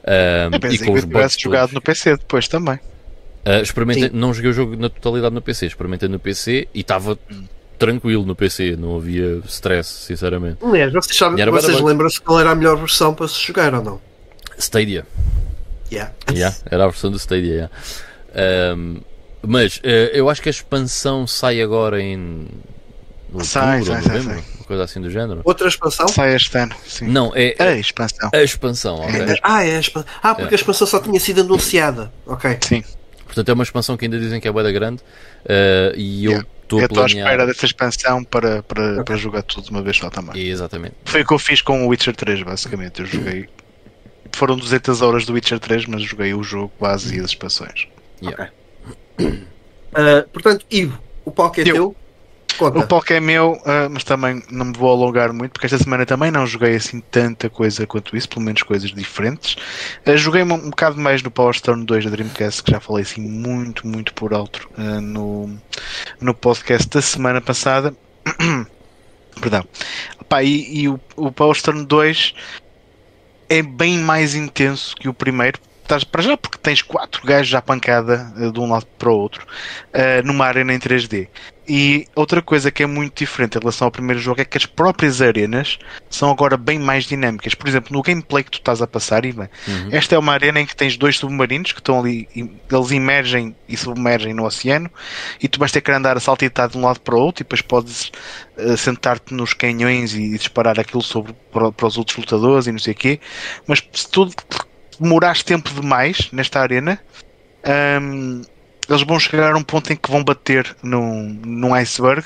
Ahm, 0.05 0.53
Eu 0.53 0.57
e 0.57 0.59
pensei 0.59 0.77
com 0.87 0.93
que 0.93 0.99
os 0.99 1.05
tivesse 1.05 1.39
jogado 1.41 1.61
todos. 1.69 1.73
no 1.75 1.81
PC 1.81 2.17
depois 2.17 2.47
também. 2.47 2.75
Uh, 3.45 3.61
experimentei, 3.63 4.09
Sim. 4.09 4.15
não 4.15 4.33
joguei 4.33 4.51
o 4.51 4.53
jogo 4.53 4.75
na 4.75 4.89
totalidade 4.89 5.33
no 5.33 5.41
PC, 5.41 5.65
experimentei 5.67 6.09
no 6.09 6.19
PC 6.19 6.67
e 6.73 6.81
estava 6.81 7.17
tranquilo 7.77 8.25
no 8.25 8.35
PC, 8.35 8.75
não 8.75 8.97
havia 8.97 9.41
stress, 9.47 9.89
sinceramente. 10.05 10.57
Aliás, 10.61 10.91
vocês, 10.91 11.15
sabem, 11.17 11.39
E 11.39 11.41
era 11.41 11.49
vocês 11.51 11.79
lembram-se 11.79 12.19
qual 12.19 12.39
era 12.39 12.51
a 12.51 12.55
melhor 12.55 12.75
versão 12.77 13.13
para 13.13 13.27
se 13.29 13.39
jogar 13.41 13.73
ou 13.73 13.81
não? 13.83 14.01
Stadia, 14.57 15.05
Yeah. 15.91 16.13
yeah, 16.31 16.55
era 16.69 16.83
a 16.83 16.87
versão 16.87 17.09
do 17.09 17.17
Stadia. 17.17 17.69
yeah. 18.35 18.75
Um, 18.75 18.97
mas 19.41 19.79
eh, 19.83 20.11
eu 20.13 20.29
acho 20.29 20.41
que 20.41 20.49
a 20.49 20.51
expansão 20.51 21.25
sai 21.25 21.61
agora 21.61 22.01
em 22.01 22.45
outubro 23.37 23.45
Sai, 23.45 23.83
sai, 23.83 24.01
sai, 24.01 24.17
novembro, 24.17 24.43
uma 24.57 24.65
coisa 24.65 24.83
assim 24.83 25.01
do 25.01 25.09
género. 25.09 25.41
Outra 25.43 25.67
expansão? 25.67 26.07
Sai 26.07 26.35
este 26.35 26.57
ano, 26.57 26.75
sim. 26.85 27.05
Não, 27.07 27.31
é 27.35 27.55
A 27.59 27.71
expansão. 27.77 28.29
a 28.33 28.43
expansão, 28.43 28.95
ok? 28.99 29.19
Ainda- 29.19 29.39
Ah, 29.43 29.63
é 29.65 29.77
a 29.77 29.79
expansão. 29.79 30.09
Ah, 30.21 30.35
porque 30.35 30.53
É. 30.53 30.57
a 30.57 30.59
expansão 30.59 30.87
só 30.87 30.99
tinha 30.99 31.19
sido 31.19 31.41
anunciada. 31.41 32.11
Ok. 32.25 32.57
Sim. 32.61 32.83
Portanto, 33.25 33.49
é 33.49 33.53
uma 33.53 33.63
expansão 33.63 33.95
que 33.95 34.05
ainda 34.05 34.19
dizem 34.19 34.39
que 34.41 34.47
é 34.47 34.51
bué 34.51 34.63
da 34.63 34.71
grande 34.71 35.01
eh, 35.45 35.93
e 35.95 36.25
eu 36.25 36.31
Yeah. 36.31 36.47
estou 36.63 36.79
Eu 36.79 36.83
a 36.83 36.85
estou 36.87 37.03
à 37.03 37.05
planear. 37.05 37.27
espera 37.27 37.45
dessa 37.47 37.65
expansão 37.65 38.23
para, 38.23 38.63
para, 38.63 39.03
para 39.03 39.15
jogar 39.15 39.43
tudo 39.43 39.65
de 39.65 39.69
uma 39.71 39.81
vez 39.83 39.97
só 39.97 40.09
também. 40.09 40.47
Exatamente. 40.47 40.95
Foi 41.05 41.21
o 41.21 41.25
que 41.27 41.33
eu 41.33 41.39
fiz 41.39 41.61
com 41.61 41.85
o 41.85 41.89
Witcher 41.89 42.15
3, 42.15 42.41
basicamente. 42.41 43.01
Eu 43.01 43.05
joguei. 43.05 43.47
Foram 44.31 44.57
200 44.57 45.01
horas 45.03 45.25
do 45.25 45.33
Witcher 45.33 45.59
3, 45.59 45.85
mas 45.85 46.01
joguei 46.03 46.33
o 46.33 46.41
jogo 46.43 46.71
base 46.79 47.15
e 47.17 47.19
as 47.19 47.27
expansões. 47.31 47.87
Yeah. 48.21 48.49
Ah, 49.93 50.25
portanto, 50.33 50.65
Ivo, 50.71 50.99
o 51.25 51.31
palco 51.31 51.59
é 51.59 51.63
Eu. 51.63 51.73
teu. 51.73 51.95
Conta. 52.59 52.77
O 52.77 52.85
palco 52.85 53.13
é 53.13 53.21
meu, 53.21 53.57
ah, 53.65 53.87
mas 53.89 54.03
também 54.03 54.43
não 54.51 54.65
me 54.65 54.73
vou 54.73 54.91
alongar 54.91 55.31
muito, 55.31 55.53
porque 55.53 55.65
esta 55.65 55.77
semana 55.77 56.05
também 56.05 56.29
não 56.29 56.45
joguei 56.45 56.75
assim 56.75 56.99
tanta 56.99 57.49
coisa 57.49 57.87
quanto 57.87 58.17
isso, 58.17 58.27
pelo 58.27 58.41
menos 58.41 58.63
coisas 58.63 58.91
diferentes. 58.91 59.55
Ah, 60.05 60.17
joguei 60.17 60.43
um, 60.43 60.53
um 60.53 60.69
bocado 60.69 60.99
mais 60.99 61.23
no 61.23 61.31
Power 61.31 61.55
Stone 61.55 61.85
2 61.85 62.03
da 62.03 62.11
Dreamcast, 62.11 62.61
que 62.61 62.71
já 62.71 62.81
falei 62.81 63.03
assim 63.03 63.21
muito, 63.21 63.87
muito 63.87 64.13
por 64.13 64.33
alto 64.33 64.69
ah, 64.77 64.99
no, 64.99 65.57
no 66.19 66.33
podcast 66.33 66.89
da 66.89 67.01
semana 67.01 67.39
passada. 67.39 67.95
Perdão. 69.39 69.65
E, 70.43 70.81
e 70.81 70.89
o, 70.89 70.99
o 71.15 71.31
Power 71.31 71.55
Stone 71.55 71.85
2 71.85 72.33
é 73.47 73.61
bem 73.61 73.99
mais 73.99 74.35
intenso 74.35 74.97
que 74.97 75.07
o 75.07 75.13
primeiro. 75.13 75.61
Estás 75.81 76.03
para 76.03 76.21
já 76.21 76.37
porque 76.37 76.57
tens 76.57 76.81
quatro 76.81 77.25
gajos 77.25 77.55
à 77.55 77.61
pancada 77.61 78.31
de 78.51 78.59
um 78.59 78.69
lado 78.69 78.85
para 78.99 79.09
o 79.09 79.17
outro 79.17 79.47
ah, 79.93 80.21
numa 80.25 80.45
arena 80.45 80.73
em 80.73 80.77
3D. 80.77 81.29
E 81.71 82.07
outra 82.15 82.41
coisa 82.41 82.71
que 82.71 82.81
é 82.81 82.87
muito 82.87 83.19
diferente 83.19 83.55
em 83.55 83.59
relação 83.59 83.85
ao 83.85 83.91
primeiro 83.91 84.19
jogo 84.19 84.41
é 84.41 84.45
que 84.45 84.57
as 84.57 84.65
próprias 84.65 85.21
arenas 85.21 85.77
são 86.09 86.31
agora 86.31 86.57
bem 86.57 86.79
mais 86.79 87.05
dinâmicas. 87.05 87.53
Por 87.53 87.67
exemplo, 87.67 87.93
no 87.95 88.01
gameplay 88.01 88.43
que 88.43 88.49
tu 88.49 88.57
estás 88.57 88.81
a 88.81 88.87
passar, 88.87 89.23
Ivan, 89.23 89.47
Uhum. 89.67 89.89
esta 89.91 90.15
é 90.15 90.17
uma 90.17 90.33
arena 90.33 90.59
em 90.59 90.65
que 90.65 90.75
tens 90.75 90.97
dois 90.97 91.17
submarinos 91.19 91.71
que 91.71 91.79
estão 91.79 91.99
ali, 91.99 92.27
e- 92.35 92.49
eles 92.71 92.89
emergem 92.91 93.55
e 93.67 93.77
submergem 93.77 94.33
no 94.33 94.45
oceano, 94.45 94.89
e 95.39 95.47
tu 95.47 95.59
vais 95.59 95.71
ter 95.71 95.81
que 95.81 95.91
andar 95.91 96.17
a 96.17 96.19
saltitar 96.19 96.69
de 96.69 96.77
um 96.77 96.81
lado 96.81 97.01
para 97.01 97.15
o 97.15 97.19
outro, 97.19 97.43
e 97.43 97.45
depois 97.45 97.61
podes 97.61 98.11
eh, 98.57 98.75
sentar-te 98.75 99.31
nos 99.35 99.53
canhões 99.53 100.15
e 100.15 100.29
disparar 100.39 100.79
aquilo 100.79 101.03
sobre, 101.03 101.35
para, 101.51 101.71
para 101.71 101.85
os 101.87 101.97
outros 101.99 102.17
lutadores 102.17 102.65
e 102.65 102.71
não 102.71 102.79
sei 102.79 102.93
o 102.93 102.97
quê. 102.97 103.19
Mas 103.67 103.83
se 103.93 104.09
tu 104.09 104.27
demorares 104.99 105.43
tempo 105.43 105.69
demais 105.69 106.29
nesta 106.31 106.59
arena, 106.59 106.99
hum, 108.01 108.41
eles 108.89 109.03
vão 109.03 109.19
chegar 109.19 109.53
a 109.53 109.57
um 109.57 109.63
ponto 109.63 109.93
em 109.93 109.95
que 109.95 110.09
vão 110.09 110.23
bater 110.23 110.75
num, 110.81 111.39
num 111.45 111.73
iceberg 111.75 112.25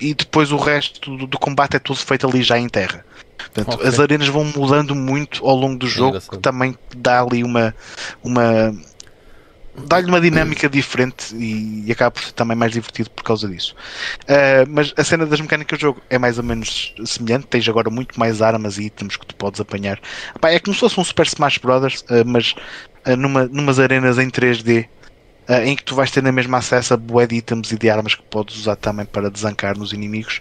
e 0.00 0.12
depois 0.12 0.50
o 0.50 0.56
resto 0.56 1.16
do, 1.16 1.26
do 1.26 1.38
combate 1.38 1.76
é 1.76 1.78
tudo 1.78 2.00
feito 2.00 2.26
ali 2.26 2.42
já 2.42 2.58
em 2.58 2.68
terra. 2.68 3.04
Portanto, 3.38 3.74
Ok. 3.74 3.88
as 3.88 3.98
arenas 3.98 4.28
vão 4.28 4.44
mudando 4.44 4.94
muito 4.94 5.46
ao 5.46 5.54
longo 5.56 5.78
do 5.78 5.86
jogo, 5.86 6.10
engraçado. 6.10 6.30
que 6.30 6.38
também 6.38 6.76
dá 6.96 7.20
ali 7.20 7.42
uma. 7.42 7.74
uma 8.22 8.74
dá-lhe 9.86 10.06
uma 10.06 10.20
dinâmica 10.20 10.68
diferente 10.68 11.34
e, 11.34 11.84
e 11.86 11.92
acaba 11.92 12.10
por 12.10 12.22
ser 12.22 12.32
também 12.32 12.56
mais 12.56 12.72
divertido 12.72 13.10
por 13.10 13.24
causa 13.24 13.48
disso. 13.48 13.74
Uh, 14.22 14.68
mas 14.68 14.92
a 14.96 15.04
cena 15.04 15.24
das 15.24 15.40
mecânicas 15.40 15.78
do 15.78 15.82
jogo 15.82 16.02
é 16.10 16.18
mais 16.18 16.38
ou 16.38 16.44
menos 16.44 16.94
semelhante. 17.04 17.46
Tens 17.46 17.68
agora 17.68 17.88
muito 17.88 18.18
mais 18.18 18.42
armas 18.42 18.78
e 18.78 18.84
itens 18.86 19.16
que 19.16 19.26
tu 19.26 19.34
podes 19.36 19.60
apanhar. 19.60 19.98
Pá, 20.40 20.50
é 20.50 20.58
como 20.58 20.74
se 20.74 20.80
fosse 20.80 21.00
um 21.00 21.04
Super 21.04 21.26
Smash 21.26 21.58
Brothers, 21.58 22.02
uh, 22.02 22.24
mas 22.26 22.54
uh, 23.06 23.16
numa, 23.16 23.46
numas 23.46 23.78
arenas 23.78 24.18
em 24.18 24.28
3D. 24.28 24.88
Uh, 25.48 25.62
em 25.64 25.76
que 25.76 25.84
tu 25.84 25.94
vais 25.94 26.10
ter 26.10 26.22
na 26.22 26.32
mesma 26.32 26.58
acesso 26.58 26.94
a 26.94 26.96
bué 26.96 27.26
de 27.26 27.36
itens 27.36 27.72
e 27.72 27.78
de 27.78 27.90
armas 27.90 28.14
que 28.14 28.22
podes 28.22 28.56
usar 28.56 28.76
também 28.76 29.06
para 29.06 29.30
desancar 29.30 29.76
nos 29.76 29.92
inimigos. 29.92 30.40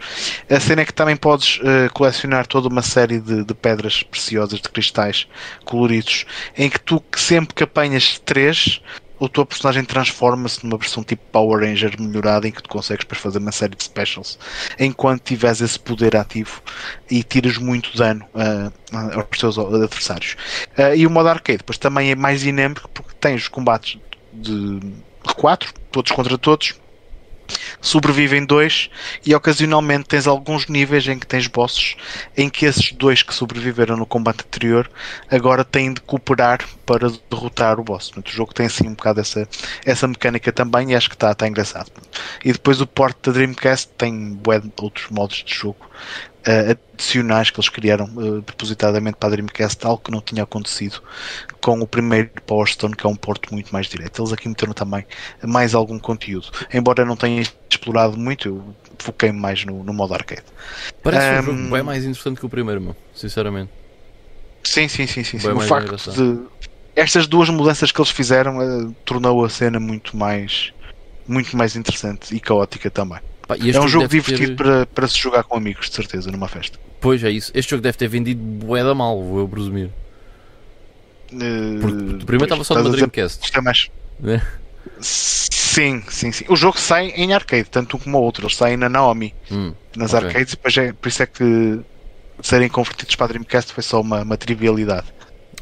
A 0.50 0.60
cena 0.60 0.82
é 0.82 0.86
que 0.86 0.94
também 0.94 1.16
podes 1.16 1.58
uh, 1.60 1.92
colecionar 1.94 2.48
toda 2.48 2.68
uma 2.68 2.82
série 2.82 3.20
de, 3.20 3.44
de 3.44 3.54
pedras 3.54 4.04
preciosas, 4.04 4.62
de 4.62 4.70
cristais 4.70 5.28
coloridos, 5.66 6.26
em 6.58 6.70
que 6.70 6.80
tu 6.80 7.04
sempre 7.16 7.54
que 7.54 7.64
apanhas 7.64 8.20
três, 8.20 8.82
o 9.20 9.28
teu 9.28 9.46
personagem 9.46 9.84
transforma-se 9.84 10.64
numa 10.64 10.78
versão 10.78 11.04
tipo 11.04 11.22
Power 11.32 11.60
Ranger 11.62 12.00
melhorada 12.00 12.48
em 12.48 12.52
que 12.52 12.64
tu 12.64 12.70
consegues 12.70 13.04
depois 13.04 13.20
fazer 13.20 13.40
uma 13.40 13.52
série 13.52 13.76
de 13.76 13.84
specials 13.84 14.40
enquanto 14.80 15.24
tiveres 15.24 15.60
esse 15.60 15.78
poder 15.78 16.16
ativo 16.16 16.62
e 17.12 17.22
tiras 17.22 17.58
muito 17.58 17.96
dano 17.98 18.26
uh, 18.34 18.72
aos 19.20 19.38
teus 19.38 19.60
adversários. 19.60 20.38
E 20.96 21.06
o 21.06 21.10
modo 21.10 21.28
arcade 21.28 21.58
depois 21.58 21.78
também 21.78 22.12
é 22.12 22.16
mais 22.16 22.42
dinâmico 22.42 22.90
porque 22.90 23.14
tens 23.20 23.42
os 23.42 23.48
combates 23.50 23.98
de 24.40 24.80
4, 25.36 25.74
todos 25.92 26.12
contra 26.12 26.38
todos. 26.38 26.76
Sobrevivem 27.82 28.46
dois 28.46 28.92
e 29.26 29.34
ocasionalmente 29.34 30.08
tens 30.08 30.28
alguns 30.28 30.68
níveis 30.68 31.08
em 31.08 31.18
que 31.18 31.26
tens 31.26 31.48
bosses 31.48 31.96
em 32.38 32.48
que 32.48 32.66
esses 32.66 32.92
dois 32.92 33.24
que 33.24 33.34
sobreviveram 33.34 33.98
no 33.98 34.06
combate 34.06 34.44
anterior 34.46 34.88
agora 35.32 35.66
têm 35.66 35.94
de 35.94 36.02
cooperar 36.02 36.60
para 36.86 37.10
derrotar 37.30 37.80
o 37.80 37.84
boss. 37.84 38.12
O 38.16 38.22
jogo 38.30 38.54
tem 38.54 38.68
assim 38.68 38.88
um 38.88 38.94
bocado 38.94 39.22
essa, 39.22 39.48
essa 39.84 40.08
mecânica 40.08 40.52
também 40.52 40.92
e 40.92 40.96
acho 40.96 41.10
que 41.10 41.16
está 41.16 41.34
tá 41.34 41.48
engraçado. 41.48 41.92
E 42.46 42.52
depois 42.52 42.82
o 42.82 42.86
port 42.88 43.18
da 43.24 43.32
Dreamcast 43.32 43.90
tem 43.98 44.40
outros 44.80 45.10
modos 45.10 45.44
de 45.44 45.54
jogo 45.54 45.90
uh, 46.48 46.78
adicionais 46.94 47.50
que 47.50 47.60
eles 47.60 47.70
criaram 47.70 48.06
uh, 48.06 48.42
propositadamente 48.44 49.18
para 49.18 49.30
a 49.30 49.32
Dreamcast, 49.32 49.86
algo 49.86 50.02
que 50.04 50.12
não 50.12 50.22
tinha 50.22 50.44
acontecido 50.44 51.02
com 51.62 51.80
o 51.80 51.88
primeiro 51.88 52.30
Power 52.46 52.68
Stone, 52.68 52.96
que 52.96 53.06
é 53.06 53.10
um 53.10 53.16
porto 53.16 53.52
muito 53.54 53.72
mais 53.72 53.88
direto. 53.88 54.22
Eles 54.22 54.34
aqui 54.34 54.48
meteram 54.48 54.74
também 54.74 55.06
mais 55.44 55.74
algum 55.74 56.00
conteúdo. 56.00 56.50
Embora 56.74 57.06
não 57.06 57.16
tenha 57.16 57.42
explorado 57.70 58.18
muito, 58.18 58.48
eu 58.48 58.76
foquei 58.98 59.32
mais 59.32 59.66
no, 59.66 59.84
no 59.84 59.94
modo 59.94 60.14
arcade. 60.14 60.44
Parece 61.04 61.26
um, 61.26 61.54
Um, 61.54 61.58
jogo 61.58 61.72
bem 61.72 61.84
mais 61.84 62.04
interessante 62.06 62.40
que 62.40 62.46
o 62.46 62.50
primeiro, 62.50 62.82
meu, 62.82 62.96
sinceramente. 63.14 63.72
Sim, 64.64 64.88
sim, 64.88 65.08
sim, 65.08 65.24
sim. 65.24 65.40
sim. 65.40 65.50
O 65.50 65.62
facto 65.62 65.96
de 66.12 66.40
estas 66.96 67.28
duas 67.28 67.50
mudanças 67.50 67.92
que 67.92 68.00
eles 68.02 68.12
fizeram 68.12 68.58
uh, 68.58 68.92
tornou 69.06 69.46
a 69.46 69.50
cena 69.50 69.80
muito 69.80 70.18
mais 70.18 70.74
muito 71.28 71.56
mais 71.56 71.76
interessante 71.76 72.36
e 72.36 72.40
caótica 72.40 72.90
também. 72.90 73.20
Pá, 73.50 73.56
É 73.58 73.80
um 73.80 73.88
jogo 73.88 74.08
divertido 74.08 74.56
ter- 74.56 74.56
para, 74.56 74.86
para 74.86 75.08
se 75.08 75.18
jogar 75.18 75.44
com 75.44 75.58
amigos, 75.58 75.90
de 75.90 75.96
certeza, 75.96 76.30
numa 76.32 76.48
festa. 76.48 76.78
Pois 77.02 77.24
é 77.24 77.32
isso. 77.32 77.52
Este 77.56 77.72
jogo 77.72 77.82
deve 77.82 77.98
ter 77.98 78.08
vendido 78.08 78.40
bué 78.40 78.84
da 78.84 78.94
mal, 78.94 79.20
vou 79.24 79.40
eu 79.40 79.48
presumir. 79.50 79.90
Uh, 81.34 81.80
Porque 81.82 81.96
o 82.24 82.26
primeiro 82.26 82.44
estava 82.46 82.64
só 82.64 82.76
numa 82.76 82.84
dizer- 82.86 82.98
Dreamcast. 82.98 83.44
Isto 83.44 83.58
é 83.58 83.62
mais. 83.62 83.88
né? 84.20 84.42
Sim, 85.02 86.04
sim, 86.10 86.32
sim. 86.32 86.46
O 86.48 86.56
jogo 86.56 86.80
sai 86.80 87.08
em 87.16 87.34
arcade, 87.34 87.70
tanto 87.72 87.98
um 87.98 88.00
como 88.00 88.18
o 88.20 88.22
outro. 88.22 88.44
Eles 88.46 88.56
saem 88.56 88.78
na 88.78 88.88
Naomi, 88.90 89.34
Hum, 89.52 89.74
nas 89.96 90.14
Ok. 90.14 90.28
arcades, 90.28 90.54
e 90.54 90.56
depois 90.56 90.78
é, 90.78 90.94
por 90.94 91.08
isso 91.08 91.24
é 91.24 91.26
que 91.26 91.80
serem 92.44 92.70
convertidos 92.70 93.16
para 93.16 93.26
a 93.26 93.30
Dreamcast 93.30 93.74
foi 93.74 93.84
só 93.84 94.00
uma, 94.02 94.22
uma 94.22 94.38
trivialidade. 94.38 95.08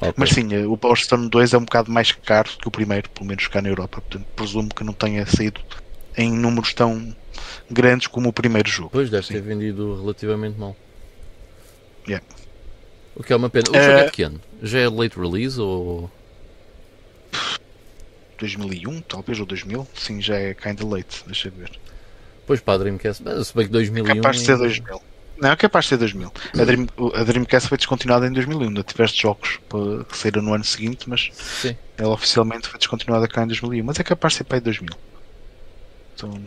ok. 0.01 0.13
Mas 0.17 0.29
sim, 0.31 0.47
eh, 0.53 0.65
o 0.65 0.77
Power 0.77 0.97
Stone 0.97 1.29
2 1.29 1.53
é 1.53 1.57
um 1.57 1.63
bocado 1.65 1.89
mais 1.91 2.11
caro 2.11 2.49
que 2.61 2.67
o 2.67 2.71
primeiro, 2.71 3.09
pelo 3.09 3.25
menos 3.27 3.47
cá 3.47 3.61
na 3.61 3.69
Europa. 3.69 4.01
Portanto, 4.01 4.25
presumo 4.35 4.69
que 4.69 4.83
não 4.83 4.93
tenha 4.93 5.25
saído 5.25 5.61
em 6.17 6.31
números 6.31 6.73
tão 6.73 7.15
grandes 7.69 8.07
como 8.07 8.29
o 8.29 8.33
primeiro 8.33 8.69
jogo. 8.69 8.89
Pois 8.91 9.09
deve 9.09 9.25
Sim. 9.27 9.33
ter 9.33 9.41
vendido 9.41 9.99
relativamente 10.01 10.57
mal. 10.59 10.75
Yeah. 12.07 12.25
O 13.15 13.23
que 13.23 13.33
é 13.33 13.35
uma 13.35 13.49
pena. 13.49 13.65
O 13.71 13.75
Eh, 13.75 13.83
jogo 13.83 13.97
é 13.99 14.05
de 14.05 14.11
que 14.11 14.23
ano? 14.23 14.41
Já 14.63 14.79
é 14.79 14.87
late 14.89 15.19
release 15.19 15.59
ou. 15.59 16.09
2001, 18.39 19.01
talvez, 19.01 19.39
ou 19.39 19.45
2000? 19.45 19.87
Sim, 19.95 20.21
já 20.21 20.35
é 20.35 20.53
kinda 20.53 20.85
late, 20.85 21.23
deixa 21.25 21.47
eu 21.47 21.51
ver. 21.53 21.71
Pois 22.45 22.61
para 22.61 22.75
a 22.75 22.77
Dreamcast. 22.77 23.23
Mas 23.23 23.47
se 23.47 23.55
bem 23.55 23.65
que 23.65 23.71
2001. 23.71 24.15
Capaz 24.15 24.37
de 24.37 24.45
ser 24.45 24.51
ainda- 24.53 24.63
2000. 24.65 25.01
Não, 25.39 25.51
é 25.51 25.55
capaz 25.55 25.85
de 25.85 25.89
ser 25.89 25.97
2000. 25.97 26.31
A, 26.59 26.63
Dream, 26.65 26.87
a 27.13 27.23
Dreamcast 27.23 27.67
foi 27.69 27.77
descontinuada 27.77 28.25
em 28.27 28.31
2001. 28.31 28.67
Ainda 28.69 28.83
tiveste 28.83 29.21
jogos 29.21 29.59
para 29.69 30.03
que 30.05 30.17
saíram 30.17 30.41
no 30.41 30.53
ano 30.53 30.63
seguinte, 30.63 31.07
mas 31.09 31.29
Sim. 31.33 31.75
ela 31.97 32.13
oficialmente 32.13 32.67
foi 32.67 32.77
descontinuada 32.79 33.27
cá 33.27 33.43
em 33.43 33.47
2001. 33.47 33.83
Mas 33.83 33.99
é 33.99 34.03
capaz 34.03 34.33
de 34.33 34.37
ser 34.39 34.43
para 34.45 34.57
aí 34.57 34.61
2000. 34.61 34.95
Então, 36.15 36.41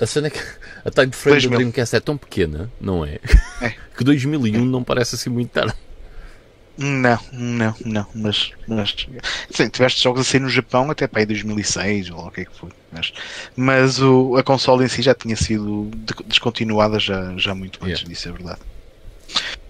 A 0.00 0.06
cena 0.06 0.26
é 0.26 0.30
que 0.30 0.38
a 0.84 0.90
time 0.90 1.12
frame 1.12 1.36
da 1.40 1.48
2000. 1.48 1.58
Dreamcast 1.58 1.96
é 1.96 2.00
tão 2.00 2.16
pequena, 2.18 2.70
não 2.80 3.04
é? 3.04 3.18
É. 3.60 3.70
que 3.96 4.04
2001 4.04 4.64
não 4.64 4.84
parece 4.84 5.14
assim 5.14 5.30
muito 5.30 5.50
tarde. 5.50 5.72
não, 6.78 7.18
não, 7.32 7.74
não. 7.84 8.06
Mas, 8.14 8.50
mas 8.68 8.94
sim, 9.50 9.68
tiveste 9.70 10.02
jogos 10.02 10.20
a 10.20 10.24
sair 10.24 10.40
no 10.40 10.50
Japão 10.50 10.90
até 10.90 11.06
para 11.06 11.20
aí 11.20 11.26
2006 11.26 12.10
ou 12.10 12.18
lá 12.20 12.28
o 12.28 12.30
que 12.30 12.42
é 12.42 12.44
que 12.44 12.54
foi. 12.54 12.68
Mas, 12.92 13.12
mas 13.56 14.02
o, 14.02 14.36
a 14.36 14.42
console 14.42 14.84
em 14.84 14.88
si 14.88 15.00
já 15.00 15.14
tinha 15.14 15.36
sido 15.36 15.90
de- 15.94 16.24
descontinuada 16.26 16.98
já, 17.00 17.34
já 17.38 17.54
muito 17.54 17.78
antes 17.82 18.00
Yeah. 18.00 18.08
disso, 18.08 18.28
é 18.28 18.32
verdade. 18.32 18.60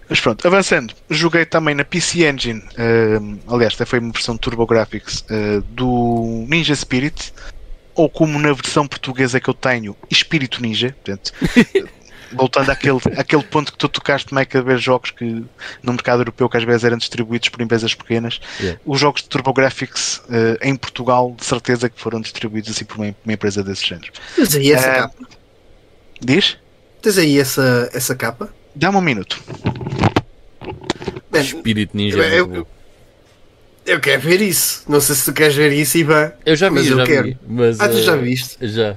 Mas 0.09 0.21
pronto, 0.21 0.47
avançando, 0.47 0.95
joguei 1.11 1.45
também 1.45 1.75
na 1.75 1.85
PC 1.85 2.29
Engine, 2.29 2.61
uh, 2.61 3.53
aliás, 3.53 3.75
até 3.75 3.85
foi 3.85 3.99
uma 3.99 4.13
versão 4.13 4.37
Turbo 4.39 4.65
Graphics 4.67 5.25
uh, 5.31 5.61
do 5.63 6.45
Ninja 6.49 6.75
Spirit, 6.77 7.33
ou 7.97 8.09
como 8.11 8.39
na 8.39 8.53
versão 8.53 8.87
portuguesa 8.87 9.41
que 9.41 9.49
eu 9.49 9.55
tenho, 9.55 9.97
Espírito 10.11 10.61
Ninja. 10.63 10.95
Portanto, 11.05 11.33
voltando 12.33 12.71
àquele, 12.71 12.99
àquele 13.17 13.43
ponto 13.45 13.73
que 13.73 13.79
tu 13.79 13.89
tocaste, 13.89 14.35
Mike, 14.35 14.57
a 14.57 14.61
ver 14.61 14.79
jogos 14.79 15.11
que 15.13 15.25
no 15.83 15.93
mercado 15.93 16.21
europeu 16.23 16.49
que 16.49 16.57
às 16.57 16.65
vezes 16.65 16.83
eram 16.85 16.99
distribuídos 16.99 17.49
por 17.49 17.61
empresas 17.63 17.95
pequenas, 17.95 18.41
Yeah. 18.61 18.81
os 18.85 18.99
jogos 19.01 19.23
de 19.23 19.29
TurboGrafx 19.29 20.19
uh, 20.29 20.59
em 20.61 20.75
Portugal, 20.77 21.35
de 21.39 21.45
certeza 21.45 21.89
que 21.89 22.01
foram 22.01 22.21
distribuídos 22.21 22.71
assim 22.71 22.85
por 22.85 22.97
uma, 22.99 23.15
uma 23.25 23.33
empresa 23.33 23.63
desse 23.63 23.87
género. 23.87 24.13
Tens 24.35 24.55
aí 24.57 24.73
essa 24.73 24.87
Eh, 24.89 24.95
capa? 24.99 25.15
Diz? 26.21 26.57
Tens 27.01 27.19
aí 27.19 27.39
essa, 27.39 27.89
essa 27.95 28.15
capa? 28.17 28.53
Dá-me 28.75 28.97
um 28.99 29.01
minuto. 29.01 29.41
Espírito 31.33 31.97
Ninja. 31.97 32.23
é 32.25 32.41
Eu- 32.41 32.47
bom. 32.49 32.67
Eu 33.87 34.01
quero 34.01 34.21
ver 34.23 34.41
isso. 34.41 34.83
Não 34.89 35.01
sei 35.01 35.15
se 35.15 35.25
tu 35.25 35.33
queres 35.33 35.55
ver 35.55 35.73
isso, 35.73 35.97
Ivan. 35.99 36.33
Eu 36.45 36.57
já 36.57 36.69
vi, 36.69 36.75
mas 36.75 36.87
eu 36.89 36.97
já 36.97 37.05
quero. 37.07 37.27
vi. 37.29 37.39
Mas, 37.47 37.81
Ah, 37.81 37.89
tu 37.89 38.01
já 38.03 38.15
eh, 38.15 38.19
viste? 38.19 38.57
Já. 38.69 38.97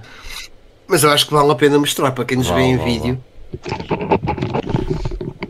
Mas 0.88 1.03
eu 1.03 1.11
acho 1.11 1.28
que 1.28 1.34
vale 1.34 1.52
a 1.52 1.56
pena 1.56 1.78
mostrar 1.78 2.11
para 2.11 2.26
quem 2.26 2.38
nos 2.38 2.48
Vale, 2.48 2.61
vê 2.61 2.68
em 2.70 2.78
vale, 2.78 2.91
vídeo. 2.91 3.24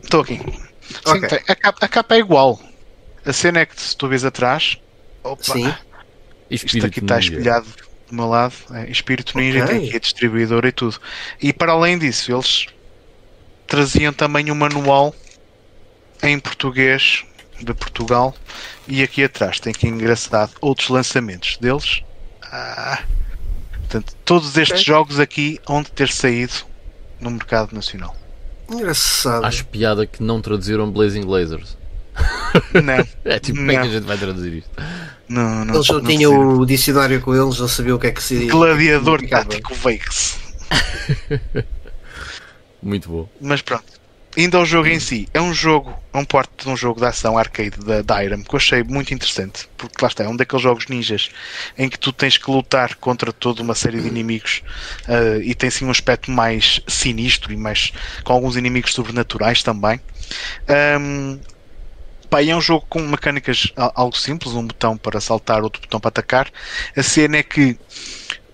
Estou 0.03 0.21
aqui. 0.21 0.37
Sim, 0.37 1.01
Ok. 1.05 1.29
tem- 1.29 1.39
a, 1.47 1.55
capa, 1.55 1.85
a 1.85 1.87
capa 1.87 2.15
é 2.15 2.19
igual. 2.19 2.59
A 3.25 3.33
cena 3.33 3.59
é 3.59 3.65
que 3.65 3.79
se 3.79 3.95
tu 3.95 4.07
vês 4.07 4.25
atrás, 4.25 4.77
opa, 5.23 5.43
Sim. 5.43 5.67
isto 6.49 6.65
Espírito 6.67 6.87
aqui 6.87 6.99
está 6.99 7.19
espelhado 7.19 7.67
do 8.09 8.15
meu 8.15 8.27
lado, 8.27 8.53
é 8.73 8.89
Espírito 8.89 9.37
Ninja, 9.37 9.63
Ok. 9.63 9.77
tem 9.77 9.87
aqui 9.87 9.95
a 9.97 9.99
distribuidora 9.99 10.67
e 10.67 10.71
tudo. 10.71 10.99
E 11.41 11.53
para 11.53 11.73
além 11.73 11.97
disso, 11.97 12.31
eles 12.31 12.65
traziam 13.67 14.11
também 14.11 14.49
um 14.51 14.55
manual 14.55 15.13
em 16.23 16.39
português 16.39 17.23
de 17.61 17.73
Portugal 17.73 18.35
e 18.87 19.03
aqui 19.03 19.23
atrás 19.23 19.59
tem 19.59 19.71
aqui 19.71 19.87
engraçado 19.87 20.51
outros 20.61 20.89
lançamentos 20.89 21.57
deles. 21.57 22.01
Ah, 22.43 23.03
portanto, 23.79 24.15
todos 24.25 24.57
estes 24.57 24.81
Ok. 24.81 24.83
jogos 24.85 25.19
aqui 25.19 25.59
onde 25.67 25.91
ter 25.91 26.09
saído 26.09 26.53
no 27.19 27.29
mercado 27.31 27.73
nacional. 27.73 28.15
Engraçado. 28.69 29.45
Acho 29.45 29.65
piada 29.65 30.05
que 30.05 30.21
não 30.23 30.41
traduziram 30.41 30.89
Blazing 30.91 31.25
Lasers. 31.25 31.77
Não, 32.83 33.05
É 33.25 33.39
tipo, 33.39 33.57
como 33.59 33.71
é 33.71 33.75
que 33.75 33.79
a 33.79 33.85
Não. 33.85 33.91
gente 33.91 34.03
vai 34.05 34.17
traduzir 34.17 34.53
isto? 34.55 34.69
não, 35.29 35.63
não. 35.63 35.75
Eles 35.75 35.87
não, 35.87 35.99
não 35.99 36.03
tinham 36.05 36.57
o 36.57 36.65
dicionário 36.65 37.21
com 37.21 37.33
eles, 37.35 37.59
não 37.59 37.67
sabiam 37.67 37.95
o 37.97 37.99
que 37.99 38.07
é 38.07 38.11
que 38.11 38.21
se 38.21 38.47
Gladiador 38.47 39.19
significava. 39.19 39.45
Tático 39.45 39.75
Vex. 39.75 40.39
Muito 42.81 43.09
bom. 43.09 43.29
Mas 43.39 43.61
pronto. 43.61 43.98
Indo 44.37 44.57
ao 44.57 44.65
jogo 44.65 44.87
em 44.87 44.99
si, 44.99 45.27
é 45.33 45.41
um 45.41 45.53
jogo, 45.53 45.93
é 46.13 46.17
um 46.17 46.23
porte 46.23 46.63
de 46.63 46.69
um 46.69 46.77
jogo 46.77 46.99
de 46.99 47.07
ação 47.07 47.35
arcade 47.35 47.77
da, 47.79 48.01
da 48.03 48.19
que 48.19 48.53
eu 48.53 48.57
achei 48.57 48.83
muito 48.83 49.11
interessante, 49.11 49.67
porque 49.75 49.95
lá 50.01 50.07
está, 50.07 50.23
é 50.23 50.27
um 50.27 50.35
daqueles 50.35 50.61
jogos 50.61 50.85
ninjas 50.87 51.31
em 51.75 51.89
que 51.89 51.97
tu 51.97 52.13
tens 52.13 52.37
que 52.37 52.49
lutar 52.49 52.95
contra 52.95 53.33
toda 53.33 53.63
uma 53.63 53.73
série 53.73 53.99
de 53.99 54.07
inimigos 54.07 54.61
eh, 55.07 55.39
e 55.43 55.55
tem 55.55 55.71
sim 55.71 55.85
um 55.85 55.89
aspecto 55.89 56.29
mais 56.29 56.79
sinistro 56.87 57.51
e 57.51 57.57
mais 57.57 57.91
com 58.23 58.31
alguns 58.31 58.55
inimigos 58.55 58.93
sobrenaturais 58.93 59.63
também. 59.63 59.99
Ahm, 60.67 61.39
pá, 62.29 62.43
é 62.43 62.55
um 62.55 62.61
jogo 62.61 62.85
com 62.87 63.01
mecânicas 63.01 63.73
algo 63.75 64.15
simples, 64.15 64.53
um 64.53 64.67
botão 64.67 64.95
para 64.95 65.19
saltar, 65.19 65.63
outro 65.63 65.81
botão 65.81 65.99
para 65.99 66.09
atacar. 66.09 66.51
A 66.95 67.01
cena 67.01 67.37
é 67.37 67.43
que 67.43 67.79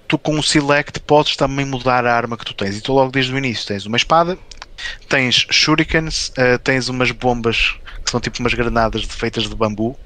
tu 0.07 0.17
com 0.17 0.39
o 0.39 0.43
select 0.43 0.99
podes 1.01 1.35
também 1.35 1.65
mudar 1.65 2.05
a 2.05 2.15
arma 2.15 2.37
que 2.37 2.45
tu 2.45 2.53
tens. 2.53 2.77
E 2.77 2.81
tu 2.81 2.93
logo 2.93 3.11
desde 3.11 3.33
o 3.33 3.37
início 3.37 3.67
tens 3.67 3.85
uma 3.85 3.97
espada, 3.97 4.37
tens 5.09 5.45
shurikens, 5.51 6.31
eh, 6.37 6.57
tens 6.57 6.89
umas 6.89 7.11
bombas 7.11 7.75
que 8.03 8.11
são 8.11 8.19
tipo 8.19 8.39
umas 8.39 8.53
granadas 8.53 9.03
feitas 9.03 9.43
de 9.49 9.55
bambu 9.55 9.97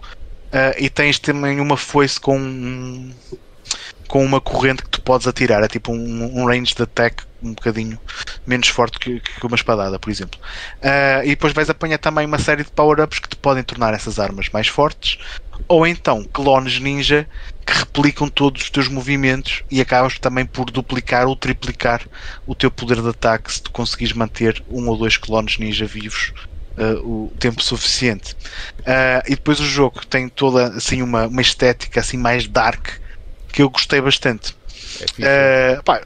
eh, 0.51 0.75
e 0.85 0.89
tens 0.89 1.19
também 1.19 1.59
uma 1.59 1.77
foice 1.77 2.19
com 2.19 3.13
com 4.09 4.25
uma 4.25 4.41
corrente 4.41 4.81
que 4.83 4.89
tu 4.89 5.01
podes 5.01 5.27
atirar. 5.27 5.63
É 5.63 5.67
tipo 5.67 5.93
um, 5.93 6.41
um 6.41 6.45
range 6.45 6.75
de 6.75 6.81
attack 6.81 7.23
um 7.41 7.53
bocadinho 7.53 7.97
menos 8.45 8.67
forte 8.67 8.99
que, 8.99 9.21
que 9.21 9.45
uma 9.45 9.55
espadada, 9.55 9.97
por 9.97 10.09
exemplo. 10.09 10.37
Eh, 10.81 11.21
e 11.23 11.29
depois 11.29 11.53
vais 11.53 11.69
apanhar 11.69 11.99
também 11.99 12.25
uma 12.25 12.39
série 12.39 12.63
de 12.63 12.71
power-ups 12.71 13.19
que 13.19 13.29
te 13.29 13.37
podem 13.37 13.63
tornar 13.63 13.93
essas 13.93 14.19
armas 14.19 14.49
mais 14.49 14.67
fortes 14.67 15.19
ou 15.67 15.85
então 15.85 16.23
clones 16.23 16.79
ninja 16.79 17.27
que 17.65 17.73
replicam 17.73 18.27
todos 18.27 18.63
os 18.63 18.69
teus 18.69 18.87
movimentos 18.87 19.63
e 19.69 19.79
acabas 19.79 20.17
também 20.17 20.45
por 20.45 20.71
duplicar 20.71 21.27
ou 21.27 21.35
triplicar 21.35 22.01
o 22.47 22.55
teu 22.55 22.71
poder 22.71 23.01
de 23.01 23.09
ataque 23.09 23.53
se 23.53 23.61
tu 23.61 23.71
conseguires 23.71 24.13
manter 24.13 24.63
um 24.69 24.87
ou 24.87 24.97
dois 24.97 25.17
clones 25.17 25.59
ninja 25.59 25.85
vivos 25.85 26.33
uh, 26.77 27.07
o 27.07 27.31
tempo 27.39 27.61
suficiente. 27.61 28.33
Uh, 28.79 29.21
e 29.27 29.31
depois 29.31 29.59
o 29.59 29.65
jogo 29.65 30.05
tem 30.05 30.27
toda 30.27 30.69
assim 30.69 31.01
uma, 31.01 31.27
uma 31.27 31.41
estética 31.41 31.99
assim 31.99 32.17
mais 32.17 32.47
dark 32.47 32.87
que 33.51 33.61
eu 33.61 33.69
gostei 33.69 34.01
bastante. 34.01 34.55
É 35.01 35.07
fixe. 35.07 35.21
Uh, 35.21 35.83
pá, 35.83 36.01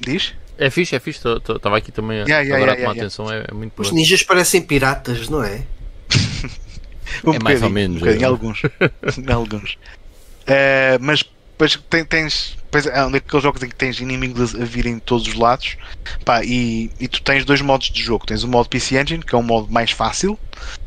diz? 0.00 0.34
É 0.58 0.68
fixe, 0.70 0.94
é 0.94 1.00
fixe. 1.00 1.20
Estava 1.26 1.78
aqui 1.78 1.90
também 1.90 2.20
a, 2.20 2.24
Yeah, 2.24 2.40
yeah, 2.40 2.56
agora 2.56 2.72
yeah, 2.72 2.72
a 2.72 2.76
tomar 2.76 2.94
yeah, 2.94 3.02
atenção. 3.02 3.32
É, 3.32 3.44
é 3.48 3.54
muito 3.54 3.80
Os 3.80 3.90
bom. 3.90 3.96
ninjas 3.96 4.22
parecem 4.22 4.60
piratas, 4.60 5.28
não 5.28 5.42
é? 5.42 5.62
Um 7.24 7.32
É 7.34 7.38
mais 7.38 7.62
ou 7.62 7.70
menos, 7.70 8.02
Um 8.02 8.06
é. 8.06 8.24
alguns. 8.24 8.62
alguns. 9.32 9.78
Eh, 10.46 10.98
mas 11.00 11.24
depois 11.60 11.78
tem- 11.90 12.04
tens. 12.04 12.56
Depois 12.64 12.86
é 12.86 13.04
um 13.04 13.10
daqueles 13.10 13.42
jogos 13.42 13.62
em 13.62 13.68
que 13.68 13.74
tens 13.74 14.00
inimigos 14.00 14.54
a 14.54 14.64
virem 14.64 14.94
de 14.94 15.00
todos 15.02 15.26
os 15.26 15.34
lados. 15.34 15.76
Pá, 16.24 16.42
e, 16.42 16.90
e 16.98 17.06
tu 17.06 17.20
tens 17.20 17.44
dois 17.44 17.60
modos 17.60 17.90
de 17.90 18.02
jogo. 18.02 18.24
Tens 18.24 18.42
o 18.42 18.48
modo 18.48 18.68
PC 18.68 18.98
Engine, 18.98 19.22
que 19.22 19.34
é 19.34 19.38
um 19.38 19.42
modo 19.42 19.70
mais 19.70 19.90
fácil, 19.90 20.38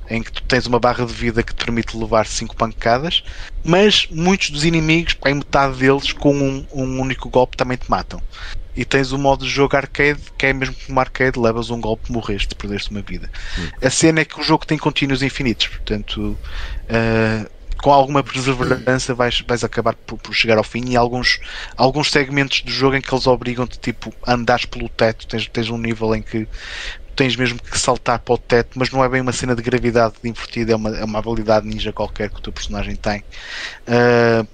em 0.10 0.24
que 0.24 0.32
tu 0.32 0.42
tens 0.44 0.66
uma 0.66 0.80
barra 0.80 1.06
de 1.06 1.14
vida 1.14 1.44
que 1.44 1.54
te 1.54 1.64
permite 1.64 1.96
levar 1.96 2.26
5 2.26 2.56
pancadas. 2.56 3.24
Mas 3.64 4.08
muitos 4.10 4.50
dos 4.50 4.66
inimigos, 4.66 5.16
em 5.26 5.36
metade 5.36 5.78
deles, 5.78 6.12
com 6.12 6.34
um, 6.36 6.66
um 6.74 7.00
único 7.00 7.30
golpe, 7.30 7.56
também 7.58 7.78
te 7.78 7.90
matam. 7.92 8.20
E 8.76 8.84
tens 8.84 9.12
o 9.12 9.20
modo 9.20 9.46
de 9.46 9.52
jogo 9.52 9.78
arcade, 9.78 10.20
que 10.36 10.48
é 10.48 10.54
mesmo 10.54 10.76
como 10.88 11.00
arcade, 11.00 11.38
levas 11.40 11.70
um 11.70 11.80
golpe, 11.80 12.12
morreste, 12.12 12.56
perdeste 12.56 12.90
uma 12.90 13.02
vida. 13.04 13.30
A 13.80 13.90
cena 13.92 14.22
é 14.22 14.26
que 14.26 14.40
o 14.40 14.44
jogo 14.44 14.66
tem 14.66 14.80
contínuos 14.80 15.22
infinitos, 15.22 15.68
portanto, 15.68 16.36
uh, 16.90 17.53
com 17.84 17.92
alguma 17.92 18.24
perseverança 18.24 19.14
vais, 19.14 19.44
vais 19.46 19.62
acabar 19.62 19.94
por, 19.94 20.18
por 20.18 20.34
chegar 20.34 20.58
ao 20.58 20.64
fim. 20.64 20.86
E 20.88 20.96
alguns, 20.96 21.42
alguns 21.76 22.10
segmentos 22.10 22.62
do 22.62 22.72
jogo 22.72 22.96
em 22.96 23.02
que 23.02 23.14
eles 23.14 23.28
obrigam-te 23.28 23.78
tipo, 23.78 24.14
a 24.26 24.36
andares 24.36 24.64
pelo 24.64 24.88
teto, 24.88 25.28
tens, 25.28 25.50
tens 25.50 25.70
um 25.70 25.78
nível 25.78 26.16
em 26.16 26.22
que 26.22 26.48
tens 27.14 27.36
mesmo 27.36 27.62
que 27.62 27.78
saltar 27.78 28.20
para 28.20 28.36
o 28.36 28.38
teto, 28.38 28.80
mas 28.80 28.90
não 28.90 29.04
é 29.04 29.10
bem 29.10 29.20
uma 29.20 29.34
cena 29.34 29.54
de 29.54 29.62
gravidade 29.62 30.14
invertida, 30.24 30.72
é 30.72 30.76
uma, 30.78 30.96
é 30.96 31.04
uma 31.04 31.20
habilidade 31.20 31.68
ninja 31.68 31.92
qualquer 31.92 32.30
que 32.30 32.38
o 32.38 32.42
teu 32.42 32.54
personagem 32.54 32.96
tem. 32.96 33.22
Uh, 33.86 34.48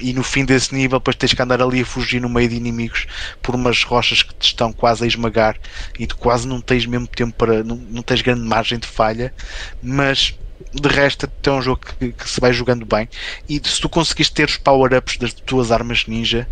e 0.00 0.14
no 0.14 0.22
fim 0.22 0.46
desse 0.46 0.74
nível 0.74 0.98
depois 0.98 1.14
tens 1.14 1.34
que 1.34 1.42
andar 1.42 1.60
ali 1.60 1.82
a 1.82 1.84
fugir 1.84 2.22
no 2.22 2.28
meio 2.30 2.48
de 2.48 2.56
inimigos 2.56 3.06
por 3.42 3.54
umas 3.54 3.84
rochas 3.84 4.22
que 4.22 4.34
te 4.34 4.46
estão 4.46 4.72
quase 4.72 5.04
a 5.04 5.06
esmagar 5.06 5.58
e 5.98 6.06
tu 6.06 6.16
quase 6.16 6.48
não 6.48 6.58
tens 6.58 6.86
mesmo 6.86 7.06
tempo 7.06 7.34
para 7.36 7.62
não, 7.62 7.76
não 7.76 8.02
tens 8.02 8.22
grande 8.22 8.40
margem 8.40 8.78
de 8.80 8.86
falha 8.86 9.32
mas 9.80 10.34
de 10.72 10.88
resto 10.88 11.30
é 11.44 11.50
um 11.50 11.62
jogo 11.62 11.80
que, 11.98 12.12
que 12.12 12.28
se 12.28 12.40
vai 12.40 12.52
jogando 12.52 12.84
bem 12.86 13.08
e 13.48 13.60
se 13.64 13.80
tu 13.80 13.88
conseguires 13.88 14.30
ter 14.30 14.48
os 14.48 14.56
power-ups 14.56 15.16
das 15.18 15.32
tuas 15.32 15.70
armas 15.72 16.06
ninja 16.06 16.48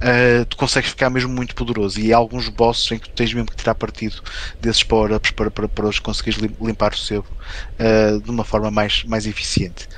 uh, 0.00 0.44
tu 0.46 0.56
consegues 0.56 0.90
ficar 0.90 1.10
mesmo 1.10 1.32
muito 1.32 1.54
poderoso 1.54 2.00
e 2.00 2.12
há 2.12 2.16
alguns 2.16 2.48
bosses 2.48 2.90
em 2.92 2.98
que 2.98 3.08
tu 3.08 3.14
tens 3.14 3.32
mesmo 3.32 3.50
que 3.50 3.56
tirar 3.56 3.74
partido 3.74 4.20
desses 4.60 4.82
power-ups 4.82 5.30
para, 5.32 5.50
para, 5.50 5.68
para 5.68 5.86
os 5.88 5.98
conseguires 5.98 6.38
lim- 6.40 6.56
limpar 6.60 6.92
o 6.92 6.96
sebo 6.96 7.26
uh, 7.78 8.20
de 8.20 8.30
uma 8.30 8.44
forma 8.44 8.70
mais, 8.70 9.04
mais 9.04 9.26
eficiente 9.26 9.88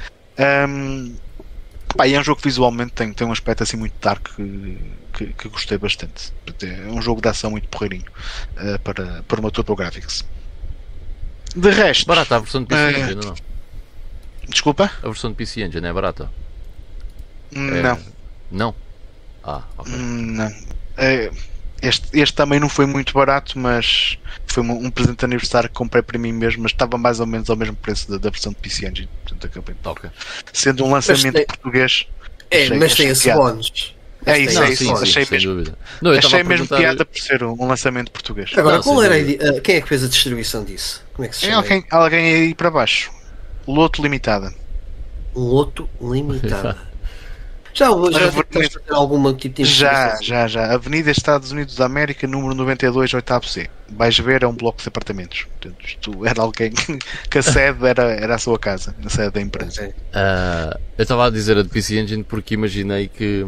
um, 0.69 1.17
Pá, 1.97 2.07
e 2.07 2.15
é 2.15 2.21
um 2.21 2.25
jogo 2.25 2.41
que 2.43 2.49
visualmente 2.49 2.93
tem, 2.93 3.13
tem 3.13 3.27
um 3.27 3.33
aspecto 3.33 3.63
assim 3.63 3.77
muito 3.77 3.95
dark 4.03 4.27
que, 4.37 4.79
que, 5.15 5.27
que 5.33 5.49
gostei 5.49 5.79
bastante. 5.79 6.33
É 6.63 6.89
um 6.91 7.01
jogo 7.01 7.23
de 7.23 7.29
ação 7.29 7.53
muito 7.53 7.69
porreirinho 7.69 8.05
uh, 8.59 8.79
para, 8.81 9.23
para 9.23 9.41
uma 9.41 9.51
Turbo 9.51 9.75
Graphics. 9.75 10.23
De 11.55 11.71
resto, 11.71 12.07
Barata 12.07 12.37
a 12.37 12.39
versão 12.41 12.61
de 12.63 12.67
PC 12.67 12.83
Eh, 12.83 13.01
Engine, 13.01 13.15
não? 13.25 13.35
Desculpa? 14.49 14.91
A 15.03 15.07
versão 15.07 15.31
de 15.31 15.37
PC 15.37 15.63
Engine 15.63 15.87
é 15.87 15.93
barata? 15.93 16.31
É- 17.55 17.83
Não, 17.83 17.99
Não? 18.51 18.75
Ah, 19.45 19.63
ok. 19.79 19.93
não. 19.97 20.53
É, 20.97 21.31
este, 21.83 22.09
este 22.19 22.35
também 22.35 22.59
não 22.59 22.69
foi 22.69 22.87
muito 22.87 23.13
barato, 23.13 23.59
mas 23.59 24.19
foi 24.47 24.63
um, 24.63 24.87
um 24.87 24.91
presente 24.91 25.19
de 25.21 25.25
aniversário 25.25 25.69
que 25.69 25.75
comprei 25.75 26.03
para 26.03 26.19
mim 26.19 26.33
mesmo, 26.33 26.63
mas 26.65 26.73
estava 26.73 26.99
mais 26.99 27.21
ou 27.21 27.27
menos 27.27 27.49
ao 27.49 27.57
mesmo 27.57 27.77
preço 27.77 28.11
da, 28.11 28.19
da 28.19 28.31
versão 28.31 28.53
de 28.53 28.59
PC 28.59 28.87
Engine. 28.89 29.09
Portanto, 29.23 29.47
acabei. 29.47 29.77
Ok. 29.85 30.11
Sendo 30.53 30.85
um 30.85 30.91
lançamento 30.91 31.35
tem- 31.35 31.47
português, 31.47 32.07
É, 32.51 32.69
mas 32.75 32.95
tem 32.95 33.09
esse 33.09 33.33
bónus. 33.33 33.95
É 34.25 34.39
isso, 34.41 34.59
é 34.59 34.61
Não, 34.63 34.65
esse 34.65 34.83
isso, 34.83 34.93
bónus. 34.93 35.03
achei 35.09 35.25
sem 35.25 35.39
mesmo-. 35.39 35.77
Não, 36.03 36.11
achei 36.11 36.31
mesmo 36.43 36.49
perguntar- 36.67 36.77
piada 36.79 37.05
por 37.05 37.19
ser 37.21 37.45
um, 37.45 37.53
um 37.63 37.69
lançamento 37.69 38.11
português. 38.11 38.51
Agora, 38.57 38.77
Não, 38.77 38.83
qual 38.83 39.03
era 39.05 39.15
a 39.15 39.61
quem 39.61 39.77
é 39.77 39.81
que 39.81 39.89
fez 39.89 40.03
a 40.03 40.09
distribuição 40.09 40.65
disso? 40.65 41.05
Como 41.15 41.25
é 41.27 41.29
que 41.29 41.37
se 41.37 41.45
É 41.47 41.51
chama? 41.51 41.63
alguém, 41.63 41.85
alguém 41.91 42.35
aí 42.35 42.55
para 42.55 42.71
baixo. 42.71 43.13
Loto 43.67 44.03
Limitada. 44.03 44.53
Loto 45.35 45.89
Limitada. 46.01 46.77
Já, 47.75 47.89
já 47.89 47.91
Avenida- 47.91 48.43
tentaste 48.45 48.79
fazer 48.79 48.95
algum 48.95 49.35
tipo 49.35 49.55
de 49.57 49.65
Já, 49.67 50.17
já, 50.23 50.49
já. 50.49 50.73
Avenida 50.73 51.11
Estados 51.11 51.53
Unidos 51.53 51.77
da 51.77 51.85
América, 51.85 52.27
número 52.27 52.55
92, 52.55 53.13
8 53.13 53.47
C. 53.47 53.69
Vais 53.91 54.19
ver, 54.19 54.43
é 54.45 54.47
um 54.47 54.55
bloco 54.55 54.81
de 54.81 54.89
apartamentos. 54.89 55.43
Portanto, 55.45 55.85
isto 55.85 56.27
era 56.27 56.41
alguém 56.41 56.73
que 57.31 57.37
a 57.39 57.43
sede 57.43 57.87
era, 57.87 58.05
era 58.05 58.35
a 58.37 58.39
sua 58.39 58.59
casa, 58.59 58.97
a 59.05 59.09
sede 59.11 59.31
da 59.33 59.43
empresa. 59.43 59.95
Ah, 60.15 60.75
eu 60.97 61.03
estava 61.03 61.27
a 61.27 61.31
dizer 61.31 61.59
a 61.59 61.63
de 61.63 61.69
PC 61.69 61.99
Engine 62.01 62.25
porque 62.25 62.55
imaginei 62.55 63.09
que 63.09 63.45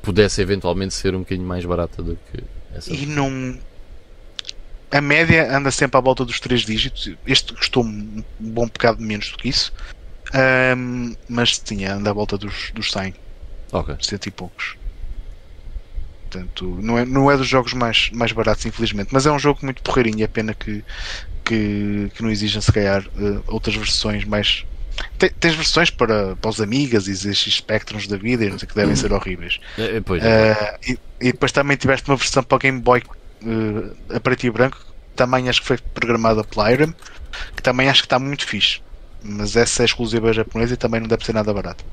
pudesse 0.00 0.40
eventualmente 0.40 0.94
ser 0.94 1.14
um 1.14 1.18
bocadinho 1.18 1.46
mais 1.46 1.62
barata 1.66 2.02
do 2.02 2.16
que 2.32 2.42
essa. 2.74 2.90
E 2.90 3.04
não. 3.04 3.58
A 4.90 5.00
média 5.00 5.54
anda 5.54 5.70
sempre 5.70 5.98
à 5.98 6.00
volta 6.00 6.24
dos 6.24 6.40
3 6.40 6.62
dígitos. 6.62 7.16
Este 7.26 7.54
custou 7.54 7.84
um 7.84 8.24
bom 8.38 8.66
bocado 8.66 9.02
menos 9.02 9.30
do 9.30 9.36
que 9.38 9.48
isso. 9.48 9.72
Ahm, 10.34 11.14
mas 11.28 11.58
tinha, 11.60 11.94
anda 11.94 12.10
à 12.10 12.14
volta 12.14 12.38
dos, 12.38 12.70
dos 12.74 12.90
100, 12.92 13.14
Ok. 13.72 13.96
100 14.00 14.18
e 14.28 14.30
poucos. 14.32 14.76
Portanto, 16.30 16.78
não 16.82 16.98
é, 16.98 17.04
não 17.06 17.30
é 17.30 17.36
dos 17.36 17.48
jogos 17.48 17.72
mais, 17.72 18.10
mais 18.12 18.32
baratos, 18.32 18.66
infelizmente. 18.66 19.08
Mas 19.12 19.24
é 19.26 19.32
um 19.32 19.38
jogo 19.38 19.60
muito 19.62 19.82
porreirinho. 19.82 20.22
É 20.24 20.28
pena 20.28 20.54
que, 20.54 20.84
que, 21.44 22.10
que 22.14 22.22
não 22.22 22.30
exijam, 22.30 22.62
se 22.62 22.72
calhar, 22.72 23.02
eh, 23.16 23.42
outras 23.48 23.76
versões 23.76 24.24
mais. 24.24 24.64
Tem- 25.18 25.30
Tens 25.40 25.54
versões 25.54 25.90
para, 25.90 26.36
para 26.36 26.50
os 26.50 26.60
Amigas 26.60 27.06
e 27.08 27.12
esses 27.12 27.38
Spectrums 27.56 28.06
da 28.08 28.16
vida 28.18 28.44
e 28.44 28.50
não 28.50 28.58
sei 28.58 28.66
o 28.66 28.68
que 28.68 28.74
devem 28.74 28.96
ser 28.96 29.12
horríveis. 29.12 29.58
É, 29.76 29.96
é, 29.96 30.00
pois, 30.00 30.22
Uh, 30.22 30.76
e, 30.88 30.98
e 31.28 31.32
depois 31.32 31.52
também 31.52 31.76
tiveste 31.76 32.10
uma 32.10 32.16
versão 32.16 32.42
para 32.42 32.56
o 32.56 32.58
Game 32.58 32.80
Boy 32.82 33.02
uh, 33.42 34.14
a 34.14 34.20
preto 34.20 34.46
e 34.46 34.50
branco, 34.50 34.78
que 34.78 35.16
também 35.16 35.48
acho 35.48 35.60
que 35.60 35.66
foi 35.66 35.78
programada 35.78 36.44
pela 36.44 36.72
Irem, 36.72 36.94
que 37.54 37.62
também 37.62 37.88
acho 37.88 38.02
que 38.02 38.06
está 38.06 38.18
muito 38.18 38.46
fixe. 38.46 38.80
Mas 39.22 39.56
essa 39.56 39.82
é 39.82 39.84
exclusiva 39.84 40.32
japonesa 40.32 40.74
e 40.74 40.76
também 40.76 41.00
não 41.00 41.08
deve 41.08 41.24
ser 41.24 41.32
nada 41.32 41.52
barato. 41.52 41.84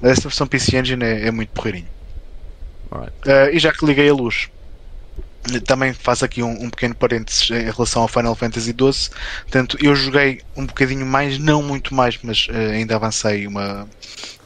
Mas 0.00 0.12
essa 0.12 0.22
versão 0.22 0.46
PC 0.46 0.78
Engine 0.78 1.04
é, 1.04 1.28
é 1.28 1.30
muito 1.30 1.50
porreirinho. 1.50 1.88
Uh, 2.90 3.50
e 3.52 3.58
já 3.58 3.72
que 3.72 3.84
liguei 3.84 4.08
a 4.08 4.14
luz, 4.14 4.48
também 5.64 5.92
faço 5.92 6.24
aqui 6.24 6.42
um, 6.42 6.64
um 6.64 6.70
pequeno 6.70 6.94
parênteses 6.94 7.50
em 7.50 7.70
relação 7.70 8.02
ao 8.02 8.08
Final 8.08 8.34
Fantasy 8.34 8.70
XII. 8.70 9.10
Portanto, 9.42 9.78
eu 9.80 9.94
joguei 9.94 10.42
um 10.56 10.66
bocadinho 10.66 11.06
mais, 11.06 11.38
não 11.38 11.62
muito 11.62 11.94
mais, 11.94 12.18
mas 12.22 12.48
uh, 12.48 12.72
ainda 12.72 12.96
avancei 12.96 13.46
uma, 13.46 13.88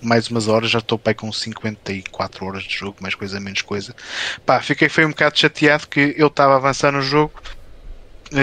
mais 0.03 0.29
umas 0.29 0.49
horas. 0.49 0.71
Já 0.71 0.79
estou 0.79 0.99
pai 0.99 1.15
com 1.15 1.33
54 1.33 2.45
horas 2.45 2.65
de 2.65 2.77
jogo, 2.77 2.97
mais 3.01 3.15
coisa, 3.15 3.41
menos 3.41 3.63
coisa. 3.63 3.95
Pá, 4.45 4.61
fiquei 4.61 4.89
foi 4.89 5.05
um 5.05 5.11
bocado 5.11 5.39
chateado 5.39 5.89
que 5.89 6.15
eu 6.17 6.27
estava 6.27 6.55
a 6.55 6.57
avançar 6.57 6.93
no 6.93 7.03
jogo. 7.03 7.41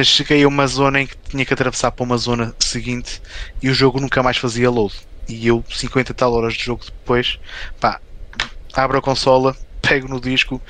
Cheguei 0.03 0.43
a 0.43 0.47
uma 0.47 0.67
zona 0.67 1.01
em 1.01 1.07
que 1.07 1.15
tinha 1.29 1.45
que 1.45 1.53
atravessar 1.53 1.91
para 1.91 2.03
uma 2.03 2.17
zona 2.17 2.53
seguinte 2.59 3.21
e 3.61 3.69
o 3.69 3.73
jogo 3.73 4.01
nunca 4.01 4.21
mais 4.21 4.37
fazia 4.37 4.69
load. 4.69 4.93
E 5.29 5.47
eu, 5.47 5.63
50 5.69 6.13
tal 6.13 6.33
horas 6.33 6.53
de 6.53 6.63
jogo 6.63 6.83
depois, 6.85 7.39
pá, 7.79 7.99
abro 8.73 8.97
a 8.97 9.01
consola, 9.01 9.55
pego 9.81 10.07
no 10.07 10.19
disco 10.19 10.61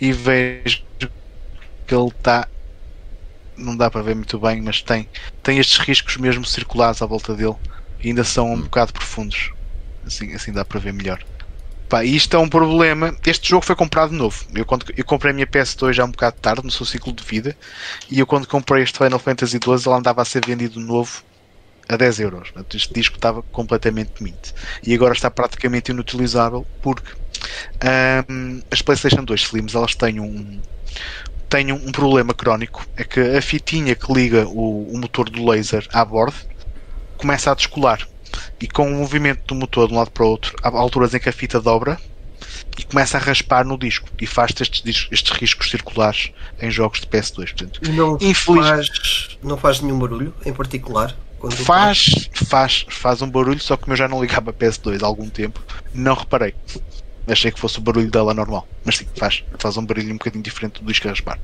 e 0.00 0.12
vejo 0.12 0.84
que 1.86 1.94
ele 1.94 2.08
está. 2.08 2.48
Não 3.56 3.76
dá 3.76 3.90
para 3.90 4.02
ver 4.02 4.14
muito 4.14 4.38
bem, 4.38 4.60
mas 4.60 4.82
tem, 4.82 5.08
tem 5.42 5.58
estes 5.58 5.78
riscos 5.78 6.16
mesmo 6.18 6.44
circulares 6.44 7.00
à 7.00 7.06
volta 7.06 7.34
dele 7.34 7.56
e 8.02 8.08
ainda 8.08 8.24
são 8.24 8.52
um 8.52 8.60
bocado 8.60 8.92
profundos. 8.92 9.52
Assim, 10.06 10.34
assim 10.34 10.52
dá 10.52 10.64
para 10.64 10.78
ver 10.78 10.92
melhor. 10.92 11.24
Pá, 11.88 12.04
isto 12.04 12.36
é 12.36 12.38
um 12.38 12.48
problema. 12.48 13.16
Este 13.24 13.48
jogo 13.48 13.64
foi 13.64 13.76
comprado 13.76 14.12
novo. 14.12 14.44
Eu, 14.54 14.64
quando, 14.64 14.84
eu 14.96 15.04
comprei 15.04 15.30
a 15.30 15.34
minha 15.34 15.46
PS2 15.46 15.92
já 15.92 16.04
um 16.04 16.10
bocado 16.10 16.36
tarde, 16.40 16.64
no 16.64 16.70
seu 16.70 16.84
ciclo 16.84 17.12
de 17.12 17.22
vida, 17.24 17.56
e 18.10 18.18
eu 18.18 18.26
quando 18.26 18.46
comprei 18.46 18.82
este 18.82 18.98
Final 18.98 19.18
Fantasy 19.18 19.58
XII 19.62 19.86
ele 19.86 19.96
andava 19.96 20.20
a 20.20 20.24
ser 20.24 20.44
vendido 20.44 20.80
novo 20.80 21.22
a 21.88 21.96
10 21.96 22.20
euros. 22.20 22.52
Este 22.74 22.92
disco 22.92 23.16
estava 23.16 23.42
completamente 23.42 24.22
mint. 24.22 24.52
E 24.84 24.94
agora 24.94 25.14
está 25.14 25.30
praticamente 25.30 25.92
inutilizável 25.92 26.66
porque 26.82 27.12
as 28.70 28.82
PlayStation 28.82 29.24
2 29.24 29.40
Slims 29.40 29.74
elas 29.74 29.94
têm 29.94 30.18
um, 30.20 30.60
têm 31.56 31.72
um 31.72 31.90
problema 31.92 32.34
crónico. 32.34 32.86
É 32.96 33.04
que 33.04 33.20
a 33.20 33.40
fitinha 33.42 33.94
que 33.94 34.12
liga 34.12 34.46
o, 34.46 34.92
o 34.92 34.98
motor 34.98 35.30
do 35.30 35.44
laser 35.48 35.86
à 35.92 36.04
bordo 36.04 36.36
começa 37.16 37.50
a 37.50 37.54
descolar. 37.54 38.06
E 38.60 38.66
com 38.68 38.86
o 38.90 38.94
movimento 38.94 39.42
do 39.46 39.54
motor 39.54 39.88
de 39.88 39.94
um 39.94 39.98
lado 39.98 40.10
para 40.10 40.24
o 40.24 40.28
outro, 40.28 40.54
há 40.62 40.68
alturas 40.68 41.14
em 41.14 41.18
que 41.18 41.28
a 41.28 41.32
fita 41.32 41.60
dobra 41.60 41.98
e 42.78 42.82
começa 42.84 43.16
a 43.16 43.20
raspar 43.20 43.64
no 43.64 43.78
disco 43.78 44.08
e 44.20 44.26
faz 44.26 44.52
estes, 44.60 45.08
estes 45.10 45.30
riscos 45.38 45.70
circulares 45.70 46.30
em 46.60 46.70
jogos 46.70 47.00
de 47.00 47.06
PS2. 47.06 47.34
Portanto, 47.54 47.80
não 47.92 48.18
Infeliz- 48.20 48.66
faz, 48.66 49.38
não 49.42 49.56
faz 49.56 49.80
nenhum 49.80 49.98
barulho 49.98 50.34
em 50.44 50.52
particular? 50.52 51.16
Quando 51.38 51.54
Faz, 51.54 52.28
faz, 52.32 52.86
faz 52.88 53.20
um 53.22 53.28
barulho, 53.30 53.60
só 53.60 53.76
que 53.76 53.90
eu 53.90 53.96
já 53.96 54.08
não 54.08 54.20
ligava 54.20 54.50
a 54.50 54.54
PS2 54.54 55.02
há 55.02 55.06
algum 55.06 55.28
tempo, 55.28 55.62
não 55.94 56.14
reparei. 56.14 56.54
Achei 57.26 57.50
que 57.50 57.58
fosse 57.58 57.78
o 57.78 57.82
barulho 57.82 58.10
dela 58.10 58.32
normal, 58.32 58.66
mas 58.84 58.98
sim, 58.98 59.06
faz, 59.16 59.42
faz 59.58 59.76
um 59.76 59.84
barulho 59.84 60.10
um 60.10 60.16
bocadinho 60.18 60.44
diferente 60.44 60.82
do 60.82 60.92
raspar. 61.08 61.38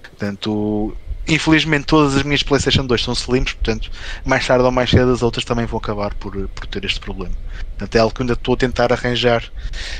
Portanto, 0.00 0.96
infelizmente 1.26 1.86
todas 1.86 2.16
as 2.16 2.22
minhas 2.22 2.42
PlayStation 2.42 2.86
2 2.86 3.02
são 3.02 3.14
slims, 3.14 3.52
portanto, 3.52 3.90
mais 4.24 4.46
tarde 4.46 4.64
ou 4.64 4.70
mais 4.70 4.90
cedo 4.90 5.10
as 5.10 5.22
outras 5.22 5.44
também 5.44 5.66
vão 5.66 5.78
acabar 5.78 6.14
por, 6.14 6.48
por 6.48 6.66
ter 6.66 6.84
este 6.84 7.00
problema. 7.00 7.34
Portanto, 7.70 7.96
é 7.96 7.98
algo 7.98 8.14
que 8.14 8.22
ainda 8.22 8.34
estou 8.34 8.54
a 8.54 8.58
tentar 8.58 8.92
arranjar 8.92 9.50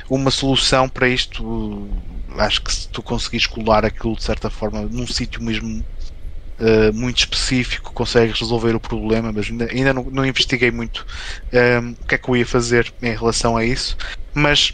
uma 0.09 0.31
solução 0.31 0.89
para 0.89 1.09
isto. 1.09 1.89
Acho 2.39 2.62
que 2.62 2.73
se 2.73 2.89
tu 2.89 3.02
conseguires 3.02 3.47
colar 3.47 3.85
aquilo 3.85 4.16
de 4.16 4.23
certa 4.23 4.51
forma 4.51 4.82
num 4.82 5.06
sítio 5.06 5.43
mesmo 5.43 5.85
Uh, 6.56 6.94
muito 6.94 7.19
específico, 7.19 7.93
consegues 7.93 8.39
resolver 8.39 8.77
o 8.77 8.81
problema, 8.81 9.32
mas 9.32 9.51
ainda, 9.51 9.65
ainda 9.73 9.93
não, 9.93 10.05
não 10.05 10.24
investiguei 10.24 10.70
muito 10.70 11.05
um, 11.82 11.90
o 11.90 12.06
que 12.06 12.15
é 12.15 12.19
que 12.19 12.28
eu 12.28 12.36
ia 12.36 12.47
fazer 12.47 12.95
em 13.03 13.13
relação 13.13 13.56
a 13.56 13.64
isso. 13.64 13.96
Mas 14.32 14.72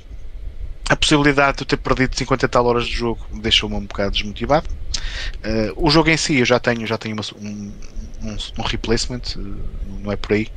a 0.90 0.96
possibilidade 0.96 1.58
de 1.58 1.62
eu 1.64 1.66
ter 1.68 1.78
perdido 1.78 2.16
50 2.16 2.46
e 2.46 2.50
tal 2.50 2.66
horas 2.66 2.86
de 2.86 2.92
jogo 2.94 3.26
deixou-me 3.40 3.76
um 3.76 3.86
bocado 3.86 4.12
desmotivado. 4.12 4.68
Uh, 5.44 5.72
o 5.76 5.90
jogo 5.90 6.10
em 6.10 6.16
si 6.18 6.38
eu 6.38 6.46
já 6.46 6.60
tenho, 6.60 6.86
já 6.86 6.98
tenho 6.98 7.14
uma- 7.16 7.24
um, 7.36 7.80
um, 8.22 8.36
um 8.58 8.62
replacement, 8.64 9.22
uh, 9.36 9.40
não 10.00 10.12
é 10.12 10.16
por 10.16 10.34
aí. 10.34 10.48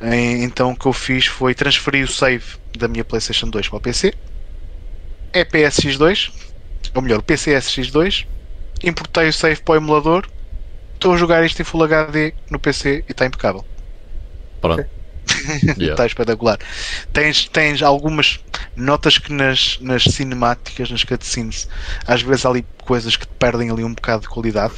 Eh, 0.00 0.42
Então 0.44 0.72
o 0.72 0.78
que 0.78 0.86
eu 0.86 0.92
fiz 0.94 1.26
foi 1.26 1.54
transferir 1.54 2.04
o 2.06 2.08
save 2.12 2.44
da 2.78 2.88
minha 2.88 3.04
PlayStation 3.04 3.50
2 3.50 3.68
para 3.68 3.78
o 3.78 3.82
PC. 3.82 4.14
É 5.32 5.44
PSX2, 5.44 6.30
ou 6.94 7.02
melhor, 7.02 7.20
o 7.20 7.24
PCSX2. 7.24 8.26
Importei 8.82 9.28
o 9.28 9.32
save 9.32 9.62
para 9.62 9.74
o 9.74 9.76
emulador. 9.78 10.26
Estou 10.94 11.14
a 11.14 11.18
jogar 11.18 11.44
isto 11.46 11.60
em 11.62 11.66
Full 11.66 11.84
HD 11.84 12.36
no 12.50 12.60
PC 12.60 13.04
e 13.08 13.12
está 13.12 13.26
impecável. 13.26 13.66
Pronto. 14.60 14.90
Yeah. 15.76 15.92
Está 15.92 16.06
espetacular. 16.06 16.58
Tens, 17.12 17.48
tens 17.48 17.82
algumas 17.82 18.40
notas 18.74 19.18
que 19.18 19.32
nas, 19.32 19.78
nas 19.80 20.04
cinemáticas, 20.04 20.90
nas 20.90 21.04
cutscenes, 21.04 21.68
às 22.06 22.22
vezes 22.22 22.44
há 22.46 22.48
ali 22.50 22.64
coisas 22.82 23.16
que 23.16 23.26
te 23.26 23.32
perdem 23.38 23.70
ali 23.70 23.84
um 23.84 23.94
bocado 23.94 24.22
de 24.22 24.28
qualidade. 24.28 24.74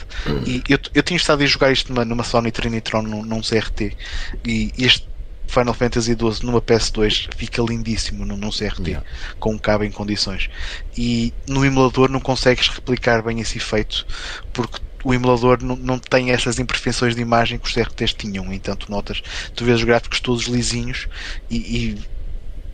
E 0.47 0.62
eu, 0.68 0.78
eu 0.94 1.02
tinha 1.02 1.17
estado 1.17 1.43
a 1.43 1.47
jogar 1.47 1.73
isto 1.73 1.93
numa, 1.93 2.05
numa 2.05 2.25
Sony 2.25 2.51
Trinitron 2.51 3.02
num, 3.02 3.23
num 3.25 3.41
CRT 3.41 3.97
e 4.44 4.73
este 4.78 5.09
Final 5.47 5.73
Fantasy 5.73 6.12
XII 6.12 6.44
numa 6.44 6.60
PS2 6.60 7.28
fica 7.35 7.62
lindíssimo 7.62 8.25
num, 8.27 8.36
num 8.36 8.51
CRT 8.51 8.89
Yeah. 8.89 9.07
com 9.39 9.55
um 9.55 9.59
cabo 9.59 9.85
em 9.85 9.91
condições. 9.91 10.49
E 10.97 11.33
no 11.47 11.65
emulador 11.65 12.10
não 12.10 12.20
consegues 12.20 12.68
replicar 12.68 13.23
bem 13.23 13.41
esse 13.41 13.57
efeito 13.59 14.07
porque 14.52 14.78
o 15.05 15.15
emulador 15.15 15.62
não, 15.62 15.77
não 15.77 15.99
tem 15.99 16.31
essas 16.31 16.59
imperfeições 16.59 17.15
de 17.15 17.23
imagem 17.23 17.59
que 17.59 17.67
os 17.67 17.73
CRTs 17.75 18.15
tinham. 18.15 18.52
Então 18.52 18.77
tu 18.77 18.91
notas, 18.91 19.20
tu 19.55 19.65
vês 19.65 19.78
os 19.78 19.85
gráficos 19.85 20.20
todos 20.20 20.44
lisinhos 20.47 21.07
e, 21.51 21.93
e 21.94 22.02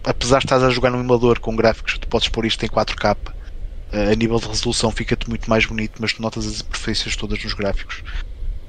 apesar 0.05 0.39
de 0.41 0.47
estás 0.47 0.62
a 0.62 0.70
jogar 0.70 0.91
num 0.91 1.01
emulador 1.01 1.41
com 1.41 1.57
gráficos, 1.57 1.99
tu 1.99 2.09
podes 2.09 2.28
pôr 2.28 2.47
isto 2.47 2.65
em 2.65 2.69
4K. 2.69 3.35
eh, 3.93 4.12
A 4.12 4.15
nível 4.17 4.39
de 4.41 4.49
resolução 4.49 4.91
fica-te 4.93 5.28
muito 5.28 5.49
mais 5.51 5.67
bonito, 5.67 5.94
mas 6.01 6.12
tu 6.15 6.23
notas 6.23 6.47
as 6.47 6.61
imperfeições 6.61 7.17
todas 7.17 7.43
nos 7.44 7.55
gráficos. 7.55 8.03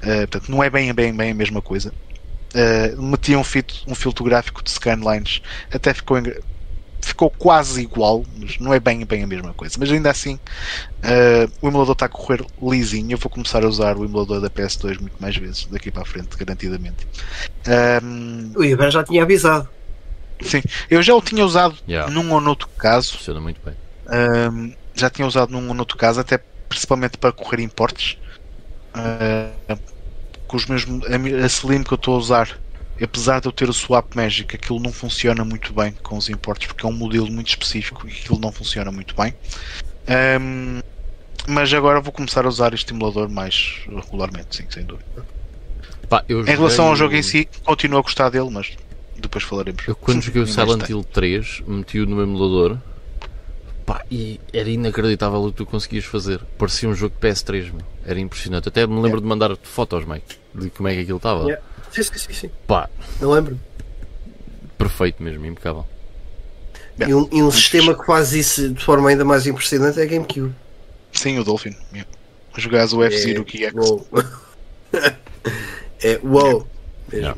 Eh, 0.04 0.28
portanto, 0.28 0.52
não 0.52 0.64
é 0.64 0.70
bem, 0.70 0.94
bem, 0.94 1.16
bem 1.16 1.32
a 1.32 1.36
mesma 1.36 1.62
coisa. 1.62 1.94
Uh, 2.56 3.02
meti 3.02 3.36
um, 3.36 3.44
fito, 3.44 3.76
um 3.88 3.96
filtro 3.96 4.24
gráfico 4.26 4.64
de 4.64 4.72
scanlines, 4.72 5.42
até 5.72 5.94
ficou, 5.94 6.18
ficou 7.06 7.32
quase 7.32 7.82
igual, 7.82 8.24
mas 8.36 8.58
não 8.60 8.74
é 8.74 8.80
bem, 8.80 9.06
bem 9.06 9.24
a 9.24 9.28
mesma 9.28 9.54
coisa. 9.54 9.76
Mas 9.80 9.92
ainda 9.92 10.12
assim, 10.12 10.36
uh, 11.06 11.52
o 11.62 11.68
emulador 11.70 11.94
está 11.94 12.08
a 12.08 12.10
correr 12.10 12.46
lisinho. 12.62 13.14
Eu 13.14 13.18
vou 13.20 13.30
começar 13.30 13.64
a 13.64 13.70
usar 13.70 13.98
o 13.98 14.06
emulador 14.06 14.42
da 14.42 14.50
PS2 14.50 14.98
muito 15.00 15.18
mais 15.22 15.36
vezes 15.38 15.68
daqui 15.68 15.92
para 15.92 16.04
a 16.04 16.06
frente, 16.06 16.38
garantidamente. 16.38 17.06
Um, 18.04 18.58
O 18.58 18.64
Ivan 18.64 18.90
já 18.90 19.04
tinha 19.04 19.22
avisado. 19.24 19.70
sim, 20.42 20.62
eu 20.90 21.02
já 21.02 21.14
o 21.16 21.22
tinha 21.22 21.46
usado 21.46 21.78
Yeah. 21.88 22.12
num 22.12 22.32
ou 22.34 22.42
noutro 22.42 22.68
caso, 22.78 23.18
Funciona 23.18 23.42
muito 23.42 23.62
bem. 23.64 23.78
um, 24.12 24.74
já 24.96 25.10
tinha 25.10 25.28
usado 25.28 25.52
num 25.52 25.68
ou 25.68 25.74
noutro 25.74 25.98
caso, 25.98 26.20
até 26.20 26.44
principalmente 26.70 27.18
para 27.18 27.34
correr 27.34 27.62
importes. 27.62 28.18
Uh, 28.96 29.78
com 30.48 30.58
os 30.58 30.66
meus 30.68 30.84
a, 30.86 31.44
a 31.46 31.48
Slim 31.48 31.84
que 31.84 31.94
eu 31.94 31.98
estou 31.98 32.16
a 32.16 32.20
usar, 32.20 32.60
apesar 33.02 33.42
de 33.42 33.48
eu 33.48 33.52
ter 33.52 33.70
o 33.70 33.74
Swap 33.74 34.16
Magic, 34.16 34.56
aquilo 34.56 34.80
não 34.80 34.92
funciona 34.92 35.44
muito 35.44 35.74
bem 35.74 35.94
com 36.04 36.18
os 36.18 36.30
importes 36.30 36.68
porque 36.68 36.86
é 36.86 36.90
um 36.90 36.94
modelo 36.94 37.30
muito 37.32 37.50
específico 37.50 38.08
e 38.08 38.12
aquilo 38.12 38.40
não 38.40 38.52
funciona 38.52 38.92
muito 38.92 39.16
bem. 39.16 39.34
Um, 40.42 40.80
mas 41.48 41.74
agora 41.74 42.00
vou 42.00 42.12
começar 42.12 42.46
a 42.46 42.48
usar 42.48 42.74
este 42.74 42.94
emulador 42.94 43.30
mais 43.30 43.82
regularmente, 43.88 44.56
sim, 44.56 44.66
sem 44.70 44.84
dúvida. 44.84 45.06
Pá, 46.10 46.24
eu 46.30 46.42
Em 46.42 46.56
relação 46.56 46.88
ao 46.88 46.96
jogo 46.96 47.16
em 47.16 47.24
si, 47.24 47.48
continuo 47.64 48.00
a 48.00 48.02
gostar 48.02 48.30
dele, 48.30 48.50
mas 48.50 48.76
depois 49.18 49.44
falaremos. 49.44 49.88
Eu 49.88 49.96
quando 49.96 50.22
joguei 50.24 50.42
o 50.42 50.48
Silent. 50.48 50.90
Hill 50.90 51.04
3, 51.04 51.64
meti-o 51.68 52.06
no 52.06 52.22
emulador 52.22 52.78
Pá, 53.86 54.04
e 54.10 54.40
era 54.52 54.68
inacreditável 54.68 55.44
o 55.44 55.52
que 55.52 55.58
tu 55.58 55.66
conseguias 55.66 56.06
fazer. 56.06 56.42
Parecia 56.58 56.90
um 56.90 56.96
jogo 56.96 57.14
de 57.20 57.28
PS3, 57.28 57.72
meu. 57.72 57.86
Era 58.04 58.20
impressionante. 58.20 58.68
Até 58.68 58.88
me 58.88 59.00
lembro 59.00 59.22
de 59.22 59.28
mandar 59.28 59.56
fotos, 59.58 60.06
Mike, 60.06 60.38
de 60.56 60.72
como 60.72 60.90
é 60.90 60.96
que 60.96 61.02
aquilo 61.02 61.18
estava. 61.18 61.44
Yeah. 61.44 61.64
Sim, 61.96 62.04
sim, 62.04 62.18
sim, 62.18 62.34
sim. 62.34 62.52
Pá, 62.68 62.90
Eu 63.22 63.32
lembro. 63.32 63.60
perfeito 64.78 65.24
mesmo, 65.24 65.46
impecável. 65.46 65.86
E 67.00 67.14
um, 67.14 67.28
e 67.32 67.42
um 67.44 67.52
sistema 67.52 67.94
que 67.98 68.06
faz 68.06 68.34
isso 68.34 68.70
de 68.70 68.84
forma 68.84 69.10
ainda 69.10 69.24
mais 69.26 69.46
impressionante 69.48 70.00
é 70.00 70.04
a 70.04 70.06
GameCube. 70.06 70.54
Sim, 71.12 71.40
o 71.40 71.44
Dolphin. 71.44 71.76
Yeah. 71.94 72.10
Jogares 72.58 72.94
o 72.94 73.04
F-Zero 73.04 73.46
É, 73.48 73.70
GX. 73.70 73.74
Uou. 73.76 74.08
é 76.04 76.20
uou. 76.24 76.68
Yeah. 77.12 77.38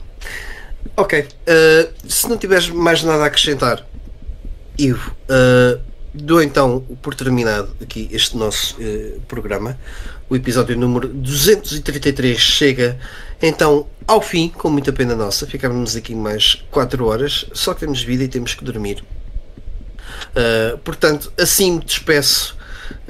Ok. 0.95 1.19
uh, 1.21 1.93
se 2.09 2.27
não 2.27 2.37
tiveres 2.37 2.69
mais 2.69 3.03
nada 3.03 3.23
a 3.23 3.27
acrescentar, 3.27 3.85
Ivo, 4.77 5.15
uh, 5.29 5.81
dou 6.13 6.41
então 6.41 6.79
por 7.01 7.13
terminado 7.15 7.75
aqui 7.81 8.07
este 8.11 8.35
nosso 8.37 8.75
uh, 8.81 9.19
programa. 9.27 9.77
O 10.29 10.35
episódio 10.35 10.77
número 10.77 11.07
233 11.07 12.37
chega 12.37 12.97
então 13.41 13.87
ao 14.05 14.21
fim, 14.21 14.49
com 14.49 14.69
muita 14.69 14.91
pena 14.91 15.15
nossa. 15.15 15.45
Ficávamos 15.47 15.95
aqui 15.95 16.13
mais 16.15 16.63
4 16.71 17.05
horas, 17.05 17.45
só 17.53 17.73
que 17.73 17.81
temos 17.81 18.01
vida 18.01 18.23
e 18.23 18.27
temos 18.27 18.53
que 18.53 18.63
dormir. 18.63 19.03
Uh, 20.35 20.77
portanto, 20.79 21.31
assim 21.37 21.73
me 21.73 21.83
despeço 21.83 22.55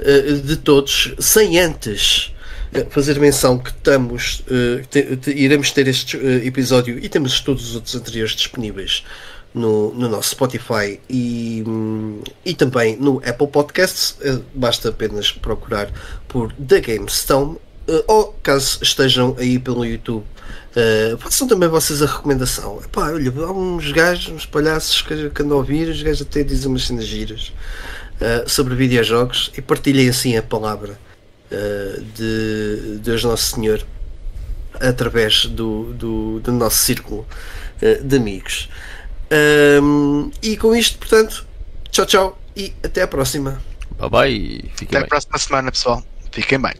uh, 0.00 0.40
de 0.40 0.56
todos, 0.56 1.14
sem 1.18 1.58
antes 1.58 2.34
uh, 2.74 2.86
fazer 2.90 3.18
menção 3.18 3.58
que 3.58 3.70
estamos, 3.70 4.40
uh, 4.50 4.84
te- 4.90 5.16
te- 5.16 5.30
iremos 5.30 5.70
ter 5.70 5.86
este 5.88 6.16
uh, 6.16 6.44
episódio 6.44 6.98
e 6.98 7.08
temos 7.08 7.40
todos 7.40 7.68
os 7.70 7.74
outros 7.76 7.94
anteriores 7.94 8.32
disponíveis 8.34 9.04
no, 9.54 9.92
no 9.94 10.08
nosso 10.08 10.30
Spotify 10.30 11.00
e, 11.08 11.64
e 12.44 12.54
também 12.54 12.96
no 12.96 13.18
Apple 13.24 13.48
Podcasts. 13.48 14.16
Uh, 14.20 14.42
basta 14.54 14.90
apenas 14.90 15.32
procurar 15.32 15.90
por 16.28 16.52
The 16.54 16.80
Game 16.80 17.08
Stone 17.08 17.56
uh, 17.88 18.04
ou 18.06 18.38
caso 18.42 18.78
estejam 18.82 19.34
aí 19.38 19.58
pelo 19.58 19.84
YouTube. 19.84 20.24
Uh, 20.70 21.18
façam 21.18 21.48
também 21.48 21.68
vocês 21.68 22.02
a 22.02 22.06
recomendação. 22.06 22.80
Epá, 22.84 23.10
olha, 23.10 23.30
há 23.30 23.52
uns 23.52 23.90
gajos, 23.90 24.32
uns 24.32 24.46
palhaços 24.46 25.02
que, 25.02 25.30
que 25.30 25.42
andam 25.42 25.56
a 25.56 25.60
ouvir, 25.60 25.88
os 25.88 26.02
gajos 26.02 26.22
até 26.22 26.42
dizem 26.42 26.68
umas 26.68 26.86
cenas 26.86 27.06
giras 27.06 27.52
uh, 28.20 28.48
sobre 28.48 28.74
videojogos 28.74 29.50
e 29.56 29.62
partilhem 29.62 30.08
assim 30.08 30.36
a 30.36 30.42
palavra 30.42 30.98
uh, 31.50 32.02
de 32.14 32.98
Deus 33.02 33.24
Nosso 33.24 33.56
Senhor 33.56 33.84
através 34.74 35.46
do, 35.46 35.92
do, 35.94 36.40
do 36.40 36.52
nosso 36.52 36.76
círculo 36.76 37.26
de 38.04 38.16
amigos. 38.16 38.68
Um, 39.30 40.30
e 40.42 40.56
com 40.56 40.74
isto, 40.74 40.98
portanto, 40.98 41.46
tchau, 41.90 42.06
tchau 42.06 42.38
e 42.56 42.72
até 42.82 43.02
à 43.02 43.06
próxima. 43.08 43.60
Bye 43.98 44.08
bye, 44.10 44.70
fiquem 44.74 44.88
Até 44.88 44.96
a 44.98 45.00
bem. 45.00 45.08
próxima 45.08 45.38
semana, 45.38 45.70
pessoal. 45.72 46.02
Fiquem 46.32 46.60
bem. 46.60 46.74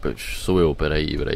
Pois 0.00 0.20
sou 0.38 0.58
eu, 0.60 0.74
peraí, 0.74 1.16
peraí. 1.16 1.32